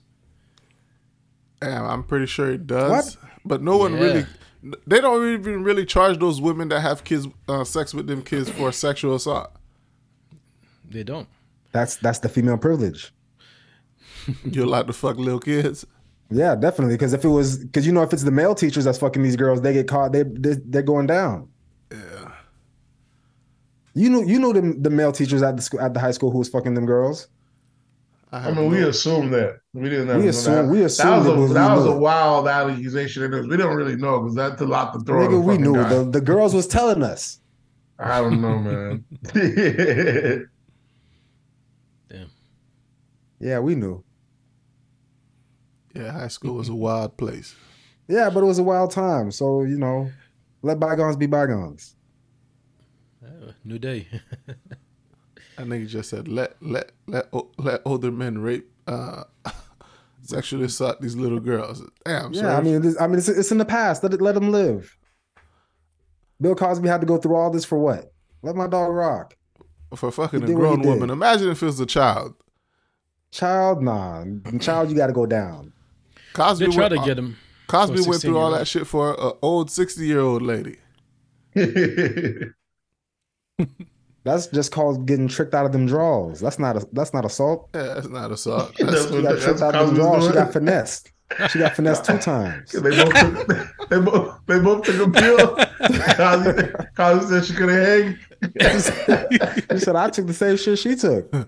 Damn, 1.61 1.85
I'm 1.85 2.03
pretty 2.03 2.25
sure 2.25 2.51
it 2.51 2.65
does. 2.67 2.89
What? 3.17 3.31
But 3.45 3.61
no 3.61 3.77
one 3.77 3.93
Yeah. 3.93 3.99
really. 3.99 4.25
They 4.85 5.01
don't 5.01 5.27
even 5.39 5.63
really 5.63 5.85
charge 5.85 6.19
those 6.19 6.39
women 6.39 6.69
that 6.69 6.81
have 6.81 7.03
kids, 7.03 7.27
uh, 7.47 7.63
sex 7.63 7.93
with 7.95 8.05
them 8.07 8.21
kids 8.21 8.49
for 8.49 8.71
sexual 8.71 9.15
assault. 9.15 9.51
They 10.89 11.03
don't. 11.03 11.27
That's 11.71 11.95
that's 11.95 12.19
the 12.19 12.29
female 12.29 12.57
privilege. 12.57 13.11
You're 14.43 14.65
allowed 14.65 14.87
to 14.87 14.93
fuck 14.93 15.17
little 15.17 15.39
kids. 15.39 15.85
Yeah, 16.29 16.55
definitely. 16.55 16.93
Because 16.95 17.13
if 17.13 17.25
it 17.25 17.29
was, 17.29 17.57
because 17.57 17.87
you 17.87 17.91
know, 17.91 18.03
if 18.03 18.13
it's 18.13 18.23
the 18.23 18.31
male 18.31 18.53
teachers 18.53 18.85
that's 18.85 18.99
fucking 18.99 19.23
these 19.23 19.35
girls, 19.35 19.61
they 19.61 19.73
get 19.73 19.87
caught. 19.87 20.11
They, 20.11 20.23
they 20.23 20.55
they're 20.65 20.81
going 20.83 21.07
down. 21.07 21.49
Yeah. 21.91 22.31
You 23.93 24.09
know, 24.09 24.21
you 24.21 24.39
know 24.39 24.53
the 24.53 24.61
the 24.79 24.89
male 24.89 25.11
teachers 25.11 25.41
at 25.41 25.55
the 25.55 25.61
school 25.61 25.79
at 25.81 25.93
the 25.93 25.99
high 25.99 26.11
school 26.11 26.29
who 26.31 26.37
was 26.37 26.49
fucking 26.49 26.73
them 26.75 26.85
girls. 26.85 27.27
I, 28.33 28.47
I 28.49 28.51
mean, 28.53 28.69
we 28.71 28.79
no- 28.79 28.87
assumed 28.89 29.33
that. 29.33 29.59
We 29.73 29.89
didn't 29.89 30.07
know. 30.07 30.15
We 30.17 30.23
that. 30.23 30.29
assume- 30.29 30.69
we 30.69 30.79
that 30.79 30.85
assumed 30.85 31.17
was 31.17 31.27
a, 31.27 31.35
was- 31.35 31.53
that 31.53 31.75
was 31.75 31.85
a 31.85 31.91
wild 31.91 32.47
accusation. 32.47 33.23
And 33.33 33.49
we 33.49 33.57
don't 33.57 33.75
really 33.75 33.97
know 33.97 34.21
because 34.21 34.35
that's 34.35 34.61
a 34.61 34.65
lot 34.65 34.93
to 34.93 34.99
throw. 35.01 35.27
Nigga, 35.27 35.43
we 35.43 35.57
knew 35.57 35.73
the 35.73 36.03
the 36.09 36.21
girls 36.21 36.53
was 36.53 36.65
telling 36.67 37.03
us. 37.03 37.39
I 37.99 38.19
don't 38.21 38.41
know, 38.41 38.57
man. 38.57 39.05
Damn. 42.09 42.29
Yeah, 43.39 43.59
we 43.59 43.75
knew. 43.75 44.03
Yeah, 45.93 46.11
high 46.11 46.29
school 46.29 46.55
was 46.55 46.69
a 46.69 46.75
wild 46.75 47.17
place. 47.17 47.53
Yeah, 48.07 48.29
but 48.29 48.43
it 48.43 48.45
was 48.47 48.59
a 48.59 48.63
wild 48.63 48.91
time. 48.91 49.29
So 49.31 49.63
you 49.63 49.77
know, 49.77 50.09
let 50.61 50.79
bygones 50.79 51.15
be 51.17 51.27
bygones. 51.27 51.95
Uh, 53.23 53.51
new 53.65 53.77
day. 53.77 54.07
That 55.61 55.67
nigga 55.67 55.87
just 55.87 56.09
said 56.09 56.27
let 56.27 56.55
let 56.59 56.91
let 57.05 57.27
o- 57.33 57.51
let 57.59 57.83
older 57.85 58.11
men 58.11 58.39
rape, 58.39 58.67
uh, 58.87 59.25
sexually 60.23 60.65
assault 60.65 60.99
these 61.01 61.15
little 61.15 61.39
girls. 61.39 61.83
Damn. 62.03 62.33
Yeah, 62.33 62.41
sir. 62.41 62.49
I 62.49 62.61
mean, 62.61 62.81
this, 62.81 62.99
I 62.99 63.05
mean, 63.05 63.19
it's, 63.19 63.29
it's 63.29 63.51
in 63.51 63.59
the 63.59 63.65
past. 63.65 64.01
Let 64.01 64.11
it 64.11 64.21
let 64.21 64.33
them 64.33 64.51
live. 64.51 64.97
Bill 66.41 66.55
Cosby 66.55 66.87
had 66.87 66.99
to 67.01 67.05
go 67.05 67.19
through 67.19 67.35
all 67.35 67.51
this 67.51 67.63
for 67.63 67.77
what? 67.77 68.11
Let 68.41 68.55
my 68.55 68.65
dog 68.65 68.91
rock. 68.91 69.35
for 69.95 70.11
fucking 70.11 70.39
he 70.39 70.45
a 70.45 70.47
did 70.47 70.55
grown 70.55 70.81
woman. 70.81 71.09
did. 71.09 71.13
Imagine 71.13 71.51
if 71.51 71.61
it 71.61 71.67
was 71.67 71.79
a 71.79 71.85
child. 71.85 72.33
Child, 73.29 73.83
nah. 73.83 74.25
Child, 74.59 74.89
you 74.89 74.95
got 74.95 75.07
to 75.07 75.13
go 75.13 75.27
down. 75.27 75.73
Cosby 76.33 76.65
they 76.65 76.71
try 76.71 76.87
went, 76.87 77.03
to 77.03 77.07
get 77.07 77.19
him. 77.19 77.37
Cosby 77.67 78.01
went 78.01 78.23
through 78.23 78.39
all 78.39 78.49
that 78.49 78.67
shit 78.67 78.87
for 78.87 79.13
an 79.13 79.33
old 79.43 79.69
sixty 79.69 80.07
year 80.07 80.21
old 80.21 80.41
lady. 80.41 80.77
That's 84.23 84.47
just 84.47 84.71
called 84.71 85.07
getting 85.07 85.27
tricked 85.27 85.55
out 85.55 85.65
of 85.65 85.71
them 85.71 85.87
draws. 85.87 86.39
That's 86.39 86.59
not 86.59 86.77
a 86.77 86.87
that's 86.93 87.13
not 87.13 87.25
assault. 87.25 87.69
Yeah, 87.73 87.95
that's 87.95 88.07
not 88.07 88.31
assault. 88.31 88.73
That's 88.77 88.91
That's, 89.09 89.11
She 89.11 89.21
got 89.23 89.39
tricked 89.39 89.61
out 89.61 89.75
of 89.75 89.87
them 89.87 89.97
Cosby's 89.97 89.97
draws. 89.97 90.27
She 90.27 90.33
got 90.33 90.53
finessed. 90.53 91.11
She 91.49 91.59
got 91.59 91.75
finessed 91.75 92.05
two 92.05 92.17
times. 92.19 92.71
they 92.73 92.79
both 92.81 93.13
took, 93.47 93.89
they 93.89 93.99
both 93.99 94.39
they 94.47 94.59
both 94.59 94.83
took 94.85 95.07
a 95.07 95.11
pill. 95.11 95.55
Cosby, 96.15 96.73
Cosby 96.95 97.25
said 97.29 97.45
she 97.45 97.53
could 97.53 97.69
have 97.69 97.87
hang. 97.87 98.17
She 99.71 99.77
said, 99.79 99.95
"I 99.95 100.09
took 100.09 100.27
the 100.27 100.33
same 100.33 100.57
shit 100.57 100.77
she 100.77 100.95
took." 100.95 101.31
Cosby 101.31 101.47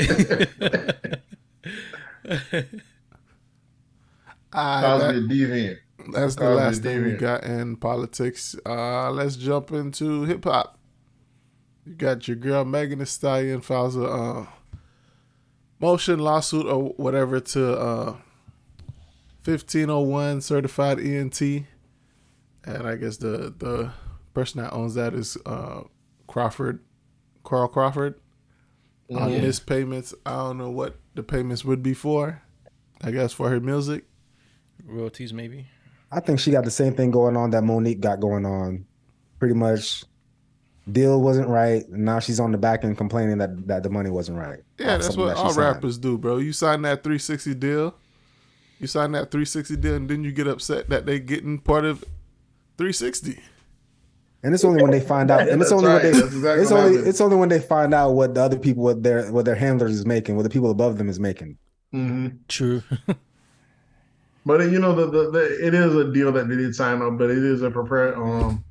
that- 4.52 5.16
a 5.16 5.28
deviant. 5.28 5.78
that's 6.12 6.36
the 6.36 6.41
Cosby 6.41 6.56
last 6.56 6.82
thing 6.84 7.04
we 7.04 7.12
got 7.14 7.44
in 7.44 7.76
politics. 7.78 8.56
Uh, 8.66 9.12
let's 9.12 9.36
jump 9.36 9.72
into 9.72 10.24
hip 10.24 10.44
hop. 10.44 10.78
You 11.85 11.93
got 11.95 12.27
your 12.27 12.38
girl 12.38 12.64
Megan 12.65 12.99
Thee 12.99 13.05
Stallion 13.05 13.61
files 13.61 13.95
a 13.95 14.05
uh, 14.05 14.45
motion 15.80 16.19
lawsuit 16.19 16.65
or 16.65 16.89
whatever 16.95 17.39
to 17.39 17.73
uh, 17.77 18.15
1501 19.43 20.41
certified 20.41 20.99
ENT, 20.99 21.41
and 21.41 21.68
I 22.88 22.95
guess 22.95 23.18
the 23.18 23.53
the 23.57 23.91
person 24.34 24.61
that 24.61 24.72
owns 24.73 24.95
that 24.95 25.14
is 25.14 25.38
uh, 25.45 25.81
Crawford, 26.27 26.80
Carl 27.43 27.68
Crawford. 27.68 28.15
On 29.14 29.30
Yeah. 29.31 29.41
missed 29.41 29.65
payments, 29.68 30.15
I 30.26 30.31
don't 30.38 30.57
know 30.57 30.72
what 30.72 30.95
the 31.14 31.22
payments 31.23 31.65
would 31.65 31.84
be 31.84 31.93
for. 31.93 32.41
I 33.01 33.11
guess 33.11 33.34
for 33.34 33.49
her 33.49 33.60
music. 33.60 34.05
Royalties, 34.85 35.34
maybe. 35.34 35.68
I 36.10 36.22
think 36.22 36.39
she 36.39 36.51
got 36.51 36.64
the 36.64 36.72
same 36.72 36.93
thing 36.95 37.11
going 37.11 37.35
on 37.35 37.49
that 37.51 37.64
Mo'Nique 37.64 37.99
got 37.99 38.22
going 38.22 38.45
on. 38.45 38.85
Pretty 39.39 39.53
much, 39.55 40.05
deal 40.91 41.22
wasn't 41.22 41.47
right. 41.47 41.88
Now 41.89 42.19
she's 42.19 42.39
on 42.39 42.51
the 42.51 42.57
back 42.57 42.84
end 42.84 42.97
complaining 42.97 43.38
that 43.38 43.68
that 43.68 43.84
the 43.84 43.89
money 43.89 44.10
wasn't 44.10 44.38
right. 44.38 44.60
Yeah, 44.80 44.97
that's 44.97 45.15
what 45.15 45.27
that 45.27 45.38
all 45.38 45.51
signed. 45.51 45.76
rappers 45.76 45.97
do, 45.97 46.18
bro. 46.18 46.38
You 46.38 46.53
sign 46.53 46.81
that 46.84 47.03
360 47.03 47.53
deal, 47.55 47.95
you 48.80 48.88
sign 48.88 49.11
that 49.14 49.31
360 49.31 49.77
deal, 49.77 49.95
and 49.95 50.10
then 50.10 50.23
you 50.23 50.31
get 50.31 50.47
upset 50.47 50.89
that 50.89 51.05
they 51.05 51.19
getting 51.19 51.60
part 51.60 51.85
of 51.85 51.99
360. 52.77 53.39
And 54.45 54.53
it's 54.53 54.65
only 54.65 54.81
when 54.81 54.91
they 54.91 54.99
find 54.99 55.31
out. 55.31 55.47
And 55.47 55.61
it's 55.61 55.72
only 55.72 55.88
right. 55.88 56.03
when 56.03 56.11
they. 56.11 56.19
Exactly 56.19 56.61
it's 56.64 56.72
only. 56.72 56.97
It's 57.10 57.22
only 57.22 57.38
when 57.38 57.49
they 57.49 57.61
find 57.61 57.93
out 57.93 58.11
what 58.11 58.34
the 58.35 58.41
other 58.41 58.60
people, 58.60 58.84
what 58.84 59.01
their 59.01 59.31
what 59.31 59.45
their 59.45 59.55
handlers 59.55 59.93
is 59.93 60.05
making, 60.05 60.35
what 60.35 60.43
the 60.43 60.49
people 60.49 60.69
above 60.69 60.97
them 60.97 61.07
is 61.07 61.19
making. 61.19 61.57
hmm 61.91 62.27
True. 62.47 62.84
But 64.45 64.60
you 64.72 64.80
know, 64.80 64.93
the, 64.93 65.05
the, 65.05 65.31
the 65.31 65.68
it 65.68 65.73
is 65.73 65.95
a 65.95 66.11
deal 66.11 66.31
that 66.34 66.49
they 66.49 66.55
did 66.55 66.76
sign 66.76 67.01
up, 67.01 67.18
but 67.18 67.30
it 67.30 67.38
is 67.38 67.61
a 67.61 67.72
prepare 67.72 68.18
um, 68.22 68.64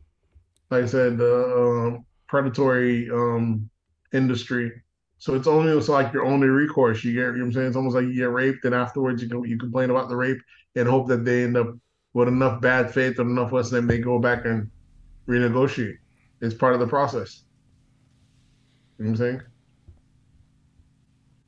like 0.73 0.85
I 0.85 0.87
said, 0.87 1.19
the 1.19 1.57
um, 1.57 2.07
predatory 2.27 3.11
um 3.11 3.69
industry. 4.13 4.73
So 5.19 5.35
it's 5.35 5.47
only 5.47 5.77
it's 5.77 5.89
like 5.89 6.13
your 6.13 6.25
only 6.25 6.49
recourse. 6.49 7.05
You 7.05 7.13
get, 7.13 7.21
you 7.21 7.27
know 7.27 7.33
what 7.33 7.45
I'm 7.45 7.53
saying? 7.53 7.67
It's 7.69 7.77
almost 7.77 7.95
like 7.95 8.07
you 8.07 8.15
get 8.15 8.31
raped, 8.31 8.65
and 8.65 8.75
afterwards 8.75 9.23
you 9.23 9.29
can 9.29 9.45
you 9.45 9.59
complain 9.59 9.91
about 9.91 10.09
the 10.09 10.17
rape 10.17 10.41
and 10.75 10.89
hope 10.89 11.09
that 11.09 11.25
they 11.25 11.45
end 11.45 11.57
up 11.57 11.69
with 12.15 12.29
enough 12.29 12.61
bad 12.61 12.93
faith 12.93 13.19
or 13.19 13.23
enough 13.23 13.53
less, 13.53 13.71
then 13.71 13.87
they 13.87 13.99
go 13.99 14.19
back 14.19 14.45
and 14.45 14.71
renegotiate. 15.29 15.97
It's 16.41 16.55
part 16.55 16.75
of 16.75 16.81
the 16.81 16.87
process. 16.87 17.45
You 18.99 19.05
know 19.05 19.11
what 19.11 19.21
I'm 19.21 19.27
saying? 19.27 19.43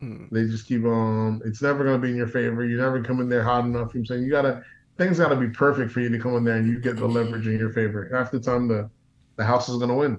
Mm. 0.03 0.31
They 0.31 0.45
just 0.45 0.67
keep 0.67 0.85
on. 0.85 1.43
It's 1.45 1.61
never 1.61 1.85
going 1.85 2.01
to 2.01 2.03
be 2.03 2.11
in 2.11 2.17
your 2.17 2.29
favor. 2.29 2.65
You 2.65 2.77
never 2.77 3.03
come 3.03 3.21
in 3.21 3.29
there 3.29 3.43
hot 3.43 3.65
enough. 3.65 3.73
You 3.73 3.75
know 3.75 3.81
what 3.81 3.97
I'm 3.97 4.07
saying 4.07 4.23
you 4.25 4.31
gotta 4.31 4.63
things 4.97 5.19
got 5.19 5.29
to 5.29 5.37
be 5.37 5.49
perfect 5.49 5.91
for 5.91 6.01
you 6.01 6.09
to 6.09 6.19
come 6.19 6.37
in 6.37 6.45
there 6.45 6.57
and 6.57 6.69
you 6.69 6.79
get 6.79 6.97
the 6.97 7.07
leverage 7.07 7.47
in 7.47 7.59
your 7.59 7.71
favor. 7.71 8.09
Half 8.13 8.31
the 8.31 8.41
time, 8.41 8.69
the 8.69 8.91
the 9.37 9.45
house 9.45 9.69
is 9.69 9.77
going 9.79 9.89
to 9.91 9.95
win. 9.97 10.19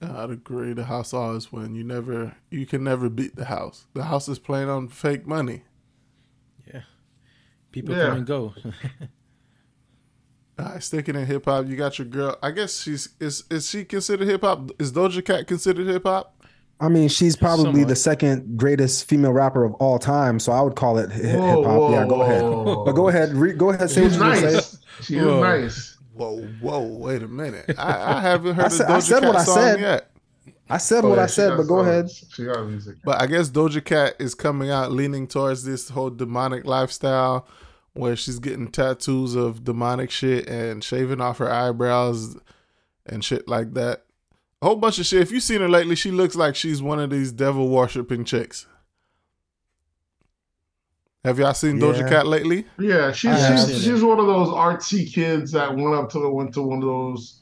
I'd 0.00 0.30
agree. 0.30 0.72
The 0.74 0.84
house 0.84 1.12
always 1.12 1.52
win. 1.52 1.74
You 1.74 1.82
never, 1.84 2.36
you 2.50 2.66
can 2.66 2.84
never 2.84 3.08
beat 3.08 3.34
the 3.36 3.46
house. 3.46 3.86
The 3.94 4.04
house 4.04 4.28
is 4.28 4.38
playing 4.38 4.68
on 4.68 4.88
fake 4.88 5.26
money. 5.26 5.62
Yeah, 6.72 6.82
people 7.72 7.96
Yeah. 7.96 8.08
come 8.08 8.16
and 8.18 8.26
go. 8.26 8.54
All 10.58 10.64
right, 10.66 10.82
sticking 10.82 11.14
in 11.16 11.26
hip 11.26 11.44
hop, 11.44 11.66
you 11.66 11.76
got 11.76 11.98
your 11.98 12.06
girl. 12.06 12.36
I 12.42 12.50
guess 12.52 12.80
she's 12.80 13.10
is 13.20 13.44
is 13.50 13.68
she 13.68 13.84
considered 13.84 14.26
hip 14.28 14.40
hop? 14.42 14.70
Is 14.80 14.92
Doja 14.92 15.24
Cat 15.24 15.46
considered 15.46 15.86
hip 15.86 16.02
hop? 16.04 16.37
I 16.80 16.88
mean, 16.88 17.08
she's 17.08 17.34
probably 17.34 17.64
Somewhat. 17.64 17.88
the 17.88 17.96
second 17.96 18.56
greatest 18.56 19.08
female 19.08 19.32
rapper 19.32 19.64
of 19.64 19.74
all 19.74 19.98
time, 19.98 20.38
so 20.38 20.52
I 20.52 20.60
would 20.60 20.76
call 20.76 20.98
it 20.98 21.10
hip 21.10 21.38
hop. 21.38 21.90
Yeah, 21.92 22.06
go 22.06 22.22
ahead. 22.22 22.42
But 22.42 22.92
go 22.92 23.08
ahead, 23.08 23.30
re- 23.34 23.52
go 23.52 23.70
ahead, 23.70 23.90
say 23.90 24.02
what 24.02 24.10
She's 24.12 24.18
you're 24.20 24.28
gonna 24.28 24.36
say. 24.40 24.52
nice. 24.54 24.78
She 25.02 25.16
is 25.16 25.24
nice. 25.24 25.98
Whoa, 26.14 26.42
whoa, 26.60 26.82
wait 26.82 27.22
a 27.22 27.28
minute. 27.28 27.74
I, 27.78 28.16
I 28.16 28.20
haven't 28.20 28.54
heard 28.56 28.64
I 28.64 28.68
a 28.68 28.70
said- 28.70 28.86
I 28.90 28.98
Doja 28.98 29.02
said 29.02 29.20
Cat 29.22 29.28
what 29.28 29.36
I 29.36 29.44
said. 29.44 29.80
yet. 29.80 30.10
I 30.70 30.76
said 30.78 31.04
Oh, 31.04 31.08
what 31.10 31.16
yeah, 31.16 31.22
I 31.22 31.26
said, 31.26 31.56
but 31.56 31.62
go 31.64 31.76
songs. 31.84 31.88
ahead. 31.88 32.10
She 32.32 32.44
got 32.44 32.66
music. 32.66 32.96
But 33.04 33.22
I 33.22 33.26
guess 33.26 33.48
Doja 33.50 33.84
Cat 33.84 34.14
is 34.18 34.34
coming 34.34 34.70
out 34.70 34.92
leaning 34.92 35.26
towards 35.26 35.64
this 35.64 35.88
whole 35.88 36.10
demonic 36.10 36.64
lifestyle 36.66 37.46
where 37.94 38.14
she's 38.16 38.38
getting 38.38 38.68
tattoos 38.68 39.34
of 39.34 39.64
demonic 39.64 40.10
shit 40.10 40.48
and 40.48 40.84
shaving 40.84 41.20
off 41.20 41.38
her 41.38 41.50
eyebrows 41.50 42.36
and 43.06 43.24
shit 43.24 43.48
like 43.48 43.74
that. 43.74 44.04
A 44.60 44.66
whole 44.66 44.76
bunch 44.76 44.98
of 44.98 45.06
shit. 45.06 45.22
If 45.22 45.30
you've 45.30 45.42
seen 45.42 45.60
her 45.60 45.68
lately, 45.68 45.94
she 45.94 46.10
looks 46.10 46.34
like 46.34 46.56
she's 46.56 46.82
one 46.82 46.98
of 46.98 47.10
these 47.10 47.30
devil 47.32 47.68
worshipping 47.68 48.24
chicks. 48.24 48.66
Have 51.24 51.38
y'all 51.38 51.54
seen 51.54 51.78
Doja 51.78 52.00
Yeah. 52.00 52.08
Cat 52.08 52.26
lately? 52.26 52.64
Yeah, 52.78 53.12
she's 53.12 53.36
she's, 53.46 53.84
she's 53.84 54.02
one 54.04 54.18
of 54.18 54.26
those 54.26 54.48
artsy 54.48 55.12
kids 55.12 55.52
that 55.52 55.74
went 55.74 55.94
up 55.94 56.10
to 56.12 56.28
went 56.30 56.54
to 56.54 56.62
one 56.62 56.78
of 56.78 56.84
those 56.84 57.40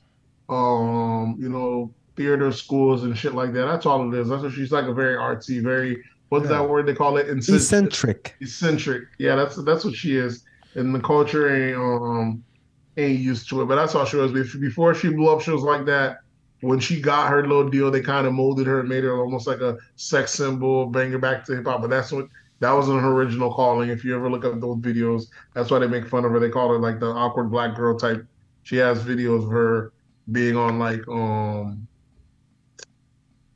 um, 0.48 1.36
you 1.38 1.48
know, 1.48 1.92
theater 2.16 2.52
schools 2.52 3.02
and 3.04 3.16
shit 3.16 3.34
like 3.34 3.52
that. 3.52 3.66
That's 3.66 3.84
all 3.86 4.12
it 4.12 4.18
is. 4.18 4.28
That's 4.28 4.42
what 4.42 4.52
she's 4.52 4.72
like 4.72 4.86
a 4.86 4.94
very 4.94 5.16
artsy, 5.16 5.62
very 5.62 6.02
what's 6.30 6.44
Yeah. 6.48 6.58
that 6.58 6.68
word 6.68 6.86
they 6.86 6.94
call 6.94 7.16
it? 7.18 7.28
Eccentric. 7.28 7.56
Eccentric. 7.60 8.34
eccentric. 8.40 9.02
Yeah, 9.18 9.36
that's 9.36 9.56
that's 9.64 9.84
what 9.84 9.94
she 9.94 10.16
is. 10.16 10.44
And 10.74 10.94
the 10.94 11.00
culture 11.00 11.48
ain't 11.54 11.76
um 11.78 12.42
ain't 12.96 13.20
used 13.20 13.48
to 13.50 13.62
it. 13.62 13.66
But 13.66 13.76
that's 13.76 13.94
all 13.94 14.04
she 14.04 14.16
was. 14.16 14.32
Before 14.32 14.94
she 14.94 15.10
blew 15.10 15.28
up, 15.28 15.42
she 15.42 15.50
was 15.50 15.62
like 15.62 15.84
that. 15.86 16.18
When 16.60 16.80
she 16.80 17.00
got 17.00 17.30
her 17.30 17.46
little 17.46 17.68
deal, 17.68 17.90
they 17.90 18.00
kind 18.00 18.26
of 18.26 18.32
molded 18.32 18.66
her 18.66 18.80
and 18.80 18.88
made 18.88 19.04
her 19.04 19.18
almost 19.18 19.46
like 19.46 19.60
a 19.60 19.76
sex 19.96 20.32
symbol, 20.32 20.86
bring 20.86 21.12
her 21.12 21.18
back 21.18 21.44
to 21.46 21.56
hip 21.56 21.66
hop. 21.66 21.82
But 21.82 21.90
that's 21.90 22.12
what 22.12 22.28
that 22.60 22.72
wasn't 22.72 23.02
her 23.02 23.12
original 23.12 23.52
calling. 23.52 23.90
If 23.90 24.04
you 24.04 24.14
ever 24.14 24.30
look 24.30 24.44
up 24.44 24.58
those 24.60 24.78
videos, 24.78 25.26
that's 25.54 25.70
why 25.70 25.78
they 25.78 25.86
make 25.86 26.08
fun 26.08 26.24
of 26.24 26.30
her. 26.32 26.40
They 26.40 26.48
call 26.48 26.70
her 26.70 26.78
like 26.78 26.98
the 26.98 27.06
awkward 27.06 27.50
black 27.50 27.74
girl 27.76 27.98
type. 27.98 28.26
She 28.62 28.76
has 28.76 29.02
videos 29.04 29.44
of 29.44 29.50
her 29.50 29.92
being 30.32 30.56
on 30.56 30.78
like 30.78 31.06
um 31.08 31.86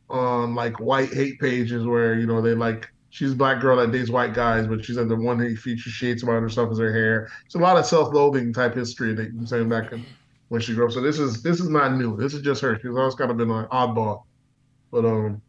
on 0.09 0.55
like 0.55 0.79
white 0.79 1.13
hate 1.13 1.41
pages 1.41 1.87
where 1.87 2.15
you 2.15 2.27
know 2.27 2.41
they 2.41 2.55
like 2.55 2.89
she's 3.11 3.33
a 3.33 3.37
black 3.37 3.61
girl 3.61 3.77
that 3.77 3.93
dates 3.93 4.11
white 4.11 4.35
guys, 4.35 4.67
but 4.67 4.85
she's 4.85 4.99
at 4.99 5.09
the 5.09 5.17
one 5.17 5.39
hate 5.41 5.59
feature 5.59 5.91
she 5.91 6.07
hates 6.07 6.23
about 6.23 6.41
herself 6.41 6.71
is 6.73 6.79
her 6.79 6.93
hair. 6.93 7.29
It's 7.45 7.55
a 7.55 7.59
lot 7.59 7.77
of 7.77 7.87
self-loathing 7.87 8.53
type 8.53 8.75
history 8.75 9.15
that 9.15 9.33
you're 9.33 9.47
saying 9.47 9.69
back 9.69 9.93
in, 9.93 10.05
when 10.51 10.61
she 10.61 10.75
grew 10.75 10.85
up. 10.87 10.93
So 10.93 11.01
this 11.01 11.19
is 11.19 11.43
this 11.43 11.61
is 11.61 11.69
not 11.69 11.97
new. 11.97 12.17
This 12.17 12.35
is 12.35 12.43
just 12.43 12.61
her. 12.61 12.79
She's 12.79 12.91
always 12.91 13.15
kind 13.15 13.31
of 13.31 13.37
been 13.37 13.51
an 13.51 13.67
oddball, 13.67 14.25
but 14.91 15.05
um, 15.05 15.41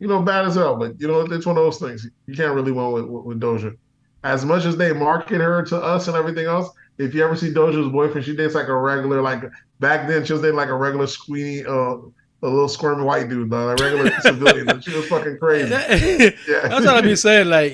you 0.00 0.08
know, 0.08 0.20
bad 0.20 0.44
as 0.44 0.56
hell. 0.56 0.76
But 0.76 1.00
you 1.00 1.06
know, 1.06 1.20
it's 1.20 1.46
one 1.46 1.56
of 1.56 1.62
those 1.62 1.78
things 1.78 2.08
you 2.26 2.34
can't 2.34 2.54
really 2.54 2.72
win 2.72 2.92
with, 2.92 3.04
with, 3.04 3.24
with 3.24 3.40
Doja. 3.40 3.76
As 4.24 4.44
much 4.44 4.64
as 4.64 4.76
they 4.76 4.92
market 4.92 5.40
her 5.40 5.62
to 5.62 5.76
us 5.76 6.08
and 6.08 6.16
everything 6.16 6.46
else, 6.46 6.70
if 6.98 7.14
you 7.14 7.24
ever 7.24 7.36
see 7.36 7.52
Doja's 7.52 7.90
boyfriend, 7.90 8.26
she 8.26 8.36
dates 8.36 8.54
like 8.54 8.66
a 8.66 8.76
regular 8.76 9.22
like 9.22 9.44
back 9.78 10.08
then 10.08 10.24
she 10.24 10.32
was 10.32 10.42
dating 10.42 10.56
like 10.56 10.68
a 10.68 10.76
regular 10.76 11.06
squeamy 11.06 11.64
uh. 11.64 11.96
A 12.44 12.48
little 12.48 12.68
squirmy 12.68 13.04
white 13.04 13.28
dude, 13.28 13.50
though, 13.50 13.68
a 13.68 13.76
regular 13.76 14.10
civilian. 14.20 14.80
She 14.80 14.92
was 14.92 15.06
fucking 15.06 15.38
crazy. 15.38 15.70
Yeah. 15.70 16.34
That's 16.48 16.84
what 16.84 16.88
I 16.88 17.00
be 17.00 17.14
saying. 17.14 17.46
Like 17.46 17.72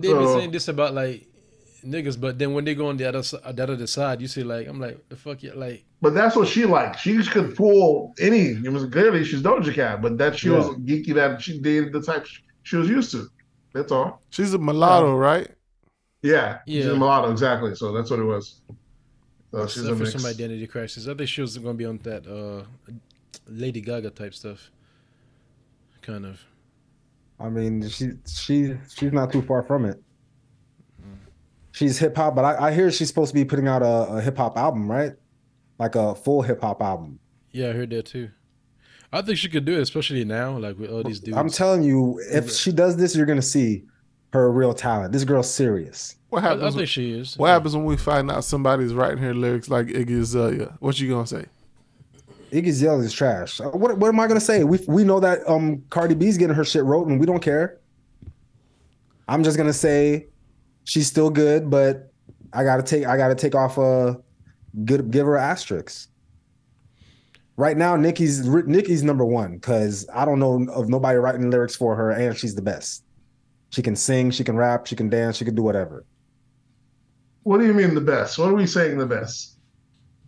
they 0.00 0.14
be 0.14 0.26
saying 0.26 0.50
this 0.50 0.68
about 0.68 0.94
like 0.94 1.27
niggas, 1.84 2.20
but 2.20 2.38
then 2.38 2.52
when 2.54 2.64
they 2.64 2.74
go 2.74 2.88
on 2.88 2.96
the 2.96 3.04
other 3.08 3.22
the 3.22 3.62
other 3.62 3.86
side, 3.86 4.20
you 4.20 4.28
see 4.28 4.42
like 4.42 4.66
I'm 4.68 4.80
like 4.80 5.08
the 5.08 5.16
fuck 5.16 5.42
you 5.42 5.52
like. 5.54 5.84
But 6.00 6.14
that's 6.14 6.36
what 6.36 6.48
she 6.48 6.64
liked. 6.64 7.00
She 7.00 7.22
could 7.24 7.56
fool 7.56 8.14
any. 8.20 8.50
It 8.50 8.72
was 8.72 8.86
clearly 8.86 9.24
she's 9.24 9.42
Doja 9.42 9.72
Cat, 9.74 10.00
but 10.02 10.16
that 10.18 10.38
she 10.38 10.48
was 10.50 10.66
geeky 10.88 11.14
that 11.14 11.40
she 11.42 11.58
dated 11.60 11.92
the 11.92 12.00
type 12.02 12.26
she 12.62 12.76
was 12.76 12.88
used 12.88 13.10
to. 13.12 13.26
That's 13.72 13.92
all. 13.92 14.22
She's 14.30 14.54
a 14.54 14.58
mulatto, 14.58 15.14
right? 15.16 15.48
Yeah, 16.22 16.58
she's 16.66 16.84
Yeah. 16.86 16.92
a 16.92 16.96
mulatto 16.96 17.30
exactly. 17.30 17.74
So 17.74 17.92
that's 17.92 18.10
what 18.10 18.18
it 18.20 18.24
was. 18.24 18.60
So 19.50 19.66
she's 19.66 19.82
a 19.84 19.86
Suffer 19.88 20.04
mix. 20.04 20.12
some 20.12 20.26
identity 20.26 20.66
crisis. 20.66 21.08
I 21.08 21.14
think 21.14 21.28
she 21.28 21.40
was 21.40 21.56
gonna 21.58 21.74
be 21.74 21.84
on 21.86 21.98
that 22.04 22.26
uh 22.26 22.64
Lady 23.46 23.80
Gaga 23.80 24.10
type 24.10 24.34
stuff. 24.34 24.70
Kind 26.02 26.26
of. 26.26 26.40
I 27.40 27.48
mean, 27.48 27.88
she 27.88 28.10
she 28.26 28.74
she's 28.94 29.12
not 29.12 29.32
too 29.32 29.42
far 29.42 29.62
from 29.62 29.84
it. 29.84 30.02
She's 31.72 31.98
hip 31.98 32.16
hop, 32.16 32.34
but 32.34 32.44
I, 32.44 32.68
I 32.68 32.72
hear 32.72 32.90
she's 32.90 33.08
supposed 33.08 33.30
to 33.30 33.34
be 33.34 33.44
putting 33.44 33.68
out 33.68 33.82
a, 33.82 34.14
a 34.16 34.20
hip 34.20 34.36
hop 34.36 34.56
album, 34.56 34.90
right? 34.90 35.12
Like 35.78 35.94
a 35.94 36.14
full 36.14 36.42
hip 36.42 36.60
hop 36.60 36.82
album. 36.82 37.18
Yeah, 37.52 37.68
I 37.70 37.72
heard 37.72 37.90
that 37.90 38.06
too. 38.06 38.30
I 39.12 39.22
think 39.22 39.38
she 39.38 39.48
could 39.48 39.64
do 39.64 39.74
it, 39.78 39.80
especially 39.82 40.24
now, 40.24 40.58
like 40.58 40.78
with 40.78 40.90
all 40.90 41.02
these 41.02 41.20
dudes. 41.20 41.36
I'm 41.36 41.48
telling 41.50 41.82
you, 41.82 42.20
if 42.30 42.50
she 42.52 42.72
does 42.72 42.96
this, 42.96 43.14
you're 43.16 43.26
gonna 43.26 43.40
see 43.42 43.84
her 44.32 44.50
real 44.52 44.74
talent. 44.74 45.12
This 45.12 45.24
girl's 45.24 45.50
serious. 45.50 46.16
What 46.30 46.44
I, 46.44 46.48
I 46.48 46.50
happens? 46.56 46.74
think 46.74 46.88
she 46.88 47.12
is. 47.12 47.36
what 47.38 47.48
happens 47.48 47.74
when 47.74 47.86
we 47.86 47.96
find 47.96 48.30
out 48.30 48.44
somebody's 48.44 48.92
writing 48.92 49.18
her 49.18 49.32
lyrics 49.34 49.68
like 49.70 49.86
Iggy 49.86 50.20
Azalea? 50.20 50.76
What 50.80 50.98
you 51.00 51.08
gonna 51.08 51.26
say? 51.26 51.46
Iggy 52.52 52.68
Azalea 52.68 53.04
is 53.06 53.12
trash. 53.14 53.60
Uh, 53.60 53.70
What 53.70 53.96
what 53.98 54.08
am 54.08 54.20
I 54.20 54.26
gonna 54.26 54.40
say? 54.40 54.64
We 54.64 54.78
we 54.88 55.04
know 55.04 55.20
that 55.20 55.48
um 55.48 55.84
Cardi 55.90 56.14
B's 56.14 56.36
getting 56.36 56.56
her 56.56 56.64
shit 56.64 56.84
wrote, 56.84 57.06
and 57.08 57.18
we 57.20 57.24
don't 57.26 57.40
care. 57.40 57.78
I'm 59.26 59.42
just 59.44 59.56
gonna 59.56 59.72
say 59.72 60.26
she's 60.88 61.06
still 61.06 61.30
good, 61.30 61.70
but 61.70 62.10
I 62.52 62.64
gotta 62.64 62.82
take 62.82 63.06
I 63.06 63.16
gotta 63.16 63.34
take 63.34 63.54
off 63.54 63.78
uh, 63.78 63.82
a 63.82 64.16
good 64.84 65.10
give 65.10 65.26
her 65.26 65.36
an 65.36 65.44
asterisk. 65.44 66.10
Right 67.56 67.76
now, 67.76 67.94
Nicki's 67.96 68.46
Nicki's 68.46 69.02
number 69.04 69.24
one 69.24 69.54
because 69.54 70.08
I 70.12 70.24
don't 70.24 70.38
know 70.38 70.66
of 70.72 70.88
nobody 70.88 71.18
writing 71.18 71.50
lyrics 71.50 71.76
for 71.76 71.94
her, 71.94 72.10
and 72.10 72.36
she's 72.36 72.54
the 72.54 72.62
best. 72.62 73.04
She 73.70 73.82
can 73.82 73.96
sing, 73.96 74.30
she 74.30 74.44
can 74.44 74.56
rap, 74.56 74.86
she 74.86 74.96
can 74.96 75.10
dance, 75.10 75.36
she 75.36 75.44
can 75.44 75.54
do 75.54 75.62
whatever. 75.62 76.04
What 77.42 77.58
do 77.58 77.66
you 77.66 77.74
mean 77.74 77.94
the 77.94 78.00
best? 78.00 78.38
What 78.38 78.48
are 78.48 78.54
we 78.54 78.66
saying 78.66 78.98
the 78.98 79.06
best? 79.06 79.56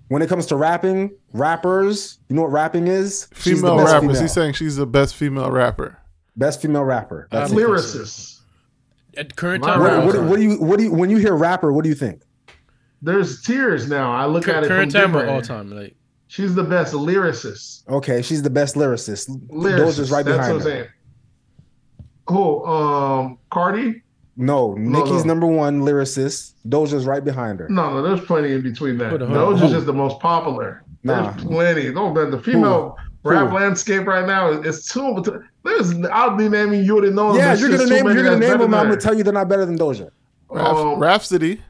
When 0.08 0.22
it 0.22 0.28
comes 0.28 0.44
to 0.46 0.56
rapping, 0.56 1.16
rappers, 1.32 2.18
you 2.28 2.36
know 2.36 2.42
what 2.42 2.50
rapping 2.50 2.88
is? 2.88 3.28
She's 3.36 3.60
the 3.60 3.68
Female 3.68 3.76
best 3.76 3.92
rappers. 3.92 4.08
female. 4.08 4.22
He's 4.22 4.32
saying 4.32 4.52
she's 4.54 4.76
the 4.76 4.86
best 4.86 5.14
female 5.14 5.50
rapper. 5.50 5.98
Best 6.36 6.60
female 6.60 6.84
rapper. 6.84 7.28
That's 7.30 7.52
uh, 7.52 7.54
I 7.54 7.58
it. 7.58 8.39
Think 9.14 9.28
Lyricists. 9.28 9.30
At 9.32 9.36
current 9.36 9.64
time, 9.64 9.80
What, 9.80 10.06
what, 10.06 10.24
what 10.24 10.36
do 10.36 10.42
you 10.42 10.56
what 10.60 10.78
do 10.78 10.84
you 10.84 10.92
when 10.92 11.10
you 11.10 11.16
hear 11.18 11.34
rapper? 11.36 11.72
What 11.72 11.82
do 11.82 11.88
you 11.88 11.94
think? 11.94 12.22
There's 13.02 13.42
tears 13.42 13.88
now. 13.88 14.12
I 14.12 14.26
look 14.26 14.46
at 14.48 14.64
it 14.64 14.68
current 14.68 14.92
from 14.92 15.00
time 15.12 15.16
or 15.16 15.26
all 15.28 15.40
time, 15.42 15.70
like 15.70 15.96
She's 16.28 16.54
the 16.54 16.62
best 16.62 16.94
lyricist. 16.94 17.88
Okay, 17.88 18.22
she's 18.22 18.40
the 18.42 18.50
best 18.50 18.76
lyricist. 18.76 19.28
Lyricist. 19.48 19.78
Doja's 19.98 20.10
right 20.12 20.24
That's 20.24 20.36
behind 20.38 20.54
what 20.58 20.62
I'm 20.62 20.70
her. 20.70 20.76
saying. 20.84 20.88
Who? 22.28 22.64
Um, 22.64 23.38
Cardi? 23.50 24.02
No, 24.36 24.74
No, 24.74 25.00
Nicki's 25.00 25.24
no. 25.24 25.34
number 25.34 25.46
one 25.46 25.80
lyricist. 25.80 26.54
Doja's 26.68 27.04
right 27.04 27.24
behind 27.24 27.58
her. 27.58 27.68
No, 27.68 27.90
no, 27.94 28.02
there's 28.02 28.20
plenty 28.24 28.52
in 28.52 28.62
between 28.62 28.96
that. 28.98 29.08
Hold 29.10 29.22
on. 29.22 29.30
Doja's 29.30 29.60
Who? 29.62 29.68
just 29.70 29.86
the 29.86 29.92
most 29.92 30.20
popular. 30.20 30.84
Nah. 31.02 31.32
There's 31.32 31.44
plenty. 31.44 31.90
No, 31.90 32.14
man, 32.14 32.30
the 32.30 32.38
female 32.40 32.96
Who? 33.24 33.30
rap 33.30 33.48
Who? 33.48 33.56
landscape 33.56 34.06
right 34.06 34.24
now 34.26 34.50
is 34.52 34.64
it's 34.66 34.92
too. 34.92 35.42
There's 35.64 35.92
I'll 36.06 36.36
be 36.36 36.48
naming 36.48 36.84
you 36.84 36.94
would 36.94 37.14
know. 37.14 37.32
them. 37.32 37.36
Yeah, 37.36 37.54
you're 37.54 37.70
gonna 37.70 37.86
name 37.88 38.06
you're 38.06 38.24
gonna 38.24 38.38
name 38.38 38.58
them. 38.58 38.74
I'm 38.74 38.88
gonna 38.88 38.96
tell 39.00 39.16
you 39.16 39.22
they're 39.24 39.32
not 39.32 39.48
better 39.48 39.66
than 39.66 39.78
Doja. 39.78 40.10
Rhap- 40.48 40.66
Um, 40.66 40.98
Rapsody. 40.98 41.60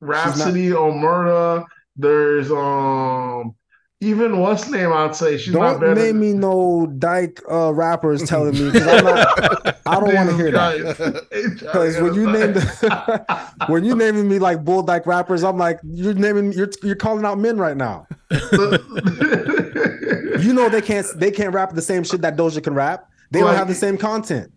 Rapsody, 0.00 0.70
Omerta. 0.70 1.64
There's 1.96 2.50
um 2.52 3.54
even 4.00 4.38
what's 4.38 4.68
name 4.70 4.92
I'd 4.92 5.16
say 5.16 5.36
she's 5.38 5.52
not 5.52 5.80
better. 5.80 5.86
Don't 5.86 5.94
better. 5.96 6.06
name 6.12 6.20
me 6.20 6.32
no 6.32 6.86
dyke 6.86 7.40
uh, 7.50 7.72
rappers 7.74 8.22
telling 8.28 8.52
me 8.54 8.70
because 8.70 8.86
I'm 8.86 9.04
not. 9.04 9.76
I 9.86 9.98
don't 9.98 10.14
want 10.14 10.30
to 10.30 10.36
hear 10.36 10.52
that. 10.52 11.26
Because 11.58 11.96
when 12.00 12.14
you 12.14 12.30
name 12.30 12.52
the, 12.52 13.46
when 13.66 13.82
you 13.84 13.96
naming 13.96 14.28
me 14.28 14.38
like 14.38 14.64
bull 14.64 14.82
dyke 14.84 15.04
rappers, 15.06 15.42
I'm 15.42 15.56
like 15.58 15.80
you're 15.84 16.14
naming 16.14 16.52
you're 16.52 16.70
you're 16.84 16.94
calling 16.94 17.24
out 17.24 17.38
men 17.40 17.58
right 17.58 17.76
now. 17.76 18.06
You 20.40 20.52
know 20.52 20.68
they 20.68 20.82
can't 20.82 21.06
they 21.16 21.30
can't 21.30 21.54
rap 21.54 21.74
the 21.74 21.82
same 21.82 22.04
shit 22.04 22.20
that 22.22 22.36
Doja 22.36 22.62
can 22.62 22.74
rap. 22.74 23.10
They 23.30 23.40
don't 23.40 23.54
have 23.54 23.68
the 23.68 23.74
same 23.74 23.98
content. 23.98 24.52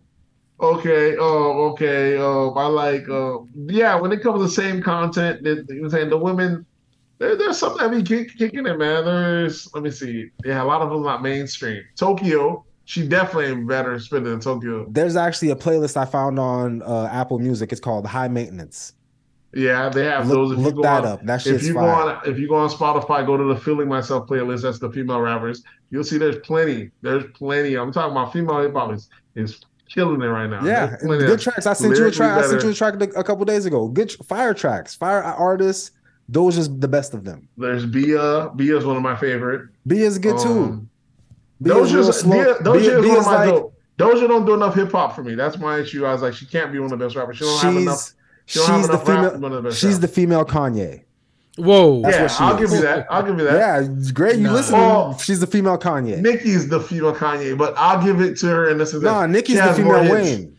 Okay, 0.62 1.18
Oh, 1.18 1.72
okay, 1.72 2.18
um, 2.18 2.56
I 2.56 2.68
like, 2.68 3.10
uh, 3.10 3.40
yeah. 3.66 3.96
When 3.96 4.12
it 4.12 4.22
comes 4.22 4.40
to 4.40 4.44
the 4.44 4.50
same 4.50 4.82
content, 4.82 5.42
you 5.44 5.66
know, 5.70 5.90
saying 5.90 6.12
the 6.12 6.18
women, 6.18 6.68
there, 7.18 7.36
there's 7.36 7.58
something 7.58 7.90
that 7.90 7.98
be 7.98 8.04
kick, 8.04 8.38
kicking 8.38 8.68
it, 8.68 8.78
man. 8.78 9.06
There's, 9.06 9.74
let 9.74 9.82
me 9.82 9.90
see, 9.90 10.30
yeah, 10.46 10.62
a 10.62 10.66
lot 10.66 10.82
of 10.82 10.92
them 10.92 11.02
not 11.02 11.24
mainstream. 11.24 11.84
Tokyo, 11.96 12.64
she 12.86 13.08
definitely 13.08 13.64
better 13.64 14.00
spinning 14.00 14.26
than 14.26 14.40
Tokyo. 14.40 14.86
There's 14.88 15.16
actually 15.16 15.50
a 15.50 15.56
playlist 15.56 15.98
I 15.98 16.06
found 16.06 16.38
on 16.38 16.84
uh, 16.84 17.10
Apple 17.12 17.40
Music. 17.40 17.72
It's 17.72 17.82
called 17.82 18.06
High 18.06 18.28
Maintenance. 18.28 18.94
Yeah, 19.54 19.90
they 19.90 20.06
have 20.06 20.28
Look- 20.28 20.38
those. 20.38 20.52
If 20.54 20.58
look 20.60 20.68
you 20.76 20.76
go 20.78 20.82
that 20.84 21.02
on, 21.04 21.08
up. 21.12 21.26
That 21.26 21.46
if 21.46 21.64
you 21.64 21.74
fire. 21.74 21.84
go 22.06 22.10
on, 22.10 22.22
if 22.26 22.40
you 22.40 22.48
go 22.48 22.56
on 22.56 22.70
Spotify, 22.70 23.26
go 23.26 23.36
to 23.36 23.44
the 23.44 23.56
"Feeling 23.60 23.90
Myself" 23.90 24.28
playlist. 24.28 24.62
That's 24.62 24.80
the 24.80 24.90
female 24.90 25.20
rappers. 25.20 25.64
You'll 25.90 26.06
see 26.06 26.18
there's 26.18 26.38
plenty. 26.40 26.92
There's 27.02 27.26
plenty. 27.34 27.76
I'm 27.76 27.92
talking 27.92 28.12
about 28.12 28.32
female 28.32 28.62
hip 28.62 28.74
hop 28.74 28.94
is 28.94 29.10
is 29.36 29.60
killing 29.90 30.22
it 30.22 30.26
right 30.28 30.48
now. 30.50 30.64
Yeah, 30.66 30.96
good 31.02 31.40
tracks. 31.42 31.66
I 31.66 31.74
sent 31.74 31.98
you 31.98 32.08
a 32.08 32.12
track. 32.12 32.44
I 32.44 32.48
sent 32.48 32.64
you 32.64 32.70
a 32.70 32.74
track 32.74 32.96
a 33.16 33.24
couple 33.24 33.44
days 33.44 33.66
ago. 33.66 33.90
Good 33.90 34.12
fire 34.26 34.54
tracks, 34.54 34.96
fire 34.96 35.22
artists. 35.22 35.92
Doja's 36.32 36.74
the 36.80 36.88
best 36.88 37.14
of 37.14 37.26
them. 37.26 37.50
There's 37.58 37.86
Bia. 37.86 38.52
Bia 38.56 38.78
is 38.78 38.86
one 38.86 38.96
of 38.96 39.02
my 39.04 39.18
favorite. 39.18 39.68
Bia's 39.86 40.18
good 40.18 40.40
too. 40.40 40.50
Um, 40.50 40.90
Doja's, 41.62 42.20
slow. 42.22 42.32
Bia, 42.32 42.56
Doja 42.56 42.74
Bia- 42.74 42.80
is 42.80 42.88
one 42.88 42.98
of 42.98 43.04
Bia's 43.04 43.26
my 43.26 43.36
like- 43.46 43.50
dope. 43.50 43.74
Doja 43.98 44.28
don't 44.30 44.46
do 44.46 44.54
enough 44.54 44.74
hip 44.76 44.92
hop 44.94 45.14
for 45.14 45.24
me. 45.24 45.36
That's 45.36 45.60
my 45.60 45.80
issue. 45.80 46.06
I 46.06 46.14
was 46.14 46.22
like, 46.22 46.34
she 46.34 46.46
can't 46.46 46.72
be 46.72 46.80
one 46.80 46.92
of 46.92 46.98
the 46.98 47.06
best 47.06 47.16
rappers. 47.18 47.38
She 47.38 47.44
don't 47.44 47.60
have 47.62 47.76
enough. 47.76 48.14
She's 48.46 48.62
she 48.64 48.68
don't 48.68 48.80
she's 48.80 48.88
the 48.88 48.94
enough 48.94 49.08
rap 49.08 49.34
to 49.34 49.38
be 49.40 49.44
female 49.44 49.62
the 49.62 49.72
she's 49.72 50.00
the 50.00 50.08
female 50.08 50.46
Kanye. 50.46 51.04
Whoa. 51.58 52.02
That's 52.02 52.16
yeah, 52.16 52.22
what 52.24 52.32
she 52.32 52.38
I'll 52.44 52.56
is. 52.56 52.70
give 52.70 52.78
you 52.80 52.82
that. 52.86 53.08
I'll 53.12 53.24
give 53.24 53.38
you 53.38 53.44
that. 53.46 53.54
Yeah, 53.84 54.12
great. 54.14 54.38
You 54.38 54.44
Nah. 54.44 54.54
listen. 54.54 54.76
Oh. 54.78 55.18
she's 55.22 55.40
the 55.40 55.48
female 55.48 55.78
Kanye. 55.78 56.20
Nicki's 56.22 56.70
the 56.70 56.80
female 56.80 57.14
Kanye, 57.14 57.58
but 57.58 57.74
I'll 57.78 58.04
give 58.04 58.22
it 58.22 58.38
to 58.40 58.48
her 58.48 58.70
And 58.70 58.80
this. 58.80 58.94
Is 58.94 59.04
Nah, 59.04 59.26
Nicki's 59.28 59.62
the 59.62 59.74
female. 59.74 60.12
Wayne. 60.12 60.58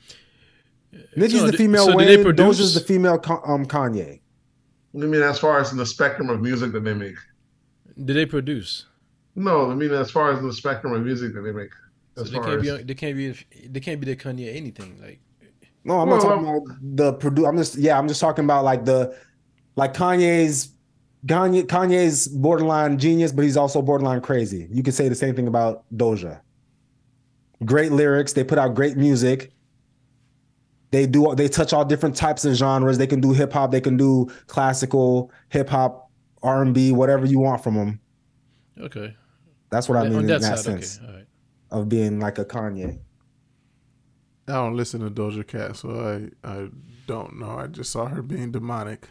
Nicki's 1.16 1.40
So 1.40 1.46
the 1.50 1.56
female 1.56 1.86
so 1.86 1.96
they 1.96 2.16
Wayne. 2.16 2.24
produce? 2.24 2.58
Doja's 2.60 2.74
the 2.74 2.80
female 2.80 3.14
um 3.46 3.66
Kanye. 3.66 4.20
I 4.94 4.98
mean, 4.98 5.22
as 5.22 5.38
far 5.38 5.58
as 5.60 5.72
in 5.72 5.78
the 5.78 5.86
spectrum 5.86 6.28
of 6.28 6.40
music 6.42 6.72
that 6.72 6.84
they 6.84 6.94
make. 6.94 7.16
Did 8.04 8.14
they 8.16 8.26
produce? 8.26 8.86
No, 9.34 9.70
I 9.70 9.74
mean 9.74 9.92
as 9.92 10.10
far 10.10 10.30
as 10.32 10.42
the 10.42 10.52
spectrum 10.52 10.92
of 10.92 11.02
music 11.02 11.32
that 11.34 11.40
they 11.40 11.52
make. 11.52 11.70
So 12.16 12.22
As 12.22 12.30
they 12.30 12.36
far 12.36 12.44
can't 12.44 12.66
as, 12.66 12.76
be. 12.78 12.82
They 12.84 12.94
can't 12.94 13.16
be. 13.16 13.68
They 13.68 13.80
can't 13.80 14.00
be 14.00 14.06
the 14.06 14.16
Kanye 14.16 14.54
anything. 14.54 14.98
Like 15.00 15.20
No, 15.84 16.00
I'm 16.00 16.08
not 16.08 16.18
Well, 16.18 16.40
talking 16.40 16.48
about 16.48 16.78
the 16.80 17.14
produ 17.14 17.48
I'm 17.48 17.56
just 17.56 17.76
yeah, 17.76 17.98
I'm 17.98 18.08
just 18.08 18.20
talking 18.20 18.44
about 18.44 18.64
like 18.64 18.84
the 18.84 19.16
like 19.76 19.94
Kanye's 19.94 20.70
Kanye 21.26 21.64
Kanye's 21.64 22.28
borderline 22.28 22.98
genius, 22.98 23.32
but 23.32 23.42
he's 23.44 23.56
also 23.56 23.82
borderline 23.82 24.20
crazy. 24.20 24.68
You 24.70 24.82
could 24.82 24.94
say 24.94 25.08
the 25.08 25.14
same 25.14 25.34
thing 25.34 25.46
about 25.48 25.84
Doja. 25.94 26.40
Great 27.64 27.92
lyrics, 27.92 28.32
they 28.32 28.42
put 28.44 28.58
out 28.58 28.74
great 28.74 28.96
music. 28.96 29.52
They 30.90 31.06
do 31.06 31.34
they 31.34 31.48
touch 31.48 31.72
all 31.72 31.84
different 31.84 32.16
types 32.16 32.44
of 32.44 32.54
genres. 32.54 32.98
They 32.98 33.06
can 33.06 33.20
do 33.20 33.32
hip 33.32 33.52
hop, 33.52 33.70
they 33.70 33.80
can 33.80 33.96
do 33.96 34.30
classical, 34.46 35.30
hip 35.48 35.68
hop, 35.68 36.10
R&B, 36.42 36.92
whatever 36.92 37.24
you 37.24 37.38
want 37.38 37.62
from 37.62 37.74
them. 37.74 38.00
okay. 38.80 39.16
That's 39.70 39.88
what 39.88 39.96
I 39.96 40.04
mean 40.04 40.14
on 40.14 40.20
in 40.20 40.26
that, 40.26 40.42
that, 40.42 40.58
side, 40.58 40.64
sense 40.64 41.00
okay. 41.02 41.12
Right. 41.14 41.26
of 41.70 41.88
being 41.88 42.20
like 42.20 42.38
a 42.38 42.44
Kanye. 42.44 42.98
I 44.52 44.56
don't 44.56 44.76
listen 44.76 45.00
to 45.00 45.10
Doja 45.10 45.46
Cat, 45.46 45.76
so 45.76 45.88
I 46.44 46.46
I 46.46 46.68
don't 47.06 47.38
know. 47.38 47.52
I 47.52 47.68
just 47.68 47.90
saw 47.90 48.06
her 48.06 48.20
being 48.20 48.52
demonic. 48.52 49.08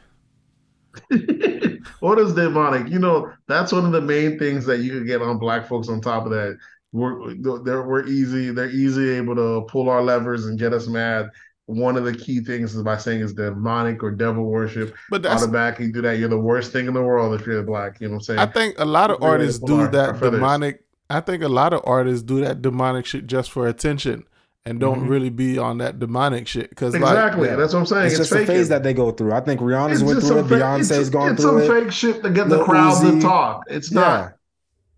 what 1.99 2.19
is 2.19 2.33
demonic? 2.33 2.87
You 2.91 2.99
know, 2.99 3.31
that's 3.47 3.71
one 3.71 3.85
of 3.85 3.91
the 3.91 4.01
main 4.01 4.37
things 4.37 4.67
that 4.67 4.81
you 4.81 4.91
can 4.91 5.07
get 5.07 5.23
on 5.23 5.39
black 5.39 5.67
folks. 5.67 5.89
On 5.89 5.99
top 5.99 6.25
of 6.25 6.31
that, 6.31 6.59
we're 6.91 7.33
they're, 7.63 7.81
we're 7.81 8.05
easy. 8.05 8.51
They're 8.51 8.69
easy 8.69 9.09
able 9.09 9.35
to 9.35 9.65
pull 9.67 9.89
our 9.89 10.03
levers 10.03 10.45
and 10.45 10.59
get 10.59 10.73
us 10.73 10.87
mad. 10.87 11.27
One 11.65 11.97
of 11.97 12.05
the 12.05 12.13
key 12.13 12.41
things 12.41 12.75
is 12.75 12.83
by 12.83 12.97
saying 12.97 13.21
is 13.21 13.33
demonic 13.33 14.03
or 14.03 14.11
devil 14.11 14.43
worship. 14.43 14.93
But 15.09 15.23
that's 15.23 15.41
Automatically 15.41 15.91
do 15.91 16.03
that. 16.03 16.19
You're 16.19 16.29
the 16.29 16.37
worst 16.37 16.71
thing 16.71 16.85
in 16.85 16.93
the 16.93 17.01
world 17.01 17.39
if 17.39 17.47
you're 17.47 17.63
black. 17.63 17.99
You 17.99 18.09
know 18.09 18.13
what 18.13 18.17
I'm 18.17 18.23
saying? 18.23 18.39
I 18.39 18.45
think 18.45 18.75
a 18.77 18.85
lot 18.85 19.09
of 19.09 19.23
artists 19.23 19.59
do 19.59 19.87
that 19.87 20.19
demonic. 20.19 20.83
I 21.09 21.19
think 21.19 21.41
a 21.41 21.49
lot 21.49 21.73
of 21.73 21.81
artists 21.83 22.21
do 22.21 22.41
that 22.41 22.61
demonic 22.61 23.07
shit 23.07 23.25
just 23.25 23.49
for 23.49 23.67
attention 23.67 24.25
and 24.65 24.79
don't 24.79 25.05
Mhm. 25.05 25.09
really 25.09 25.29
be 25.29 25.57
on 25.57 25.79
that 25.79 25.99
demonic 25.99 26.47
shit. 26.47 26.69
Because 26.69 26.93
like, 26.93 27.01
exactly. 27.01 27.47
yeah. 27.49 27.55
That's 27.55 27.73
what 27.73 27.79
I'm 27.79 27.85
saying. 27.85 28.05
It's, 28.05 28.13
It's, 28.19 28.29
just 28.29 28.31
a 28.31 28.35
phase 28.45 28.47
faking. 28.47 28.67
that 28.69 28.83
they 28.83 28.93
go 28.93 29.11
through. 29.11 29.33
I 29.33 29.39
think 29.41 29.59
Rihanna's 29.61 30.01
It's 30.01 30.03
went 30.03 30.19
through 30.21 30.29
it. 30.37 30.39
some 30.41 30.49
fake- 30.49 30.59
Beyonce's 30.61 30.91
it's- 30.91 31.09
gone 31.09 31.31
it's 31.33 31.41
through 31.41 31.65
some 31.65 31.83
fake 31.83 31.91
shit 31.91 32.23
to 32.23 32.29
get 32.29 32.49
the 32.49 32.57
Lil 32.57 32.65
crowd 32.65 33.01
to 33.01 33.19
talk. 33.21 33.63
It's 33.69 33.91
not. 33.91 34.33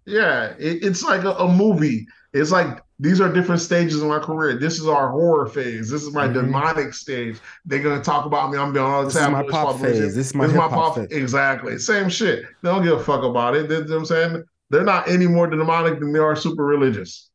Yeah, 0.05 0.53
it, 0.59 0.83
it's 0.83 1.03
like 1.03 1.23
a, 1.23 1.31
a 1.31 1.47
movie. 1.51 2.05
It's 2.33 2.51
like 2.51 2.81
these 2.99 3.21
are 3.21 3.31
different 3.31 3.61
stages 3.61 4.01
in 4.01 4.07
my 4.09 4.19
career. 4.19 4.57
This 4.57 4.79
is 4.79 4.87
our 4.87 5.09
horror 5.09 5.45
phase. 5.47 5.89
This 5.89 6.03
is 6.03 6.11
my 6.13 6.27
Mhm. 6.27 6.33
demonic 6.33 6.93
stage. 6.93 7.37
They're 7.65 7.79
gonna 7.81 8.03
talk 8.03 8.25
about 8.25 8.51
me. 8.51 8.57
I'm 8.57 8.73
being 8.73 8.83
all 8.85 9.01
the 9.01 9.07
This 9.07 9.15
is 9.15 9.21
time. 9.21 9.31
my 9.31 9.43
pop 9.43 9.79
phase. 9.79 10.13
This 10.15 10.27
is 10.27 10.35
my 10.35 10.47
hip 10.47 10.55
hop 10.59 10.95
phase. 10.95 11.07
Exactly. 11.11 11.77
Same 11.77 12.09
shit. 12.09 12.43
They 12.61 12.69
don't 12.69 12.83
give 12.83 12.99
a 12.99 13.03
fuck 13.03 13.23
about 13.23 13.55
it. 13.55 13.69
They, 13.69 13.75
you 13.75 13.81
know 13.85 13.87
what 13.91 13.97
I'm 13.99 14.05
saying? 14.05 14.43
They're 14.71 14.83
not 14.83 15.07
any 15.07 15.27
more 15.27 15.47
demonic 15.47 15.99
than 15.99 16.11
they 16.11 16.19
are 16.19 16.35
super 16.35 16.65
religious. 16.65 17.29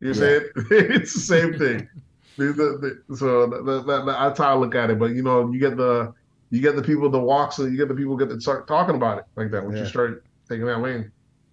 You 0.00 0.08
Yeah. 0.08 0.14
say 0.14 0.32
it? 0.36 0.52
it's 0.70 1.14
the 1.14 1.20
same 1.20 1.58
thing. 1.58 1.88
So 2.38 3.46
that, 3.46 3.64
that, 3.66 3.84
that- 3.86 4.06
that's 4.06 4.38
how 4.38 4.54
I 4.54 4.58
look 4.58 4.74
at 4.74 4.90
it. 4.90 4.98
But 4.98 5.12
you 5.12 5.22
know, 5.22 5.52
you 5.52 5.60
get 5.60 5.76
the 5.76 6.12
you 6.50 6.60
get 6.60 6.74
the 6.74 6.82
people 6.82 7.08
that 7.10 7.18
walk, 7.18 7.52
so 7.52 7.66
you 7.66 7.76
get 7.76 7.88
the 7.88 7.94
people 7.94 8.16
get 8.16 8.30
to 8.30 8.40
start 8.40 8.66
talking 8.66 8.96
about 8.96 9.18
it 9.18 9.24
like 9.36 9.50
that. 9.50 9.64
When 9.64 9.76
Yeah. 9.76 9.82
you 9.82 9.88
start 9.88 10.24
taking 10.48 10.66
that 10.66 10.80
lane. 10.80 11.12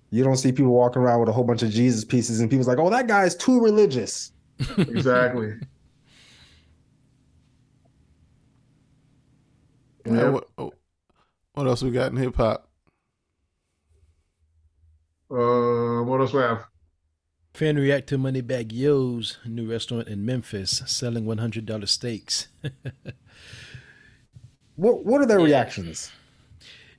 You 0.10 0.24
don't 0.24 0.38
see 0.38 0.54
people 0.54 0.72
walking 0.72 1.02
around 1.02 1.20
with 1.20 1.30
a 1.30 1.34
whole 1.34 1.44
bunch 1.44 1.64
of 1.64 1.70
Jesus 1.70 2.06
pieces, 2.06 2.40
and 2.40 2.50
people's 2.50 2.68
like, 2.68 2.80
"Oh, 2.80 2.90
that 2.90 3.08
guy's 3.08 3.36
too 3.36 3.60
religious." 3.60 4.32
Exactly. 4.78 5.50
yeah, 10.06 10.14
Yeah. 10.14 10.30
what, 10.30 10.48
oh, 10.58 10.72
what 11.54 11.68
else 11.68 11.84
we 11.84 11.92
got 11.92 12.12
in 12.12 12.18
hip 12.18 12.38
hop? 12.38 12.70
Uh, 15.30 16.02
what 16.04 16.22
else 16.22 16.32
we 16.32 16.40
have? 16.40 16.66
Fan 17.58 17.76
react 17.76 18.06
to 18.10 18.20
Moneybagg 18.20 18.72
Yo's 18.72 19.40
new 19.44 19.68
restaurant 19.68 20.08
in 20.08 20.24
Memphis 20.24 20.84
selling 20.86 21.26
one 21.26 21.40
hundred 21.40 21.66
dollar 21.66 21.88
steaks. 21.88 22.50
What 24.76 25.04
What 25.04 25.22
are 25.22 25.26
their 25.26 25.40
reactions? 25.40 26.12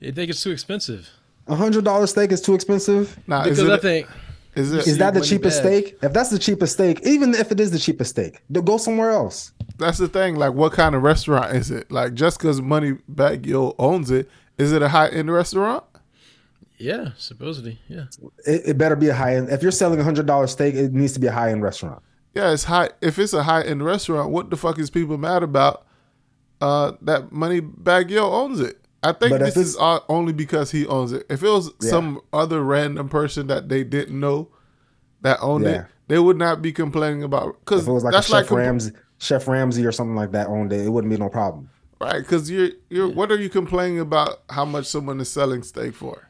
they 0.00 0.10
think 0.10 0.30
it's 0.30 0.42
too 0.42 0.50
expensive 0.50 1.08
hundred 1.48 1.84
dollar 1.84 2.08
steak 2.08 2.32
is 2.32 2.40
too 2.40 2.54
expensive. 2.54 3.16
Now, 3.28 3.42
is 3.42 3.50
because 3.56 3.58
it, 3.60 3.70
I 3.70 3.78
think 3.78 4.08
is 4.56 4.72
it 4.72 4.88
Is 4.88 4.98
that 4.98 5.14
the 5.14 5.20
cheapest 5.20 5.62
back. 5.62 5.84
steak? 5.84 5.98
If 6.02 6.12
that's 6.12 6.30
the 6.30 6.40
cheapest 6.40 6.72
steak, 6.72 7.06
even 7.06 7.34
if 7.34 7.52
it 7.52 7.60
is 7.60 7.70
the 7.70 7.78
cheapest 7.78 8.10
steak, 8.10 8.42
then 8.50 8.64
go 8.64 8.78
somewhere 8.78 9.10
else. 9.10 9.52
that's 9.78 9.98
the 9.98 10.08
thing? 10.08 10.34
Like, 10.34 10.54
what 10.54 10.72
kind 10.72 10.96
of 10.96 11.04
restaurant 11.04 11.54
is 11.54 11.70
it? 11.70 11.92
Like, 11.92 12.14
just 12.14 12.38
because 12.38 12.60
Money 12.60 12.98
Bag 13.08 13.46
Yo 13.46 13.76
owns 13.78 14.10
it, 14.10 14.28
is 14.58 14.72
it 14.72 14.82
a 14.82 14.88
high 14.88 15.06
end 15.10 15.30
restaurant? 15.30 15.84
Yeah, 16.78 17.10
supposedly 17.16 17.78
yeah. 17.88 18.04
It, 18.46 18.62
it 18.66 18.78
better 18.78 18.96
be 18.96 19.08
a 19.08 19.14
high 19.14 19.34
end. 19.36 19.50
If 19.50 19.62
you're 19.62 19.72
selling 19.72 19.98
a 20.00 20.04
hundred 20.04 20.26
dollar 20.26 20.46
steak, 20.46 20.74
it 20.74 20.92
needs 20.92 21.12
to 21.14 21.20
be 21.20 21.26
a 21.26 21.32
high 21.32 21.50
end 21.50 21.62
restaurant. 21.62 22.02
Yeah, 22.34 22.52
it's 22.52 22.64
high. 22.64 22.90
If 23.00 23.18
it's 23.18 23.32
a 23.32 23.42
high 23.42 23.62
end 23.62 23.84
restaurant, 23.84 24.30
what 24.30 24.50
the 24.50 24.56
fuck 24.56 24.78
is 24.78 24.90
people 24.90 25.18
mad 25.18 25.42
about? 25.42 25.86
Uh, 26.60 26.92
that 27.02 27.30
Moneybagg 27.30 28.10
Yo 28.10 28.30
owns 28.30 28.60
it. 28.60 28.78
I 29.02 29.12
think 29.12 29.30
But 29.30 29.40
this 29.40 29.56
is 29.56 29.76
only 30.08 30.32
because 30.32 30.70
he 30.72 30.86
owns 30.86 31.12
it. 31.12 31.24
If 31.30 31.42
it 31.42 31.48
was 31.48 31.70
Yeah. 31.80 31.90
some 31.90 32.20
other 32.32 32.62
random 32.62 33.08
person 33.08 33.46
that 33.46 33.68
they 33.68 33.84
didn't 33.84 34.18
know 34.18 34.48
that 35.22 35.38
owned 35.40 35.64
Yeah. 35.64 35.70
it, 35.82 35.86
they 36.08 36.18
would 36.18 36.36
not 36.36 36.60
be 36.62 36.72
complaining 36.72 37.22
about. 37.22 37.56
Because 37.64 37.82
If 37.82 37.88
it 37.88 37.92
was 37.92 38.02
like 38.04 38.12
that's 38.12 38.28
a 38.28 38.32
like 38.32 38.44
Chef 38.46 38.50
compl- 38.50 38.56
Ramsay, 38.56 38.92
Chef 39.18 39.46
Ramsay 39.48 39.86
or 39.86 39.92
something 39.92 40.16
like 40.16 40.32
that 40.32 40.48
owned 40.48 40.72
it, 40.72 40.84
it 40.84 40.88
wouldn't 40.90 41.12
be 41.12 41.16
no 41.18 41.28
problem. 41.28 41.70
right? 42.00 42.18
Because 42.20 42.48
you're 42.50 42.70
you're. 42.90 43.08
What 43.08 43.30
are 43.32 43.36
you 43.36 43.48
complaining 43.48 43.98
about? 44.00 44.42
How 44.50 44.64
much 44.64 44.86
someone 44.86 45.20
is 45.20 45.28
selling 45.30 45.62
steak 45.64 45.94
for? 45.94 46.27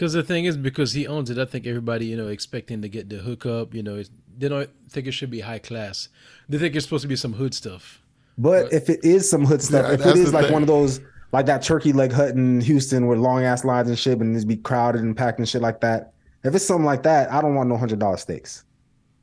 Because 0.00 0.14
the 0.14 0.22
thing 0.22 0.46
is, 0.46 0.56
because 0.56 0.94
he 0.94 1.06
owns 1.06 1.28
it, 1.28 1.36
I 1.36 1.44
think 1.44 1.66
everybody, 1.66 2.06
you 2.06 2.16
know, 2.16 2.28
expecting 2.28 2.80
to 2.80 2.88
get 2.88 3.10
the 3.10 3.18
hookup, 3.18 3.74
you 3.74 3.82
know, 3.82 3.96
it's, 3.96 4.08
they 4.38 4.48
don't 4.48 4.70
think 4.88 5.06
it 5.06 5.12
should 5.12 5.30
be 5.30 5.40
high 5.40 5.58
class. 5.58 6.08
They 6.48 6.56
think 6.56 6.74
it's 6.74 6.86
supposed 6.86 7.02
to 7.02 7.08
be 7.08 7.16
some 7.16 7.34
hood 7.34 7.52
stuff. 7.52 8.00
But 8.38 8.72
if 8.72 8.88
it 8.88 9.04
is 9.04 9.28
some 9.28 9.44
hood 9.44 9.60
stuff, 9.60 9.84
Yeah, 9.88 9.92
if 9.92 10.00
it 10.00 10.04
that's 10.04 10.18
is 10.18 10.30
the 10.32 10.38
like 10.38 10.44
thing. 10.46 10.54
one 10.54 10.62
of 10.62 10.68
those 10.68 11.02
like 11.32 11.44
that 11.44 11.60
turkey 11.60 11.92
leg 11.92 12.12
hut 12.12 12.30
in 12.30 12.62
Houston 12.62 13.08
with 13.08 13.18
long 13.18 13.44
ass 13.44 13.62
lines 13.62 13.90
and 13.90 13.98
shit, 13.98 14.18
and 14.20 14.34
it's 14.34 14.46
be 14.46 14.56
crowded 14.56 15.02
and 15.02 15.14
packed 15.14 15.38
and 15.38 15.46
shit 15.46 15.60
like 15.60 15.82
that. 15.82 16.14
If 16.44 16.54
it's 16.54 16.64
something 16.64 16.86
like 16.86 17.02
that, 17.02 17.30
I 17.30 17.42
don't 17.42 17.54
want 17.54 17.68
no 17.68 17.76
hundred 17.76 17.98
dollar 17.98 18.16
steaks. 18.16 18.64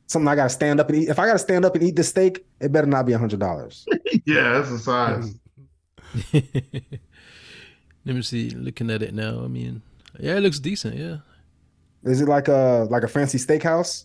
Something 0.06 0.28
I 0.28 0.36
gotta 0.36 0.48
stand 0.48 0.78
up 0.78 0.90
and 0.90 0.98
eat. 1.02 1.08
If 1.08 1.18
I 1.18 1.26
gotta 1.26 1.40
stand 1.40 1.64
up 1.64 1.74
and 1.74 1.82
eat 1.82 1.96
this 1.96 2.10
steak, 2.10 2.46
it 2.60 2.70
better 2.70 2.86
not 2.86 3.04
be 3.04 3.14
a 3.14 3.18
hundred 3.18 3.40
dollars. 3.40 3.84
Yeah, 4.26 4.52
that's 4.52 4.70
the 4.70 4.78
size. 4.78 5.34
Let 8.04 8.14
me 8.14 8.22
see. 8.22 8.50
Looking 8.50 8.90
at 8.92 9.02
it 9.02 9.12
now, 9.12 9.42
I 9.42 9.48
mean, 9.48 9.82
yeah, 10.18 10.36
it 10.36 10.40
looks 10.40 10.58
decent. 10.58 10.96
Yeah, 10.96 11.18
Is 12.04 12.20
it 12.20 12.28
like 12.28 12.48
a 12.48 12.86
like 12.90 13.02
a 13.04 13.08
fancy 13.08 13.38
steakhouse? 13.38 14.04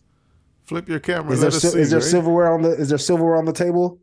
Flip 0.65 0.87
your 0.87 0.99
camera. 0.99 1.33
Is 1.33 1.41
there 1.41 1.49
let 1.51 1.61
see. 1.61 1.79
is 1.79 1.89
there 1.89 1.99
Ray. 1.99 2.05
silverware 2.05 2.53
on 2.53 2.61
the 2.61 2.69
is 2.71 2.89
there 2.89 2.97
silverware 2.97 3.35
on 3.37 3.45
the 3.45 3.53
table? 3.53 3.99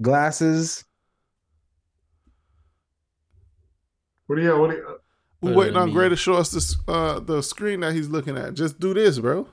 Glasses. 0.00 0.84
What 4.26 4.36
do 4.36 4.42
you? 4.42 4.58
What 4.58 4.70
do 4.70 4.76
you? 4.76 4.96
We're 5.40 5.52
Uh, 5.52 5.56
waiting 5.56 5.76
on 5.76 5.86
mean- 5.86 5.94
Gray 5.94 6.08
to 6.08 6.16
show 6.16 6.34
us 6.34 6.50
this 6.50 6.76
uh 6.88 7.20
the 7.20 7.42
screen 7.42 7.80
that 7.80 7.92
he's 7.94 8.08
looking 8.08 8.36
at. 8.36 8.54
Just 8.54 8.78
do 8.80 8.94
this, 8.94 9.18
bro. 9.18 9.46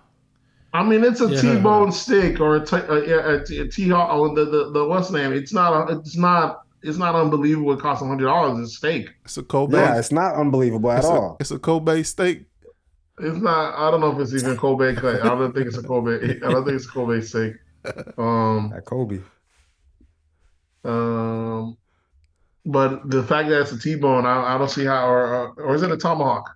I 0.73 0.83
mean, 0.83 1.03
it's 1.03 1.19
a 1.21 1.29
Yeah. 1.29 1.59
bone 1.59 1.91
steak 1.91 2.39
or 2.39 2.57
a 2.57 2.65
T 2.65 2.75
uh, 2.75 2.95
yeah, 3.01 3.27
a 3.33 3.43
T- 3.43 3.57
a 3.59 3.67
T 3.67 3.91
oh, 3.91 4.35
the, 4.35 4.45
the 4.45 4.71
the 4.71 4.85
what's 4.85 5.09
the 5.09 5.17
name? 5.17 5.33
It's 5.33 5.51
not. 5.53 5.89
A, 5.89 5.97
it's 5.97 6.15
not. 6.15 6.61
It's 6.81 6.97
not 6.97 7.15
unbelievable. 7.15 7.73
It 7.73 7.79
costs 7.79 8.05
hundred 8.05 8.25
dollars. 8.25 8.59
It's 8.59 8.77
steak. 8.77 9.09
It's 9.25 9.37
a 9.37 9.43
Kobe. 9.43 9.77
Yeah, 9.77 9.97
it's 9.97 10.11
not 10.11 10.35
unbelievable 10.35 10.91
at 10.91 10.99
it's, 10.99 11.07
a, 11.07 11.11
all. 11.11 11.37
it's 11.39 11.51
a 11.51 11.59
Kobe 11.59 12.03
steak. 12.03 12.45
It's 13.19 13.37
not. 13.37 13.75
I 13.75 13.91
don't 13.91 13.99
know 13.99 14.11
if 14.11 14.19
it's 14.19 14.33
even 14.41 14.57
Kobe 14.57 14.95
cut. 14.95 15.21
I 15.21 15.27
don't 15.29 15.53
think 15.53 15.67
it's 15.67 15.77
a 15.77 15.83
Kobe. 15.83 16.39
I 16.45 16.51
don't 16.51 16.63
think 16.63 16.75
it's 16.75 16.85
a 16.85 16.89
Kobe 16.89 17.21
steak. 17.21 17.53
Um. 18.17 18.73
At 18.75 18.85
Kobe. 18.85 19.19
Um. 20.83 21.77
But 22.65 23.09
the 23.09 23.23
fact 23.23 23.49
that 23.49 23.61
it's 23.61 23.71
a 23.71 23.79
T-bone, 23.79 24.25
I, 24.25 24.55
I 24.55 24.57
don't 24.57 24.69
see 24.69 24.85
how. 24.85 25.07
Or 25.07 25.53
or 25.53 25.75
is 25.75 25.81
it 25.81 25.91
a 25.91 25.97
tomahawk? 25.97 26.49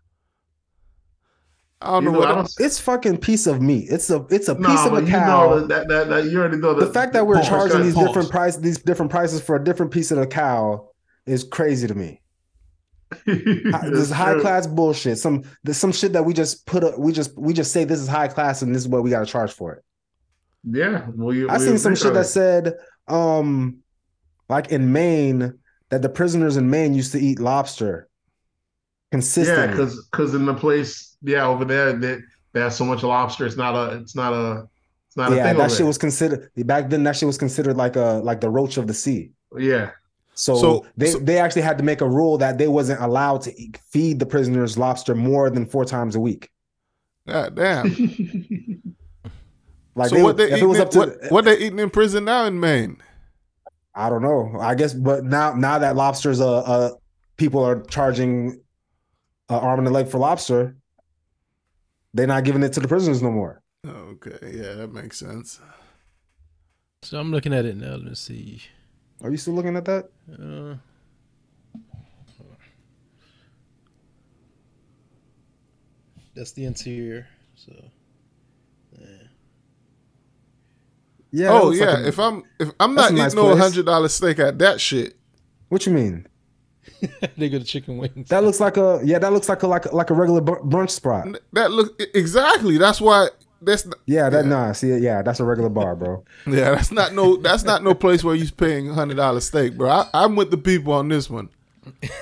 I 1.84 1.92
don't 1.92 2.06
know 2.06 2.12
Either- 2.12 2.20
what. 2.20 2.28
I 2.30 2.36
don't- 2.36 2.54
It's 2.60 2.80
fucking 2.80 3.18
piece 3.18 3.46
of 3.48 3.62
meat. 3.62 3.88
It's 3.90 4.10
a 4.10 4.26
it's 4.30 4.48
a 4.48 4.56
piece 4.56 4.68
No, 4.68 4.86
of 4.86 4.92
but 4.92 5.04
a 5.04 5.06
you 5.06 5.12
cow. 5.12 5.50
know 5.50 5.68
that, 5.68 5.88
that 5.90 6.10
that 6.10 6.26
you 6.26 6.40
already 6.40 6.58
know 6.58 6.74
the 6.74 6.88
fact 6.88 7.14
that 7.14 7.28
we're 7.28 7.36
Pause, 7.36 7.48
charging 7.48 7.82
these 7.84 7.94
pause. 7.94 8.08
different 8.08 8.30
price 8.32 8.56
these 8.58 8.78
different 8.80 9.12
prices 9.12 9.42
for 9.42 9.56
a 9.56 9.64
different 9.64 9.92
piece 9.92 10.12
of 10.12 10.18
the 10.18 10.28
cow 10.28 10.90
is 11.26 11.44
crazy 11.44 11.88
to 11.88 11.96
me. 11.96 12.22
This 13.26 14.00
is 14.08 14.12
high 14.12 14.40
class 14.40 14.66
bullshit. 14.66 15.18
Some 15.20 15.44
there's 15.64 15.78
some 15.78 15.92
shit 15.92 16.14
that 16.14 16.24
we 16.26 16.34
just 16.34 16.66
put 16.66 16.84
up. 16.84 16.98
We 16.98 17.12
just 17.12 17.38
we 17.38 17.54
just 17.54 17.72
say 17.72 17.84
this 17.84 18.00
is 18.00 18.08
high 18.08 18.28
class 18.28 18.62
and 18.62 18.74
this 18.74 18.82
is 18.84 18.88
what 18.88 19.04
we 19.04 19.10
got 19.10 19.20
to 19.20 19.26
charge 19.26 19.52
for 19.52 19.74
it. 19.74 19.84
Yeah, 20.66 21.08
we, 21.16 21.48
I 21.50 21.58
we 21.58 21.66
seen 21.66 21.78
some 21.78 21.94
shit 21.96 22.14
that 22.14 22.26
said, 22.26 22.74
um, 23.10 23.80
like 24.50 24.72
in 24.72 24.94
Maine, 24.94 25.60
that 25.90 26.02
the 26.02 26.10
prisoners 26.10 26.56
in 26.58 26.70
Maine 26.70 26.94
used 26.94 27.12
to 27.12 27.20
eat 27.20 27.40
lobster 27.40 28.08
Yeah, 29.14 29.68
because 29.68 30.06
because 30.12 30.34
in 30.34 30.46
the 30.46 30.54
place, 30.54 31.18
yeah, 31.22 31.46
over 31.46 31.66
there, 31.66 31.94
they, 31.94 32.18
they 32.54 32.60
have 32.62 32.74
so 32.74 32.86
much 32.86 33.04
lobster. 33.04 33.46
It's 33.46 33.58
not 33.58 33.76
a, 33.76 33.98
it's 33.98 34.16
not 34.16 34.34
a, 34.34 34.68
it's 35.08 35.18
not 35.18 35.32
a 35.32 35.36
Yeah, 35.36 35.44
thing 35.44 35.58
that 35.58 35.62
over 35.62 35.70
shit 35.70 35.78
there. 35.80 35.88
was 35.88 35.98
considered 35.98 36.50
back 36.66 36.90
then. 36.90 37.04
That 37.04 37.16
shit 37.16 37.28
was 37.28 37.38
considered 37.38 37.78
like 37.78 37.96
a 37.96 38.22
like 38.24 38.42
the 38.42 38.50
roach 38.50 38.78
of 38.78 38.88
the 38.88 38.94
sea. 38.94 39.32
Yeah, 39.58 39.92
So, 40.34 40.56
So- 40.56 40.86
they 40.98 41.12
so- 41.12 41.20
they 41.20 41.38
actually 41.38 41.62
had 41.62 41.78
to 41.78 41.84
make 41.84 42.02
a 42.02 42.10
rule 42.10 42.38
that 42.40 42.58
they 42.58 42.68
wasn't 42.68 43.02
allowed 43.02 43.42
to 43.44 43.60
eat, 43.62 43.78
feed 43.92 44.20
the 44.20 44.26
prisoners 44.26 44.78
lobster 44.78 45.14
more 45.16 45.50
than 45.50 45.66
four 45.66 45.86
times 45.86 46.16
a 46.16 46.20
week. 46.20 46.50
God 47.28 47.56
damn. 47.56 48.84
Like 49.96 50.10
so 50.10 50.16
they, 50.16 50.24
what 50.24 50.38
they 50.38 50.52
if 50.52 50.62
it 50.62 50.66
was 50.66 50.80
up 50.80 50.90
to 50.92 50.98
what, 50.98 51.18
what 51.30 51.46
they 51.46 51.58
eating 51.58 51.78
in 51.80 51.90
prison 51.92 52.26
now 52.26 52.46
in 52.46 52.60
Maine? 52.60 52.98
I 53.94 54.10
don't 54.10 54.24
know. 54.24 54.58
I 54.60 54.74
guess, 54.74 54.94
but 54.94 55.24
now 55.24 55.54
now 55.54 55.78
that 55.78 55.96
lobsters, 55.96 56.42
uh, 56.42 56.62
uh 56.62 56.92
people 57.38 57.64
are 57.64 57.82
charging 57.84 58.60
uh, 59.54 59.60
arm 59.60 59.80
and 59.80 59.88
a 59.88 59.92
leg 59.92 60.08
for 60.08 60.18
lobster. 60.18 60.76
They're 62.14 62.28
not 62.28 62.44
giving 62.44 62.64
it 62.64 62.74
to 62.74 62.80
the 62.80 62.88
prisoners 62.88 63.22
no 63.22 63.32
more. 63.32 63.62
Okay, 63.86 64.38
yeah, 64.54 64.74
that 64.76 64.94
makes 64.94 65.18
sense. 65.18 65.60
So 67.04 67.20
I'm 67.20 67.32
looking 67.32 67.54
at 67.54 67.66
it 67.66 67.76
now. 67.76 67.96
Let's 67.96 68.22
see. 68.22 68.62
Are 69.22 69.30
you 69.30 69.38
still 69.38 69.54
looking 69.54 69.76
at 69.76 69.86
that? 69.86 70.10
Uh, 70.32 70.76
that's 76.36 76.52
the 76.54 76.66
interior. 76.66 77.28
So 77.56 77.72
Yeah. 81.32 81.48
that 81.48 81.52
oh 81.52 81.66
looks 81.66 81.80
like 81.80 81.90
yeah, 81.90 81.98
a- 82.00 82.08
if 82.08 82.20
I'm 82.20 82.44
if 82.60 82.72
I'm 82.80 82.96
not 82.96 83.12
a 83.12 83.14
nice 83.16 83.34
eating 83.34 83.46
no 83.50 83.56
hundred 83.56 83.86
dollar 83.86 84.08
steak 84.08 84.40
at 84.40 84.60
that 84.60 84.80
shit, 84.80 85.16
what 85.70 85.86
you 85.86 85.92
mean? 85.94 86.28
they 87.38 87.50
go 87.50 87.60
to 87.60 87.64
chicken 87.66 87.98
wings. 87.98 88.30
That 88.30 88.44
looks 88.44 88.60
like 88.60 88.78
a 88.78 89.02
yeah. 89.04 89.20
That 89.20 89.34
looks 89.34 89.50
like 89.50 89.64
a 89.64 89.68
like 89.68 89.86
a- 89.86 89.96
like 89.96 90.10
a 90.10 90.14
regular 90.14 90.42
brunch 90.42 90.92
spot. 90.92 91.28
that 91.54 91.72
look 91.72 92.00
exactly. 92.14 92.78
That's 92.78 93.00
why 93.02 93.30
that's 93.62 93.88
Yeah. 94.06 94.30
That 94.30 94.46
nah. 94.46 94.72
See, 94.74 94.94
yeah, 94.96 95.22
that's 95.22 95.40
a 95.40 95.46
regular 95.46 95.70
bar, 95.70 95.96
bro. 95.96 96.24
yeah. 96.48 96.72
That's 96.72 96.92
not 96.92 97.14
no. 97.14 97.38
That's 97.38 97.64
not 97.64 97.84
no 97.84 97.94
place 97.94 98.24
where 98.24 98.36
you're 98.36 98.52
paying 98.52 98.88
hundred 98.90 99.18
dollar 99.18 99.40
steak, 99.42 99.78
bro. 99.78 99.90
I, 99.90 100.10
I'm 100.14 100.36
with 100.36 100.52
the 100.52 100.58
people 100.58 100.94
on 100.94 101.08
this 101.10 101.30
one. 101.30 101.50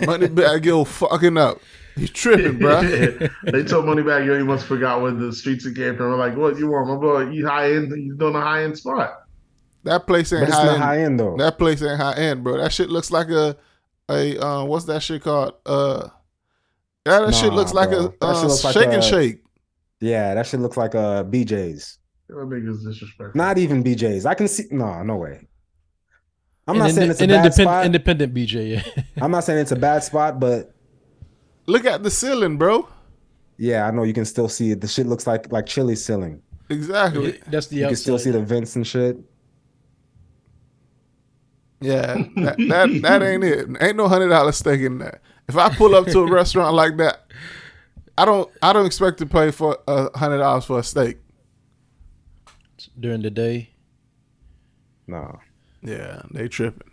Money 0.05 0.27
bag, 0.29 0.65
yo, 0.65 0.83
fucking 0.83 1.37
up. 1.37 1.59
You 1.97 2.07
tripping, 2.07 2.57
bro? 2.57 2.81
they 2.81 3.63
told 3.63 3.85
Moneybagg, 3.85 4.25
yo, 4.25 4.37
you 4.37 4.45
must 4.45 4.65
forgot 4.65 5.01
where 5.01 5.11
the 5.11 5.33
streets 5.33 5.65
of 5.65 5.75
came 5.75 5.97
from. 5.97 6.09
We're 6.09 6.15
like, 6.15 6.37
what 6.37 6.57
you 6.57 6.69
want, 6.69 6.87
my 6.87 6.95
boy? 6.95 7.29
You 7.31 7.45
high 7.45 7.73
end? 7.73 7.91
You 7.91 8.15
doing 8.15 8.33
a 8.33 8.39
high 8.41 8.63
end 8.63 8.77
spot? 8.77 9.25
That 9.83 10.07
place 10.07 10.31
ain't 10.31 10.43
But 10.43 10.47
it's 10.49 10.57
high 10.57 10.65
not 10.65 10.73
end. 10.75 10.83
high 10.83 11.01
end 11.01 11.19
though. 11.19 11.35
That 11.37 11.57
place 11.57 11.81
ain't 11.83 11.99
high 11.99 12.13
end, 12.15 12.43
bro. 12.43 12.57
That 12.57 12.71
shit 12.71 12.89
looks 12.89 13.11
like 13.11 13.29
a 13.29 13.57
a 14.11 14.37
uh, 14.39 14.63
what's 14.65 14.85
that 14.85 15.01
shit 15.03 15.21
called? 15.23 15.53
Uh, 15.65 16.09
yeah, 17.05 17.19
that 17.21 17.33
shit 17.35 17.49
Nah, 17.51 17.55
looks 17.55 17.73
like 17.73 17.89
bro. 17.89 18.13
a 18.21 18.25
uh, 18.25 18.41
looks 18.43 18.63
like 18.63 18.73
shake 18.73 18.87
a- 18.87 18.91
and 18.91 19.03
shake. 19.03 19.43
yeah, 19.99 20.33
that 20.35 20.45
shit 20.45 20.59
looks 20.59 20.77
like 20.77 20.93
a 20.93 21.25
BJ's. 21.29 21.97
That 22.27 22.35
nigga's 22.35 22.83
disrespectful. 22.85 23.31
Not 23.35 23.57
even 23.57 23.83
BJ's. 23.83 24.25
I 24.25 24.33
can 24.35 24.47
see. 24.47 24.65
No, 24.71 25.01
no 25.03 25.17
way. 25.17 25.47
I'm 26.67 26.75
An 26.75 26.79
not 26.79 26.91
saying 26.91 27.01
inde- 27.03 27.11
it's 27.11 27.21
a 27.21 27.23
an 27.23 27.29
bad 27.29 27.35
independent, 27.45 27.53
spot. 27.67 27.85
independent 27.85 28.33
BJ. 28.33 28.69
Yeah. 28.95 29.03
I'm 29.23 29.31
not 29.31 29.43
saying 29.43 29.59
it's 29.59 29.71
a 29.71 29.75
bad 29.75 30.03
spot, 30.03 30.39
but 30.39 30.73
Look 31.65 31.85
at 31.85 32.03
the 32.03 32.11
ceiling, 32.11 32.57
bro. 32.57 32.87
yeah, 33.57 33.87
I 33.87 33.91
know 33.91 34.03
you 34.03 34.13
can 34.13 34.25
still 34.25 34.47
see 34.49 34.71
it. 34.71 34.81
The 34.81 34.87
shit 34.87 35.07
looks 35.07 35.25
like 35.27 35.51
like 35.51 35.65
chili 35.65 35.95
ceiling. 35.95 36.41
Exactly. 36.69 37.39
That's 37.47 37.67
the 37.67 37.77
You 37.77 37.87
can 37.87 37.95
still 37.95 38.17
see 38.19 38.31
the 38.31 38.41
vents 38.41 38.75
and 38.75 38.85
shit. 38.87 39.17
Yeah, 41.81 42.13
that, 42.37 42.57
that 42.69 43.01
that 43.01 43.23
ain't 43.23 43.43
it. 43.43 43.67
Ain't 43.81 43.97
no 43.97 44.07
hundred 44.07 44.29
dollar 44.29 44.51
steak 44.51 44.81
in 44.81 44.99
there. 44.99 45.19
If 45.49 45.57
I 45.57 45.75
pull 45.75 45.95
up 45.95 46.05
to 46.07 46.19
a 46.19 46.31
restaurant 46.31 46.75
like 46.75 46.97
that, 46.97 47.25
I 48.17 48.25
don't 48.25 48.49
I 48.61 48.71
don't 48.71 48.85
expect 48.85 49.17
to 49.19 49.25
pay 49.25 49.51
for 49.51 49.77
a 49.87 50.15
hundred 50.17 50.37
dollars 50.37 50.65
for 50.65 50.79
a 50.79 50.83
steak. 50.83 51.17
during 52.99 53.21
the 53.21 53.31
day. 53.31 53.71
No. 55.07 55.39
Yeah, 55.81 56.21
they 56.31 56.47
tripping. 56.47 56.89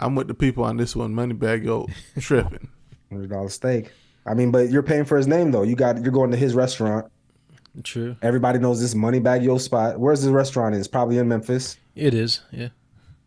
I'm 0.00 0.14
with 0.14 0.28
the 0.28 0.34
people 0.34 0.64
on 0.64 0.76
this 0.76 0.94
one. 0.94 1.14
Moneybagg, 1.14 1.64
yo, 1.64 1.88
tripping. 2.20 2.68
Hundred 3.10 3.30
dollar 3.30 3.48
steak. 3.48 3.90
I 4.26 4.34
mean, 4.34 4.50
but 4.50 4.70
you're 4.70 4.82
paying 4.82 5.04
for 5.04 5.16
his 5.16 5.26
name 5.26 5.50
though. 5.50 5.62
You 5.62 5.76
got 5.76 6.00
you're 6.02 6.12
going 6.12 6.30
to 6.30 6.36
his 6.36 6.54
restaurant. 6.54 7.10
True. 7.82 8.16
Everybody 8.22 8.60
knows 8.60 8.80
this 8.80 8.94
Moneybagg 8.94 9.42
Yo 9.42 9.58
spot. 9.58 9.98
Where's 9.98 10.22
the 10.22 10.30
restaurant? 10.30 10.76
Is 10.76 10.86
probably 10.86 11.18
in 11.18 11.26
Memphis. 11.26 11.76
It 11.96 12.14
is. 12.14 12.40
Yeah. 12.52 12.68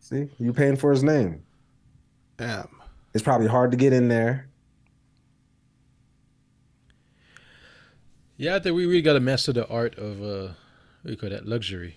See, 0.00 0.28
you 0.38 0.52
paying 0.52 0.76
for 0.76 0.90
his 0.90 1.02
name. 1.02 1.42
Damn. 2.36 2.68
It's 3.14 3.22
probably 3.22 3.46
hard 3.48 3.70
to 3.72 3.76
get 3.76 3.92
in 3.92 4.08
there. 4.08 4.48
Yeah, 8.36 8.54
I 8.56 8.58
think 8.60 8.76
we 8.76 8.86
really 8.86 9.02
got 9.02 9.14
to 9.14 9.20
master 9.20 9.52
the 9.52 9.66
art 9.68 9.98
of 9.98 10.22
uh, 10.22 10.52
what 11.02 11.06
do 11.06 11.10
you 11.10 11.16
call 11.16 11.30
that 11.30 11.46
luxury. 11.46 11.96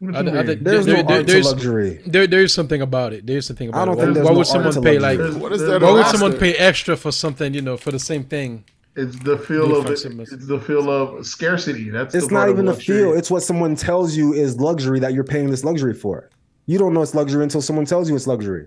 What 0.00 0.16
I- 0.16 0.18
I 0.20 0.42
There's 0.42 0.84
There- 0.86 0.96
no 0.96 1.02
there- 1.04 1.18
art 1.18 1.26
to 1.28 1.40
luxury. 1.42 2.02
There, 2.06 2.26
there 2.26 2.42
is 2.42 2.52
something 2.52 2.82
about 2.82 3.12
it. 3.12 3.24
There's 3.26 3.46
something 3.46 3.68
about 3.68 3.82
I 3.82 3.84
don't 3.84 3.98
it. 3.98 4.04
think 4.14 4.16
Why, 4.16 4.22
why 4.24 4.30
no 4.32 4.38
would 4.38 4.46
someone 4.46 4.72
pay 4.82 4.98
luxury. 4.98 4.98
like? 4.98 5.18
There's- 5.18 5.34
What 5.36 5.52
is 5.52 5.60
there's- 5.60 5.80
that 5.80 5.86
Why 5.86 5.92
would 5.92 6.06
someone 6.06 6.36
pay 6.36 6.54
extra 6.54 6.96
for 6.96 7.12
something? 7.12 7.54
You 7.54 7.62
know, 7.62 7.76
for 7.76 7.92
the 7.92 7.98
same 8.00 8.24
thing. 8.24 8.64
It's 8.96 9.16
the 9.20 9.38
feel 9.38 9.76
of 9.76 9.86
it. 9.86 9.92
It's 10.04 10.46
the 10.46 10.60
feel 10.60 10.88
of 10.90 11.26
scarcity. 11.26 11.90
That's 11.90 12.14
It's 12.14 12.28
the 12.28 12.34
not 12.34 12.48
even 12.48 12.66
the 12.66 12.74
feel. 12.74 13.12
It's 13.12 13.30
what 13.30 13.42
someone 13.42 13.74
tells 13.76 14.16
you 14.16 14.32
is 14.32 14.58
luxury 14.58 15.00
that 15.00 15.12
you're 15.14 15.24
paying 15.24 15.50
this 15.50 15.64
luxury 15.64 15.94
for. 15.94 16.28
You 16.66 16.78
don't 16.78 16.94
know 16.94 17.02
it's 17.02 17.14
luxury 17.14 17.42
until 17.42 17.60
someone 17.62 17.84
tells 17.84 18.08
you 18.08 18.16
it's 18.16 18.26
luxury. 18.26 18.66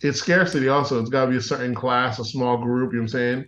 It's 0.00 0.18
scarcity. 0.20 0.68
Also, 0.68 1.00
it's 1.00 1.10
got 1.10 1.26
to 1.26 1.30
be 1.30 1.36
a 1.36 1.40
certain 1.42 1.74
class, 1.74 2.18
a 2.18 2.24
small 2.24 2.56
group. 2.58 2.92
You 2.92 2.98
know 2.98 3.02
what 3.02 3.04
I'm 3.04 3.08
saying? 3.08 3.44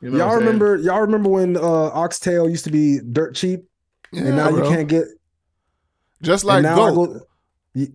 You 0.00 0.10
know 0.10 0.18
y'all 0.18 0.30
saying? 0.30 0.40
remember? 0.44 0.76
Y'all 0.76 1.00
remember 1.00 1.28
when 1.28 1.56
uh, 1.56 1.60
oxtail 1.60 2.48
used 2.48 2.64
to 2.64 2.70
be 2.70 2.98
dirt 3.00 3.34
cheap, 3.34 3.64
Yeah, 4.12 4.22
and 4.24 4.36
now 4.36 4.50
bro. 4.50 4.68
you 4.68 4.74
can't 4.76 4.88
get. 4.88 5.04
Just 6.22 6.44
like 6.44 6.62
now 6.62 6.76
goat, 6.76 7.26
go. 7.74 7.86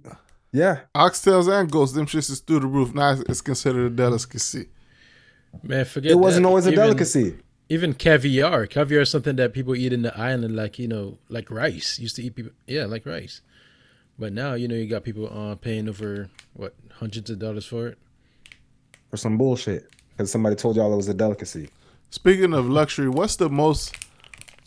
Yeah, 0.53 0.79
oxtails 0.95 1.51
and 1.51 1.69
goats, 1.69 1.91
them 1.91 2.05
shits 2.07 2.29
is 2.31 2.39
through 2.39 2.61
the 2.61 2.67
roof. 2.67 2.93
Now 2.93 3.11
it's- 3.11 3.25
it's 3.29 3.41
considered 3.41 3.91
a 3.91 3.95
delicacy. 3.95 4.69
Man, 5.63 5.85
forget. 5.85 6.11
it 6.11 6.15
It 6.15 6.19
wasn't 6.19 6.43
that. 6.43 6.47
always 6.49 6.65
a 6.65 6.71
Even- 6.71 6.83
delicacy. 6.83 7.35
Even 7.69 7.93
caviar. 7.93 8.65
Caviar 8.65 9.01
is 9.01 9.09
something 9.09 9.35
that 9.35 9.53
people 9.53 9.75
eat 9.75 9.91
in 9.91 10.01
the 10.01 10.17
island, 10.17 10.55
like 10.55 10.79
you 10.79 10.87
know, 10.87 11.19
like 11.29 11.51
rice. 11.51 11.99
Used 11.99 12.15
to 12.15 12.23
eat 12.23 12.35
people, 12.35 12.53
yeah, 12.65 12.85
like 12.85 13.05
rice. 13.05 13.41
But 14.19 14.33
now 14.33 14.53
you 14.55 14.67
know 14.67 14.75
you 14.75 14.87
got 14.87 15.03
people 15.03 15.29
uh, 15.31 15.55
paying 15.55 15.87
over 15.87 16.29
what 16.53 16.73
hundreds 16.93 17.29
of 17.29 17.39
dollars 17.39 17.65
for 17.65 17.87
it. 17.87 17.97
for 19.09 19.17
some 19.17 19.37
bullshit 19.37 19.89
because 20.11 20.31
somebody 20.31 20.55
told 20.55 20.75
y'all 20.75 20.91
it 20.91 20.97
was 20.97 21.07
a 21.07 21.13
delicacy. 21.13 21.69
Speaking 22.09 22.53
of 22.53 22.67
luxury, 22.67 23.09
what's 23.09 23.35
the 23.35 23.49
most 23.49 23.95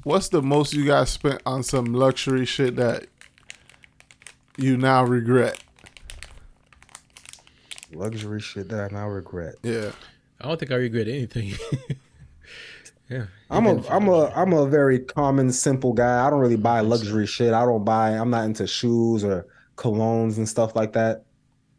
what's 0.05 0.28
the 0.28 0.43
most 0.43 0.72
you 0.72 0.86
guys 0.86 1.10
spent 1.10 1.43
on 1.44 1.62
some 1.62 1.86
luxury 1.93 2.44
shit 2.44 2.77
that 2.77 3.06
you 4.56 4.77
now 4.77 5.05
regret? 5.05 5.59
Luxury 7.93 8.40
shit 8.40 8.68
that 8.68 8.93
I 8.93 8.94
now 8.94 9.09
regret. 9.09 9.56
Yeah. 9.62 9.90
I 10.40 10.48
don't 10.48 10.59
think 10.59 10.70
I 10.70 10.77
regret 10.77 11.09
anything. 11.09 11.55
yeah, 13.10 13.26
I'm 13.50 13.64
even 13.64 13.76
a 13.76 13.80
if- 13.80 13.90
I'm 13.90 14.08
a 14.08 14.26
I'm 14.34 14.52
a 14.52 14.66
very 14.66 15.00
common, 15.00 15.52
simple 15.52 15.92
guy. 15.92 16.26
I 16.26 16.30
don't 16.30 16.40
really 16.40 16.56
buy 16.56 16.80
luxury 16.80 17.26
shit. 17.26 17.52
I 17.52 17.64
don't 17.64 17.84
buy. 17.84 18.10
I'm 18.10 18.30
not 18.30 18.44
into 18.44 18.66
shoes 18.66 19.24
or 19.24 19.46
colognes 19.76 20.36
and 20.36 20.48
stuff 20.48 20.74
like 20.76 20.92
that. 20.94 21.24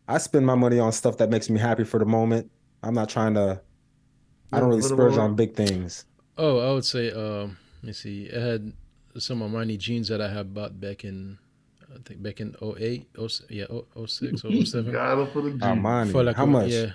I 0.07 0.17
spend 0.17 0.45
my 0.45 0.55
money 0.55 0.77
on 0.79 0.91
stuff 0.91 1.17
that 1.17 1.29
makes 1.29 1.49
me 1.49 1.59
happy 1.59 1.83
for 1.85 1.99
the 1.99 2.05
moment. 2.05 2.51
I'm 2.83 2.93
not 2.93 3.09
trying 3.09 3.33
to. 3.35 3.61
I 4.51 4.59
don't 4.59 4.69
really 4.69 4.81
For 4.81 4.89
splurge 4.89 5.17
on 5.17 5.35
big 5.35 5.55
things. 5.55 6.05
Oh, 6.37 6.59
I 6.59 6.73
would 6.73 6.83
say, 6.85 7.11
um, 7.11 7.57
let 7.81 7.87
me 7.87 7.93
see. 7.93 8.29
I 8.35 8.39
had 8.39 8.73
some 9.17 9.39
Armani 9.41 9.77
jeans 9.77 10.07
that 10.09 10.19
I 10.21 10.27
had 10.29 10.53
bought 10.53 10.79
back 10.81 11.05
in, 11.05 11.37
I 11.93 11.99
think 12.03 12.21
back 12.23 12.41
in 12.41 12.55
08, 12.61 13.07
06, 13.15 13.43
yeah, 13.49 13.65
06 14.05 14.43
or 14.43 14.51
07. 14.65 14.91
Got 14.91 15.19
it 15.21 15.31
for 15.31 15.41
the 15.41 15.51
G. 15.51 15.57
Armani. 15.59 16.11
For 16.11 16.23
like 16.23 16.35
How 16.35 16.43
a- 16.43 16.47
much? 16.47 16.69
Yeah, 16.71 16.91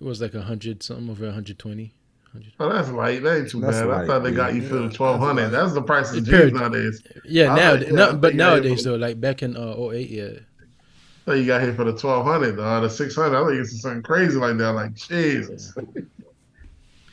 it 0.00 0.04
was 0.04 0.22
like 0.22 0.32
a 0.34 0.42
hundred 0.42 0.82
something 0.82 1.10
over 1.10 1.24
120. 1.24 1.92
Oh, 2.60 2.72
that's 2.72 2.88
light. 2.90 3.22
That 3.22 3.38
ain't 3.38 3.50
too 3.50 3.60
That's 3.60 3.78
bad. 3.78 3.90
I 3.90 4.06
thought 4.06 4.22
they 4.22 4.32
got 4.32 4.54
you 4.54 4.62
yeah. 4.62 4.68
for 4.68 4.74
the 4.76 4.90
twelve 4.90 5.20
hundred. 5.20 5.50
That's 5.50 5.72
the 5.72 5.82
price 5.82 6.12
of 6.12 6.24
Period. 6.24 6.50
jeans 6.50 6.60
nowadays. 6.60 7.02
Yeah, 7.24 7.52
I 7.52 7.56
now, 7.56 7.72
like- 7.74 7.80
yeah, 7.86 7.92
no, 7.92 8.08
I 8.10 8.12
but 8.12 8.34
nowadays 8.34 8.84
though, 8.84 8.96
like 8.96 9.20
back 9.20 9.42
in 9.42 9.56
uh, 9.56 9.74
08, 9.76 10.10
yeah, 10.10 10.28
So 11.24 11.32
you 11.34 11.46
got 11.46 11.60
hit 11.62 11.74
for 11.76 11.84
the 11.84 11.92
twelve 11.96 12.24
hundred, 12.26 12.58
uh, 12.58 12.80
the 12.80 12.88
six 12.90 13.14
hundred. 13.16 13.40
I 13.42 13.46
think 13.48 13.60
it's 13.60 13.80
something 13.80 14.02
crazy 14.02 14.36
like 14.36 14.56
that. 14.58 14.72
Like 14.72 14.94
Jesus. 14.94 15.74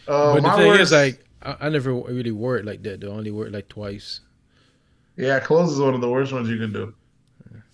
Uh, 0.08 0.36
but 0.36 0.36
the 0.36 0.42
my 0.44 0.56
thing 0.58 0.68
worst- 0.68 0.82
is, 0.82 0.92
like, 0.92 1.26
I, 1.42 1.56
I 1.62 1.70
never 1.70 1.92
really 1.92 2.30
wore 2.32 2.58
it 2.58 2.66
like 2.66 2.84
that. 2.84 3.02
Though, 3.02 3.12
I 3.12 3.16
only 3.16 3.32
wore 3.32 3.48
it 3.48 3.52
like 3.54 3.68
twice. 3.70 4.22
yeah, 5.18 5.40
clothes 5.40 5.72
is 5.74 5.80
one 5.80 5.96
of 5.96 6.02
the 6.02 6.10
worst 6.10 6.32
ones 6.32 6.48
you 6.48 6.58
can 6.60 6.72
do. 6.72 6.94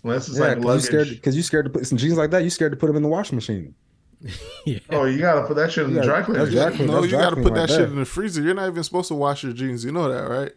Unless 0.04 0.30
it's 0.30 0.38
Yeah, 0.40 0.46
like 0.46 0.58
because 0.60 0.64
you 0.64 0.68
luggage. 0.68 0.86
scared 0.86 1.10
because 1.10 1.36
you 1.36 1.44
scared 1.44 1.66
to 1.66 1.70
put 1.72 1.86
some 1.86 1.98
jeans 1.98 2.18
like 2.18 2.32
that. 2.32 2.44
You 2.44 2.50
scared 2.50 2.72
to 2.72 2.78
put 2.78 2.88
them 2.88 2.96
in 2.96 3.04
the 3.04 3.10
washing 3.10 3.36
machine. 3.36 3.76
yeah. 4.66 4.80
Oh, 4.92 5.06
you 5.06 5.20
gotta 5.20 5.48
put 5.48 5.56
that 5.56 5.72
shit 5.72 5.86
in 5.86 5.94
the 5.94 6.00
Yeah, 6.02 6.06
dry 6.06 6.22
cleaner. 6.22 6.50
dry 6.50 6.72
clean- 6.72 6.88
no, 6.88 7.04
you 7.04 7.12
got 7.12 7.30
to 7.30 7.36
clean 7.36 7.44
put 7.44 7.54
right 7.54 7.62
that 7.62 7.70
shit 7.70 7.80
there. 7.80 7.88
in 7.88 7.96
the 7.98 8.06
freezer. 8.06 8.42
You're 8.42 8.54
not 8.54 8.68
even 8.70 8.84
supposed 8.84 9.08
to 9.08 9.16
wash 9.16 9.44
your 9.44 9.54
jeans. 9.54 9.84
You 9.84 9.92
know 9.92 10.08
that, 10.12 10.30
right? 10.30 10.52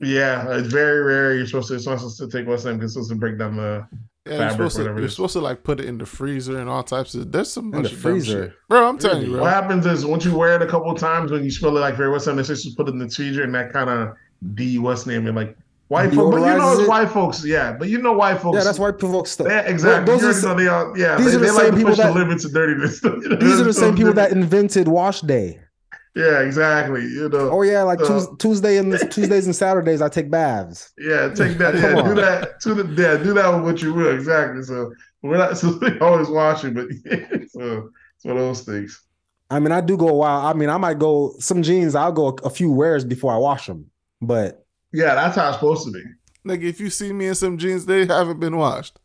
Yeah, 0.00 0.58
it's 0.58 0.68
very 0.68 1.00
rare. 1.02 1.34
You're 1.34 1.46
supposed 1.46 1.68
to. 1.68 1.74
It's 1.74 1.86
not 1.86 1.98
supposed 1.98 2.18
to 2.18 2.28
take 2.28 2.46
what's 2.46 2.64
name 2.64 2.74
because 2.76 2.90
it's 2.90 2.94
supposed 2.94 3.10
to 3.10 3.16
break 3.16 3.38
down 3.38 3.56
the. 3.56 3.86
Yeah, 4.26 4.32
you're 4.32 4.38
Fabric, 4.50 4.70
supposed 4.72 4.76
to. 4.76 5.00
You're 5.00 5.08
supposed 5.08 5.32
to 5.34 5.40
like 5.40 5.62
put 5.62 5.80
it 5.80 5.86
in 5.86 5.98
the 5.98 6.04
freezer 6.06 6.58
and 6.58 6.68
all 6.68 6.82
types 6.82 7.14
of. 7.14 7.32
There's 7.32 7.50
some 7.50 7.72
In 7.72 7.82
the 7.82 7.88
freezer? 7.88 8.54
bro. 8.68 8.88
I'm 8.88 8.98
telling 8.98 9.22
you, 9.22 9.30
bro. 9.32 9.42
What 9.42 9.52
happens 9.52 9.86
is 9.86 10.04
once 10.04 10.24
you 10.24 10.36
wear 10.36 10.56
it 10.56 10.62
a 10.62 10.66
couple 10.66 10.90
of 10.90 10.98
times, 10.98 11.30
when 11.30 11.44
you 11.44 11.50
smell 11.50 11.76
it 11.76 11.80
like 11.80 11.96
very 11.96 12.10
what's 12.10 12.26
name, 12.26 12.36
they 12.36 12.42
just 12.42 12.76
put 12.76 12.88
it 12.88 12.92
in 12.92 12.98
the 12.98 13.08
freezer 13.08 13.44
and 13.44 13.54
that 13.54 13.72
kind 13.72 13.88
of 13.88 14.14
de 14.54 14.78
what's 14.78 15.06
name 15.06 15.26
and 15.28 15.36
like 15.36 15.56
white 15.88 16.12
folks. 16.12 16.36
But 16.36 16.46
you 16.52 16.58
know 16.58 16.72
it's 16.72 16.80
it? 16.82 16.88
white 16.88 17.10
folks. 17.10 17.44
Yeah, 17.44 17.72
but 17.72 17.88
you 17.88 17.98
know 18.02 18.12
white 18.12 18.40
folks. 18.40 18.56
Yeah, 18.58 18.64
that's 18.64 18.78
why 18.78 18.92
people 18.92 19.24
stuff. 19.24 19.46
Yeah, 19.48 19.60
exactly. 19.60 20.12
Those 20.12 20.22
you 20.22 20.28
are 20.28 20.32
the- 20.34 20.48
know 20.48 20.54
they 20.54 20.68
are. 20.68 20.98
Yeah, 20.98 21.16
these 21.16 21.26
they, 21.26 21.36
are 21.36 21.38
the 21.38 21.46
they 21.46 21.50
like 21.52 21.62
same 21.62 21.70
to 21.72 21.76
people 21.76 21.90
push 21.92 21.96
the 21.98 22.02
that- 22.04 22.14
limits 22.14 22.44
of 22.44 22.52
dirtiness. 22.52 23.00
These 23.40 23.60
are 23.60 23.64
the 23.64 23.72
same 23.72 23.96
people 23.96 24.12
that 24.14 24.32
invented 24.32 24.88
wash 24.88 25.20
day. 25.20 25.60
Yeah, 26.14 26.40
exactly. 26.40 27.02
You 27.02 27.28
know. 27.28 27.50
Oh 27.50 27.62
yeah, 27.62 27.82
like 27.82 28.00
Uh, 28.00 28.24
Tuesday 28.38 28.78
and 28.78 28.92
Tuesdays 29.10 29.44
and 29.46 29.54
Saturdays 29.54 30.00
I 30.00 30.08
take 30.08 30.30
baths. 30.30 30.92
Yeah, 30.98 31.28
take 31.28 31.58
that. 31.58 31.74
Come 31.80 31.96
Yeah, 31.96 32.02
do 32.02 32.14
that. 32.14 32.60
To 32.60 32.74
the 32.74 32.84
yeah, 33.02 33.22
do 33.22 33.34
that 33.34 33.54
with 33.54 33.64
what 33.64 33.82
you 33.82 33.92
will. 33.92 34.14
Exactly. 34.14 34.62
So 34.62 34.92
we're 35.22 35.36
not 35.36 35.58
so 35.58 35.78
we 35.80 35.98
always 35.98 36.28
watching, 36.28 36.72
but 36.74 36.86
yeah, 37.04 37.26
so 37.48 37.90
it's 38.16 38.24
one 38.24 38.36
of 38.38 38.42
those 38.42 38.62
things. 38.62 39.02
I 39.50 39.60
mean, 39.60 39.70
I 39.72 39.80
do 39.80 39.96
go 39.96 40.08
a 40.08 40.14
while. 40.14 40.46
I 40.46 40.54
mean, 40.54 40.70
I 40.70 40.76
might 40.78 40.98
go 40.98 41.34
some 41.38 41.62
jeans. 41.62 41.94
I'll 41.94 42.10
go 42.12 42.28
a, 42.28 42.34
a 42.46 42.50
few 42.50 42.72
wears 42.72 43.04
before 43.04 43.32
I 43.32 43.36
wash 43.36 43.66
them. 43.66 43.90
But 44.20 44.65
Yeah, 44.96 45.14
that's 45.14 45.36
how 45.36 45.48
it's 45.48 45.56
supposed 45.58 45.84
to 45.86 45.92
be. 45.92 46.02
Nigga, 46.48 46.64
if 46.64 46.80
you 46.80 46.90
see 46.90 47.12
me 47.12 47.26
in 47.28 47.34
some 47.34 47.58
jeans, 47.58 47.84
they 47.86 48.06
haven't 48.06 48.40
been 48.40 48.56
washed. 48.56 48.98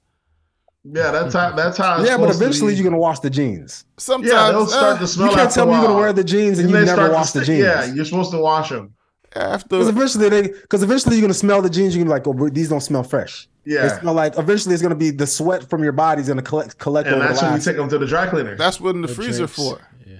Yeah, 0.83 1.11
that's 1.11 1.33
how 1.33 1.51
that's 1.55 1.77
how. 1.77 1.99
It's 1.99 2.09
yeah, 2.09 2.17
but 2.17 2.23
supposed 2.33 2.39
to 2.39 2.45
eventually 2.45 2.73
you're 2.75 2.83
gonna 2.83 2.97
wash 2.97 3.19
the 3.19 3.29
jeans. 3.29 3.85
Sometimes 3.97 4.31
Yeah, 4.33 4.51
they'll 4.51 4.65
start 4.65 4.97
uh, 4.97 4.99
to 4.99 5.07
smell. 5.07 5.27
You 5.29 5.35
can't 5.35 5.47
after 5.47 5.55
tell 5.59 5.63
a 5.69 5.71
me 5.71 5.77
you're 5.77 5.87
gonna 5.87 5.99
wear 5.99 6.13
the 6.13 6.23
jeans 6.23 6.57
and 6.59 6.69
Then 6.69 6.79
you 6.81 6.85
never 6.85 6.95
start 6.97 7.11
to 7.11 7.15
wash 7.15 7.31
the 7.31 7.45
jeans. 7.45 7.59
Yeah, 7.59 7.93
you're 7.93 8.05
supposed 8.05 8.31
to 8.31 8.37
wash 8.39 8.69
them. 8.69 8.93
after. 9.35 9.67
Because 9.69 9.87
after. 9.89 9.97
eventually 9.99 10.29
they, 10.29 10.47
because 10.47 10.81
eventually 10.81 11.15
you're 11.17 11.21
gonna 11.23 11.33
smell 11.35 11.61
the 11.61 11.69
jeans. 11.69 11.95
You're 11.95 12.03
gonna 12.05 12.19
be 12.21 12.29
like, 12.29 12.41
oh, 12.41 12.49
these 12.49 12.69
don't 12.69 12.81
smell 12.81 13.03
fresh. 13.03 13.47
They 13.65 13.73
Yeah, 13.75 13.99
smell 13.99 14.15
like. 14.15 14.37
Eventually, 14.39 14.73
it's 14.73 14.81
gonna 14.81 14.95
be 14.95 15.11
the 15.11 15.27
sweat 15.27 15.69
from 15.69 15.83
your 15.83 15.91
body's 15.91 16.27
gonna 16.29 16.41
collect 16.41 16.77
collect 16.79 17.05
and 17.07 17.15
over 17.17 17.23
the 17.25 17.29
that's 17.29 17.41
when 17.43 17.51
we 17.51 17.55
last. 17.57 17.65
take 17.65 17.75
them 17.77 17.89
to 17.89 17.97
the 17.99 18.07
dry 18.07 18.25
cleaner. 18.27 18.55
That's 18.57 18.79
what 18.81 18.95
in 18.95 19.01
the 19.03 19.07
Or 19.11 19.13
freezer 19.13 19.45
drapes. 19.45 19.55
for. 19.55 19.79
Yeah. 20.07 20.17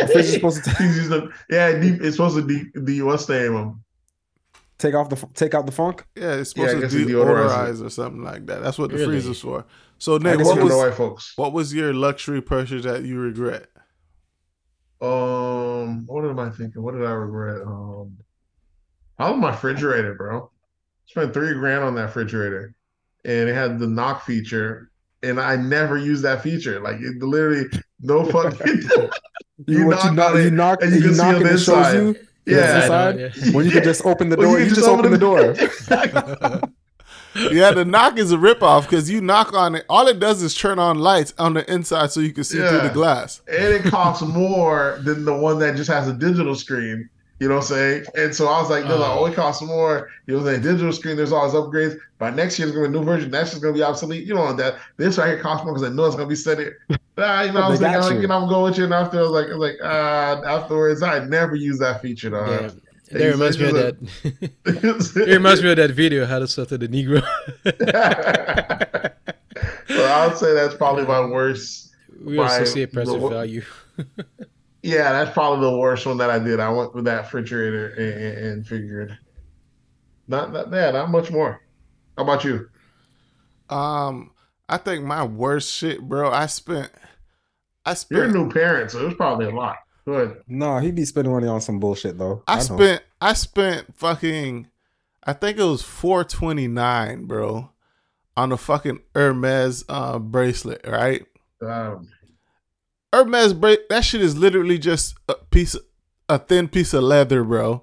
The 0.00 0.08
fridge 0.12 0.24
is 0.26 0.32
supposed 0.34 0.62
to 0.64 0.70
He's 0.78 0.96
using. 0.96 1.28
Yeah, 1.50 1.72
de- 1.72 1.98
it's 2.06 2.16
supposed 2.16 2.36
to 2.36 2.42
de- 2.46 2.80
de- 2.84 3.02
what's 3.02 3.26
the 3.26 3.34
name 3.40 3.56
of 3.56 3.64
them? 3.66 3.84
Take 4.78 4.94
off 4.94 5.08
the 5.08 5.16
take 5.34 5.54
out 5.54 5.66
the 5.66 5.72
funk. 5.72 6.04
Yeah, 6.16 6.34
it's 6.34 6.50
supposed 6.50 6.78
guess 6.80 6.92
to 6.92 6.98
it 7.02 7.08
deodorizes 7.08 7.08
deodorize 7.08 7.84
or 7.84 7.90
something 7.90 8.22
like 8.22 8.46
that. 8.46 8.62
That's 8.62 8.78
what 8.78 8.90
the 8.90 8.96
Really? 8.96 9.06
freezer's 9.06 9.40
for. 9.40 9.66
So, 9.98 10.18
I 10.24 10.36
Nick, 10.36 10.40
what 10.40 10.58
was 10.60 10.74
white 10.74 10.94
folks. 10.94 11.32
what 11.36 11.52
was 11.52 11.74
your 11.74 11.92
luxury 11.92 12.40
purchase 12.40 12.84
that 12.84 13.04
you 13.04 13.18
regret? 13.18 13.68
Um, 15.00 16.06
what 16.06 16.24
am 16.24 16.38
I 16.38 16.50
thinking? 16.50 16.82
What 16.82 16.94
did 16.94 17.04
I 17.04 17.10
regret? 17.12 17.62
Um, 17.66 18.16
I 19.18 19.28
love 19.28 19.38
my 19.38 19.50
refrigerator, 19.50 20.14
bro. 20.14 20.50
Spent 21.06 21.32
three 21.32 21.54
grand 21.54 21.84
on 21.84 21.94
that 21.96 22.02
refrigerator, 22.06 22.74
and 23.24 23.48
it 23.48 23.54
had 23.54 23.78
the 23.78 23.86
knock 23.86 24.24
feature, 24.24 24.90
and 25.22 25.40
I 25.40 25.56
never 25.56 25.96
used 25.96 26.22
that 26.24 26.42
feature. 26.42 26.80
Like 26.80 26.96
it 27.00 27.22
literally 27.22 27.66
no 28.00 28.24
fucking. 28.24 28.82
You, 29.66 29.86
what 29.86 30.04
you 30.04 30.12
knock 30.12 30.14
knock, 30.14 30.34
on 30.34 30.42
you 30.42 30.48
it, 30.48 30.52
knock, 30.52 30.82
and 30.82 30.92
you, 30.92 30.98
you 30.98 31.02
can 31.02 31.14
see 31.14 31.18
knock 31.22 31.36
on 31.36 31.42
the 31.42 31.54
it 31.54 31.58
shows 31.58 31.92
inside. 31.92 31.92
you. 31.94 32.16
Yeah, 32.48 32.56
Yes, 32.56 32.90
I 32.90 33.10
inside. 33.10 33.16
know, 33.16 33.30
yeah. 33.46 33.52
When 33.54 33.64
you 33.66 33.70
can 33.70 33.84
just 33.84 34.04
open 34.06 34.28
the 34.30 34.36
Well, 34.38 34.50
door, 34.52 34.60
you, 34.60 34.68
just 34.68 34.88
open 34.88 35.10
the 35.10 35.18
door. 35.18 35.54
Yeah, 37.52 37.70
the 37.70 37.84
knock 37.84 38.18
is 38.18 38.32
a 38.32 38.36
ripoff 38.36 38.82
because 38.82 39.08
you 39.08 39.20
knock 39.20 39.52
on 39.54 39.76
it. 39.76 39.84
All 39.88 40.08
it 40.08 40.18
does 40.18 40.42
is 40.42 40.54
turn 40.56 40.80
on 40.80 40.98
lights 40.98 41.34
on 41.38 41.54
the 41.54 41.70
inside 41.72 42.10
so 42.10 42.18
you 42.20 42.32
can 42.32 42.42
see 42.42 42.56
through 42.58 42.80
the 42.80 42.90
glass. 42.92 43.42
and 43.46 43.72
it 43.74 43.84
costs 43.84 44.26
more 44.26 44.98
than 45.04 45.24
the 45.24 45.36
one 45.36 45.58
that 45.60 45.76
just 45.76 45.88
has 45.90 46.08
a 46.08 46.12
digital 46.14 46.56
screen. 46.56 47.08
You 47.40 47.48
know 47.48 47.56
what 47.56 47.64
I'm 47.64 47.68
saying? 47.68 48.04
And 48.16 48.34
so 48.34 48.48
I 48.48 48.60
was 48.60 48.68
like, 48.68 48.84
no, 48.84 48.96
like, 48.96 49.10
Oh. 49.10 49.18
oh, 49.20 49.26
it 49.26 49.34
costs 49.34 49.62
more. 49.62 50.10
You 50.26 50.34
know 50.34 50.42
what 50.42 50.48
I'm 50.48 50.54
saying? 50.62 50.74
Digital 50.74 50.92
screen, 50.92 51.16
there's 51.16 51.30
all 51.30 51.44
these 51.48 51.54
upgrades. 51.54 51.96
By 52.18 52.30
next 52.30 52.58
year, 52.58 52.66
there's 52.66 52.76
gonna 52.76 52.88
be 52.90 52.96
a 52.96 53.00
new 53.00 53.04
version. 53.06 53.30
That's 53.30 53.50
just 53.50 53.62
gonna 53.62 53.74
be 53.74 53.82
obsolete. 53.82 54.26
You 54.26 54.34
know 54.34 54.52
that. 54.54 54.76
This 54.96 55.18
right 55.18 55.28
here 55.28 55.38
costs 55.38 55.64
more 55.64 55.72
because 55.74 55.88
I 55.88 55.94
know 55.94 56.04
it's 56.06 56.16
gonna 56.16 56.28
be 56.28 56.34
set 56.34 56.58
it. 56.58 56.74
Ah, 57.16 57.42
you 57.42 57.52
know, 57.52 57.60
I 57.60 57.68
was 57.68 57.78
They 57.78 57.84
thinking, 57.86 58.00
got 58.00 58.06
like, 58.06 58.14
you. 58.16 58.20
you 58.22 58.26
know, 58.26 58.42
I'm 58.42 58.48
going 58.48 58.64
with 58.70 58.78
you. 58.78 58.84
And 58.84 58.94
after 58.94 59.18
I 59.18 59.22
was 59.22 59.30
like, 59.30 59.46
I 59.46 59.54
was 59.54 59.58
like, 59.58 59.76
uh, 59.80 60.42
afterwards, 60.48 61.02
I 61.02 61.24
never 61.26 61.54
use 61.54 61.78
that 61.78 62.02
feature. 62.02 62.30
Though. 62.30 62.44
Damn. 62.46 62.82
That 63.10 63.24
reminds 63.30 63.58
me 63.58 63.68
of 63.68 63.74
that. 63.74 63.96
it 64.66 65.16
reminds 65.28 65.62
me 65.62 65.70
of 65.70 65.76
that 65.76 65.92
video, 65.92 66.26
How 66.26 66.40
to 66.40 66.48
Stutter 66.48 66.76
the 66.76 66.88
Negro. 66.88 67.22
so 69.88 70.04
I 70.06 70.26
would 70.26 70.36
say 70.36 70.52
that's 70.54 70.74
probably 70.74 71.04
my 71.06 71.24
worst. 71.24 71.94
we 72.24 72.38
associate 72.38 72.92
price 72.92 73.06
with 73.08 73.20
the- 73.22 73.28
value. 73.28 73.62
Yeah, 74.82 75.12
that's 75.12 75.32
probably 75.32 75.68
the 75.68 75.76
worst 75.76 76.06
one 76.06 76.18
that 76.18 76.30
I 76.30 76.38
did. 76.38 76.60
I 76.60 76.70
went 76.70 76.94
with 76.94 77.04
that 77.06 77.24
refrigerator 77.24 77.88
and, 77.88 78.22
and, 78.22 78.46
and 78.46 78.66
figured 78.66 79.18
not 80.28 80.52
not 80.52 80.72
yeah, 80.72 80.90
not 80.92 81.10
much 81.10 81.30
more. 81.30 81.60
How 82.16 82.22
about 82.22 82.44
you? 82.44 82.68
Um, 83.70 84.32
I 84.68 84.76
think 84.76 85.04
my 85.04 85.24
worst 85.24 85.74
shit, 85.74 86.00
bro. 86.00 86.30
I 86.30 86.46
spent, 86.46 86.90
I 87.84 87.94
spent. 87.94 88.18
You're 88.18 88.28
a 88.28 88.32
new 88.32 88.50
parent, 88.50 88.90
so 88.90 89.00
it 89.00 89.04
was 89.06 89.14
probably 89.14 89.46
a 89.46 89.50
lot. 89.50 89.76
Go 90.04 90.12
ahead. 90.12 90.38
No, 90.46 90.78
he'd 90.78 90.94
be 90.94 91.04
spending 91.04 91.32
money 91.32 91.48
on 91.48 91.60
some 91.60 91.80
bullshit 91.80 92.18
though. 92.18 92.42
I 92.46 92.56
know. 92.56 92.62
spent, 92.62 93.02
I 93.20 93.32
spent 93.32 93.96
fucking, 93.96 94.68
I 95.24 95.32
think 95.32 95.58
it 95.58 95.64
was 95.64 95.82
four 95.82 96.24
twenty 96.24 96.68
nine, 96.68 97.26
bro, 97.26 97.70
on 98.36 98.52
a 98.52 98.56
fucking 98.56 99.00
Hermes 99.14 99.84
uh 99.88 100.18
bracelet, 100.18 100.86
right? 100.86 101.26
Um, 101.60 102.08
Hermes 103.12 103.54
bra- 103.54 103.76
that 103.90 104.04
shit 104.04 104.20
is 104.20 104.36
literally 104.36 104.78
just 104.78 105.14
a 105.28 105.34
piece, 105.34 105.76
a 106.28 106.38
thin 106.38 106.68
piece 106.68 106.92
of 106.92 107.02
leather, 107.04 107.42
bro, 107.44 107.82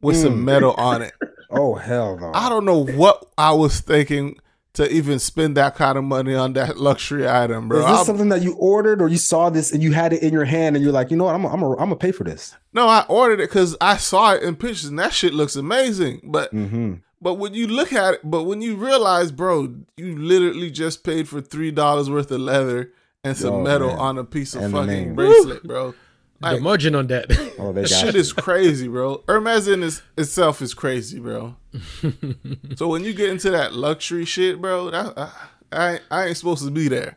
with 0.00 0.16
some 0.16 0.34
Mm. 0.38 0.44
metal 0.44 0.72
on 0.74 1.02
it. 1.02 1.12
Oh 1.54 1.74
hell 1.74 2.16
no! 2.18 2.32
I 2.34 2.48
don't 2.48 2.64
know 2.64 2.82
what 2.82 3.26
I 3.36 3.52
was 3.52 3.80
thinking 3.80 4.38
to 4.72 4.90
even 4.90 5.18
spend 5.18 5.54
that 5.58 5.74
kind 5.74 5.98
of 5.98 6.04
money 6.04 6.34
on 6.34 6.54
that 6.54 6.78
luxury 6.78 7.28
item, 7.28 7.68
bro. 7.68 7.80
Is 7.80 7.84
this 7.84 7.96
I'm- 7.98 8.06
something 8.06 8.30
that 8.30 8.40
you 8.40 8.54
ordered 8.54 9.02
or 9.02 9.08
you 9.08 9.18
saw 9.18 9.50
this 9.50 9.70
and 9.70 9.82
you 9.82 9.92
had 9.92 10.14
it 10.14 10.22
in 10.22 10.32
your 10.32 10.46
hand 10.46 10.76
and 10.76 10.82
you're 10.82 10.94
like, 10.94 11.10
you 11.10 11.16
know 11.18 11.24
what, 11.24 11.34
I'm 11.34 11.44
I'm 11.44 11.62
I'm 11.62 11.76
gonna 11.76 11.96
pay 11.96 12.10
for 12.10 12.24
this. 12.24 12.56
no, 12.72 12.88
I 12.88 13.04
ordered 13.06 13.34
it 13.40 13.50
because 13.50 13.76
I 13.82 13.98
saw 13.98 14.32
it 14.32 14.42
in 14.42 14.56
pictures 14.56 14.86
and 14.86 14.98
that 14.98 15.12
shit 15.12 15.34
looks 15.34 15.54
amazing. 15.54 16.22
But 16.24 16.54
Mm-hmm. 16.54 16.94
but 17.20 17.34
when 17.34 17.52
you 17.52 17.66
look 17.66 17.92
at 17.92 18.14
it, 18.14 18.20
but 18.24 18.44
when 18.44 18.62
you 18.62 18.74
realize, 18.76 19.30
bro, 19.30 19.74
you 19.98 20.16
literally 20.16 20.70
just 20.70 21.04
paid 21.04 21.28
for 21.28 21.42
three 21.42 21.70
dollars 21.70 22.08
worth 22.08 22.30
of 22.30 22.40
leather 22.40 22.92
and 23.24 23.36
some 23.36 23.54
Oh, 23.54 23.62
metal 23.62 23.88
man. 23.88 23.98
on 23.98 24.18
a 24.18 24.24
piece 24.24 24.54
of 24.54 24.62
And 24.62 24.72
fucking 24.72 25.14
bracelet, 25.14 25.62
bro. 25.62 25.92
the 25.92 25.96
Like, 26.40 26.60
margin 26.60 26.94
on 26.96 27.06
that. 27.08 27.26
Oh, 27.58 27.72
That 27.72 27.88
shit 27.88 28.14
you. 28.14 28.20
is 28.20 28.32
crazy, 28.32 28.88
bro. 28.88 29.22
Hermes 29.28 29.68
in 29.68 29.82
its, 29.84 30.02
itself 30.18 30.60
is 30.60 30.74
crazy, 30.74 31.20
bro. 31.20 31.54
so 32.76 32.88
when 32.88 33.04
you 33.04 33.12
get 33.12 33.30
into 33.30 33.50
that 33.52 33.74
luxury 33.74 34.24
shit, 34.24 34.60
bro, 34.60 34.90
that, 34.90 35.16
I, 35.16 35.30
I 35.72 35.92
ain't- 35.92 36.02
I 36.10 36.24
ain't 36.26 36.36
supposed 36.36 36.64
to 36.64 36.70
be 36.72 36.88
there. 36.88 37.16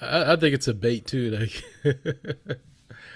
I, 0.00 0.32
I 0.32 0.36
think 0.36 0.54
it's 0.54 0.66
a 0.68 0.74
bait 0.74 1.06
too. 1.06 1.30
Like, 1.30 1.64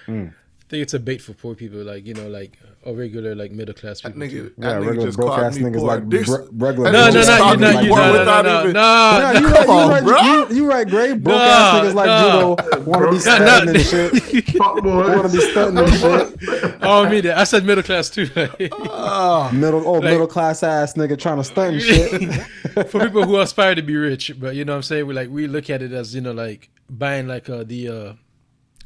Hmm. 0.06 0.26
I 0.62 0.74
think 0.74 0.82
it's 0.84 0.94
a 0.94 1.00
bait 1.00 1.20
for 1.20 1.32
poor 1.34 1.54
people, 1.56 1.82
like 1.82 2.06
you 2.06 2.14
know, 2.14 2.28
like 2.28 2.58
a 2.84 2.92
regular, 2.92 3.34
like 3.36 3.52
middle 3.52 3.74
class 3.74 4.00
That 4.00 4.14
people. 4.14 4.22
nigga, 4.26 4.30
too. 4.30 4.54
Yeah, 4.58 4.64
nigga 4.74 4.86
regular 4.86 5.06
just 5.06 5.18
broke 5.18 5.38
ass 5.38 5.56
niggas 5.58 5.76
poor. 5.78 5.86
like 5.86 6.10
This- 6.10 6.28
bre- 6.28 6.42
regular. 6.66 6.92
No, 6.92 7.04
no, 7.06 7.10
just 7.12 7.28
no, 7.28 7.36
called 7.38 7.60
you, 7.60 7.66
me 7.66 7.72
no, 7.72 7.80
you, 7.80 7.88
poor 7.90 7.98
no, 7.98 8.12
no, 8.12 8.18
without 8.18 8.44
no, 8.44 8.60
even- 8.60 8.72
no, 8.72 8.80
Yeah, 8.80 9.32
you 9.32 9.40
Come 9.46 9.52
right, 9.52 9.68
on, 9.68 9.90
right, 9.90 10.04
bro. 10.04 10.22
You, 10.22 10.54
you 10.56 10.68
right, 10.68 10.88
Gray. 10.88 11.12
Broke 11.14 11.36
No, 11.36 11.42
ass 11.42 11.84
niggas 11.84 11.94
like 11.94 12.06
no. 12.06 12.56
judo 12.56 12.80
want 12.90 13.04
to 13.04 13.10
be 13.12 13.18
stunting 13.20 13.66
no. 13.66 13.72
and 13.72 13.82
shit. 13.82 14.44
fuck 14.56 14.82
boy. 14.82 15.16
Want 15.16 15.30
to 15.30 15.36
be 15.38 15.44
stunting 15.50 15.78
and 15.84 16.40
shit. 16.40 16.74
Oh, 16.82 17.08
me, 17.08 17.20
that- 17.20 17.38
I 17.38 17.44
said 17.44 17.64
middle 17.64 17.84
class 17.84 18.10
too. 18.10 18.28
Oh, 18.72 19.50
Middle, 19.52 19.86
oh, 19.86 20.00
middle 20.00 20.26
class 20.26 20.62
ass 20.64 20.94
nigga 20.94 21.18
trying 21.18 21.36
to 21.38 21.44
stunt 21.44 21.74
and 21.74 21.82
shit. 21.82 22.32
for 22.90 23.00
people 23.00 23.24
who 23.24 23.38
aspire 23.38 23.74
to 23.74 23.82
be 23.82 23.94
rich, 23.96 24.32
but 24.40 24.54
you 24.56 24.64
know 24.64 24.72
what 24.72 24.76
I'm 24.78 24.82
saying? 24.82 25.06
We 25.06 25.14
like 25.14 25.30
we 25.30 25.46
look 25.46 25.70
at 25.70 25.82
it 25.82 25.92
as, 25.92 26.14
you 26.14 26.20
know, 26.20 26.32
like 26.32 26.68
buying 26.90 27.28
like 27.28 27.48
uh 27.48 27.62
the 27.64 27.88
uh 27.88 28.12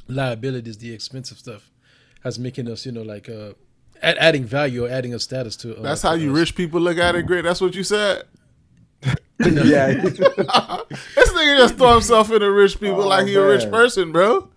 liabilities, 0.08 0.78
the 0.78 0.92
expensive 0.92 1.38
stuff 1.38 1.70
as 2.24 2.38
making 2.38 2.68
us, 2.70 2.84
you 2.86 2.92
know, 2.92 3.02
like 3.02 3.28
uh 3.28 3.52
add, 4.02 4.16
adding 4.18 4.44
value 4.44 4.84
or 4.86 4.88
adding 4.88 5.14
a 5.14 5.18
status 5.18 5.56
to 5.56 5.76
uh, 5.78 5.82
that's 5.82 6.02
how 6.02 6.14
you 6.14 6.32
rich 6.32 6.54
people 6.54 6.80
look 6.80 6.98
at 6.98 7.14
it, 7.14 7.22
great. 7.24 7.42
That's 7.44 7.60
what 7.60 7.74
you 7.74 7.84
said. 7.84 8.24
yeah, 9.38 9.86
This 10.02 10.18
nigga 10.18 11.58
just 11.58 11.76
throw 11.76 11.92
himself 11.94 12.30
in 12.32 12.40
the 12.40 12.50
rich 12.50 12.80
people 12.80 13.02
Oh, 13.02 13.08
like 13.08 13.26
he 13.26 13.34
a 13.34 13.46
rich 13.46 13.70
person, 13.70 14.10
bro. 14.12 14.48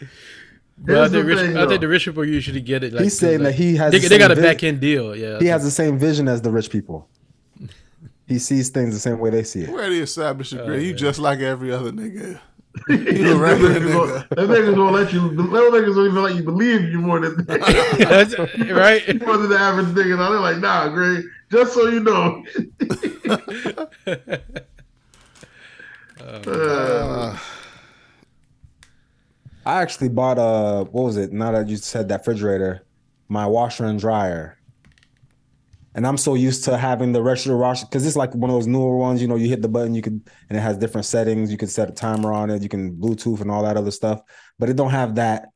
But 0.78 0.95
I 0.98 1.02
think, 1.02 1.11
the 1.11 1.24
rich, 1.26 1.40
thing, 1.40 1.57
I 1.57 1.68
think 1.68 1.82
the 1.82 1.88
rich 1.90 2.06
people 2.06 2.24
usually 2.26 2.61
get 2.61 2.84
it 2.86 2.94
like 2.94 3.03
He's 3.03 3.18
saying 3.20 3.40
like, 3.40 3.56
that 3.56 3.61
he 3.61 3.76
has 3.76 3.91
they, 3.91 3.99
the 3.99 4.07
they 4.07 4.18
got 4.18 4.32
a 4.32 4.36
vi- 4.36 4.41
back 4.41 4.64
end 4.64 4.80
deal, 4.80 5.14
yeah. 5.16 5.38
he 5.40 5.48
has 5.48 5.64
the 5.64 5.72
same 5.72 5.99
vision 5.99 6.28
as 6.30 6.41
the 6.41 6.49
rich 6.52 6.70
people. 6.70 7.07
He 8.28 8.40
sees 8.40 8.70
things 8.70 8.94
the 8.94 8.99
same 8.99 9.20
way 9.20 9.32
they 9.32 9.44
see 9.44 9.64
it. 9.64 9.70
Where 9.70 9.90
they 9.90 9.98
established 9.98 10.53
it, 10.53 10.66
great. 10.66 10.84
you 10.84 10.94
just 10.94 11.20
like 11.20 11.40
every 11.40 11.72
other 11.74 11.91
nigga. 11.91 12.40
You 12.88 13.34
a 13.34 13.38
regular 13.38 13.80
nigga. 13.80 14.30
Them 14.30 14.47
niggas 14.47 14.77
won't 14.77 14.93
let 14.93 15.11
you. 15.14 15.19
Them 15.35 15.49
niggas 15.49 15.95
don't 15.95 16.06
even 16.07 16.23
let 16.23 16.35
you 16.35 16.43
believe 16.43 16.84
you 16.84 16.99
more 16.99 17.19
than 17.19 17.45
That's- 17.45 18.38
right? 18.72 19.22
more 19.22 19.38
than 19.38 19.49
the 19.49 19.57
average 19.60 19.88
nigga. 19.88 20.18
Now 20.18 20.30
they're 20.31 20.39
like, 20.39 20.57
nah, 20.60 20.89
Gray. 20.89 21.23
Just 21.51 21.73
so 21.73 21.88
you 21.88 21.99
know. 22.01 22.43
Uh, 26.22 26.49
Uh, 26.51 27.38
I 29.65 29.81
actually 29.81 30.10
bought 30.10 30.38
a 30.38 30.84
what 30.84 31.03
was 31.06 31.18
it? 31.18 31.31
Now 31.31 31.51
that 31.53 31.68
you 31.69 31.77
said 31.77 32.10
that 32.10 32.19
refrigerator, 32.22 32.84
my 33.30 33.45
washer 33.45 33.85
and 33.85 33.97
dryer. 33.99 34.59
And 35.99 36.07
I'm 36.07 36.15
so 36.15 36.34
used 36.34 36.63
to 36.63 36.77
having 36.77 37.11
the 37.11 37.21
regular 37.21 37.57
washer 37.57 37.85
because 37.85 38.07
it's 38.07 38.15
like 38.15 38.34
one 38.34 38.49
of 38.49 38.55
those 38.55 38.67
newer 38.67 38.95
ones. 38.95 39.21
You 39.21 39.27
know, 39.27 39.35
you 39.35 39.49
hit 39.49 39.61
the 39.61 39.67
button, 39.67 39.93
you 39.93 40.01
can, 40.01 40.23
and 40.47 40.57
it 40.57 40.61
has 40.61 40.77
different 40.77 41.03
settings. 41.03 41.51
You 41.51 41.57
can 41.57 41.67
set 41.67 41.89
a 41.89 41.91
timer 41.91 42.31
on 42.31 42.49
it. 42.49 42.63
You 42.63 42.69
can 42.69 42.95
Bluetooth 42.95 43.41
and 43.41 43.51
all 43.51 43.63
that 43.63 43.76
other 43.76 43.91
stuff. 43.91 44.21
But 44.57 44.69
it 44.69 44.77
don't 44.77 44.91
have 44.91 45.15
that, 45.15 45.49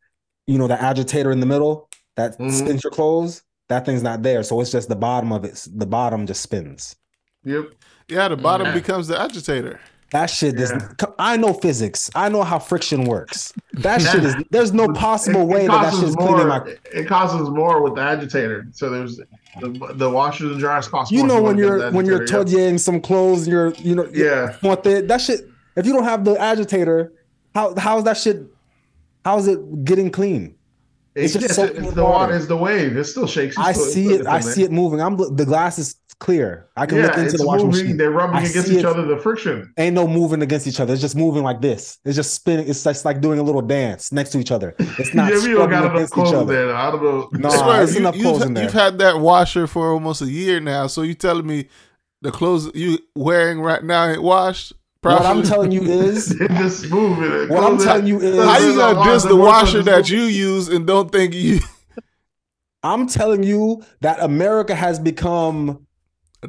you 0.45 0.57
know, 0.57 0.67
the 0.67 0.81
agitator 0.81 1.31
in 1.31 1.39
the 1.39 1.45
middle 1.45 1.89
that 2.17 2.37
Mhm. 2.37 2.51
spins 2.51 2.83
your 2.83 2.91
clothes. 2.91 3.41
That 3.69 3.85
thing's 3.85 4.03
not 4.03 4.21
there, 4.21 4.43
so 4.43 4.59
it's 4.59 4.69
just 4.69 4.89
the 4.89 4.97
bottom 4.97 5.31
of 5.31 5.45
it. 5.45 5.65
The 5.73 5.85
bottom 5.85 6.27
just 6.27 6.41
spins. 6.41 6.97
Yep. 7.45 7.75
Yeah, 8.09 8.27
the 8.27 8.35
bottom 8.35 8.67
Yeah. 8.67 8.73
becomes 8.73 9.07
the 9.07 9.17
agitator. 9.17 9.79
That 10.13 10.27
shit 10.27 10.59
is. 10.59 10.71
Yeah. 10.71 10.89
I 11.19 11.35
know 11.37 11.53
physics. 11.53 12.09
I 12.15 12.29
know 12.29 12.43
how 12.43 12.59
friction 12.59 13.03
works. 13.05 13.51
That 13.73 14.01
shit 14.09 14.23
is. 14.23 14.35
There's 14.51 14.71
no 14.71 14.87
possible 14.93 15.41
It- 15.41 15.43
it 15.43 15.47
way 15.47 15.67
that 15.67 15.81
that 15.91 15.93
shit's 15.99 16.15
more, 16.15 16.27
cleaning 16.27 16.47
my. 16.47 16.61
It 16.93 17.07
causes 17.07 17.49
more 17.49 17.81
with 17.81 17.95
the 17.95 18.01
agitator. 18.01 18.67
So 18.71 18.89
there's 18.89 19.17
the 19.59 19.91
the 19.95 20.09
washers 20.09 20.51
and 20.51 20.59
dryers 20.59 20.87
cost 20.87 21.11
You 21.11 21.25
know 21.25 21.41
when 21.41 21.57
you're 21.57 21.91
when 21.91 22.05
you're 22.05 22.21
agitator, 22.23 22.43
todying 22.43 22.77
some 22.77 23.01
clothes, 23.01 23.43
and 23.43 23.51
you're 23.51 23.73
you 23.75 23.95
know 23.95 24.07
Yeah. 24.13 24.55
want 24.63 24.83
the 24.83 25.01
that 25.01 25.19
shit. 25.21 25.49
If 25.75 25.85
you 25.87 25.93
don't 25.93 26.03
have 26.05 26.23
the 26.23 26.39
agitator, 26.39 27.11
how 27.55 27.73
how 27.77 27.97
is 27.97 28.03
that 28.05 28.17
shit? 28.17 28.43
How 29.25 29.37
is 29.39 29.47
it 29.47 29.83
getting 29.85 30.11
clean? 30.11 30.55
it's 31.15 31.35
It's, 31.35 31.45
just 31.45 31.59
just, 31.59 31.73
it's 31.75 31.93
the 31.93 32.03
water. 32.03 32.13
water. 32.25 32.35
It's 32.35 32.47
the 32.47 32.57
wave. 32.57 32.97
It 32.97 33.03
still 33.05 33.27
shakes. 33.27 33.57
I 33.57 33.71
see 33.71 34.13
it. 34.13 34.25
I 34.27 34.39
see 34.41 34.63
it 34.63 34.71
moving. 34.71 34.99
I'm 35.01 35.15
the 35.17 35.45
glass 35.45 35.77
is 35.79 35.95
clear. 36.13 36.67
I 36.77 36.85
can 36.85 36.97
Yeah, 36.99 37.07
look 37.07 37.17
into 37.17 37.37
the 37.37 37.45
washing 37.45 37.65
moving. 37.67 37.81
machine. 37.83 37.97
They're 37.97 38.11
rubbing 38.11 38.35
I 38.37 38.43
against 38.43 38.69
each 38.69 38.79
it. 38.79 38.85
other. 38.85 39.05
The 39.05 39.17
friction. 39.17 39.73
Ain't 39.77 39.95
no 39.95 40.07
moving 40.07 40.41
against 40.41 40.67
each 40.67 40.79
other. 40.79 40.93
It's 40.93 41.01
just 41.01 41.15
moving 41.15 41.43
like 41.43 41.61
this. 41.61 41.97
It's 42.05 42.15
just 42.15 42.33
spinning. 42.33 42.67
It's 42.69 42.83
just 42.83 43.05
like 43.05 43.21
doing 43.21 43.39
a 43.39 43.43
little 43.43 43.61
dance 43.61 44.11
next 44.11 44.31
to 44.31 44.39
each 44.39 44.51
other. 44.51 44.75
It's 44.79 45.13
not 45.13 45.31
yeah, 45.31 45.39
we 45.39 45.45
don't 45.47 45.53
scrubbing 45.53 45.69
got 45.71 45.83
enough 45.83 45.95
against 45.95 46.13
each 46.13 46.15
clothes 46.15 46.33
other. 46.33 46.65
there. 46.67 46.75
I 46.75 46.91
don't 46.91 47.03
know. 47.03 47.29
No, 47.33 47.49
I 47.49 47.57
swear, 47.57 47.77
there's 47.77 47.93
you, 47.93 47.99
enough 47.99 48.15
you've, 48.15 48.23
clothes 48.23 48.45
in 48.45 48.53
there. 48.53 48.63
you've 48.63 48.73
had 48.73 48.97
that 48.99 49.19
washer 49.19 49.67
for 49.67 49.91
almost 49.91 50.21
a 50.21 50.25
year 50.29 50.59
now. 50.59 50.87
So 50.87 51.01
you 51.01 51.13
telling 51.13 51.45
me 51.47 51.67
the 52.21 52.31
clothes 52.31 52.71
you 52.73 52.99
wearing 53.15 53.59
right 53.61 53.83
now 53.83 54.07
ain't 54.07 54.23
washed? 54.23 54.73
What 55.01 55.21
I'm 55.25 55.43
telling 55.43 55.71
you 55.73 55.81
is, 55.81 56.31
It 56.39 56.49
just 56.51 56.89
moving. 56.89 57.25
It 57.29 57.49
What 57.49 57.61
I'm 57.63 57.75
goes 57.75 57.85
telling 57.85 58.07
you 58.07 58.21
is- 58.21 58.41
How 58.45 58.57
you 58.59 58.75
gonna 58.77 59.11
diss 59.11 59.23
the 59.23 59.35
washer 59.35 59.83
that 59.83 60.09
you? 60.09 60.19
you 60.19 60.23
use 60.25 60.69
and 60.69 60.87
don't 60.87 61.11
think 61.11 61.33
you 61.33 61.59
I'm 62.83 63.07
telling 63.07 63.43
you 63.43 63.83
that 64.01 64.21
America 64.21 64.75
has 64.75 64.99
become 64.99 65.87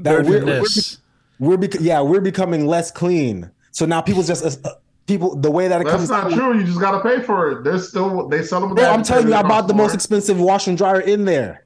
that 0.01 0.25
we're, 0.25 0.45
we're, 0.45 1.57
we're 1.57 1.69
yeah 1.81 2.01
we're 2.01 2.21
becoming 2.21 2.67
less 2.67 2.91
clean. 2.91 3.51
So 3.71 3.87
now 3.87 4.01
people 4.01 4.23
just 4.23 4.45
uh, 4.65 4.75
people 5.07 5.37
the 5.37 5.51
way 5.51 5.69
that 5.69 5.81
it 5.81 5.85
That's 5.85 5.97
comes. 5.97 6.09
That's 6.09 6.35
not 6.35 6.39
true. 6.39 6.59
You 6.59 6.65
just 6.65 6.81
gotta 6.81 7.01
pay 7.01 7.21
for 7.23 7.51
it. 7.53 7.65
There's 7.65 7.89
still 7.89 8.29
they 8.29 8.43
sell 8.43 8.61
them. 8.61 8.75
Bro, 8.75 8.85
I'm 8.85 9.03
telling 9.03 9.29
you, 9.29 9.35
I 9.35 9.43
bought 9.43 9.69
the 9.69 9.75
most 9.75 9.95
expensive 9.95 10.39
washer 10.41 10.71
and 10.71 10.79
dryer 10.79 11.01
in 11.01 11.25
there. 11.25 11.65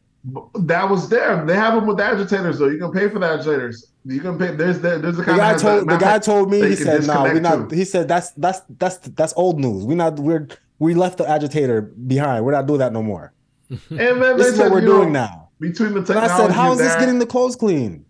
That 0.58 0.90
was 0.90 1.08
there. 1.08 1.44
They 1.46 1.54
have 1.54 1.74
them 1.74 1.86
with 1.86 1.98
the 1.98 2.04
agitators 2.04 2.58
though. 2.58 2.68
You 2.68 2.78
can 2.78 2.92
pay 2.92 3.08
for 3.08 3.18
the 3.18 3.26
agitators. 3.26 3.86
You 4.04 4.20
can 4.20 4.38
pay. 4.38 4.54
There's 4.54 4.80
the, 4.80 4.98
there's 4.98 5.16
the 5.16 5.22
The 5.22 5.36
guy 5.36 5.52
of 5.52 5.60
told 5.60 5.88
the 5.88 5.96
guy 5.96 6.18
told 6.18 6.50
me 6.50 6.60
he 6.60 6.74
said 6.74 7.06
no, 7.06 7.22
we 7.24 7.30
disconnect 7.30 7.42
not. 7.42 7.70
to. 7.70 7.76
He 7.76 7.84
said 7.84 8.08
that's 8.08 8.30
that's 8.32 8.60
that's 8.78 8.96
that's 8.98 9.32
old 9.36 9.60
news. 9.60 9.84
We 9.84 9.94
not 9.94 10.18
we're 10.18 10.48
we 10.78 10.94
left 10.94 11.18
the 11.18 11.28
agitator 11.28 11.82
behind. 11.82 12.44
We're 12.44 12.52
not 12.52 12.66
doing 12.66 12.80
that 12.80 12.92
no 12.92 13.02
more. 13.02 13.32
And 13.70 13.78
then 13.90 14.36
This 14.36 14.54
is 14.54 14.58
what 14.58 14.70
we're 14.70 14.80
doing 14.80 15.12
know, 15.12 15.24
now. 15.26 15.48
between 15.60 15.90
the 15.92 15.98
And 15.98 16.06
technology. 16.06 16.32
I 16.32 16.38
said, 16.38 16.50
how 16.52 16.72
is 16.72 16.78
this 16.78 16.94
getting 16.96 17.18
the 17.18 17.26
clothes 17.26 17.54
clean? 17.56 18.04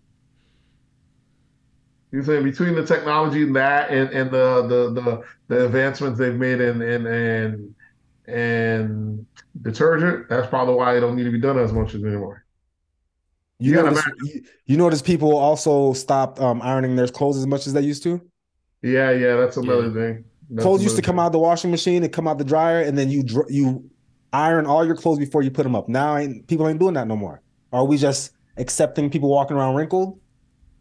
You 2.11 2.23
saying 2.23 2.43
between 2.43 2.75
the 2.75 2.85
technology 2.85 3.43
and 3.43 3.55
that 3.55 3.91
and, 3.91 4.09
and 4.09 4.31
the, 4.31 4.67
the 4.67 5.01
the 5.01 5.23
the 5.47 5.65
advancements 5.65 6.17
they've 6.17 6.33
made 6.33 6.59
in 6.59 6.81
in 6.81 7.05
and 7.05 7.75
and 8.27 9.25
detergent, 9.61 10.27
that's 10.29 10.47
probably 10.47 10.75
why 10.75 10.97
it 10.97 11.01
don't 11.01 11.15
need 11.15 11.25
to 11.25 11.31
be 11.31 11.39
done 11.39 11.59
as 11.59 11.71
much 11.71 11.93
as 11.93 12.03
anymore. 12.03 12.45
You 13.59 13.71
You 13.71 13.83
notice 13.83 14.05
you, 14.23 14.41
you 14.65 14.77
notice 14.77 15.01
people 15.01 15.35
also 15.35 15.93
stopped 15.93 16.39
um, 16.39 16.61
ironing 16.61 16.95
their 16.95 17.07
clothes 17.07 17.37
as 17.37 17.45
much 17.45 17.67
as 17.67 17.73
they 17.73 17.81
used 17.81 18.03
to. 18.03 18.21
Yeah, 18.81 19.11
yeah, 19.11 19.35
that's 19.35 19.57
another 19.57 19.91
thing. 19.91 20.23
That's 20.49 20.63
clothes 20.63 20.81
used 20.81 20.95
to 20.95 21.01
come 21.01 21.15
thing. 21.15 21.19
out 21.19 21.27
of 21.27 21.33
the 21.33 21.39
washing 21.39 21.69
machine 21.69 22.03
and 22.03 22.11
come 22.11 22.27
out 22.27 22.37
the 22.37 22.43
dryer, 22.43 22.81
and 22.81 22.97
then 22.97 23.11
you 23.11 23.21
dr- 23.21 23.49
you 23.49 23.89
iron 24.31 24.65
all 24.65 24.85
your 24.85 24.95
clothes 24.95 25.19
before 25.19 25.41
you 25.41 25.51
put 25.51 25.63
them 25.63 25.75
up. 25.75 25.89
Now 25.89 26.17
ain't, 26.17 26.47
people 26.47 26.67
ain't 26.67 26.79
doing 26.79 26.93
that 26.93 27.07
no 27.07 27.15
more. 27.15 27.41
Are 27.71 27.85
we 27.85 27.97
just 27.97 28.31
accepting 28.57 29.09
people 29.09 29.29
walking 29.29 29.57
around 29.57 29.75
wrinkled? 29.75 30.19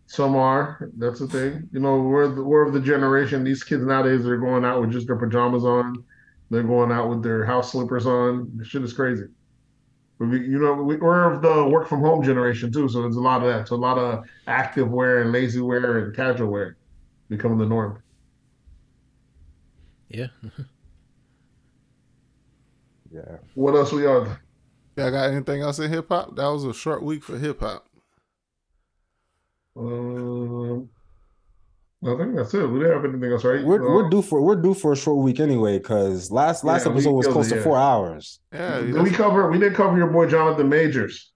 Some 0.09 0.37
are. 0.37 0.91
That's 0.97 1.21
the 1.21 1.29
thing. 1.29 1.69
You 1.71 1.81
know, 1.81 1.99
we're 1.99 2.29
the, 2.29 2.43
we're 2.43 2.67
of 2.67 2.73
the 2.73 2.81
generation. 2.81 3.45
These 3.45 3.63
kids 3.63 3.85
nowadays 3.85 4.27
are 4.27 4.39
going 4.39 4.65
out 4.65 4.81
with 4.81 4.91
just 4.91 5.07
their 5.07 5.17
pajamas 5.17 5.65
on. 5.65 6.03
They're 6.51 6.63
going 6.63 6.91
out 6.91 7.11
with 7.11 7.23
their 7.23 7.45
house 7.45 7.73
slippers 7.73 8.07
on. 8.07 8.51
This 8.55 8.69
shit 8.69 8.83
is 8.83 8.95
crazy. 8.95 9.27
But 10.19 10.29
we, 10.29 10.41
you 10.41 10.59
know, 10.59 10.73
we, 10.73 10.97
we're 10.97 11.31
of 11.31 11.43
the 11.43 11.63
work 11.69 11.89
from 11.89 12.01
home 12.01 12.23
generation 12.23 12.73
too. 12.73 12.89
So 12.89 13.03
there's 13.03 13.17
a 13.17 13.21
lot 13.21 13.43
of 13.43 13.53
that. 13.53 13.69
So 13.69 13.77
a 13.77 13.77
lot 13.77 13.99
of 13.99 14.25
active 14.47 14.91
wear 14.91 15.21
and 15.21 15.31
lazy 15.31 15.61
wear 15.61 15.99
and 15.99 16.17
casual 16.17 16.49
wear 16.49 16.79
becoming 17.29 17.59
the 17.59 17.67
norm. 17.67 18.03
Yeah. 20.09 20.29
Yeah. 23.11 23.39
What 23.55 23.75
else 23.75 23.91
we 23.91 24.07
on? 24.07 24.37
Y'all 24.97 25.11
got 25.11 25.31
anything 25.31 25.63
else 25.63 25.79
in 25.79 25.91
hip 25.91 26.09
hop? 26.09 26.37
That 26.37 26.47
was 26.49 26.65
a 26.65 26.75
short 26.75 27.03
week 27.03 27.25
for 27.25 27.39
hip 27.39 27.61
hop. 27.61 27.88
Um, 29.79 30.91
I 32.05 32.17
think 32.17 32.37
that's 32.37 32.55
it. 32.55 32.67
We 32.69 32.79
didn't 32.81 32.95
have 32.95 33.05
anything 33.05 33.33
else, 33.33 33.45
right? 33.45 33.65
We're 33.65 33.81
Uh, 33.85 33.93
we're 33.95 34.09
due 34.09 34.23
for 34.23 34.41
we're 34.43 34.61
due 34.61 34.75
for 34.75 34.93
a 34.93 34.97
short 34.97 35.19
week 35.25 35.41
anyway 35.41 35.79
because 35.79 36.31
last 36.31 36.65
last 36.65 36.87
Yeah, 36.87 36.93
episode 36.93 37.13
was 37.13 37.27
close 37.27 37.47
it, 37.47 37.51
to 37.51 37.57
yeah. 37.57 37.63
four 37.65 37.79
hours. 37.79 38.41
Yeah, 38.53 38.81
did 38.81 39.03
we 39.03 39.11
cover? 39.11 39.51
We 39.51 39.59
didn't 39.59 39.75
cover 39.75 39.97
your 39.97 40.09
boy 40.09 40.29
Jonathan 40.29 40.69
Majors. 40.69 41.33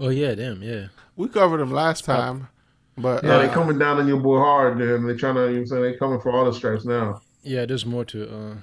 Oh 0.00 0.08
yeah, 0.08 0.34
damn, 0.34 0.62
yeah. 0.62 0.88
we 1.16 1.28
covered 1.28 1.58
them 1.58 1.72
last 1.72 2.04
time, 2.04 2.48
but 2.96 3.24
Yeah, 3.24 3.38
they 3.38 3.48
uh, 3.48 3.52
coming 3.52 3.78
down 3.78 3.98
on 3.98 4.08
your 4.08 4.20
boy 4.20 4.38
hard, 4.38 4.80
and 4.80 5.08
they 5.08 5.14
trying 5.14 5.34
to. 5.34 5.40
You 5.42 5.46
know 5.46 5.52
what 5.52 5.58
I'm 5.60 5.66
saying 5.66 5.82
they 5.82 5.96
coming 5.96 6.20
for 6.20 6.30
all 6.32 6.44
the 6.44 6.52
stripes 6.52 6.84
now. 6.84 7.20
Yeah, 7.42 7.66
there's 7.66 7.86
more 7.86 8.04
to 8.06 8.28
uh 8.30 8.54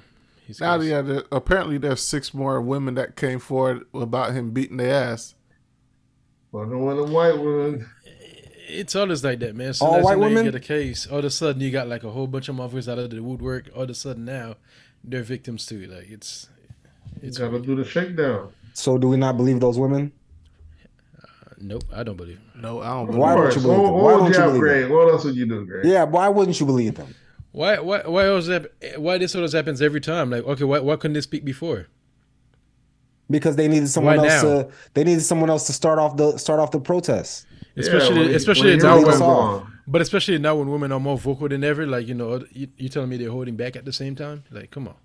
his 0.45 0.59
now 0.59 0.79
yeah, 0.79 1.01
there, 1.01 1.23
apparently 1.31 1.77
there's 1.77 2.01
six 2.01 2.33
more 2.33 2.61
women 2.61 2.95
that 2.95 3.15
came 3.15 3.39
forward 3.39 3.85
about 3.93 4.33
him 4.33 4.51
beating 4.51 4.77
their 4.77 4.93
ass. 4.93 5.35
But 6.51 6.69
the 6.69 6.77
one, 6.77 6.97
the 6.97 7.03
white 7.03 7.37
one. 7.37 7.85
It's 8.67 8.95
always 8.95 9.23
like 9.23 9.39
that, 9.39 9.55
man. 9.55 9.73
So 9.73 9.85
All 9.85 10.01
white 10.01 10.17
women? 10.17 10.45
you 10.45 10.51
get 10.51 10.55
a 10.55 10.63
case, 10.65 11.05
all 11.07 11.19
of 11.19 11.25
a 11.25 11.29
sudden 11.29 11.61
you 11.61 11.71
got 11.71 11.87
like 11.87 12.03
a 12.03 12.09
whole 12.11 12.27
bunch 12.27 12.49
of 12.49 12.55
motherfuckers 12.55 12.91
out 12.91 12.97
of 12.99 13.09
the 13.11 13.21
woodwork. 13.21 13.69
All 13.75 13.83
of 13.83 13.89
a 13.89 13.93
sudden 13.93 14.25
now 14.25 14.55
they're 15.03 15.23
victims 15.23 15.65
too. 15.65 15.85
Like 15.85 16.09
it's 16.09 16.49
it's 17.21 17.37
Gotta 17.37 17.59
do 17.59 17.75
the 17.75 17.85
shakedown. 17.85 18.51
So 18.73 18.97
do 18.97 19.07
we 19.07 19.17
not 19.17 19.37
believe 19.37 19.59
those 19.59 19.77
women? 19.79 20.11
Uh, 21.21 21.25
nope, 21.59 21.83
I 21.93 22.03
don't 22.03 22.17
believe. 22.17 22.37
it. 22.55 22.61
No, 22.61 22.81
I 22.81 22.87
don't. 22.89 23.05
Believe 23.05 23.19
Why 23.21 23.35
don't 23.35 23.55
you 23.55 23.61
believe 23.61 23.77
them? 23.85 23.93
Why 23.93 24.11
don't 24.11 24.27
you 24.33 24.33
you 24.33 24.39
believe 24.45 24.59
Greg? 24.59 24.89
What 24.91 25.09
else 25.09 25.23
would 25.25 25.35
you 25.35 25.45
do, 25.45 25.65
Greg? 25.65 25.85
Yeah, 25.85 26.03
why 26.03 26.27
wouldn't 26.29 26.59
you 26.59 26.65
believe 26.65 26.95
them? 26.95 27.13
Why 27.51 27.79
why 27.79 28.01
why 28.05 28.25
else 28.25 28.47
that 28.47 28.71
why 28.97 29.17
this 29.17 29.35
always 29.35 29.53
happens 29.53 29.81
every 29.81 30.01
time? 30.01 30.29
Like 30.31 30.43
okay, 30.43 30.63
why 30.63 30.79
why 30.79 30.95
couldn't 30.97 31.13
they 31.13 31.21
speak 31.21 31.45
before? 31.45 31.87
Because 33.29 33.55
they 33.55 33.67
needed 33.67 33.89
someone 33.89 34.17
Why 34.17 34.27
else 34.27 34.43
now? 34.43 34.63
to 34.63 34.71
they 34.93 35.03
needed 35.03 35.21
someone 35.21 35.49
else 35.49 35.65
to 35.67 35.73
start 35.73 35.97
off 35.97 36.17
the 36.17 36.37
start 36.37 36.59
off 36.59 36.71
the 36.71 36.79
protest. 36.79 37.45
Especially 37.77 38.19
when 38.19 38.35
especially 38.35 38.77
now 38.77 38.97
when- 39.03 39.67
but 39.87 40.01
especially 40.01 40.37
now 40.39 40.55
when 40.55 40.69
women 40.69 40.91
are 40.91 40.99
more 40.99 41.17
vocal 41.17 41.47
than 41.47 41.63
ever. 41.63 41.85
Like 41.85 42.07
you 42.07 42.13
know, 42.15 42.43
you, 42.51 42.67
you 42.77 42.89
telling 42.89 43.09
me 43.09 43.17
they're 43.17 43.29
holding 43.31 43.55
back 43.55 43.75
at 43.75 43.85
the 43.85 43.93
same 43.93 44.15
time? 44.15 44.43
Like 44.51 44.71
come 44.71 44.87
on. 44.87 44.95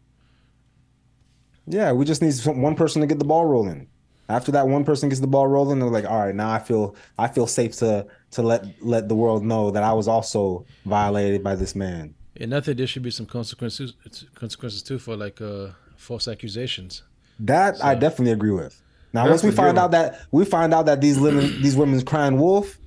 Yeah, 1.67 1.93
we 1.93 2.05
just 2.05 2.23
need 2.23 2.33
some, 2.35 2.63
one 2.63 2.75
person 2.75 3.01
to 3.01 3.07
get 3.07 3.19
the 3.19 3.25
ball 3.25 3.45
rolling. 3.47 3.89
After 4.29 4.53
that 4.53 4.69
one 4.69 4.85
person 4.85 5.09
gets 5.09 5.21
the 5.21 5.27
ball 5.27 5.49
rolling, 5.49 5.81
they're 5.81 5.89
like, 5.89 6.05
all 6.05 6.21
right, 6.27 6.35
now 6.35 6.51
I 6.51 6.61
feel 6.61 6.95
I 7.19 7.27
feel 7.29 7.47
safe 7.49 7.75
to 7.77 8.07
to 8.33 8.43
let 8.43 8.65
let 8.81 9.09
the 9.09 9.15
world 9.17 9.45
know 9.45 9.71
that 9.73 9.83
I 9.83 9.93
was 9.93 10.07
also 10.07 10.65
violated 10.85 11.43
by 11.43 11.57
this 11.57 11.75
man. 11.75 12.15
And 12.37 12.55
I 12.55 12.61
think 12.61 12.79
there 12.79 12.87
should 12.87 13.03
be 13.03 13.11
some 13.11 13.27
consequences 13.27 13.93
consequences 14.35 14.83
too 14.83 14.99
for 14.99 15.17
like 15.17 15.41
uh 15.41 15.71
false 15.97 16.29
accusations. 16.29 17.03
That 17.41 17.85
I 17.85 17.95
definitely 17.97 18.33
agree 18.33 18.53
with. 18.53 18.81
Now, 19.13 19.25
That's 19.27 19.43
once 19.43 19.45
we 19.45 19.51
find 19.57 19.77
out 19.79 19.91
that 19.93 20.21
we 20.31 20.45
find 20.45 20.73
out 20.73 20.87
that 20.87 21.01
these 21.01 21.19
women 21.27 21.61
these 21.63 21.77
women's 21.77 22.05
crying 22.05 22.39
wolf, 22.39 22.79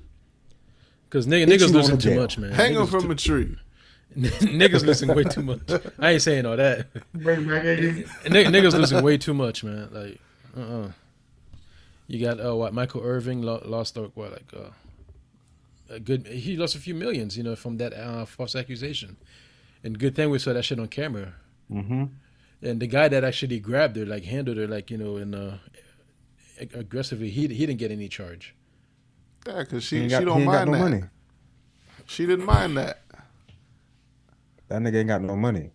Because 1.08 1.26
niggas, 1.26 1.30
Bitch, 1.30 1.40
you 1.40 1.46
niggas 1.46 1.60
going 1.60 1.72
losing 1.74 1.98
to 1.98 2.10
too 2.10 2.20
much, 2.20 2.38
man. 2.38 2.52
Hang 2.52 2.74
him 2.74 2.82
niggas, 2.86 2.90
from 3.02 3.10
a 3.10 3.14
tree. 3.14 3.56
niggas 4.16 4.84
losing 4.86 5.12
way 5.14 5.24
too 5.24 5.42
much. 5.42 5.60
I 5.98 6.12
ain't 6.12 6.22
saying 6.22 6.46
all 6.46 6.56
that. 6.56 6.86
Bring 7.12 7.46
back 7.48 7.62
Iggy. 7.64 8.06
Niggas 8.24 8.72
losing 8.72 9.02
way 9.02 9.18
too 9.18 9.34
much, 9.34 9.64
man. 9.64 9.88
Like, 9.92 10.20
uh, 10.56 10.60
uh 10.60 10.92
You 12.06 12.24
got 12.24 12.44
uh, 12.44 12.54
what 12.54 12.72
Michael 12.72 13.02
Irvin 13.02 13.42
lo- 13.42 13.62
lost 13.64 13.96
what 14.14 14.32
like 14.32 14.46
uh, 14.56 14.70
a 15.90 16.00
good. 16.00 16.26
He 16.26 16.56
lost 16.56 16.74
a 16.74 16.78
few 16.78 16.94
millions, 16.94 17.36
you 17.36 17.42
know, 17.42 17.56
from 17.56 17.76
that 17.78 17.92
uh, 17.92 18.24
false 18.24 18.54
accusation. 18.54 19.16
And 19.82 19.98
good 19.98 20.14
thing 20.14 20.30
we 20.30 20.38
saw 20.38 20.52
that 20.54 20.64
shit 20.64 20.78
on 20.78 20.88
camera. 20.88 21.34
Mhm. 21.70 22.08
And 22.62 22.80
the 22.80 22.86
guy 22.86 23.08
that 23.08 23.24
actually 23.24 23.58
grabbed 23.60 23.96
her, 23.96 24.06
like 24.06 24.24
handled 24.24 24.56
her, 24.56 24.66
like 24.66 24.90
you 24.90 24.96
know, 24.96 25.16
and 25.16 25.34
uh, 25.34 25.38
ag- 25.38 25.83
aggressively, 26.58 27.30
he 27.30 27.42
he 27.48 27.66
didn't 27.66 27.78
get 27.78 27.90
any 27.90 28.08
charge. 28.08 28.54
Yeah, 29.46 29.60
because 29.60 29.84
she 29.84 30.02
she 30.02 30.08
got, 30.08 30.24
don't 30.24 30.44
mind 30.44 30.70
no 30.70 30.76
that. 30.76 30.82
money. 30.82 31.02
She 32.06 32.26
didn't 32.26 32.46
mind 32.46 32.76
that. 32.76 33.00
That 34.68 34.80
nigga 34.80 34.96
ain't 34.96 35.08
got 35.08 35.22
no 35.22 35.36
money. 35.36 35.70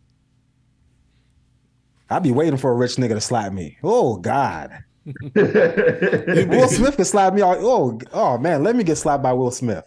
I'd 2.10 2.24
be 2.24 2.32
waiting 2.32 2.58
for 2.58 2.72
a 2.72 2.76
rich 2.76 2.96
nigga 2.96 3.10
to 3.10 3.22
slap 3.22 3.54
me. 3.54 3.78
Oh 3.84 4.18
God. 4.18 4.84
Will 5.36 6.48
Will 6.48 6.68
Smith 6.68 6.96
can 6.96 7.06
slap 7.06 7.34
me. 7.34 7.44
Oh, 7.44 8.00
oh 8.14 8.38
man, 8.38 8.64
let 8.64 8.76
me 8.76 8.84
get 8.84 8.98
slapped 8.98 9.24
by 9.24 9.34
Will 9.34 9.52
Smith. 9.52 9.86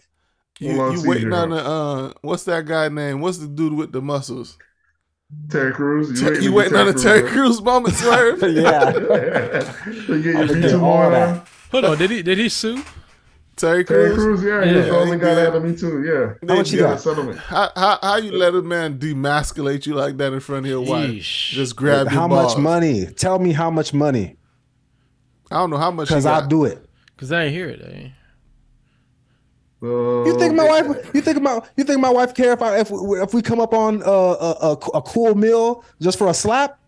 You, 0.59 0.91
you 0.91 1.07
waiting 1.07 1.33
on 1.33 1.49
the 1.49 1.57
uh, 1.57 2.13
what's 2.21 2.43
that 2.45 2.65
guy 2.65 2.87
name? 2.89 3.19
What's 3.19 3.39
the 3.39 3.47
dude 3.47 3.73
with 3.73 3.91
the 3.91 4.01
muscles? 4.01 4.57
Terry 5.49 5.71
Crews. 5.73 6.19
You, 6.21 6.35
to 6.41 6.49
waiting 6.49 6.75
on 6.77 6.87
the 6.87 6.93
Terry 6.93 7.21
Crews, 7.21 7.31
Crews 7.31 7.61
moment, 7.61 7.95
swerve? 7.95 8.41
yeah. 8.55 8.91
to 8.91 10.21
get 10.23 10.35
I'ma 10.35 10.45
your 10.45 10.47
get 10.47 10.63
feet 10.63 10.73
on. 10.73 11.41
Hold 11.71 11.85
on, 11.85 11.97
did 11.97 12.09
he 12.11 12.21
did 12.23 12.37
he 12.37 12.49
sue? 12.49 12.81
Terry 13.55 13.85
Terry 13.85 14.15
Crews. 14.15 14.41
Crews, 14.41 14.43
yeah, 14.43 14.65
he 14.65 14.75
was 14.75 14.85
Yeah, 14.85 14.91
the 14.91 14.97
only 14.97 15.17
he 15.17 15.21
guy 15.21 15.35
that 15.35 15.43
did. 15.51 15.53
had 15.53 15.63
me 15.63 15.75
too. 15.77 16.03
Yeah, 16.03 16.49
How 16.49 16.55
much 16.57 16.71
you 16.71 16.79
got? 16.79 16.99
settlement. 16.99 17.37
How, 17.37 17.69
how 17.75 17.99
how 18.01 18.15
you 18.17 18.31
let 18.31 18.55
a 18.55 18.63
man 18.63 18.97
demasculate 18.97 19.85
you 19.85 19.93
like 19.93 20.17
that 20.17 20.33
in 20.33 20.39
front 20.39 20.65
of 20.65 20.71
your 20.71 20.81
wife? 20.81 21.09
Yeesh. 21.11 21.51
Just 21.51 21.75
grab 21.75 22.05
your 22.07 22.09
How 22.19 22.27
balls. 22.27 22.55
much 22.55 22.61
money? 22.63 23.05
Tell 23.07 23.37
me 23.37 23.51
how 23.53 23.69
much 23.69 23.93
money, 23.93 24.37
I 25.51 25.57
don't 25.57 25.69
know 25.69 25.77
how 25.77 25.91
much. 25.91 26.07
because 26.07 26.23
Because 26.23 26.41
I'll 26.41 26.47
do 26.47 26.65
it. 26.65 26.83
Cause 27.17 27.31
I 27.31 27.43
ain't 27.43 27.53
hear 27.53 27.69
it. 27.69 27.79
Eh? 27.81 28.09
You 29.83 30.37
think 30.39 30.55
my 30.55 30.65
wife? 30.67 31.13
You 31.13 31.21
think 31.21 31.41
my? 31.41 31.59
You 31.75 31.83
think 31.83 31.99
my 31.99 32.09
wife 32.09 32.33
care 32.33 32.53
if 32.53 32.61
I 32.61 32.79
if 32.79 32.89
we, 32.89 33.19
if 33.21 33.33
we 33.33 33.41
come 33.41 33.59
up 33.59 33.73
on 33.73 34.01
uh, 34.03 34.05
a, 34.09 34.55
a 34.61 34.71
a 34.95 35.01
cool 35.01 35.35
meal 35.35 35.83
just 35.99 36.17
for 36.17 36.27
a 36.29 36.33
slap? 36.33 36.79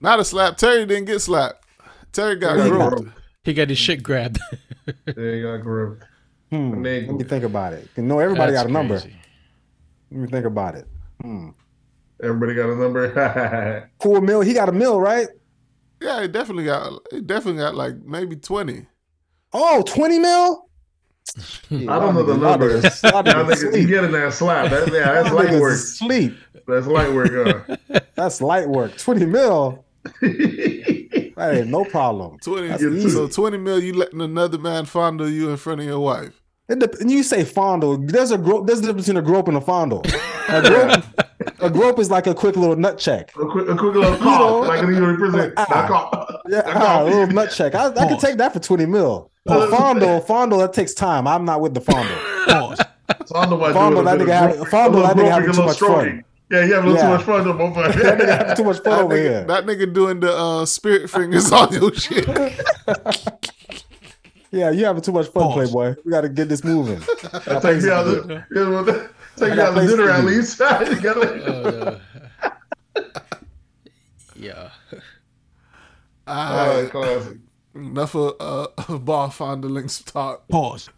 Not 0.00 0.20
a 0.20 0.24
slap. 0.24 0.56
Terry 0.58 0.84
didn't 0.86 1.06
get 1.06 1.20
slapped. 1.20 1.64
Terry 2.12 2.36
got 2.36 2.58
Yeah, 2.58 2.68
groped. 2.68 3.02
bro. 3.02 3.12
He 3.44 3.54
got 3.54 3.68
his 3.70 3.78
shit 3.78 4.02
grabbed. 4.02 4.38
Yeah, 5.06 5.14
you 5.32 5.42
got 5.42 5.58
gripped. 5.62 6.02
Hmm. 6.50 6.72
Finagle. 6.72 7.06
Let 7.08 7.16
me 7.16 7.24
think 7.24 7.44
about 7.44 7.72
it. 7.74 7.88
You 7.94 8.02
know, 8.04 8.20
everybody 8.20 8.52
That's 8.52 8.62
got 8.62 8.70
a 8.70 8.72
number. 8.72 8.98
crazy. 9.00 9.16
Let 10.10 10.20
me 10.20 10.28
think 10.28 10.46
about 10.46 10.74
it. 10.76 10.86
Hmm. 11.20 11.48
Everybody 12.22 12.54
got 12.54 12.70
a 12.70 12.74
number. 12.76 13.90
Cool 13.98 14.22
meal. 14.22 14.40
He 14.40 14.54
got 14.54 14.68
a 14.70 14.72
meal, 14.72 14.98
right? 14.98 15.28
Yeah, 16.00 16.22
he 16.22 16.28
definitely 16.28 16.64
got. 16.64 16.92
He 17.10 17.20
definitely 17.20 17.60
got 17.60 17.74
like 17.74 17.96
maybe 18.04 18.36
twenty. 18.36 18.86
Oh, 19.52 19.82
20 19.86 20.18
mil? 20.18 20.67
I 21.70 21.98
don't 21.98 22.14
know 22.14 22.22
the 22.22 22.36
numbers. 22.36 22.82
Y'all 23.02 23.22
niggas, 23.22 23.80
you 23.80 23.86
getting 23.86 24.12
that 24.12 24.32
slap? 24.32 24.70
That, 24.70 24.92
yeah, 24.92 25.22
that's 25.22 25.34
light 25.34 25.60
work. 25.60 25.76
Sleep. 25.76 26.36
That's 26.66 26.86
light 26.86 27.12
work. 27.12 27.68
Uh. 27.90 27.98
That's 28.14 28.40
light 28.40 28.68
work. 28.68 28.96
20 28.96 29.26
mil. 29.26 29.84
Hey, 31.38 31.64
no 31.64 31.84
problem. 31.84 32.36
Twenty. 32.40 32.66
That's 32.66 33.12
so 33.12 33.28
twenty 33.28 33.58
mil. 33.58 33.80
You 33.80 33.92
letting 33.92 34.20
another 34.20 34.58
man 34.58 34.86
fondle 34.86 35.28
you 35.28 35.50
in 35.50 35.56
front 35.56 35.80
of 35.80 35.86
your 35.86 36.00
wife? 36.00 36.42
It 36.68 36.80
dep- 36.80 36.94
and 36.94 37.08
you 37.10 37.22
say 37.22 37.44
fondle. 37.44 37.96
There's 37.96 38.32
a 38.32 38.38
gro- 38.38 38.64
there's 38.64 38.80
a 38.80 38.82
difference 38.82 39.06
between 39.06 39.22
a 39.22 39.24
grope 39.24 39.46
and 39.46 39.56
a 39.56 39.60
fondle. 39.60 40.02
A 40.48 40.62
grope, 40.68 41.04
a 41.60 41.70
grope 41.70 41.98
is 42.00 42.10
like 42.10 42.26
a 42.26 42.34
quick 42.34 42.56
little 42.56 42.74
nut 42.74 42.98
check. 42.98 43.30
A 43.36 43.46
quick, 43.46 43.68
a 43.68 43.76
quick 43.76 43.94
little 43.94 44.16
call, 44.16 44.64
like 44.66 44.82
in 44.82 44.92
the 44.92 45.14
prison. 45.16 45.52
Ah. 45.56 46.40
Yeah, 46.48 46.62
ah, 46.66 47.02
a 47.02 47.04
little 47.04 47.28
nut 47.28 47.52
check. 47.52 47.74
I, 47.76 47.86
I 47.86 48.08
can 48.08 48.18
take 48.18 48.36
that 48.38 48.52
for 48.52 48.58
20 48.58 48.86
mil. 48.86 49.30
A 49.48 49.70
fondle, 49.70 50.20
fondle, 50.20 50.58
that 50.58 50.72
takes 50.72 50.94
time. 50.94 51.26
I'm 51.26 51.44
not 51.44 51.60
with 51.60 51.74
the 51.74 51.80
fondle. 51.80 52.16
Pause. 52.46 52.80
Fondle, 53.28 53.72
Fondle, 53.72 54.02
do 54.02 54.08
it 54.08 54.12
a 54.12 54.16
that 54.16 54.18
nigga 54.26 54.32
having- 54.32 54.64
fondle, 54.66 55.02
that 55.02 55.16
nigga 55.16 55.30
having 55.30 55.52
too 55.52 55.62
much 55.64 55.76
stroking. 55.76 56.10
fun. 56.16 56.24
Yeah, 56.50 56.64
you 56.64 56.74
have 56.74 56.84
a 56.84 56.88
little 56.88 57.02
Yeah. 57.02 57.10
too 57.10 57.16
much 57.16 57.44
fun 57.44 57.48
on 57.48 57.58
both 57.58 57.74
that 58.02 58.18
nigga 58.18 58.38
having 58.38 58.56
too 58.56 58.64
much 58.64 58.76
fun 58.76 58.84
That 58.84 59.00
over 59.00 59.14
nigga, 59.14 59.18
here. 59.22 59.44
that 59.44 59.66
nigga 59.66 59.92
doing 59.94 60.20
the 60.20 60.34
uh, 60.36 60.64
spirit 60.66 61.10
fingers 61.10 61.52
on 61.52 61.72
your 61.72 61.94
shit. 61.94 62.26
Yeah, 64.50 64.70
you 64.70 64.84
having 64.86 65.02
too 65.02 65.12
much 65.12 65.26
fun, 65.28 65.42
Pause. 65.44 65.54
Playboy. 65.70 65.94
We 66.04 66.10
got 66.10 66.22
to 66.22 66.28
get 66.30 66.48
this 66.48 66.64
moving. 66.64 67.00
Take 67.00 67.82
me 67.82 67.90
out 67.90 68.04
the, 68.04 68.44
you 68.50 69.08
take 69.36 69.50
me 69.50 69.56
got 69.56 69.58
out 69.58 69.66
the 69.66 69.72
places 69.74 69.96
dinner 69.96 70.10
at 70.10 70.24
least. 70.24 70.58
Gotta- 70.58 72.00
Oh, 72.00 72.00
yeah. 74.36 74.70
yeah. 74.92 74.98
All 76.26 76.58
Oh, 76.58 76.82
right, 76.82 76.90
classic. 76.90 77.38
Enough 77.78 78.14
of 78.16 78.34
uh, 78.88 78.98
ball 78.98 79.30
fondling 79.30 79.88
talk. 79.88 80.48
Pause. 80.48 80.90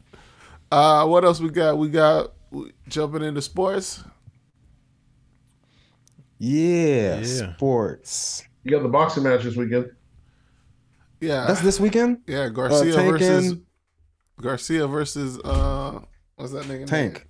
Uh, 0.73 1.07
what 1.07 1.25
else 1.25 1.41
we 1.41 1.51
got? 1.51 1.77
We 1.79 1.89
got 1.89 2.33
we 2.51 2.73
jumping 2.89 3.23
into 3.23 3.43
sports. 3.43 4.03
Yeah, 6.39 7.21
Yeah. 7.21 7.55
sports. 7.55 8.45
You 8.65 8.71
got 8.71 8.83
the 8.83 8.89
boxing 8.89 9.25
match 9.25 9.43
this 9.45 9.57
weekend. 9.57 9.91
Yeah, 11.21 11.45
That's 11.47 11.61
this 11.61 11.79
weekend? 11.79 12.23
yeah. 12.27 12.49
Garcia 12.49 12.93
Tank 12.95 13.11
versus 13.13 13.51
and- 13.53 13.63
Garcia 14.41 14.87
versus 14.87 15.39
uh, 15.45 16.01
what's 16.37 16.53
that 16.53 16.65
nigga? 16.65 16.87
Tank. 16.87 17.27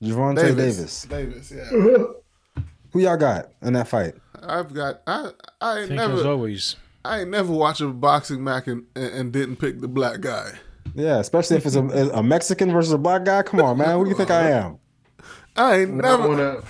Name? 0.00 0.12
Gervonta 0.14 0.36
Davis. 0.36 1.02
Davis. 1.04 1.48
Davis. 1.48 1.52
Yeah. 1.52 2.62
Who 2.92 3.00
y'all 3.00 3.16
got 3.16 3.50
in 3.62 3.72
that 3.72 3.88
fight? 3.88 4.14
I've 4.42 4.72
got. 4.72 5.02
I 5.08 5.30
I 5.60 5.78
ain't 5.80 5.88
Tank 5.88 6.00
as 6.00 6.08
never. 6.18 6.28
always. 6.28 6.76
I 7.06 7.20
ain't 7.20 7.30
never 7.30 7.52
watched 7.52 7.80
a 7.80 7.88
boxing 7.88 8.42
match 8.44 8.68
and, 8.68 8.84
and, 8.94 9.12
and 9.12 9.32
didn't 9.32 9.56
pick 9.56 9.80
the 9.80 9.88
black 9.88 10.20
guy. 10.20 10.52
Yeah, 10.94 11.18
especially 11.18 11.56
if 11.58 11.66
it's 11.66 11.76
a, 11.76 11.82
a 12.14 12.22
Mexican 12.22 12.70
versus 12.72 12.92
a 12.92 12.98
black 12.98 13.24
guy. 13.24 13.42
Come 13.42 13.60
on, 13.60 13.78
man. 13.78 13.96
Who 13.98 14.04
do 14.04 14.10
you 14.10 14.16
think 14.16 14.30
I 14.30 14.50
am? 14.50 14.78
I 15.56 15.80
ain't 15.80 15.94
Not 15.94 16.20
never. 16.20 16.28
when 16.28 16.40
uh, 16.40 16.60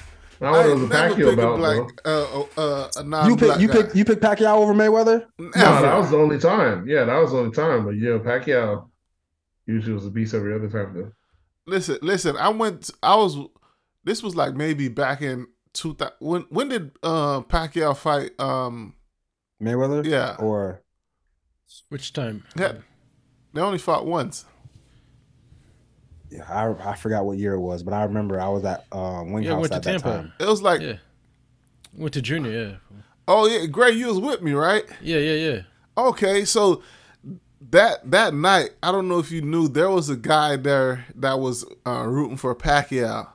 not 0.40 0.54
I 0.54 0.58
when 0.58 0.70
it 0.70 0.74
was 0.74 0.82
a 0.82 0.86
never 0.88 1.14
Pacquiao 1.14 1.16
pick 1.16 1.26
a 1.32 1.36
bout, 1.36 1.56
bro. 1.56 1.56
black, 1.56 2.00
uh, 2.04 2.40
uh, 2.60 2.88
a 2.96 3.02
You 3.02 3.08
non-black 3.08 3.38
pick 3.58 3.60
you 3.62 3.68
guy. 3.68 3.82
pick 3.82 3.94
you 3.94 4.04
pick 4.04 4.20
Pacquiao 4.20 4.56
over 4.56 4.74
Mayweather? 4.74 5.26
No, 5.38 5.50
that 5.54 5.96
was 5.98 6.10
the 6.10 6.16
only 6.18 6.38
time. 6.38 6.88
Yeah, 6.88 7.04
that 7.04 7.18
was 7.18 7.32
the 7.32 7.38
only 7.38 7.52
time. 7.52 7.84
But 7.84 7.92
yeah, 7.92 8.18
Pacquiao 8.18 8.88
usually 9.66 9.92
was 9.94 10.06
a 10.06 10.10
beast 10.10 10.34
every 10.34 10.54
other 10.54 10.68
time 10.68 10.94
though. 10.94 11.12
Listen, 11.66 11.98
listen. 12.02 12.36
I 12.36 12.48
went. 12.50 12.90
I 13.02 13.14
was. 13.16 13.36
This 14.04 14.22
was 14.22 14.36
like 14.36 14.54
maybe 14.54 14.88
back 14.88 15.22
in 15.22 15.46
two 15.72 15.94
thousand. 15.94 16.16
When 16.20 16.42
when 16.50 16.68
did 16.68 16.92
uh 17.02 17.40
Pacquiao 17.42 17.96
fight? 17.96 18.38
Um, 18.40 18.94
Mayweather? 19.62 20.04
Yeah. 20.06 20.36
Or 20.38 20.82
Which 21.88 22.12
time? 22.12 22.44
yeah, 22.58 22.72
they 23.52 23.60
only 23.60 23.78
fought 23.78 24.06
once. 24.06 24.44
yeah, 26.30 26.44
I, 26.48 26.90
I 26.92 26.96
forgot 26.96 27.24
what 27.24 27.38
year 27.38 27.54
it 27.54 27.60
was, 27.60 27.82
but 27.82 27.94
I 27.94 28.04
remember 28.04 28.40
I 28.40 28.48
was 28.48 28.64
at 28.64 28.84
uh, 28.92 29.22
Wing 29.24 29.44
Yeah, 29.44 29.52
House 29.52 29.60
went 29.62 29.72
to 29.72 29.76
at 29.76 29.82
that 29.84 29.90
Tampa. 30.02 30.08
time. 30.08 30.32
It 30.40 30.46
was 30.46 30.62
like, 30.62 30.80
Yeah. 30.80 30.96
Went 31.94 32.12
to 32.14 32.22
junior. 32.22 32.50
Yeah. 32.52 32.96
oh 33.28 33.46
yeah, 33.46 33.66
Gray, 33.66 33.92
you 33.92 34.08
was 34.08 34.20
with 34.20 34.42
me, 34.42 34.52
right? 34.52 34.84
Yeah. 35.00 35.18
Yeah. 35.18 35.50
Yeah. 35.52 35.60
Okay, 35.96 36.44
so 36.44 36.82
that 37.70 38.10
that 38.10 38.34
night, 38.34 38.70
I 38.82 38.92
don't 38.92 39.08
know 39.08 39.18
if 39.18 39.30
you 39.30 39.40
knew, 39.40 39.66
there 39.68 39.88
was 39.90 40.10
a 40.10 40.16
guy 40.16 40.56
there 40.56 41.06
that 41.14 41.38
was 41.40 41.64
uh, 41.86 42.04
rooting 42.06 42.36
for 42.36 42.54
Pacquiao. 42.54 43.28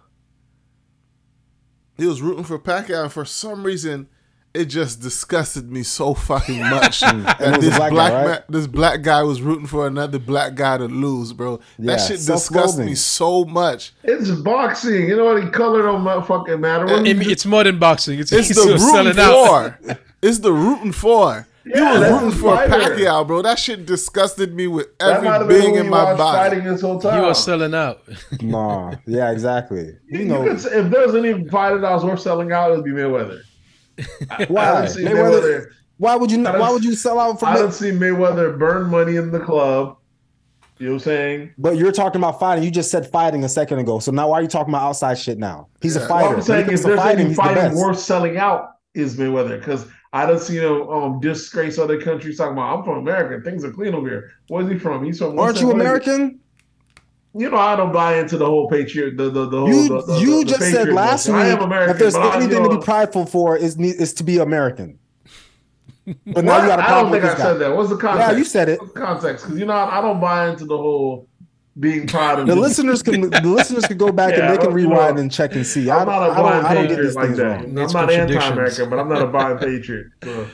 He 1.97 2.05
was 2.05 2.21
rooting 2.21 2.43
for 2.43 2.59
Pacquiao, 2.59 3.03
and 3.03 3.11
for 3.11 3.25
some 3.25 3.63
reason, 3.63 4.07
it 4.53 4.65
just 4.65 5.01
disgusted 5.01 5.71
me 5.71 5.81
so 5.83 6.13
fucking 6.13 6.59
much 6.59 7.01
And 7.03 7.23
that 7.25 7.61
this 7.61 7.77
black 7.77 7.91
black 7.91 8.11
guy, 8.11 8.17
right? 8.19 8.27
man, 8.27 8.43
this 8.49 8.67
black 8.67 9.01
guy 9.01 9.23
was 9.23 9.41
rooting 9.41 9.65
for 9.67 9.87
another 9.87 10.19
black 10.19 10.55
guy 10.55 10.77
to 10.77 10.85
lose, 10.85 11.31
bro. 11.33 11.59
Yeah, 11.79 11.95
that 11.95 12.01
shit 12.07 12.25
disgusted 12.25 12.85
me 12.85 12.95
so 12.95 13.45
much. 13.45 13.93
It's 14.03 14.29
boxing. 14.31 15.07
You 15.07 15.15
know 15.17 15.25
what? 15.25 15.41
He 15.43 15.49
color 15.49 15.83
don't 15.83 16.03
motherfucking 16.03 16.59
matter. 16.59 16.85
What 16.85 17.05
It- 17.07 17.21
he 17.21 17.31
it's 17.31 17.45
more 17.45 17.63
than 17.63 17.79
boxing. 17.79 18.19
It's, 18.19 18.31
It's 18.31 18.49
the 18.49 18.53
still 18.55 18.67
rooting 18.77 19.13
selling 19.13 19.19
out. 19.19 19.75
for. 19.83 19.99
It's 20.23 20.37
the 20.39 20.51
rooting 20.53 20.91
for. 20.91 21.47
Yeah, 21.65 21.93
he 21.93 21.99
was 21.99 22.11
rooting 22.11 22.31
for 22.39 22.55
fighter. 22.55 22.95
Pacquiao, 22.95 23.25
bro. 23.25 23.41
That 23.41 23.57
shit 23.57 23.85
disgusted 23.87 24.53
me 24.53 24.67
with 24.67 24.95
that 24.99 25.23
every 25.23 25.47
being 25.59 25.75
in 25.75 25.89
my 25.89 26.03
watched 26.03 26.17
body. 26.19 26.37
fighting 26.57 26.63
this 26.71 26.81
whole 26.81 26.99
time. 26.99 27.19
He 27.21 27.25
was 27.27 27.43
selling 27.43 27.73
out. 27.73 28.03
Nah, 28.41 28.95
yeah, 29.07 29.31
exactly. 29.31 29.95
You 30.07 30.19
You 30.19 30.25
know 30.25 30.43
could 30.43 30.59
say- 30.61 30.79
if 30.79 30.91
there's 30.91 31.15
any 31.15 31.47
fighter 31.49 31.79
that 31.79 31.91
was 31.91 32.03
worth 32.03 32.19
selling 32.21 32.51
out, 32.51 32.71
it 32.71 32.75
would 32.75 32.85
be 32.85 32.91
Mayweather. 32.91 33.41
I 34.29 34.45
why? 34.45 34.65
Mayweather, 34.87 35.05
Mayweather. 35.05 35.65
why 35.97 36.15
would 36.15 36.31
you 36.31 36.37
not, 36.39 36.59
why 36.59 36.69
would 36.71 36.83
you 36.83 36.95
sell 36.95 37.19
out 37.19 37.39
for 37.39 37.45
I 37.47 37.55
don't 37.55 37.73
see 37.73 37.91
Mayweather 37.91 38.57
burn 38.57 38.89
money 38.89 39.15
in 39.15 39.31
the 39.31 39.39
club. 39.39 39.97
You 40.77 40.87
know 40.87 40.93
what 40.93 41.01
I'm 41.01 41.05
saying? 41.05 41.53
But 41.59 41.77
you're 41.77 41.91
talking 41.91 42.19
about 42.19 42.39
fighting. 42.39 42.63
You 42.63 42.71
just 42.71 42.89
said 42.89 43.05
fighting 43.11 43.43
a 43.43 43.49
second 43.49 43.77
ago. 43.79 43.99
So 43.99 44.11
now 44.11 44.29
why 44.29 44.39
are 44.39 44.41
you 44.41 44.47
talking 44.47 44.73
about 44.73 44.81
outside 44.81 45.19
shit 45.19 45.37
now? 45.37 45.67
He's 45.81 45.95
Yeah. 45.95 46.05
a 46.05 46.09
Well, 46.09 46.19
fighter. 46.21 46.35
I'm 46.37 46.41
saying 46.41 46.69
if 46.71 46.81
there's 46.81 46.99
fighting, 46.99 47.25
any 47.27 47.35
fighting 47.35 47.75
worth 47.77 47.99
selling 47.99 48.37
out 48.37 48.69
is 48.95 49.15
Mayweather 49.15 49.59
because 49.59 49.85
I 50.11 50.25
don't 50.25 50.41
see 50.41 50.57
him 50.57 50.89
um, 50.89 51.19
disgrace 51.19 51.77
other 51.77 52.01
countries 52.01 52.37
talking 52.37 52.53
about 52.53 52.79
I'm 52.79 52.83
from 52.83 52.97
America. 52.97 53.41
Things 53.47 53.63
are 53.63 53.71
clean 53.71 53.93
over 53.93 54.09
here. 54.09 54.31
Where's 54.49 54.69
he 54.69 54.77
from? 54.79 55.05
He's 55.05 55.19
from. 55.19 55.37
Aren't 55.39 55.61
you 55.61 55.67
what 55.67 55.75
is 55.77 55.81
it? 55.81 55.85
American? 55.85 56.39
You 57.33 57.49
know 57.49 57.57
I 57.57 57.75
don't 57.77 57.93
buy 57.93 58.19
into 58.19 58.37
the 58.37 58.45
whole 58.45 58.69
patriot. 58.69 59.15
The 59.17 59.29
the, 59.29 59.45
the 59.47 59.59
whole. 59.59 59.69
You 59.69 59.87
the, 59.87 60.01
the, 60.01 60.19
you 60.19 60.43
the 60.43 60.49
just 60.49 60.71
said 60.71 60.89
last 60.89 61.27
week 61.27 61.35
I 61.37 61.47
am 61.47 61.61
American. 61.61 61.91
if 61.95 61.99
there's 61.99 62.13
but 62.13 62.23
I, 62.23 62.35
anything 62.35 62.57
you 62.57 62.63
know, 62.63 62.69
to 62.73 62.77
be 62.79 62.83
prideful 62.83 63.25
for 63.25 63.55
is 63.57 63.77
is 63.79 64.13
to 64.15 64.23
be 64.23 64.37
American. 64.39 64.99
But 66.25 66.43
now 66.43 66.61
you 66.61 66.67
got 66.67 66.79
a 66.79 66.83
I 66.83 66.87
problem 66.87 66.89
I 66.89 67.01
don't 67.01 67.11
think 67.11 67.23
with 67.23 67.31
I 67.31 67.37
guy. 67.37 67.43
said 67.43 67.53
that. 67.59 67.75
What's 67.75 67.89
the 67.89 67.97
context? 67.97 68.31
Yeah, 68.31 68.37
you 68.37 68.43
said 68.43 68.69
it. 68.69 68.79
What's 68.81 68.93
the 68.93 68.99
context? 68.99 69.45
Because 69.45 69.59
you 69.59 69.65
know 69.65 69.73
I, 69.73 69.99
I 69.99 70.01
don't 70.01 70.19
buy 70.19 70.49
into 70.49 70.65
the 70.65 70.75
whole 70.77 71.27
being 71.79 72.05
proud 72.05 72.39
of 72.39 72.47
The 72.47 72.55
listeners 72.55 73.01
can 73.01 73.29
the 73.29 73.41
listeners 73.43 73.85
can 73.85 73.97
go 73.97 74.11
back 74.21 74.33
Yeah, 74.35 74.49
and 74.49 74.53
they 74.53 74.57
can 74.57 74.77
you 74.77 74.87
know, 74.87 74.95
rewind 74.95 75.19
and 75.19 75.31
check 75.31 75.55
and 75.55 75.65
see. 75.65 75.89
I 75.89 75.99
I'm 75.99 76.05
don't, 76.07 76.15
not 76.19 76.29
a 76.29 76.31
I 76.31 76.35
don't, 76.35 76.43
blind 76.43 76.67
I 76.67 76.73
don't 76.73 76.83
get 76.83 76.89
patriot 76.89 77.05
these 77.07 77.15
like 77.15 77.35
that. 77.35 77.59
I'm 77.61 77.73
not 77.75 78.11
anti-American, 78.11 78.89
but 78.89 78.99
I'm 78.99 79.07
not 79.09 79.21
a 79.21 79.27
blind 79.27 79.59
patriot. 79.61 80.07
So, 80.23 80.47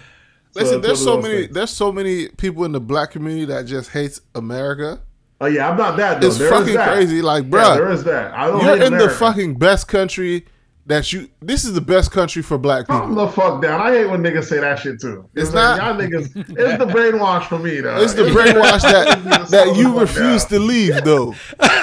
Listen, 0.53 0.73
so 0.73 0.80
there's 0.80 1.03
so 1.03 1.15
one 1.15 1.17
of 1.19 1.23
those 1.23 1.30
many. 1.31 1.41
things. 1.43 1.53
There's 1.56 1.69
so 1.72 1.91
many 1.91 2.27
people 2.30 2.65
in 2.65 2.72
the 2.72 2.80
black 2.81 3.11
community 3.11 3.45
that 3.45 3.65
just 3.65 3.91
hates 3.91 4.22
America. 4.35 5.01
Oh 5.40 5.45
yeah, 5.45 5.69
I'm 5.69 5.77
not 5.77 5.98
that 5.98 6.19
though. 6.22 6.27
It's 6.27 6.38
There 6.38 6.48
is 6.48 6.53
fucking 6.59 6.74
that. 6.75 6.93
crazy. 6.93 7.22
Like, 7.22 7.43
Yeah, 7.45 7.49
bruh, 7.49 7.75
there 7.75 7.91
is 7.91 8.03
that. 8.06 8.33
I 8.33 8.48
don't 8.48 8.64
you're 8.66 8.75
hate 8.77 8.85
in 8.91 8.98
the 8.98 9.09
fucking 9.09 9.56
best 9.59 9.88
country 9.88 10.45
that 10.88 11.11
you 11.14 11.30
this 11.41 11.64
is 11.66 11.74
the 11.74 11.82
best 11.82 12.11
country 12.11 12.41
for 12.41 12.57
black 12.57 12.83
people. 12.85 12.99
Calm 12.99 13.09
people. 13.09 13.25
the 13.27 13.32
fuck 13.33 13.61
down. 13.61 13.80
I 13.82 13.91
hate 13.91 14.09
when 14.09 14.22
niggas 14.24 14.45
say 14.45 14.59
that 14.59 14.80
shit 14.80 14.99
too. 15.01 15.30
It's 15.35 15.48
It's 15.49 15.53
like, 15.56 15.77
not- 15.80 15.98
y'all 15.99 16.07
niggas. 16.07 16.35
It's 16.35 16.77
the 16.80 16.85
brainwash 16.91 17.48
for 17.48 17.59
me, 17.59 17.82
though. 17.82 18.01
It's 18.01 18.14
the 18.14 18.24
brainwash 18.35 18.82
that 18.83 19.49
that 19.51 19.75
you 19.75 19.99
refuse 19.99 20.45
to 20.45 20.59
leave 20.59 21.03
though. 21.03 21.35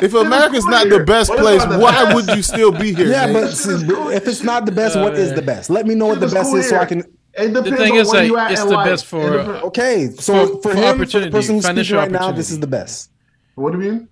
If 0.00 0.14
America's 0.14 0.64
not 0.64 0.88
the 0.88 1.00
best 1.02 1.28
place, 1.32 1.64
the 1.64 1.76
why 1.76 2.04
best? 2.04 2.14
would 2.14 2.36
you 2.36 2.42
still 2.42 2.70
be 2.70 2.94
here? 2.94 3.08
Yeah, 3.08 3.26
Nate? 3.26 3.34
but 3.34 3.50
see, 3.50 3.72
if 4.14 4.28
it's 4.28 4.44
not 4.44 4.64
the 4.64 4.70
best, 4.70 4.96
what 4.96 5.14
is 5.18 5.32
the 5.34 5.42
best? 5.42 5.70
Let 5.70 5.86
me 5.88 5.96
know 5.96 6.06
what 6.06 6.20
the 6.20 6.28
best 6.28 6.54
is, 6.54 6.68
so 6.68 6.76
I 6.78 6.84
can. 6.84 7.02
It 7.38 7.52
depends 7.54 7.78
thing 7.78 7.92
on 7.92 7.98
is, 7.98 8.08
where 8.08 8.20
like, 8.22 8.30
you 8.30 8.36
at 8.38 8.52
it's 8.52 8.60
in 8.62 8.68
the 8.68 8.74
life. 8.74 8.86
best 8.90 9.06
for, 9.06 9.34
It 9.34 9.38
depends- 9.44 9.62
Okay, 9.64 10.10
so 10.18 10.32
For- 10.46 10.62
for, 10.62 10.62
for 10.70 10.76
him, 10.76 10.98
for 10.98 11.20
the 11.20 11.30
person 11.30 11.32
who's 11.32 11.42
speaking 11.44 11.62
financial 11.62 11.98
right 11.98 12.10
now, 12.10 12.32
this 12.32 12.50
is 12.50 12.58
the 12.60 12.66
best. 12.66 13.10
What 13.54 13.72
do 13.72 13.80
you 13.80 13.90
mean? 13.92 14.08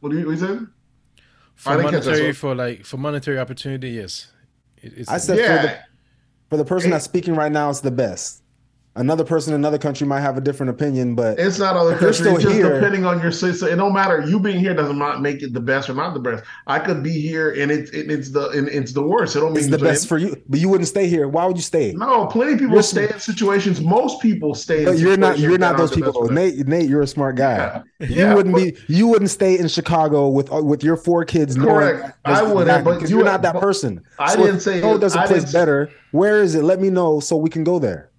What 0.00 0.10
do 0.12 0.18
you, 0.18 0.26
what 0.26 0.32
you 0.32 0.38
said? 0.38 0.66
for 1.56 1.70
I 1.70 1.76
didn't 1.76 1.90
catch 1.92 2.04
that, 2.04 2.10
monetary 2.10 2.32
so- 2.34 2.38
for 2.38 2.54
like 2.54 2.84
for 2.84 2.96
monetary 2.96 3.38
opportunity. 3.38 3.90
Yes, 3.90 4.28
It- 4.78 4.92
it's 4.98 5.08
I 5.08 5.18
said 5.18 5.36
for 5.38 5.66
the 5.66 5.78
for 6.50 6.56
the 6.58 6.64
person 6.64 6.90
Hey. 6.90 6.94
that's 6.94 7.04
speaking 7.04 7.34
right 7.34 7.50
now, 7.52 7.70
it's 7.70 7.80
the 7.80 7.90
best. 7.90 8.42
Another 8.96 9.24
person 9.24 9.52
in 9.52 9.58
another 9.60 9.76
country 9.78 10.06
might 10.06 10.20
have 10.20 10.38
a 10.38 10.40
different 10.40 10.70
opinion, 10.70 11.16
but 11.16 11.36
It's 11.36 11.58
not 11.58 11.74
other 11.76 11.94
If 11.94 12.00
you're 12.00 12.10
countries. 12.12 12.16
still 12.18 12.34
It's 12.36 12.44
just 12.44 12.54
here- 12.54 12.74
depending 12.74 13.04
on 13.04 13.20
your 13.20 13.32
system. 13.32 13.68
It 13.68 13.74
don't 13.74 13.92
matter. 13.92 14.20
You 14.24 14.38
being 14.38 14.60
here 14.60 14.72
does 14.72 14.92
not 14.94 15.20
make 15.20 15.42
it 15.42 15.52
the 15.52 15.58
best 15.60 15.90
or 15.90 15.94
not 15.94 16.14
the 16.14 16.20
best. 16.20 16.44
I 16.68 16.78
could 16.78 17.02
be 17.02 17.10
here 17.20 17.50
and 17.50 17.72
it's 17.72 17.90
it, 17.90 18.08
it's 18.08 18.30
the 18.30 18.50
and 18.50 18.68
it's 18.68 18.92
the 18.92 19.02
worst. 19.02 19.34
It 19.34 19.40
don't 19.40 19.50
it's 19.56 19.62
mean 19.62 19.72
the 19.72 19.78
best 19.78 20.06
for 20.08 20.16
you. 20.18 20.36
But 20.48 20.60
you 20.60 20.68
wouldn't 20.68 20.86
stay 20.86 21.08
here. 21.08 21.26
Why 21.26 21.44
would 21.44 21.56
you 21.56 21.62
stay? 21.62 21.92
No, 21.92 22.26
plenty 22.26 22.52
of 22.52 22.58
people 22.60 22.74
You're- 22.74 22.82
stay 22.84 23.08
in 23.12 23.18
situations. 23.18 23.80
Most 23.80 24.22
people 24.22 24.54
stay. 24.54 24.84
In 24.86 24.96
you're 24.96 25.16
not. 25.16 25.40
You're 25.40 25.58
not 25.58 25.76
those 25.76 25.90
people. 25.90 26.12
best 26.12 26.14
Though. 26.14 26.20
for 26.28 26.34
them. 26.34 26.36
Nate, 26.36 26.68
Nate, 26.68 26.88
you're 26.88 27.02
a 27.02 27.06
smart 27.08 27.34
guy. 27.34 27.82
Yeah. 27.98 28.06
You 28.06 28.14
Yeah, 28.14 28.34
wouldn't 28.34 28.54
but- 28.54 28.62
be. 28.64 28.76
You 28.86 29.08
wouldn't 29.08 29.30
stay 29.30 29.58
in 29.58 29.66
Chicago 29.66 30.28
with 30.28 30.52
uh, 30.52 30.62
with 30.62 30.84
your 30.84 30.96
four 30.96 31.24
kids. 31.24 31.56
Correct. 31.56 32.12
I 32.24 32.44
wouldn't, 32.44 32.84
but 32.84 33.02
you- 33.02 33.16
you're 33.16 33.24
not 33.24 33.42
that 33.42 33.58
person. 33.58 34.02
I 34.20 34.34
So 34.36 34.44
didn't 34.44 34.60
say 34.60 34.82
Oh, 34.82 34.98
there's 34.98 35.16
a 35.16 35.22
place 35.22 35.52
better. 35.52 35.90
Where 36.12 36.40
is 36.42 36.54
it? 36.54 36.62
Let 36.62 36.80
me 36.80 36.90
know 36.90 37.18
so 37.18 37.34
we 37.36 37.50
can 37.50 37.64
go 37.64 37.80
there. 37.80 38.10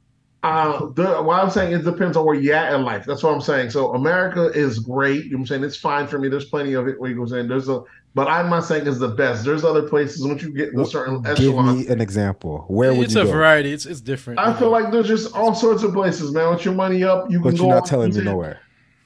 Uh, 0.46 0.86
the, 0.94 1.22
what 1.24 1.40
I'm 1.44 1.50
saying, 1.50 1.74
it 1.74 1.84
depends 1.84 2.16
on 2.16 2.26
where 2.26 2.36
you're 2.36 2.56
at 2.56 2.74
in 2.74 2.84
life. 2.84 3.06
That's 3.06 3.24
what 3.24 3.34
I'm 3.34 3.42
saying. 3.42 3.72
So 3.72 3.94
America 3.94 4.46
is 4.54 4.80
great. 4.80 5.26
You 5.26 5.32
know 5.32 5.38
what 5.38 5.42
I'm 5.42 5.48
saying? 5.48 5.64
It's 5.64 5.76
fine 5.78 6.08
for 6.08 6.20
me. 6.20 6.30
There's 6.30 6.46
plenty 6.46 6.74
of 6.74 6.88
it 6.88 7.00
where 7.00 7.10
you 7.10 7.16
go 7.16 7.26
saying 7.26 7.48
there's 7.48 7.68
a, 7.70 7.82
but 8.14 8.28
I'm 8.28 8.50
not 8.50 8.64
saying 8.64 8.88
it's 8.88 9.00
the 9.00 9.08
best. 9.10 9.44
There's 9.44 9.64
other 9.64 9.82
places 9.90 10.26
once 10.26 10.42
you 10.44 10.52
get 10.54 10.72
in 10.74 10.80
a 10.80 10.86
certain 10.86 11.22
Give 11.24 11.32
echelon. 11.32 11.80
me 11.80 11.88
an 11.88 12.00
example. 12.00 12.66
Where 12.68 12.94
would 12.94 13.06
it's 13.06 13.16
you 13.16 13.22
a 13.22 13.26
go? 13.26 13.32
variety. 13.32 13.74
It's 13.74 13.86
it's 13.86 14.02
different. 14.02 14.40
I 14.40 14.54
feel 14.54 14.70
like 14.70 14.92
there's 14.92 15.08
just 15.08 15.34
all 15.36 15.54
sorts 15.56 15.84
of 15.84 15.94
places, 15.94 16.32
man. 16.32 16.50
With 16.54 16.64
your 16.64 16.76
money 16.76 17.04
up, 17.04 17.30
you 17.32 17.40
can 17.42 17.44
go. 17.44 17.50
But 17.52 17.60
you're 17.60 17.68
not 17.70 17.78
on- 17.84 17.88
telling 17.90 18.12
you 18.14 18.20
me 18.20 18.26
know 18.26 18.32
nowhere. 18.32 18.60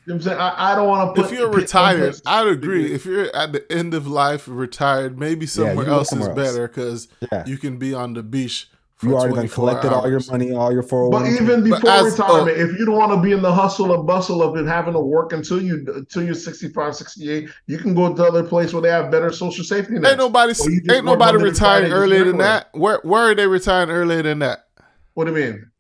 what 0.05 0.13
I'm 0.15 0.21
saying? 0.21 0.37
I, 0.39 0.73
I 0.73 0.75
don't 0.75 0.87
want 0.87 1.15
to 1.15 1.21
put. 1.23 1.31
if 1.31 1.37
you're 1.39 1.49
retired, 1.49 2.19
I'd 2.25 2.47
agree. 2.47 2.93
If 2.93 3.05
you're 3.05 3.33
at 3.35 3.51
the 3.53 3.71
end 3.71 3.93
of 3.93 4.07
life, 4.07 4.43
retired, 4.47 5.17
maybe 5.17 5.45
somewhere 5.47 5.75
can 5.75 5.85
go 5.85 5.93
else 5.99 6.09
somewhere 6.09 6.31
is 6.31 6.37
else. 6.37 6.47
better 6.51 6.67
because 6.67 7.07
Yeah. 7.31 7.45
you 7.47 7.57
can 7.57 7.77
be 7.77 7.93
on 7.93 8.13
the 8.13 8.23
beach. 8.23 8.69
For 8.99 9.05
You 9.05 9.13
already 9.15 9.29
done 9.29 9.47
24 9.47 9.55
collected 9.55 9.93
all 9.93 10.09
your 10.09 10.19
money, 10.29 10.53
all 10.53 10.73
your 10.73 10.83
401k. 10.83 11.11
But 11.11 11.21
oh 11.21 11.41
even 11.41 11.63
before 11.63 11.89
as- 11.89 12.11
retirement, 12.11 12.57
oh. 12.57 12.61
if 12.61 12.77
you 12.77 12.85
don't 12.85 12.97
want 12.97 13.13
to 13.13 13.21
be 13.21 13.31
in 13.31 13.41
the 13.41 13.51
hustle 13.51 13.93
and 13.93 14.05
bustle 14.05 14.43
of 14.43 14.57
it 14.57 14.65
having 14.67 14.91
to 14.91 14.99
work 14.99 15.31
until 15.31 15.61
you 15.61 15.85
until 15.95 16.21
you're 16.21 16.33
65, 16.33 16.95
68, 16.97 17.49
you 17.67 17.77
can 17.77 17.95
go 17.95 18.13
to 18.13 18.25
other 18.25 18.43
place 18.43 18.73
where 18.73 18.81
they 18.81 18.89
have 18.89 19.09
better 19.09 19.31
social 19.31 19.63
safety 19.63 19.93
nets. 19.93 20.09
Ain't 20.09 20.17
nobody, 20.17 20.51
Or 20.51 20.69
you 20.69 20.81
just 20.81 20.91
ain't 20.91 21.05
nobody 21.05 21.37
retiring 21.37 21.93
earlier 21.93 22.25
than 22.25 22.39
that. 22.39 22.71
Where, 22.73 22.99
where 23.03 23.31
are 23.31 23.35
they 23.35 23.47
retiring 23.47 23.89
earlier 23.89 24.21
than 24.21 24.39
that? 24.39 24.65
What 25.13 25.25
do 25.25 25.31
you 25.31 25.45
mean? 25.45 25.71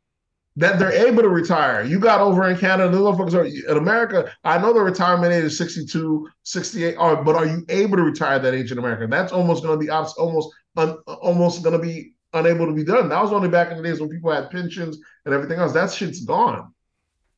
That 0.55 0.79
they're 0.79 1.07
able 1.07 1.21
to 1.21 1.29
retire. 1.29 1.83
You 1.83 1.99
got 1.99 2.21
over 2.21 2.49
in 2.49 2.57
Canada, 2.57 2.89
the 2.89 3.03
motherfuckers 3.03 3.33
are 3.33 3.71
in 3.71 3.77
America. 3.77 4.31
I 4.45 4.59
know 4.59 4.71
the 4.71 4.79
retirement 4.79 5.33
age 5.33 5.43
is 5.43 5.57
62, 5.57 6.25
68, 6.43 6.95
are, 6.95 7.21
but 7.21 7.35
are 7.35 7.45
you 7.45 7.65
able 7.67 7.97
to 7.97 8.03
retire 8.03 8.39
that 8.39 8.53
age 8.53 8.71
in 8.71 8.77
America? 8.77 9.07
That's 9.07 9.33
almost 9.33 9.61
going 9.61 9.77
to 9.77 9.85
be 9.85 9.89
almost 9.89 10.53
un, 10.77 10.97
almost 11.05 11.63
going 11.63 11.73
to 11.73 11.85
be 11.85 12.13
unable 12.33 12.65
to 12.67 12.73
be 12.73 12.83
done. 12.83 13.09
That 13.09 13.21
was 13.21 13.31
only 13.31 13.49
back 13.49 13.71
in 13.71 13.77
the 13.77 13.83
days 13.83 13.99
when 13.99 14.09
people 14.09 14.31
had 14.31 14.49
pensions 14.49 14.97
and 15.25 15.33
everything 15.33 15.59
else. 15.59 15.73
That 15.73 15.91
shit's 15.91 16.21
gone. 16.25 16.73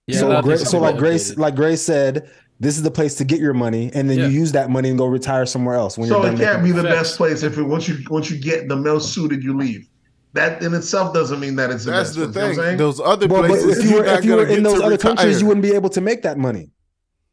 Yeah, 0.07 0.19
so, 0.19 0.29
lot 0.29 0.43
Gra- 0.43 0.57
so 0.57 0.79
like 0.79 0.97
Grace, 0.97 1.37
like 1.37 1.55
Grace 1.55 1.81
said, 1.81 2.29
this 2.59 2.77
is 2.77 2.83
the 2.83 2.91
place 2.91 3.15
to 3.15 3.23
get 3.23 3.39
your 3.39 3.53
money, 3.53 3.89
and 3.93 4.09
then 4.09 4.19
Yeah. 4.19 4.27
you 4.27 4.31
use 4.31 4.51
that 4.51 4.69
money 4.69 4.89
and 4.89 4.97
go 4.97 5.05
retire 5.05 5.45
somewhere 5.45 5.75
else. 5.75 5.97
When 5.97 6.09
So 6.09 6.17
you're 6.17 6.27
it 6.27 6.37
done 6.37 6.39
can't 6.39 6.63
be 6.63 6.71
the 6.71 6.83
Facts. 6.83 6.95
best 6.95 7.17
place 7.17 7.43
if 7.43 7.57
it 7.57 7.63
once 7.63 7.87
you 7.87 7.97
once 8.09 8.29
you 8.29 8.37
get 8.37 8.67
the 8.67 8.75
most 8.75 9.13
suited, 9.13 9.43
you 9.43 9.55
leave. 9.57 9.87
That 10.33 10.61
in 10.61 10.73
itself 10.73 11.13
doesn't 11.13 11.39
mean 11.39 11.55
that 11.57 11.71
it's 11.71 11.85
the 11.85 11.91
That's 11.91 12.15
best 12.15 12.33
the 12.33 12.39
place, 12.39 12.55
you 12.55 12.61
know 12.61 12.67
thing. 12.69 12.77
Those 12.77 12.99
other 12.99 13.27
Well, 13.27 13.41
but 13.43 13.49
places, 13.49 13.79
if 13.79 13.85
you 13.89 13.97
were 13.97 14.05
if 14.05 14.23
you 14.25 14.35
were 14.35 14.45
in 14.47 14.63
those 14.63 14.79
to 14.79 14.85
other 14.85 14.97
countries, 14.97 15.41
you 15.41 15.47
wouldn't 15.47 15.63
be 15.63 15.73
able 15.73 15.89
to 15.89 16.01
make 16.01 16.21
that 16.23 16.37
money. 16.37 16.69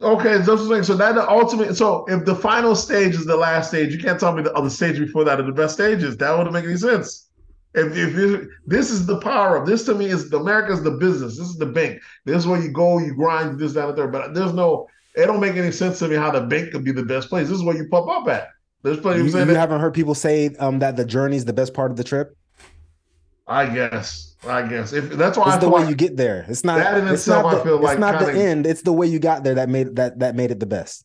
Okay, 0.01 0.39
those 0.39 0.65
are 0.65 0.75
things. 0.75 0.87
So 0.87 0.95
that 0.95 1.15
the 1.15 1.29
ultimate. 1.29 1.77
So 1.77 2.05
if 2.09 2.25
the 2.25 2.35
final 2.35 2.75
stage 2.75 3.15
is 3.15 3.25
the 3.27 3.37
last 3.37 3.69
stage, 3.69 3.93
you 3.93 4.01
can't 4.01 4.19
tell 4.19 4.33
me 4.33 4.43
the 4.43 4.53
other 4.55 4.71
stage 4.71 4.99
before 4.99 5.25
that 5.25 5.39
are 5.41 5.45
the 5.45 5.53
best 5.53 5.75
stages. 5.75 6.17
That 6.17 6.37
wouldn't 6.37 6.53
make 6.55 6.65
any 6.65 6.77
sense. 6.77 7.28
If 7.79 7.97
if 7.97 8.15
you, 8.15 8.51
this 8.67 8.91
is 8.91 9.07
the 9.07 9.19
power 9.21 9.57
of 9.57 9.67
this 9.67 9.85
to 9.87 9.95
me 9.95 10.07
is 10.07 10.33
America's 10.33 10.83
the 10.83 10.93
business. 10.93 11.39
This 11.39 11.49
is 11.49 11.57
the 11.57 11.67
bank. 11.67 12.01
This 12.25 12.37
is 12.39 12.47
where 12.47 12.61
you 12.61 12.71
go, 12.71 12.99
you 12.99 13.15
grind 13.15 13.59
this, 13.59 13.73
that, 13.75 13.89
and 13.89 13.97
third. 13.97 14.13
But 14.13 14.35
there's 14.35 14.53
no. 14.53 14.87
It 15.15 15.27
don't 15.27 15.41
make 15.41 15.57
any 15.57 15.73
sense 15.73 15.99
to 16.01 16.09
me 16.09 16.17
how 16.17 16.31
the 16.31 16.43
bank 16.43 16.71
could 16.73 16.85
be 16.85 16.93
the 16.93 17.03
best 17.05 17.29
place. 17.29 17.49
This 17.49 17.57
is 17.59 17.65
where 17.65 17.77
you 17.77 17.89
pop 17.89 18.09
up 18.09 18.29
at. 18.29 18.49
There's 18.83 19.01
plenty. 19.01 19.19
You, 19.21 19.25
you 19.27 19.31
that- 19.33 19.49
haven't 19.57 19.81
heard 19.81 19.95
people 19.95 20.15
say 20.15 20.55
um, 20.61 20.79
that 20.81 20.97
the 20.97 21.05
journey 21.05 21.37
is 21.37 21.45
the 21.45 21.53
best 21.53 21.75
part 21.75 21.91
of 21.91 21.97
the 21.97 22.05
trip. 22.05 22.37
I 23.47 23.67
guess. 23.75 24.37
I 24.47 24.69
guess. 24.69 24.93
If 24.93 25.11
that's 25.11 25.37
why 25.39 25.47
It's 25.47 25.57
I 25.57 25.59
the 25.59 25.69
way 25.69 25.81
like 25.81 25.89
you 25.91 25.97
get 25.97 26.17
there. 26.17 26.45
It's 26.49 26.63
not 26.65 26.79
That 26.79 26.99
in 26.99 27.05
it's 27.09 27.23
itself, 27.23 27.45
not 27.45 27.55
I 27.55 27.59
the, 27.59 27.65
feel 27.65 27.75
it's 27.77 27.85
like 27.85 27.99
not 27.99 28.21
the 28.21 28.27
kinda- 28.27 28.41
end. 28.41 28.67
It's 28.67 28.83
the 28.83 28.93
way 28.93 29.07
you 29.07 29.19
got 29.19 29.43
there 29.43 29.55
that 29.57 29.69
made 29.69 29.97
that 29.97 30.19
that 30.21 30.37
made 30.37 30.51
it 30.51 30.61
the 30.61 30.67
best. 30.67 31.05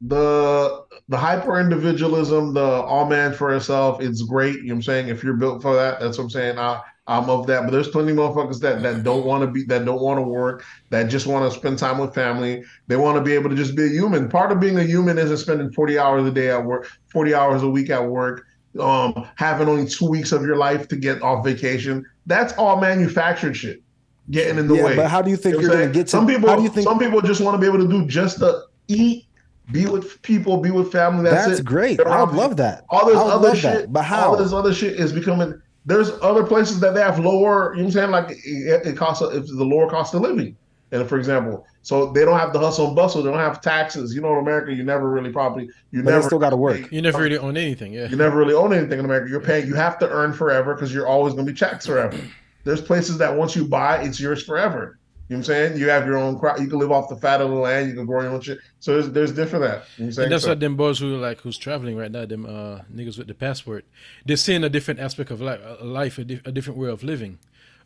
The 0.00 0.84
the 1.08 1.16
hyper 1.16 1.60
individualism, 1.60 2.54
the 2.54 2.60
all 2.60 3.06
man 3.06 3.32
for 3.32 3.50
himself, 3.50 4.00
it's 4.00 4.22
great. 4.22 4.56
You 4.56 4.62
know 4.64 4.74
what 4.74 4.76
I'm 4.76 4.82
saying? 4.82 5.08
If 5.08 5.24
you're 5.24 5.34
built 5.34 5.62
for 5.62 5.74
that, 5.74 6.00
that's 6.00 6.18
what 6.18 6.24
I'm 6.24 6.30
saying. 6.30 6.58
I 6.58 6.80
I'm 7.08 7.30
of 7.30 7.46
that. 7.46 7.62
But 7.62 7.70
there's 7.70 7.88
plenty 7.88 8.12
of 8.12 8.18
motherfuckers 8.18 8.60
that 8.60 8.82
that 8.82 9.04
don't 9.04 9.24
want 9.24 9.42
to 9.42 9.46
be 9.46 9.62
that 9.64 9.84
don't 9.84 10.00
want 10.00 10.18
to 10.18 10.22
work, 10.22 10.64
that 10.90 11.04
just 11.04 11.26
want 11.26 11.50
to 11.50 11.58
spend 11.58 11.78
time 11.78 11.98
with 11.98 12.14
family. 12.14 12.64
They 12.88 12.96
want 12.96 13.16
to 13.16 13.22
be 13.22 13.32
able 13.32 13.48
to 13.50 13.56
just 13.56 13.76
be 13.76 13.84
a 13.84 13.88
human. 13.88 14.28
Part 14.28 14.50
of 14.52 14.60
being 14.60 14.78
a 14.78 14.84
human 14.84 15.16
isn't 15.18 15.36
spending 15.38 15.72
40 15.72 15.98
hours 15.98 16.26
a 16.26 16.32
day 16.32 16.50
at 16.50 16.64
work, 16.64 16.90
40 17.08 17.34
hours 17.34 17.62
a 17.62 17.68
week 17.68 17.90
at 17.90 18.04
work, 18.04 18.44
um, 18.80 19.26
having 19.36 19.68
only 19.68 19.86
two 19.86 20.08
weeks 20.08 20.32
of 20.32 20.42
your 20.42 20.56
life 20.56 20.88
to 20.88 20.96
get 20.96 21.22
off 21.22 21.44
vacation. 21.44 22.04
That's 22.26 22.52
all 22.54 22.80
manufactured 22.80 23.54
shit. 23.56 23.82
Getting 24.28 24.58
in 24.58 24.66
the 24.66 24.74
yeah, 24.74 24.84
way. 24.84 24.96
but 24.96 25.08
how 25.08 25.22
do 25.22 25.30
you 25.30 25.36
think 25.36 25.56
You 25.56 25.68
know 25.68 25.74
you're 25.74 25.86
to 25.86 25.92
get 25.92 26.04
to? 26.04 26.10
some 26.10 26.26
people 26.26 26.48
how 26.48 26.56
do 26.56 26.62
you 26.64 26.68
think 26.68 26.84
some 26.84 26.98
people 26.98 27.20
just 27.20 27.40
want 27.40 27.54
to 27.54 27.60
be 27.60 27.66
able 27.66 27.86
to 27.86 27.88
do 27.88 28.04
just 28.06 28.40
the 28.40 28.66
eat, 28.88 29.26
be 29.72 29.86
with 29.86 30.20
people, 30.22 30.58
be 30.58 30.70
with 30.70 30.92
family. 30.92 31.24
That's, 31.24 31.46
that's 31.46 31.60
it. 31.60 31.66
great? 31.66 31.98
They 31.98 32.04
I 32.04 32.18
have 32.18 32.28
would 32.30 32.34
to- 32.34 32.40
love 32.40 32.56
that. 32.58 32.84
All 32.88 33.06
this 33.06 33.16
I 33.16 33.24
would 33.24 33.32
other 33.32 33.48
love 33.48 33.58
shit, 33.58 33.72
that. 33.82 33.92
But 33.92 34.04
how? 34.04 34.28
all 34.30 34.36
this 34.36 34.52
other 34.52 34.72
shit 34.72 34.98
is 34.98 35.12
becoming. 35.12 35.60
There's 35.84 36.10
other 36.22 36.44
places 36.44 36.80
that 36.80 36.94
they 36.94 37.00
have 37.00 37.18
lower. 37.18 37.72
You 37.74 37.82
know 37.82 37.86
what 37.86 37.86
I'm 37.86 37.90
saying? 37.92 38.10
Like 38.10 38.30
it, 38.30 38.86
it 38.86 38.96
costs 38.96 39.22
it's 39.34 39.54
the 39.54 39.64
lower 39.64 39.88
cost 39.88 40.14
of 40.14 40.22
living. 40.22 40.56
And 40.92 41.08
for 41.08 41.18
example, 41.18 41.66
so 41.82 42.12
they 42.12 42.24
don't 42.24 42.38
have 42.38 42.52
the 42.52 42.60
hustle 42.60 42.86
and 42.86 42.94
bustle. 42.96 43.20
They 43.22 43.30
don't 43.30 43.40
have 43.40 43.60
taxes. 43.60 44.14
You 44.14 44.20
know, 44.20 44.32
in 44.34 44.38
America, 44.38 44.72
you 44.72 44.84
never 44.84 45.10
really 45.10 45.30
probably 45.32 45.68
you 45.90 46.02
But 46.02 46.10
never 46.12 46.22
still 46.22 46.38
got 46.38 46.50
to 46.50 46.56
work. 46.56 46.90
you 46.92 47.02
never 47.02 47.18
really 47.18 47.38
own 47.38 47.56
anything. 47.56 47.92
Yeah. 47.92 48.08
you 48.08 48.16
never 48.16 48.36
really 48.36 48.54
own 48.54 48.72
anything 48.72 49.00
in 49.00 49.04
America. 49.04 49.28
You're 49.28 49.40
paying. 49.40 49.66
You 49.66 49.74
have 49.74 49.98
to 49.98 50.08
earn 50.08 50.32
forever 50.32 50.74
because 50.74 50.94
you're 50.94 51.06
always 51.08 51.34
going 51.34 51.44
to 51.46 51.52
be 51.52 51.58
taxed 51.58 51.88
forever. 51.88 52.16
There's 52.64 52.80
places 52.80 53.18
that 53.18 53.34
once 53.36 53.54
you 53.56 53.64
buy, 53.66 54.02
it's 54.02 54.18
yours 54.20 54.42
forever. 54.44 54.98
You 55.28 55.34
know 55.34 55.38
what 55.38 55.40
I'm 55.40 55.44
saying? 55.44 55.76
You 55.78 55.88
have 55.88 56.06
your 56.06 56.18
own 56.18 56.38
crop. 56.38 56.60
You 56.60 56.68
can 56.68 56.78
live 56.78 56.92
off 56.92 57.08
the 57.08 57.16
fat 57.16 57.40
of 57.40 57.50
the 57.50 57.56
land. 57.56 57.88
You 57.88 57.94
can 57.96 58.06
grow 58.06 58.22
your 58.22 58.30
own 58.30 58.40
shit. 58.40 58.58
So 58.78 58.92
there's 58.94 59.10
there's 59.10 59.32
different 59.32 59.64
that. 59.64 59.68
You 59.68 59.74
know 59.74 59.80
what 59.80 60.06
I'm 60.06 60.12
saying? 60.12 60.24
And 60.26 60.32
that's 60.32 60.44
So- 60.44 60.50
what 60.50 60.60
them 60.60 60.76
boys 60.76 60.98
who 61.00 61.16
like 61.16 61.40
who's 61.40 61.58
traveling 61.58 61.96
right 61.96 62.10
now, 62.12 62.24
them 62.26 62.46
uh, 62.46 62.80
niggas 62.94 63.18
with 63.18 63.26
the 63.26 63.34
passport, 63.34 63.84
they're 64.24 64.36
seeing 64.36 64.62
a 64.62 64.68
different 64.68 65.00
aspect 65.00 65.30
of 65.32 65.40
life, 65.40 65.60
a 65.80 65.84
life, 65.84 66.18
a, 66.18 66.24
di- 66.24 66.40
a 66.44 66.52
different 66.52 66.78
way 66.78 66.88
of 66.90 67.02
living. 67.02 67.38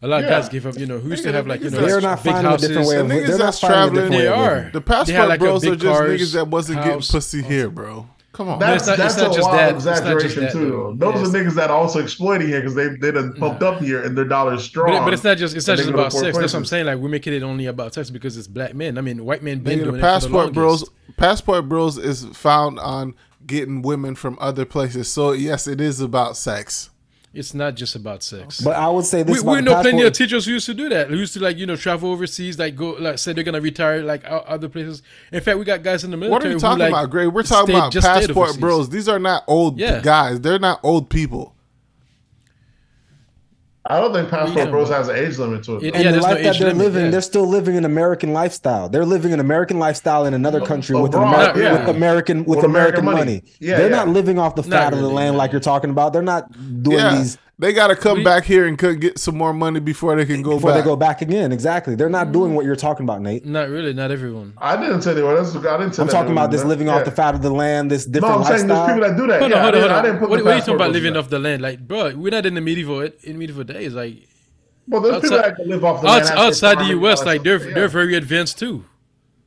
A 0.03 0.07
lot 0.09 0.21
of 0.21 0.25
Yeah. 0.31 0.39
guys 0.41 0.49
give 0.49 0.67
up, 0.67 0.79
you 0.79 0.87
know, 0.87 0.99
who 0.99 1.11
used 1.11 1.25
to 1.25 1.33
have 1.33 1.47
like 1.47 1.61
you 1.61 1.69
niggas 1.69 1.73
know 1.73 1.81
that's- 1.81 1.93
They're 1.93 2.01
not 2.11 2.25
big 2.25 2.33
finding 2.33 2.53
a 2.53 2.57
different 2.59 2.89
way 2.89 2.95
The 2.97 3.01
of 3.01 3.07
niggas. 3.07 3.27
They're 3.27 3.39
not 3.39 3.45
that's 3.45 3.61
finding 3.61 3.79
a 3.79 3.81
traveling- 3.81 3.95
different 3.95 4.13
way 4.17 4.23
They 4.23 4.29
are. 4.29 4.55
living. 4.57 4.73
The 4.73 4.81
They 4.81 4.85
passport 4.85 5.29
like, 5.29 5.41
bros 5.41 5.65
are 5.67 5.77
just 5.77 5.85
cars, 5.99 6.21
niggas 6.21 6.33
that 6.35 6.49
wasn't 6.49 6.79
getting 6.79 6.93
house. 6.93 7.11
pussy 7.11 7.43
here, 7.43 7.71
bro. 7.71 8.07
Come 8.41 8.49
on. 8.49 8.59
That's, 8.59 8.89
it's 8.89 8.89
not- 8.89 8.97
that's 8.97 9.17
a 9.19 9.25
just 9.27 9.41
wild 9.43 9.59
that. 9.59 9.77
It's 9.77 9.85
not 9.85 9.93
just 9.97 10.03
exaggeration 10.03 10.43
that, 10.45 10.53
too. 10.53 10.71
though. 10.71 11.13
Those 11.13 11.21
Yes. 11.21 11.29
are 11.29 11.39
niggas 11.45 11.55
that 11.57 11.71
are 11.71 11.77
also 11.77 11.99
exploiting 12.01 12.49
here 12.49 12.61
because 12.63 12.75
they 12.75 12.89
they 12.89 13.11
done 13.11 13.35
pumped 13.35 13.63
up 13.63 13.81
here 13.83 14.03
and 14.03 14.17
their 14.17 14.25
dollars 14.25 14.65
strong. 14.65 14.93
But, 14.93 15.05
but 15.05 15.13
it's 15.13 15.23
not 15.25 15.37
just 15.37 15.55
it's 15.55 15.67
not 15.69 15.77
just 15.77 15.91
about 15.91 16.11
poor 16.11 16.23
sex. 16.23 16.39
That's 16.39 16.55
what 16.55 16.59
I'm 16.61 16.65
saying. 16.65 16.87
Like 16.87 16.97
we're 17.01 17.11
making 17.11 17.35
it 17.35 17.43
only 17.43 17.67
about 17.67 17.93
sex 17.93 18.09
because 18.09 18.39
it's 18.39 18.47
black 18.49 18.75
men. 18.75 18.97
I 18.97 19.03
mean, 19.03 19.27
white 19.27 19.43
men 19.43 19.59
been 19.59 19.81
Nigga, 19.81 19.85
doing 19.85 19.93
the 19.93 19.99
it 19.99 20.01
for 20.01 20.07
the 20.07 20.07
passport 20.07 20.53
bros, 20.55 20.91
passport 21.19 21.69
bros 21.69 21.99
is 21.99 22.25
found 22.33 22.79
on 22.79 23.15
getting 23.47 23.83
women 23.83 24.15
from 24.15 24.39
other 24.41 24.65
places. 24.65 25.13
So 25.13 25.33
yes, 25.33 25.67
it 25.67 25.79
is 25.79 26.01
about 26.01 26.35
sex. 26.39 26.89
It's 27.33 27.55
not 27.55 27.77
just 27.77 27.95
about 27.95 28.25
sex. 28.25 28.61
But 28.61 28.75
I 28.75 28.89
would 28.89 29.05
say 29.05 29.23
this 29.23 29.41
we, 29.43 29.57
we 29.57 29.61
know 29.61 29.81
plenty 29.81 30.03
of 30.03 30.13
teachers 30.13 30.47
who 30.47 30.53
used 30.53 30.67
to 30.67 30.75
do 30.75 30.89
that. 30.89 31.09
Who 31.11 31.17
used 31.17 31.35
to 31.35 31.41
like 31.41 31.59
you 31.59 31.67
know 31.67 31.77
travel 31.77 32.11
overseas, 32.11 32.59
like 32.59 32.75
go 32.75 32.91
like 32.99 33.19
say 33.19 33.33
they're 33.33 33.45
gonna 33.45 33.61
retire 33.61 34.03
like 34.03 34.25
o- 34.29 34.45
other 34.49 34.69
places. 34.69 35.03
In 35.31 35.41
fact, 35.41 35.57
we 35.59 35.65
got 35.65 35.85
guys 35.85 36.03
in 36.03 36.11
the 36.11 36.17
military. 36.17 36.33
What 36.33 36.45
are 36.45 36.49
you 36.49 36.55
who, 36.55 36.59
talking 36.61 36.79
like, 36.81 36.89
about, 36.91 37.11
Gray? 37.11 37.29
We're 37.29 37.45
talking 37.45 37.77
stayed- 37.77 37.99
about 38.01 38.27
passport 38.27 38.59
bros. 38.59 38.89
These 38.91 39.09
are 39.09 39.21
not 39.21 39.45
old 39.47 39.79
Yeah. 39.79 40.01
guys. 40.01 40.41
They're 40.41 40.59
not 40.59 40.81
old 40.83 41.09
people. 41.09 41.55
I 43.87 43.99
don't 43.99 44.13
think 44.13 44.29
Passport 44.29 44.59
Yeah. 44.67 44.71
Bros 44.71 44.91
has 44.91 45.09
an 45.09 45.17
age 45.17 45.39
limit 45.39 45.63
to 45.65 45.77
it. 45.77 45.83
It- 45.85 45.93
though. 45.95 45.97
And 45.99 46.05
Yeah, 46.05 46.11
the 46.13 46.21
there's 46.21 46.25
no 46.27 46.35
that 46.35 46.43
they're 46.59 46.69
limit, 46.69 46.77
living, 46.77 47.05
yeah. 47.07 47.11
they're 47.11 47.21
still 47.23 47.47
living 47.47 47.77
an 47.79 47.85
American 47.87 48.33
lifestyle. 48.35 48.89
They're 48.91 49.07
living 49.07 49.33
an 49.33 49.41
American 49.41 49.79
lifestyle 49.79 50.27
in 50.27 50.35
another 50.35 50.61
country 50.61 50.95
with, 51.01 51.15
an 51.15 51.23
Ameri- 51.23 51.57
yeah. 51.57 51.73
with 51.87 51.89
American 51.97 52.45
with, 52.45 52.57
With 52.59 52.65
American, 52.67 53.01
American 53.01 53.05
money. 53.07 53.19
money. 53.41 53.43
Yeah, 53.59 53.79
they're 53.79 53.91
yeah. 53.91 53.97
not 53.97 54.09
living 54.09 54.39
off 54.39 54.55
the 54.55 54.63
Not 54.63 54.71
fat 54.71 54.93
of 54.93 54.99
the 54.99 55.05
really, 55.05 55.15
land 55.15 55.33
no. 55.35 55.39
like 55.39 55.53
you're 55.53 55.61
talking 55.63 55.91
about. 55.91 56.13
They're 56.13 56.21
not 56.23 56.53
doing 56.83 56.99
Yeah, 56.99 57.17
these 57.17 57.39
they 57.61 57.73
got 57.73 57.89
to 57.89 57.97
come 57.97 58.19
We- 58.19 58.25
back 58.25 58.45
here 58.45 58.67
and 58.67 58.79
co- 58.79 58.95
get 58.95 59.19
some 59.19 59.37
more 59.37 59.53
money 59.53 59.81
before 59.81 60.17
they 60.17 60.25
can 60.27 60.43
go 60.43 60.55
before 60.57 60.71
back. 60.71 60.81
they 60.83 60.85
go 60.85 60.97
back 60.97 61.21
again. 61.23 61.53
Exactly. 61.53 61.95
They're 61.95 62.09
not 62.09 62.33
doing 62.33 62.55
what 62.55 62.65
you're 62.65 62.75
talking 62.75 63.05
about, 63.05 63.21
Nate. 63.21 63.45
Not 63.45 63.69
really, 63.69 63.93
not 63.93 64.11
everyone. 64.11 64.55
I 64.59 64.77
didn't 64.77 65.01
tell 65.01 65.15
they 65.15 65.23
were. 65.23 65.35
That's, 65.37 65.55
I 65.55 65.77
didn't 65.79 65.95
say 65.95 66.03
I'm 66.03 66.09
talking 66.09 66.27
they 66.35 66.41
about 66.41 66.51
this 66.51 66.65
living 66.65 66.87
Yeah. 66.89 66.97
off 66.97 67.05
the 67.05 67.11
fat 67.11 67.35
of 67.35 67.43
the 67.43 67.51
land, 67.51 67.91
this 67.91 68.07
different. 68.07 68.35
No, 68.37 68.41
I'm 68.43 68.57
saying 68.57 68.67
there's 68.67 68.87
people 68.87 69.01
that 69.09 69.17
do 69.17 69.27
that. 69.29 69.41
Hold 69.41 69.51
yeah, 69.53 69.57
on, 69.59 69.63
hold 69.63 69.75
I 69.75 69.79
on, 69.79 69.83
didn't, 69.83 69.91
hold 69.91 69.93
I 69.93 70.03
didn't 70.03 70.19
put 70.19 70.31
What, 70.31 70.37
the 70.39 70.45
what 70.45 70.53
are 70.53 70.57
you 70.57 70.61
talking 70.61 70.75
about 70.77 70.91
living 70.93 71.13
that. 71.13 71.19
off 71.21 71.29
the 71.29 71.39
land? 71.39 71.63
Like, 71.63 71.87
bro, 71.87 72.15
we're 72.17 72.31
not 72.31 72.47
in 72.47 72.55
the 72.55 72.61
medieval 72.61 73.01
in 73.03 73.39
medieval 73.39 73.65
days. 73.65 73.93
Like 73.95 74.27
Well, 74.89 75.01
there's 75.03 75.21
people 75.21 75.37
outside, 75.39 75.51
that 75.51 75.57
can 75.57 75.69
live 75.69 75.85
off 75.85 76.01
the 76.01 76.07
land. 76.09 76.23
outs- 76.23 76.31
outside 76.31 76.79
the 76.79 76.85
U.S., 76.87 77.25
like 77.25 77.43
they're 77.43 77.61
stuff. 77.61 77.75
they're 77.75 77.89
very 77.89 78.15
advanced 78.17 78.59
too. 78.59 78.85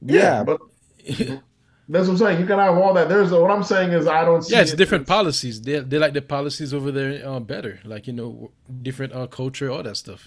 yeah, 0.01 0.43
but 0.43 0.59
that's 1.89 2.07
what 2.07 2.13
I'm 2.13 2.17
saying. 2.17 2.39
You 2.41 2.45
can 2.45 2.59
have 2.59 2.77
all 2.77 2.93
that. 2.93 3.09
There's 3.09 3.31
what 3.31 3.51
I'm 3.51 3.63
saying 3.63 3.91
is 3.91 4.07
I 4.07 4.23
don't 4.25 4.41
see. 4.41 4.53
Yeah, 4.55 4.61
it's 4.61 4.73
it- 4.73 4.77
different 4.77 5.05
policies. 5.07 5.61
They 5.61 5.79
they 5.79 5.97
like 5.97 6.13
the 6.13 6.21
policies 6.21 6.73
over 6.73 6.91
there 6.91 7.27
uh, 7.27 7.39
better. 7.39 7.79
Like 7.83 8.07
you 8.07 8.13
know, 8.13 8.51
different 8.81 9.11
uh, 9.13 9.27
culture, 9.27 9.69
all 9.69 9.83
that 9.83 9.97
stuff. 9.97 10.21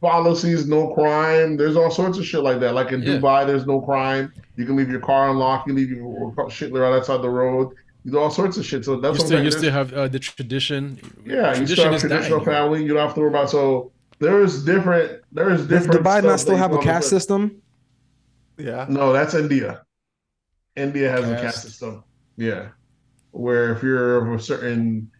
policies, 0.00 0.66
no 0.66 0.82
crime. 0.94 1.56
There's 1.56 1.76
all 1.80 1.90
sorts 1.90 2.18
of 2.18 2.24
shit 2.30 2.42
like 2.48 2.60
that. 2.60 2.72
Like 2.74 2.90
in 2.92 3.00
Yeah. 3.02 3.14
Dubai, 3.18 3.46
there's 3.46 3.66
no 3.66 3.80
crime. 3.80 4.32
You 4.56 4.64
can 4.66 4.76
leave 4.76 4.90
your 4.90 5.00
car 5.00 5.30
unlocked. 5.30 5.64
You 5.68 5.74
leave 5.80 5.90
your 5.90 6.50
shit 6.50 6.72
right 6.72 6.92
outside 6.98 7.22
the 7.22 7.30
road. 7.30 7.66
You 8.04 8.12
do 8.12 8.18
all 8.18 8.30
sorts 8.30 8.56
of 8.58 8.64
shit. 8.70 8.84
So 8.84 8.92
that's 9.00 9.18
You 9.18 9.26
still 9.26 9.42
you 9.46 9.50
still 9.50 9.72
have 9.80 9.88
uh, 9.92 10.08
the 10.14 10.18
tradition. 10.18 10.82
yeah, 11.24 11.50
you 11.58 11.66
tradition 11.66 11.76
still 11.76 11.92
have 11.92 12.00
traditional 12.00 12.38
dying. 12.44 12.54
family. 12.54 12.78
You 12.84 12.92
don't 12.94 13.04
have 13.08 13.14
to 13.14 13.20
worry 13.22 13.30
about. 13.36 13.48
So 13.50 13.92
there's 14.18 14.64
different. 14.72 15.06
There's 15.32 15.60
does 15.60 15.68
different. 15.74 16.00
Dubai 16.04 16.18
stuff 16.18 16.24
not 16.32 16.40
still 16.40 16.56
have 16.64 16.72
a 16.72 16.78
caste 16.78 17.08
system? 17.16 17.42
yeah, 18.58 18.86
No, 18.88 19.12
that's 19.12 19.34
India. 19.34 19.82
India 20.78 21.10
has 21.10 21.28
a 21.28 21.36
Caste. 21.36 21.62
system. 21.62 22.04
Yeah, 22.36 22.68
where 23.32 23.72
if 23.72 23.82
you're 23.82 24.18
of 24.26 24.40
a 24.40 24.42
certain 24.42 25.10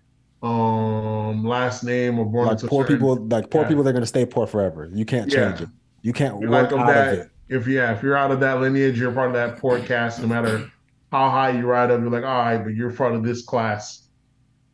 um 0.42 1.44
last 1.44 1.82
name 1.82 2.18
or 2.18 2.24
born 2.24 2.46
Like 2.46 2.52
into 2.54 2.68
poor 2.68 2.84
certain, 2.84 2.96
people, 2.96 3.16
like 3.26 3.50
poor 3.50 3.62
yeah. 3.62 3.68
people, 3.68 3.82
they're 3.82 3.92
gonna 3.92 4.06
stay 4.06 4.24
poor 4.24 4.46
forever. 4.46 4.88
You 4.92 5.04
can't 5.04 5.32
Yeah. 5.32 5.48
change 5.50 5.62
it. 5.62 5.68
You 6.02 6.12
can't 6.12 6.40
You're 6.40 6.50
work 6.50 6.70
like 6.70 6.72
of 6.72 6.78
out 6.80 6.86
that. 6.86 7.12
of 7.14 7.18
it. 7.20 7.30
If 7.48 7.66
yeah, 7.66 7.92
if 7.92 8.02
you're 8.02 8.16
out 8.16 8.30
of 8.30 8.40
that 8.40 8.60
lineage, 8.60 8.98
you're 9.00 9.10
part 9.12 9.28
of 9.28 9.34
that 9.34 9.58
poor 9.58 9.80
caste. 9.80 10.20
No 10.20 10.28
matter 10.28 10.70
how 11.10 11.28
high 11.30 11.50
you 11.50 11.66
ride 11.66 11.90
up, 11.90 12.00
you're 12.00 12.10
like, 12.10 12.24
all 12.24 12.38
right, 12.38 12.58
but 12.62 12.74
you're 12.74 12.92
part 12.92 13.14
of 13.14 13.24
this 13.24 13.42
class. 13.44 14.02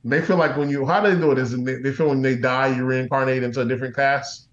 And 0.02 0.12
they 0.12 0.20
feel 0.20 0.36
like 0.36 0.56
when 0.56 0.68
you 0.68 0.84
how 0.84 1.00
do 1.00 1.14
they 1.14 1.18
do 1.18 1.30
it 1.32 1.38
is 1.38 1.56
they, 1.64 1.76
they 1.76 1.92
feel 1.92 2.08
when 2.10 2.20
they 2.20 2.34
die, 2.36 2.76
you 2.76 2.84
reincarnate 2.84 3.42
into 3.42 3.60
a 3.62 3.64
different 3.64 3.96
caste. 3.96 4.48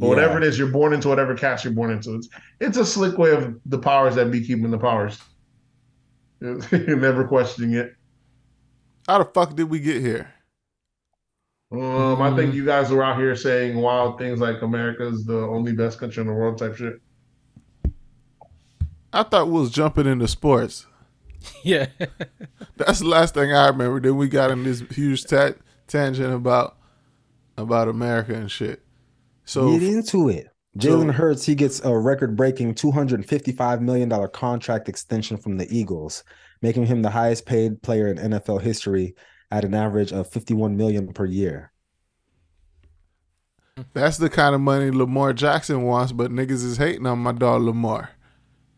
Or 0.00 0.08
whatever 0.08 0.38
it 0.38 0.42
is, 0.42 0.58
you're 0.58 0.68
born 0.72 0.92
into 0.94 1.06
whatever 1.08 1.36
caste 1.36 1.62
you're 1.64 1.72
born 1.74 1.92
into. 1.92 2.14
It's 2.16 2.28
it's 2.58 2.76
a 2.78 2.84
slick 2.84 3.16
way 3.18 3.30
of 3.30 3.54
the 3.66 3.78
powers 3.78 4.16
that 4.16 4.32
be 4.32 4.40
keeping 4.44 4.70
the 4.72 4.78
powers. 4.78 5.20
You're 6.42 6.96
never 6.96 7.24
questioning 7.26 7.74
it. 7.74 7.94
how 9.06 9.18
the 9.18 9.24
fuck 9.26 9.54
did 9.54 9.70
we 9.70 9.78
get 9.80 10.00
here? 10.02 10.32
Um, 11.70 12.20
I 12.20 12.34
think 12.36 12.54
you 12.54 12.66
guys 12.66 12.90
were 12.90 13.02
out 13.02 13.16
here 13.18 13.34
saying 13.34 13.76
wild 13.76 14.18
things 14.18 14.40
like 14.40 14.60
America's 14.60 15.24
the 15.24 15.38
only 15.38 15.72
best 15.72 15.98
country 15.98 16.20
in 16.20 16.26
the 16.26 16.32
world 16.34 16.58
type 16.58 16.76
shit. 16.76 17.00
I 19.12 19.22
thought 19.22 19.46
we 19.46 19.54
was 19.60 19.70
jumping 19.70 20.06
into 20.06 20.28
sports. 20.28 20.86
Yeah, 21.64 21.86
That's 22.76 23.00
the 23.00 23.06
last 23.08 23.34
thing 23.34 23.52
I 23.52 23.66
remember. 23.66 23.98
Then 24.00 24.16
we 24.16 24.28
got 24.28 24.52
in 24.52 24.62
this 24.62 24.78
huge 24.78 25.24
ta- 25.24 25.54
tangent 25.88 26.32
about 26.32 26.76
about 27.56 27.88
America 27.88 28.32
and 28.32 28.48
shit. 28.48 28.80
So 29.44 29.76
Get 29.76 29.82
into 29.82 30.28
it. 30.28 30.51
Jalen 30.78 31.12
Hurts, 31.12 31.44
he 31.44 31.54
gets 31.54 31.84
a 31.84 31.96
record-breaking 31.96 32.74
$255 32.74 33.80
million 33.80 34.28
contract 34.28 34.88
extension 34.88 35.36
from 35.36 35.58
the 35.58 35.66
Eagles, 35.74 36.24
making 36.62 36.86
him 36.86 37.02
the 37.02 37.10
highest 37.10 37.44
paid 37.44 37.82
player 37.82 38.08
in 38.08 38.16
NFL 38.16 38.62
history 38.62 39.14
at 39.50 39.64
an 39.64 39.74
average 39.74 40.12
of 40.12 40.30
51 40.30 40.76
million 40.76 41.12
per 41.12 41.26
year. 41.26 41.72
that's 43.92 44.16
the 44.16 44.30
kind 44.30 44.54
of 44.54 44.62
money 44.62 44.90
Lamar 44.90 45.34
Jackson 45.34 45.82
wants, 45.82 46.12
but 46.12 46.30
niggas 46.30 46.64
is 46.64 46.78
hating 46.78 47.06
on 47.06 47.18
my 47.18 47.32
dog 47.32 47.62
Lamar. 47.62 48.10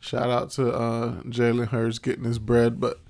Shout 0.00 0.30
out 0.30 0.50
to 0.50 0.70
uh, 0.72 1.22
Jalen 1.22 1.68
Hurts 1.68 1.98
getting 1.98 2.24
his 2.24 2.38
bread, 2.38 2.80
but 2.80 3.00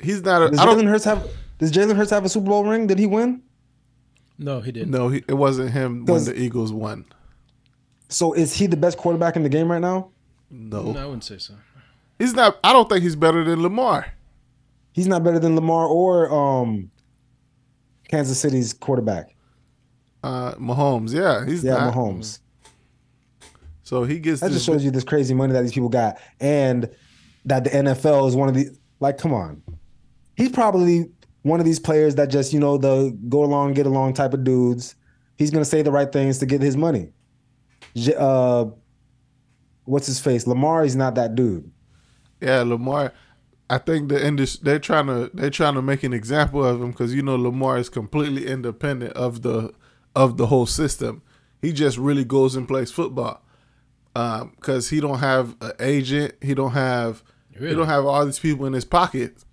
he's 0.00 0.22
not. 0.22 0.42
A, 0.42 0.50
Does 0.50 0.60
I 0.60 0.66
don't 0.66 0.78
Jalen 0.78 0.88
Hurts 0.88 1.04
have 1.04 1.26
does 1.58 1.72
Jalen 1.72 1.96
Hurts 1.96 2.10
have 2.10 2.24
a 2.24 2.28
Super 2.28 2.46
Bowl 2.46 2.64
ring? 2.64 2.86
Did 2.86 2.98
he 2.98 3.06
win? 3.06 3.42
no, 4.38 4.60
he 4.60 4.70
didn't. 4.70 4.92
No, 4.92 5.08
he, 5.08 5.24
it 5.26 5.34
wasn't 5.34 5.72
him 5.72 6.04
when 6.04 6.24
the 6.24 6.38
Eagles 6.38 6.72
won. 6.72 7.06
So 8.08 8.32
is 8.32 8.54
he 8.54 8.66
the 8.66 8.76
best 8.76 8.96
quarterback 8.98 9.36
in 9.36 9.42
the 9.42 9.48
game 9.48 9.70
right 9.70 9.80
now? 9.80 10.10
No, 10.50 10.92
No, 10.92 11.00
I 11.00 11.04
wouldn't 11.04 11.24
say 11.24 11.38
so. 11.38 11.54
he's 12.18 12.34
not. 12.34 12.58
I 12.64 12.72
don't 12.72 12.88
think 12.88 13.02
he's 13.02 13.16
better 13.16 13.44
than 13.44 13.62
Lamar. 13.62 14.06
He's 14.92 15.06
not 15.06 15.22
better 15.22 15.38
than 15.38 15.54
Lamar 15.54 15.86
or 15.86 16.32
um 16.32 16.90
Kansas 18.08 18.40
City's 18.40 18.72
quarterback. 18.72 19.34
Uh, 20.24 20.54
Mahomes, 20.54 21.12
yeah, 21.14 21.44
he's 21.46 21.62
Yeah, 21.62 21.74
not. 21.74 21.94
Mahomes. 21.94 22.40
So 23.84 24.04
he 24.04 24.18
gets 24.18 24.40
That 24.40 24.50
just 24.50 24.66
shows 24.66 24.84
you 24.84 24.90
this 24.90 25.04
crazy 25.04 25.34
money 25.34 25.52
that 25.52 25.62
these 25.62 25.72
people 25.72 25.88
got, 25.88 26.18
and 26.40 26.90
that 27.44 27.64
the 27.64 27.70
NFL 27.70 28.28
is 28.28 28.34
one 28.36 28.48
of 28.48 28.54
the 28.54 28.68
like. 29.00 29.18
Come 29.18 29.32
on, 29.32 29.62
he's 30.36 30.50
probably 30.50 31.10
one 31.42 31.60
of 31.60 31.66
these 31.66 31.78
players 31.78 32.14
that 32.16 32.28
just 32.28 32.52
you 32.52 32.58
know 32.60 32.76
the 32.76 33.16
go 33.28 33.44
along 33.44 33.74
get 33.74 33.86
along 33.86 34.14
type 34.14 34.34
of 34.34 34.44
dudes. 34.44 34.94
He's 35.36 35.50
gonna 35.50 35.64
say 35.64 35.82
the 35.82 35.92
right 35.92 36.10
things 36.10 36.38
to 36.38 36.46
get 36.46 36.60
his 36.60 36.76
money. 36.76 37.12
J- 37.94 38.14
Uh, 38.18 38.66
what's 39.84 40.06
his 40.06 40.20
face? 40.20 40.46
Lamar. 40.46 40.84
is 40.84 40.96
not 40.96 41.14
that 41.16 41.34
dude. 41.34 41.70
Yeah, 42.40 42.62
Lamar. 42.62 43.12
I 43.70 43.78
think 43.78 44.08
the 44.08 44.24
industry 44.24 44.60
they're 44.64 44.78
trying 44.78 45.06
to 45.08 45.30
they're 45.34 45.50
trying 45.50 45.74
to 45.74 45.82
make 45.82 46.02
an 46.02 46.12
example 46.14 46.64
of 46.64 46.80
him 46.80 46.90
because 46.92 47.14
you 47.14 47.22
know 47.22 47.36
Lamar 47.36 47.76
is 47.78 47.88
completely 47.90 48.46
independent 48.46 49.12
of 49.12 49.42
the 49.42 49.72
of 50.16 50.36
the 50.38 50.46
whole 50.46 50.66
system. 50.66 51.20
He 51.60 51.72
just 51.72 51.98
really 51.98 52.24
goes 52.24 52.54
and 52.56 52.66
plays 52.66 52.90
football 52.90 53.42
because 54.14 54.88
he 54.90 55.00
don't 55.00 55.18
have 55.18 55.54
an 55.60 55.72
agent. 55.80 56.34
He 56.40 56.54
don't 56.54 56.70
have 56.72 57.22
he 57.58 57.74
don't 57.74 57.86
have 57.86 58.06
all 58.06 58.24
these 58.24 58.38
people 58.38 58.64
in 58.66 58.72
his 58.72 58.84
pocket. 58.84 59.44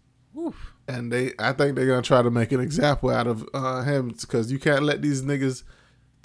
And 0.87 1.11
they, 1.11 1.31
I 1.39 1.51
think 1.53 1.75
they're 1.75 1.87
gonna 1.87 2.01
try 2.03 2.21
to 2.21 2.29
make 2.29 2.51
an 2.51 2.59
example 2.59 3.09
out 3.09 3.25
of 3.27 3.47
uh, 3.55 3.81
him 3.81 4.09
because 4.09 4.51
you 4.51 4.59
can't 4.59 4.83
let 4.83 5.01
these 5.01 5.23
niggas 5.23 5.63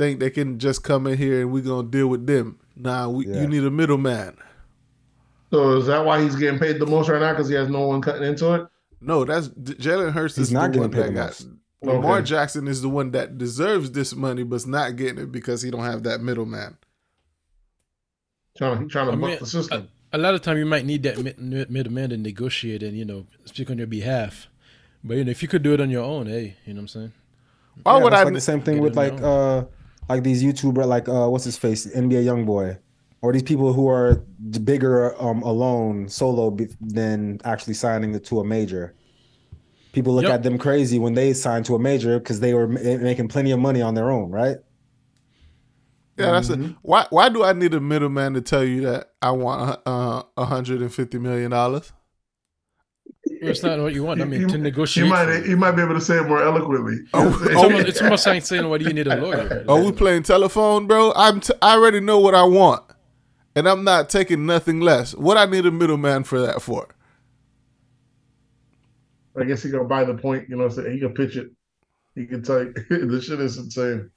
think 0.00 0.18
they 0.18 0.30
can 0.30 0.58
just 0.58 0.82
come 0.82 1.06
in 1.06 1.18
here 1.18 1.40
and 1.42 1.52
we're 1.52 1.62
gonna 1.62 1.86
deal 1.88 2.06
with 2.08 2.26
them. 2.26 2.58
Nah, 2.74 3.08
we, 3.08 3.26
Yeah. 3.26 3.42
you 3.42 3.46
need 3.48 3.62
a 3.64 3.70
middleman. 3.70 4.36
So 5.52 5.76
is 5.76 5.86
that 5.86 6.04
why 6.04 6.22
he's 6.22 6.36
getting 6.36 6.58
paid 6.58 6.78
the 6.78 6.86
most 6.86 7.08
right 7.08 7.20
now? 7.20 7.32
Because 7.32 7.48
he 7.48 7.54
has 7.56 7.68
no 7.68 7.86
one 7.86 8.00
cutting 8.00 8.22
into 8.26 8.54
it. 8.54 8.66
No, 9.00 9.24
that's 9.24 9.48
Jalen 9.48 10.12
Hurts 10.12 10.36
He's 10.36 10.46
is 10.48 10.52
not 10.52 10.72
the 10.72 10.78
getting 10.78 10.80
one 10.82 10.90
paid 10.90 11.00
that 11.00 11.06
the 11.08 11.12
got. 11.12 11.26
most. 11.26 11.48
Lamar 11.82 12.16
Okay. 12.18 12.24
Jackson 12.26 12.68
is 12.68 12.82
the 12.82 12.88
one 12.88 13.10
that 13.12 13.36
deserves 13.38 13.90
this 13.92 14.14
money, 14.14 14.42
but's 14.42 14.66
not 14.66 14.96
getting 14.96 15.18
it 15.24 15.32
because 15.32 15.62
he 15.62 15.70
don't 15.70 15.82
have 15.84 16.02
that 16.04 16.20
middleman. 16.22 16.76
Trying, 18.56 18.78
to 18.80 18.86
trying 18.88 19.06
to 19.06 19.12
I 19.12 19.16
buck 19.16 19.30
mean, 19.30 19.38
the 19.40 19.46
system. 19.46 19.88
A 20.12 20.18
lot 20.18 20.34
of 20.34 20.42
time 20.42 20.58
you 20.58 20.66
might 20.66 20.84
need 20.84 21.02
that 21.04 21.18
mid- 21.18 21.38
mid- 21.38 21.70
middleman 21.70 22.10
to 22.10 22.16
negotiate 22.16 22.82
and 22.82 22.96
you 22.96 23.04
know 23.04 23.26
speak 23.44 23.70
on 23.70 23.78
your 23.78 23.86
behalf. 23.86 24.48
But 25.04 25.16
you 25.18 25.24
know, 25.24 25.30
if 25.30 25.42
you 25.42 25.48
could 25.48 25.62
do 25.62 25.72
it 25.72 25.80
on 25.80 25.88
your 25.90 26.04
own, 26.04 26.26
hey, 26.26 26.56
you 26.66 26.74
know 26.74 26.78
what 26.78 26.82
I'm 26.82 26.88
saying? 26.88 27.12
Why 27.82 27.96
Yeah, 27.96 28.04
would 28.04 28.12
that's 28.12 28.20
I? 28.20 28.24
like 28.24 28.34
the 28.34 28.40
same 28.40 28.60
thing 28.60 28.80
with 28.80 28.96
like 28.96 29.14
known. 29.14 29.24
uh 29.60 29.64
like 30.10 30.24
these 30.24 30.42
YouTuber 30.42 30.86
like 30.86 31.08
uh 31.08 31.28
what's 31.28 31.44
his 31.44 31.56
face 31.56 31.86
NBA 31.86 32.24
YoungBoy 32.24 32.78
or 33.22 33.32
these 33.32 33.42
people 33.44 33.72
who 33.72 33.88
are 33.88 34.26
bigger 34.64 35.14
um 35.22 35.42
alone 35.42 36.08
solo 36.08 36.50
be- 36.50 36.68
than 36.80 37.40
actually 37.44 37.74
signing 37.74 38.18
to 38.20 38.40
a 38.40 38.44
major. 38.44 38.96
People 39.92 40.14
look 40.14 40.24
Yep. 40.24 40.32
at 40.34 40.42
them 40.44 40.58
crazy 40.58 40.98
when 40.98 41.14
they 41.14 41.32
sign 41.34 41.62
to 41.64 41.74
a 41.74 41.78
major 41.78 42.18
because 42.20 42.40
they 42.40 42.54
were 42.54 42.68
ma- 42.68 42.80
making 42.80 43.28
plenty 43.28 43.50
of 43.52 43.60
money 43.60 43.82
on 43.82 43.94
their 43.94 44.10
own, 44.10 44.30
right? 44.30 44.58
yeah, 46.18 46.32
that's 46.32 46.48
Mm-hmm. 46.48 46.64
it. 46.64 46.76
Why? 46.82 47.06
Why 47.10 47.28
do 47.28 47.42
I 47.44 47.52
need 47.52 47.74
a 47.74 47.80
middleman 47.80 48.34
to 48.34 48.40
tell 48.42 48.64
you 48.64 48.82
that 48.82 49.10
I 49.22 49.30
want 49.32 49.80
uh, 49.86 50.22
a 50.36 50.44
hundred 50.44 50.82
and 50.82 50.92
fifty 50.92 51.18
million 51.18 51.50
dollars? 51.50 51.92
Well, 53.40 53.50
it's 53.50 53.62
not 53.62 53.78
what 53.78 53.94
you 53.94 54.02
want. 54.04 54.20
I 54.20 54.24
mean, 54.26 54.42
You- 54.42 54.46
to 54.48 54.52
You 54.56 54.62
negotiate. 54.62 55.08
might 55.08 55.46
you 55.46 55.56
might 55.56 55.72
be 55.72 55.82
able 55.82 55.94
to 55.94 56.00
say 56.00 56.18
it 56.18 56.28
more 56.28 56.42
eloquently. 56.42 56.98
Oh, 57.14 57.28
It's 57.44 57.54
oh, 57.56 57.62
almost, 57.64 57.88
it's 57.88 58.02
almost 58.02 58.26
like 58.26 58.44
saying, 58.44 58.68
"Why 58.68 58.78
do 58.78 58.84
you 58.84 58.92
need 58.92 59.06
a 59.06 59.16
lawyer?" 59.16 59.64
Are 59.68 59.80
we 59.82 59.92
playing 59.92 60.24
telephone, 60.24 60.86
bro? 60.86 61.12
I'm. 61.16 61.40
T- 61.40 61.54
I 61.62 61.74
already 61.76 62.00
know 62.00 62.18
what 62.18 62.34
I 62.34 62.42
want, 62.44 62.82
and 63.56 63.66
I'm 63.68 63.82
not 63.84 64.10
taking 64.10 64.44
nothing 64.46 64.80
less. 64.80 65.14
What 65.14 65.36
I 65.38 65.46
need 65.46 65.64
a 65.64 65.70
middleman 65.70 66.24
for 66.24 66.40
that 66.40 66.60
for? 66.60 66.88
I 69.38 69.44
guess 69.44 69.62
he 69.62 69.70
gonna 69.70 69.84
buy 69.84 70.04
the 70.04 70.14
point. 70.14 70.48
You 70.48 70.56
know, 70.56 70.64
what 70.64 70.72
I'm 70.76 70.82
saying 70.84 70.92
he 70.94 70.98
can 71.00 71.14
pitch 71.14 71.36
it. 71.36 71.50
He 72.14 72.26
can 72.26 72.42
tell 72.42 72.64
you 72.64 72.72
this 72.90 73.24
shit 73.24 73.40
is 73.40 73.56
insane. 73.56 74.10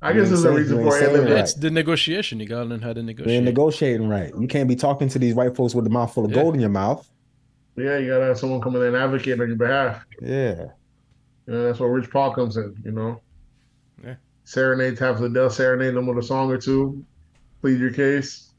I 0.00 0.10
You 0.12 0.20
guess 0.20 0.30
ain't 0.30 0.30
there's 0.30 0.44
a 0.44 0.52
reason 0.52 0.84
for 0.84 0.96
it. 0.96 1.22
right. 1.24 1.30
It's 1.40 1.54
the 1.54 1.70
negotiation. 1.70 2.38
You 2.38 2.46
gotta 2.46 2.66
learn 2.66 2.82
how 2.82 2.88
to 2.92 2.94
They're 2.94 3.02
negotiate. 3.04 3.42
negotiating 3.42 4.08
right. 4.08 4.32
You 4.38 4.46
can't 4.46 4.68
be 4.68 4.76
talking 4.76 5.08
to 5.08 5.18
these 5.18 5.34
white 5.34 5.56
folks 5.56 5.74
with 5.74 5.86
a 5.86 5.90
mouth 5.90 6.14
full 6.14 6.24
of 6.24 6.30
Yeah. 6.30 6.42
gold 6.42 6.54
in 6.54 6.60
your 6.60 6.70
mouth. 6.70 7.08
Yeah, 7.78 7.98
you 7.98 8.08
gotta 8.08 8.24
have 8.26 8.38
someone 8.38 8.60
come 8.60 8.76
in 8.76 8.82
and 8.82 8.96
advocate 8.96 9.40
on 9.40 9.48
your 9.48 9.56
behalf. 9.56 10.04
Yeah. 10.20 10.66
You 11.46 11.54
know, 11.54 11.64
that's 11.64 11.78
where 11.80 11.88
Rich 11.90 12.10
Paul 12.10 12.34
comes 12.34 12.56
in. 12.56 12.76
You 12.84 12.92
know, 12.92 13.20
Yeah. 14.04 14.16
Serenade, 14.44 14.98
have 14.98 15.18
Fidel 15.18 15.50
serenade 15.50 15.94
them 15.94 16.06
with 16.06 16.18
a 16.18 16.22
song 16.22 16.50
or 16.50 16.58
two. 16.58 17.04
Plead 17.60 17.78
your 17.80 17.92
case. 17.92 18.50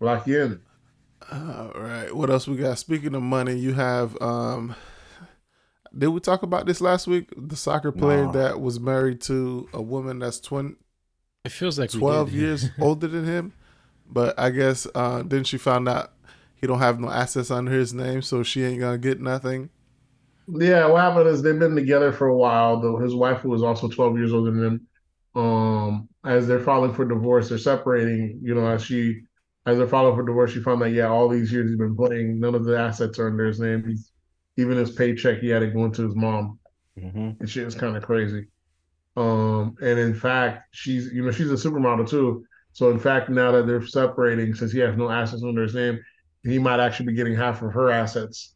Lock 0.00 0.26
you 0.26 0.42
in. 0.42 0.60
All 1.30 1.72
right. 1.76 2.14
What 2.14 2.30
else 2.30 2.48
we 2.48 2.56
got? 2.56 2.78
Speaking 2.78 3.14
of 3.14 3.22
money, 3.22 3.54
you 3.56 3.72
have 3.74 4.20
um 4.20 4.74
did 5.96 6.08
we 6.08 6.20
talk 6.20 6.42
about 6.42 6.66
this 6.66 6.80
last 6.80 7.06
week? 7.06 7.28
The 7.36 7.54
soccer 7.56 7.92
player 7.92 8.24
No. 8.26 8.32
that 8.32 8.60
was 8.60 8.80
married 8.80 9.20
to 9.22 9.68
a 9.74 9.82
woman 9.82 10.18
that's 10.20 10.40
20, 10.40 10.74
It 11.44 11.52
feels 11.52 11.78
like 11.78 11.90
12 11.90 12.30
did. 12.30 12.40
years 12.40 12.70
older 12.80 13.06
than 13.08 13.26
him. 13.26 13.52
But 14.12 14.38
I 14.38 14.50
guess 14.50 14.86
uh 14.94 15.22
then 15.24 15.44
she 15.44 15.58
found 15.58 15.88
out 15.88 16.12
he 16.56 16.66
don't 16.66 16.80
have 16.80 17.00
no 17.00 17.10
assets 17.10 17.50
under 17.50 17.72
his 17.72 17.94
name, 17.94 18.22
so 18.22 18.42
she 18.42 18.64
ain't 18.64 18.80
gonna 18.80 18.98
get 18.98 19.20
nothing. 19.20 19.70
Yeah, 20.48 20.86
what 20.88 21.00
happened 21.02 21.28
is 21.28 21.42
they've 21.42 21.58
been 21.58 21.76
together 21.76 22.12
for 22.12 22.26
a 22.28 22.36
while, 22.36 22.80
though 22.80 22.98
his 22.98 23.14
wife, 23.14 23.40
who 23.40 23.48
was 23.50 23.62
also 23.62 23.88
12 23.88 24.16
years 24.18 24.32
older 24.32 24.50
than 24.50 24.64
him, 24.64 24.88
um, 25.42 26.08
as 26.24 26.46
they're 26.46 26.60
filing 26.60 26.92
for 26.92 27.04
divorce, 27.04 27.48
they're 27.48 27.58
separating, 27.58 28.40
you 28.42 28.54
know, 28.54 28.66
as 28.66 28.84
she 28.84 29.22
as 29.66 29.78
they're 29.78 29.86
filing 29.88 30.16
for 30.16 30.24
divorce, 30.26 30.52
she 30.52 30.60
found 30.60 30.82
that 30.82 30.90
yeah, 30.90 31.06
all 31.08 31.28
these 31.28 31.52
years 31.52 31.70
he's 31.70 31.78
been 31.78 31.96
playing, 31.96 32.40
none 32.40 32.54
of 32.56 32.64
the 32.64 32.76
assets 32.76 33.18
are 33.18 33.28
under 33.28 33.46
his 33.46 33.60
name. 33.60 33.84
He's 33.86 34.10
even 34.56 34.76
his 34.76 34.90
paycheck 34.90 35.38
he 35.38 35.48
had 35.48 35.62
it 35.62 35.72
going 35.74 35.92
to 35.92 36.04
his 36.04 36.16
mom. 36.16 36.58
hmm 36.96 37.36
and 37.40 37.48
shit 37.50 37.66
is 37.66 37.74
kind 37.74 37.96
of 37.96 38.02
crazy. 38.02 38.46
Um, 39.16 39.76
and 39.82 39.98
in 39.98 40.14
fact, 40.14 40.74
she's 40.76 41.12
you 41.12 41.24
know 41.24 41.32
she's 41.32 41.50
a 41.50 41.54
supermodel 41.54 42.08
too. 42.08 42.44
So 42.72 42.90
in 42.90 42.98
fact, 42.98 43.28
now 43.28 43.52
that 43.52 43.66
they're 43.66 43.84
separating, 43.86 44.54
since 44.54 44.72
he 44.72 44.78
has 44.80 44.96
no 44.96 45.10
assets 45.10 45.42
under 45.42 45.62
his 45.62 45.74
name, 45.74 46.00
he 46.42 46.58
might 46.58 46.80
actually 46.80 47.06
be 47.06 47.12
getting 47.14 47.34
half 47.36 47.62
of 47.62 47.72
her 47.72 47.90
assets. 47.90 48.54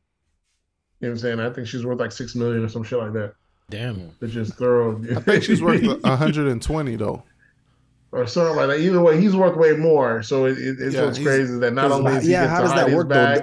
You 1.01 1.09
know 1.09 1.13
what 1.13 1.17
I'm 1.17 1.19
saying? 1.19 1.41
I 1.41 1.51
think 1.51 1.67
she's 1.69 1.85
worth 1.85 2.01
like 2.01 2.13
six 2.13 2.35
million 2.35 2.65
or 2.65 2.69
some 2.69 2.83
shit 2.83 2.99
like 2.99 3.13
that. 3.13 3.35
Damn. 3.69 4.11
It's 4.23 4.33
just 4.33 4.55
thorough. 4.55 5.01
I 5.15 5.21
think 5.21 5.43
she's 5.43 5.61
worth 5.63 5.83
120 6.03 6.97
though. 6.97 7.23
or 8.13 8.27
something 8.27 8.57
like 8.57 8.69
that. 8.69 8.81
Either 8.81 9.03
way, 9.03 9.21
he's 9.21 9.37
worth 9.37 9.57
way 9.57 9.73
more. 9.77 10.23
So 10.23 10.47
it, 10.47 10.57
it, 10.59 10.77
it's 10.81 10.95
Yeah, 10.95 11.05
what's 11.05 11.19
he's- 11.19 11.27
crazy 11.29 11.59
that 11.59 11.73
not 11.75 11.91
only 11.93 12.13
is 12.15 12.25
he 12.25 12.33
yeah, 12.33 12.45
gets 12.45 12.53
how 12.53 12.61
does 12.63 12.73
that 12.75 12.87
his 12.87 12.97
work 12.97 13.09
though? 13.09 13.15
bag, 13.15 13.43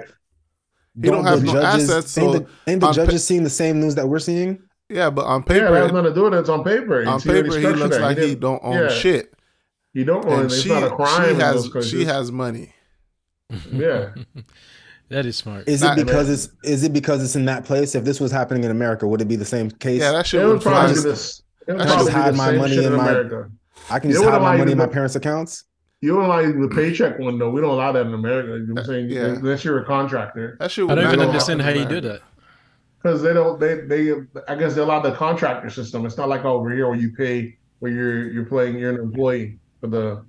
He 1.00 1.10
don't 1.10 1.26
have 1.26 1.43
no 1.43 1.61
assets, 1.61 2.18
Ain't 2.18 2.32
the, 2.34 2.48
ain't 2.72 2.82
the 2.82 2.88
on 2.88 2.93
pa- 2.93 3.06
judges 3.06 3.24
seeing 3.26 3.43
the 3.43 3.50
same 3.50 3.80
news 3.80 3.95
that 3.95 4.08
we're 4.08 4.19
seeing? 4.19 4.60
Yeah, 4.90 5.10
but 5.10 5.26
on 5.26 5.43
paper, 5.43 5.66
yeah, 5.66 5.72
that 5.72 5.76
has 5.77 5.85
paper, 5.88 5.93
nothing 6.02 6.11
to 6.14 6.16
do 6.19 6.24
with 6.24 6.34
it. 6.34 6.38
It's 6.40 6.50
on 6.50 6.64
paper. 6.64 7.06
on 7.08 7.22
paper 7.22 7.58
he 7.58 7.68
looks 7.68 7.95
that. 7.98 8.02
like 8.02 8.18
he 8.18 8.27
didn't- 8.27 8.40
don't 8.42 8.64
own 8.64 8.74
yeah, 8.74 8.90
shit. 8.90 9.33
He 9.93 10.03
don't 10.03 10.25
own 10.25 10.33
And 10.33 10.41
it. 10.43 10.45
It's 10.53 10.61
she, 10.61 10.69
not 10.69 10.83
a 10.83 10.89
crime. 10.95 11.35
she 11.35 11.41
has 11.41 11.88
she 11.89 12.05
has 12.05 12.31
money. 12.31 12.73
Yeah. 13.72 14.13
That 15.09 15.27
is 15.27 15.38
smart. 15.38 15.67
Is 15.67 15.81
Not- 15.81 15.99
it 15.99 16.05
because 16.07 16.27
it's 16.27 16.49
is 16.63 16.83
it 16.83 16.91
because 16.91 17.23
it's 17.23 17.35
in 17.35 17.45
that 17.45 17.65
place? 17.65 17.93
If 17.93 18.03
this 18.03 18.19
was 18.19 18.31
happening 18.31 18.63
in 18.63 18.72
America, 18.72 19.05
would 19.05 19.22
it 19.22 19.27
be 19.27 19.35
the 19.35 19.45
same 19.45 19.69
case? 19.69 20.01
Yeah, 20.01 20.11
that 20.11 20.25
shit 20.25 20.41
It 20.41 20.45
would 20.45 20.53
would 20.53 20.61
probably 20.63 20.95
be 20.95 21.01
this. 21.01 21.43
It 21.67 21.73
would 21.73 21.81
I 21.81 21.85
probably 21.85 22.05
just 22.05 22.17
hide 22.17 22.35
my 22.35 22.51
money 22.53 22.77
in 22.77 22.85
in 22.85 22.93
my- 22.93 23.09
America. 23.09 23.51
I 23.91 23.99
can 23.99 24.09
You 24.09 24.15
just 24.15 24.25
know 24.25 24.31
hide 24.31 24.41
my 24.41 24.57
money 24.57 24.72
in 24.72 24.77
my 24.77 24.88
parents' 24.88 25.15
accounts. 25.15 25.65
You 26.01 26.15
don't 26.15 26.23
allow 26.25 26.41
the 26.41 26.72
paycheck 26.73 27.19
one 27.19 27.38
though. 27.38 27.51
We 27.51 27.61
don't 27.61 27.69
allow 27.69 27.91
that 27.91 28.07
in 28.07 28.13
America. 28.13 28.53
You 28.53 28.67
know 28.67 28.73
what 28.73 28.80
I'm 28.80 28.83
uh, 28.85 28.88
saying? 28.88 29.09
Yeah. 29.09 29.25
Unless 29.35 29.63
you're 29.63 29.80
a 29.81 29.85
contractor, 29.85 30.57
That 30.59 30.72
shit 30.72 30.89
I 30.89 30.95
don't 30.95 31.05
even 31.05 31.19
understand 31.19 31.61
how 31.61 31.69
you 31.69 31.85
do 31.85 32.01
that. 32.01 32.22
because 33.01 33.22
they 33.22 33.33
don't. 33.33 33.59
They 33.59 33.81
they. 33.81 34.13
I 34.47 34.55
guess 34.55 34.73
they 34.73 34.81
allow 34.81 34.99
the 35.01 35.11
contractor 35.13 35.69
system. 35.69 36.05
It's 36.07 36.17
not 36.17 36.27
like 36.27 36.43
over 36.43 36.72
here 36.72 36.88
where 36.88 36.97
you 36.97 37.11
pay 37.13 37.57
where 37.80 37.91
you're 37.91 38.31
you're 38.31 38.45
playing. 38.45 38.80
You're 38.80 38.95
an 38.95 38.99
employee 38.99 39.59
for 39.84 39.88
the 39.88 40.24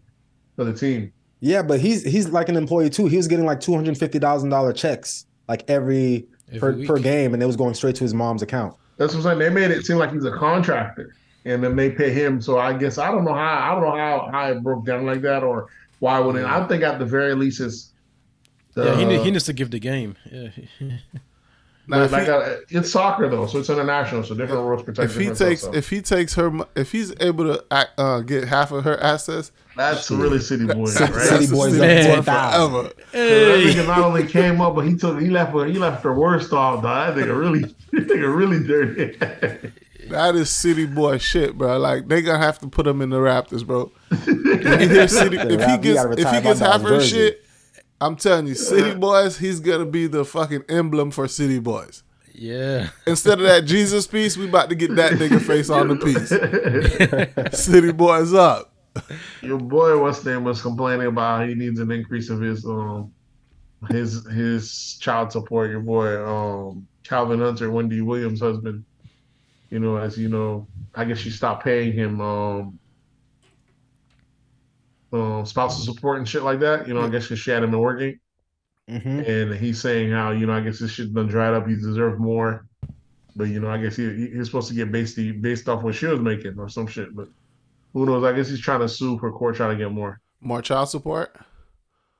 for 0.57 0.65
the 0.65 0.73
team. 0.73 1.12
Yeah, 1.39 1.62
but 1.62 1.78
he's 1.78 2.02
he's 2.02 2.28
like 2.28 2.49
an 2.49 2.57
employee 2.57 2.91
too. 2.91 3.07
He 3.07 3.16
was 3.16 3.28
getting 3.28 3.44
like 3.47 3.60
two 3.60 3.73
hundred 3.74 3.97
fifty 3.97 4.18
thousand 4.18 4.50
dollar 4.50 4.73
checks 4.73 5.26
like 5.49 5.68
every, 5.68 6.26
Every 6.49 6.58
per, 6.58 6.73
week. 6.73 6.89
per 6.89 6.99
game, 6.99 7.34
and 7.34 7.42
it 7.42 7.47
was 7.47 7.55
going 7.55 7.74
straight 7.74 7.94
to 7.97 8.05
his 8.05 8.15
mom's 8.15 8.42
account. 8.42 8.74
That's 8.97 9.15
what 9.15 9.20
I'm 9.20 9.24
saying. 9.24 9.39
They 9.39 9.50
made 9.50 9.70
it 9.70 9.86
seem 9.86 9.99
like 9.99 10.12
he's 10.12 10.24
a 10.24 10.33
contractor, 10.33 11.15
and 11.44 11.62
then 11.62 11.76
they 11.76 11.91
pay 11.91 12.12
him. 12.12 12.41
So 12.41 12.58
I 12.58 12.73
guess 12.73 12.99
I 12.99 13.12
don't 13.12 13.24
know 13.24 13.34
how 13.34 13.58
I 13.58 13.74
don't 13.74 13.84
know 13.84 13.97
how 13.97 14.28
how 14.33 14.50
it 14.50 14.62
broke 14.62 14.84
down 14.84 15.07
like 15.07 15.23
that 15.23 15.44
or 15.44 15.68
why 16.00 16.18
wouldn't 16.18 16.47
I 16.47 16.66
think 16.66 16.83
at 16.83 16.99
the 16.99 17.07
very 17.07 17.34
least 17.34 17.60
it's. 17.60 17.92
The, 18.73 18.86
yeah, 18.86 18.97
he, 18.97 19.05
need, 19.05 19.20
he 19.20 19.31
needs 19.31 19.44
to 19.44 19.52
give 19.52 19.70
the 19.70 19.78
game. 19.78 20.16
Yeah. 20.33 20.49
Now, 21.86 21.98
but 21.98 22.04
if 22.04 22.12
like 22.12 22.24
he- 22.24 22.30
uh, 22.30 22.56
it's 22.80 22.90
soccer 22.90 23.28
though, 23.28 23.46
so 23.46 23.58
it's 23.58 23.68
international, 23.68 24.22
so 24.24 24.34
different 24.34 24.62
rules 24.64 24.82
protect. 24.82 25.10
if 25.10 25.16
he 25.18 25.30
takes 25.30 25.60
stuff, 25.62 25.74
if 25.74 25.90
he 25.90 26.00
takes 26.00 26.34
her 26.34 26.50
if 26.74 26.92
he's 26.92 27.12
able 27.20 27.44
to 27.44 27.62
act, 27.70 27.90
uh, 27.98 28.20
get 28.20 28.44
half 28.48 28.72
of 28.72 28.84
her 28.84 28.98
assets, 29.00 29.52
That's 29.76 30.10
really 30.10 30.38
city 30.38 30.66
boy, 30.66 30.86
that's- 30.86 31.10
right? 31.10 31.26
City 31.40 31.44
a 31.44 31.48
boys 31.48 31.72
city 31.76 32.08
up 32.10 32.24
boy 32.24 32.32
10,000. 32.32 32.70
forever. 32.80 32.94
That 33.12 33.58
nigga 33.74 33.86
not 33.86 33.98
only 33.98 34.26
came 34.26 34.60
up, 34.62 34.74
but 34.76 34.86
he 34.86 34.96
took 34.96 35.20
he 35.20 35.28
left 35.28 35.52
he 35.52 35.78
left 35.78 36.02
the 36.02 36.12
worst 36.12 36.52
off. 36.54 36.82
Dog. 36.82 37.16
That 37.16 37.22
nigga 37.26 37.38
really 37.38 37.60
that 37.92 38.08
nigga 38.08 38.34
really 38.34 38.66
dirty. 38.66 39.18
That 40.10 40.36
is 40.36 40.50
city 40.50 40.86
boy 40.86 41.18
shit, 41.18 41.56
bro. 41.56 41.78
Like 41.78 42.08
they 42.08 42.22
gonna 42.22 42.38
have 42.38 42.58
to 42.60 42.68
put 42.68 42.86
him 42.86 43.00
in 43.02 43.10
the 43.10 43.18
Raptors, 43.18 43.66
bro. 43.66 43.90
If 44.10 44.80
he, 44.80 44.88
hears 44.88 45.12
city, 45.12 45.36
if 45.38 45.64
he 45.64 45.78
gets 45.78 46.04
if 46.18 46.30
he 46.30 46.40
gets 46.40 46.60
half 46.60 46.80
dog 46.80 46.82
her 46.82 46.88
jersey. 46.98 47.10
shit, 47.10 47.43
I'm 48.05 48.16
telling 48.16 48.47
you, 48.47 48.55
city 48.55 48.94
boys, 48.94 49.39
he's 49.39 49.60
gonna 49.60 49.86
be 49.86 50.07
the 50.07 50.26
fucking 50.26 50.65
emblem 50.68 51.10
for 51.10 51.26
city 51.26 51.58
boys. 51.58 52.02
Yeah. 52.34 52.91
Instead 53.07 53.39
of 53.39 53.47
that 53.47 53.65
Jesus 53.65 54.07
piece, 54.07 54.36
we 54.36 54.47
about 54.47 54.68
to 54.68 54.74
get 54.74 54.94
that 54.97 55.12
nigga 55.12 55.41
face 55.41 55.70
on 55.70 55.89
the 55.89 55.97
piece. 55.97 57.58
City 57.58 57.92
boys 57.92 58.34
up. 58.34 58.74
Your 59.41 59.58
boy, 59.58 59.99
what's 59.99 60.18
his 60.18 60.26
name, 60.26 60.44
was 60.44 60.60
complaining 60.60 61.07
about 61.07 61.49
he 61.49 61.55
needs 61.55 61.81
an 61.81 61.91
increase 61.91 62.28
of 62.28 62.42
his 62.42 62.66
um 62.66 63.10
his 63.89 64.26
his 64.26 64.99
child 65.00 65.33
support. 65.33 65.70
Your 65.70 65.81
boy, 65.81 66.23
um 66.26 66.86
Kevin 67.05 67.41
Hunter, 67.41 67.70
Wendy 67.70 68.02
Williams' 68.02 68.41
husband. 68.41 68.84
You 69.70 69.78
know, 69.78 69.97
as 69.97 70.18
you 70.18 70.28
know, 70.28 70.66
I 70.94 71.07
guess 71.07 71.18
she 71.18 71.31
stopped 71.31 71.65
paying 71.65 71.94
him 71.94 72.20
um 72.20 72.78
um 75.14 75.46
spousal 75.46 75.84
support 75.94 76.18
and 76.18 76.28
shit 76.28 76.42
like 76.42 76.60
that. 76.60 76.88
You 76.88 76.94
know, 76.94 77.02
I 77.02 77.08
guess 77.08 77.24
she 77.24 77.50
hadn't 77.50 77.70
been 77.70 77.80
working. 77.80 78.18
hmm 78.88 79.20
and 79.20 79.54
he's 79.54 79.80
saying 79.80 80.10
how 80.10 80.32
you 80.32 80.44
know 80.46 80.52
I 80.54 80.60
guess 80.60 80.78
this 80.80 80.90
shit 80.90 81.14
done 81.14 81.28
dried 81.28 81.54
up. 81.54 81.66
He 81.66 81.74
deserved 81.74 82.20
more, 82.20 82.66
but 83.36 83.44
you 83.44 83.60
know 83.60 83.70
I 83.70 83.78
guess 83.78 83.96
he 83.96 84.04
he- 84.14 84.30
he's 84.30 84.46
supposed 84.46 84.68
to 84.68 84.74
get 84.74 84.90
based 84.92 85.16
based 85.40 85.68
off 85.68 85.82
what 85.82 85.94
she 85.94 86.06
was 86.06 86.20
making 86.20 86.58
or 86.58 86.68
some 86.68 86.86
shit. 86.86 87.14
But 87.14 87.28
who 87.92 88.04
knows? 88.06 88.24
I 88.24 88.32
guess 88.32 88.48
he's 88.48 88.60
trying 88.60 88.80
to 88.80 88.88
sue 88.88 89.18
for 89.18 89.30
court, 89.32 89.54
trying 89.56 89.76
to 89.78 89.82
get 89.84 89.92
more 89.92 90.20
More 90.40 90.60
child 90.62 90.88
support. 90.90 91.34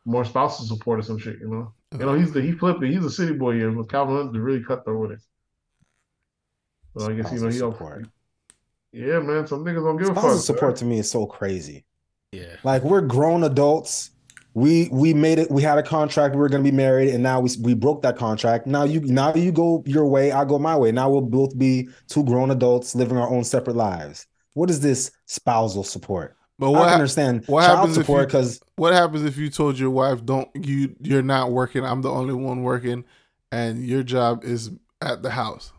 more 0.07 0.25
spousal 0.25 0.67
support 0.67 1.01
or 1.01 1.03
some 1.03 1.19
shit. 1.19 1.39
You 1.41 1.49
know, 1.49 1.73
you 1.93 2.07
know 2.07 2.15
he's 2.15 2.33
the 2.33 2.41
he 2.41 2.53
flipped 2.53 2.83
it. 2.83 2.91
He's 2.93 3.05
a 3.05 3.11
city 3.11 3.33
boy, 3.35 3.55
and 3.65 3.77
with 3.77 3.89
Kevin 3.91 4.15
Hunter 4.17 4.41
really 4.41 4.63
cut 4.63 4.85
through 4.85 5.01
with 5.01 5.11
it. 5.13 5.21
So 6.97 7.09
I 7.09 7.15
guess 7.15 7.33
you 7.33 7.41
know 7.41 7.49
he 7.49 7.59
Spousal 7.59 7.71
don't. 7.71 7.73
support. 7.73 8.07
Yeah, 8.93 9.19
man. 9.19 9.47
Some 9.49 9.65
niggas 9.65 9.85
don't 9.85 9.97
give 9.97 10.09
a 10.11 10.15
fuck. 10.15 10.23
Spousal 10.23 10.39
support 10.41 10.77
to 10.77 10.85
me 10.85 11.01
is 11.01 11.11
so 11.11 11.27
crazy. 11.27 11.85
Yeah. 12.35 12.57
Like 12.63 12.83
we're 12.83 13.01
grown 13.01 13.45
adults. 13.45 14.11
We 14.55 14.89
we 14.93 15.15
made 15.15 15.39
it. 15.39 15.51
We 15.51 15.63
had 15.63 15.79
a 15.79 15.83
contract. 15.83 16.35
We 16.35 16.41
were 16.41 16.49
gonna 16.49 16.63
be 16.63 16.71
married, 16.71 17.09
and 17.09 17.23
now 17.23 17.41
we 17.41 17.51
we 17.61 17.75
broke 17.75 18.03
that 18.03 18.17
contract. 18.17 18.67
Now 18.67 18.85
you 18.85 19.01
now 19.01 19.35
you 19.35 19.51
go 19.51 19.83
your 19.87 20.07
way. 20.07 20.31
I 20.31 20.45
go 20.45 20.59
my 20.59 20.77
way. 20.77 20.93
Now 20.93 21.11
we'll 21.11 21.23
both 21.23 21.59
be 21.59 21.89
two 22.09 22.25
grown 22.25 22.51
adults 22.51 22.95
living 22.95 23.17
our 23.17 23.29
own 23.29 23.43
separate 23.43 23.77
lives. 23.77 24.27
What 24.53 24.71
is 24.71 24.81
this 24.81 25.11
spousal 25.27 25.83
support? 25.83 26.37
But 26.59 26.69
I 26.69 26.71
what 26.71 26.79
can 26.79 26.89
hap- 26.89 26.95
understand 26.95 27.45
what 27.47 27.67
child 27.67 27.79
happens 27.79 27.95
support 27.97 28.29
because 28.29 28.61
what 28.77 28.93
happens 28.93 29.25
if 29.25 29.37
you 29.37 29.51
told 29.51 29.77
your 29.77 29.91
wife 29.91 30.25
don't 30.25 30.49
you 30.55 30.95
you're 31.01 31.23
not 31.23 31.51
working? 31.51 31.85
I'm 31.85 32.03
the 32.03 32.11
only 32.11 32.35
one 32.35 32.63
working, 32.63 33.05
and 33.51 33.85
your 33.85 34.05
job 34.05 34.45
is 34.45 34.71
at 35.03 35.23
the 35.23 35.31
house. 35.31 35.73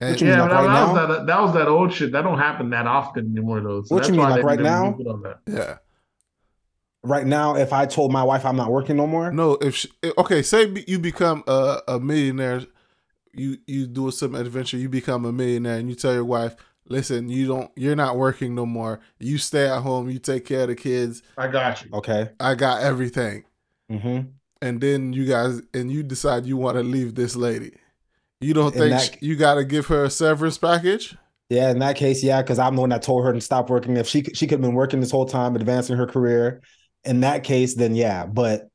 And 0.00 0.10
What 0.12 0.20
you 0.20 0.26
mean, 0.28 0.36
Yeah, 0.36 0.42
like 0.42 0.50
that, 0.50 0.56
right 0.56 0.66
that 0.74 0.92
was 0.92 1.08
that, 1.18 1.26
that 1.26 1.40
was 1.42 1.52
that 1.54 1.68
old 1.68 1.92
shit. 1.92 2.12
That 2.12 2.22
don't 2.22 2.38
happen 2.38 2.70
that 2.70 2.86
often 2.86 3.32
anymore, 3.32 3.60
though. 3.60 3.82
So 3.82 3.94
What 3.94 4.06
you 4.08 4.14
mean, 4.14 4.28
like 4.28 4.42
right 4.44 4.58
now? 4.58 4.96
moved 4.96 5.06
on 5.06 5.22
that. 5.22 5.40
yeah, 5.46 5.76
right 7.02 7.26
now, 7.26 7.56
if 7.56 7.72
I 7.72 7.86
told 7.86 8.12
my 8.12 8.22
wife 8.22 8.44
I'm 8.44 8.56
not 8.56 8.70
working 8.70 8.96
no 8.96 9.06
more, 9.06 9.32
no. 9.32 9.54
If 9.60 9.76
she, 9.76 9.88
okay, 10.18 10.42
say 10.42 10.72
you 10.86 10.98
become 10.98 11.44
a, 11.46 11.80
a 11.88 12.00
millionaire, 12.00 12.62
you 13.34 13.58
you 13.66 13.86
do 13.86 14.10
some 14.10 14.34
adventure, 14.34 14.76
you 14.78 14.88
become 14.88 15.24
a 15.24 15.32
millionaire, 15.32 15.76
and 15.78 15.88
you 15.88 15.94
tell 15.94 16.14
your 16.14 16.24
wife, 16.24 16.56
listen, 16.88 17.28
you 17.28 17.46
don't, 17.46 17.70
you're 17.76 17.96
not 17.96 18.16
working 18.16 18.54
no 18.54 18.64
more. 18.66 19.00
You 19.18 19.36
stay 19.38 19.68
at 19.68 19.80
home, 19.82 20.08
you 20.10 20.18
take 20.18 20.46
care 20.46 20.62
of 20.62 20.68
the 20.68 20.76
kids. 20.76 21.22
I 21.36 21.48
got 21.48 21.84
you. 21.84 21.90
okay. 21.94 22.30
I 22.40 22.54
got 22.54 22.82
everything. 22.82 23.44
hmm 23.90 24.20
and 24.62 24.78
then 24.82 25.14
you 25.14 25.24
guys 25.24 25.62
and 25.72 25.90
you 25.90 26.02
decide 26.02 26.44
you 26.44 26.54
want 26.54 26.76
to 26.76 26.82
leave 26.82 27.14
this 27.14 27.34
lady. 27.34 27.72
You 28.40 28.54
don't 28.54 28.74
In 28.74 28.80
think 28.80 28.90
that- 28.92 29.02
sh- 29.02 29.22
you 29.22 29.36
got 29.36 29.54
to 29.54 29.64
give 29.64 29.86
her 29.86 30.04
a 30.04 30.10
severance 30.10 30.58
package? 30.58 31.16
Yeah, 31.50 31.70
in 31.70 31.80
that 31.80 31.96
case, 31.96 32.22
yeah, 32.22 32.40
because 32.42 32.58
I'm 32.58 32.76
the 32.76 32.80
one 32.80 32.90
that 32.90 33.02
told 33.02 33.24
her 33.24 33.32
to 33.32 33.40
stop 33.40 33.70
working. 33.70 33.96
If 33.96 34.06
she 34.06 34.22
she 34.34 34.46
could 34.46 34.52
have 34.52 34.60
been 34.60 34.74
working 34.74 35.00
this 35.00 35.10
whole 35.10 35.26
time, 35.26 35.56
advancing 35.56 35.96
her 35.96 36.06
career, 36.06 36.62
in 37.04 37.20
that 37.20 37.42
case, 37.42 37.74
then 37.74 37.94
yeah. 37.96 38.24
But 38.24 38.68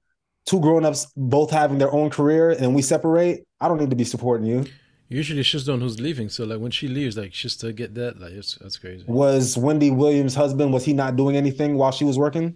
two 0.46 0.60
grown-ups 0.60 1.08
both 1.16 1.52
having 1.52 1.78
their 1.78 1.92
own 1.92 2.10
career 2.10 2.52
and 2.52 2.76
we 2.76 2.82
separate, 2.82 3.46
I 3.62 3.68
don't 3.70 3.80
need 3.80 3.90
to 3.92 3.96
be 3.96 4.04
supporting 4.04 4.46
you. 4.46 4.66
Usually 5.08 5.42
she's 5.44 5.66
the 5.66 5.72
one 5.72 5.82
who's 5.82 6.00
leaving. 6.02 6.28
So 6.30 6.44
like 6.44 6.60
when 6.60 6.70
she 6.72 6.88
leaves, 6.90 7.16
like 7.18 7.34
she's 7.34 7.56
to 7.58 7.72
get 7.72 7.96
that. 7.96 8.20
Like 8.20 8.34
it's, 8.34 8.56
that's 8.56 8.78
crazy. 8.78 9.06
Was 9.08 9.58
Wendy 9.58 9.90
Williams' 9.90 10.36
husband, 10.36 10.74
was 10.74 10.84
he 10.84 10.94
not 10.94 11.16
doing 11.16 11.38
anything 11.38 11.78
while 11.78 11.92
she 11.92 12.04
was 12.04 12.18
working? 12.20 12.56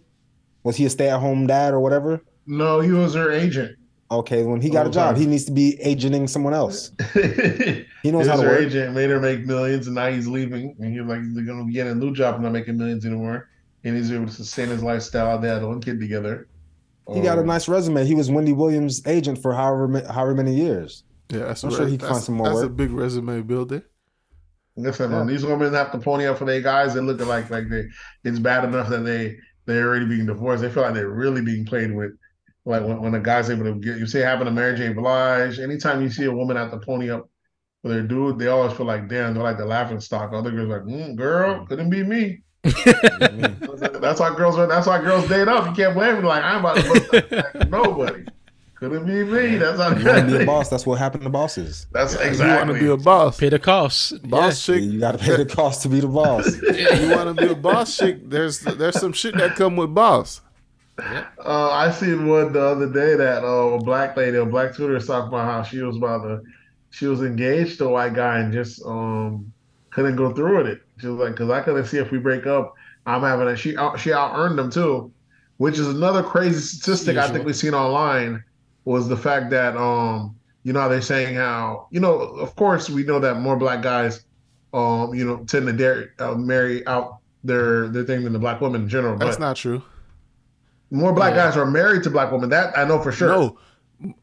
Was 0.64 0.76
he 0.76 0.86
a 0.86 0.90
stay-at-home 0.90 1.48
dad 1.48 1.74
or 1.74 1.80
whatever? 1.80 2.22
No, 2.46 2.82
he 2.82 2.92
was 2.92 3.14
her 3.16 3.32
agent. 3.32 3.78
Okay, 4.12 4.44
when 4.44 4.60
he 4.62 4.70
got 4.72 4.88
a 4.88 4.90
Oh, 4.90 4.92
job, 4.92 5.16
fine. 5.16 5.22
he 5.22 5.26
needs 5.28 5.46
to 5.46 5.52
be 5.52 5.80
agenting 5.82 6.28
someone 6.28 6.54
else. 6.54 6.92
He 7.14 7.86
He 8.02 8.12
knows 8.12 8.28
how 8.28 8.38
to 8.38 8.44
her 8.44 8.50
work. 8.50 8.62
agent 8.62 8.96
made 8.96 9.10
her 9.10 9.20
make 9.20 9.46
millions, 9.46 9.86
and 9.88 9.96
now 9.96 10.10
he's 10.10 10.28
leaving. 10.28 10.76
And 10.80 10.94
he's 10.94 11.02
like, 11.06 11.22
he's 11.22 11.46
gonna 11.48 11.66
be 11.66 11.74
getting 11.74 11.92
a 11.94 11.96
new 11.96 12.14
job 12.14 12.36
and 12.36 12.44
not 12.44 12.54
making 12.54 12.78
millions 12.78 13.06
anymore. 13.06 13.50
And 13.84 13.96
he's 13.96 14.12
able 14.12 14.26
to 14.28 14.32
sustain 14.32 14.70
his 14.70 14.82
lifestyle. 14.84 15.38
They 15.40 15.48
had 15.50 15.64
one 15.64 15.82
kid 15.82 16.00
together. 16.00 16.50
He 17.14 17.22
got 17.22 17.38
a 17.38 17.42
Um, 17.42 17.48
nice 17.48 17.68
resume. 17.68 18.06
He 18.06 18.16
was 18.16 18.30
Wendy 18.32 18.54
Williams' 18.54 19.06
agent 19.08 19.42
for 19.42 19.54
however 19.54 20.02
however 20.12 20.34
many 20.36 20.56
years. 20.56 21.04
Yeah, 21.30 21.40
that's 21.46 21.64
I'm 21.64 21.70
right. 21.72 21.78
sure 21.78 21.88
he 21.88 21.98
can 21.98 22.08
that's, 22.08 22.12
find 22.12 22.24
some 22.24 22.36
more 22.36 22.48
That's 22.50 22.62
a 22.62 22.70
big 22.70 22.92
resume 22.92 23.42
builder. 23.42 23.84
Listen, 24.76 25.12
Yeah. 25.12 25.18
man, 25.20 25.28
these 25.28 25.46
women 25.46 25.74
have 25.74 25.92
to 25.92 26.00
pony 26.00 26.26
up 26.26 26.38
for 26.38 26.46
their 26.46 26.62
guys. 26.62 26.94
They 26.94 27.02
look 27.02 27.20
like 27.22 27.50
like 27.50 27.70
they 27.70 27.86
it's 28.24 28.40
bad 28.40 28.64
enough 28.64 28.90
that 28.90 29.04
they 29.04 29.38
they're 29.66 29.88
already 29.88 30.06
being 30.08 30.26
divorced. 30.26 30.62
They 30.62 30.70
feel 30.72 30.84
like 30.84 30.94
they're 30.94 31.10
really 31.10 31.42
being 31.42 31.66
played 31.66 31.94
with. 31.94 32.12
Like 32.66 32.84
when, 32.84 33.02
when 33.02 33.16
a 33.16 33.20
guy's 33.20 33.50
able 33.50 33.66
to 33.66 33.76
get 33.76 33.98
you 33.98 34.06
say 34.06 34.20
happened 34.20 34.48
to 34.48 34.52
Mary 34.52 34.78
J. 34.78 34.94
Blige. 34.94 35.60
Anytime 35.60 36.02
you 36.02 36.10
see 36.10 36.26
a 36.26 36.32
woman 36.32 36.58
at 36.58 36.72
the 36.72 36.78
pony 36.78 37.10
up 37.10 37.30
for 37.82 37.90
their 37.90 38.04
dude, 38.04 38.38
they 38.38 38.48
always 38.48 38.74
feel 38.74 38.86
like 38.86 39.08
damn, 39.08 39.34
they're 39.34 39.44
like 39.44 39.58
the 39.58 39.66
laughing 39.66 40.00
stock. 40.00 40.34
Other 40.34 40.52
girls 40.52 40.70
like, 40.70 40.82
mm, 40.82 41.16
girl, 41.16 41.66
couldn't 41.66 41.90
be 41.90 42.04
me. 42.04 42.42
That's 42.64 44.20
why 44.20 44.36
girls 44.36 44.58
are. 44.58 44.68
That's 44.68 44.88
why 44.88 45.00
girls 45.02 45.28
date 45.30 45.48
up. 45.48 45.68
You 45.68 45.74
can't 45.74 45.96
blame 45.96 46.18
me. 46.18 46.28
Like 46.28 46.44
I'm 46.44 46.60
about 46.60 46.78
to 46.78 46.84
bust 46.90 47.30
that 47.30 47.70
nobody. 47.70 48.26
Couldn't 48.76 49.06
be 49.06 49.24
me. 49.26 49.58
That's 49.58 49.78
how. 49.80 49.90
You 49.90 50.06
want 50.06 50.30
to 50.30 50.38
be 50.38 50.44
a 50.44 50.46
boss? 50.46 50.70
That's 50.70 50.86
what 50.86 51.00
happened 51.00 51.24
to 51.24 51.30
bosses. 51.30 51.88
That's 51.92 52.16
exactly. 52.16 52.48
You 52.48 52.56
want 52.56 52.68
to 52.70 52.80
be 52.80 52.88
a 52.88 52.98
boss. 52.98 53.38
Pay 53.38 53.50
the 53.50 53.60
costs. 53.60 54.14
Boss 54.14 54.66
chick. 54.66 54.82
You 54.82 55.00
got 55.00 55.14
to 55.14 55.18
pay 55.18 55.36
the 55.36 55.46
cost 55.46 55.82
to 55.84 55.90
be 55.90 56.00
the 56.00 56.08
boss. 56.08 56.48
you 56.62 57.10
want 57.12 57.36
to 57.36 57.46
be 57.46 57.52
a 57.52 57.56
boss 57.56 57.98
chick? 57.98 58.30
There's 58.30 58.60
there's 58.60 59.00
some 59.00 59.14
shit 59.14 59.36
that 59.38 59.56
come 59.56 59.76
with 59.76 59.94
boss. 59.94 60.42
Uh, 61.44 61.72
I 61.72 61.92
seen 61.92 62.28
one 62.28 62.54
the 62.54 62.62
other 62.62 62.92
day 62.92 63.16
that 63.16 63.44
uh, 63.44 63.48
a 63.48 63.78
black 63.80 64.16
lady, 64.18 64.38
a 64.38 64.46
black 64.46 64.76
tutor, 64.76 64.94
was 64.94 65.08
talking 65.08 65.30
about 65.30 65.46
how 65.46 65.64
she 65.64 65.80
was 65.82 65.98
about 65.98 66.24
to, 66.24 66.42
she 66.92 67.06
was 67.06 67.22
engaged 67.22 67.78
to 67.80 67.86
a 67.86 67.90
white 67.90 68.14
guy 68.14 68.40
and 68.40 68.52
just 68.54 68.84
um 68.86 69.52
couldn't 69.92 70.16
go 70.16 70.34
through 70.34 70.58
with 70.58 70.68
it. 70.68 70.82
She 71.00 71.08
was 71.08 71.20
like, 71.20 71.36
"Cause 71.36 71.50
I 71.50 71.62
couldn't 71.62 71.86
see 71.86 71.98
if 71.98 72.12
we 72.12 72.18
break 72.18 72.46
up, 72.46 72.74
I'm 73.06 73.22
having 73.22 73.48
a 73.48 73.56
she 73.56 73.78
out 73.78 74.00
she 74.00 74.14
out 74.14 74.38
earned 74.38 74.58
them 74.58 74.70
too," 74.70 75.12
which 75.58 75.78
is 75.78 75.88
another 75.88 76.24
crazy 76.24 76.60
statistic 76.60 77.18
I 77.18 77.28
think 77.28 77.46
we've 77.46 77.56
seen 77.56 77.74
online 77.74 78.44
was 78.86 79.08
the 79.08 79.18
fact 79.18 79.50
that 79.52 79.78
um 79.78 80.36
you 80.64 80.74
know 80.74 80.82
how 80.82 80.88
they're 80.88 81.02
saying 81.02 81.36
how 81.36 81.88
you 81.92 82.00
know 82.00 82.20
of 82.20 82.56
course 82.56 82.90
we 82.90 83.04
know 83.04 83.20
that 83.20 83.40
more 83.40 83.56
black 83.56 83.82
guys 83.82 84.26
um 84.74 85.14
you 85.14 85.26
know 85.26 85.38
tend 85.46 85.66
to 85.68 85.74
dare 85.74 86.14
uh, 86.20 86.36
marry 86.36 86.86
out 86.88 87.20
their 87.44 87.88
their 87.88 88.04
thing 88.04 88.24
than 88.24 88.34
the 88.34 88.40
black 88.40 88.62
women 88.62 88.84
in 88.84 88.90
general, 88.90 89.18
That's 89.18 89.38
but 89.38 89.42
not 89.42 89.56
true. 89.56 89.82
More 90.92 91.14
black 91.14 91.36
Yeah. 91.36 91.46
guys 91.48 91.58
are 91.58 91.66
married 91.66 92.04
to 92.04 92.10
black 92.10 92.32
women. 92.32 92.50
That 92.50 92.78
I 92.78 92.84
know 92.86 93.00
for 93.00 93.12
sure. 93.12 93.28
No, 93.30 93.58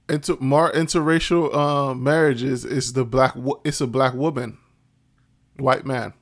inter 0.09 0.37
more 0.41 0.73
interracial 0.73 1.55
uh, 1.55 1.95
marriages 1.95 2.65
is 2.65 2.93
the 2.93 3.05
black. 3.05 3.35
It's 3.65 3.81
a 3.81 3.87
black 3.87 4.15
woman, 4.15 4.59
white 5.59 5.85
man. 5.87 6.13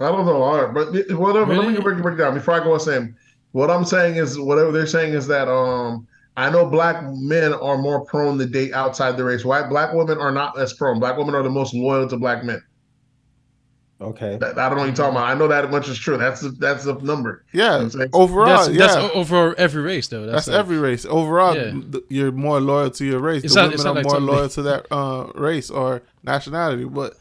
I 0.00 0.06
don't 0.10 0.26
know, 0.26 0.42
all 0.42 0.60
right, 0.64 0.74
but 0.74 0.94
it- 0.94 1.16
whatever. 1.16 1.54
Let 1.54 1.68
me 1.68 1.78
break, 1.80 2.02
break 2.02 2.14
it 2.14 2.18
down 2.18 2.34
before 2.34 2.54
I 2.54 2.64
go 2.64 2.72
on 2.74 2.80
saying. 2.80 3.14
What 3.52 3.70
I'm 3.70 3.84
saying 3.84 4.16
is, 4.16 4.38
whatever 4.38 4.72
they're 4.72 4.86
saying 4.86 5.12
is 5.12 5.26
that 5.26 5.46
um, 5.46 6.06
I 6.38 6.48
know 6.48 6.64
black 6.64 7.04
men 7.04 7.52
are 7.52 7.76
more 7.76 8.02
prone 8.06 8.38
to 8.38 8.46
date 8.46 8.72
outside 8.72 9.18
the 9.18 9.24
race. 9.24 9.44
White 9.44 9.68
black 9.68 9.92
women 9.92 10.18
are 10.18 10.32
not 10.32 10.58
as 10.58 10.72
prone. 10.72 10.98
Black 10.98 11.18
women 11.18 11.34
are 11.34 11.42
the 11.42 11.50
most 11.50 11.74
loyal 11.74 12.08
to 12.08 12.16
black 12.16 12.44
men. 12.44 12.62
Okay. 14.02 14.36
That, 14.38 14.58
I 14.58 14.68
don't 14.68 14.76
know 14.78 14.82
what 14.82 14.86
you're 14.86 14.94
talking 14.96 15.16
about. 15.16 15.28
I 15.30 15.34
know 15.34 15.48
that 15.48 15.70
much 15.70 15.88
is 15.88 15.98
true. 15.98 16.16
That's 16.16 16.40
the, 16.40 16.50
that's 16.50 16.84
the 16.84 16.94
number. 16.94 17.44
Yeah, 17.52 17.76
I'm 17.76 17.90
saying- 17.90 18.10
overall, 18.12 18.46
That's, 18.46 18.68
yeah, 18.70 18.78
that's 18.78 18.94
that's, 18.96 19.14
over 19.14 19.54
every 19.58 19.82
race, 19.82 20.08
though. 20.08 20.26
That's, 20.26 20.48
like- 20.48 20.56
every 20.58 20.78
race. 20.78 21.04
Overall, 21.06 21.56
Yeah. 21.56 21.72
you're 22.08 22.32
more 22.32 22.60
loyal 22.60 22.90
to 22.90 23.04
your 23.04 23.20
race. 23.20 23.44
It's 23.44 23.54
the 23.54 23.60
not- 23.62 23.64
women 23.70 23.74
it's 23.74 23.84
are 23.86 23.94
like 23.94 24.04
more 24.04 24.14
something- 24.14 24.34
loyal 24.34 24.48
to 24.48 24.62
that 24.62 24.86
uh, 24.90 25.26
race 25.34 25.70
or 25.70 26.02
nationality. 26.24 26.84
But 26.84 27.14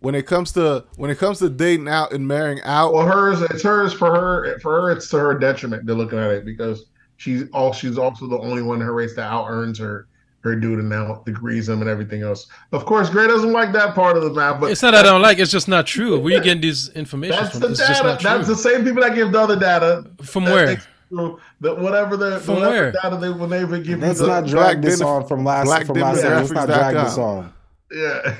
when 0.00 0.14
it 0.14 0.26
comes 0.26 0.52
to 0.52 0.84
when 0.96 1.10
it 1.10 1.18
comes 1.18 1.38
to 1.40 1.48
dating 1.48 1.88
out 1.88 2.12
and 2.12 2.28
marrying 2.28 2.60
out, 2.62 2.92
Well, 2.92 3.06
hers, 3.06 3.40
it's 3.42 3.62
hers 3.62 3.92
for 3.92 4.14
her. 4.14 4.58
For 4.60 4.82
her, 4.82 4.90
it's 4.92 5.08
to 5.10 5.18
her 5.18 5.38
detriment. 5.38 5.86
They're 5.86 5.96
looking 5.96 6.18
at 6.18 6.30
it 6.30 6.44
because 6.44 6.84
she's 7.16 7.48
all 7.52 7.72
she's 7.72 7.98
also 7.98 8.26
the 8.28 8.38
only 8.38 8.62
one 8.62 8.80
in 8.80 8.86
her 8.86 8.94
race 8.94 9.16
that 9.16 9.22
out 9.32 9.46
earns 9.48 9.78
her 9.78 10.06
her 10.48 10.56
dude 10.56 10.84
now 10.84 11.22
degrees 11.24 11.68
him 11.68 11.80
and 11.80 11.88
everything 11.88 12.22
else. 12.22 12.46
Of 12.72 12.84
course, 12.84 13.08
Gray 13.10 13.26
doesn't 13.26 13.52
like 13.52 13.72
that 13.72 13.94
part 13.94 14.16
of 14.16 14.22
the 14.24 14.30
math, 14.32 14.60
but 14.60 14.70
It's 14.70 14.82
not 14.82 14.92
that 14.92 15.06
I 15.06 15.10
don't 15.10 15.22
like. 15.22 15.38
It's 15.38 15.50
just 15.50 15.68
not 15.68 15.86
true. 15.86 16.18
Where 16.18 16.32
you 16.32 16.42
getting 16.42 16.62
these 16.62 16.88
information 16.90 17.36
That's 17.36 17.52
from? 17.52 17.60
the 17.60 17.68
It's 17.68 17.78
just 17.78 18.02
data. 18.02 18.08
not 18.08 18.22
That's 18.22 18.48
the 18.48 18.56
same 18.56 18.84
people 18.84 19.02
that 19.02 19.14
give 19.14 19.32
the 19.32 19.40
other 19.40 19.56
data. 19.58 20.04
From 20.22 20.44
where? 20.44 20.66
makes. 20.66 20.86
The, 21.10 21.74
whatever 21.74 22.16
the 22.18 22.38
From 22.40 22.56
whatever 22.56 22.70
where? 22.74 22.92
data 22.92 23.16
they 23.16 23.30
when 23.30 23.48
they 23.48 23.64
would 23.64 23.82
give 23.84 24.00
Let's 24.00 24.20
you 24.20 24.26
the, 24.26 24.40
not 24.40 24.46
drag 24.46 24.82
this 24.82 25.00
on 25.00 25.26
from 25.26 25.42
last 25.44 25.64
Black 25.66 25.86
from 25.86 25.98
last 25.98 26.20
time. 26.20 26.32
Let's 26.36 26.50
not 26.50 26.66
drag 26.66 26.94
this 26.96 27.16
on. 27.18 27.52
yeah. 27.90 28.34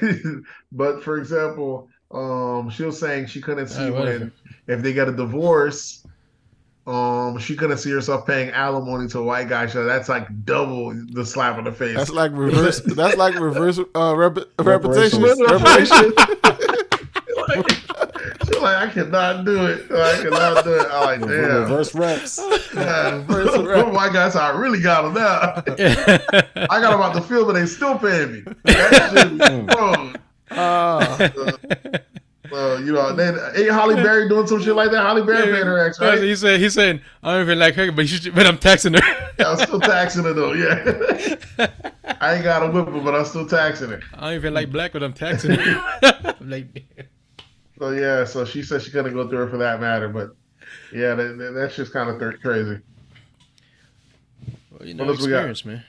but 0.72 1.02
for 1.02 1.16
example, 1.18 1.88
um, 2.10 2.68
she 2.70 2.82
was 2.84 2.98
saying 3.00 3.26
she 3.26 3.40
couldn't 3.40 3.68
see 3.68 3.84
Alright, 3.84 3.94
whatever. 3.94 4.18
when 4.18 4.32
if 4.66 4.82
they 4.82 4.92
get 4.92 5.08
a 5.08 5.12
divorce. 5.12 6.06
Um, 6.88 7.38
she 7.38 7.54
couldn't 7.54 7.76
see 7.76 7.90
herself 7.90 8.26
paying 8.26 8.48
alimony 8.50 9.08
to 9.08 9.18
a 9.18 9.22
white 9.22 9.50
guy, 9.50 9.66
so 9.66 9.84
that's 9.84 10.08
like 10.08 10.26
double 10.46 10.94
the 11.12 11.26
slap 11.26 11.58
in 11.58 11.64
the 11.64 11.72
face. 11.72 11.94
that's 11.94 12.08
like 12.08 12.32
reverse. 12.32 12.80
that's 12.80 13.14
like 13.18 13.38
reverse 13.38 13.78
uh, 13.94 14.16
rep- 14.16 14.38
repetition. 14.58 15.22
Reparations. 15.22 15.50
Reparation. 15.50 16.12
like, 17.46 17.70
she's 18.46 18.58
like, 18.58 18.76
I 18.76 18.90
cannot 18.90 19.44
do 19.44 19.66
it. 19.66 19.92
I 19.92 20.22
cannot 20.22 20.64
do 20.64 20.74
it. 20.80 20.86
I'm 20.90 21.04
like, 21.04 21.20
damn. 21.20 21.28
Reverse 21.28 21.94
reps. 21.94 22.40
Yeah. 22.74 23.16
Reverse 23.16 23.58
rep. 23.58 23.92
white 23.92 24.12
guys, 24.14 24.34
I 24.34 24.50
really 24.50 24.80
got 24.80 25.02
them 25.02 25.14
now. 25.14 25.62
I 26.70 26.80
got 26.80 26.92
them 26.92 27.02
out 27.02 27.12
the 27.12 27.20
field, 27.20 27.48
but 27.48 27.52
they 27.52 27.66
still 27.66 27.98
paying 27.98 28.32
me. 28.32 28.42
That 28.64 29.10
shit, 29.12 29.66
bro. 29.66 30.12
Uh, 30.50 31.28
Well, 32.50 32.80
you 32.82 32.92
know, 32.92 33.12
then 33.14 33.38
ain't 33.56 33.70
Halle 33.70 33.94
Berry 33.96 34.28
doing 34.28 34.46
some 34.46 34.62
shit 34.62 34.74
like 34.74 34.90
that? 34.90 35.02
Halle 35.02 35.22
Berry 35.22 35.52
paying 35.52 35.66
her 35.66 35.78
ex, 35.86 36.00
right? 36.00 36.22
He 36.22 36.34
said 36.36 36.60
he's 36.60 36.74
saying 36.74 37.00
I 37.22 37.32
don't 37.34 37.42
even 37.42 37.58
like 37.58 37.74
her, 37.74 37.92
but, 37.92 38.08
she, 38.08 38.30
but 38.30 38.46
I'm 38.46 38.58
taxing 38.58 38.94
her. 38.94 39.00
Yeah, 39.38 39.50
I'm 39.50 39.56
still 39.58 39.80
taxing 39.80 40.24
her 40.24 40.32
though. 40.32 40.52
Yeah, 40.54 41.36
I 42.20 42.34
ain't 42.34 42.44
got 42.44 42.62
a 42.62 42.70
whip 42.70 42.86
her, 42.86 43.00
but 43.00 43.14
I'm 43.14 43.24
still 43.24 43.46
taxing 43.46 43.90
her. 43.90 44.00
I 44.14 44.20
don't 44.28 44.34
even 44.34 44.54
like 44.54 44.70
black, 44.72 44.92
but 44.92 45.02
I'm 45.02 45.12
taxing 45.12 45.52
her. 45.52 46.34
I'm 46.40 46.48
like, 46.50 46.84
So 47.78 47.90
yeah, 47.90 48.24
so 48.24 48.44
she 48.44 48.62
said 48.62 48.82
she 48.82 48.90
couldn't 48.90 49.12
go 49.14 49.28
through 49.28 49.46
it 49.46 49.50
for 49.50 49.58
that 49.58 49.80
matter, 49.80 50.08
but 50.08 50.34
yeah, 50.92 51.14
that, 51.14 51.38
that- 51.38 51.52
that's 51.54 51.76
just 51.76 51.92
kind 51.92 52.08
of 52.10 52.18
th- 52.18 52.40
crazy. 52.40 52.78
well, 54.70 54.86
you 54.88 54.94
know, 54.94 55.04
What 55.04 55.10
else 55.16 55.22
we 55.24 55.30
got? 55.30 55.48
experience, 55.48 55.64
man. 55.64 55.84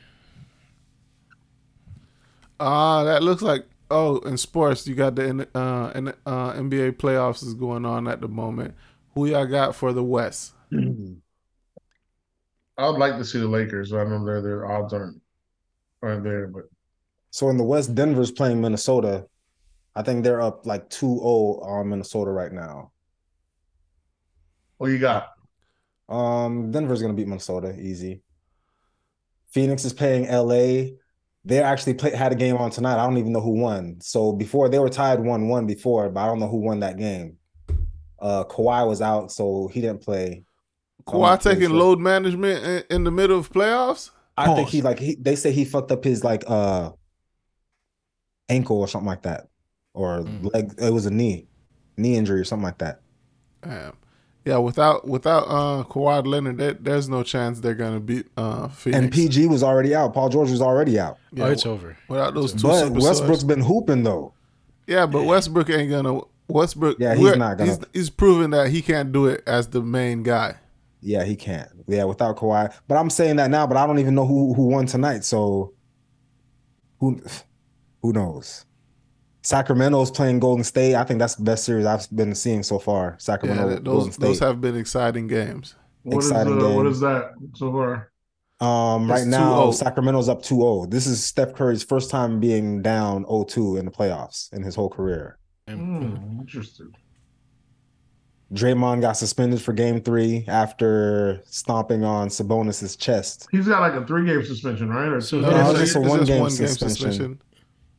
uh, 2.60 3.04
that 3.06 3.24
looks 3.24 3.42
like. 3.42 3.66
Oh, 3.92 4.18
in 4.20 4.38
sports, 4.38 4.86
you 4.88 4.94
got 4.96 5.16
the 5.16 5.48
uh, 5.56 5.92
N- 5.96 6.14
uh, 6.26 6.54
NBA 6.54 6.92
playoffs 6.92 7.44
is 7.44 7.54
going 7.56 7.86
on 7.86 8.08
at 8.08 8.22
the 8.22 8.28
moment. 8.28 8.76
Who 9.16 9.26
y'all 9.26 9.46
got 9.48 9.76
for 9.76 9.94
the 9.94 10.04
West? 10.04 10.54
I 12.78 12.88
would 12.88 12.98
like 12.98 13.18
to 13.18 13.26
see 13.26 13.40
the 13.40 13.48
Lakers. 13.48 13.94
I 13.94 14.04
know 14.06 14.24
their 14.26 14.42
their 14.42 14.66
odds 14.72 14.94
aren't 14.94 15.22
aren't 16.04 16.24
there, 16.24 16.48
but 16.48 16.66
So 17.32 17.50
in 17.50 17.58
the 17.58 17.64
West, 17.64 17.96
Denver's 17.96 18.30
playing 18.32 18.62
Minnesota. 18.62 19.28
I 19.96 20.04
think 20.04 20.24
they're 20.24 20.42
up 20.42 20.66
like 20.66 20.90
2-0 20.90 21.62
on 21.64 21.90
Minnesota 21.90 22.32
right 22.32 22.52
now. 22.54 22.92
what 24.78 24.88
you 24.92 25.00
got? 25.00 25.30
Um, 26.10 26.72
Denver's 26.72 27.02
gonna 27.02 27.14
beat 27.14 27.28
Minnesota 27.28 27.74
easy. 27.80 28.22
Phoenix 29.52 29.84
is 29.86 29.94
playing 29.94 30.28
LA. 30.28 30.99
They 31.46 31.62
actually 31.64 31.94
play, 31.96 32.12
had 32.16 32.32
a 32.32 32.36
game 32.36 32.58
on 32.58 32.70
tonight. 32.70 33.02
I 33.02 33.06
don't 33.06 33.18
even 33.18 33.32
know 33.32 33.42
who 33.42 33.60
won. 33.62 34.00
So 34.02 34.34
before 34.34 34.68
they 34.70 34.78
were 34.80 34.90
tied 34.90 35.20
one 35.20 35.48
one 35.48 35.66
before, 35.66 36.10
but 36.10 36.20
I 36.22 36.26
don't 36.28 36.40
know 36.40 36.50
who 36.50 36.58
won 36.58 36.82
that 36.82 36.98
game. 36.98 37.38
Uh, 38.20 38.44
Kawhi 38.44 38.86
was 38.88 39.02
out, 39.02 39.32
so 39.32 39.70
he 39.74 39.80
didn't 39.82 40.02
play. 40.02 40.44
I'm 41.08 41.14
Kawhi 41.14 41.42
taking 41.42 41.70
sure. 41.70 41.78
load 41.78 42.00
management 42.00 42.64
in, 42.66 42.84
in 42.98 43.04
the 43.06 43.12
middle 43.12 43.40
of 43.40 43.50
playoffs. 43.52 44.12
I 44.38 44.54
think 44.56 44.70
he 44.70 44.82
like 44.82 45.00
he. 45.00 45.16
They 45.20 45.36
say 45.36 45.52
he 45.52 45.66
fucked 45.66 45.92
up 45.92 46.04
his 46.04 46.24
like 46.24 46.44
uh 46.48 46.92
ankle 48.50 48.78
or 48.80 48.88
something 48.88 49.08
like 49.08 49.24
that, 49.24 49.48
or 49.94 50.20
Mm. 50.20 50.54
leg. 50.54 50.74
It 50.78 50.92
was 50.94 51.06
a 51.06 51.12
knee, 51.12 51.48
knee 51.98 52.16
injury 52.16 52.40
or 52.42 52.44
something 52.46 52.64
like 52.66 52.78
that. 52.80 53.02
Damn. 53.62 53.94
Yeah, 54.46 54.58
without 54.58 55.08
without 55.08 55.44
uh 55.44 55.84
Kawhi 55.84 56.26
Leonard, 56.26 56.58
there, 56.58 56.74
there's 56.74 57.10
no 57.10 57.24
chance 57.24 57.60
they're 57.60 57.76
gonna 57.76 58.00
beat 58.00 58.28
uh 58.38 58.70
Phoenix. 58.70 59.04
And 59.04 59.12
PG 59.12 59.48
was 59.48 59.62
already 59.64 59.94
out. 59.94 60.14
Paul 60.14 60.30
George 60.30 60.50
was 60.50 60.62
already 60.62 61.00
out. 61.00 61.18
Yeah, 61.34 61.46
oh, 61.46 61.52
it's 61.52 61.66
over. 61.66 61.98
without 62.08 62.34
those 62.34 62.54
two 62.54 62.64
But 62.68 62.86
superstars. 62.86 63.04
Westbrook's 63.04 63.44
been 63.44 63.62
hooping 63.62 64.04
though. 64.04 64.34
Yeah, 64.88 65.06
but 65.06 65.24
Westbrook 65.26 65.70
ain't 65.70 65.92
gonna. 65.92 66.22
Westbrook. 66.48 66.98
Yeah, 67.00 67.14
he's 67.16 67.36
not 67.36 67.58
gonna- 67.60 67.70
He's, 67.72 67.80
he's 67.94 68.10
proven 68.10 68.50
that 68.52 68.70
he 68.70 68.82
can't 68.82 69.12
do 69.12 69.28
it 69.28 69.44
as 69.46 69.68
the 69.68 69.82
main 69.82 70.24
guy. 70.24 70.56
Yeah, 71.02 71.24
he 71.24 71.36
can't. 71.36 71.70
Yeah, 71.88 72.06
without 72.06 72.38
Kawhi. 72.38 72.74
But 72.88 72.98
I'm 72.98 73.10
saying 73.12 73.36
that 73.36 73.52
now, 73.52 73.68
but 73.68 73.78
I 73.78 73.86
don't 73.86 74.00
even 74.00 74.16
know 74.16 74.26
who 74.26 74.54
who 74.56 74.64
won 74.70 74.86
tonight. 74.88 75.24
So 75.26 75.74
who 77.00 77.22
who 78.02 78.14
knows? 78.14 78.66
Sacramento's 79.42 80.12
playing 80.12 80.40
Golden 80.40 80.64
State. 80.64 80.96
I 80.96 81.04
think 81.04 81.20
that's 81.20 81.36
the 81.36 81.44
best 81.44 81.64
series 81.64 81.86
I've 81.86 82.08
been 82.16 82.36
seeing 82.36 82.62
so 82.64 82.78
far. 82.80 83.16
Sacramento, 83.20 83.62
Yeah, 83.70 83.76
Golden 83.80 83.84
those 83.84 84.14
State. 84.14 84.22
those 84.26 84.40
have 84.40 84.60
been 84.62 84.76
exciting 84.76 85.28
games. 85.28 85.76
What 86.04 86.20
is 86.20 86.30
Exciting 86.30 86.54
uh, 86.62 86.70
what 86.70 86.84
game. 86.84 86.88
is 86.88 87.00
that 87.02 87.32
so 87.56 87.72
far? 87.72 88.12
Um, 88.62 89.10
right 89.10 89.26
now, 89.26 89.68
2-0. 89.68 89.74
Sacramento's 89.76 90.28
up 90.28 90.42
2-0. 90.44 90.90
This 90.92 91.08
is 91.08 91.24
Steph 91.24 91.54
Curry's 91.56 91.84
first 91.84 92.10
time 92.12 92.42
being 92.42 92.82
down 92.82 93.24
0-2 93.26 93.80
in 93.80 93.86
the 93.86 93.92
playoffs 93.92 94.52
in 94.52 94.62
his 94.64 94.76
whole 94.76 94.90
career. 94.90 95.38
And- 95.68 95.80
Hmm, 95.80 96.40
interesting. 96.42 96.92
Draymond 98.54 99.02
got 99.02 99.14
suspended 99.16 99.62
for 99.62 99.74
game 99.74 100.02
three 100.02 100.44
after 100.48 101.40
stomping 101.46 102.04
on 102.04 102.30
Sabonis's 102.30 102.96
chest. 102.96 103.48
He's 103.52 103.68
got 103.68 103.80
like 103.80 103.94
a 103.94 104.04
three 104.08 104.26
game 104.26 104.44
suspension, 104.44 104.90
right? 104.90 105.08
Or 105.08 105.22
So 105.22 105.38
two 105.40 105.44
No, 105.46 105.52
Yeah, 105.52 105.70
it's 105.70 105.70
it's 105.70 105.80
just 105.80 105.94
just 105.94 105.96
a 105.96 106.10
one, 106.10 106.24
game, 106.26 106.42
one 106.42 106.50
game 106.56 106.68
suspension. 106.68 107.42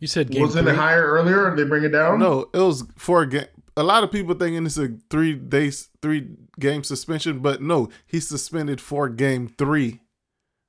Suspension. 0.00 0.02
You 0.02 0.06
said 0.06 0.30
game 0.30 0.42
Wasn't 0.42 0.64
three. 0.64 0.72
it 0.72 0.76
higher 0.76 1.04
earlier? 1.04 1.50
Did 1.54 1.64
they 1.64 1.68
bring 1.68 1.84
it 1.84 1.90
down? 1.90 2.18
No, 2.18 2.48
it 2.52 2.58
was 2.58 2.84
four 2.96 3.26
game. 3.26 3.46
A 3.76 3.82
lot 3.82 4.02
of 4.04 4.10
people 4.10 4.34
thinking 4.34 4.66
it's 4.66 4.76
a 4.78 4.90
three 5.10 5.34
days, 5.34 5.88
three 6.02 6.28
game 6.58 6.82
suspension, 6.84 7.38
but 7.38 7.62
no, 7.62 7.88
he's 8.06 8.28
suspended 8.28 8.80
for 8.80 9.08
game 9.08 9.48
three 9.56 10.00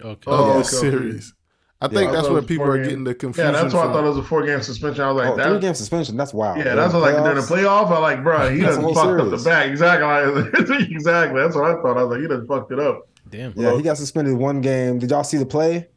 Okay. 0.01 0.31
of 0.31 0.39
Oh, 0.39 0.45
the 0.45 0.51
okay, 0.51 0.59
okay. 0.59 0.63
series. 0.67 1.33
I 1.83 1.85
Yeah, 1.85 1.89
think 1.97 2.09
I 2.09 2.13
that's 2.13 2.27
thought 2.27 2.33
where 2.33 2.41
people 2.43 2.65
are 2.67 2.75
game- 2.77 2.83
getting 2.83 3.03
the 3.05 3.15
confusion. 3.15 3.53
Yeah, 3.55 3.61
that's 3.63 3.73
why 3.73 3.81
I 3.87 3.91
thought 3.91 4.03
it 4.03 4.07
was 4.07 4.17
a 4.17 4.23
four 4.23 4.45
game 4.45 4.61
suspension. 4.61 5.03
I 5.03 5.11
was 5.11 5.23
like, 5.23 5.33
oh, 5.33 5.35
that, 5.37 5.49
three 5.49 5.59
game 5.59 5.73
suspension. 5.73 6.15
That's 6.15 6.33
wild. 6.33 6.59
Yeah, 6.59 6.75
that's 6.75 6.93
what, 6.93 7.01
like 7.01 7.15
during 7.15 7.35
the 7.35 7.41
playoff. 7.41 7.87
I 7.89 7.97
like, 7.97 8.23
bro, 8.23 8.51
he 8.53 8.59
That's 8.61 8.75
done 8.75 8.85
the 8.85 8.93
fucked 8.93 9.07
whole 9.19 9.33
up 9.33 9.37
the 9.39 9.43
back. 9.43 9.67
Exactly, 9.69 10.85
exactly. 10.95 11.41
That's 11.41 11.55
what 11.55 11.65
I 11.65 11.73
thought. 11.81 11.97
I 11.97 12.03
was 12.03 12.11
like, 12.11 12.21
he 12.21 12.27
done 12.27 12.45
fucked 12.45 12.71
it 12.71 12.79
up. 12.79 13.07
Damn. 13.29 13.53
Yeah, 13.55 13.75
he 13.75 13.81
got 13.81 13.97
suspended 13.97 14.35
one 14.35 14.61
game. 14.61 14.99
Did 14.99 15.09
y'all 15.09 15.23
see 15.23 15.37
the 15.37 15.45
play? 15.45 15.87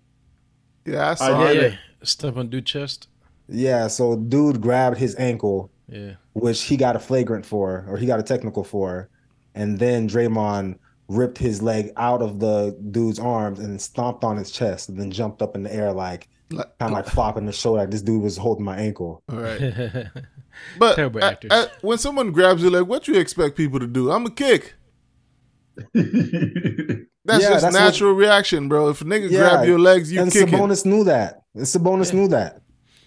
Yeah, 0.87 1.07
I 1.09 1.11
I 1.11 1.15
saw 1.15 1.45
Yeah, 1.45 1.51
it. 1.51 1.73
yeah. 1.73 1.79
Step 2.03 2.37
on 2.39 2.49
dude 2.49 2.65
chest. 2.67 3.09
Yeah, 3.49 3.89
so 3.89 4.17
dude 4.17 4.61
grabbed 4.61 4.97
his 4.99 5.15
ankle, 5.17 5.71
Yeah. 5.89 6.13
which 6.33 6.63
he 6.63 6.77
got 6.77 6.97
a 6.97 6.99
flagrant 6.99 7.45
for, 7.45 7.85
or 7.89 7.97
he 7.99 8.07
got 8.07 8.19
a 8.21 8.23
technical 8.23 8.65
for, 8.65 9.09
and 9.55 9.79
then 9.79 10.09
Draymond 10.09 10.79
ripped 11.09 11.37
his 11.39 11.61
leg 11.63 11.93
out 11.97 12.23
of 12.23 12.41
the 12.41 12.75
dude's 12.91 13.19
arms 13.19 13.59
and 13.59 13.81
stomped 13.81 14.25
on 14.25 14.37
his 14.39 14.51
chest, 14.51 14.89
and 14.89 14.99
then 14.99 15.11
jumped 15.11 15.43
up 15.43 15.55
in 15.55 15.63
the 15.63 15.73
air 15.75 15.93
like 15.93 16.29
Like- 16.51 16.79
kind 16.79 16.93
of 16.93 16.99
like 16.99 17.07
uh, 17.07 17.11
flopping 17.11 17.45
the 17.47 17.53
shoulder. 17.53 17.81
Like 17.83 17.91
this 17.91 18.01
dude 18.03 18.23
was 18.23 18.37
holding 18.39 18.65
my 18.65 18.77
ankle. 18.79 19.23
All 19.31 19.39
right. 19.39 20.07
But 20.79 20.95
Terrible 20.95 21.21
a- 21.21 21.27
actors. 21.33 21.51
a- 21.53 21.69
when 21.83 21.99
someone 21.99 22.31
grabs 22.31 22.63
your 22.63 22.71
leg, 22.71 22.85
what 22.85 23.09
you 23.09 23.17
expect 23.17 23.57
people 23.57 23.81
to 23.81 23.89
do? 23.89 24.11
I'm 24.13 24.25
a 24.25 24.31
kick. 24.31 24.75
That's 25.95 27.43
Yeah, 27.43 27.51
just 27.51 27.63
that's 27.63 27.75
natural 27.75 28.13
reaction, 28.13 28.69
bro. 28.69 28.89
If 28.91 29.01
a 29.01 29.05
nigga 29.05 29.31
Yeah, 29.31 29.39
grab 29.51 29.67
your 29.67 29.79
legs, 29.79 30.13
you 30.13 30.21
and 30.23 30.31
kick 30.31 30.49
it. 30.49 30.55
Sabonis 30.55 30.85
knew 30.85 31.05
that. 31.05 31.43
And 31.55 31.65
Sabonis 31.65 32.13
Yeah. 32.13 32.21
knew 32.21 32.29
that. 32.29 32.61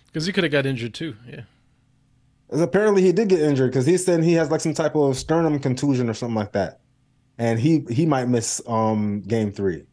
Because 0.07 0.25
he 0.25 0.31
could 0.33 0.43
have 0.43 0.51
got 0.51 0.65
injured 0.65 0.93
too. 0.93 1.15
Yeah. 1.29 1.41
'Cause 2.49 2.61
Apparently, 2.61 3.01
he 3.01 3.11
did 3.11 3.27
get 3.27 3.41
injured 3.41 3.71
because 3.71 3.85
he 3.85 3.97
said 3.97 4.23
he 4.23 4.33
has 4.33 4.49
like 4.49 4.61
some 4.61 4.73
type 4.73 4.95
of 4.95 5.17
sternum 5.17 5.59
contusion 5.59 6.09
or 6.09 6.13
something 6.13 6.35
like 6.35 6.53
that, 6.53 6.79
and 7.37 7.59
he 7.59 7.83
he 7.89 8.05
might 8.05 8.29
miss 8.29 8.61
um 8.67 9.21
game 9.21 9.51
three. 9.51 9.83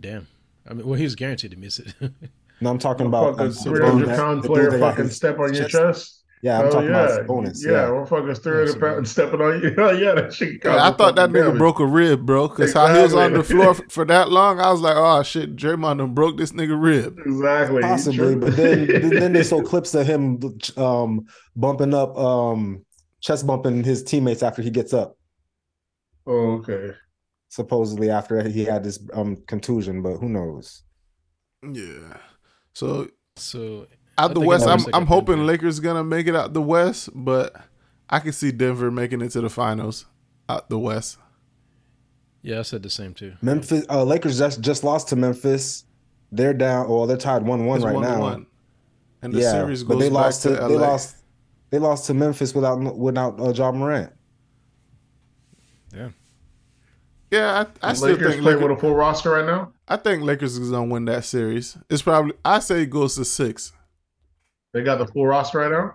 Damn. 0.00 0.26
I 0.68 0.72
mean, 0.72 0.86
well, 0.86 0.96
he 0.96 1.04
was 1.04 1.14
guaranteed 1.14 1.50
to 1.50 1.56
miss 1.58 1.78
it. 1.78 1.94
No, 2.60 2.70
I'm 2.70 2.78
talking 2.78 3.06
about 3.06 3.38
um, 3.40 3.52
fucking 3.52 3.72
Sabonis, 3.72 3.76
300 3.78 4.08
the 4.08 4.14
pound 4.16 4.42
dude 4.42 4.50
player 4.50 4.78
fucking 4.78 5.08
step 5.10 5.38
on 5.40 5.52
your 5.52 5.64
chest- 5.68 5.72
chest. 5.72 6.23
Yeah, 6.44 6.60
I'm 6.60 6.66
Oh, 6.66 6.70
talking 6.72 6.90
yeah. 6.90 7.04
about 7.06 7.26
Sabonis. 7.26 7.64
Yeah, 7.64 7.70
Yeah, 7.72 7.86
motherfuckers 7.88 8.42
300 8.42 8.68
Sabonis. 8.68 8.80
pounds 8.80 9.10
stepping 9.10 9.40
on 9.40 9.62
you. 9.62 9.74
Yeah, 9.78 9.92
yeah, 10.04 10.14
that 10.14 10.34
shit. 10.34 10.60
Yeah, 10.62 10.86
I 10.88 10.92
thought 10.92 11.16
that 11.16 11.30
nigga 11.30 11.44
damage. 11.46 11.58
broke 11.58 11.80
a 11.80 11.86
rib, 11.86 12.26
bro. 12.26 12.48
Because 12.48 12.74
how 12.74 12.94
he 12.94 13.00
was 13.02 13.14
on 13.14 13.32
the 13.32 13.42
floor 13.42 13.70
f- 13.70 13.80
for 13.90 14.04
that 14.04 14.30
long, 14.30 14.60
I 14.60 14.70
was 14.70 14.82
like, 14.82 14.94
oh 14.94 15.22
shit, 15.22 15.56
Draymond 15.56 15.98
done 15.98 16.12
broke 16.12 16.36
this 16.36 16.52
nigga 16.52 16.76
rib. 16.78 17.18
Exactly. 17.24 17.80
possibly. 17.80 18.36
But 18.36 18.56
then 18.56 18.86
then 19.10 19.32
they 19.32 19.42
show 19.42 19.62
clips 19.62 19.94
of 19.94 20.06
him 20.06 20.38
um 20.76 21.24
bumping 21.56 21.94
up 21.94 22.14
um 22.18 22.84
chest 23.22 23.46
bumping 23.46 23.82
his 23.82 24.02
teammates 24.02 24.42
after 24.42 24.60
he 24.60 24.68
gets 24.68 24.92
up. 24.92 25.16
Oh, 26.26 26.58
okay. 26.58 26.90
Supposedly 27.48 28.10
after 28.10 28.46
he 28.46 28.66
had 28.66 28.84
this 28.84 28.98
um 29.14 29.38
contusion, 29.48 30.02
but 30.02 30.18
who 30.18 30.28
knows? 30.28 30.82
Yeah. 31.62 32.18
So 32.74 33.08
so 33.36 33.86
out 34.18 34.34
the 34.34 34.40
West, 34.40 34.66
I'm 34.66 34.80
I'm 34.94 35.06
hoping 35.06 35.36
Denver. 35.36 35.44
Lakers 35.52 35.80
gonna 35.80 36.04
make 36.04 36.26
it 36.26 36.36
out 36.36 36.52
the 36.54 36.62
West, 36.62 37.10
but 37.14 37.54
I 38.08 38.18
can 38.20 38.32
see 38.32 38.52
Denver 38.52 38.90
making 38.90 39.20
it 39.22 39.30
to 39.30 39.40
the 39.40 39.50
finals 39.50 40.06
out 40.48 40.68
the 40.68 40.78
West. 40.78 41.18
yeah, 42.42 42.58
I 42.58 42.62
said 42.62 42.82
the 42.82 42.90
same 42.90 43.14
too. 43.14 43.34
Memphis 43.42 43.84
uh 43.88 44.04
Lakers 44.04 44.38
just 44.38 44.60
just 44.60 44.84
lost 44.84 45.08
to 45.08 45.16
Memphis. 45.16 45.84
They're 46.32 46.54
down 46.54 46.88
well, 46.88 47.06
they're 47.06 47.16
tied 47.16 47.42
1-1 47.42 47.76
It's 47.76 47.84
right 47.84 47.94
one 47.94 48.02
to 48.04 48.08
now. 48.10 48.46
And 49.22 49.32
the 49.32 49.40
yeah, 49.40 49.52
series 49.52 49.84
but 49.84 49.98
they 49.98 50.08
back 50.08 50.14
lost 50.14 50.42
to, 50.42 50.50
to, 50.56 50.60
LA. 50.60 50.68
they 50.68 50.76
lost 50.76 51.16
they 51.70 51.78
lost 51.78 52.06
to 52.06 52.14
Memphis 52.14 52.54
without 52.54 52.76
without 52.96 53.40
uh, 53.40 53.52
Ja 53.52 53.72
Morant. 53.72 54.12
Yeah, 55.94 56.08
Yeah, 57.30 57.64
I, 57.82 57.88
I 57.88 57.90
The 57.90 57.94
still 57.94 58.08
Lakers 58.10 58.30
think 58.32 58.42
play 58.42 58.54
Lakers, 58.54 58.68
with 58.68 58.78
a 58.78 58.80
full 58.80 58.94
roster 58.94 59.30
right 59.30 59.46
now. 59.46 59.72
I 59.88 59.96
think 59.96 60.22
Lakers 60.22 60.58
is 60.58 60.70
gonna 60.70 60.84
win 60.92 61.04
that 61.06 61.24
series. 61.24 61.76
It's 61.88 62.02
probably 62.02 62.32
I 62.44 62.58
say 62.58 62.82
it 62.82 62.90
goes 62.90 63.14
to 63.16 63.24
six. 63.24 63.72
They 64.74 64.82
got 64.82 64.98
the 64.98 65.06
full 65.06 65.26
roster 65.26 65.60
right 65.60 65.70
now. 65.70 65.94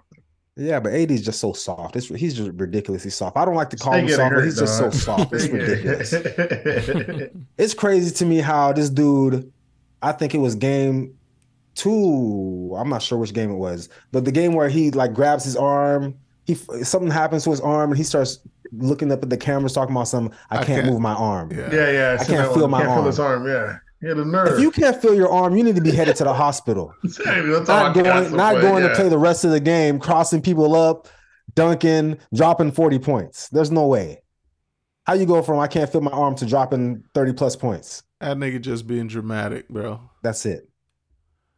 Yeah, 0.56 0.80
but 0.80 0.94
AD 0.94 1.12
is 1.12 1.22
just 1.24 1.40
so 1.40 1.54
soft. 1.54 1.96
It's, 1.96 2.08
he's 2.08 2.34
just 2.36 2.52
ridiculously 2.56 3.12
soft. 3.12 3.38
I 3.38 3.46
don't 3.46 3.56
like 3.56 3.70
to 3.70 3.78
call 3.78 3.94
They 3.94 4.00
him 4.02 4.08
get 4.08 4.16
soft, 4.16 4.30
but 4.32 4.36
hurt, 4.40 4.46
he's 4.46 4.60
just 4.60 4.78
so 4.78 4.90
soft. 4.90 5.32
It's 5.34 5.48
ridiculous. 5.50 6.14
It's 7.58 7.74
crazy 7.74 8.12
to 8.16 8.26
me 8.26 8.38
how 8.40 8.74
this 8.74 8.90
dude, 8.90 9.52
I 10.02 10.12
think 10.14 10.34
it 10.34 10.40
was 10.40 10.56
game 10.56 11.16
two. 11.76 12.74
I'm 12.78 12.90
not 12.90 13.02
sure 13.02 13.18
which 13.18 13.34
game 13.34 13.52
it 13.52 13.56
was, 13.56 13.90
but 14.12 14.26
the 14.26 14.32
game 14.32 14.54
where 14.54 14.70
he 14.70 14.92
like 14.92 15.14
grabs 15.14 15.44
his 15.46 15.56
arm, 15.56 16.16
he 16.46 16.56
something 16.56 17.12
happens 17.12 17.44
to 17.46 17.52
his 17.52 17.62
arm 17.62 17.92
and 17.92 17.98
he 17.98 18.04
starts 18.04 18.40
looking 18.74 19.12
up 19.12 19.24
at 19.24 19.30
the 19.30 19.38
cameras 19.38 19.74
talking 19.74 19.96
about 19.96 20.08
something. 20.08 20.36
I, 20.50 20.56
I 20.56 20.58
can't, 20.66 20.82
can't- 20.82 20.88
move 20.88 21.00
my 21.02 21.14
arm. 21.14 21.52
Yeah. 21.52 21.74
yeah, 21.74 21.92
yeah. 21.92 22.18
I 22.20 22.24
seen 22.24 22.36
can't 22.36 22.54
feel 22.54 22.64
one. 22.64 22.72
my 22.72 22.82
can't 22.82 22.94
feel 22.96 23.06
his 23.06 23.20
arm. 23.20 23.48
Yeah, 23.48 23.78
he 24.02 24.08
had 24.08 24.18
a 24.18 24.26
nerve. 24.26 24.56
If 24.56 24.62
you 24.62 24.72
can't 24.72 25.02
feel 25.02 25.14
your 25.14 25.30
arm, 25.30 25.58
you 25.58 25.64
need 25.64 25.76
to 25.76 25.82
be 25.82 25.92
headed 25.92 26.16
to 26.18 26.24
the 26.24 26.34
hospital. 26.34 26.94
That's 27.04 27.20
not 27.20 27.70
I 27.70 27.94
going, 27.94 28.30
to 28.30 28.36
not 28.36 28.54
play, 28.54 28.62
going 28.62 28.84
yeah. 28.84 28.90
to 28.90 28.96
play 28.96 29.10
the 29.10 29.18
rest 29.18 29.44
of 29.44 29.52
the 29.52 29.60
game, 29.60 30.00
crossing 30.00 30.42
people 30.42 30.74
up, 30.76 31.08
dunking, 31.54 32.18
dropping 32.34 32.72
40 32.72 33.00
points. 33.00 33.50
There's 33.50 33.72
no 33.72 33.88
way. 33.88 34.22
How 35.04 35.14
you 35.14 35.26
go 35.26 35.42
from 35.42 35.60
I 35.60 35.68
can't 35.68 35.92
feel 35.92 36.02
my 36.02 36.12
arm 36.12 36.36
to 36.36 36.46
dropping 36.46 37.04
30 37.14 37.34
plus 37.34 37.56
points? 37.56 38.04
That 38.22 38.38
nigga 38.38 38.62
just 38.62 38.88
being 38.88 39.08
dramatic, 39.08 39.68
bro. 39.68 40.00
That's 40.22 40.46
it. 40.46 40.70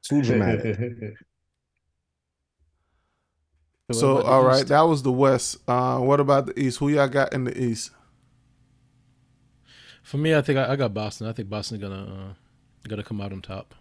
Too 0.03 0.21
dramatic. 0.21 0.77
So 0.77 1.13
So 3.91 4.13
what 4.13 4.21
about 4.21 4.25
the 4.25 4.31
all 4.31 4.43
right, 4.45 4.67
that 4.67 4.81
was 4.81 5.03
the 5.03 5.11
West. 5.11 5.57
Uh, 5.67 5.99
what 5.99 6.21
about 6.21 6.45
the 6.45 6.57
East? 6.57 6.79
Who 6.79 6.89
y'all 6.89 7.09
got 7.09 7.33
in 7.33 7.43
the 7.43 7.61
East? 7.61 7.91
For 10.11 10.17
me, 10.17 10.35
I 10.35 10.41
think 10.41 10.59
I, 10.59 10.73
I 10.73 10.75
got 10.75 10.93
Boston. 10.93 11.27
I 11.27 11.31
think 11.31 11.47
Boston's 11.47 11.79
gonna 11.79 12.03
uh, 12.03 12.33
gonna 12.85 13.01
come 13.01 13.21
out 13.21 13.31
on 13.31 13.41
top. 13.41 13.73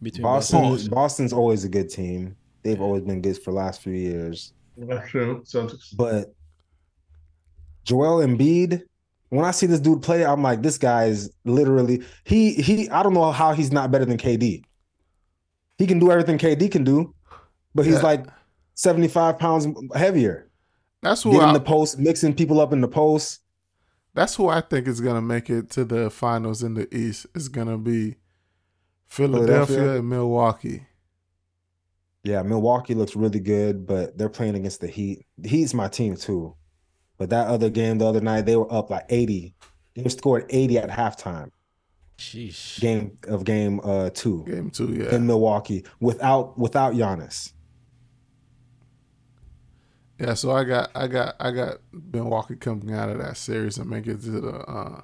Between 0.00 0.22
Boston, 0.22 0.60
Boston. 0.62 0.90
Boston's 0.90 1.32
always 1.32 1.64
a 1.64 1.68
good 1.68 1.90
team. 1.90 2.36
They've 2.62 2.80
always 2.80 3.02
been 3.02 3.20
good 3.20 3.36
for 3.42 3.50
the 3.50 3.56
last 3.56 3.82
few 3.82 3.94
years. 3.94 4.52
That's 4.76 5.10
true. 5.10 5.42
Celtics. 5.44 5.96
But 5.96 6.32
Joel 7.82 8.24
Embiid, 8.24 8.82
when 9.30 9.44
I 9.44 9.50
see 9.50 9.66
this 9.66 9.80
dude 9.80 10.00
play, 10.00 10.24
I'm 10.24 10.40
like, 10.40 10.62
this 10.62 10.78
guy 10.78 11.06
is 11.06 11.32
literally 11.44 12.04
he 12.22 12.54
he. 12.54 12.88
I 12.90 13.02
don't 13.02 13.12
know 13.12 13.32
how 13.32 13.54
he's 13.54 13.72
not 13.72 13.90
better 13.90 14.04
than 14.04 14.18
KD. 14.18 14.62
He 15.78 15.86
can 15.88 15.98
do 15.98 16.12
everything 16.12 16.38
KD 16.38 16.70
can 16.70 16.84
do, 16.84 17.12
but 17.74 17.86
he's 17.86 17.96
Yeah. 17.96 18.02
like 18.02 18.26
75 18.76 19.36
pounds 19.40 19.66
heavier. 19.96 20.47
That's 21.02 21.22
who 21.22 21.32
Getting 21.32 21.48
I, 21.48 21.52
the 21.52 21.60
post, 21.60 21.98
mixing 21.98 22.34
people 22.34 22.60
up 22.60 22.72
in 22.72 22.80
the 22.80 22.88
post. 22.88 23.40
that's 24.14 24.34
who 24.34 24.48
I 24.48 24.60
think 24.60 24.88
is 24.88 25.00
gonna 25.00 25.22
make 25.22 25.48
it 25.48 25.70
to 25.70 25.84
the 25.84 26.10
finals 26.10 26.62
in 26.62 26.74
the 26.74 26.92
East. 26.94 27.26
Is 27.34 27.48
gonna 27.48 27.78
be 27.78 28.16
Philadelphia, 29.06 29.66
Philadelphia? 29.66 29.98
and 29.98 30.08
Milwaukee. 30.08 30.86
Yeah, 32.24 32.42
Milwaukee 32.42 32.94
looks 32.94 33.14
really 33.16 33.40
good, 33.40 33.86
but 33.86 34.18
they're 34.18 34.28
playing 34.28 34.56
against 34.56 34.80
the 34.80 34.88
Heat. 34.88 35.24
The 35.38 35.48
Heat's 35.48 35.72
my 35.72 35.88
team 35.88 36.16
too. 36.16 36.54
But 37.16 37.30
that 37.30 37.46
other 37.48 37.70
game 37.70 37.98
the 37.98 38.06
other 38.06 38.20
night, 38.20 38.42
they 38.42 38.56
were 38.56 38.72
up 38.72 38.90
like 38.90 39.06
80. 39.08 39.54
They 39.94 40.08
scored 40.08 40.46
80 40.50 40.78
at 40.78 40.90
halftime. 40.90 41.50
Sheesh. 42.18 42.80
Game 42.80 43.16
of 43.28 43.44
game 43.44 43.80
uh 43.84 44.10
two 44.10 44.44
Game 44.44 44.70
two, 44.70 44.92
yeah. 44.92 45.14
in 45.14 45.26
Milwaukee 45.26 45.84
without 46.00 46.58
without 46.58 46.94
Giannis. 46.94 47.52
Yeah, 50.18 50.34
so 50.34 50.50
I 50.50 50.64
got 50.64 50.90
I 50.94 51.06
got 51.06 51.36
I 51.38 51.50
got 51.52 51.78
Milwaukee 51.92 52.56
coming 52.56 52.92
out 52.92 53.08
of 53.08 53.18
that 53.18 53.36
series 53.36 53.78
and 53.78 53.88
make 53.88 54.06
it 54.06 54.20
to 54.22 54.30
the 54.40 54.50
uh, 54.58 55.00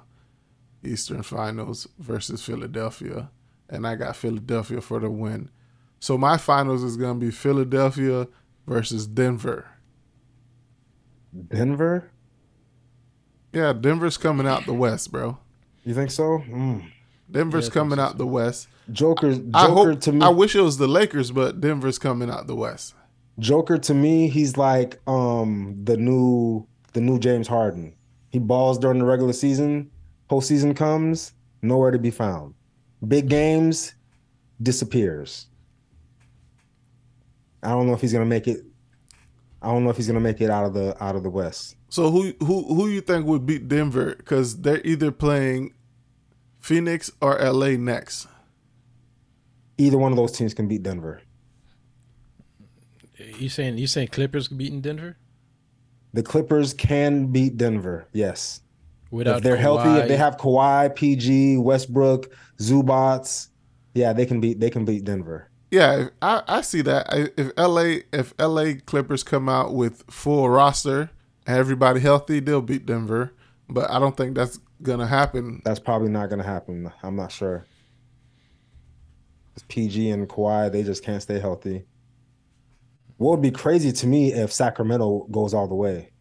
Eastern 0.83 1.23
Finals 1.23 1.87
versus 1.99 2.43
Philadelphia, 2.43 3.29
and 3.69 3.87
I 3.87 3.95
got 3.95 4.15
Philadelphia 4.17 4.81
for 4.81 4.99
the 4.99 5.09
win. 5.09 5.49
So 5.99 6.17
my 6.17 6.37
finals 6.37 6.83
is 6.83 6.97
gonna 6.97 7.19
be 7.19 7.31
Philadelphia 7.31 8.27
versus 8.67 9.07
Denver. 9.07 9.65
Denver? 11.47 12.11
Yeah, 13.53 13.73
Denver's 13.73 14.17
coming 14.17 14.47
out 14.47 14.65
the 14.65 14.73
West, 14.73 15.11
bro. 15.11 15.37
You 15.83 15.93
think 15.93 16.11
so? 16.11 16.39
Mm. 16.39 16.89
Denver's 17.31 17.67
Yeah, 17.67 17.73
coming 17.73 17.97
so, 17.97 18.03
out 18.03 18.17
the 18.17 18.27
West. 18.27 18.67
Joker, 18.91 19.33
Joker 19.33 19.49
I 19.53 19.65
hope. 19.67 19.99
to 20.01 20.11
me, 20.11 20.21
I 20.25 20.29
wish 20.29 20.55
it 20.55 20.61
was 20.61 20.77
the 20.77 20.87
Lakers, 20.87 21.31
but 21.31 21.59
Denver's 21.61 21.97
coming 21.97 22.29
out 22.29 22.47
the 22.47 22.55
West. 22.55 22.93
Joker 23.39 23.77
to 23.77 23.93
me, 23.93 24.29
he's 24.29 24.57
like 24.57 24.99
um 25.07 25.77
the 25.83 25.97
new 25.97 26.65
the 26.93 27.01
new 27.01 27.19
James 27.19 27.47
Harden. 27.47 27.93
He 28.29 28.39
balls 28.39 28.77
during 28.77 28.99
the 28.99 29.05
regular 29.05 29.33
season. 29.33 29.91
Postseason 30.29 30.75
comes, 30.75 31.33
nowhere 31.61 31.91
to 31.91 31.99
be 31.99 32.11
found. 32.11 32.53
Big 33.07 33.29
games, 33.29 33.93
disappears. 34.61 35.47
I 37.61 37.69
don't 37.69 37.87
know 37.87 37.93
if 37.93 38.01
he's 38.01 38.13
gonna 38.13 38.25
make 38.25 38.47
it. 38.47 38.61
I 39.61 39.67
don't 39.67 39.83
know 39.83 39.89
if 39.89 39.97
he's 39.97 40.07
gonna 40.07 40.19
make 40.19 40.41
it 40.41 40.49
out 40.49 40.65
of 40.65 40.73
the 40.73 40.95
out 41.03 41.15
of 41.15 41.23
the 41.23 41.29
West. 41.29 41.75
So 41.89 42.11
who 42.11 42.33
who 42.39 42.73
who 42.73 42.87
you 42.87 43.01
think 43.01 43.25
would 43.25 43.45
beat 43.45 43.67
Denver? 43.67 44.15
Because 44.15 44.61
they're 44.61 44.81
either 44.85 45.11
playing 45.11 45.73
Phoenix 46.59 47.11
or 47.21 47.37
LA 47.39 47.77
next. 47.77 48.27
Either 49.77 49.97
one 49.97 50.11
of 50.11 50.17
those 50.17 50.31
teams 50.31 50.53
can 50.53 50.67
beat 50.67 50.83
Denver. 50.83 51.21
You 53.17 53.49
saying 53.49 53.77
you 53.77 53.87
saying 53.87 54.09
Clippers 54.09 54.47
beating 54.47 54.81
Denver 54.81 55.17
The 56.13 56.23
Clippers 56.23 56.73
can 56.73 57.27
beat 57.27 57.57
Denver. 57.57 58.07
Yes, 58.13 58.61
without 59.11 59.37
if 59.37 59.43
they're 59.43 59.57
healthy, 59.57 59.89
if 60.01 60.07
they 60.07 60.17
have 60.17 60.37
Kawhi, 60.37 60.93
PG, 60.95 61.57
Westbrook, 61.57 62.33
Zubac, 62.59 63.47
yeah, 63.93 64.13
they 64.13 64.25
can 64.25 64.39
beat 64.41 64.59
they 64.59 64.69
can 64.69 64.85
beat 64.85 65.03
Denver. 65.05 65.49
Yeah, 65.71 66.09
I, 66.21 66.41
I 66.47 66.61
see 66.61 66.81
that. 66.81 67.07
I- 67.11 67.29
If 67.37 67.51
LA 67.57 67.99
if 68.13 68.33
LA 68.39 68.73
Clippers 68.85 69.23
come 69.23 69.47
out 69.49 69.73
with 69.73 70.03
full 70.09 70.49
roster 70.49 71.09
and 71.47 71.57
everybody 71.57 71.99
healthy, 72.01 72.39
they'll 72.39 72.61
beat 72.61 72.85
Denver. 72.85 73.33
But 73.69 73.89
I 73.89 73.97
don't 73.99 74.15
think 74.15 74.35
that's 74.35 74.59
gonna 74.81 75.07
happen. 75.07 75.61
That's 75.65 75.79
probably 75.79 76.09
not 76.09 76.29
going 76.29 76.39
to 76.41 76.45
happen. 76.47 76.91
I'm 77.01 77.15
not 77.15 77.31
sure. 77.31 77.65
'Cause 79.55 79.63
PG 79.69 80.09
and 80.11 80.27
Kawhi, 80.27 80.71
they 80.71 80.83
just 80.83 81.01
can't 81.03 81.21
stay 81.21 81.39
healthy. 81.39 81.85
What 83.17 83.31
would 83.31 83.41
be 83.41 83.51
crazy 83.51 83.91
to 83.91 84.07
me 84.07 84.33
if 84.33 84.51
Sacramento 84.51 85.27
goes 85.31 85.53
all 85.53 85.67
the 85.67 85.75
way? 85.75 86.11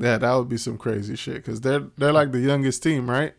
Yeah, 0.00 0.16
that 0.18 0.34
would 0.34 0.48
be 0.48 0.56
some 0.56 0.78
crazy 0.78 1.16
shit 1.16 1.36
because 1.36 1.60
they're 1.60 1.86
they're 1.96 2.12
like 2.12 2.32
the 2.32 2.38
youngest 2.40 2.82
team, 2.82 3.10
right? 3.10 3.34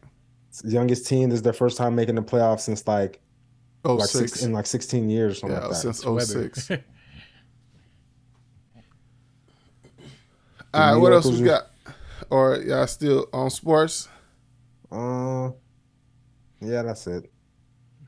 It's 0.49 0.61
the 0.61 0.72
youngest 0.72 1.07
team. 1.07 1.30
This 1.30 1.38
is 1.38 1.43
their 1.43 1.53
first 1.53 1.77
time 1.77 1.95
making 1.95 2.15
the 2.15 2.22
playoffs 2.22 2.61
since 2.61 2.85
like 2.88 3.22
Oh 3.85 3.95
like 3.95 4.09
six. 4.09 4.33
six, 4.33 4.43
in 4.43 4.51
like 4.51 4.65
16 4.65 5.09
years 5.09 5.31
or 5.33 5.35
something 5.39 5.57
yeah, 5.57 5.64
like 5.67 5.72
that. 5.72 5.75
since 5.93 6.06
Webber. 6.06 6.51
06. 6.53 6.72
All 10.73 10.93
right, 10.93 10.95
what 10.95 11.14
else 11.14 11.25
we 11.27 11.41
got? 11.43 11.67
Or 12.30 12.57
y'all 12.57 12.85
still 12.88 13.27
on 13.33 13.49
sports? 13.49 14.07
Uh, 14.91 15.51
yeah, 16.61 16.83
that's 16.83 17.07
it. 17.07 17.31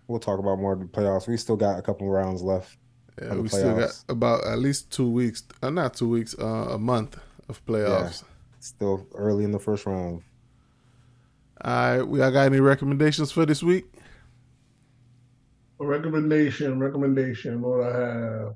We'll 0.08 0.20
talk 0.20 0.40
about 0.40 0.60
more 0.60 0.74
of 0.74 0.80
the 0.80 0.86
playoffs. 0.86 1.28
We 1.28 1.38
still 1.38 1.56
got 1.56 1.80
a 1.80 1.82
couple 1.82 2.10
rounds 2.10 2.42
left. 2.42 2.78
Yeah, 3.22 3.30
For 3.30 3.36
the 3.36 3.42
we 3.44 3.50
still 3.50 3.76
got 3.76 4.04
about 4.10 4.46
at 4.46 4.58
least 4.58 4.92
two 4.92 5.10
weeks. 5.10 5.44
Uh, 5.62 5.70
not 5.70 5.94
two 5.94 6.10
weeks. 6.10 6.36
Uh, 6.40 6.70
a 6.72 6.80
month 6.80 7.18
of 7.50 7.64
playoffs. 7.66 8.24
Still 8.60 9.08
early 9.14 9.44
in 9.44 9.52
the 9.52 9.60
first 9.60 9.86
round. 9.86 10.24
All 11.64 11.98
right, 11.98 12.02
we 12.02 12.20
y'all 12.20 12.32
got 12.32 12.46
any 12.46 12.60
recommendations 12.60 13.32
for 13.32 13.46
this 13.46 13.62
week? 13.62 13.86
A 15.80 15.86
Recommendation, 15.86 16.80
recommendation. 16.80 17.62
What 17.62 17.84
I 17.84 18.00
have. 18.00 18.54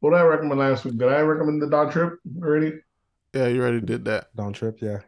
What 0.00 0.10
did 0.10 0.20
I 0.20 0.22
recommend 0.22 0.60
last 0.60 0.84
week? 0.84 0.96
Did 0.96 1.08
I 1.08 1.20
recommend 1.20 1.60
the 1.60 1.68
Don 1.68 1.90
Trip 1.90 2.14
already? 2.40 2.74
Yeah, 3.34 3.48
you 3.48 3.60
already 3.60 3.80
did 3.80 4.04
that. 4.04 4.34
Don 4.36 4.52
trip, 4.52 4.80
yeah. 4.80 5.00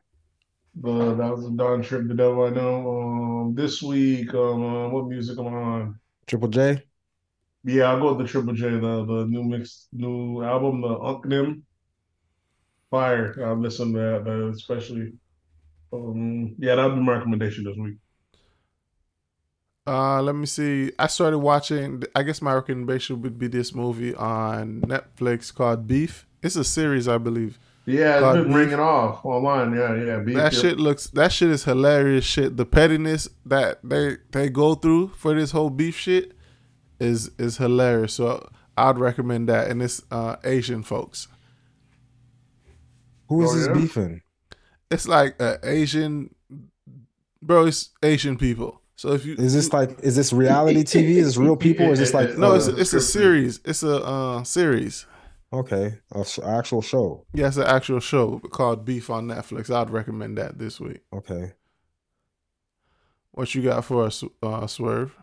But 0.74 1.14
that 1.14 1.30
was 1.30 1.44
the 1.44 1.50
Don 1.50 1.82
Trip. 1.82 2.08
The 2.08 2.14
devil 2.14 2.44
I 2.44 2.50
know. 2.50 3.00
Um, 3.00 3.54
this 3.54 3.82
week, 3.82 4.34
um, 4.34 4.64
uh, 4.64 4.88
what 4.88 5.06
music 5.06 5.38
am 5.38 5.46
I 5.46 5.50
on? 5.50 6.00
Triple 6.26 6.48
J. 6.48 6.82
Yeah, 7.64 7.90
I'll 7.90 8.00
go 8.00 8.14
with 8.14 8.26
the 8.26 8.30
Triple 8.32 8.54
J, 8.54 8.70
the 8.70 9.04
the 9.04 9.26
new 9.28 9.42
mix, 9.44 9.88
new 9.92 10.42
album, 10.42 10.80
the 10.80 10.98
Unk 10.98 11.26
Nim. 11.26 11.64
Fire. 12.90 13.36
I've 13.44 13.58
listened 13.58 13.94
to 13.94 14.00
that, 14.00 14.26
uh, 14.26 14.50
especially. 14.50 15.12
Um, 15.92 16.54
yeah, 16.58 16.76
that'll 16.76 16.96
be 16.96 17.02
my 17.02 17.14
recommendation 17.14 17.64
this 17.64 17.76
week. 17.76 17.96
Uh, 19.86 20.22
let 20.22 20.34
me 20.34 20.46
see. 20.46 20.92
I 20.98 21.06
started 21.06 21.38
watching. 21.38 22.02
I 22.14 22.22
guess 22.22 22.40
my 22.40 22.54
recommendation 22.54 23.20
would 23.22 23.38
be 23.38 23.48
this 23.48 23.74
movie 23.74 24.14
on 24.14 24.80
Netflix 24.82 25.54
called 25.54 25.86
Beef. 25.86 26.26
It's 26.42 26.56
a 26.56 26.64
series, 26.64 27.08
I 27.08 27.18
believe. 27.18 27.58
Yeah, 27.86 28.34
it's 28.34 28.44
been 28.44 28.54
ringing 28.54 28.78
off 28.78 29.24
online. 29.24 29.74
Yeah, 29.74 29.94
yeah. 29.96 30.18
Beef, 30.18 30.36
that 30.36 30.52
yeah. 30.52 30.60
shit 30.60 30.78
looks. 30.78 31.08
That 31.08 31.32
shit 31.32 31.50
is 31.50 31.64
hilarious. 31.64 32.24
Shit, 32.24 32.56
the 32.56 32.64
pettiness 32.64 33.28
that 33.44 33.80
they 33.82 34.16
they 34.30 34.48
go 34.48 34.74
through 34.74 35.08
for 35.08 35.34
this 35.34 35.50
whole 35.50 35.70
beef 35.70 35.96
shit 35.96 36.32
is 37.00 37.30
is 37.38 37.56
hilarious. 37.56 38.14
So 38.14 38.48
I'd 38.76 38.98
recommend 38.98 39.48
that. 39.48 39.68
And 39.68 39.82
it's 39.82 40.02
uh, 40.10 40.36
Asian 40.44 40.82
folks. 40.82 41.28
Who 43.28 43.42
is 43.42 43.50
Oh, 43.50 43.54
this 43.56 43.66
yeah? 43.68 43.74
beefing? 43.74 44.22
It's 44.90 45.06
like 45.06 45.40
uh, 45.40 45.58
Asian, 45.62 46.34
bro. 47.42 47.66
It's 47.66 47.90
Asian 48.02 48.36
people. 48.36 48.80
So 48.96 49.12
if 49.12 49.24
you 49.24 49.34
Is 49.36 49.54
this 49.54 49.72
like 49.72 49.98
is 50.00 50.16
this 50.16 50.32
reality 50.32 50.82
TV? 50.82 51.16
Is 51.16 51.26
this 51.28 51.36
real 51.36 51.56
people? 51.56 51.86
Or 51.86 51.92
is 51.92 51.98
this 52.00 52.12
like 52.12 52.36
no, 52.36 52.52
uh, 52.52 52.56
it's 52.56 52.66
a, 52.68 52.76
it's 52.76 52.92
a 52.92 53.00
series. 53.00 53.60
It's 53.64 53.82
a 53.82 54.04
uh, 54.04 54.42
series. 54.44 55.06
okay, 55.52 55.98
a 56.12 56.24
sh- 56.24 56.40
actual 56.44 56.82
show. 56.82 57.24
Yeah, 57.32 57.46
it's 57.48 57.56
an 57.56 57.64
actual 57.66 58.00
show 58.00 58.40
called 58.40 58.84
Beef 58.84 59.08
on 59.10 59.26
Netflix. 59.28 59.70
I'd 59.74 59.90
recommend 59.90 60.36
that 60.38 60.58
this 60.58 60.78
week. 60.80 61.00
Okay. 61.12 61.52
What 63.32 63.54
you 63.54 63.62
got 63.62 63.84
for 63.84 64.04
us, 64.04 64.22
uh, 64.42 64.66
Swerve? 64.66 65.16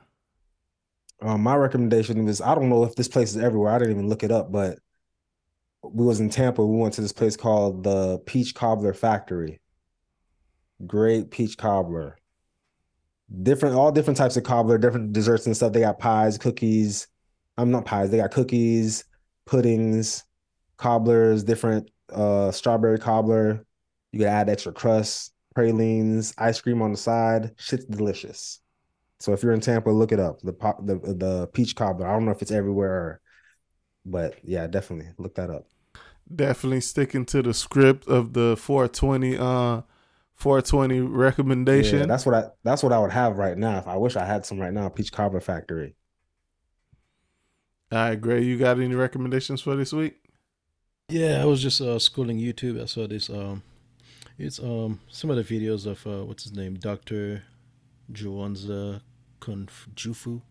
Um, 1.22 1.42
my 1.42 1.56
recommendation 1.56 2.26
was 2.26 2.42
I 2.42 2.54
don't 2.56 2.70
know 2.70 2.84
if 2.84 2.96
this 2.96 3.08
place 3.08 3.32
is 3.32 3.38
everywhere. 3.38 3.74
I 3.74 3.80
didn't 3.80 3.94
even 3.94 4.10
look 4.10 4.24
it 4.24 4.32
up, 4.32 4.52
but 4.52 4.80
we 5.84 6.06
was 6.06 6.20
in 6.20 6.30
Tampa. 6.30 6.66
We 6.66 6.80
went 6.80 6.94
to 6.96 7.02
this 7.02 7.14
place 7.14 7.36
called 7.36 7.84
the 7.84 8.20
Peach 8.20 8.54
Cobbler 8.54 8.94
Factory. 8.94 9.60
Great 10.86 11.32
peach 11.32 11.58
cobbler. 11.58 12.18
Different, 13.42 13.76
all 13.76 13.92
different 13.92 14.18
types 14.18 14.38
of 14.38 14.44
cobbler, 14.44 14.78
different 14.78 15.12
desserts 15.12 15.48
and 15.48 15.56
stuff. 15.56 15.74
They 15.74 15.82
got 15.82 16.00
pies, 16.00 16.38
cookies. 16.38 17.08
I'm 17.58 17.72
not 17.72 17.86
pies. 17.86 18.12
They 18.12 18.18
got 18.18 18.32
cookies, 18.32 19.04
puddings, 19.46 20.24
cobblers, 20.78 21.44
different 21.44 21.90
uh 22.14 22.52
strawberry 22.52 23.00
cobbler. 23.00 23.66
You 24.12 24.20
can 24.20 24.28
add 24.30 24.50
extra 24.50 24.72
crust, 24.72 25.34
pralines, 25.56 26.34
ice 26.38 26.62
cream 26.62 26.82
on 26.82 26.92
the 26.92 26.98
side. 26.98 27.52
Shit's 27.58 27.86
delicious. 27.86 28.62
So 29.20 29.34
if 29.34 29.42
you're 29.44 29.54
in 29.54 29.62
Tampa, 29.62 29.90
look 29.90 30.12
it 30.12 30.20
up. 30.20 30.42
The 30.42 30.54
pop, 30.54 30.86
the 30.86 30.96
the 30.96 31.48
peach 31.54 31.76
cobbler. 31.76 32.08
I 32.08 32.14
don't 32.14 32.26
know 32.26 32.32
if 32.32 32.42
it's 32.42 32.52
everywhere, 32.52 33.22
but 34.06 34.36
yeah, 34.44 34.68
definitely 34.68 35.12
look 35.18 35.36
that 35.36 35.50
up. 35.50 35.68
Definitely 36.34 36.82
sticking 36.82 37.26
to 37.28 37.42
the 37.42 37.54
script 37.54 38.08
of 38.08 38.34
the 38.34 38.56
420 38.58 39.38
uh 39.38 39.82
420 40.36 41.00
recommendation. 41.02 42.00
Yeah, 42.00 42.06
that's 42.06 42.26
what 42.26 42.36
I 42.36 42.44
that's 42.64 42.84
what 42.84 42.94
I 42.94 43.00
would 43.00 43.12
have 43.12 43.38
right 43.38 43.58
now. 43.58 43.80
If 43.80 43.88
I 43.88 43.98
wish 43.98 44.16
I 44.16 44.26
had 44.26 44.46
some 44.46 44.60
right 44.60 44.74
now, 44.74 44.90
Peach 44.90 45.12
Cobbler 45.12 45.40
Factory. 45.40 45.96
All 47.92 47.98
right, 48.00 48.20
Gray, 48.20 48.44
you 48.44 48.58
got 48.58 48.80
any 48.80 48.94
recommendations 48.94 49.62
for 49.62 49.76
this 49.76 49.94
week? 49.94 50.18
Yeah, 51.10 51.42
I 51.42 51.46
was 51.46 51.62
just 51.62 51.80
uh, 51.80 51.98
scrolling 51.98 52.42
YouTube. 52.42 52.82
I 52.82 52.86
saw 52.86 53.08
this. 53.08 53.30
Um, 53.30 53.64
it's 54.38 54.60
um 54.60 55.00
some 55.10 55.30
of 55.32 55.38
the 55.38 55.44
videos 55.44 55.86
of 55.86 56.06
uh, 56.06 56.26
what's 56.26 56.44
his 56.44 56.54
name, 56.54 56.76
Doctor 56.76 57.44
Jawanza 58.12 59.02
Kunjufu. 59.42 60.42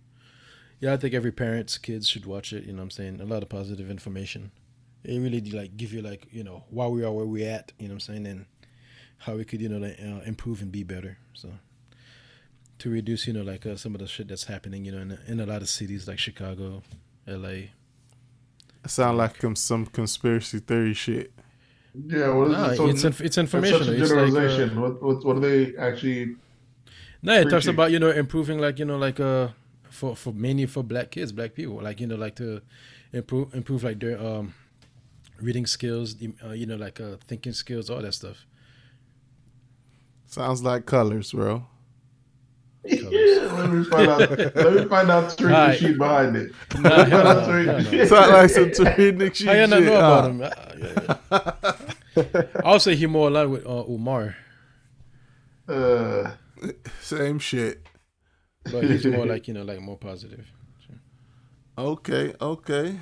Yeah, 0.80 0.92
I 0.92 0.96
think 0.98 1.14
every 1.14 1.32
parent's 1.32 1.78
kids 1.78 2.06
should 2.08 2.26
watch 2.26 2.52
it. 2.52 2.64
You 2.64 2.72
know, 2.72 2.78
what 2.78 2.82
I'm 2.84 2.90
saying 2.90 3.20
a 3.20 3.24
lot 3.24 3.42
of 3.42 3.48
positive 3.48 3.90
information. 3.90 4.50
It 5.04 5.18
really 5.20 5.40
like 5.40 5.76
give 5.76 5.92
you 5.92 6.02
like 6.02 6.26
you 6.32 6.44
know 6.44 6.64
why 6.70 6.86
we 6.86 7.04
are 7.04 7.12
where 7.12 7.24
we 7.26 7.44
at. 7.44 7.72
You 7.78 7.88
know, 7.88 7.94
what 7.94 8.08
I'm 8.08 8.14
saying 8.14 8.26
and 8.26 8.46
how 9.18 9.36
we 9.36 9.44
could 9.44 9.60
you 9.60 9.68
know 9.68 9.78
like, 9.78 9.98
uh, 10.00 10.20
improve 10.26 10.60
and 10.62 10.70
be 10.70 10.82
better. 10.82 11.18
So 11.32 11.50
to 12.78 12.90
reduce 12.90 13.26
you 13.26 13.32
know 13.32 13.42
like 13.42 13.64
uh, 13.64 13.76
some 13.76 13.94
of 13.94 14.00
the 14.00 14.06
shit 14.06 14.28
that's 14.28 14.44
happening 14.44 14.84
you 14.84 14.92
know 14.92 14.98
in, 14.98 15.18
in 15.26 15.40
a 15.40 15.46
lot 15.46 15.62
of 15.62 15.68
cities 15.68 16.06
like 16.06 16.18
Chicago, 16.18 16.82
L.A. 17.26 17.70
It 18.84 18.90
sound 18.90 19.18
like 19.18 19.40
some, 19.40 19.56
some 19.56 19.86
conspiracy 19.86 20.58
theory 20.60 20.94
shit. 20.94 21.32
Yeah, 22.06 22.28
what 22.34 22.48
is 22.48 22.52
Nah, 22.52 22.68
it? 22.70 22.76
So 22.76 22.88
it's 22.88 23.04
inf- 23.04 23.20
it's 23.20 23.20
it's 23.20 23.34
such 23.34 23.44
information. 23.44 23.88
a 23.88 23.92
It's 23.92 24.10
like, 24.12 24.18
uh, 24.20 24.26
generalization. 24.26 24.80
what, 24.80 25.02
what 25.02 25.24
what 25.24 25.36
are 25.36 25.40
they 25.40 25.74
actually? 25.76 26.36
No, 27.26 27.34
it 27.40 27.50
talks 27.50 27.66
about 27.66 27.90
you 27.90 27.98
know 27.98 28.10
improving 28.10 28.60
like 28.60 28.78
you 28.78 28.84
know 28.84 28.96
like 28.96 29.18
uh 29.18 29.48
for 29.90 30.14
for 30.14 30.32
mainly 30.32 30.66
for 30.66 30.84
black 30.84 31.10
kids, 31.10 31.32
black 31.32 31.54
people, 31.54 31.82
like 31.82 32.00
you 32.00 32.06
know 32.06 32.14
like 32.14 32.36
to 32.36 32.60
improve 33.12 33.52
improve 33.52 33.82
like 33.82 33.98
their 33.98 34.16
um 34.24 34.54
reading 35.40 35.66
skills, 35.66 36.14
uh, 36.44 36.50
you 36.52 36.66
know 36.66 36.76
like 36.76 37.00
uh 37.00 37.16
thinking 37.26 37.52
skills, 37.52 37.90
all 37.90 38.00
that 38.00 38.14
stuff. 38.14 38.46
Sounds 40.26 40.62
like 40.62 40.86
colors, 40.86 41.32
bro. 41.32 41.66
let 42.84 43.70
me 43.72 43.82
find 43.84 44.08
out. 44.08 44.20
let 44.38 44.72
me 44.74 44.84
find 44.84 45.10
out 45.10 45.36
the 45.36 45.44
reading 45.46 45.56
Alright. 45.60 45.78
sheet 45.80 45.98
behind 45.98 46.36
it. 46.36 46.52
Nah, 46.78 47.04
hell 47.04 47.24
no, 47.24 47.34
That's 47.34 47.48
right. 47.48 47.92
no. 47.92 48.04
Sound 48.04 48.32
like 48.32 48.50
some 48.50 48.70
Tariq 48.70 49.34
shit. 49.34 49.48
How 49.48 49.52
you 49.54 49.66
not 49.66 49.82
know 49.82 49.96
about 49.96 50.30
him? 50.30 50.42
Uh, 50.42 51.74
yeah, 52.16 52.22
yeah. 52.32 52.42
I'll 52.64 52.78
say 52.78 52.94
he 52.94 53.06
more 53.06 53.26
aligned 53.26 53.50
with 53.50 53.66
uh, 53.66 53.82
Umar, 53.88 54.36
Uh, 55.68 56.30
Same 57.00 57.38
shit. 57.38 57.86
but 58.70 58.84
he's 58.84 59.04
more 59.06 59.26
like 59.26 59.46
you 59.48 59.54
know 59.54 59.62
like 59.62 59.80
more 59.80 59.96
positive. 59.98 60.46
Okay, 61.78 62.32
okay. 62.40 62.98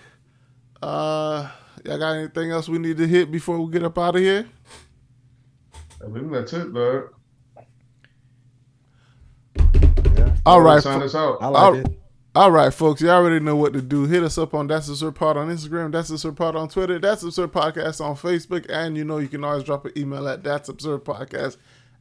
Uh, 0.83 1.49
y'all 1.85 1.99
got 1.99 2.13
anything 2.17 2.51
else 2.51 2.69
we 2.69 2.79
need 2.79 2.97
to 2.97 3.07
hit 3.07 3.31
before 3.31 3.59
we 3.61 3.71
get 3.73 3.85
up 3.85 3.97
out 3.99 4.17
of 4.17 4.21
here? 4.23 4.47
I 6.05 6.11
think 6.13 6.31
that's 6.33 6.53
it, 6.53 6.75
dog. 6.75 7.11
Yeah, 10.17 10.37
All 10.45 10.61
right, 10.61 10.83
Sign 10.83 10.99
fo- 11.01 11.05
us 11.07 11.15
out. 11.15 11.39
I 11.41 11.49
like 11.49 11.63
I'll- 11.63 11.75
it. 11.75 11.99
all 12.35 12.51
right, 12.51 12.73
folks. 12.75 13.01
You 13.01 13.11
already 13.11 13.39
know 13.43 13.57
what 13.57 13.73
to 13.75 13.81
do. 13.83 14.05
Hit 14.07 14.23
us 14.23 14.37
up 14.39 14.55
on 14.55 14.67
That's 14.67 14.89
Absurd 14.89 15.15
Pod 15.15 15.37
on 15.37 15.49
Instagram. 15.49 15.93
That's 15.93 16.11
Absurd 16.11 16.37
Pod 16.37 16.57
on 16.57 16.69
Twitter. 16.69 16.99
That's 16.99 17.23
Absurd 17.23 17.53
Podcast 17.53 18.05
on 18.05 18.17
Facebook. 18.17 18.67
And 18.69 18.97
you 18.97 19.05
know 19.05 19.19
you 19.19 19.29
can 19.29 19.45
always 19.45 19.65
drop 19.65 19.85
an 19.87 19.93
email 19.97 20.27
at 20.29 20.43
That's 20.43 20.69
Absurd 20.69 21.05
Podcast 21.05 21.57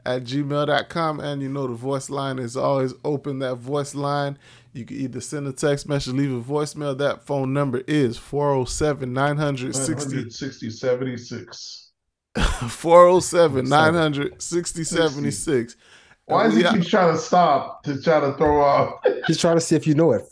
at 0.06 0.24
gmail.com. 0.24 1.20
And 1.20 1.42
you 1.42 1.50
know 1.50 1.68
the 1.68 1.74
voice 1.74 2.10
line 2.10 2.40
is 2.40 2.56
always 2.58 2.94
open. 3.04 3.40
That 3.40 3.56
voice 3.56 3.96
line, 3.96 4.38
you 4.74 4.86
can 4.86 4.98
either 4.98 5.22
send 5.22 5.48
a 5.48 5.54
text 5.54 5.88
message, 5.88 6.14
leave 6.14 6.32
a 6.32 6.42
voicemail. 6.42 6.98
That 6.98 7.26
phone 7.26 7.54
number 7.54 7.84
is 7.88 8.18
407 8.18 9.14
960 9.14 9.94
960, 10.16 10.70
76. 10.70 11.92
407 12.36 13.70
960 13.70 14.84
76. 14.84 15.76
Why 16.26 16.46
And 16.46 16.54
does 16.54 16.64
he 16.64 16.80
keep 16.80 16.88
trying 16.90 17.14
to 17.14 17.20
stop 17.20 17.84
to 17.84 18.02
try 18.02 18.20
to 18.20 18.34
throw 18.34 18.62
off? 18.62 19.04
He's 19.28 19.38
trying 19.38 19.58
to 19.58 19.62
see 19.62 19.76
if 19.76 19.86
you 19.86 19.94
know 19.94 20.14
it. 20.14 20.24